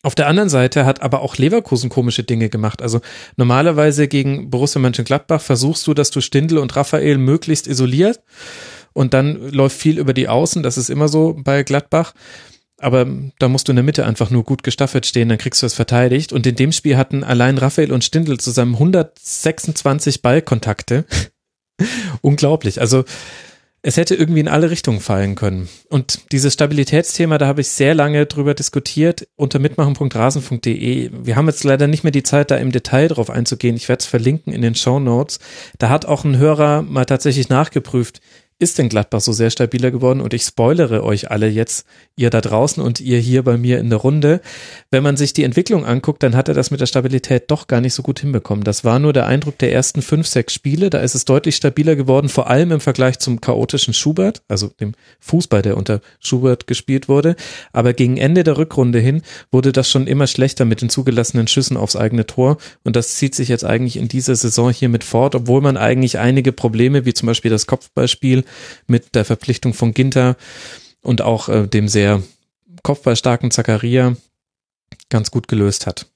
Auf 0.04 0.16
der 0.16 0.26
anderen 0.26 0.48
Seite 0.48 0.84
hat 0.84 1.00
aber 1.00 1.20
auch 1.20 1.36
Leverkusen 1.36 1.88
komische 1.88 2.24
Dinge 2.24 2.48
gemacht. 2.48 2.82
Also 2.82 3.00
normalerweise 3.36 4.08
gegen 4.08 4.50
Borussia 4.50 4.80
Mönchengladbach 4.80 5.40
versuchst 5.40 5.86
du, 5.86 5.94
dass 5.94 6.10
du 6.10 6.20
Stindl 6.20 6.58
und 6.58 6.74
Raphael 6.74 7.18
möglichst 7.18 7.68
isoliert 7.68 8.20
und 8.92 9.14
dann 9.14 9.50
läuft 9.50 9.76
viel 9.76 9.98
über 9.98 10.14
die 10.14 10.28
Außen. 10.28 10.62
Das 10.62 10.78
ist 10.78 10.90
immer 10.90 11.08
so 11.08 11.34
bei 11.38 11.62
Gladbach. 11.62 12.14
Aber 12.78 13.06
da 13.38 13.48
musst 13.48 13.68
du 13.68 13.72
in 13.72 13.76
der 13.76 13.84
Mitte 13.84 14.04
einfach 14.04 14.30
nur 14.30 14.42
gut 14.42 14.64
gestaffelt 14.64 15.06
stehen, 15.06 15.28
dann 15.28 15.38
kriegst 15.38 15.62
du 15.62 15.66
es 15.66 15.74
verteidigt. 15.74 16.32
Und 16.32 16.46
in 16.48 16.56
dem 16.56 16.72
Spiel 16.72 16.96
hatten 16.96 17.22
allein 17.22 17.56
Raphael 17.56 17.92
und 17.92 18.02
Stindl 18.02 18.38
zusammen 18.38 18.74
126 18.74 20.20
Ballkontakte. 20.20 21.04
Unglaublich. 22.22 22.80
Also 22.80 23.04
es 23.82 23.96
hätte 23.96 24.14
irgendwie 24.14 24.40
in 24.40 24.48
alle 24.48 24.70
Richtungen 24.70 25.00
fallen 25.00 25.34
können. 25.34 25.68
Und 25.88 26.32
dieses 26.32 26.54
Stabilitätsthema, 26.54 27.36
da 27.38 27.48
habe 27.48 27.62
ich 27.62 27.68
sehr 27.68 27.94
lange 27.94 28.26
drüber 28.26 28.54
diskutiert 28.54 29.26
unter 29.34 29.58
mitmachen.rasen.de. 29.58 31.10
Wir 31.12 31.36
haben 31.36 31.48
jetzt 31.48 31.64
leider 31.64 31.88
nicht 31.88 32.04
mehr 32.04 32.12
die 32.12 32.22
Zeit, 32.22 32.52
da 32.52 32.56
im 32.56 32.70
Detail 32.70 33.08
drauf 33.08 33.28
einzugehen. 33.28 33.74
Ich 33.74 33.88
werde 33.88 34.00
es 34.00 34.06
verlinken 34.06 34.52
in 34.52 34.62
den 34.62 34.76
Show 34.76 35.00
Notes. 35.00 35.40
Da 35.78 35.88
hat 35.88 36.04
auch 36.06 36.24
ein 36.24 36.38
Hörer 36.38 36.82
mal 36.82 37.06
tatsächlich 37.06 37.48
nachgeprüft, 37.48 38.20
ist 38.62 38.78
denn 38.78 38.88
Gladbach 38.88 39.20
so 39.20 39.32
sehr 39.32 39.50
stabiler 39.50 39.90
geworden? 39.90 40.20
Und 40.20 40.32
ich 40.32 40.42
spoilere 40.42 41.02
euch 41.04 41.30
alle 41.30 41.48
jetzt, 41.48 41.86
ihr 42.16 42.30
da 42.30 42.40
draußen 42.40 42.82
und 42.82 43.00
ihr 43.00 43.18
hier 43.18 43.42
bei 43.42 43.56
mir 43.56 43.78
in 43.78 43.90
der 43.90 43.98
Runde. 43.98 44.40
Wenn 44.90 45.02
man 45.02 45.16
sich 45.16 45.32
die 45.32 45.44
Entwicklung 45.44 45.84
anguckt, 45.84 46.22
dann 46.22 46.36
hat 46.36 46.48
er 46.48 46.54
das 46.54 46.70
mit 46.70 46.80
der 46.80 46.86
Stabilität 46.86 47.50
doch 47.50 47.66
gar 47.66 47.80
nicht 47.80 47.94
so 47.94 48.02
gut 48.02 48.20
hinbekommen. 48.20 48.64
Das 48.64 48.84
war 48.84 48.98
nur 48.98 49.12
der 49.12 49.26
Eindruck 49.26 49.58
der 49.58 49.72
ersten 49.72 50.00
fünf, 50.00 50.26
sechs 50.26 50.54
Spiele. 50.54 50.88
Da 50.88 51.00
ist 51.00 51.14
es 51.14 51.24
deutlich 51.24 51.56
stabiler 51.56 51.96
geworden, 51.96 52.28
vor 52.28 52.48
allem 52.48 52.72
im 52.72 52.80
Vergleich 52.80 53.18
zum 53.18 53.40
chaotischen 53.40 53.94
Schubert, 53.94 54.42
also 54.48 54.68
dem 54.68 54.92
Fußball, 55.20 55.62
der 55.62 55.76
unter 55.76 56.00
Schubert 56.20 56.66
gespielt 56.66 57.08
wurde. 57.08 57.36
Aber 57.72 57.92
gegen 57.92 58.16
Ende 58.16 58.44
der 58.44 58.56
Rückrunde 58.56 59.00
hin 59.00 59.22
wurde 59.50 59.72
das 59.72 59.90
schon 59.90 60.06
immer 60.06 60.26
schlechter 60.26 60.64
mit 60.64 60.80
den 60.80 60.88
zugelassenen 60.88 61.48
Schüssen 61.48 61.76
aufs 61.76 61.96
eigene 61.96 62.26
Tor. 62.26 62.58
Und 62.84 62.96
das 62.96 63.16
zieht 63.16 63.34
sich 63.34 63.48
jetzt 63.48 63.64
eigentlich 63.64 63.96
in 63.96 64.08
dieser 64.08 64.36
Saison 64.36 64.70
hier 64.70 64.88
mit 64.88 65.04
fort, 65.04 65.34
obwohl 65.34 65.60
man 65.60 65.76
eigentlich 65.76 66.18
einige 66.18 66.52
Probleme, 66.52 67.04
wie 67.04 67.14
zum 67.14 67.26
Beispiel 67.26 67.50
das 67.50 67.66
Kopfballspiel 67.66 68.44
mit 68.86 69.14
der 69.14 69.24
Verpflichtung 69.24 69.74
von 69.74 69.94
Ginter 69.94 70.36
und 71.02 71.22
auch 71.22 71.48
äh, 71.48 71.66
dem 71.66 71.88
sehr 71.88 72.22
kopfballstarken 72.82 73.50
Zakaria 73.50 74.16
ganz 75.08 75.30
gut 75.30 75.48
gelöst 75.48 75.86
hat. 75.86 76.06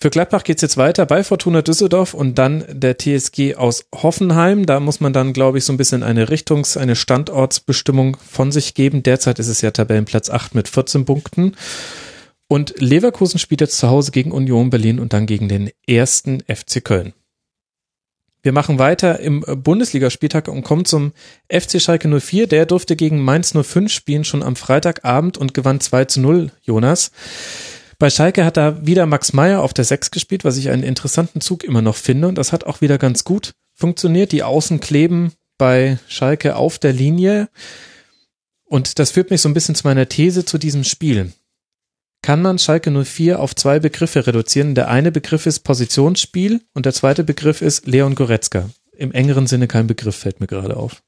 Für 0.00 0.10
Gladbach 0.10 0.44
geht's 0.44 0.62
jetzt 0.62 0.76
weiter 0.76 1.06
bei 1.06 1.24
Fortuna 1.24 1.60
Düsseldorf 1.60 2.14
und 2.14 2.38
dann 2.38 2.64
der 2.68 2.98
TSG 2.98 3.56
aus 3.56 3.86
Hoffenheim. 3.92 4.64
Da 4.64 4.78
muss 4.78 5.00
man 5.00 5.12
dann, 5.12 5.32
glaube 5.32 5.58
ich, 5.58 5.64
so 5.64 5.72
ein 5.72 5.76
bisschen 5.76 6.04
eine 6.04 6.28
Richtungs-, 6.28 6.78
eine 6.78 6.94
Standortsbestimmung 6.94 8.16
von 8.16 8.52
sich 8.52 8.74
geben. 8.74 9.02
Derzeit 9.02 9.40
ist 9.40 9.48
es 9.48 9.60
ja 9.60 9.72
Tabellenplatz 9.72 10.30
8 10.30 10.54
mit 10.54 10.68
14 10.68 11.04
Punkten. 11.04 11.56
Und 12.46 12.80
Leverkusen 12.80 13.40
spielt 13.40 13.60
jetzt 13.60 13.76
zu 13.76 13.88
Hause 13.88 14.12
gegen 14.12 14.30
Union 14.30 14.70
Berlin 14.70 15.00
und 15.00 15.12
dann 15.12 15.26
gegen 15.26 15.48
den 15.48 15.70
ersten 15.84 16.42
FC 16.42 16.82
Köln. 16.84 17.12
Wir 18.42 18.52
machen 18.52 18.78
weiter 18.78 19.18
im 19.18 19.40
Bundesligaspieltag 19.40 20.48
und 20.48 20.62
kommen 20.62 20.84
zum 20.84 21.12
FC 21.50 21.80
Schalke 21.80 22.08
04. 22.08 22.46
Der 22.46 22.66
durfte 22.66 22.94
gegen 22.94 23.22
Mainz 23.22 23.52
05 23.52 23.92
spielen 23.92 24.24
schon 24.24 24.42
am 24.42 24.56
Freitagabend 24.56 25.36
und 25.38 25.54
gewann 25.54 25.80
2 25.80 26.04
zu 26.04 26.20
0, 26.20 26.52
Jonas. 26.62 27.10
Bei 27.98 28.10
Schalke 28.10 28.44
hat 28.44 28.56
da 28.56 28.86
wieder 28.86 29.06
Max 29.06 29.32
Meyer 29.32 29.60
auf 29.60 29.74
der 29.74 29.84
6 29.84 30.12
gespielt, 30.12 30.44
was 30.44 30.56
ich 30.56 30.70
einen 30.70 30.84
interessanten 30.84 31.40
Zug 31.40 31.64
immer 31.64 31.82
noch 31.82 31.96
finde. 31.96 32.28
Und 32.28 32.36
das 32.38 32.52
hat 32.52 32.62
auch 32.64 32.80
wieder 32.80 32.96
ganz 32.96 33.24
gut 33.24 33.52
funktioniert. 33.74 34.30
Die 34.30 34.44
Außen 34.44 34.78
kleben 34.78 35.32
bei 35.58 35.98
Schalke 36.06 36.54
auf 36.54 36.78
der 36.78 36.92
Linie. 36.92 37.48
Und 38.64 39.00
das 39.00 39.10
führt 39.10 39.30
mich 39.30 39.40
so 39.40 39.48
ein 39.48 39.54
bisschen 39.54 39.74
zu 39.74 39.86
meiner 39.86 40.08
These 40.08 40.44
zu 40.44 40.58
diesem 40.58 40.84
Spiel. 40.84 41.32
Kann 42.22 42.42
man 42.42 42.58
Schalke 42.58 42.90
04 42.90 43.40
auf 43.40 43.54
zwei 43.54 43.78
Begriffe 43.78 44.26
reduzieren? 44.26 44.74
Der 44.74 44.88
eine 44.88 45.12
Begriff 45.12 45.46
ist 45.46 45.60
Positionsspiel 45.60 46.60
und 46.74 46.84
der 46.84 46.92
zweite 46.92 47.24
Begriff 47.24 47.62
ist 47.62 47.86
Leon 47.86 48.14
Goretzka. 48.14 48.68
Im 48.92 49.12
engeren 49.12 49.46
Sinne 49.46 49.68
kein 49.68 49.86
Begriff, 49.86 50.16
fällt 50.16 50.40
mir 50.40 50.48
gerade 50.48 50.76
auf. 50.76 51.02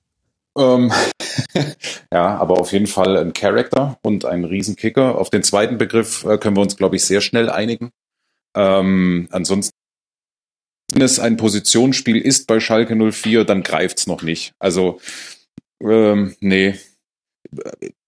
Ähm, 0.57 0.93
ja, 2.13 2.37
aber 2.39 2.61
auf 2.61 2.73
jeden 2.73 2.87
Fall 2.87 3.17
ein 3.17 3.33
Character 3.33 3.99
und 4.03 4.25
ein 4.25 4.45
Riesenkicker. 4.45 5.19
Auf 5.19 5.31
den 5.31 5.43
zweiten 5.43 5.79
Begriff 5.79 6.25
äh, 6.25 6.39
können 6.39 6.57
wir 6.57 6.63
uns, 6.63 6.77
glaube 6.77 6.97
ich, 6.97 7.05
sehr 7.05 7.21
schnell 7.21 7.51
einigen. 7.51 7.91
Ähm, 8.55 9.29
ansonsten, 9.31 9.77
wenn 10.93 11.03
es 11.03 11.21
ein 11.21 11.37
Positionsspiel 11.37 12.21
ist 12.21 12.47
bei 12.47 12.61
Schalke 12.61 12.97
04, 12.97 13.45
dann 13.45 13.63
greift's 13.63 14.07
noch 14.07 14.23
nicht. 14.23 14.55
Also, 14.59 15.01
ähm, 15.81 16.37
nee. 16.41 16.79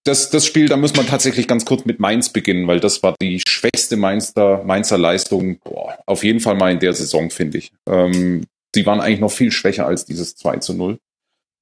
Das, 0.05 0.29
das 0.29 0.45
Spiel, 0.45 0.67
da 0.67 0.75
muss 0.75 0.95
man 0.95 1.07
tatsächlich 1.07 1.47
ganz 1.47 1.63
kurz 1.63 1.85
mit 1.85 1.99
Mainz 1.99 2.29
beginnen, 2.29 2.67
weil 2.67 2.81
das 2.81 3.01
war 3.03 3.15
die 3.21 3.41
schwächste 3.47 3.95
Mainzer, 3.95 4.63
Mainzer 4.65 4.97
Leistung, 4.97 5.59
boah, 5.63 5.97
auf 6.05 6.25
jeden 6.25 6.41
Fall 6.41 6.55
mal 6.55 6.71
in 6.71 6.79
der 6.79 6.93
Saison, 6.93 7.29
finde 7.29 7.59
ich. 7.59 7.71
Ähm, 7.87 8.45
sie 8.75 8.85
waren 8.85 8.99
eigentlich 8.99 9.21
noch 9.21 9.31
viel 9.31 9.51
schwächer 9.51 9.85
als 9.85 10.05
dieses 10.05 10.35
2 10.35 10.57
zu 10.57 10.73
0 10.73 10.97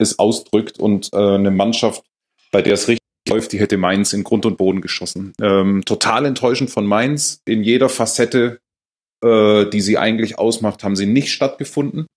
es 0.02 0.20
ausdrückt 0.20 0.80
und 0.80 1.14
äh, 1.14 1.18
eine 1.18 1.52
Mannschaft, 1.52 2.04
bei 2.52 2.62
der 2.62 2.74
es 2.74 2.88
richtig 2.88 3.02
läuft, 3.30 3.52
die 3.52 3.60
hätte 3.60 3.78
Mainz 3.78 4.14
in 4.14 4.24
Grund 4.24 4.46
und 4.46 4.58
Boden 4.58 4.82
geschossen. 4.82 5.34
Ähm, 5.40 5.86
total 5.86 6.26
enttäuschend 6.26 6.72
von 6.72 6.86
Mainz. 6.86 7.42
In 7.46 7.64
jeder 7.64 7.88
Facette, 7.88 8.60
äh, 9.24 9.66
die 9.68 9.82
sie 9.82 9.98
eigentlich 9.98 10.40
ausmacht, 10.40 10.84
haben 10.84 10.96
sie 10.96 11.06
nicht 11.06 11.32
stattgefunden. 11.32 12.08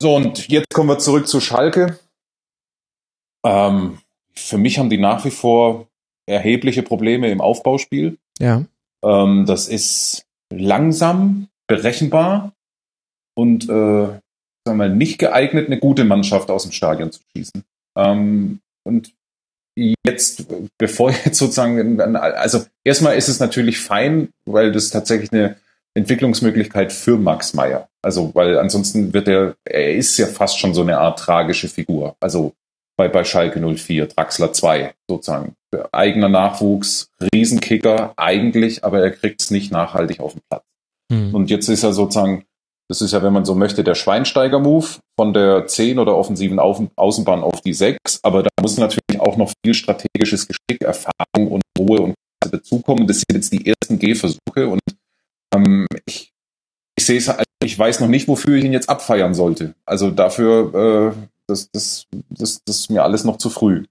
So, 0.00 0.16
und 0.16 0.48
jetzt 0.48 0.74
kommen 0.74 0.88
wir 0.88 0.98
zurück 0.98 1.28
zu 1.28 1.40
Schalke. 1.40 1.98
Ähm, 3.46 3.98
für 4.34 4.58
mich 4.58 4.78
haben 4.78 4.90
die 4.90 4.98
nach 4.98 5.24
wie 5.24 5.30
vor 5.30 5.88
erhebliche 6.26 6.82
Probleme 6.82 7.30
im 7.30 7.40
Aufbauspiel. 7.40 8.18
Ja. 8.38 8.64
Ähm, 9.04 9.44
das 9.46 9.68
ist 9.68 10.24
langsam, 10.52 11.48
berechenbar 11.66 12.52
und 13.34 13.64
äh, 13.64 13.68
sagen 13.68 14.20
wir 14.64 14.74
mal, 14.74 14.90
nicht 14.90 15.18
geeignet, 15.18 15.66
eine 15.66 15.78
gute 15.78 16.04
Mannschaft 16.04 16.50
aus 16.50 16.62
dem 16.62 16.72
Stadion 16.72 17.10
zu 17.10 17.20
schießen. 17.32 17.64
Ähm, 17.96 18.60
und 18.84 19.12
jetzt, 20.04 20.46
bevor 20.78 21.10
jetzt 21.24 21.38
sozusagen, 21.38 22.00
also 22.16 22.64
erstmal 22.84 23.16
ist 23.16 23.28
es 23.28 23.40
natürlich 23.40 23.80
fein, 23.80 24.28
weil 24.44 24.72
das 24.72 24.90
tatsächlich 24.90 25.32
eine 25.32 25.56
Entwicklungsmöglichkeit 25.94 26.92
für 26.92 27.16
Max 27.16 27.54
Meyer. 27.54 27.88
Also, 28.02 28.34
weil 28.34 28.58
ansonsten 28.58 29.12
wird 29.12 29.28
er, 29.28 29.54
er 29.64 29.94
ist 29.94 30.16
ja 30.18 30.26
fast 30.26 30.58
schon 30.58 30.74
so 30.74 30.82
eine 30.82 30.98
Art 30.98 31.18
tragische 31.18 31.68
Figur. 31.68 32.16
Also 32.20 32.54
bei, 32.96 33.08
bei 33.08 33.24
Schalke 33.24 33.60
04, 33.60 34.06
Draxler 34.06 34.52
2 34.52 34.94
sozusagen. 35.08 35.54
Eigener 35.90 36.28
Nachwuchs, 36.28 37.10
Riesenkicker 37.34 38.12
eigentlich, 38.16 38.84
aber 38.84 39.00
er 39.00 39.10
kriegt 39.10 39.40
es 39.40 39.50
nicht 39.50 39.72
nachhaltig 39.72 40.20
auf 40.20 40.32
den 40.32 40.42
Platz. 40.48 40.64
Mhm. 41.10 41.34
Und 41.34 41.50
jetzt 41.50 41.68
ist 41.68 41.82
er 41.82 41.92
sozusagen 41.92 42.44
das 42.92 43.00
ist 43.00 43.12
ja, 43.12 43.22
wenn 43.22 43.32
man 43.32 43.46
so 43.46 43.54
möchte, 43.54 43.84
der 43.84 43.94
Schweinsteiger-Move 43.94 44.86
von 45.18 45.32
der 45.32 45.66
10 45.66 45.98
oder 45.98 46.14
offensiven 46.14 46.58
Außenbahn 46.58 47.42
auf 47.42 47.62
die 47.62 47.72
6. 47.72 48.20
Aber 48.22 48.42
da 48.42 48.50
muss 48.60 48.76
natürlich 48.76 49.18
auch 49.18 49.38
noch 49.38 49.50
viel 49.64 49.72
strategisches 49.72 50.46
Geschick, 50.46 50.82
Erfahrung 50.82 51.48
und 51.52 51.62
Ruhe 51.78 52.02
und 52.02 52.14
dazukommen. 52.50 53.06
Das 53.06 53.22
sind 53.26 53.34
jetzt 53.34 53.50
die 53.50 53.66
ersten 53.66 53.98
Gehversuche 53.98 54.68
und 54.68 54.80
ähm, 55.54 55.86
ich, 56.04 56.32
ich 56.96 57.06
sehe 57.06 57.16
es, 57.16 57.30
also 57.30 57.44
ich 57.64 57.78
weiß 57.78 58.00
noch 58.00 58.08
nicht, 58.08 58.28
wofür 58.28 58.56
ich 58.56 58.64
ihn 58.64 58.74
jetzt 58.74 58.90
abfeiern 58.90 59.32
sollte. 59.32 59.74
Also 59.86 60.10
dafür, 60.10 61.14
äh, 61.14 61.28
das, 61.52 61.70
das, 61.70 62.06
das, 62.30 62.62
das 62.64 62.78
ist 62.80 62.90
mir 62.90 63.04
alles 63.04 63.24
noch 63.24 63.36
zu 63.36 63.50
früh. 63.50 63.84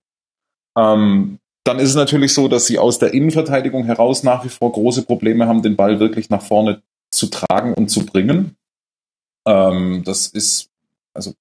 Ähm, 0.78 1.40
dann 1.64 1.80
ist 1.80 1.90
es 1.90 1.96
natürlich 1.96 2.34
so, 2.34 2.48
dass 2.48 2.66
sie 2.66 2.80
aus 2.80 3.00
der 3.00 3.14
Innenverteidigung 3.14 3.86
heraus 3.86 4.24
nach 4.24 4.44
wie 4.44 4.50
vor 4.50 4.72
große 4.72 5.04
Probleme 5.04 5.48
haben, 5.48 5.62
den 5.62 5.76
Ball 5.76 6.00
wirklich 6.00 6.30
nach 6.30 6.42
vorne 6.42 6.82
zu 7.12 7.28
tragen 7.28 7.74
und 7.74 7.90
zu 7.90 8.06
bringen. 8.06 8.56
Ähm, 9.48 10.04
das 10.04 10.28
ist, 10.28 10.70
also, 11.14 11.34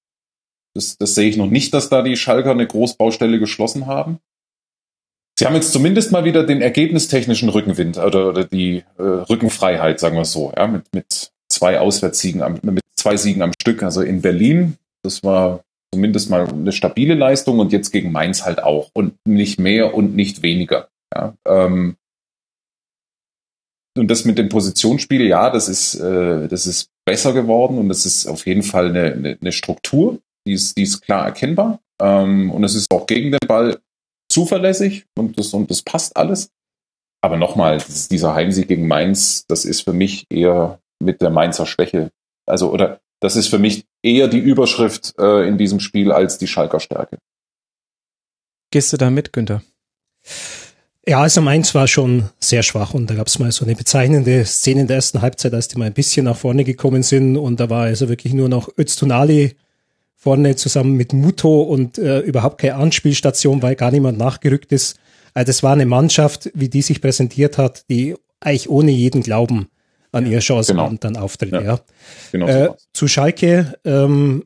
das, 0.73 0.97
das 0.97 1.15
sehe 1.15 1.29
ich 1.29 1.37
noch 1.37 1.49
nicht, 1.49 1.73
dass 1.73 1.89
da 1.89 2.01
die 2.01 2.15
Schalker 2.15 2.51
eine 2.51 2.67
Großbaustelle 2.67 3.39
geschlossen 3.39 3.87
haben. 3.87 4.19
Sie 5.37 5.45
haben 5.45 5.55
jetzt 5.55 5.71
zumindest 5.71 6.11
mal 6.11 6.23
wieder 6.23 6.43
den 6.43 6.61
ergebnistechnischen 6.61 7.49
Rückenwind 7.49 7.97
oder, 7.97 8.29
oder 8.29 8.43
die 8.43 8.83
äh, 8.97 9.01
Rückenfreiheit, 9.01 9.99
sagen 9.99 10.17
wir 10.17 10.25
so, 10.25 10.53
ja, 10.55 10.67
mit, 10.67 10.93
mit 10.93 11.31
zwei 11.49 11.79
Auswärtssiegen, 11.79 12.43
am, 12.43 12.59
mit 12.61 12.83
zwei 12.95 13.17
Siegen 13.17 13.41
am 13.41 13.53
Stück. 13.59 13.81
Also 13.81 14.01
in 14.01 14.21
Berlin, 14.21 14.77
das 15.01 15.23
war 15.23 15.63
zumindest 15.93 16.29
mal 16.29 16.47
eine 16.47 16.71
stabile 16.71 17.15
Leistung 17.15 17.59
und 17.59 17.71
jetzt 17.71 17.91
gegen 17.91 18.11
Mainz 18.11 18.45
halt 18.45 18.63
auch 18.63 18.89
und 18.93 19.15
nicht 19.25 19.59
mehr 19.59 19.93
und 19.93 20.15
nicht 20.15 20.41
weniger. 20.41 20.89
Ja, 21.13 21.33
ähm, 21.45 21.97
und 23.97 24.09
das 24.09 24.23
mit 24.23 24.37
dem 24.37 24.49
Positionsspiel, 24.49 25.27
ja, 25.27 25.49
das 25.49 25.67
ist, 25.67 25.95
äh, 25.95 26.47
das 26.47 26.65
ist 26.65 26.89
besser 27.05 27.33
geworden 27.33 27.77
und 27.77 27.89
es 27.89 28.05
ist 28.05 28.25
auf 28.27 28.45
jeden 28.45 28.63
Fall 28.63 28.89
eine, 28.89 29.11
eine, 29.11 29.37
eine 29.39 29.51
Struktur, 29.51 30.19
die 30.47 30.53
ist, 30.53 30.77
die 30.77 30.83
ist 30.83 31.01
klar 31.01 31.25
erkennbar. 31.25 31.81
Ähm, 32.01 32.51
und 32.51 32.63
es 32.63 32.73
ist 32.73 32.87
auch 32.91 33.05
gegen 33.05 33.31
den 33.31 33.47
Ball 33.47 33.79
zuverlässig 34.31 35.05
und 35.17 35.37
das, 35.37 35.53
und 35.53 35.69
das 35.69 35.81
passt 35.81 36.15
alles. 36.15 36.51
Aber 37.21 37.37
nochmal, 37.37 37.83
dieser 38.09 38.33
Heimsieg 38.33 38.67
gegen 38.67 38.87
Mainz, 38.87 39.45
das 39.47 39.65
ist 39.65 39.81
für 39.81 39.93
mich 39.93 40.25
eher 40.29 40.79
mit 40.99 41.21
der 41.21 41.29
Mainzer 41.29 41.65
Schwäche. 41.65 42.11
Also, 42.47 42.71
oder 42.71 43.01
das 43.19 43.35
ist 43.35 43.47
für 43.47 43.59
mich 43.59 43.85
eher 44.03 44.27
die 44.27 44.39
Überschrift 44.39 45.13
äh, 45.19 45.47
in 45.47 45.57
diesem 45.57 45.79
Spiel 45.79 46.11
als 46.11 46.37
die 46.37 46.47
Schalker 46.47 46.79
Stärke. 46.79 47.17
Gehst 48.71 48.93
du 48.93 48.97
da 48.97 49.09
mit, 49.09 49.33
Günther? 49.33 49.61
Ja, 51.07 51.21
also 51.21 51.41
Mainz 51.41 51.73
war 51.73 51.87
schon 51.87 52.29
sehr 52.39 52.61
schwach 52.61 52.93
und 52.93 53.09
da 53.09 53.15
gab 53.15 53.27
es 53.27 53.39
mal 53.39 53.51
so 53.51 53.65
eine 53.65 53.75
bezeichnende 53.75 54.45
Szene 54.45 54.81
in 54.81 54.87
der 54.87 54.97
ersten 54.97 55.21
Halbzeit, 55.21 55.53
als 55.53 55.67
die 55.67 55.79
mal 55.79 55.85
ein 55.85 55.93
bisschen 55.93 56.25
nach 56.25 56.37
vorne 56.37 56.63
gekommen 56.63 57.01
sind 57.01 57.37
und 57.37 57.59
da 57.59 57.69
war 57.71 57.83
also 57.83 58.07
wirklich 58.07 58.33
nur 58.33 58.49
noch 58.49 58.69
Öztunali 58.77 59.55
vorne 60.15 60.55
zusammen 60.55 60.93
mit 60.93 61.13
Muto 61.13 61.63
und 61.63 61.97
äh, 61.97 62.19
überhaupt 62.19 62.61
keine 62.61 62.75
Anspielstation, 62.75 63.63
weil 63.63 63.75
gar 63.75 63.89
niemand 63.89 64.19
nachgerückt 64.19 64.71
ist. 64.71 64.99
Also 65.33 65.47
das 65.47 65.63
war 65.63 65.73
eine 65.73 65.87
Mannschaft, 65.87 66.51
wie 66.53 66.69
die 66.69 66.83
sich 66.83 67.01
präsentiert 67.01 67.57
hat, 67.57 67.89
die 67.89 68.15
eigentlich 68.39 68.69
ohne 68.69 68.91
jeden 68.91 69.23
Glauben 69.23 69.70
an 70.11 70.25
ihre 70.25 70.41
Chance 70.41 70.73
genau. 70.73 70.91
dann 70.99 71.17
auftritt. 71.17 71.51
Ja. 71.51 71.61
ja. 71.61 71.79
Genau 72.31 72.47
äh, 72.47 72.69
zu 72.93 73.07
Schalke, 73.07 73.75
ähm, 73.85 74.43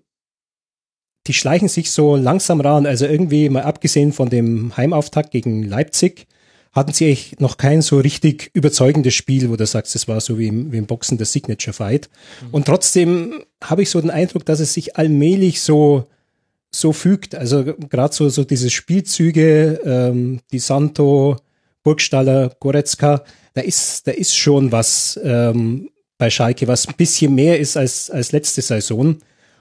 die 1.27 1.33
schleichen 1.33 1.67
sich 1.67 1.91
so 1.91 2.15
langsam 2.15 2.61
ran. 2.61 2.85
Also 2.85 3.05
irgendwie 3.05 3.49
mal 3.49 3.63
abgesehen 3.63 4.13
von 4.13 4.29
dem 4.29 4.75
Heimauftakt 4.77 5.31
gegen 5.31 5.63
Leipzig, 5.63 6.27
hatten 6.71 6.93
sie 6.93 7.05
eigentlich 7.05 7.39
noch 7.39 7.57
kein 7.57 7.81
so 7.81 7.97
richtig 7.97 8.51
überzeugendes 8.53 9.13
Spiel, 9.13 9.49
wo 9.49 9.55
du 9.55 9.65
sagst, 9.65 9.95
es 9.95 10.07
war 10.07 10.19
so 10.19 10.37
wie 10.37 10.47
im, 10.47 10.71
wie 10.71 10.77
im 10.77 10.85
Boxen 10.85 11.17
der 11.17 11.25
Signature 11.25 11.73
Fight. 11.73 12.09
Mhm. 12.41 12.47
Und 12.51 12.65
trotzdem 12.65 13.43
habe 13.63 13.81
ich 13.81 13.89
so 13.89 14.01
den 14.01 14.11
Eindruck, 14.11 14.45
dass 14.45 14.59
es 14.59 14.73
sich 14.73 14.97
allmählich 14.97 15.61
so 15.61 16.07
so 16.71 16.91
fügt. 16.91 17.35
Also 17.35 17.63
gerade 17.63 18.13
so, 18.13 18.29
so 18.29 18.43
diese 18.43 18.69
Spielzüge, 18.69 19.79
ähm, 19.85 20.41
die 20.51 20.59
Santo, 20.59 21.37
Burgstaller, 21.85 22.51
Goretzka, 22.59 23.23
da 23.53 23.61
ist, 23.61 24.07
da 24.07 24.11
ist 24.11 24.35
schon 24.35 24.71
was 24.71 25.17
ähm, 25.23 25.89
bei 26.17 26.29
Schalke, 26.29 26.67
was 26.67 26.87
ein 26.87 26.95
bisschen 26.97 27.35
mehr 27.35 27.59
ist 27.59 27.77
als, 27.77 28.09
als 28.09 28.31
letzte 28.31 28.61
Saison. 28.61 29.17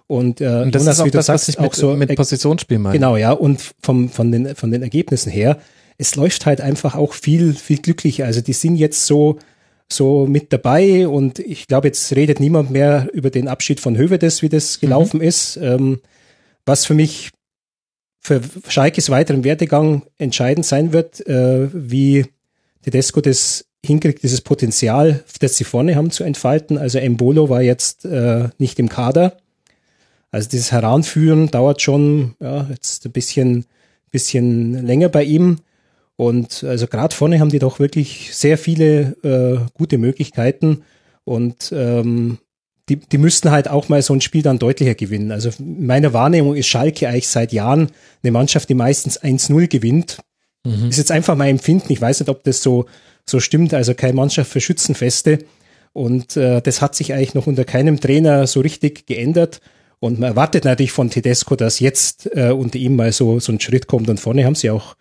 Und, 0.07 0.41
äh, 0.41 0.63
und 0.63 0.75
das 0.75 0.83
Jonas, 0.83 0.99
ist 0.99 1.05
auch 1.05 1.11
das, 1.11 1.27
sagst, 1.27 1.49
was 1.49 1.55
ich 1.55 1.61
mit, 1.61 1.71
auch 1.71 1.75
so, 1.75 1.95
mit 1.95 2.17
Positionsspiel 2.17 2.79
meine. 2.79 2.95
Genau, 2.95 3.17
ja. 3.17 3.33
Und 3.33 3.61
vom, 3.83 4.09
von, 4.09 4.33
den, 4.33 4.57
von 4.57 4.71
den 4.71 4.83
Ergebnissen 4.83 5.31
her, 5.31 5.59
es 5.99 6.17
läuft 6.17 6.47
halt 6.47 6.61
einfach 6.61 6.95
auch 6.95 7.13
viel, 7.13 7.55
viel 7.55 7.79
glücklicher. 7.79 8.25
Also 8.25 8.41
die 8.41 8.53
sind 8.55 8.77
jetzt 8.77 9.07
so, 9.07 9.39
so 9.93 10.27
mit 10.27 10.53
dabei 10.53 11.07
und 11.07 11.39
ich 11.39 11.67
glaube, 11.67 11.89
jetzt 11.89 12.11
redet 12.17 12.41
niemand 12.41 12.71
mehr 12.71 13.09
über 13.13 13.31
den 13.31 13.49
Abschied 13.49 13.81
von 13.81 13.97
Hövedes, 13.99 14.41
wie 14.41 14.49
das 14.49 14.81
gelaufen 14.81 15.19
mhm. 15.19 15.27
ist. 15.27 15.59
Ähm, 15.59 16.01
was 16.67 16.87
für 16.87 16.95
mich 16.95 17.31
für 18.25 18.41
Schalkes 18.69 19.11
weiteren 19.11 19.45
Werdegang 19.45 20.03
entscheidend 20.17 20.65
sein 20.65 20.93
wird, 20.93 21.25
äh, 21.27 21.69
wie 21.73 22.25
Tedesco 22.83 23.21
das 23.21 23.67
hinkriegt, 23.85 24.23
dieses 24.23 24.41
Potenzial, 24.41 25.23
das 25.41 25.59
sie 25.59 25.65
vorne 25.65 25.95
haben, 25.95 26.11
zu 26.11 26.25
entfalten. 26.25 26.79
Also 26.79 26.99
Embolo 26.99 27.51
war 27.51 27.61
jetzt 27.61 28.07
äh, 28.07 28.49
nicht 28.57 28.79
im 28.79 28.89
Kader. 28.89 29.37
Also 30.31 30.49
dieses 30.49 30.73
Heranführen 30.73 31.51
dauert 31.51 31.83
schon 31.83 32.35
ja, 32.41 32.67
jetzt 32.71 33.05
ein 33.05 33.13
bisschen, 33.13 33.67
bisschen 34.11 34.87
länger 34.87 35.11
bei 35.11 35.23
ihm. 35.23 35.59
Und 36.17 36.65
also 36.65 36.87
gerade 36.87 37.15
vorne 37.15 37.41
haben 37.41 37.51
die 37.51 37.59
doch 37.59 37.79
wirklich 37.79 38.35
sehr 38.35 38.57
viele 38.57 39.17
äh, 39.23 39.67
gute 39.75 39.99
Möglichkeiten. 39.99 40.83
Und 41.25 41.73
ähm, 41.77 42.39
die, 42.89 42.97
die 42.97 43.19
müssten 43.19 43.51
halt 43.51 43.69
auch 43.69 43.89
mal 43.89 44.03
so 44.03 44.13
ein 44.13 44.21
Spiel 44.21 44.43
dann 44.43 44.59
deutlicher 44.59 44.95
gewinnen. 44.95 45.33
Also 45.33 45.51
meiner 45.59 46.13
Wahrnehmung 46.13 46.55
ist 46.55 46.67
Schalke 46.67 47.09
eigentlich 47.09 47.29
seit 47.29 47.53
Jahren 47.53 47.91
eine 48.23 48.33
Mannschaft, 48.33 48.69
die 48.69 48.75
meistens 48.75 49.21
1-0 49.21 49.69
gewinnt. 49.69 50.19
Mhm. 50.65 50.89
Ist 50.91 50.99
jetzt 50.99 51.11
einfach 51.11 51.37
mein 51.37 51.51
Empfinden. 51.51 51.93
Ich 51.93 52.01
weiß 52.01 52.21
nicht, 52.21 52.29
ob 52.29 52.45
das 52.45 52.63
so, 52.63 52.87
so 53.27 53.41
stimmt. 53.41 53.73
Also 53.73 53.95
keine 53.95 54.15
Mannschaft 54.15 54.51
für 54.51 54.61
Schützenfeste. 54.61 55.39
Und 55.95 56.37
äh, 56.37 56.61
das 56.61 56.83
hat 56.83 56.95
sich 56.95 57.15
eigentlich 57.15 57.35
noch 57.35 57.47
unter 57.47 57.65
keinem 57.65 58.01
Trainer 58.01 58.47
so 58.47 58.61
richtig 58.61 59.07
geändert. 59.07 59.61
Und 60.01 60.19
man 60.19 60.31
erwartet 60.31 60.65
natürlich 60.65 60.93
von 60.93 61.09
Tedesco, 61.09 61.57
dass 61.57 61.81
jetzt 61.81 62.29
äh, 62.37 62.51
unter 62.51 62.79
ihm 62.79 62.97
mal 62.97 63.13
so, 63.13 63.41
so 63.41 63.53
ein 63.53 63.61
Schritt 63.61 63.87
kommt. 63.87 64.11
Und 64.11 64.21
vorne 64.21 64.45
haben 64.45 64.57
sie 64.57 64.71
auch, 64.71 64.97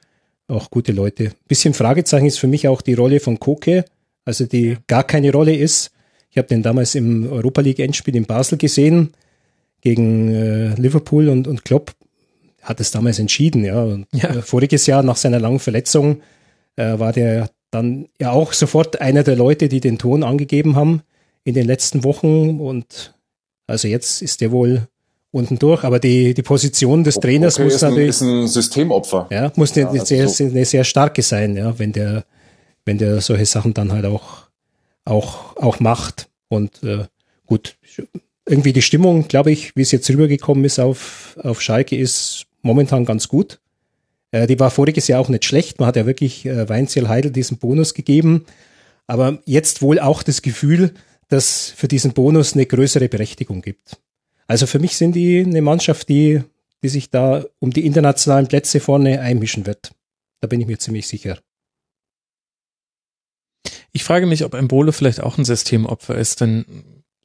auch 0.48 0.70
gute 0.70 0.94
Leute. 0.94 1.32
Bisschen 1.50 1.74
Fragezeichen 1.74 2.28
ist 2.28 2.40
für 2.40 2.48
mich 2.48 2.70
auch 2.70 2.82
die 2.82 2.94
Rolle 2.94 3.20
von 3.20 3.40
Koke, 3.40 3.84
also 4.24 4.46
die 4.46 4.78
gar 4.88 5.04
keine 5.04 5.34
Rolle 5.34 5.56
ist. 5.56 5.92
Ich 6.34 6.38
habe 6.40 6.48
den 6.48 6.64
damals 6.64 6.96
im 6.96 7.32
Europa 7.32 7.62
League 7.62 7.78
Endspiel 7.78 8.16
in 8.16 8.26
Basel 8.26 8.58
gesehen 8.58 9.14
gegen 9.82 10.34
äh, 10.34 10.74
Liverpool 10.74 11.30
und, 11.30 11.48
und 11.48 11.64
Klopp 11.64 11.92
hat 12.64 12.80
es 12.80 12.90
damals 12.90 13.20
entschieden. 13.20 13.64
Ja. 13.64 13.84
Und, 13.84 14.08
ja. 14.14 14.30
Äh, 14.32 14.42
voriges 14.42 14.88
Jahr 14.88 15.04
nach 15.04 15.16
seiner 15.16 15.40
langen 15.40 15.60
Verletzung 15.60 16.22
äh, 16.76 16.98
war 16.98 17.14
der 17.14 17.52
dann 17.70 18.08
ja 18.20 18.32
auch 18.32 18.52
sofort 18.54 19.00
einer 19.00 19.22
der 19.22 19.36
Leute, 19.36 19.70
die 19.70 19.80
den 19.80 20.00
Ton 20.00 20.24
angegeben 20.24 20.76
haben 20.76 21.04
in 21.44 21.54
den 21.54 21.68
letzten 21.68 22.04
Wochen. 22.04 22.60
Und 22.60 23.14
also 23.68 23.88
jetzt 23.88 24.24
ist 24.24 24.42
der 24.42 24.52
wohl 24.52 24.88
unten 25.30 25.60
durch, 25.60 25.84
aber 25.84 26.00
die, 26.00 26.34
die 26.34 26.42
Position 26.42 27.04
des 27.04 27.20
Trainers 27.20 27.56
okay, 27.56 27.66
muss 27.66 27.76
ist 27.76 27.82
natürlich. 27.84 28.04
Ein, 28.06 28.10
ist 28.10 28.22
ein 28.22 28.48
Systemopfer. 28.48 29.28
Ja, 29.30 29.52
muss 29.56 29.74
eine, 29.74 29.84
ja, 29.84 29.90
also 29.90 30.06
sehr, 30.06 30.28
so. 30.30 30.46
eine 30.46 30.66
sehr 30.66 30.84
starke 30.84 31.22
sein, 31.22 31.56
ja, 31.56 31.78
wenn 31.78 31.92
der, 31.92 32.26
wenn 32.86 32.98
der 32.98 33.22
solche 33.22 33.46
Sachen 33.46 33.76
dann 33.76 33.92
halt 33.92 34.06
auch 34.06 34.43
auch, 35.06 35.58
auch 35.58 35.80
macht. 35.80 36.30
Und 36.50 36.84
äh, 36.84 37.06
gut, 37.46 37.78
irgendwie 38.46 38.74
die 38.74 38.82
Stimmung, 38.82 39.28
glaube 39.28 39.52
ich, 39.52 39.76
wie 39.76 39.82
es 39.82 39.92
jetzt 39.92 40.10
rübergekommen 40.10 40.66
ist 40.66 40.80
auf, 40.80 41.38
auf 41.42 41.62
Schalke, 41.62 41.96
ist 41.96 42.46
momentan 42.62 43.06
ganz 43.06 43.28
gut. 43.28 43.60
Äh, 44.32 44.48
die 44.48 44.60
war 44.60 44.72
voriges 44.72 45.08
Jahr 45.08 45.20
auch 45.20 45.30
nicht 45.30 45.46
schlecht. 45.46 45.80
Man 45.80 45.88
hat 45.88 45.96
ja 45.96 46.06
wirklich 46.06 46.46
äh, 46.46 46.68
Weinziel 46.68 47.08
Heidel 47.08 47.32
diesen 47.32 47.58
Bonus 47.58 47.94
gegeben. 47.94 48.46
Aber 49.08 49.40
jetzt 49.46 49.82
wohl 49.82 50.00
auch 50.00 50.24
das 50.24 50.42
Gefühl, 50.42 50.94
dass 51.28 51.70
für 51.70 51.88
diesen 51.88 52.14
Bonus 52.14 52.54
eine 52.54 52.66
größere 52.66 53.10
Berechtigung 53.10 53.62
gibt. 53.62 53.98
Also 54.48 54.68
für 54.68 54.80
mich 54.80 54.98
sind 54.98 55.16
die 55.16 55.40
eine 55.40 55.62
Mannschaft, 55.62 56.10
die, 56.10 56.42
die 56.84 56.90
sich 56.90 57.10
da 57.10 57.46
um 57.60 57.72
die 57.72 57.86
internationalen 57.86 58.48
Plätze 58.48 58.80
vorne 58.80 59.20
einmischen 59.20 59.66
wird. 59.66 59.92
Da 60.42 60.48
bin 60.48 60.60
ich 60.62 60.68
mir 60.68 60.80
ziemlich 60.80 61.08
sicher. 61.08 61.40
Ich 63.92 64.04
frage 64.04 64.26
mich, 64.26 64.44
ob 64.44 64.54
Embole 64.54 64.92
vielleicht 64.92 65.22
auch 65.22 65.38
ein 65.38 65.46
Systemopfer 65.46 66.16
ist, 66.16 66.42
denn 66.42 66.66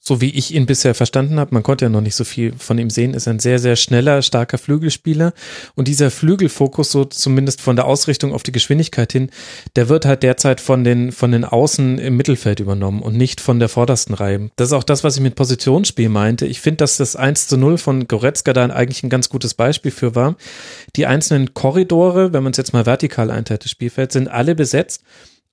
so 0.08 0.22
wie 0.22 0.30
ich 0.30 0.54
ihn 0.54 0.64
bisher 0.64 0.94
verstanden 0.94 1.38
habe, 1.38 1.52
man 1.52 1.62
konnte 1.62 1.84
ja 1.84 1.88
noch 1.90 2.00
nicht 2.00 2.14
so 2.14 2.24
viel 2.24 2.54
von 2.56 2.78
ihm 2.78 2.88
sehen, 2.88 3.12
ist 3.12 3.28
ein 3.28 3.40
sehr, 3.40 3.58
sehr 3.58 3.76
schneller, 3.76 4.22
starker 4.22 4.56
Flügelspieler. 4.56 5.34
Und 5.74 5.86
dieser 5.86 6.10
Flügelfokus, 6.10 6.90
so 6.90 7.04
zumindest 7.04 7.60
von 7.60 7.76
der 7.76 7.84
Ausrichtung 7.84 8.32
auf 8.32 8.42
die 8.42 8.52
Geschwindigkeit 8.52 9.12
hin, 9.12 9.30
der 9.76 9.90
wird 9.90 10.06
halt 10.06 10.22
derzeit 10.22 10.62
von 10.62 10.82
den, 10.82 11.12
von 11.12 11.30
den 11.30 11.44
Außen 11.44 11.98
im 11.98 12.16
Mittelfeld 12.16 12.58
übernommen 12.58 13.02
und 13.02 13.16
nicht 13.16 13.40
von 13.40 13.58
der 13.58 13.68
vordersten 13.68 14.14
Reihe. 14.14 14.50
Das 14.56 14.68
ist 14.68 14.72
auch 14.72 14.84
das, 14.84 15.04
was 15.04 15.16
ich 15.16 15.22
mit 15.22 15.34
Positionsspiel 15.34 16.08
meinte. 16.08 16.46
Ich 16.46 16.60
finde, 16.60 16.78
dass 16.78 16.96
das 16.96 17.14
1 17.14 17.48
zu 17.48 17.58
0 17.58 17.76
von 17.76 18.08
Goretzka 18.08 18.54
da 18.54 18.64
eigentlich 18.64 19.02
ein 19.02 19.10
ganz 19.10 19.28
gutes 19.28 19.52
Beispiel 19.52 19.90
für 19.90 20.14
war. 20.14 20.36
Die 20.96 21.06
einzelnen 21.06 21.52
Korridore, 21.52 22.32
wenn 22.32 22.42
man 22.42 22.52
es 22.52 22.56
jetzt 22.56 22.72
mal 22.72 22.86
vertikal 22.86 23.30
einteilt, 23.30 23.64
das 23.64 23.70
Spielfeld, 23.70 24.12
sind 24.12 24.28
alle 24.28 24.54
besetzt 24.54 25.02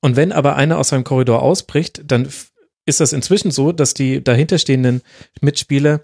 und 0.05 0.15
wenn 0.15 0.31
aber 0.31 0.55
einer 0.55 0.77
aus 0.77 0.89
seinem 0.89 1.03
Korridor 1.03 1.41
ausbricht, 1.41 2.03
dann 2.05 2.29
ist 2.85 2.99
das 2.99 3.11
inzwischen 3.11 3.49
so, 3.49 3.71
dass 3.71 3.95
die 3.95 4.23
dahinterstehenden 4.23 5.01
Mitspieler 5.41 6.01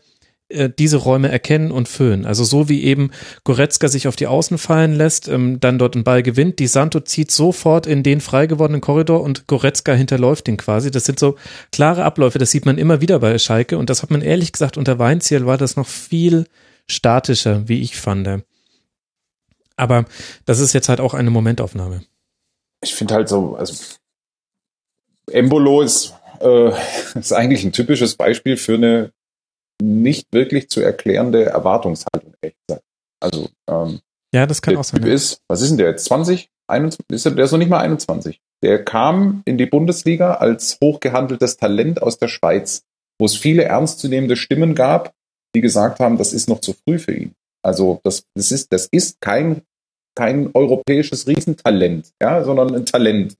äh, 0.49 0.71
diese 0.75 0.97
Räume 0.97 1.29
erkennen 1.29 1.69
und 1.69 1.87
füllen. 1.87 2.25
Also 2.25 2.43
so 2.43 2.67
wie 2.67 2.83
eben 2.83 3.11
Goretzka 3.43 3.89
sich 3.89 4.07
auf 4.07 4.15
die 4.15 4.25
Außen 4.25 4.57
fallen 4.57 4.95
lässt, 4.95 5.27
ähm, 5.27 5.59
dann 5.59 5.77
dort 5.77 5.93
einen 5.93 6.03
Ball 6.03 6.23
gewinnt, 6.23 6.57
die 6.57 6.65
Santo 6.65 7.01
zieht 7.01 7.29
sofort 7.29 7.85
in 7.85 8.01
den 8.01 8.21
frei 8.21 8.47
gewordenen 8.47 8.81
Korridor 8.81 9.21
und 9.21 9.45
Goretzka 9.45 9.93
hinterläuft 9.93 10.47
den 10.47 10.57
quasi. 10.57 10.89
Das 10.89 11.05
sind 11.05 11.19
so 11.19 11.35
klare 11.71 12.03
Abläufe, 12.03 12.39
das 12.39 12.49
sieht 12.49 12.65
man 12.65 12.79
immer 12.79 13.01
wieder 13.01 13.19
bei 13.19 13.37
Schalke 13.37 13.77
und 13.77 13.91
das 13.91 14.01
hat 14.01 14.09
man 14.09 14.23
ehrlich 14.23 14.51
gesagt 14.51 14.77
unter 14.77 14.97
Weinziel 14.97 15.45
war 15.45 15.59
das 15.59 15.75
noch 15.75 15.87
viel 15.87 16.47
statischer, 16.87 17.67
wie 17.67 17.81
ich 17.83 17.97
fand. 17.97 18.27
Aber 19.75 20.05
das 20.47 20.59
ist 20.59 20.73
jetzt 20.73 20.89
halt 20.89 21.01
auch 21.01 21.13
eine 21.13 21.29
Momentaufnahme 21.29 22.01
ich 22.81 22.93
finde 22.95 23.13
halt 23.13 23.29
so, 23.29 23.55
also 23.55 23.73
Embolo 25.31 25.81
ist, 25.81 26.13
äh, 26.39 26.71
ist 27.15 27.33
eigentlich 27.33 27.63
ein 27.63 27.71
typisches 27.71 28.15
Beispiel 28.15 28.57
für 28.57 28.75
eine 28.75 29.11
nicht 29.81 30.27
wirklich 30.31 30.69
zu 30.69 30.81
erklärende 30.81 31.45
Erwartungshaltung, 31.45 32.33
echt 32.41 32.55
gesagt. 32.67 32.85
Also, 33.19 33.49
ähm, 33.67 33.99
ja, 34.33 34.45
das 34.45 34.61
kann 34.61 34.73
der 34.73 34.79
auch 34.79 34.83
sein. 34.83 35.01
Typ 35.01 35.09
ist, 35.09 35.41
was 35.47 35.61
ist 35.61 35.69
denn 35.69 35.77
der 35.77 35.89
jetzt? 35.89 36.05
20? 36.05 36.49
21? 36.67 37.05
Ist 37.09 37.25
der, 37.25 37.33
der 37.33 37.45
ist 37.45 37.51
noch 37.51 37.59
nicht 37.59 37.69
mal 37.69 37.79
21. 37.79 38.39
Der 38.63 38.83
kam 38.83 39.41
in 39.45 39.57
die 39.57 39.65
Bundesliga 39.65 40.35
als 40.35 40.77
hochgehandeltes 40.81 41.57
Talent 41.57 42.01
aus 42.01 42.17
der 42.17 42.27
Schweiz, 42.27 42.83
wo 43.19 43.25
es 43.25 43.35
viele 43.35 43.63
ernstzunehmende 43.63 44.35
Stimmen 44.35 44.75
gab, 44.75 45.13
die 45.55 45.61
gesagt 45.61 45.99
haben, 45.99 46.17
das 46.17 46.33
ist 46.33 46.47
noch 46.47 46.61
zu 46.61 46.73
früh 46.73 46.99
für 46.99 47.13
ihn. 47.13 47.33
Also 47.63 47.99
das, 48.03 48.23
das, 48.35 48.51
ist, 48.51 48.71
das 48.71 48.87
ist 48.91 49.19
kein 49.19 49.63
kein 50.15 50.51
europäisches 50.53 51.27
Riesentalent, 51.27 52.11
ja, 52.21 52.43
sondern 52.43 52.75
ein 52.75 52.85
Talent. 52.85 53.35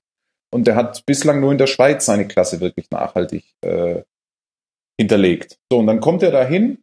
Und 0.54 0.68
der 0.68 0.76
hat 0.76 1.06
bislang 1.06 1.40
nur 1.40 1.52
in 1.52 1.58
der 1.58 1.68
Schweiz 1.68 2.06
seine 2.06 2.28
Klasse 2.28 2.60
wirklich 2.60 2.90
nachhaltig 2.92 3.44
äh, 3.62 4.02
hinterlegt. 5.00 5.58
So, 5.72 5.80
und 5.80 5.88
dann 5.88 6.02
kommt 6.02 6.24
er 6.24 6.32
dahin 6.32 6.80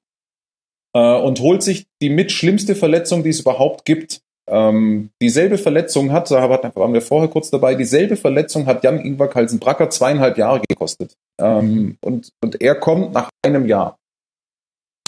äh, 0.94 1.20
und 1.20 1.40
holt 1.40 1.62
sich 1.62 1.86
die 2.00 2.10
mit 2.10 2.32
schlimmste 2.32 2.74
Verletzung, 2.74 3.22
die 3.22 3.30
es 3.30 3.40
überhaupt 3.40 3.84
gibt. 3.84 4.20
Ähm, 4.48 5.10
dieselbe 5.20 5.58
Verletzung 5.58 6.10
hat, 6.12 6.30
da 6.30 6.48
waren 6.48 6.94
wir 6.94 7.02
vorher 7.02 7.28
kurz 7.28 7.50
dabei, 7.50 7.74
dieselbe 7.74 8.16
Verletzung 8.16 8.64
hat 8.64 8.82
Jan 8.82 8.98
Ingvar 8.98 9.28
Kalsenbracker 9.28 9.90
zweieinhalb 9.90 10.38
Jahre 10.38 10.62
gekostet. 10.66 11.14
Ähm, 11.38 11.98
und, 12.00 12.30
und 12.42 12.60
er 12.62 12.74
kommt 12.74 13.12
nach 13.12 13.28
einem 13.44 13.66
Jahr 13.66 13.98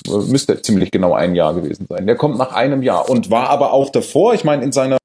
müsste 0.06 0.60
ziemlich 0.62 0.90
genau 0.90 1.14
ein 1.14 1.34
Jahr 1.34 1.54
gewesen 1.54 1.86
sein. 1.88 2.06
Der 2.06 2.16
kommt 2.16 2.38
nach 2.38 2.52
einem 2.52 2.82
Jahr 2.82 3.08
und 3.08 3.30
war 3.30 3.50
aber 3.50 3.72
auch 3.72 3.90
davor, 3.90 4.34
ich 4.34 4.44
meine, 4.44 4.64
in 4.64 4.72
seiner 4.72 4.98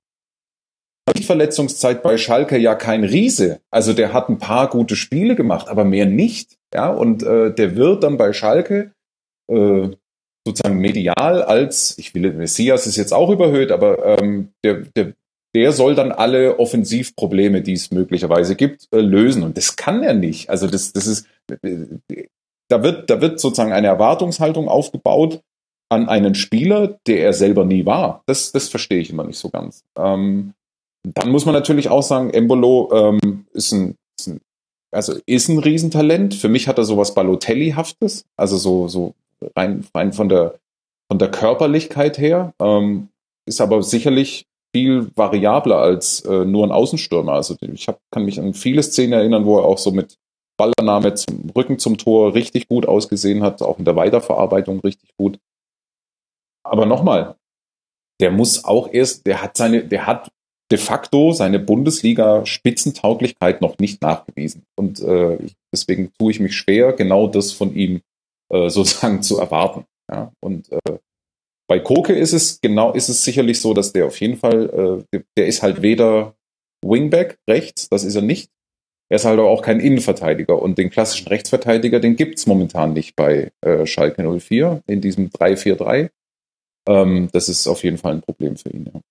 Verletzungszeit 1.25 2.03
bei 2.03 2.17
Schalke 2.17 2.57
ja 2.57 2.75
kein 2.75 3.03
Riese. 3.03 3.59
Also 3.71 3.93
der 3.93 4.13
hat 4.13 4.29
ein 4.29 4.37
paar 4.37 4.69
gute 4.69 4.95
Spiele 4.95 5.35
gemacht, 5.35 5.67
aber 5.67 5.83
mehr 5.83 6.05
nicht. 6.05 6.57
Ja, 6.73 6.89
und 6.89 7.23
äh, 7.23 7.53
der 7.53 7.75
wird 7.75 8.03
dann 8.03 8.17
bei 8.17 8.33
Schalke 8.33 8.91
äh, 9.51 9.89
sozusagen 10.47 10.79
medial 10.79 11.41
als, 11.41 11.97
ich 11.97 12.13
will, 12.13 12.31
Messias 12.33 12.87
ist 12.87 12.97
jetzt 12.97 13.13
auch 13.13 13.29
überhöht, 13.29 13.71
aber 13.71 14.19
ähm, 14.19 14.49
der, 14.63 14.83
der, 14.95 15.13
der 15.55 15.71
soll 15.71 15.95
dann 15.95 16.11
alle 16.11 16.59
Offensivprobleme, 16.59 17.61
die 17.61 17.73
es 17.73 17.91
möglicherweise 17.91 18.55
gibt, 18.55 18.87
äh, 18.91 18.99
lösen. 18.99 19.43
Und 19.43 19.57
das 19.57 19.75
kann 19.75 20.03
er 20.03 20.13
nicht. 20.13 20.49
Also 20.49 20.67
das, 20.67 20.93
das 20.93 21.07
ist, 21.07 21.27
da 22.69 22.83
wird, 22.83 23.09
da 23.09 23.21
wird 23.21 23.39
sozusagen 23.39 23.73
eine 23.73 23.87
Erwartungshaltung 23.87 24.67
aufgebaut 24.67 25.41
an 25.89 26.09
einen 26.09 26.35
Spieler, 26.35 26.97
der 27.07 27.19
er 27.19 27.33
selber 27.33 27.63
nie 27.63 27.85
war. 27.85 28.23
Das, 28.25 28.51
das 28.51 28.69
verstehe 28.69 28.99
ich 28.99 29.11
immer 29.11 29.23
nicht 29.23 29.37
so 29.37 29.49
ganz. 29.49 29.83
Ähm, 29.97 30.53
dann 31.03 31.29
muss 31.29 31.45
man 31.45 31.53
natürlich 31.53 31.89
auch 31.89 32.01
sagen, 32.01 32.31
Embolo 32.31 32.89
ähm, 32.91 33.45
ist, 33.53 33.71
ein, 33.71 33.95
ist 34.17 34.27
ein, 34.27 34.41
also 34.91 35.13
ist 35.27 35.47
ein 35.49 35.59
Riesentalent. 35.59 36.33
Für 36.33 36.49
mich 36.49 36.67
hat 36.67 36.79
er 36.79 36.85
sowas 36.85 37.13
Balotelli-haftes, 37.13 38.25
also 38.35 38.57
so, 38.57 38.87
so 38.87 39.13
rein, 39.55 39.85
rein 39.93 40.13
von 40.13 40.29
der 40.29 40.55
von 41.07 41.19
der 41.19 41.31
Körperlichkeit 41.31 42.17
her, 42.17 42.53
ähm, 42.59 43.09
ist 43.45 43.61
aber 43.61 43.83
sicherlich 43.83 44.45
viel 44.75 45.11
variabler 45.15 45.77
als 45.77 46.21
äh, 46.21 46.45
nur 46.45 46.65
ein 46.65 46.71
Außenstürmer. 46.71 47.33
Also 47.33 47.55
ich 47.61 47.87
hab, 47.87 47.99
kann 48.11 48.25
mich 48.25 48.39
an 48.39 48.53
viele 48.53 48.83
Szenen 48.83 49.13
erinnern, 49.13 49.45
wo 49.45 49.57
er 49.57 49.65
auch 49.65 49.77
so 49.77 49.91
mit 49.91 50.17
Ballannahme 50.57 51.13
zum 51.15 51.49
Rücken 51.55 51.79
zum 51.79 51.97
Tor 51.97 52.33
richtig 52.33 52.67
gut 52.67 52.87
ausgesehen 52.87 53.43
hat, 53.43 53.61
auch 53.61 53.79
in 53.79 53.85
der 53.85 53.95
Weiterverarbeitung 53.95 54.79
richtig 54.79 55.15
gut. 55.17 55.39
Aber 56.63 56.85
nochmal, 56.85 57.35
der 58.19 58.31
muss 58.31 58.65
auch 58.65 58.91
erst, 58.91 59.25
der 59.25 59.41
hat 59.41 59.57
seine, 59.57 59.83
der 59.83 60.07
hat 60.07 60.31
de 60.71 60.79
facto 60.79 61.31
seine 61.31 61.59
Bundesliga-Spitzentauglichkeit 61.59 63.61
noch 63.61 63.77
nicht 63.77 64.01
nachgewiesen. 64.01 64.63
Und 64.75 64.99
äh, 65.01 65.37
deswegen 65.73 66.11
tue 66.17 66.31
ich 66.31 66.39
mich 66.39 66.55
schwer, 66.55 66.93
genau 66.93 67.27
das 67.27 67.51
von 67.51 67.75
ihm 67.75 68.01
äh, 68.51 68.69
sozusagen 68.69 69.21
zu 69.21 69.37
erwarten. 69.37 69.85
Ja? 70.11 70.31
Und 70.43 70.71
äh, 70.71 70.97
bei 71.67 71.79
Koke 71.79 72.13
ist 72.13 72.33
es 72.33 72.61
genau, 72.61 72.93
ist 72.93 73.09
es 73.09 73.23
sicherlich 73.23 73.59
so, 73.59 73.73
dass 73.73 73.93
der 73.93 74.05
auf 74.05 74.19
jeden 74.19 74.37
Fall, 74.37 75.03
äh, 75.11 75.19
der 75.37 75.47
ist 75.47 75.63
halt 75.63 75.81
weder 75.81 76.35
Wingback 76.83 77.39
rechts, 77.49 77.89
das 77.89 78.03
ist 78.03 78.15
er 78.15 78.21
nicht. 78.21 78.51
Er 79.09 79.17
ist 79.17 79.25
halt 79.25 79.39
auch 79.39 79.61
kein 79.61 79.79
Innenverteidiger 79.79 80.59
und 80.59 80.77
den 80.77 80.89
klassischen 80.89 81.27
Rechtsverteidiger, 81.27 81.99
den 81.99 82.15
gibt's 82.15 82.47
momentan 82.47 82.93
nicht 82.93 83.15
bei 83.15 83.51
äh, 83.61 83.85
Schalke 83.85 84.23
04 84.39 84.81
in 84.87 85.01
diesem 85.01 85.29
3-4-3. 85.29 86.09
Ähm, 86.87 87.29
das 87.31 87.49
ist 87.49 87.67
auf 87.67 87.83
jeden 87.83 87.97
Fall 87.97 88.13
ein 88.13 88.21
Problem 88.21 88.57
für 88.57 88.69
ihn. 88.69 88.89
Ja. 88.91 89.01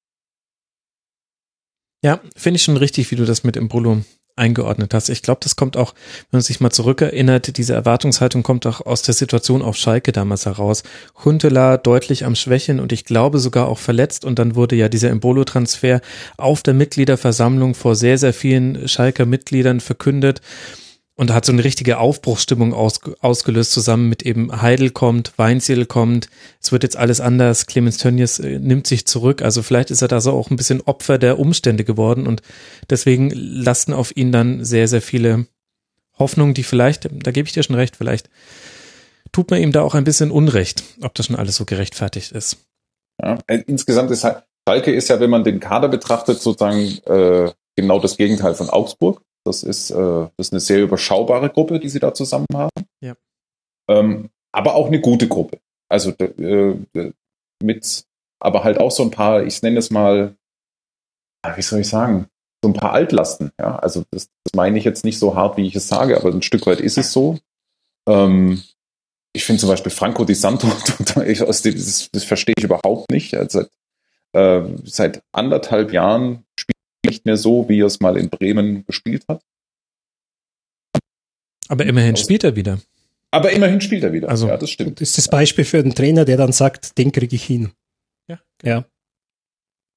Ja, 2.05 2.21
finde 2.37 2.57
ich 2.57 2.63
schon 2.63 2.77
richtig, 2.77 3.11
wie 3.11 3.17
du 3.17 3.25
das 3.25 3.45
mit 3.45 3.57
Embolo 3.57 4.03
eingeordnet 4.37 4.95
hast. 4.95 5.09
Ich 5.09 5.23
glaube, 5.23 5.41
das 5.43 5.57
kommt 5.57 5.77
auch, 5.77 5.95
wenn 6.31 6.39
man 6.39 6.43
sich 6.43 6.61
mal 6.61 6.71
zurückerinnert, 6.71 7.57
diese 7.57 7.75
Erwartungshaltung 7.75 8.43
kommt 8.43 8.67
auch 8.67 8.81
aus 8.81 9.03
der 9.03 9.15
Situation 9.15 9.63
auf 9.63 9.77
Schalke 9.77 10.13
damals 10.13 10.47
heraus. 10.47 10.83
Huntela 11.25 11.77
deutlich 11.77 12.25
am 12.25 12.35
Schwächen 12.35 12.81
und 12.81 12.93
ich 12.93 13.05
glaube 13.05 13.39
sogar 13.39 13.69
auch 13.69 13.79
verletzt 13.79 14.25
und 14.25 14.39
dann 14.39 14.55
wurde 14.55 14.77
ja 14.77 14.89
dieser 14.89 15.11
Embolo-Transfer 15.11 16.01
auf 16.37 16.63
der 16.63 16.75
Mitgliederversammlung 16.75 17.75
vor 17.75 17.95
sehr, 17.95 18.19
sehr 18.19 18.35
vielen 18.35 18.89
Schalker 18.89 19.27
Mitgliedern 19.27 19.81
verkündet 19.81 20.41
und 21.17 21.33
hat 21.33 21.45
so 21.45 21.53
eine 21.53 21.63
richtige 21.63 21.99
Aufbruchsstimmung 21.99 22.75
aus, 22.75 23.01
ausgelöst, 23.21 23.73
zusammen 23.73 24.09
mit 24.09 24.25
eben 24.25 24.63
Heidel 24.63 24.91
kommt, 24.91 25.33
Weinziel 25.37 25.87
kommt, 25.87 26.29
es 26.61 26.73
wird 26.73 26.83
jetzt 26.83 26.97
alles 26.97 27.21
anders, 27.21 27.67
Clemens 27.67 27.99
Tönnies 27.99 28.39
äh, 28.41 28.59
nimmt 28.59 28.87
sich 28.87 29.07
zurück, 29.07 29.43
also 29.43 29.63
vielleicht 29.63 29.91
ist 29.91 30.03
er 30.03 30.09
da 30.09 30.21
so 30.21 30.33
auch 30.33 30.51
ein 30.51 30.57
bisschen 30.57 30.81
Opfer 30.81 31.19
der 31.19 31.39
Umstände 31.39 31.85
geworden 31.85 32.27
und 32.27 32.43
deswegen 32.91 33.31
lasten 33.31 33.93
auf 33.93 34.17
ihn 34.17 34.33
dann 34.33 34.65
sehr, 34.65 34.89
sehr 34.89 35.03
viele 35.03 35.47
Hoffnungen, 36.19 36.55
die 36.55 36.65
vielleicht, 36.65 37.09
da 37.13 37.31
gebe 37.31 37.47
ich 37.47 37.53
dir 37.53 37.63
schon 37.63 37.77
recht, 37.77 37.97
vielleicht 37.97 38.29
tut 39.33 39.51
man 39.51 39.61
ihm 39.61 39.73
da 39.73 39.83
auch 39.83 39.95
ein 39.95 40.05
bisschen 40.05 40.31
Unrecht, 40.31 40.83
ob 41.03 41.15
das 41.15 41.27
schon 41.27 41.37
alles 41.37 41.57
so 41.57 41.65
gerechtfertigt 41.65 42.33
ist. 42.33 42.59
Ja, 43.23 43.39
äh, 43.47 43.63
insgesamt 43.67 44.11
ist 44.11 44.25
halt, 44.25 44.45
Schalke 44.67 44.93
ist 44.93 45.09
ja, 45.09 45.21
wenn 45.21 45.31
man 45.31 45.45
den 45.45 45.61
Kader 45.61 45.89
betrachtet, 45.89 46.41
sozusagen 46.41 46.99
äh, 47.07 47.53
genau 47.77 48.01
das 48.01 48.17
Gegenteil 48.17 48.55
von 48.55 48.71
Augsburg. 48.71 49.21
Das 49.45 49.63
ist, 49.63 49.91
äh, 49.91 49.95
das 50.37 50.49
ist 50.49 50.53
eine 50.53 50.61
sehr 50.61 50.83
überschaubare 50.83 51.51
Gruppe, 51.51 51.79
die 51.79 51.89
sie 51.89 52.01
da 52.01 52.15
zusammen 52.15 52.47
haben. 52.55 52.71
Ja. 53.01 53.15
Ähm, 53.89 54.31
aber 54.53 54.75
auch 54.75 54.87
eine 54.87 55.01
gute 55.01 55.29
Gruppe. 55.29 55.59
Also 55.89 56.11
äh, 56.13 56.77
mit, 57.63 58.05
aber 58.41 58.65
halt 58.65 58.79
auch 58.79 58.91
so 58.91 59.03
ein 59.03 59.11
paar, 59.11 59.45
ich 59.45 59.63
nenne 59.63 59.79
es 59.79 59.91
mal, 59.91 60.37
wie 61.57 61.63
soll 61.63 61.81
ich 61.81 61.89
sagen, 61.89 62.29
so 62.63 62.71
ein 62.71 62.75
paar 62.75 62.93
Altlasten. 62.93 63.53
Ja, 63.61 63.77
also 63.77 64.05
das, 64.11 64.29
das 64.45 64.55
meine 64.55 64.79
ich 64.79 64.85
jetzt 64.85 65.05
nicht 65.05 65.19
so 65.19 65.35
hart, 65.35 65.57
wie 65.57 65.67
ich 65.67 65.77
es 65.77 65.89
sage, 65.89 66.17
aber 66.17 66.31
ein 66.31 66.43
Stück 66.43 66.67
weit 66.67 66.81
ist 66.81 66.97
es 66.97 67.13
so. 67.13 67.39
Ähm, 68.09 68.63
ich 69.35 69.45
finde 69.45 69.61
zum 69.61 69.69
Beispiel 69.69 69.93
Franco 69.93 70.25
Di 70.25 70.35
Santo, 70.35 70.69
das, 71.15 72.11
das 72.11 72.25
verstehe 72.25 72.55
ich 72.57 72.65
überhaupt 72.65 73.11
nicht. 73.11 73.35
Also, 73.35 73.65
äh, 74.33 74.63
seit 74.85 75.23
anderthalb 75.33 75.93
Jahren 75.93 76.44
nicht 77.05 77.25
mehr 77.25 77.37
so, 77.37 77.69
wie 77.69 77.81
er 77.81 77.87
es 77.87 78.01
mal 78.01 78.17
in 78.17 78.31
Bremen 78.31 78.85
gespielt 78.87 79.25
hat. 79.29 79.43
Aber 81.69 81.87
immerhin 81.87 82.17
spielt 82.17 82.45
er 82.45 82.57
wieder. 82.57 82.79
Aber 83.31 83.51
immerhin 83.51 83.81
spielt 83.81 84.05
er 84.05 84.13
wieder. 84.13 84.29
Also, 84.29 84.49
ja, 84.49 84.57
das 84.57 84.71
stimmt. 84.71 85.01
Das 85.01 85.09
ist 85.11 85.19
das 85.19 85.29
Beispiel 85.29 85.65
für 85.65 85.79
einen 85.79 85.95
Trainer, 85.95 86.25
der 86.25 86.37
dann 86.37 86.53
sagt, 86.53 86.99
den 86.99 87.11
kriege 87.11 87.35
ich 87.35 87.45
hin. 87.45 87.73
Ja. 88.29 88.39
Ja. 88.63 88.85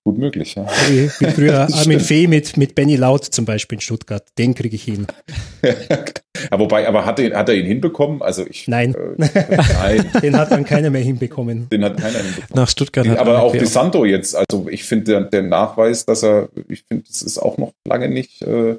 Gut 0.07 0.19
möglich, 0.19 0.55
ja. 0.55 0.65
Wie, 0.87 1.09
wie 1.19 1.31
früher 1.35 1.67
Armin 1.69 1.99
Fee 1.99 2.27
mit, 2.27 2.55
mit 2.55 2.75
Benny 2.75 2.95
Laut 2.95 3.25
zum 3.25 3.43
Beispiel 3.43 3.75
in 3.75 3.81
Stuttgart. 3.81 4.25
Den 4.37 4.55
kriege 4.55 4.73
ich 4.73 4.83
hin. 4.83 5.05
ja, 5.61 6.57
wobei, 6.57 6.87
aber 6.87 7.05
hat, 7.05 7.19
er, 7.19 7.37
hat 7.37 7.49
er 7.49 7.55
ihn 7.55 7.65
hinbekommen? 7.65 8.21
Also 8.21 8.45
ich. 8.47 8.69
Nein. 8.69 8.95
Äh, 8.95 9.17
nein. 9.73 10.09
Den 10.23 10.37
hat 10.37 10.49
dann 10.49 10.63
keiner 10.63 10.91
mehr 10.91 11.01
hinbekommen. 11.01 11.67
Den 11.69 11.83
hat 11.83 11.97
keiner 11.97 12.19
hinbekommen. 12.19 12.55
Nach 12.55 12.69
Stuttgart 12.69 13.05
hat 13.05 13.17
aber 13.17 13.41
auch 13.41 13.51
Di 13.51 13.65
Santo 13.65 14.05
jetzt. 14.05 14.33
Also 14.33 14.69
ich 14.69 14.85
finde 14.85 15.11
der, 15.11 15.21
der 15.23 15.41
Nachweis, 15.41 16.05
dass 16.05 16.23
er, 16.23 16.47
ich 16.69 16.85
finde, 16.87 17.03
das 17.05 17.21
ist 17.21 17.37
auch 17.37 17.57
noch 17.57 17.73
lange 17.83 18.07
nicht 18.07 18.43
äh, 18.43 18.77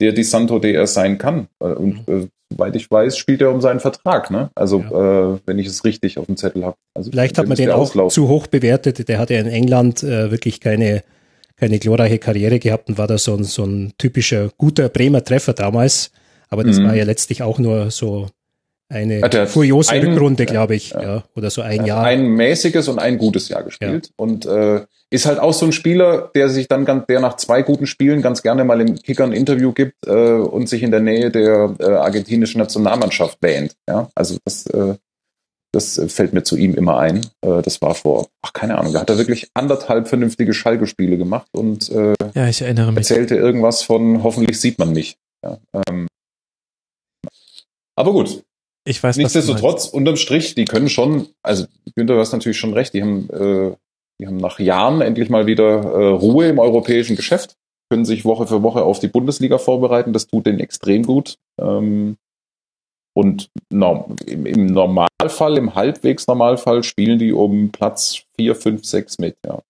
der 0.00 0.12
Di 0.12 0.22
Santo, 0.22 0.58
der 0.58 0.74
er 0.74 0.86
sein 0.86 1.18
kann. 1.18 1.48
Äh, 1.60 1.66
Und 1.66 2.08
äh, 2.08 2.26
soweit 2.50 2.76
ich 2.76 2.90
weiß, 2.90 3.16
spielt 3.16 3.40
er 3.42 3.50
um 3.52 3.60
seinen 3.60 3.80
Vertrag. 3.80 4.30
Ne? 4.30 4.50
Also 4.54 4.80
äh, 4.80 5.38
wenn 5.46 5.58
ich 5.58 5.66
es 5.66 5.84
richtig 5.84 6.18
auf 6.18 6.26
dem 6.26 6.36
Zettel 6.36 6.64
habe. 6.64 6.76
Also 6.94 7.10
Vielleicht 7.10 7.38
hat 7.38 7.46
man 7.48 7.56
den 7.56 7.70
auch 7.70 7.78
auslaufen. 7.80 8.10
zu 8.14 8.28
hoch 8.28 8.46
bewertet. 8.46 9.08
Der 9.08 9.18
hat 9.18 9.30
ja 9.30 9.38
in 9.40 9.46
England 9.46 10.02
äh, 10.02 10.30
wirklich 10.30 10.60
keine, 10.60 11.02
keine 11.56 11.78
glorreiche 11.78 12.18
Karriere 12.18 12.58
gehabt 12.58 12.88
und 12.88 12.98
war 12.98 13.06
da 13.06 13.18
so 13.18 13.34
ein, 13.34 13.44
so 13.44 13.64
ein 13.64 13.92
typischer 13.98 14.50
guter 14.58 14.88
Bremer 14.88 15.24
Treffer 15.24 15.52
damals. 15.52 16.10
Aber 16.48 16.62
das 16.64 16.78
Mhm. 16.78 16.84
war 16.86 16.94
ja 16.94 17.04
letztlich 17.04 17.42
auch 17.42 17.58
nur 17.58 17.90
so 17.90 18.26
eine 18.88 19.22
Hat 19.22 19.34
er 19.34 19.46
furiose 19.46 19.92
einen- 19.92 20.12
Rückrunde, 20.12 20.44
ja, 20.44 20.50
glaube 20.50 20.74
ich. 20.74 20.90
ja. 20.90 21.02
Ja. 21.02 21.24
Oder 21.34 21.50
so 21.50 21.62
ein 21.62 21.72
Er 21.72 21.78
hat 21.80 21.86
Jahr. 21.86 22.04
ein 22.04 22.26
mäßiges 22.28 22.88
und 22.88 22.98
ein 22.98 23.18
gutes 23.18 23.48
Jahr 23.48 23.62
gespielt 23.62 24.10
und 24.16 24.46
äh, 24.46 24.84
ist 25.10 25.26
halt 25.26 25.38
auch 25.38 25.52
so 25.52 25.66
ein 25.66 25.72
Spieler, 25.72 26.30
der 26.34 26.48
sich 26.48 26.66
dann 26.68 26.84
ganz, 26.84 27.06
der 27.06 27.20
nach 27.20 27.36
zwei 27.36 27.62
guten 27.62 27.86
Spielen 27.86 28.20
ganz 28.20 28.42
gerne 28.42 28.64
mal 28.64 28.80
im 28.80 28.96
Kicker 28.96 29.24
ein 29.24 29.32
Interview 29.32 29.72
gibt 29.72 30.06
äh, 30.06 30.10
und 30.12 30.68
sich 30.68 30.82
in 30.82 30.90
der 30.90 31.00
Nähe 31.00 31.30
der 31.30 31.74
äh, 31.78 31.84
argentinischen 31.84 32.58
Nationalmannschaft 32.58 33.38
wähnt. 33.40 33.74
Ja, 33.88 34.08
also 34.14 34.36
das, 34.44 34.66
äh, 34.66 34.94
das 35.72 36.00
fällt 36.08 36.32
mir 36.32 36.42
zu 36.42 36.56
ihm 36.56 36.74
immer 36.74 36.98
ein. 36.98 37.18
Äh, 37.42 37.62
das 37.62 37.80
war 37.80 37.94
vor, 37.94 38.28
ach 38.42 38.52
keine 38.52 38.76
Ahnung, 38.78 38.92
da 38.92 39.00
hat 39.00 39.10
er 39.10 39.18
wirklich 39.18 39.48
anderthalb 39.54 40.08
vernünftige 40.08 40.52
Schalke-Spiele 40.52 41.16
gemacht 41.16 41.46
und 41.52 41.90
äh, 41.90 42.14
Ja, 42.34 42.48
ich 42.48 42.60
erinnere 42.62 42.90
mich. 42.92 43.08
erzählte 43.10 43.36
irgendwas 43.36 43.82
von 43.82 44.22
hoffentlich 44.24 44.60
sieht 44.60 44.78
man 44.78 44.92
mich. 44.92 45.16
Ja, 45.44 45.58
ähm, 45.88 46.06
aber 47.96 48.12
gut, 48.12 48.42
Ich 48.84 49.02
weiß. 49.02 49.16
Nichtsdestotrotz, 49.16 49.86
unterm 49.86 50.16
Strich, 50.16 50.54
die 50.54 50.66
können 50.66 50.88
schon, 50.88 51.28
also 51.42 51.66
Günther, 51.96 52.14
du 52.14 52.20
hast 52.20 52.32
natürlich 52.32 52.58
schon 52.58 52.74
recht, 52.74 52.92
die 52.92 53.02
haben, 53.02 53.30
äh, 53.30 53.76
die 54.20 54.26
haben 54.26 54.36
nach 54.36 54.58
Jahren 54.58 55.00
endlich 55.00 55.30
mal 55.30 55.46
wieder 55.46 55.82
äh, 55.82 56.08
Ruhe 56.08 56.48
im 56.48 56.58
europäischen 56.58 57.16
Geschäft, 57.16 57.56
können 57.90 58.04
sich 58.04 58.24
Woche 58.24 58.46
für 58.46 58.62
Woche 58.62 58.82
auf 58.82 59.00
die 59.00 59.08
Bundesliga 59.08 59.58
vorbereiten, 59.58 60.12
das 60.12 60.26
tut 60.26 60.46
denen 60.46 60.60
extrem 60.60 61.04
gut. 61.04 61.38
Ähm, 61.58 62.16
und 63.16 63.48
norm, 63.70 64.16
im, 64.26 64.44
im 64.44 64.66
Normalfall, 64.66 65.56
im 65.56 65.74
halbwegs 65.74 66.26
Normalfall 66.26 66.82
spielen 66.82 67.18
die 67.18 67.32
um 67.32 67.70
Platz 67.70 68.24
4, 68.36 68.56
5, 68.56 68.84
6 68.84 69.18
mit, 69.18 69.36
ja. 69.46 69.62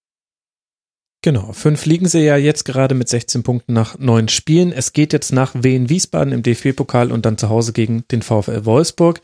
Genau, 1.25 1.55
fünf 1.55 1.87
liegen 1.87 2.07
sie 2.07 2.21
ja 2.21 2.37
jetzt 2.37 2.67
gerade 2.67 2.95
mit 2.95 3.09
16 3.09 3.45
Punkten 3.45 3.73
nach 3.73 3.99
neun 3.99 4.29
Spielen. 4.29 4.73
Es 4.73 4.93
geht 4.93 5.15
jetzt 5.15 5.33
nach 5.33 5.53
Wien 5.55 5.89
Wiesbaden 5.89 6.35
im 6.35 6.43
DFB-Pokal 6.43 7.11
und 7.11 7.25
dann 7.25 7.39
zu 7.39 7.49
Hause 7.49 7.73
gegen 7.73 8.05
den 8.09 8.21
VfL 8.21 8.67
Wolfsburg. 8.67 9.23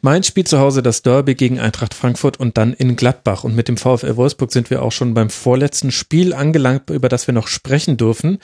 Mein 0.00 0.22
Spiel 0.22 0.44
zu 0.44 0.60
Hause 0.60 0.80
das 0.80 1.02
Derby 1.02 1.34
gegen 1.34 1.58
Eintracht 1.58 1.92
Frankfurt 1.92 2.38
und 2.38 2.56
dann 2.56 2.72
in 2.72 2.94
Gladbach. 2.94 3.42
Und 3.42 3.56
mit 3.56 3.66
dem 3.66 3.78
VfL 3.78 4.14
Wolfsburg 4.14 4.52
sind 4.52 4.70
wir 4.70 4.80
auch 4.80 4.92
schon 4.92 5.12
beim 5.12 5.28
vorletzten 5.28 5.90
Spiel 5.90 6.34
angelangt, 6.34 6.88
über 6.88 7.08
das 7.08 7.26
wir 7.26 7.34
noch 7.34 7.48
sprechen 7.48 7.96
dürfen. 7.96 8.38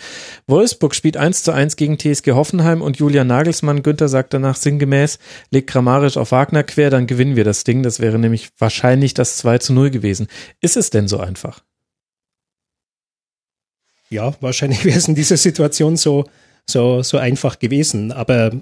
Wolfsburg 0.49 0.93
spielt 0.93 1.17
1 1.17 1.45
zu 1.45 1.53
1 1.53 1.77
gegen 1.77 2.01
TSG 2.01 2.33
Hoffenheim 2.33 2.83
und 2.83 2.97
Julian 2.97 3.29
Nagelsmann, 3.29 3.85
Günther 3.85 4.09
sagt 4.09 4.35
danach 4.35 4.57
sinngemäß, 4.57 5.21
legt 5.53 5.71
grammarisch 5.71 6.17
auf 6.17 6.33
Wagner 6.33 6.65
quer, 6.65 6.91
dann 6.91 7.07
gewinnen 7.07 7.37
wir 7.37 7.45
das 7.45 7.63
Ding. 7.63 7.85
Das 7.85 8.01
wäre 8.01 8.19
nämlich 8.19 8.49
wahrscheinlich 8.59 9.15
das 9.15 9.37
2 9.37 9.59
zu 9.59 9.75
0 9.75 9.91
gewesen. 9.91 10.27
Ist 10.61 10.77
es 10.77 10.91
denn 10.91 11.07
so 11.07 11.21
einfach? 11.21 11.63
Ja, 14.11 14.35
wahrscheinlich 14.41 14.85
wäre 14.85 14.99
es 14.99 15.09
in 15.09 15.15
dieser 15.15 15.37
Situation 15.37 15.97
so, 15.97 16.25
so, 16.69 17.03
so 17.03 17.19
einfach 17.19 17.59
gewesen. 17.59 18.13
Aber 18.13 18.53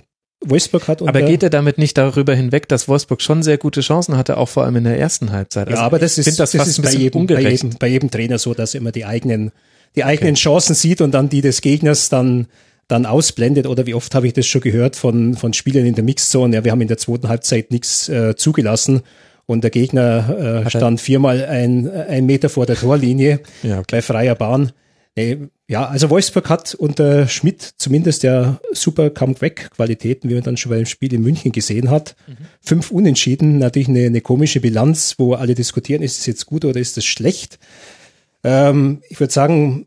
Wolfsburg 0.40 0.88
hat 0.88 1.02
Aber 1.02 1.22
geht 1.22 1.42
er 1.42 1.50
damit 1.50 1.78
nicht 1.78 1.96
darüber 1.96 2.34
hinweg, 2.34 2.68
dass 2.68 2.88
Wolfsburg 2.88 3.22
schon 3.22 3.42
sehr 3.42 3.58
gute 3.58 3.80
Chancen 3.80 4.16
hatte, 4.16 4.36
auch 4.36 4.48
vor 4.48 4.64
allem 4.64 4.76
in 4.76 4.84
der 4.84 4.98
ersten 4.98 5.32
Halbzeit? 5.32 5.68
ja, 5.68 5.74
Also 5.74 5.84
aber 5.84 5.98
das 5.98 6.18
ist, 6.18 6.38
das, 6.38 6.52
das 6.52 6.68
ist 6.68 6.82
bei 6.82 6.92
jedem, 6.92 7.26
bei, 7.26 7.40
jedem, 7.40 7.70
bei 7.78 7.88
jedem 7.88 8.10
Trainer 8.10 8.38
so, 8.38 8.54
dass 8.54 8.74
er 8.74 8.80
immer 8.80 8.92
die 8.92 9.04
eigenen, 9.04 9.52
die 9.96 10.04
eigenen 10.04 10.34
Chancen 10.34 10.74
sieht 10.74 11.00
und 11.00 11.12
dann 11.12 11.28
die 11.28 11.40
des 11.40 11.60
Gegners 11.60 12.08
dann, 12.08 12.46
dann 12.88 13.06
ausblendet. 13.06 13.66
Oder 13.66 13.86
wie 13.86 13.94
oft 13.94 14.14
habe 14.14 14.26
ich 14.26 14.32
das 14.32 14.46
schon 14.46 14.60
gehört 14.60 14.96
von, 14.96 15.34
von 15.34 15.52
Spielern 15.52 15.86
in 15.86 15.94
der 15.94 16.04
Mixzone? 16.04 16.54
Ja, 16.54 16.64
wir 16.64 16.72
haben 16.72 16.80
in 16.80 16.88
der 16.88 16.98
zweiten 16.98 17.28
Halbzeit 17.28 17.70
nichts 17.70 18.08
äh, 18.08 18.36
zugelassen. 18.36 19.02
Und 19.46 19.62
der 19.62 19.70
Gegner 19.70 20.64
äh, 20.64 20.70
stand 20.70 21.00
viermal 21.02 21.44
ein, 21.44 21.90
ein 21.90 22.24
Meter 22.24 22.48
vor 22.48 22.64
der 22.64 22.76
Torlinie 22.76 23.40
Ja, 23.62 23.78
okay. 23.78 23.96
bei 23.96 24.02
freier 24.02 24.34
Bahn. 24.34 24.72
Ja, 25.16 25.86
also 25.86 26.10
Wolfsburg 26.10 26.50
hat 26.50 26.74
unter 26.74 27.28
Schmidt 27.28 27.74
zumindest 27.78 28.24
ja 28.24 28.58
super 28.72 29.10
Comeback-Qualitäten, 29.10 30.28
wie 30.28 30.34
man 30.34 30.42
dann 30.42 30.56
schon 30.56 30.70
beim 30.70 30.86
Spiel 30.86 31.14
in 31.14 31.22
München 31.22 31.52
gesehen 31.52 31.88
hat. 31.88 32.16
Mhm. 32.26 32.36
Fünf 32.60 32.90
Unentschieden, 32.90 33.58
natürlich 33.58 33.88
eine, 33.88 34.06
eine, 34.06 34.20
komische 34.20 34.60
Bilanz, 34.60 35.14
wo 35.18 35.34
alle 35.34 35.54
diskutieren, 35.54 36.02
ist 36.02 36.18
es 36.18 36.26
jetzt 36.26 36.46
gut 36.46 36.64
oder 36.64 36.80
ist 36.80 36.98
es 36.98 37.04
schlecht. 37.04 37.60
Ähm, 38.42 39.02
ich 39.08 39.20
würde 39.20 39.32
sagen, 39.32 39.86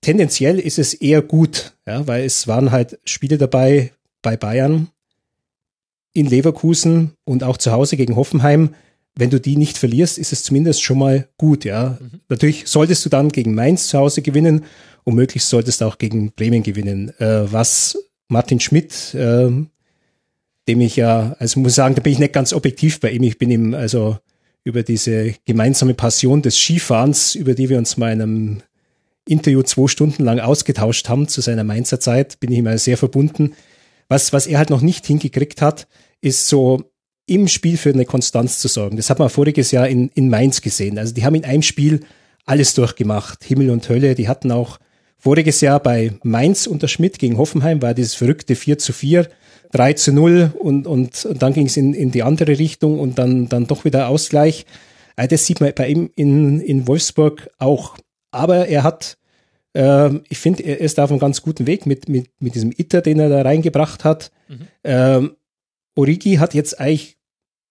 tendenziell 0.00 0.58
ist 0.58 0.78
es 0.78 0.94
eher 0.94 1.20
gut, 1.20 1.74
ja, 1.86 2.06
weil 2.06 2.24
es 2.24 2.48
waren 2.48 2.70
halt 2.70 2.98
Spiele 3.04 3.36
dabei 3.36 3.92
bei 4.22 4.38
Bayern, 4.38 4.88
in 6.14 6.26
Leverkusen 6.26 7.12
und 7.24 7.44
auch 7.44 7.58
zu 7.58 7.72
Hause 7.72 7.98
gegen 7.98 8.16
Hoffenheim, 8.16 8.74
wenn 9.16 9.30
du 9.30 9.40
die 9.40 9.56
nicht 9.56 9.78
verlierst, 9.78 10.18
ist 10.18 10.32
es 10.32 10.42
zumindest 10.42 10.82
schon 10.82 10.98
mal 10.98 11.28
gut, 11.38 11.64
ja. 11.64 11.98
Mhm. 12.00 12.20
Natürlich 12.28 12.66
solltest 12.66 13.04
du 13.04 13.08
dann 13.08 13.30
gegen 13.30 13.54
Mainz 13.54 13.88
zu 13.88 13.98
Hause 13.98 14.22
gewinnen 14.22 14.64
und 15.04 15.14
möglichst 15.14 15.48
solltest 15.48 15.80
du 15.80 15.86
auch 15.86 15.98
gegen 15.98 16.32
Bremen 16.32 16.62
gewinnen. 16.62 17.12
Äh, 17.18 17.50
was 17.50 17.98
Martin 18.28 18.60
Schmidt, 18.60 19.14
äh, 19.14 19.50
dem 20.68 20.80
ich 20.80 20.96
ja, 20.96 21.34
also 21.38 21.60
muss 21.60 21.74
sagen, 21.74 21.94
da 21.94 22.02
bin 22.02 22.12
ich 22.12 22.18
nicht 22.18 22.32
ganz 22.32 22.52
objektiv 22.52 23.00
bei 23.00 23.10
ihm. 23.10 23.22
Ich 23.22 23.38
bin 23.38 23.50
ihm 23.50 23.74
also 23.74 24.18
über 24.64 24.82
diese 24.82 25.34
gemeinsame 25.44 25.94
Passion 25.94 26.42
des 26.42 26.58
Skifahrens, 26.58 27.36
über 27.36 27.54
die 27.54 27.68
wir 27.68 27.78
uns 27.78 27.96
mal 27.96 28.12
in 28.12 28.20
einem 28.20 28.62
Interview 29.28 29.62
zwei 29.62 29.86
Stunden 29.86 30.24
lang 30.24 30.40
ausgetauscht 30.40 31.08
haben 31.08 31.28
zu 31.28 31.40
seiner 31.40 31.64
Mainzer 31.64 32.00
Zeit, 32.00 32.38
bin 32.40 32.52
ich 32.52 32.58
ihm 32.58 32.78
sehr 32.78 32.98
verbunden. 32.98 33.54
Was, 34.08 34.32
was 34.32 34.46
er 34.46 34.58
halt 34.58 34.70
noch 34.70 34.82
nicht 34.82 35.06
hingekriegt 35.06 35.62
hat, 35.62 35.88
ist 36.20 36.48
so 36.48 36.84
im 37.26 37.48
Spiel 37.48 37.76
für 37.76 37.90
eine 37.90 38.04
Konstanz 38.04 38.58
zu 38.58 38.68
sorgen. 38.68 38.96
Das 38.96 39.10
hat 39.10 39.18
man 39.18 39.28
voriges 39.28 39.72
Jahr 39.72 39.88
in, 39.88 40.10
in 40.14 40.30
Mainz 40.30 40.60
gesehen. 40.60 40.98
Also 40.98 41.12
die 41.12 41.24
haben 41.24 41.34
in 41.34 41.44
einem 41.44 41.62
Spiel 41.62 42.00
alles 42.44 42.74
durchgemacht. 42.74 43.44
Himmel 43.44 43.70
und 43.70 43.88
Hölle. 43.88 44.14
Die 44.14 44.28
hatten 44.28 44.52
auch 44.52 44.78
voriges 45.18 45.60
Jahr 45.60 45.80
bei 45.80 46.12
Mainz 46.22 46.66
unter 46.66 46.88
Schmidt 46.88 47.18
gegen 47.18 47.36
Hoffenheim 47.36 47.82
war 47.82 47.94
dieses 47.94 48.14
verrückte 48.14 48.54
4 48.54 48.78
zu 48.78 48.92
4, 48.92 49.28
3 49.72 49.92
zu 49.94 50.12
0 50.12 50.52
und, 50.58 50.86
und, 50.86 51.24
und 51.24 51.42
dann 51.42 51.52
ging 51.52 51.66
es 51.66 51.76
in, 51.76 51.94
in 51.94 52.12
die 52.12 52.22
andere 52.22 52.58
Richtung 52.58 53.00
und 53.00 53.18
dann, 53.18 53.48
dann 53.48 53.66
doch 53.66 53.84
wieder 53.84 54.08
Ausgleich. 54.08 54.66
Also 55.16 55.30
das 55.30 55.46
sieht 55.46 55.60
man 55.60 55.72
bei 55.74 55.88
ihm 55.88 56.10
in, 56.14 56.60
in 56.60 56.86
Wolfsburg 56.86 57.50
auch. 57.58 57.96
Aber 58.30 58.68
er 58.68 58.84
hat, 58.84 59.16
äh, 59.72 60.10
ich 60.28 60.38
finde, 60.38 60.62
er 60.62 60.80
ist 60.80 61.00
auf 61.00 61.10
einem 61.10 61.18
ganz 61.18 61.42
guten 61.42 61.66
Weg 61.66 61.86
mit, 61.86 62.08
mit, 62.08 62.28
mit 62.38 62.54
diesem 62.54 62.72
Itter, 62.76 63.00
den 63.00 63.18
er 63.18 63.30
da 63.30 63.42
reingebracht 63.42 64.04
hat. 64.04 64.30
Mhm. 64.48 64.68
Ähm, 64.84 65.36
Origi 65.96 66.36
hat 66.36 66.54
jetzt 66.54 66.78
eigentlich 66.78 67.15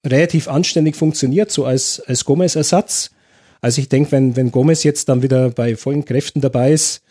relativ 0.06 0.48
anständig 0.48 0.96
funktioniert, 0.96 1.52
so 1.52 1.66
als, 1.66 2.00
als 2.02 2.26
Gomez-Ersatz. 2.26 3.12
Also 3.62 3.82
ich 3.82 3.90
denke, 3.90 4.12
wenn, 4.12 4.36
wenn 4.36 4.52
Gomez 4.52 4.84
jetzt 4.84 5.10
dann 5.10 5.24
wieder 5.24 5.50
bei 5.50 5.76
vollen 5.76 6.06
Kräften 6.06 6.42
dabei 6.42 6.72
ist, 6.72 7.02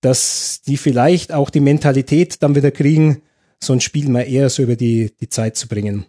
dass 0.00 0.60
die 0.66 0.76
vielleicht 0.76 1.32
auch 1.32 1.50
die 1.50 1.60
Mentalität 1.60 2.42
dann 2.42 2.54
wieder 2.54 2.70
kriegen, 2.70 3.22
so 3.62 3.72
ein 3.72 3.80
Spiel 3.80 4.08
mal 4.08 4.22
eher 4.22 4.50
so 4.50 4.62
über 4.62 4.76
die, 4.76 5.12
die 5.20 5.28
Zeit 5.28 5.56
zu 5.56 5.68
bringen. 5.68 6.04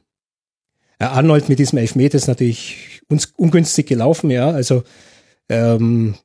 Äh, 0.99 1.05
Arnold 1.05 1.49
mit 1.49 1.59
diesem 1.59 1.77
Elfmeter 1.77 2.17
ist 2.17 2.27
natürlich 2.27 3.01
uns 3.07 3.33
ungünstig 3.37 3.87
gelaufen, 3.87 4.31
ja. 4.31 4.49
Also 4.49 4.83
ähm, 5.49 6.15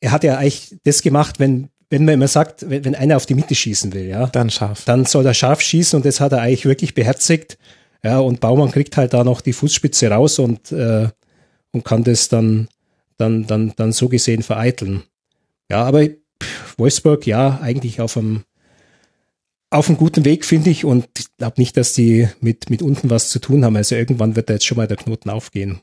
er 0.00 0.12
hat 0.12 0.24
ja 0.24 0.36
eigentlich 0.38 0.76
das 0.84 1.02
gemacht, 1.02 1.40
wenn, 1.40 1.70
wenn 1.88 2.04
man 2.04 2.14
immer 2.14 2.28
sagt, 2.28 2.68
wenn, 2.68 2.84
wenn 2.84 2.94
einer 2.94 3.16
auf 3.16 3.26
die 3.26 3.34
Mitte 3.34 3.54
schießen 3.54 3.92
will, 3.92 4.06
ja. 4.06 4.26
Dann 4.26 4.50
scharf. 4.50 4.84
Dann 4.84 5.04
soll 5.04 5.26
er 5.26 5.34
scharf 5.34 5.60
schießen 5.60 5.96
und 5.96 6.06
das 6.06 6.20
hat 6.20 6.32
er 6.32 6.40
eigentlich 6.40 6.66
wirklich 6.66 6.94
beherzigt. 6.94 7.58
Ja, 8.02 8.18
und 8.18 8.40
Baumann 8.40 8.70
kriegt 8.70 8.96
halt 8.96 9.12
da 9.12 9.24
noch 9.24 9.40
die 9.40 9.52
Fußspitze 9.52 10.10
raus 10.10 10.38
und, 10.38 10.72
äh, 10.72 11.08
und 11.72 11.84
kann 11.84 12.04
das 12.04 12.28
dann, 12.28 12.68
dann, 13.18 13.46
dann, 13.46 13.74
dann 13.76 13.92
so 13.92 14.08
gesehen 14.08 14.42
vereiteln. 14.42 15.02
Ja, 15.70 15.84
aber 15.84 16.08
Wolfsburg, 16.78 17.26
ja, 17.26 17.60
eigentlich 17.60 18.00
auf 18.00 18.16
einem, 18.16 18.44
auf 19.68 19.88
einem 19.88 19.98
guten 19.98 20.24
Weg, 20.24 20.44
finde 20.44 20.70
ich, 20.70 20.84
und 20.84 21.06
ich 21.18 21.26
glaube 21.36 21.60
nicht, 21.60 21.76
dass 21.76 21.92
die 21.92 22.28
mit, 22.40 22.70
mit 22.70 22.82
unten 22.82 23.10
was 23.10 23.28
zu 23.28 23.38
tun 23.38 23.64
haben. 23.64 23.76
Also 23.76 23.94
irgendwann 23.94 24.34
wird 24.34 24.48
da 24.48 24.54
jetzt 24.54 24.66
schon 24.66 24.78
mal 24.78 24.88
der 24.88 24.96
Knoten 24.96 25.30
aufgehen. 25.30 25.80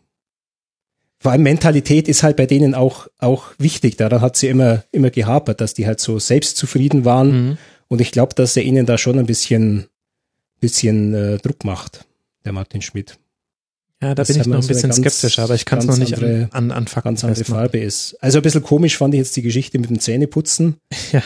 Vor 1.19 1.31
allem 1.31 1.43
Mentalität 1.43 2.07
ist 2.07 2.23
halt 2.23 2.35
bei 2.35 2.45
denen 2.45 2.75
auch, 2.75 3.07
auch 3.19 3.51
wichtig. 3.57 3.97
Daran 3.97 4.21
hat 4.21 4.35
sie 4.35 4.47
immer, 4.47 4.83
immer 4.91 5.09
gehapert, 5.09 5.61
dass 5.61 5.73
die 5.73 5.87
halt 5.87 5.99
so 5.99 6.19
selbstzufrieden 6.19 7.05
waren. 7.05 7.31
Mhm. 7.31 7.57
Und 7.87 8.01
ich 8.01 8.11
glaube, 8.11 8.35
dass 8.35 8.57
er 8.57 8.63
ihnen 8.63 8.85
da 8.85 8.97
schon 8.97 9.17
ein 9.17 9.25
bisschen, 9.25 9.87
bisschen 10.59 11.13
äh, 11.13 11.37
Druck 11.37 11.63
macht 11.63 12.06
der 12.47 12.53
Martin 12.53 12.81
Schmidt. 12.81 13.19
Ja, 14.01 14.09
da 14.09 14.15
das 14.15 14.27
bin 14.27 14.41
ich 14.41 14.47
noch 14.47 14.61
ein 14.61 14.67
bisschen 14.67 14.89
ganz, 14.89 14.97
skeptisch, 14.97 15.39
aber 15.39 15.55
ich 15.55 15.65
kann 15.65 15.79
es 15.79 15.85
noch 15.85 15.97
nicht 15.97 16.13
andere, 16.13 16.49
an, 16.51 16.71
an, 16.71 16.71
an 16.71 16.87
Fakten 16.87 17.09
Ganz 17.09 17.23
andere 17.23 17.43
Farbe 17.43 17.79
ist. 17.79 18.15
Also 18.21 18.39
ein 18.39 18.41
bisschen 18.43 18.61
komisch 18.61 18.95
fand 18.95 19.13
ich 19.15 19.17
jetzt 19.17 19.35
die 19.35 19.41
Geschichte 19.41 19.79
mit 19.79 19.89
dem 19.89 19.99
Zähneputzen. 19.99 20.77
Ja. 21.11 21.21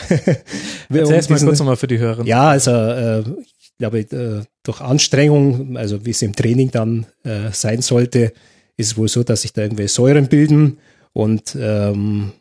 Erzähl 0.90 1.18
es 1.18 1.28
mal 1.28 1.40
kurz 1.40 1.58
nochmal 1.58 1.76
für 1.76 1.86
die 1.86 1.98
Hörer. 1.98 2.24
Ja, 2.24 2.48
also 2.50 2.70
äh, 2.70 3.20
ich 3.48 3.72
glaube, 3.78 4.00
äh, 4.00 4.44
durch 4.62 4.80
Anstrengung, 4.80 5.76
also 5.76 6.04
wie 6.04 6.10
es 6.10 6.22
im 6.22 6.34
Training 6.34 6.70
dann 6.70 7.06
äh, 7.24 7.50
sein 7.52 7.82
sollte, 7.82 8.32
ist 8.76 8.86
es 8.86 8.96
wohl 8.96 9.08
so, 9.08 9.22
dass 9.22 9.42
sich 9.42 9.52
da 9.52 9.62
irgendwelche 9.62 9.92
Säuren 9.92 10.28
bilden 10.28 10.78
und 11.12 11.56
ähm, 11.58 12.32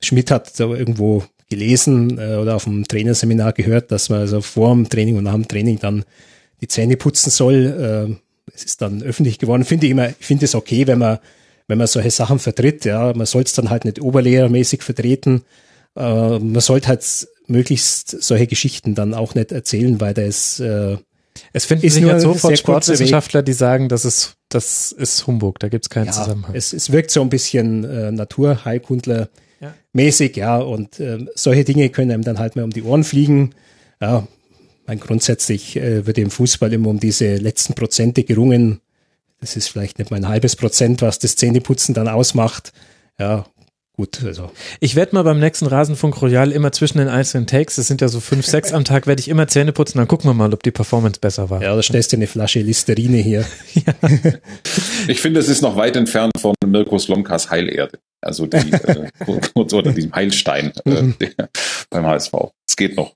Schmidt 0.00 0.30
hat 0.30 0.58
da 0.58 0.66
irgendwo 0.66 1.24
gelesen 1.48 2.18
äh, 2.18 2.36
oder 2.36 2.56
auf 2.56 2.64
dem 2.64 2.86
Trainerseminar 2.86 3.52
gehört, 3.52 3.90
dass 3.90 4.10
man 4.10 4.20
also 4.20 4.40
vor 4.40 4.74
dem 4.74 4.88
Training 4.88 5.16
und 5.16 5.24
nach 5.24 5.34
dem 5.34 5.48
Training 5.48 5.78
dann 5.78 6.04
die 6.64 6.68
Zähne 6.68 6.96
putzen 6.96 7.30
soll. 7.30 8.16
Äh, 8.16 8.52
es 8.54 8.64
ist 8.64 8.82
dann 8.82 9.02
öffentlich 9.02 9.38
geworden. 9.38 9.64
Finde 9.64 9.86
ich 9.86 9.92
immer, 9.92 10.08
ich 10.08 10.26
finde 10.26 10.46
es 10.46 10.54
okay, 10.54 10.86
wenn 10.86 10.98
man, 10.98 11.18
wenn 11.68 11.78
man 11.78 11.86
solche 11.86 12.10
Sachen 12.10 12.38
vertritt. 12.38 12.84
Ja, 12.84 13.12
man 13.14 13.26
soll 13.26 13.42
es 13.42 13.52
dann 13.52 13.70
halt 13.70 13.84
nicht 13.84 14.00
oberlehrermäßig 14.00 14.82
vertreten. 14.82 15.42
Äh, 15.96 16.38
man 16.38 16.60
sollte 16.60 16.88
halt 16.88 17.28
möglichst 17.46 18.22
solche 18.22 18.46
Geschichten 18.46 18.94
dann 18.94 19.12
auch 19.12 19.34
nicht 19.34 19.52
erzählen, 19.52 20.00
weil 20.00 20.14
das 20.14 20.58
äh, 20.60 20.96
es 21.52 21.64
finden 21.64 21.88
sich 21.90 22.04
ja 22.04 22.18
sofort 22.20 22.56
Sportwissenschaftler, 22.56 23.42
die 23.42 23.52
sagen, 23.52 23.88
das 23.88 24.04
ist, 24.04 24.36
das 24.48 24.92
ist 24.92 25.26
Humbug, 25.26 25.58
da 25.58 25.68
gibt 25.68 25.84
es 25.84 25.90
keinen 25.90 26.06
ja, 26.06 26.12
Zusammenhang. 26.12 26.54
Es, 26.54 26.72
es 26.72 26.92
wirkt 26.92 27.10
so 27.10 27.20
ein 27.22 27.28
bisschen 27.28 27.82
äh, 27.82 28.12
Naturheilkundler 28.12 29.28
ja. 29.60 29.74
ja, 29.92 30.58
und 30.58 31.00
äh, 31.00 31.26
solche 31.34 31.64
Dinge 31.64 31.88
können 31.88 32.12
einem 32.12 32.22
dann 32.22 32.38
halt 32.38 32.54
mal 32.54 32.62
um 32.62 32.70
die 32.70 32.82
Ohren 32.82 33.02
fliegen. 33.02 33.54
Ja, 34.00 34.28
mein 34.86 35.00
grundsätzlich 35.00 35.76
äh, 35.76 36.06
wird 36.06 36.18
im 36.18 36.30
Fußball 36.30 36.72
immer 36.72 36.90
um 36.90 37.00
diese 37.00 37.36
letzten 37.36 37.74
Prozente 37.74 38.24
gerungen. 38.24 38.80
Das 39.40 39.56
ist 39.56 39.68
vielleicht 39.68 39.98
nicht 39.98 40.10
mal 40.10 40.16
ein 40.16 40.28
halbes 40.28 40.56
Prozent, 40.56 41.02
was 41.02 41.18
das 41.18 41.36
Zähneputzen 41.36 41.94
dann 41.94 42.08
ausmacht. 42.08 42.72
Ja, 43.18 43.46
gut, 43.96 44.22
also. 44.24 44.50
Ich 44.80 44.96
werde 44.96 45.14
mal 45.14 45.22
beim 45.22 45.38
nächsten 45.38 45.66
Rasenfunk 45.66 46.20
Royal 46.20 46.50
immer 46.50 46.72
zwischen 46.72 46.98
den 46.98 47.08
einzelnen 47.08 47.46
Takes, 47.46 47.76
das 47.76 47.86
sind 47.86 48.00
ja 48.00 48.08
so 48.08 48.20
fünf, 48.20 48.46
sechs 48.46 48.72
am 48.72 48.84
Tag, 48.84 49.06
werde 49.06 49.20
ich 49.20 49.28
immer 49.28 49.46
Zähne 49.46 49.72
putzen, 49.72 49.98
dann 49.98 50.08
gucken 50.08 50.30
wir 50.30 50.34
mal, 50.34 50.52
ob 50.52 50.62
die 50.62 50.70
Performance 50.70 51.20
besser 51.20 51.50
war. 51.50 51.62
Ja, 51.62 51.74
da 51.74 51.82
stellst 51.82 52.12
du 52.12 52.16
eine 52.16 52.26
Flasche 52.26 52.60
Listerine 52.60 53.18
hier. 53.18 53.44
ja. 53.74 53.94
Ich 55.06 55.20
finde, 55.20 55.40
es 55.40 55.48
ist 55.50 55.60
noch 55.60 55.76
weit 55.76 55.96
entfernt 55.96 56.32
von 56.38 56.54
Mirko 56.64 56.98
Slomkas 56.98 57.50
Heilerde. 57.50 57.98
Also 58.22 58.46
die, 58.46 58.72
äh, 58.72 59.10
kurz 59.52 59.72
oder 59.74 59.92
diesem 59.92 60.14
Heilstein 60.14 60.72
äh, 60.86 61.02
mhm. 61.02 61.14
der, 61.18 61.50
beim 61.90 62.06
HSV. 62.06 62.32
Es 62.66 62.74
geht 62.74 62.96
noch. 62.96 63.14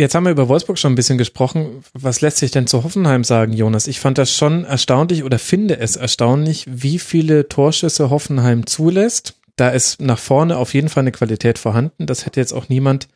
Jetzt 0.00 0.14
haben 0.14 0.24
wir 0.24 0.32
über 0.32 0.48
Wolfsburg 0.48 0.78
schon 0.78 0.92
ein 0.92 0.96
bisschen 0.96 1.18
gesprochen. 1.18 1.84
Was 1.92 2.22
lässt 2.22 2.38
sich 2.38 2.50
denn 2.50 2.66
zu 2.66 2.84
Hoffenheim 2.84 3.22
sagen, 3.22 3.52
Jonas? 3.52 3.86
Ich 3.86 4.00
fand 4.00 4.16
das 4.16 4.34
schon 4.34 4.64
erstaunlich 4.64 5.24
oder 5.24 5.38
finde 5.38 5.78
es 5.78 5.96
erstaunlich, 5.96 6.64
wie 6.66 6.98
viele 6.98 7.50
Torschüsse 7.50 8.08
Hoffenheim 8.08 8.64
zulässt. 8.64 9.34
Da 9.56 9.68
ist 9.68 10.00
nach 10.00 10.18
vorne 10.18 10.56
auf 10.56 10.72
jeden 10.72 10.88
Fall 10.88 11.02
eine 11.02 11.12
Qualität 11.12 11.58
vorhanden. 11.58 12.06
Das 12.06 12.24
hätte 12.24 12.40
jetzt 12.40 12.54
auch 12.54 12.70
niemand 12.70 13.08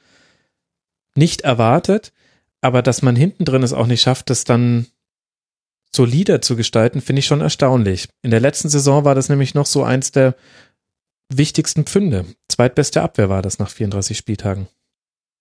nicht 1.14 1.40
erwartet. 1.40 2.12
Aber 2.60 2.82
dass 2.82 3.00
man 3.00 3.16
hinten 3.16 3.46
drin 3.46 3.62
es 3.62 3.72
auch 3.72 3.86
nicht 3.86 4.02
schafft, 4.02 4.28
das 4.28 4.44
dann 4.44 4.84
solider 5.90 6.42
zu 6.42 6.54
gestalten, 6.54 7.00
finde 7.00 7.20
ich 7.20 7.26
schon 7.26 7.40
erstaunlich. 7.40 8.10
In 8.20 8.30
der 8.30 8.40
letzten 8.40 8.68
Saison 8.68 9.06
war 9.06 9.14
das 9.14 9.30
nämlich 9.30 9.54
noch 9.54 9.64
so 9.64 9.84
eins 9.84 10.12
der 10.12 10.34
wichtigsten 11.32 11.84
Pfünde. 11.84 12.26
Zweitbeste 12.50 13.00
Abwehr 13.00 13.30
war 13.30 13.40
das 13.40 13.58
nach 13.58 13.70
34 13.70 14.18
Spieltagen. 14.18 14.68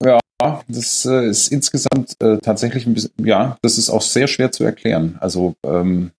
Ja, 0.02 0.20
das 0.68 1.06
äh, 1.06 1.28
ist 1.28 1.50
insgesamt 1.52 2.16
äh, 2.22 2.38
tatsächlich 2.40 2.86
ein 2.86 2.94
bisschen, 2.94 3.12
ja, 3.24 3.58
das 3.62 3.78
ist 3.78 3.90
auch 3.90 4.02
sehr 4.02 4.28
schwer 4.28 4.52
zu 4.52 4.64
erklären. 4.64 5.18
Also 5.20 5.56
ähm, 5.64 6.12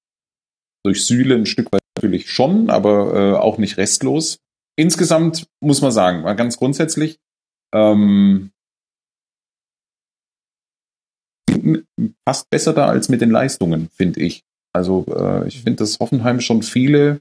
durch 0.84 1.06
Sühle 1.06 1.34
ein 1.34 1.46
Stück 1.46 1.72
weit 1.72 1.82
natürlich 1.96 2.30
schon, 2.30 2.70
aber 2.70 3.14
äh, 3.14 3.36
auch 3.36 3.58
nicht 3.58 3.76
restlos. 3.76 4.38
Insgesamt 4.76 5.46
muss 5.60 5.82
man 5.82 5.92
sagen, 5.92 6.24
ganz 6.36 6.56
grundsätzlich, 6.56 7.18
ähm, 7.74 8.50
fast 12.26 12.50
besser 12.50 12.72
da 12.72 12.86
als 12.86 13.08
mit 13.08 13.20
den 13.20 13.30
Leistungen, 13.30 13.88
finde 13.90 14.20
ich. 14.20 14.42
Also 14.72 15.04
äh, 15.08 15.46
ich 15.46 15.62
finde, 15.62 15.76
dass 15.76 16.00
Hoffenheim 16.00 16.40
schon 16.40 16.62
viele 16.62 17.20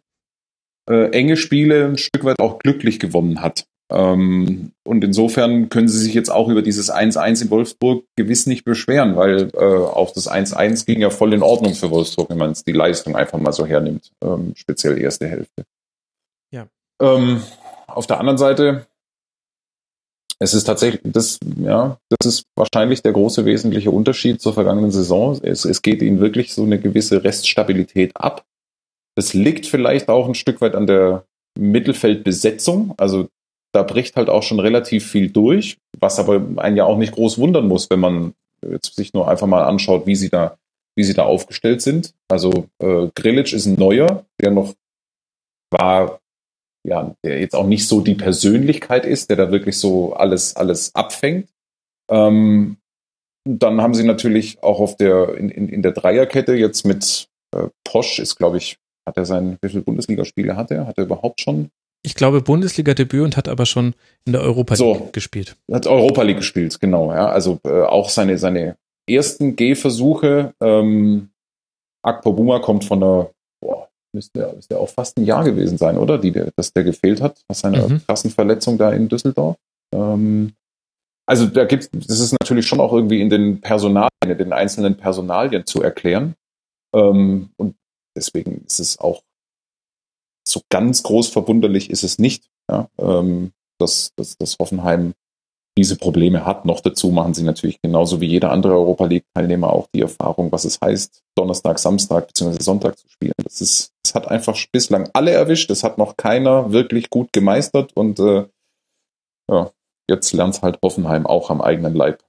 äh, 0.90 1.12
enge 1.12 1.38
Spiele 1.38 1.86
ein 1.86 1.98
Stück 1.98 2.24
weit 2.24 2.40
auch 2.40 2.60
glücklich 2.60 3.00
gewonnen 3.00 3.42
hat. 3.42 3.68
Ähm, 3.94 4.72
und 4.84 5.04
insofern 5.04 5.70
können 5.70 5.88
sie 5.88 6.00
sich 6.00 6.16
jetzt 6.16 6.32
auch 6.32 6.50
über 6.50 6.64
dieses 6.64 6.92
1-1 6.92 7.44
in 7.44 7.50
Wolfsburg 7.52 8.06
gewiss 8.16 8.48
nicht 8.48 8.66
beschweren, 8.66 9.16
weil 9.16 9.50
äh, 9.54 9.58
auch 9.58 10.12
das 10.14 10.30
1-1 10.30 10.88
ging 10.88 11.00
ja 11.00 11.12
voll 11.12 11.34
in 11.34 11.44
Ordnung 11.44 11.76
für 11.76 11.92
Wolfsburg, 11.92 12.32
wenn 12.32 12.40
man 12.40 12.56
die 12.66 12.72
Leistung 12.72 13.16
einfach 13.16 13.40
mal 13.40 13.54
so 13.54 13.68
hernimmt, 13.68 14.12
ähm, 14.24 14.54
speziell 14.56 15.00
erste 15.00 15.28
Hälfte. 15.28 15.66
Ja. 16.52 16.66
Ähm, 17.00 17.44
auf 17.86 18.08
der 18.08 18.20
anderen 18.20 18.40
Seite, 18.40 18.88
es 20.40 20.56
ist 20.56 20.64
tatsächlich, 20.64 21.02
das, 21.06 21.40
ja, 21.58 22.00
das 22.10 22.26
ist 22.28 22.46
wahrscheinlich 22.56 23.04
der 23.04 23.14
große 23.14 23.46
wesentliche 23.46 23.92
Unterschied 23.92 24.42
zur 24.42 24.56
vergangenen 24.56 24.92
Saison. 24.92 25.40
Es, 25.44 25.66
es 25.66 25.84
geht 25.84 26.02
ihnen 26.02 26.20
wirklich 26.20 26.54
so 26.56 26.64
eine 26.64 26.80
gewisse 26.80 27.24
Reststabilität 27.24 28.18
ab. 28.18 28.44
Das 29.16 29.36
liegt 29.36 29.68
vielleicht 29.68 30.10
auch 30.10 30.28
ein 30.28 30.34
Stück 30.34 30.62
weit 30.62 30.74
an 30.74 30.88
der 30.88 31.26
Mittelfeldbesetzung. 31.60 32.96
Also 32.98 33.30
da 33.74 33.84
bricht 33.84 34.16
halt 34.16 34.30
auch 34.30 34.44
schon 34.44 34.60
relativ 34.60 35.10
viel 35.10 35.30
durch, 35.30 35.78
was 36.00 36.20
aber 36.20 36.42
einen 36.58 36.78
ja 36.78 36.86
auch 36.86 36.98
nicht 36.98 37.14
groß 37.14 37.40
wundern 37.40 37.68
muss, 37.68 37.90
wenn 37.90 38.00
man 38.00 38.34
jetzt 38.62 38.96
sich 38.96 39.14
nur 39.14 39.28
einfach 39.28 39.48
mal 39.48 39.64
anschaut, 39.64 40.06
wie 40.06 40.16
sie 40.16 40.30
da, 40.30 40.58
wie 40.96 41.04
sie 41.04 41.14
da 41.14 41.24
aufgestellt 41.24 41.82
sind. 41.82 42.14
Also 42.30 42.68
äh, 42.80 43.08
Grilic 43.16 43.52
ist 43.52 43.66
ein 43.66 43.76
neuer, 43.76 44.26
der 44.40 44.52
noch 44.52 44.74
war, 45.72 46.20
ja, 46.88 47.16
der 47.24 47.40
jetzt 47.40 47.56
auch 47.56 47.66
nicht 47.66 47.88
so 47.88 48.02
die 48.02 48.16
Persönlichkeit 48.16 49.06
ist, 49.06 49.30
der 49.30 49.38
da 49.38 49.52
wirklich 49.52 49.78
so 49.78 50.14
alles, 50.14 50.56
alles 50.56 50.94
abfängt. 50.94 51.50
Ähm, 52.12 52.78
dann 53.46 53.82
haben 53.82 53.96
sie 53.96 54.04
natürlich 54.04 54.62
auch 54.62 54.80
auf 54.80 54.96
der, 54.98 55.36
in, 55.36 55.50
in, 55.50 55.68
in 55.68 55.82
der 55.82 55.92
Dreierkette 55.92 56.54
jetzt 56.54 56.86
mit 56.86 57.28
äh, 57.56 57.70
Posch 57.84 58.20
ist, 58.20 58.36
glaube 58.36 58.58
ich, 58.58 58.78
hat 59.08 59.18
er 59.18 59.26
sein, 59.26 59.58
wie 59.62 59.70
viele 59.70 59.82
Bundesligaspiele 59.82 60.56
hat 60.56 60.72
er? 60.72 60.86
Hat 60.86 60.98
er 60.98 61.06
überhaupt 61.06 61.42
schon? 61.42 61.72
Ich 62.06 62.16
glaube 62.16 62.42
Bundesliga-Debüt 62.42 63.24
und 63.24 63.38
hat 63.38 63.48
aber 63.48 63.66
schon 63.66 63.96
in 64.26 64.34
der 64.34 64.42
Europa 64.42 64.76
League 64.76 64.98
so, 64.98 65.10
gespielt. 65.14 65.56
Hat 65.72 65.88
Europa 65.88 66.22
League 66.22 66.38
gespielt, 66.38 66.80
genau, 66.80 67.14
ja. 67.14 67.30
Also 67.30 67.60
äh, 67.64 67.82
auch 67.82 68.10
seine, 68.10 68.38
seine 68.38 68.76
ersten 69.10 69.56
Gehversuche. 69.56 70.54
Ähm, 70.62 71.30
Akpo 72.04 72.34
Buma 72.34 72.60
kommt 72.60 72.84
von 72.84 73.00
der, 73.00 73.32
boah, 73.62 73.90
müsste, 74.14 74.52
müsste 74.54 74.78
auch 74.78 74.90
fast 74.90 75.18
ein 75.18 75.26
Jahr 75.26 75.46
gewesen 75.46 75.78
sein, 75.78 75.98
oder? 75.98 76.18
Die, 76.18 76.32
dass 76.32 76.74
der 76.74 76.84
gefehlt 76.84 77.22
hat, 77.22 77.42
aus 77.48 77.60
seiner 77.60 77.88
mhm. 77.88 78.02
krassen 78.06 78.32
Verletzung 78.32 78.78
da 78.78 78.92
in 78.92 79.08
Düsseldorf. 79.08 79.56
Ähm, 79.94 80.54
also 81.26 81.46
da 81.46 81.64
gibt 81.64 81.90
das 81.94 82.20
ist 82.20 82.36
natürlich 82.42 82.68
schon 82.68 82.82
auch 82.82 82.92
irgendwie 82.92 83.22
in 83.22 83.30
den 83.30 83.62
Personalien, 83.62 84.10
in 84.28 84.38
den 84.38 84.54
einzelnen 84.54 84.98
Personalien 84.98 85.66
zu 85.66 85.82
erklären. 85.82 86.36
Ähm, 86.94 87.52
und 87.56 87.76
deswegen 88.16 88.64
ist 88.66 88.80
es 88.80 89.00
auch 89.00 89.24
so 90.48 90.62
ganz 90.70 91.04
groß 91.04 91.30
verwunderlich 91.30 91.90
ist 91.90 92.04
es 92.04 92.20
nicht, 92.20 92.50
ja, 92.70 92.90
ähm, 93.00 93.52
dass, 93.80 94.12
dass, 94.16 94.38
dass 94.38 94.58
Hoffenheim 94.60 95.14
diese 95.78 95.96
Probleme 95.96 96.46
hat. 96.46 96.66
Noch 96.66 96.82
dazu 96.82 97.10
machen 97.10 97.34
sie 97.34 97.44
natürlich 97.44 97.82
genauso 97.82 98.22
wie 98.22 98.28
jeder 98.28 98.52
andere 98.52 98.74
Europa 98.74 99.06
League-Teilnehmer 99.06 99.72
auch 99.72 99.88
die 99.94 100.02
Erfahrung, 100.02 100.52
was 100.52 100.66
es 100.66 100.80
heißt, 100.82 101.22
Donnerstag, 101.36 101.80
Samstag 101.80 102.28
bzw. 102.28 102.62
Sonntag 102.62 102.98
zu 102.98 103.08
spielen. 103.10 103.34
Das 103.44 103.62
ist, 103.62 103.92
das 104.04 104.14
hat 104.14 104.28
einfach 104.28 104.58
bislang 104.72 105.10
alle 105.14 105.32
erwischt. 105.32 105.70
Das 105.70 105.84
hat 105.84 105.98
noch 105.98 106.16
keiner 106.16 106.72
wirklich 106.72 107.10
gut 107.10 107.34
gemeistert 107.34 107.92
und 107.96 108.20
äh, 108.20 108.46
ja, 109.50 109.72
jetzt 110.10 110.34
lernt 110.34 110.62
halt 110.62 110.80
Hoffenheim 110.84 111.26
auch 111.26 111.50
am 111.50 111.62
eigenen 111.62 111.96
Leib. 111.96 112.24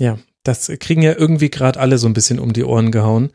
Ja, 0.00 0.18
das 0.42 0.70
kriegen 0.80 1.02
ja 1.02 1.14
irgendwie 1.16 1.50
gerade 1.50 1.78
alle 1.78 1.98
so 1.98 2.08
ein 2.08 2.12
bisschen 2.12 2.40
um 2.40 2.52
die 2.52 2.64
Ohren 2.64 2.90
gehauen. 2.90 3.32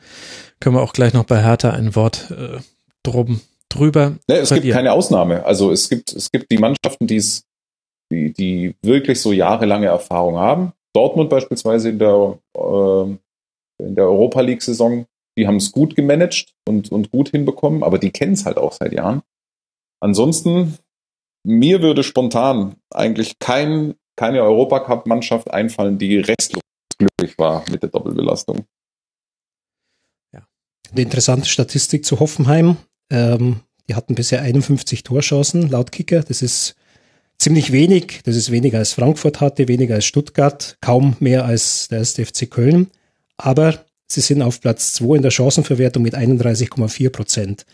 Können 0.59 0.75
wir 0.75 0.81
auch 0.81 0.93
gleich 0.93 1.13
noch 1.13 1.23
bei 1.23 1.41
Hertha 1.41 1.71
ein 1.71 1.95
Wort 1.95 2.31
äh, 2.31 2.59
drum, 3.03 3.41
drüber. 3.69 4.17
Ja, 4.27 4.37
es 4.37 4.49
verlieren. 4.49 4.63
gibt 4.63 4.75
keine 4.75 4.93
Ausnahme. 4.93 5.45
Also 5.45 5.71
es 5.71 5.89
gibt, 5.89 6.11
es 6.13 6.31
gibt 6.31 6.51
die 6.51 6.57
Mannschaften, 6.57 7.07
die 7.07 7.17
es, 7.17 7.43
die, 8.11 8.33
die 8.33 8.75
wirklich 8.81 9.21
so 9.21 9.31
jahrelange 9.31 9.87
Erfahrung 9.87 10.37
haben. 10.37 10.73
Dortmund 10.93 11.29
beispielsweise 11.29 11.89
in 11.89 11.99
der, 11.99 12.39
äh, 12.57 13.03
in 13.83 13.95
der 13.95 14.05
Europa 14.05 14.41
League-Saison, 14.41 15.05
die 15.37 15.47
haben 15.47 15.57
es 15.57 15.71
gut 15.71 15.95
gemanagt 15.95 16.53
und, 16.67 16.91
und 16.91 17.11
gut 17.11 17.29
hinbekommen, 17.29 17.83
aber 17.83 17.99
die 17.99 18.11
kennen 18.11 18.33
es 18.33 18.45
halt 18.45 18.57
auch 18.57 18.73
seit 18.73 18.93
Jahren. 18.93 19.21
Ansonsten, 20.01 20.77
mir 21.45 21.81
würde 21.81 22.03
spontan 22.03 22.75
eigentlich 22.89 23.39
kein, 23.39 23.95
keine 24.15 24.41
Europacup-Mannschaft 24.43 25.51
einfallen, 25.51 25.97
die 25.97 26.17
restlos 26.17 26.61
glücklich 26.97 27.37
war 27.37 27.63
mit 27.69 27.81
der 27.83 27.89
Doppelbelastung. 27.89 28.65
Ja. 30.33 30.45
Eine 30.91 31.01
interessante 31.01 31.47
Statistik 31.47 32.05
zu 32.05 32.19
Hoffenheim. 32.19 32.77
Ähm, 33.09 33.61
die 33.87 33.95
hatten 33.95 34.15
bisher 34.15 34.41
51 34.41 35.03
Torchancen 35.03 35.69
laut 35.69 35.91
Kicker. 35.91 36.21
Das 36.21 36.41
ist 36.41 36.75
ziemlich 37.37 37.71
wenig. 37.71 38.21
Das 38.23 38.35
ist 38.35 38.51
weniger 38.51 38.77
als 38.77 38.93
Frankfurt 38.93 39.41
hatte, 39.41 39.67
weniger 39.67 39.95
als 39.95 40.05
Stuttgart, 40.05 40.77
kaum 40.81 41.15
mehr 41.19 41.45
als 41.45 41.87
der 41.87 41.99
erste 41.99 42.25
FC 42.25 42.49
Köln. 42.49 42.91
Aber 43.37 43.85
sie 44.07 44.21
sind 44.21 44.41
auf 44.41 44.61
Platz 44.61 44.93
2 44.93 45.17
in 45.17 45.21
der 45.23 45.31
Chancenverwertung 45.31 46.03
mit 46.03 46.15
31,4 46.15 47.09
Prozent. 47.09 47.65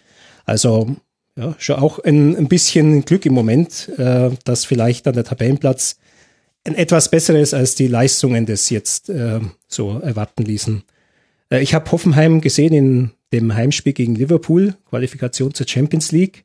Also 0.46 0.96
ja, 1.38 1.56
schon 1.58 1.78
auch 1.78 2.00
ein, 2.00 2.36
ein 2.38 2.48
bisschen 2.48 3.04
Glück 3.04 3.26
im 3.26 3.34
Moment, 3.34 3.90
äh, 3.98 4.30
dass 4.46 4.64
vielleicht 4.64 5.06
dann 5.06 5.16
der 5.16 5.26
Tabellenplatz 5.26 5.98
ein 6.64 6.76
etwas 6.76 7.10
besseres 7.10 7.54
als 7.54 7.76
die 7.76 7.88
Leistungen 7.88 8.46
des 8.46 8.70
jetzt 8.70 9.10
äh, 9.10 9.40
so 9.68 10.00
erwarten 10.00 10.44
ließen. 10.44 10.84
Äh, 11.50 11.62
ich 11.62 11.74
habe 11.74 11.92
Hoffenheim 11.92 12.42
gesehen 12.42 12.74
in 12.74 13.12
dem 13.34 13.54
Heimspiel 13.54 13.94
gegen 13.94 14.16
Liverpool, 14.16 14.76
Qualifikation 14.90 15.54
zur 15.54 15.68
Champions 15.68 16.12
League. 16.12 16.44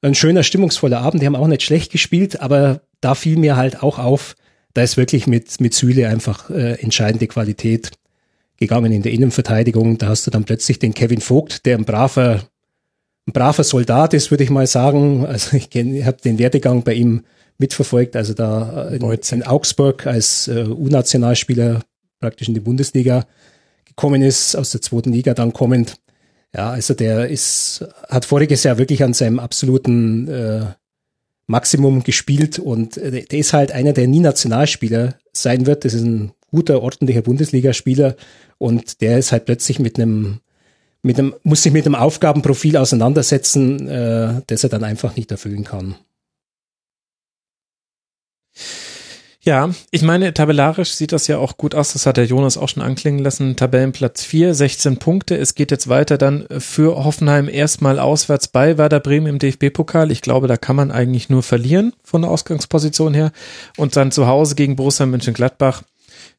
Ein 0.00 0.14
schöner, 0.14 0.42
stimmungsvoller 0.42 1.00
Abend. 1.00 1.22
Die 1.22 1.26
haben 1.26 1.34
auch 1.34 1.48
nicht 1.48 1.62
schlecht 1.62 1.90
gespielt, 1.90 2.40
aber 2.40 2.82
da 3.00 3.14
fiel 3.14 3.36
mir 3.36 3.56
halt 3.56 3.82
auch 3.82 3.98
auf, 3.98 4.36
da 4.74 4.82
ist 4.82 4.96
wirklich 4.96 5.26
mit, 5.26 5.60
mit 5.60 5.74
Süle 5.74 6.08
einfach 6.08 6.50
äh, 6.50 6.74
entscheidende 6.80 7.26
Qualität 7.26 7.92
gegangen 8.56 8.92
in 8.92 9.02
der 9.02 9.12
Innenverteidigung. 9.12 9.98
Da 9.98 10.08
hast 10.08 10.26
du 10.26 10.30
dann 10.30 10.44
plötzlich 10.44 10.78
den 10.78 10.94
Kevin 10.94 11.20
Vogt, 11.20 11.66
der 11.66 11.78
ein 11.78 11.84
braver, 11.84 12.42
ein 13.26 13.32
braver 13.32 13.64
Soldat 13.64 14.14
ist, 14.14 14.30
würde 14.30 14.44
ich 14.44 14.50
mal 14.50 14.66
sagen. 14.66 15.26
Also 15.26 15.56
ich, 15.56 15.74
ich 15.74 16.04
habe 16.04 16.18
den 16.22 16.38
Werdegang 16.38 16.82
bei 16.82 16.94
ihm 16.94 17.24
mitverfolgt. 17.58 18.14
Also 18.14 18.34
da 18.34 18.88
in, 18.88 19.02
in 19.02 19.42
Augsburg 19.42 20.06
als 20.06 20.48
äh, 20.48 20.64
U-Nationalspieler 20.64 21.82
praktisch 22.20 22.48
in 22.48 22.54
die 22.54 22.60
Bundesliga 22.60 23.26
gekommen 23.98 24.22
ist, 24.22 24.54
aus 24.54 24.70
der 24.70 24.80
zweiten 24.80 25.12
Liga 25.12 25.34
dann 25.34 25.52
kommend. 25.52 25.96
Ja, 26.54 26.70
also 26.70 26.94
der 26.94 27.28
ist, 27.28 27.84
hat 28.08 28.24
voriges 28.24 28.62
Jahr 28.62 28.78
wirklich 28.78 29.02
an 29.02 29.12
seinem 29.12 29.40
absoluten 29.40 30.28
äh, 30.28 30.66
Maximum 31.48 32.04
gespielt 32.04 32.60
und 32.60 32.96
äh, 32.96 33.24
der 33.24 33.38
ist 33.38 33.52
halt 33.52 33.72
einer, 33.72 33.92
der 33.92 34.06
nie 34.06 34.20
Nationalspieler 34.20 35.16
sein 35.32 35.66
wird. 35.66 35.84
Das 35.84 35.94
ist 35.94 36.04
ein 36.04 36.30
guter, 36.52 36.80
ordentlicher 36.80 37.22
Bundesligaspieler 37.22 38.14
und 38.56 39.00
der 39.00 39.18
ist 39.18 39.32
halt 39.32 39.46
plötzlich 39.46 39.80
mit 39.80 39.98
einem 39.98 40.40
mit 41.02 41.18
einem, 41.18 41.34
muss 41.42 41.62
sich 41.62 41.72
mit 41.72 41.86
einem 41.86 41.94
Aufgabenprofil 41.94 42.76
auseinandersetzen, 42.76 43.88
äh, 43.88 44.42
das 44.46 44.62
er 44.62 44.70
dann 44.70 44.84
einfach 44.84 45.16
nicht 45.16 45.30
erfüllen 45.30 45.64
kann. 45.64 45.96
Ja, 49.48 49.70
ich 49.90 50.02
meine, 50.02 50.34
tabellarisch 50.34 50.90
sieht 50.90 51.10
das 51.10 51.26
ja 51.26 51.38
auch 51.38 51.56
gut 51.56 51.74
aus. 51.74 51.94
Das 51.94 52.04
hat 52.04 52.18
der 52.18 52.26
Jonas 52.26 52.58
auch 52.58 52.68
schon 52.68 52.82
anklingen 52.82 53.24
lassen. 53.24 53.56
Tabellenplatz 53.56 54.22
4, 54.22 54.52
16 54.52 54.98
Punkte. 54.98 55.38
Es 55.38 55.54
geht 55.54 55.70
jetzt 55.70 55.88
weiter 55.88 56.18
dann 56.18 56.46
für 56.58 57.02
Hoffenheim 57.02 57.48
erstmal 57.48 57.98
auswärts 57.98 58.48
bei 58.48 58.76
Werder 58.76 59.00
Bremen 59.00 59.26
im 59.26 59.38
DFB-Pokal. 59.38 60.10
Ich 60.10 60.20
glaube, 60.20 60.48
da 60.48 60.58
kann 60.58 60.76
man 60.76 60.90
eigentlich 60.90 61.30
nur 61.30 61.42
verlieren 61.42 61.94
von 62.04 62.20
der 62.20 62.30
Ausgangsposition 62.30 63.14
her. 63.14 63.32
Und 63.78 63.96
dann 63.96 64.12
zu 64.12 64.26
Hause 64.26 64.54
gegen 64.54 64.76
Borussia 64.76 65.06
Mönchengladbach. 65.06 65.82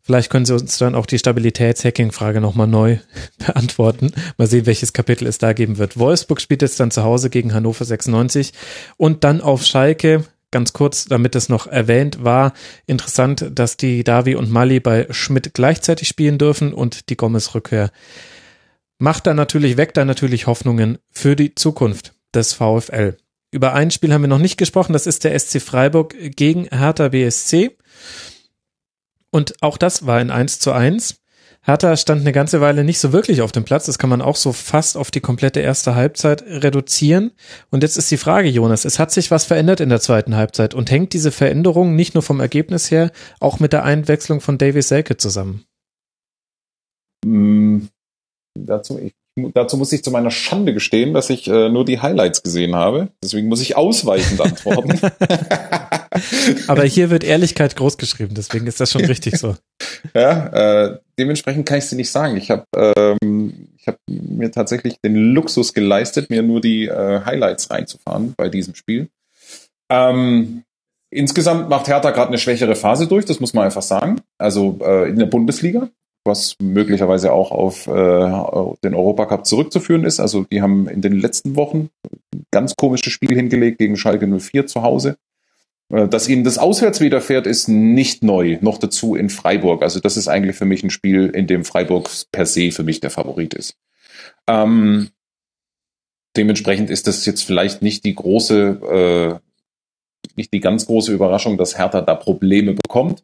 Vielleicht 0.03 0.29
können 0.29 0.45
Sie 0.45 0.53
uns 0.53 0.77
dann 0.77 0.93
auch 0.93 1.07
die 1.07 1.17
Stabilitätshacking-Frage 1.17 2.41
nochmal 2.41 2.67
neu 2.67 2.99
beantworten. 3.43 4.11
Mal 4.37 4.45
sehen, 4.45 4.67
welches 4.67 4.93
Kapitel 4.93 5.25
es 5.25 5.39
da 5.39 5.53
geben 5.53 5.79
wird. 5.79 5.97
Wolfsburg 5.97 6.41
spielt 6.41 6.61
jetzt 6.61 6.79
dann 6.79 6.91
zu 6.91 7.03
Hause 7.03 7.31
gegen 7.31 7.55
Hannover 7.55 7.85
96 7.85 8.53
und 8.97 9.23
dann 9.23 9.41
auf 9.41 9.65
Schalke 9.65 10.25
ganz 10.51 10.73
kurz, 10.73 11.05
damit 11.05 11.35
es 11.35 11.49
noch 11.49 11.67
erwähnt 11.67 12.23
war, 12.23 12.53
interessant, 12.85 13.45
dass 13.53 13.77
die 13.77 14.03
Davi 14.03 14.35
und 14.35 14.49
Mali 14.49 14.79
bei 14.79 15.07
Schmidt 15.11 15.53
gleichzeitig 15.53 16.07
spielen 16.07 16.37
dürfen 16.37 16.73
und 16.73 17.09
die 17.09 17.17
Gomez-Rückkehr 17.17 17.91
macht 18.97 19.27
da 19.27 19.33
natürlich, 19.33 19.77
weckt 19.77 19.97
da 19.97 20.05
natürlich 20.05 20.47
Hoffnungen 20.47 20.97
für 21.09 21.35
die 21.35 21.55
Zukunft 21.55 22.13
des 22.33 22.53
VfL. 22.53 23.17
Über 23.51 23.73
ein 23.73 23.89
Spiel 23.89 24.13
haben 24.13 24.21
wir 24.21 24.27
noch 24.27 24.37
nicht 24.37 24.57
gesprochen, 24.57 24.93
das 24.93 25.07
ist 25.07 25.23
der 25.23 25.37
SC 25.37 25.61
Freiburg 25.61 26.15
gegen 26.35 26.65
Hertha 26.65 27.09
BSC. 27.09 27.77
Und 29.31 29.55
auch 29.61 29.77
das 29.77 30.05
war 30.05 30.17
ein 30.17 30.29
1 30.29 30.59
zu 30.59 30.71
1. 30.71 31.21
Hertha 31.61 31.97
stand 31.97 32.21
eine 32.21 32.31
ganze 32.31 32.61
Weile 32.61 32.83
nicht 32.83 32.99
so 32.99 33.11
wirklich 33.11 33.41
auf 33.41 33.51
dem 33.51 33.63
Platz. 33.63 33.85
Das 33.85 33.99
kann 33.99 34.09
man 34.09 34.21
auch 34.21 34.35
so 34.35 34.53
fast 34.53 34.97
auf 34.97 35.11
die 35.11 35.19
komplette 35.19 35.59
erste 35.59 35.93
Halbzeit 35.93 36.41
reduzieren. 36.43 37.31
Und 37.69 37.83
jetzt 37.83 37.97
ist 37.97 38.09
die 38.11 38.17
Frage, 38.17 38.47
Jonas, 38.47 38.85
es 38.85 38.97
hat 38.97 39.11
sich 39.11 39.29
was 39.29 39.45
verändert 39.45 39.81
in 39.81 39.89
der 39.89 39.99
zweiten 39.99 40.35
Halbzeit 40.35 40.73
und 40.73 40.89
hängt 40.89 41.13
diese 41.13 41.31
Veränderung 41.31 41.95
nicht 41.95 42.13
nur 42.13 42.23
vom 42.23 42.39
Ergebnis 42.39 42.89
her, 42.91 43.11
auch 43.39 43.59
mit 43.59 43.73
der 43.73 43.83
Einwechslung 43.83 44.41
von 44.41 44.57
Davis 44.57 44.87
Selke 44.87 45.17
zusammen? 45.17 45.65
Mm, 47.25 47.87
dazu, 48.55 48.97
ich 48.97 49.13
dazu 49.53 49.77
muss 49.77 49.91
ich 49.91 50.03
zu 50.03 50.11
meiner 50.11 50.31
Schande 50.31 50.73
gestehen, 50.73 51.13
dass 51.13 51.29
ich 51.29 51.47
äh, 51.47 51.69
nur 51.69 51.85
die 51.85 51.99
Highlights 51.99 52.43
gesehen 52.43 52.75
habe. 52.75 53.09
Deswegen 53.23 53.47
muss 53.47 53.61
ich 53.61 53.75
ausweichend 53.75 54.41
antworten. 54.41 54.99
Aber 56.67 56.83
hier 56.83 57.09
wird 57.09 57.23
Ehrlichkeit 57.23 57.75
groß 57.75 57.97
geschrieben, 57.97 58.33
deswegen 58.35 58.67
ist 58.67 58.79
das 58.79 58.91
schon 58.91 59.05
richtig 59.05 59.37
so. 59.37 59.55
ja, 60.13 60.87
äh, 60.87 60.99
dementsprechend 61.17 61.65
kann 61.65 61.77
ich 61.77 61.85
sie 61.85 61.95
nicht 61.95 62.11
sagen. 62.11 62.37
Ich 62.37 62.51
habe 62.51 62.65
ähm, 62.75 63.69
ich 63.77 63.87
hab 63.87 63.97
mir 64.07 64.51
tatsächlich 64.51 64.99
den 65.01 65.15
Luxus 65.15 65.73
geleistet, 65.73 66.29
mir 66.29 66.41
nur 66.41 66.61
die 66.61 66.87
äh, 66.87 67.21
Highlights 67.25 67.69
reinzufahren 67.69 68.33
bei 68.35 68.49
diesem 68.49 68.75
Spiel. 68.75 69.09
Ähm, 69.91 70.63
insgesamt 71.11 71.69
macht 71.69 71.87
Hertha 71.87 72.11
gerade 72.11 72.29
eine 72.29 72.37
schwächere 72.37 72.75
Phase 72.75 73.07
durch, 73.07 73.25
das 73.25 73.39
muss 73.39 73.53
man 73.53 73.65
einfach 73.65 73.81
sagen. 73.81 74.21
Also 74.37 74.79
äh, 74.81 75.09
in 75.09 75.17
der 75.17 75.25
Bundesliga, 75.25 75.89
was 76.29 76.55
möglicherweise 76.61 77.33
auch 77.33 77.51
auf 77.51 77.87
äh, 77.87 78.77
den 78.83 78.93
Europacup 78.93 79.45
zurückzuführen 79.45 80.05
ist. 80.05 80.21
Also 80.21 80.45
die 80.49 80.61
haben 80.61 80.87
in 80.87 81.01
den 81.01 81.19
letzten 81.19 81.57
Wochen 81.57 81.89
ein 82.33 82.45
ganz 82.51 82.75
komisches 82.77 83.11
Spiel 83.11 83.35
hingelegt 83.35 83.79
gegen 83.79 83.97
Schalke 83.97 84.25
04 84.25 84.67
zu 84.67 84.83
Hause. 84.83 85.17
Äh, 85.91 86.07
dass 86.07 86.29
ihnen 86.29 86.43
das 86.43 86.57
auswärts 86.57 87.01
widerfährt, 87.01 87.47
ist 87.47 87.67
nicht 87.67 88.23
neu. 88.23 88.57
Noch 88.61 88.77
dazu 88.77 89.15
in 89.15 89.29
Freiburg. 89.29 89.83
Also 89.83 89.99
das 89.99 90.17
ist 90.17 90.27
eigentlich 90.27 90.55
für 90.55 90.65
mich 90.65 90.83
ein 90.83 90.89
Spiel, 90.89 91.27
in 91.27 91.47
dem 91.47 91.65
Freiburg 91.65 92.09
per 92.31 92.45
se 92.45 92.71
für 92.71 92.83
mich 92.83 92.99
der 92.99 93.09
Favorit 93.09 93.53
ist. 93.53 93.75
Ähm, 94.47 95.09
dementsprechend 96.37 96.89
ist 96.89 97.07
das 97.07 97.25
jetzt 97.25 97.43
vielleicht 97.43 97.81
nicht 97.81 98.05
die 98.05 98.15
große, 98.15 99.39
äh, 99.41 100.29
nicht 100.35 100.53
die 100.53 100.59
ganz 100.59 100.85
große 100.85 101.11
Überraschung, 101.11 101.57
dass 101.57 101.77
Hertha 101.77 102.01
da 102.01 102.15
Probleme 102.15 102.73
bekommt. 102.73 103.23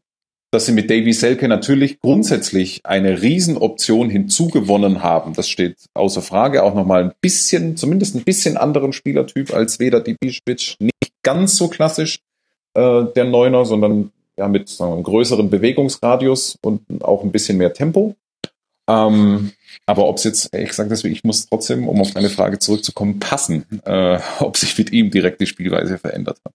Dass 0.56 0.68
sie 0.68 0.72
mit 0.72 0.90
Davy 0.90 1.12
Selke 1.12 1.50
natürlich 1.50 2.00
grundsätzlich 2.00 2.86
eine 2.86 3.22
Riesenoption 3.22 4.10
hinzugewonnen 4.10 5.04
haben, 5.04 5.34
das 5.34 5.50
steht 5.50 5.76
außer 5.94 6.22
Frage. 6.22 6.64
Auch 6.64 6.74
nochmal 6.74 7.04
ein 7.04 7.12
bisschen, 7.20 7.76
zumindest 7.76 8.16
ein 8.16 8.24
bisschen 8.24 8.56
anderen 8.56 8.94
Spielertyp 8.94 9.54
als 9.54 9.82
Veda 9.82 9.98
Dibišvić. 9.98 10.78
Nicht 10.80 11.12
ganz 11.24 11.58
so 11.58 11.68
klassisch 11.68 12.22
äh, 12.74 13.04
der 13.04 13.26
Neuner, 13.26 13.66
sondern 13.66 14.14
ja 14.38 14.48
mit 14.48 14.70
sagen 14.70 14.92
wir, 14.92 14.96
einem 14.96 15.04
größeren 15.04 15.50
Bewegungsradius 15.50 16.58
und 16.62 17.04
auch 17.04 17.26
ein 17.26 17.34
bisschen 17.34 17.58
mehr 17.58 17.74
Tempo. 17.74 18.16
Ähm, 18.90 19.52
aber 19.86 20.08
ob 20.08 20.20
es 20.20 20.24
jetzt, 20.24 20.54
ehrlich 20.54 20.70
gesagt, 20.70 20.90
ist, 20.90 21.04
ich 21.04 21.26
muss 21.26 21.48
trotzdem, 21.48 21.90
um 21.90 22.00
auf 22.00 22.12
deine 22.12 22.30
Frage 22.30 22.60
zurückzukommen, 22.60 23.20
passen, 23.20 23.66
äh, 23.84 24.20
ob 24.40 24.56
sich 24.56 24.78
mit 24.78 24.94
ihm 24.94 25.12
direkt 25.12 25.42
die 25.42 25.48
Spielweise 25.48 25.98
verändert 25.98 26.40
hat. 26.46 26.54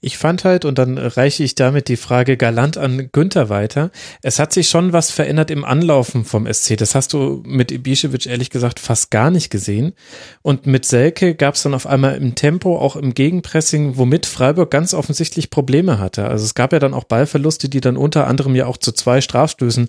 Ich 0.00 0.18
fand 0.18 0.44
halt, 0.44 0.64
und 0.64 0.78
dann 0.78 0.98
reiche 0.98 1.42
ich 1.42 1.54
damit 1.54 1.88
die 1.88 1.96
Frage 1.96 2.36
galant 2.36 2.76
an 2.76 3.10
Günther 3.12 3.48
weiter, 3.48 3.90
es 4.22 4.38
hat 4.38 4.52
sich 4.52 4.68
schon 4.68 4.92
was 4.92 5.10
verändert 5.10 5.50
im 5.50 5.64
Anlaufen 5.64 6.24
vom 6.24 6.52
SC. 6.52 6.76
Das 6.76 6.94
hast 6.94 7.12
du 7.12 7.42
mit 7.46 7.72
Ibišević 7.72 8.28
ehrlich 8.28 8.50
gesagt 8.50 8.80
fast 8.80 9.10
gar 9.10 9.30
nicht 9.30 9.50
gesehen. 9.50 9.94
Und 10.42 10.66
mit 10.66 10.84
Selke 10.84 11.34
gab 11.34 11.54
es 11.54 11.62
dann 11.62 11.74
auf 11.74 11.86
einmal 11.86 12.16
im 12.16 12.34
Tempo, 12.34 12.78
auch 12.78 12.96
im 12.96 13.14
Gegenpressing, 13.14 13.96
womit 13.96 14.26
Freiburg 14.26 14.70
ganz 14.70 14.94
offensichtlich 14.94 15.50
Probleme 15.50 15.98
hatte. 15.98 16.26
Also 16.26 16.44
es 16.44 16.54
gab 16.54 16.72
ja 16.72 16.78
dann 16.78 16.94
auch 16.94 17.04
Ballverluste, 17.04 17.68
die 17.68 17.80
dann 17.80 17.96
unter 17.96 18.26
anderem 18.26 18.54
ja 18.54 18.66
auch 18.66 18.76
zu 18.76 18.92
zwei 18.92 19.20
Strafstößen 19.20 19.88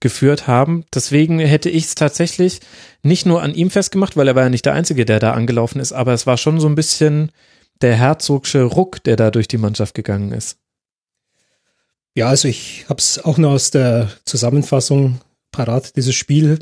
geführt 0.00 0.46
haben. 0.46 0.84
Deswegen 0.94 1.38
hätte 1.38 1.70
ich 1.70 1.84
es 1.84 1.94
tatsächlich 1.94 2.60
nicht 3.02 3.26
nur 3.26 3.42
an 3.42 3.54
ihm 3.54 3.70
festgemacht, 3.70 4.16
weil 4.16 4.28
er 4.28 4.34
war 4.34 4.42
ja 4.44 4.50
nicht 4.50 4.66
der 4.66 4.74
Einzige, 4.74 5.04
der 5.04 5.20
da 5.20 5.32
angelaufen 5.32 5.80
ist, 5.80 5.92
aber 5.92 6.12
es 6.12 6.26
war 6.26 6.36
schon 6.36 6.60
so 6.60 6.68
ein 6.68 6.74
bisschen 6.74 7.32
der 7.82 7.96
herzogsche 7.96 8.62
Ruck, 8.62 9.02
der 9.04 9.16
da 9.16 9.30
durch 9.30 9.48
die 9.48 9.58
Mannschaft 9.58 9.94
gegangen 9.94 10.32
ist. 10.32 10.58
Ja, 12.14 12.28
also 12.28 12.48
ich 12.48 12.86
habe 12.88 12.98
es 12.98 13.22
auch 13.22 13.36
nur 13.36 13.50
aus 13.50 13.70
der 13.70 14.08
Zusammenfassung 14.24 15.20
parat, 15.52 15.96
dieses 15.96 16.14
Spiel. 16.14 16.58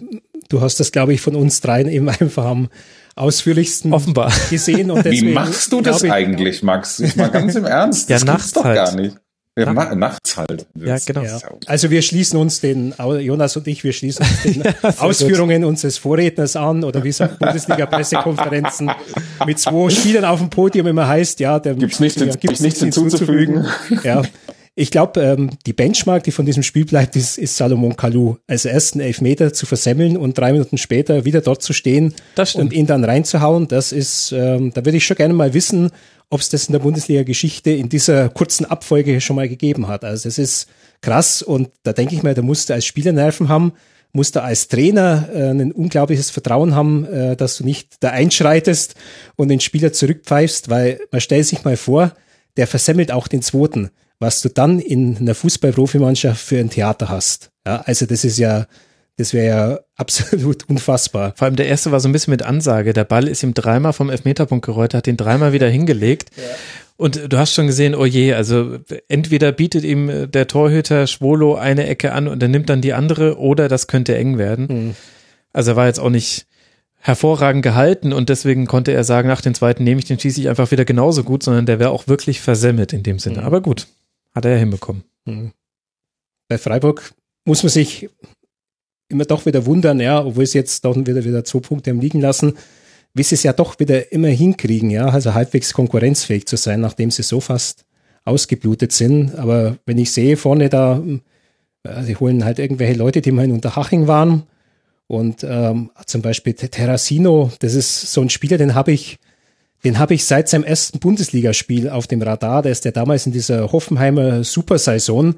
Du 0.48 0.60
hast 0.60 0.80
das, 0.80 0.90
glaube 0.90 1.14
ich, 1.14 1.20
von 1.20 1.36
uns 1.36 1.60
dreien 1.60 1.88
eben 1.88 2.08
einfach 2.20 2.44
am 2.44 2.68
ausführlichsten 3.16 3.92
Offenbar. 3.92 4.32
gesehen. 4.50 4.90
Und 4.90 5.04
deswegen, 5.04 5.28
Wie 5.28 5.32
machst 5.32 5.72
du 5.72 5.80
das 5.80 6.02
ich, 6.02 6.10
eigentlich, 6.10 6.62
Max? 6.62 6.98
Ich 6.98 7.14
mal 7.14 7.30
ganz 7.30 7.54
im 7.54 7.64
Ernst. 7.64 8.10
Das 8.10 8.22
ja, 8.22 8.26
nachts 8.26 8.52
doch 8.52 8.64
halt. 8.64 8.76
gar 8.76 8.94
nicht. 8.96 9.16
Ja, 9.56 9.72
ja. 9.72 9.94
nachts 9.94 10.36
halt. 10.36 10.66
ja, 10.74 10.96
genau. 11.06 11.22
Ja. 11.22 11.38
Also 11.66 11.90
wir 11.90 12.02
schließen 12.02 12.38
uns 12.38 12.60
den, 12.60 12.92
Jonas 13.20 13.56
und 13.56 13.68
ich, 13.68 13.84
wir 13.84 13.92
schließen 13.92 14.26
uns 14.26 14.42
den 14.42 14.62
ja, 14.82 14.98
Ausführungen 14.98 15.62
gut. 15.62 15.68
unseres 15.68 15.96
Vorredners 15.96 16.56
an 16.56 16.82
oder 16.82 17.04
wie 17.04 17.12
sagt 17.12 17.38
Bundesliga-Pressekonferenzen 17.38 18.90
mit 19.46 19.60
zwei 19.60 19.90
Spielern 19.90 20.24
auf 20.24 20.40
dem 20.40 20.50
Podium 20.50 20.88
immer 20.88 21.06
heißt, 21.06 21.38
ja, 21.38 21.60
der 21.60 21.74
gibt's 21.74 22.00
nicht, 22.00 22.20
ja, 22.20 22.26
gibt's 22.34 22.60
nichts 22.60 22.80
hinzuzufügen. 22.80 23.66
Ja. 24.02 24.22
Ich 24.76 24.90
glaube, 24.90 25.20
ähm, 25.20 25.50
die 25.66 25.72
Benchmark, 25.72 26.24
die 26.24 26.32
von 26.32 26.46
diesem 26.46 26.64
Spiel 26.64 26.84
bleibt, 26.84 27.14
ist, 27.14 27.38
ist 27.38 27.56
Salomon 27.56 27.94
Kalou. 27.94 28.38
Also 28.48 28.68
erst 28.68 28.94
einen 28.94 29.02
Elfmeter 29.02 29.52
zu 29.52 29.66
versemmeln 29.66 30.16
und 30.16 30.36
drei 30.36 30.50
Minuten 30.50 30.78
später 30.78 31.24
wieder 31.24 31.42
dort 31.42 31.62
zu 31.62 31.72
stehen 31.72 32.12
und 32.54 32.72
ihn 32.72 32.86
dann 32.86 33.04
reinzuhauen, 33.04 33.68
das 33.68 33.92
ist, 33.92 34.32
ähm, 34.32 34.72
da 34.74 34.84
würde 34.84 34.96
ich 34.96 35.06
schon 35.06 35.16
gerne 35.16 35.32
mal 35.32 35.54
wissen, 35.54 35.92
ob 36.30 36.40
es 36.40 36.48
das 36.48 36.66
in 36.66 36.72
der 36.72 36.80
Bundesliga-Geschichte 36.80 37.70
in 37.70 37.88
dieser 37.88 38.28
kurzen 38.28 38.64
Abfolge 38.64 39.20
schon 39.20 39.36
mal 39.36 39.48
gegeben 39.48 39.88
hat. 39.88 40.04
Also 40.04 40.28
es 40.28 40.38
ist 40.38 40.68
krass 41.00 41.42
und 41.42 41.70
da 41.82 41.92
denke 41.92 42.14
ich 42.14 42.22
mal, 42.22 42.34
da 42.34 42.42
musst 42.42 42.70
du 42.70 42.74
als 42.74 42.86
Spieler 42.86 43.12
Nerven 43.12 43.48
haben, 43.48 43.72
musst 44.12 44.36
du 44.36 44.42
als 44.42 44.68
Trainer 44.68 45.28
äh, 45.34 45.50
ein 45.50 45.72
unglaubliches 45.72 46.30
Vertrauen 46.30 46.74
haben, 46.74 47.04
äh, 47.04 47.36
dass 47.36 47.58
du 47.58 47.64
nicht 47.64 47.96
da 48.00 48.10
einschreitest 48.10 48.94
und 49.36 49.48
den 49.48 49.60
Spieler 49.60 49.92
zurückpfeifst, 49.92 50.70
weil 50.70 51.00
man 51.10 51.20
stellt 51.20 51.46
sich 51.46 51.64
mal 51.64 51.76
vor, 51.76 52.12
der 52.56 52.66
versemmelt 52.66 53.12
auch 53.12 53.28
den 53.28 53.42
zweiten, 53.42 53.90
was 54.20 54.40
du 54.40 54.48
dann 54.48 54.78
in 54.78 55.16
einer 55.16 55.34
Fußballprofimannschaft 55.34 56.40
für 56.40 56.58
ein 56.58 56.70
Theater 56.70 57.08
hast. 57.08 57.50
Ja, 57.66 57.82
also 57.82 58.06
das 58.06 58.24
ist 58.24 58.38
ja, 58.38 58.66
das 59.16 59.32
wäre 59.32 59.46
ja 59.46 59.80
absolut 59.96 60.68
unfassbar. 60.68 61.34
Vor 61.36 61.46
allem 61.46 61.56
der 61.56 61.66
erste 61.66 61.92
war 61.92 62.00
so 62.00 62.08
ein 62.08 62.12
bisschen 62.12 62.32
mit 62.32 62.42
Ansage. 62.42 62.92
Der 62.92 63.04
Ball 63.04 63.28
ist 63.28 63.42
ihm 63.42 63.54
dreimal 63.54 63.92
vom 63.92 64.10
Elfmeterpunkt 64.10 64.64
gerollt, 64.64 64.94
hat 64.94 65.06
ihn 65.06 65.16
dreimal 65.16 65.52
wieder 65.52 65.68
hingelegt. 65.68 66.30
Ja. 66.36 66.42
Und 66.96 67.32
du 67.32 67.38
hast 67.38 67.54
schon 67.54 67.66
gesehen, 67.66 67.94
oh 67.94 68.04
je, 68.04 68.34
also 68.34 68.78
entweder 69.08 69.50
bietet 69.50 69.82
ihm 69.82 70.30
der 70.30 70.46
Torhüter 70.46 71.08
Schwolo 71.08 71.56
eine 71.56 71.86
Ecke 71.86 72.12
an 72.12 72.28
und 72.28 72.40
er 72.40 72.48
nimmt 72.48 72.68
dann 72.70 72.82
die 72.82 72.92
andere 72.92 73.38
oder 73.38 73.68
das 73.68 73.88
könnte 73.88 74.16
eng 74.16 74.38
werden. 74.38 74.66
Mhm. 74.68 74.94
Also 75.52 75.72
er 75.72 75.76
war 75.76 75.86
jetzt 75.86 75.98
auch 75.98 76.10
nicht 76.10 76.46
hervorragend 76.98 77.62
gehalten 77.62 78.12
und 78.12 78.28
deswegen 78.28 78.66
konnte 78.66 78.92
er 78.92 79.04
sagen, 79.04 79.28
nach 79.28 79.40
den 79.40 79.54
zweiten 79.54 79.84
nehme 79.84 79.98
ich 79.98 80.06
den 80.06 80.18
schieße 80.18 80.40
ich 80.40 80.48
einfach 80.48 80.70
wieder 80.70 80.84
genauso 80.84 81.24
gut, 81.24 81.42
sondern 81.42 81.66
der 81.66 81.78
wäre 81.78 81.90
auch 81.90 82.06
wirklich 82.06 82.40
versemmelt 82.40 82.92
in 82.92 83.02
dem 83.02 83.18
Sinne. 83.18 83.40
Mhm. 83.40 83.44
Aber 83.46 83.60
gut, 83.60 83.88
hat 84.34 84.44
er 84.44 84.52
ja 84.52 84.58
hinbekommen. 84.58 85.02
Mhm. 85.24 85.52
Bei 86.48 86.58
Freiburg 86.58 87.12
muss 87.44 87.62
man 87.62 87.70
sich 87.70 88.08
immer 89.08 89.24
doch 89.24 89.46
wieder 89.46 89.66
wundern, 89.66 90.00
ja, 90.00 90.24
obwohl 90.24 90.46
sie 90.46 90.58
jetzt 90.58 90.84
doch 90.84 90.96
wieder, 90.96 91.24
wieder 91.24 91.44
zwei 91.44 91.60
Punkte 91.60 91.90
haben 91.90 92.00
liegen 92.00 92.20
lassen, 92.20 92.54
wie 93.14 93.22
sie 93.22 93.36
es 93.36 93.42
ja 93.42 93.52
doch 93.52 93.78
wieder 93.78 94.12
immer 94.12 94.28
hinkriegen, 94.28 94.90
ja, 94.90 95.06
also 95.06 95.34
halbwegs 95.34 95.72
konkurrenzfähig 95.72 96.46
zu 96.46 96.56
sein, 96.56 96.80
nachdem 96.80 97.10
sie 97.10 97.22
so 97.22 97.40
fast 97.40 97.84
ausgeblutet 98.24 98.92
sind. 98.92 99.36
Aber 99.36 99.76
wenn 99.86 99.98
ich 99.98 100.12
sehe 100.12 100.36
vorne 100.36 100.68
da, 100.68 101.02
äh, 101.84 102.02
sie 102.02 102.16
holen 102.16 102.44
halt 102.44 102.58
irgendwelche 102.58 102.98
Leute, 102.98 103.20
die 103.20 103.30
mal 103.30 103.44
in 103.44 103.52
Unterhaching 103.52 104.06
waren. 104.06 104.44
Und 105.06 105.44
ähm, 105.44 105.90
zum 106.06 106.22
Beispiel 106.22 106.54
Terracino, 106.54 107.52
das 107.58 107.74
ist 107.74 108.12
so 108.12 108.22
ein 108.22 108.30
Spieler, 108.30 108.56
den 108.56 108.74
habe 108.74 108.92
ich, 108.92 109.18
den 109.84 109.98
habe 109.98 110.14
ich 110.14 110.24
seit 110.24 110.48
seinem 110.48 110.64
ersten 110.64 110.98
Bundesligaspiel 110.98 111.90
auf 111.90 112.06
dem 112.06 112.22
Radar. 112.22 112.62
Der 112.62 112.72
ist 112.72 112.86
ja 112.86 112.90
damals 112.90 113.26
in 113.26 113.32
dieser 113.32 113.70
Hoffenheimer 113.70 114.44
Supersaison 114.44 115.34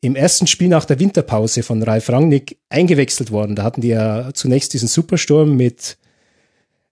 im 0.00 0.14
ersten 0.14 0.46
Spiel 0.46 0.68
nach 0.68 0.84
der 0.84 1.00
Winterpause 1.00 1.62
von 1.62 1.82
Ralf 1.82 2.08
Rangnick 2.08 2.58
eingewechselt 2.68 3.30
worden. 3.30 3.56
Da 3.56 3.64
hatten 3.64 3.80
die 3.80 3.88
ja 3.88 4.30
zunächst 4.32 4.72
diesen 4.72 4.88
Supersturm 4.88 5.56
mit, 5.56 5.98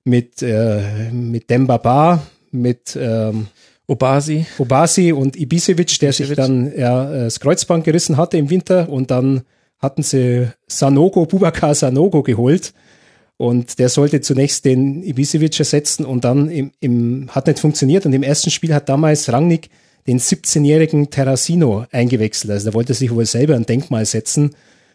mit, 0.05 0.43
äh, 0.43 1.11
mit 1.13 1.49
Dembaba, 1.49 2.23
mit 2.51 2.99
ähm, 3.01 3.47
Obasi. 3.87 4.47
Obasi 4.59 5.13
und 5.13 5.37
Ibisevic, 5.37 5.99
der 6.01 6.09
Ibisevic. 6.09 6.29
sich 6.29 6.37
dann 6.37 6.73
ja, 6.77 7.05
das 7.05 7.39
Kreuzband 7.39 7.85
gerissen 7.85 8.17
hatte 8.17 8.37
im 8.37 8.51
Winter 8.51 8.89
und 8.89 9.11
dann 9.11 9.43
hatten 9.79 10.03
sie 10.03 10.49
Sanogo, 10.67 11.27
Bubakar 11.27 11.75
Sanogo 11.75 12.23
geholt 12.23 12.73
und 13.37 13.79
der 13.79 13.89
sollte 13.89 14.21
zunächst 14.21 14.65
den 14.65 15.03
Ibisevic 15.03 15.59
ersetzen 15.59 16.05
und 16.05 16.25
dann 16.25 16.51
im, 16.51 16.73
im, 16.81 17.29
hat 17.31 17.47
nicht 17.47 17.61
funktioniert 17.61 18.07
und 18.07 18.13
im 18.13 18.23
ersten 18.23 18.51
Spiel 18.51 18.75
hat 18.75 18.89
damals 18.89 19.33
Rangnick 19.33 19.69
den 20.07 20.19
17-jährigen 20.19 21.11
Terracino 21.11 21.87
eingewechselt. 21.91 22.51
Also 22.53 22.71
da 22.71 22.75
wollte 22.75 22.93
er 22.93 22.97
sich 22.97 23.13
wohl 23.13 23.27
selber 23.27 23.55
ein 23.55 23.67
Denkmal 23.67 24.05
setzen 24.07 24.55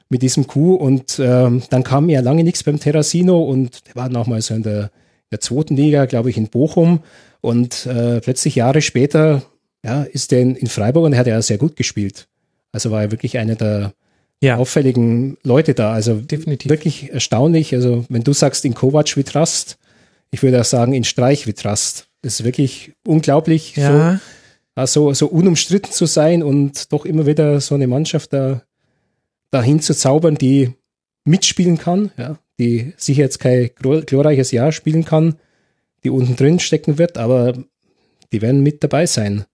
mit 0.10 0.22
diesem 0.22 0.48
Coup 0.48 0.80
und 0.80 1.20
ähm, 1.20 1.64
dann 1.70 1.84
kam 1.84 2.10
ja 2.10 2.20
lange 2.22 2.44
nichts 2.44 2.64
beim 2.64 2.80
Terracino 2.80 3.42
und 3.42 3.88
der 3.88 3.96
war 3.96 4.10
nochmal 4.10 4.42
so 4.42 4.54
in 4.54 4.64
der, 4.64 4.92
der 5.32 5.40
zweiten 5.40 5.76
Liga, 5.76 6.06
glaube 6.06 6.30
ich, 6.30 6.38
in 6.38 6.48
Bochum 6.48 7.00
und 7.40 7.86
äh, 7.86 8.20
plötzlich 8.20 8.56
Jahre 8.56 8.82
später 8.82 9.44
ja, 9.84 10.04
ist 10.04 10.32
in, 10.34 10.56
in 10.56 10.68
Freiburg 10.68 11.06
und 11.06 11.14
er 11.14 11.20
hat 11.20 11.28
ja 11.28 11.42
sehr 11.42 11.58
gut 11.58 11.76
gespielt. 11.76 12.28
Also 12.72 12.92
war 12.92 13.02
er 13.02 13.12
wirklich 13.12 13.38
einer 13.38 13.56
der 13.56 13.94
ja. 14.42 14.58
auffälligen 14.58 15.38
Leute 15.44 15.74
da. 15.74 15.94
Also 15.94 16.16
definitiv 16.16 16.70
wirklich 16.70 17.12
erstaunlich. 17.12 17.74
Also 17.74 18.06
wenn 18.10 18.24
du 18.24 18.34
sagst 18.34 18.66
in 18.66 18.74
Kovac 18.74 19.16
wie 19.16 19.24
Trust, 19.24 19.78
ich 20.32 20.44
würde 20.44 20.62
auch 20.62 20.66
sagen 20.66 20.94
in 20.94 21.04
Streich 21.04 21.48
wie 21.48 21.54
Trust. 21.54 22.08
Das 22.22 22.40
ist 22.40 22.46
wirklich 22.46 22.94
unglaublich. 23.06 23.76
Ja. 23.76 24.14
So, 24.14 24.20
so, 24.76 25.14
so 25.14 25.28
unumstritten 25.28 25.92
zu 25.92 26.06
sein 26.06 26.44
und 26.44 26.92
doch 26.92 27.06
immer 27.06 27.26
wieder 27.26 27.60
so 27.62 27.76
eine 27.76 27.88
Mannschaft 27.88 28.34
da 28.34 28.64
dahin 29.52 29.82
zu 29.82 29.94
zaubern, 29.94 30.36
die 30.36 30.74
mitspielen 31.26 31.78
kann, 31.78 32.12
ja, 32.18 32.38
die 32.58 32.94
sicher 32.98 33.24
jetzt 33.24 33.40
kein 33.40 33.70
glorreiches 33.76 34.52
Jahr 34.52 34.72
spielen 34.72 35.06
kann, 35.06 35.36
die 36.04 36.10
unten 36.10 36.36
drin 36.36 36.60
stecken 36.60 36.98
wird, 36.98 37.18
aber 37.18 37.54
die 38.32 38.42
werden 38.42 38.62
mit 38.62 38.84
dabei 38.84 39.06
sein. 39.06 39.46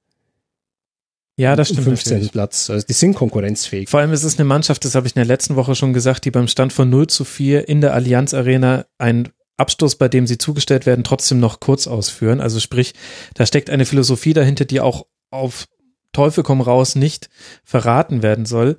Ja, 1.39 1.55
das 1.55 1.69
stimmt. 1.69 1.83
15. 1.83 2.13
Natürlich. 2.13 2.31
Platz. 2.31 2.69
Also 2.69 2.85
die 2.85 2.93
sind 2.93 3.13
konkurrenzfähig. 3.13 3.89
Vor 3.89 3.99
allem 3.99 4.11
ist 4.11 4.23
es 4.23 4.39
eine 4.39 4.45
Mannschaft, 4.45 4.85
das 4.85 4.95
habe 4.95 5.07
ich 5.07 5.15
in 5.15 5.19
der 5.19 5.25
letzten 5.25 5.55
Woche 5.55 5.75
schon 5.75 5.93
gesagt, 5.93 6.25
die 6.25 6.31
beim 6.31 6.47
Stand 6.47 6.73
von 6.73 6.89
0 6.89 7.07
zu 7.07 7.25
4 7.25 7.67
in 7.69 7.81
der 7.81 7.93
Allianz 7.93 8.33
Arena 8.33 8.85
ein 8.97 9.29
Abstoß, 9.57 9.95
bei 9.95 10.07
dem 10.07 10.27
sie 10.27 10.37
zugestellt 10.37 10.85
werden, 10.85 11.03
trotzdem 11.03 11.39
noch 11.39 11.59
kurz 11.59 11.87
ausführen. 11.87 12.39
Also 12.41 12.59
sprich, 12.59 12.93
da 13.33 13.45
steckt 13.45 13.69
eine 13.69 13.85
Philosophie 13.85 14.33
dahinter, 14.33 14.65
die 14.65 14.79
auch 14.79 15.05
auf 15.31 15.65
Teufel 16.13 16.43
komm 16.43 16.61
raus 16.61 16.95
nicht 16.95 17.29
verraten 17.63 18.23
werden 18.23 18.45
soll. 18.45 18.77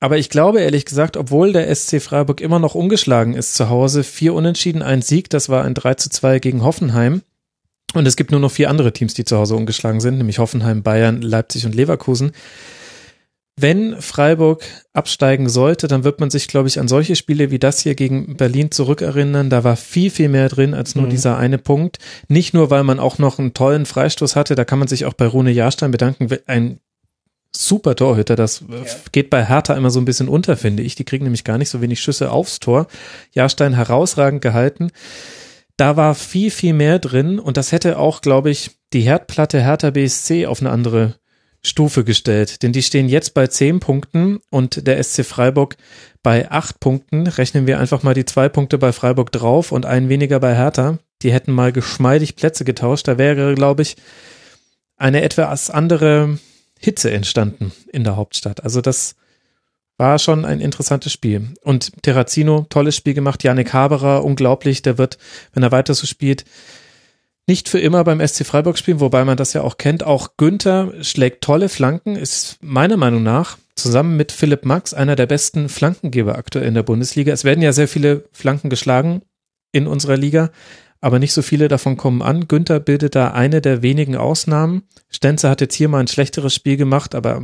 Aber 0.00 0.18
ich 0.18 0.30
glaube 0.30 0.60
ehrlich 0.60 0.84
gesagt, 0.84 1.16
obwohl 1.16 1.52
der 1.52 1.72
SC 1.72 2.00
Freiburg 2.02 2.40
immer 2.40 2.58
noch 2.58 2.74
ungeschlagen 2.74 3.34
ist 3.34 3.54
zu 3.54 3.68
Hause, 3.68 4.02
vier 4.02 4.34
Unentschieden, 4.34 4.82
ein 4.82 5.00
Sieg, 5.00 5.30
das 5.30 5.48
war 5.48 5.62
ein 5.64 5.74
3 5.74 5.94
zu 5.94 6.10
2 6.10 6.40
gegen 6.40 6.64
Hoffenheim. 6.64 7.22
Und 7.94 8.06
es 8.06 8.16
gibt 8.16 8.30
nur 8.30 8.40
noch 8.40 8.50
vier 8.50 8.70
andere 8.70 8.92
Teams, 8.92 9.14
die 9.14 9.24
zu 9.24 9.36
Hause 9.36 9.54
ungeschlagen 9.54 10.00
sind, 10.00 10.18
nämlich 10.18 10.38
Hoffenheim, 10.38 10.82
Bayern, 10.82 11.22
Leipzig 11.22 11.66
und 11.66 11.74
Leverkusen. 11.74 12.32
Wenn 13.56 14.00
Freiburg 14.00 14.64
absteigen 14.94 15.48
sollte, 15.48 15.86
dann 15.86 16.04
wird 16.04 16.20
man 16.20 16.30
sich, 16.30 16.48
glaube 16.48 16.68
ich, 16.68 16.80
an 16.80 16.88
solche 16.88 17.16
Spiele 17.16 17.50
wie 17.50 17.58
das 17.58 17.80
hier 17.80 17.94
gegen 17.94 18.36
Berlin 18.36 18.70
zurückerinnern. 18.70 19.50
Da 19.50 19.62
war 19.62 19.76
viel, 19.76 20.10
viel 20.10 20.30
mehr 20.30 20.48
drin 20.48 20.72
als 20.72 20.94
nur 20.94 21.04
mhm. 21.04 21.10
dieser 21.10 21.36
eine 21.36 21.58
Punkt. 21.58 21.98
Nicht 22.28 22.54
nur, 22.54 22.70
weil 22.70 22.82
man 22.82 22.98
auch 22.98 23.18
noch 23.18 23.38
einen 23.38 23.52
tollen 23.52 23.84
Freistoß 23.84 24.36
hatte, 24.36 24.54
da 24.54 24.64
kann 24.64 24.78
man 24.78 24.88
sich 24.88 25.04
auch 25.04 25.12
bei 25.12 25.26
Rune 25.26 25.50
Jahrstein 25.50 25.90
bedanken. 25.90 26.28
Ein 26.46 26.80
super 27.54 27.94
Torhüter, 27.94 28.36
das 28.36 28.64
ja. 28.66 28.84
geht 29.12 29.28
bei 29.28 29.44
Hertha 29.44 29.74
immer 29.74 29.90
so 29.90 30.00
ein 30.00 30.06
bisschen 30.06 30.28
unter, 30.28 30.56
finde 30.56 30.82
ich. 30.82 30.94
Die 30.94 31.04
kriegen 31.04 31.24
nämlich 31.24 31.44
gar 31.44 31.58
nicht 31.58 31.68
so 31.68 31.82
wenig 31.82 32.00
Schüsse 32.00 32.30
aufs 32.30 32.58
Tor. 32.58 32.86
Jahrstein 33.32 33.74
herausragend 33.74 34.40
gehalten. 34.40 34.90
Da 35.76 35.96
war 35.96 36.14
viel, 36.14 36.50
viel 36.50 36.72
mehr 36.72 36.98
drin 36.98 37.38
und 37.38 37.58
das 37.58 37.72
hätte 37.72 37.98
auch, 37.98 38.22
glaube 38.22 38.50
ich, 38.50 38.70
die 38.92 39.00
Herdplatte 39.00 39.60
Hertha 39.60 39.90
BSC 39.90 40.46
auf 40.46 40.60
eine 40.60 40.70
andere 40.70 41.16
Stufe 41.64 42.02
gestellt, 42.02 42.62
denn 42.62 42.72
die 42.72 42.82
stehen 42.82 43.08
jetzt 43.08 43.34
bei 43.34 43.46
zehn 43.46 43.78
Punkten 43.78 44.40
und 44.50 44.86
der 44.86 45.02
SC 45.02 45.24
Freiburg 45.24 45.76
bei 46.22 46.50
acht 46.50 46.80
Punkten. 46.80 47.26
Rechnen 47.26 47.66
wir 47.66 47.78
einfach 47.78 48.02
mal 48.02 48.14
die 48.14 48.24
zwei 48.24 48.48
Punkte 48.48 48.78
bei 48.78 48.92
Freiburg 48.92 49.30
drauf 49.30 49.70
und 49.70 49.86
einen 49.86 50.08
weniger 50.08 50.40
bei 50.40 50.56
Hertha. 50.56 50.98
Die 51.22 51.32
hätten 51.32 51.52
mal 51.52 51.72
geschmeidig 51.72 52.34
Plätze 52.34 52.64
getauscht. 52.64 53.06
Da 53.06 53.16
wäre, 53.16 53.54
glaube 53.54 53.82
ich, 53.82 53.96
eine 54.96 55.22
etwas 55.22 55.70
andere 55.70 56.38
Hitze 56.80 57.12
entstanden 57.12 57.72
in 57.92 58.02
der 58.02 58.16
Hauptstadt. 58.16 58.64
Also 58.64 58.80
das 58.80 59.14
war 59.98 60.18
schon 60.18 60.44
ein 60.44 60.60
interessantes 60.60 61.12
Spiel. 61.12 61.54
Und 61.62 62.02
Terrazino, 62.02 62.66
tolles 62.70 62.96
Spiel 62.96 63.14
gemacht. 63.14 63.44
Janik 63.44 63.72
Haberer, 63.72 64.24
unglaublich. 64.24 64.82
Der 64.82 64.98
wird, 64.98 65.18
wenn 65.52 65.62
er 65.62 65.70
weiter 65.70 65.94
so 65.94 66.08
spielt, 66.08 66.44
nicht 67.46 67.68
für 67.68 67.78
immer 67.78 68.04
beim 68.04 68.26
SC 68.26 68.46
Freiburg 68.46 68.78
spielen, 68.78 69.00
wobei 69.00 69.24
man 69.24 69.36
das 69.36 69.52
ja 69.52 69.62
auch 69.62 69.76
kennt. 69.76 70.04
Auch 70.04 70.36
Günther 70.36 70.92
schlägt 71.02 71.42
tolle 71.42 71.68
Flanken, 71.68 72.16
ist 72.16 72.58
meiner 72.62 72.96
Meinung 72.96 73.22
nach 73.22 73.58
zusammen 73.74 74.16
mit 74.16 74.32
Philipp 74.32 74.64
Max 74.64 74.94
einer 74.94 75.16
der 75.16 75.26
besten 75.26 75.68
Flankengeber 75.68 76.36
aktuell 76.36 76.66
in 76.66 76.74
der 76.74 76.82
Bundesliga. 76.82 77.32
Es 77.32 77.44
werden 77.44 77.62
ja 77.62 77.72
sehr 77.72 77.88
viele 77.88 78.24
Flanken 78.32 78.70
geschlagen 78.70 79.22
in 79.72 79.86
unserer 79.86 80.16
Liga, 80.16 80.50
aber 81.00 81.18
nicht 81.18 81.32
so 81.32 81.42
viele 81.42 81.68
davon 81.68 81.96
kommen 81.96 82.22
an. 82.22 82.46
Günther 82.46 82.78
bildet 82.80 83.16
da 83.16 83.32
eine 83.32 83.60
der 83.60 83.82
wenigen 83.82 84.16
Ausnahmen. 84.16 84.82
Stenzer 85.10 85.50
hat 85.50 85.60
jetzt 85.60 85.74
hier 85.74 85.88
mal 85.88 86.00
ein 86.00 86.08
schlechteres 86.08 86.54
Spiel 86.54 86.76
gemacht, 86.76 87.14
aber 87.14 87.42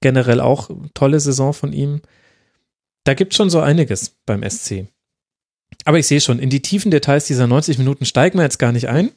generell 0.00 0.40
auch 0.40 0.70
tolle 0.94 1.20
Saison 1.20 1.52
von 1.54 1.72
ihm. 1.72 2.02
Da 3.04 3.14
gibt 3.14 3.34
schon 3.34 3.48
so 3.48 3.60
einiges 3.60 4.16
beim 4.26 4.48
SC. 4.48 4.88
Aber 5.84 5.98
ich 5.98 6.06
sehe 6.06 6.20
schon, 6.20 6.38
in 6.38 6.50
die 6.50 6.62
tiefen 6.62 6.90
Details 6.90 7.26
dieser 7.26 7.46
90 7.46 7.78
Minuten 7.78 8.04
steigen 8.04 8.38
wir 8.38 8.44
jetzt 8.44 8.58
gar 8.58 8.72
nicht 8.72 8.88
ein. 8.88 9.10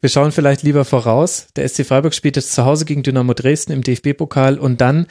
Wir 0.00 0.10
schauen 0.10 0.32
vielleicht 0.32 0.62
lieber 0.62 0.84
voraus. 0.84 1.48
Der 1.56 1.68
SC 1.68 1.84
Freiburg 1.84 2.14
spielt 2.14 2.36
jetzt 2.36 2.52
zu 2.52 2.64
Hause 2.64 2.84
gegen 2.84 3.02
Dynamo 3.02 3.34
Dresden 3.34 3.72
im 3.72 3.82
DFB-Pokal 3.82 4.58
und 4.58 4.80
dann 4.80 5.06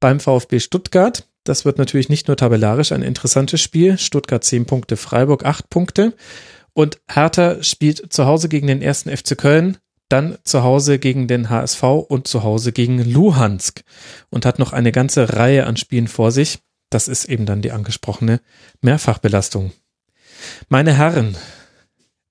beim 0.00 0.20
VfB 0.20 0.58
Stuttgart. 0.58 1.26
Das 1.44 1.64
wird 1.64 1.78
natürlich 1.78 2.08
nicht 2.08 2.28
nur 2.28 2.36
tabellarisch 2.36 2.92
ein 2.92 3.02
interessantes 3.02 3.60
Spiel. 3.60 3.98
Stuttgart 3.98 4.42
10 4.42 4.66
Punkte, 4.66 4.96
Freiburg 4.96 5.44
8 5.44 5.68
Punkte. 5.70 6.14
Und 6.72 7.00
Hertha 7.08 7.62
spielt 7.62 8.12
zu 8.12 8.26
Hause 8.26 8.48
gegen 8.48 8.66
den 8.66 8.80
ersten 8.80 9.14
FC 9.14 9.36
Köln, 9.36 9.76
dann 10.08 10.38
zu 10.44 10.62
Hause 10.62 10.98
gegen 10.98 11.28
den 11.28 11.50
HSV 11.50 11.82
und 11.82 12.26
zu 12.26 12.42
Hause 12.42 12.72
gegen 12.72 13.02
Luhansk 13.02 13.82
und 14.30 14.46
hat 14.46 14.58
noch 14.58 14.72
eine 14.72 14.92
ganze 14.92 15.34
Reihe 15.34 15.66
an 15.66 15.76
Spielen 15.76 16.08
vor 16.08 16.32
sich. 16.32 16.60
Das 16.92 17.08
ist 17.08 17.24
eben 17.24 17.46
dann 17.46 17.62
die 17.62 17.72
angesprochene 17.72 18.40
Mehrfachbelastung. 18.82 19.72
Meine 20.68 20.92
Herren, 20.92 21.36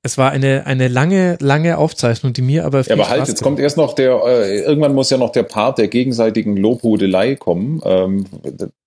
es 0.04 0.20
war 0.20 0.30
eine, 0.30 0.68
eine 0.68 0.88
lange, 0.88 1.38
lange 1.40 1.80
Aufzeichnung, 1.80 2.34
die 2.34 2.44
mir 2.44 2.66
aber. 2.66 2.82
Ja, 2.82 2.94
aber 2.94 3.10
halt, 3.10 3.28
jetzt 3.28 3.42
kommt 3.42 3.60
erst 3.60 3.78
noch 3.78 3.94
der, 3.94 4.22
äh, 4.24 4.60
irgendwann 4.62 4.94
muss 4.94 5.10
ja 5.10 5.18
noch 5.18 5.32
der 5.32 5.44
Part 5.44 5.80
der 5.80 5.88
gegenseitigen 5.88 6.58
Lobhudelei 6.58 7.36
kommen. 7.36 7.82
Ähm, 7.86 8.26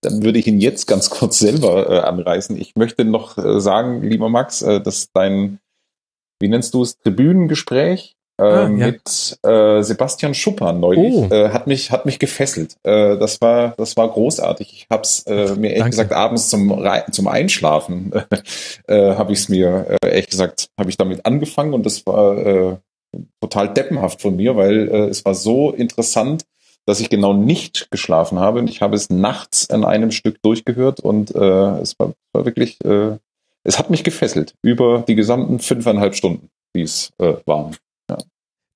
dann 0.00 0.22
würde 0.22 0.38
ich 0.38 0.46
ihn 0.46 0.60
jetzt 0.60 0.86
ganz 0.86 1.10
kurz 1.10 1.40
selber 1.40 1.90
äh, 1.90 1.98
anreißen. 2.00 2.56
Ich 2.56 2.76
möchte 2.76 3.04
noch 3.04 3.36
äh, 3.36 3.60
sagen, 3.60 4.02
lieber 4.02 4.28
Max, 4.28 4.62
äh, 4.62 4.80
dass 4.80 5.10
dein, 5.12 5.58
wie 6.38 6.48
nennst 6.48 6.74
du 6.74 6.82
es, 6.82 6.98
Tribünengespräch 6.98 8.13
ah, 8.38 8.64
ähm, 8.64 8.78
ja. 8.78 8.86
mit 8.86 9.38
äh, 9.42 9.82
Sebastian 9.82 10.34
Schupper 10.34 10.72
neulich 10.72 11.14
oh. 11.14 11.28
äh, 11.30 11.50
hat 11.50 11.66
mich 11.66 11.90
hat 11.90 12.06
mich 12.06 12.18
gefesselt. 12.18 12.76
Äh, 12.82 13.16
das 13.18 13.40
war 13.40 13.74
das 13.76 13.96
war 13.96 14.08
großartig. 14.08 14.72
Ich 14.72 14.86
habe 14.90 15.02
es 15.02 15.20
äh, 15.26 15.54
mir 15.56 15.68
ehrlich 15.68 15.78
Danke. 15.78 15.90
gesagt 15.90 16.12
abends 16.12 16.48
zum 16.48 16.84
zum 17.10 17.28
Einschlafen 17.28 18.12
äh, 18.86 19.14
habe 19.14 19.32
ich 19.32 19.40
es 19.40 19.48
mir 19.48 19.98
äh, 20.02 20.08
ehrlich 20.08 20.28
gesagt 20.28 20.68
habe 20.78 20.90
ich 20.90 20.96
damit 20.96 21.26
angefangen 21.26 21.74
und 21.74 21.84
das 21.86 22.06
war 22.06 22.38
äh, 22.38 22.76
total 23.40 23.72
deppenhaft 23.72 24.20
von 24.20 24.36
mir, 24.36 24.56
weil 24.56 24.88
äh, 24.88 25.08
es 25.08 25.24
war 25.24 25.34
so 25.34 25.70
interessant, 25.70 26.44
dass 26.86 27.00
ich 27.00 27.10
genau 27.10 27.32
nicht 27.32 27.90
geschlafen 27.90 28.38
habe. 28.38 28.58
Und 28.58 28.68
ich 28.68 28.82
habe 28.82 28.96
es 28.96 29.10
nachts 29.10 29.70
an 29.70 29.84
einem 29.84 30.10
Stück 30.10 30.42
durchgehört 30.42 31.00
und 31.00 31.34
äh, 31.34 31.78
es 31.80 31.98
war, 31.98 32.12
war 32.32 32.44
wirklich, 32.44 32.82
äh, 32.84 33.16
es 33.62 33.78
hat 33.78 33.90
mich 33.90 34.04
gefesselt 34.04 34.54
über 34.62 35.04
die 35.06 35.14
gesamten 35.14 35.58
fünfeinhalb 35.58 36.14
Stunden, 36.14 36.50
die 36.74 36.82
es 36.82 37.12
äh, 37.18 37.34
waren. 37.46 37.76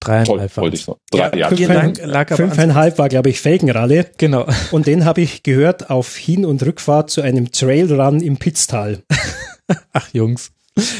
Dreieinhalb 0.01 0.55
Toll, 0.55 0.75
ich 0.75 0.85
so. 0.85 0.99
Drei, 1.11 1.37
ja, 1.37 1.49
fünfeinhalb, 1.49 2.07
lag 2.07 2.37
fünfeinhalb 2.37 2.99
war, 2.99 3.09
glaube 3.09 3.31
ich, 3.31 3.41
Felgenralle. 3.41 4.07
Genau. 4.17 4.47
Und 4.71 4.87
den 4.87 5.05
habe 5.05 5.21
ich 5.21 5.43
gehört 5.43 5.91
auf 5.91 6.17
Hin- 6.17 6.47
und 6.47 6.65
Rückfahrt 6.65 7.11
zu 7.11 7.21
einem 7.21 7.51
Trailrun 7.51 8.21
im 8.21 8.37
Pitztal. 8.37 9.03
Ach, 9.93 10.09
Jungs. 10.13 10.53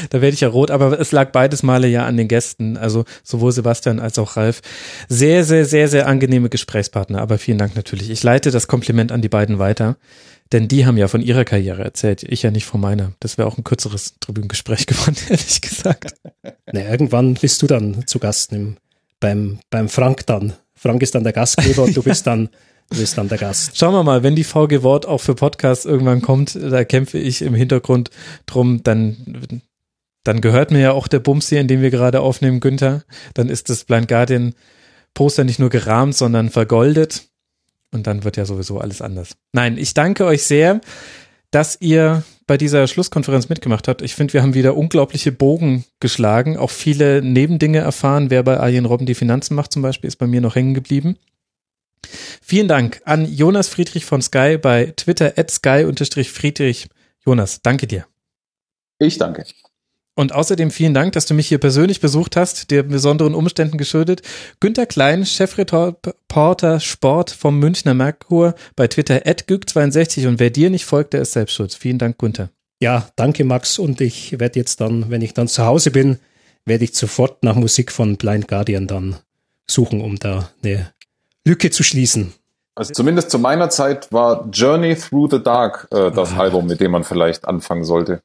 Da 0.09 0.21
werde 0.21 0.33
ich 0.33 0.41
ja 0.41 0.49
rot, 0.49 0.71
aber 0.71 0.99
es 0.99 1.11
lag 1.11 1.31
beides 1.31 1.63
Male 1.63 1.87
ja 1.87 2.05
an 2.05 2.17
den 2.17 2.27
Gästen, 2.27 2.77
also 2.77 3.05
sowohl 3.23 3.51
Sebastian 3.51 3.99
als 3.99 4.19
auch 4.19 4.35
Ralf. 4.35 4.61
Sehr, 5.07 5.43
sehr, 5.43 5.65
sehr, 5.65 5.87
sehr 5.87 6.07
angenehme 6.07 6.49
Gesprächspartner, 6.49 7.21
aber 7.21 7.37
vielen 7.37 7.57
Dank 7.57 7.75
natürlich. 7.77 8.09
Ich 8.09 8.21
leite 8.21 8.51
das 8.51 8.67
Kompliment 8.67 9.11
an 9.11 9.21
die 9.21 9.29
beiden 9.29 9.59
weiter, 9.59 9.97
denn 10.51 10.67
die 10.67 10.85
haben 10.85 10.97
ja 10.97 11.07
von 11.07 11.21
ihrer 11.21 11.45
Karriere 11.45 11.83
erzählt, 11.83 12.23
ich 12.23 12.43
ja 12.43 12.51
nicht 12.51 12.65
von 12.65 12.81
meiner. 12.81 13.13
Das 13.19 13.37
wäre 13.37 13.47
auch 13.47 13.57
ein 13.57 13.63
kürzeres 13.63 14.15
Tribünengespräch 14.19 14.85
geworden, 14.85 15.15
ehrlich 15.29 15.61
gesagt. 15.61 16.15
Na, 16.71 16.81
irgendwann 16.81 17.35
bist 17.35 17.61
du 17.61 17.67
dann 17.67 18.05
zu 18.07 18.19
Gast 18.19 18.51
im 18.51 18.77
beim, 19.19 19.59
beim 19.69 19.89
Frank 19.89 20.25
dann. 20.25 20.53
Frank 20.75 21.01
ist 21.01 21.15
dann 21.15 21.23
der 21.23 21.33
Gastgeber 21.33 21.83
und 21.83 21.95
du 21.95 22.03
bist 22.03 22.25
dann, 22.27 22.49
du 22.89 22.97
bist 22.97 23.17
dann 23.17 23.27
der 23.27 23.37
Gast. 23.37 23.77
Schauen 23.77 23.93
wir 23.93 24.03
mal, 24.03 24.23
wenn 24.23 24.35
die 24.35 24.43
VG 24.43 24.83
Wort 24.83 25.05
auch 25.05 25.19
für 25.19 25.35
Podcasts 25.35 25.85
irgendwann 25.85 26.21
kommt, 26.21 26.55
da 26.55 26.83
kämpfe 26.83 27.17
ich 27.17 27.41
im 27.41 27.53
Hintergrund 27.53 28.09
drum, 28.45 28.81
dann, 28.83 29.51
dann 30.23 30.41
gehört 30.41 30.71
mir 30.71 30.79
ja 30.79 30.91
auch 30.93 31.07
der 31.07 31.19
Bums 31.19 31.49
hier, 31.49 31.59
in 31.59 31.67
dem 31.67 31.81
wir 31.81 31.91
gerade 31.91 32.21
aufnehmen, 32.21 32.59
Günther. 32.59 33.03
Dann 33.33 33.49
ist 33.49 33.69
das 33.69 33.83
Blind 33.83 34.07
Guardian 34.07 34.53
Poster 35.13 35.43
nicht 35.43 35.59
nur 35.59 35.69
gerahmt, 35.69 36.15
sondern 36.15 36.49
vergoldet. 36.49 37.23
Und 37.91 38.05
dann 38.05 38.23
wird 38.23 38.37
ja 38.37 38.45
sowieso 38.45 38.79
alles 38.79 39.01
anders. 39.01 39.35
Nein, 39.51 39.77
ich 39.77 39.95
danke 39.95 40.25
euch 40.25 40.43
sehr 40.43 40.79
dass 41.51 41.77
ihr 41.81 42.23
bei 42.49 42.57
dieser 42.57 42.87
Schlusskonferenz 42.87 43.47
mitgemacht 43.47 43.87
habt. 43.87 44.01
Ich 44.01 44.15
finde, 44.15 44.33
wir 44.33 44.41
haben 44.41 44.55
wieder 44.55 44.75
unglaubliche 44.75 45.31
Bogen 45.31 45.85
geschlagen, 45.99 46.57
auch 46.57 46.71
viele 46.71 47.21
Nebendinge 47.21 47.77
erfahren. 47.77 48.31
Wer 48.31 48.41
bei 48.41 48.57
Alien 48.57 48.85
Robben 48.85 49.05
die 49.05 49.13
Finanzen 49.13 49.53
macht 49.53 49.71
zum 49.71 49.83
Beispiel, 49.83 50.07
ist 50.07 50.15
bei 50.15 50.25
mir 50.25 50.41
noch 50.41 50.55
hängen 50.55 50.73
geblieben. 50.73 51.19
Vielen 52.41 52.67
Dank 52.67 53.03
an 53.05 53.31
Jonas 53.31 53.67
Friedrich 53.67 54.03
von 54.03 54.23
Sky 54.23 54.57
bei 54.59 54.93
Twitter 54.97 55.33
at 55.37 55.51
sky-friedrich. 55.51 56.87
Jonas, 57.23 57.61
danke 57.61 57.85
dir. 57.85 58.07
Ich 58.97 59.19
danke. 59.19 59.45
Und 60.19 60.33
außerdem 60.33 60.69
vielen 60.69 60.93
Dank, 60.93 61.13
dass 61.13 61.27
du 61.27 61.33
mich 61.33 61.47
hier 61.47 61.59
persönlich 61.59 62.01
besucht 62.01 62.35
hast, 62.35 62.71
der 62.71 62.83
besonderen 62.83 63.33
Umständen 63.33 63.77
geschuldet. 63.77 64.21
Günter 64.59 64.85
Klein, 64.85 65.25
Chefreporter 65.25 66.81
Sport 66.81 67.31
vom 67.31 67.57
Münchner 67.57 67.93
Merkur 67.93 68.53
bei 68.75 68.89
Twitter 68.89 69.21
at 69.25 69.45
güg62 69.47 70.27
und 70.27 70.41
wer 70.41 70.49
dir 70.49 70.71
nicht 70.71 70.83
folgt, 70.83 71.13
der 71.13 71.21
ist 71.21 71.31
selbst 71.31 71.53
schuld. 71.53 71.73
Vielen 71.73 71.99
Dank, 71.99 72.17
Günther. 72.17 72.49
Ja, 72.81 73.07
danke 73.15 73.45
Max 73.45 73.79
und 73.79 74.01
ich 74.01 74.37
werde 74.41 74.59
jetzt 74.59 74.81
dann, 74.81 75.09
wenn 75.09 75.21
ich 75.21 75.33
dann 75.33 75.47
zu 75.47 75.63
Hause 75.63 75.89
bin, 75.89 76.19
werde 76.65 76.83
ich 76.83 76.95
sofort 76.95 77.41
nach 77.41 77.55
Musik 77.55 77.89
von 77.89 78.17
Blind 78.17 78.49
Guardian 78.49 78.87
dann 78.87 79.15
suchen, 79.71 80.01
um 80.01 80.19
da 80.19 80.49
eine 80.61 80.91
Lücke 81.45 81.71
zu 81.71 81.81
schließen. 81.81 82.33
Also 82.75 82.91
zumindest 82.91 83.31
zu 83.31 83.39
meiner 83.39 83.69
Zeit 83.69 84.11
war 84.11 84.49
Journey 84.51 84.97
Through 84.97 85.31
the 85.31 85.41
Dark 85.41 85.87
äh, 85.91 86.11
das 86.11 86.33
ah. 86.33 86.39
Album, 86.39 86.67
mit 86.67 86.81
dem 86.81 86.91
man 86.91 87.05
vielleicht 87.05 87.47
anfangen 87.47 87.85
sollte. 87.85 88.21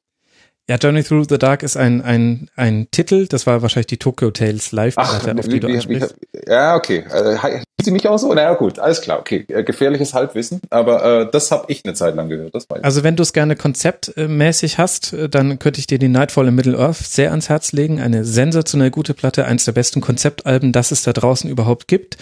Ja, 0.67 0.77
Journey 0.77 1.05
Through 1.05 1.27
the 1.29 1.37
Dark 1.37 1.63
ist 1.63 1.77
ein, 1.77 2.01
ein, 2.01 2.49
ein 2.57 2.89
Titel, 2.91 3.27
das 3.27 3.47
war 3.47 3.61
wahrscheinlich 3.61 3.89
die 3.89 3.99
Tokyo 3.99 4.31
Tales 4.31 4.73
Live-Platte, 4.73 5.37
auf 5.39 5.47
die 5.47 5.61
du 5.61 5.67
ansprichst. 5.69 6.15
Ja, 6.47 6.75
okay. 6.75 7.05
Äh, 7.11 7.61
sie 7.83 7.91
nicht 7.91 8.07
auch 8.07 8.17
so? 8.17 8.33
Naja, 8.33 8.55
gut, 8.55 8.79
alles 8.79 9.03
klar, 9.03 9.19
okay. 9.19 9.45
Äh, 9.49 9.63
gefährliches 9.63 10.15
Halbwissen, 10.15 10.63
aber 10.71 11.21
äh, 11.21 11.31
das 11.31 11.51
habe 11.51 11.67
ich 11.69 11.85
eine 11.85 11.93
Zeit 11.93 12.15
lang 12.15 12.31
gehört. 12.31 12.55
Das 12.55 12.71
weiß 12.71 12.83
also 12.83 13.05
wenn 13.05 13.15
du 13.15 13.23
es 13.23 13.35
gerne 13.35 13.57
konzeptmäßig 13.57 14.79
hast, 14.79 15.13
äh, 15.13 15.29
dann 15.29 15.59
könnte 15.59 15.81
ich 15.81 15.87
dir 15.87 15.99
die 15.99 16.09
Nightfall 16.09 16.49
in 16.49 16.55
Middle-earth 16.55 16.97
sehr 16.97 17.33
ans 17.33 17.51
Herz 17.51 17.73
legen. 17.73 18.01
Eine 18.01 18.25
sensationell 18.25 18.91
gute 18.91 19.13
Platte, 19.13 19.45
eins 19.45 19.67
der 19.67 19.73
besten 19.73 20.01
Konzeptalben, 20.01 20.73
das 20.73 20.93
es 20.93 21.03
da 21.03 21.13
draußen 21.13 21.51
überhaupt 21.51 21.89
gibt. 21.89 22.17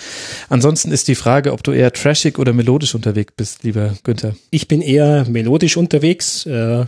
Ansonsten 0.48 0.90
ist 0.90 1.06
die 1.06 1.14
Frage, 1.14 1.52
ob 1.52 1.62
du 1.62 1.70
eher 1.70 1.92
trashig 1.92 2.40
oder 2.40 2.52
melodisch 2.52 2.96
unterwegs 2.96 3.34
bist, 3.36 3.62
lieber 3.62 3.94
Günther. 4.02 4.34
Ich 4.50 4.66
bin 4.66 4.82
eher 4.82 5.26
melodisch 5.28 5.76
unterwegs. 5.76 6.44
Äh 6.44 6.86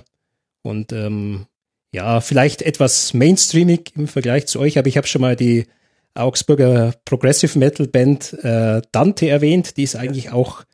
und 0.64 0.92
ähm, 0.92 1.46
ja, 1.92 2.20
vielleicht 2.20 2.62
etwas 2.62 3.14
mainstreamig 3.14 3.92
im 3.96 4.08
Vergleich 4.08 4.46
zu 4.46 4.58
euch, 4.58 4.78
aber 4.78 4.88
ich 4.88 4.96
habe 4.96 5.06
schon 5.06 5.20
mal 5.20 5.36
die 5.36 5.66
Augsburger 6.14 6.94
Progressive 7.04 7.58
Metal 7.58 7.86
Band 7.86 8.32
äh, 8.42 8.82
Dante 8.92 9.28
erwähnt. 9.28 9.76
Die 9.76 9.82
ist 9.82 9.96
eigentlich 9.96 10.30
auch 10.30 10.64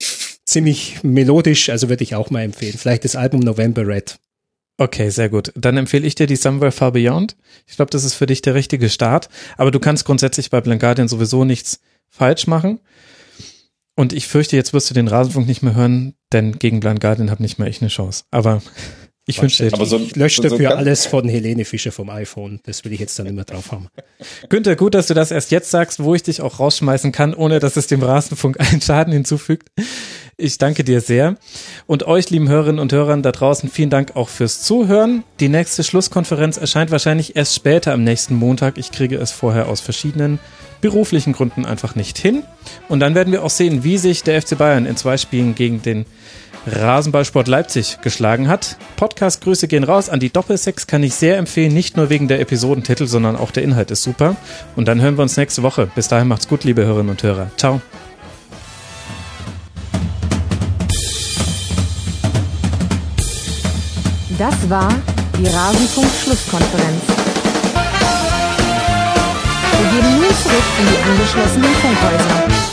ziemlich 0.44 1.02
melodisch, 1.02 1.70
also 1.70 1.88
würde 1.88 2.04
ich 2.04 2.14
auch 2.14 2.30
mal 2.30 2.42
empfehlen. 2.42 2.76
Vielleicht 2.76 3.04
das 3.04 3.16
Album 3.16 3.40
November 3.40 3.86
Red. 3.86 4.18
Okay, 4.78 5.10
sehr 5.10 5.28
gut. 5.28 5.52
Dann 5.54 5.76
empfehle 5.76 6.06
ich 6.06 6.14
dir 6.14 6.26
die 6.26 6.36
Somewhere 6.36 6.72
Far 6.72 6.92
Beyond. 6.92 7.36
Ich 7.66 7.76
glaube, 7.76 7.90
das 7.90 8.04
ist 8.04 8.14
für 8.14 8.26
dich 8.26 8.40
der 8.40 8.54
richtige 8.54 8.88
Start. 8.88 9.28
Aber 9.58 9.70
du 9.70 9.78
kannst 9.78 10.06
grundsätzlich 10.06 10.48
bei 10.48 10.62
Blank 10.62 10.80
Guardian 10.80 11.08
sowieso 11.08 11.44
nichts 11.44 11.80
falsch 12.08 12.46
machen. 12.46 12.80
Und 13.94 14.14
ich 14.14 14.26
fürchte, 14.26 14.56
jetzt 14.56 14.72
wirst 14.72 14.88
du 14.88 14.94
den 14.94 15.08
Rasenfunk 15.08 15.46
nicht 15.46 15.62
mehr 15.62 15.74
hören, 15.74 16.14
denn 16.32 16.58
gegen 16.58 16.80
Blank 16.80 17.00
Guardian 17.02 17.30
habe 17.30 17.42
nicht 17.42 17.58
mehr 17.58 17.68
ich 17.68 17.82
eine 17.82 17.90
Chance. 17.90 18.24
Aber 18.30 18.62
ich 19.26 19.40
wünsche 19.40 19.64
dir. 19.64 19.72
Aber 19.72 19.86
so, 19.86 19.98
ich 19.98 20.16
lösche 20.16 20.42
so, 20.42 20.48
dafür 20.48 20.76
alles 20.76 21.06
von 21.06 21.28
Helene 21.28 21.64
Fischer 21.64 21.92
vom 21.92 22.10
iPhone. 22.10 22.60
Das 22.64 22.84
will 22.84 22.92
ich 22.92 23.00
jetzt 23.00 23.18
dann 23.18 23.26
immer 23.26 23.44
drauf 23.44 23.70
haben. 23.70 23.88
Günther, 24.48 24.76
gut, 24.76 24.94
dass 24.94 25.06
du 25.06 25.14
das 25.14 25.30
erst 25.30 25.50
jetzt 25.50 25.70
sagst, 25.70 26.02
wo 26.02 26.14
ich 26.14 26.22
dich 26.22 26.40
auch 26.40 26.58
rausschmeißen 26.58 27.12
kann, 27.12 27.34
ohne 27.34 27.60
dass 27.60 27.76
es 27.76 27.86
dem 27.86 28.02
Rasenfunk 28.02 28.58
einen 28.72 28.80
Schaden 28.80 29.12
hinzufügt. 29.12 29.68
Ich 30.36 30.58
danke 30.58 30.84
dir 30.84 31.00
sehr. 31.00 31.36
Und 31.86 32.04
euch, 32.04 32.30
lieben 32.30 32.48
Hörerinnen 32.48 32.80
und 32.80 32.92
Hörern 32.92 33.22
da 33.22 33.30
draußen, 33.30 33.68
vielen 33.68 33.90
Dank 33.90 34.16
auch 34.16 34.30
fürs 34.30 34.62
Zuhören. 34.62 35.22
Die 35.38 35.48
nächste 35.48 35.84
Schlusskonferenz 35.84 36.56
erscheint 36.56 36.90
wahrscheinlich 36.90 37.36
erst 37.36 37.54
später 37.54 37.92
am 37.92 38.02
nächsten 38.02 38.34
Montag. 38.34 38.78
Ich 38.78 38.90
kriege 38.90 39.16
es 39.16 39.30
vorher 39.30 39.68
aus 39.68 39.80
verschiedenen 39.80 40.38
beruflichen 40.80 41.34
Gründen 41.34 41.66
einfach 41.66 41.94
nicht 41.94 42.18
hin. 42.18 42.42
Und 42.88 43.00
dann 43.00 43.14
werden 43.14 43.32
wir 43.32 43.44
auch 43.44 43.50
sehen, 43.50 43.84
wie 43.84 43.98
sich 43.98 44.22
der 44.22 44.40
FC 44.40 44.56
Bayern 44.56 44.86
in 44.86 44.96
zwei 44.96 45.18
Spielen 45.18 45.54
gegen 45.54 45.82
den 45.82 46.06
Rasenballsport 46.66 47.48
Leipzig 47.48 47.98
geschlagen 48.02 48.48
hat. 48.48 48.76
Podcast-Grüße 48.96 49.68
gehen 49.68 49.84
raus 49.84 50.08
an 50.08 50.20
die 50.20 50.30
Doppelsex, 50.30 50.86
kann 50.86 51.02
ich 51.02 51.14
sehr 51.14 51.38
empfehlen, 51.38 51.72
nicht 51.72 51.96
nur 51.96 52.10
wegen 52.10 52.28
der 52.28 52.40
Episodentitel, 52.40 53.06
sondern 53.06 53.36
auch 53.36 53.50
der 53.50 53.62
Inhalt 53.62 53.90
ist 53.90 54.02
super. 54.02 54.36
Und 54.76 54.86
dann 54.88 55.00
hören 55.00 55.16
wir 55.16 55.22
uns 55.22 55.36
nächste 55.36 55.62
Woche. 55.62 55.90
Bis 55.94 56.08
dahin 56.08 56.28
macht's 56.28 56.48
gut, 56.48 56.64
liebe 56.64 56.84
Hörerinnen 56.84 57.10
und 57.10 57.22
Hörer. 57.22 57.50
Ciao. 57.56 57.80
Das 64.38 64.70
war 64.70 64.88
die 65.38 65.46
Rasenfunk-Schlusskonferenz. 65.46 67.02
Wir 69.80 69.90
gehen 69.90 70.16
nun 70.16 70.30
zurück 70.42 70.64
in 70.78 70.86
die 70.86 71.10
angeschlossenen 71.10 71.74
Funkhäuser. 71.74 72.69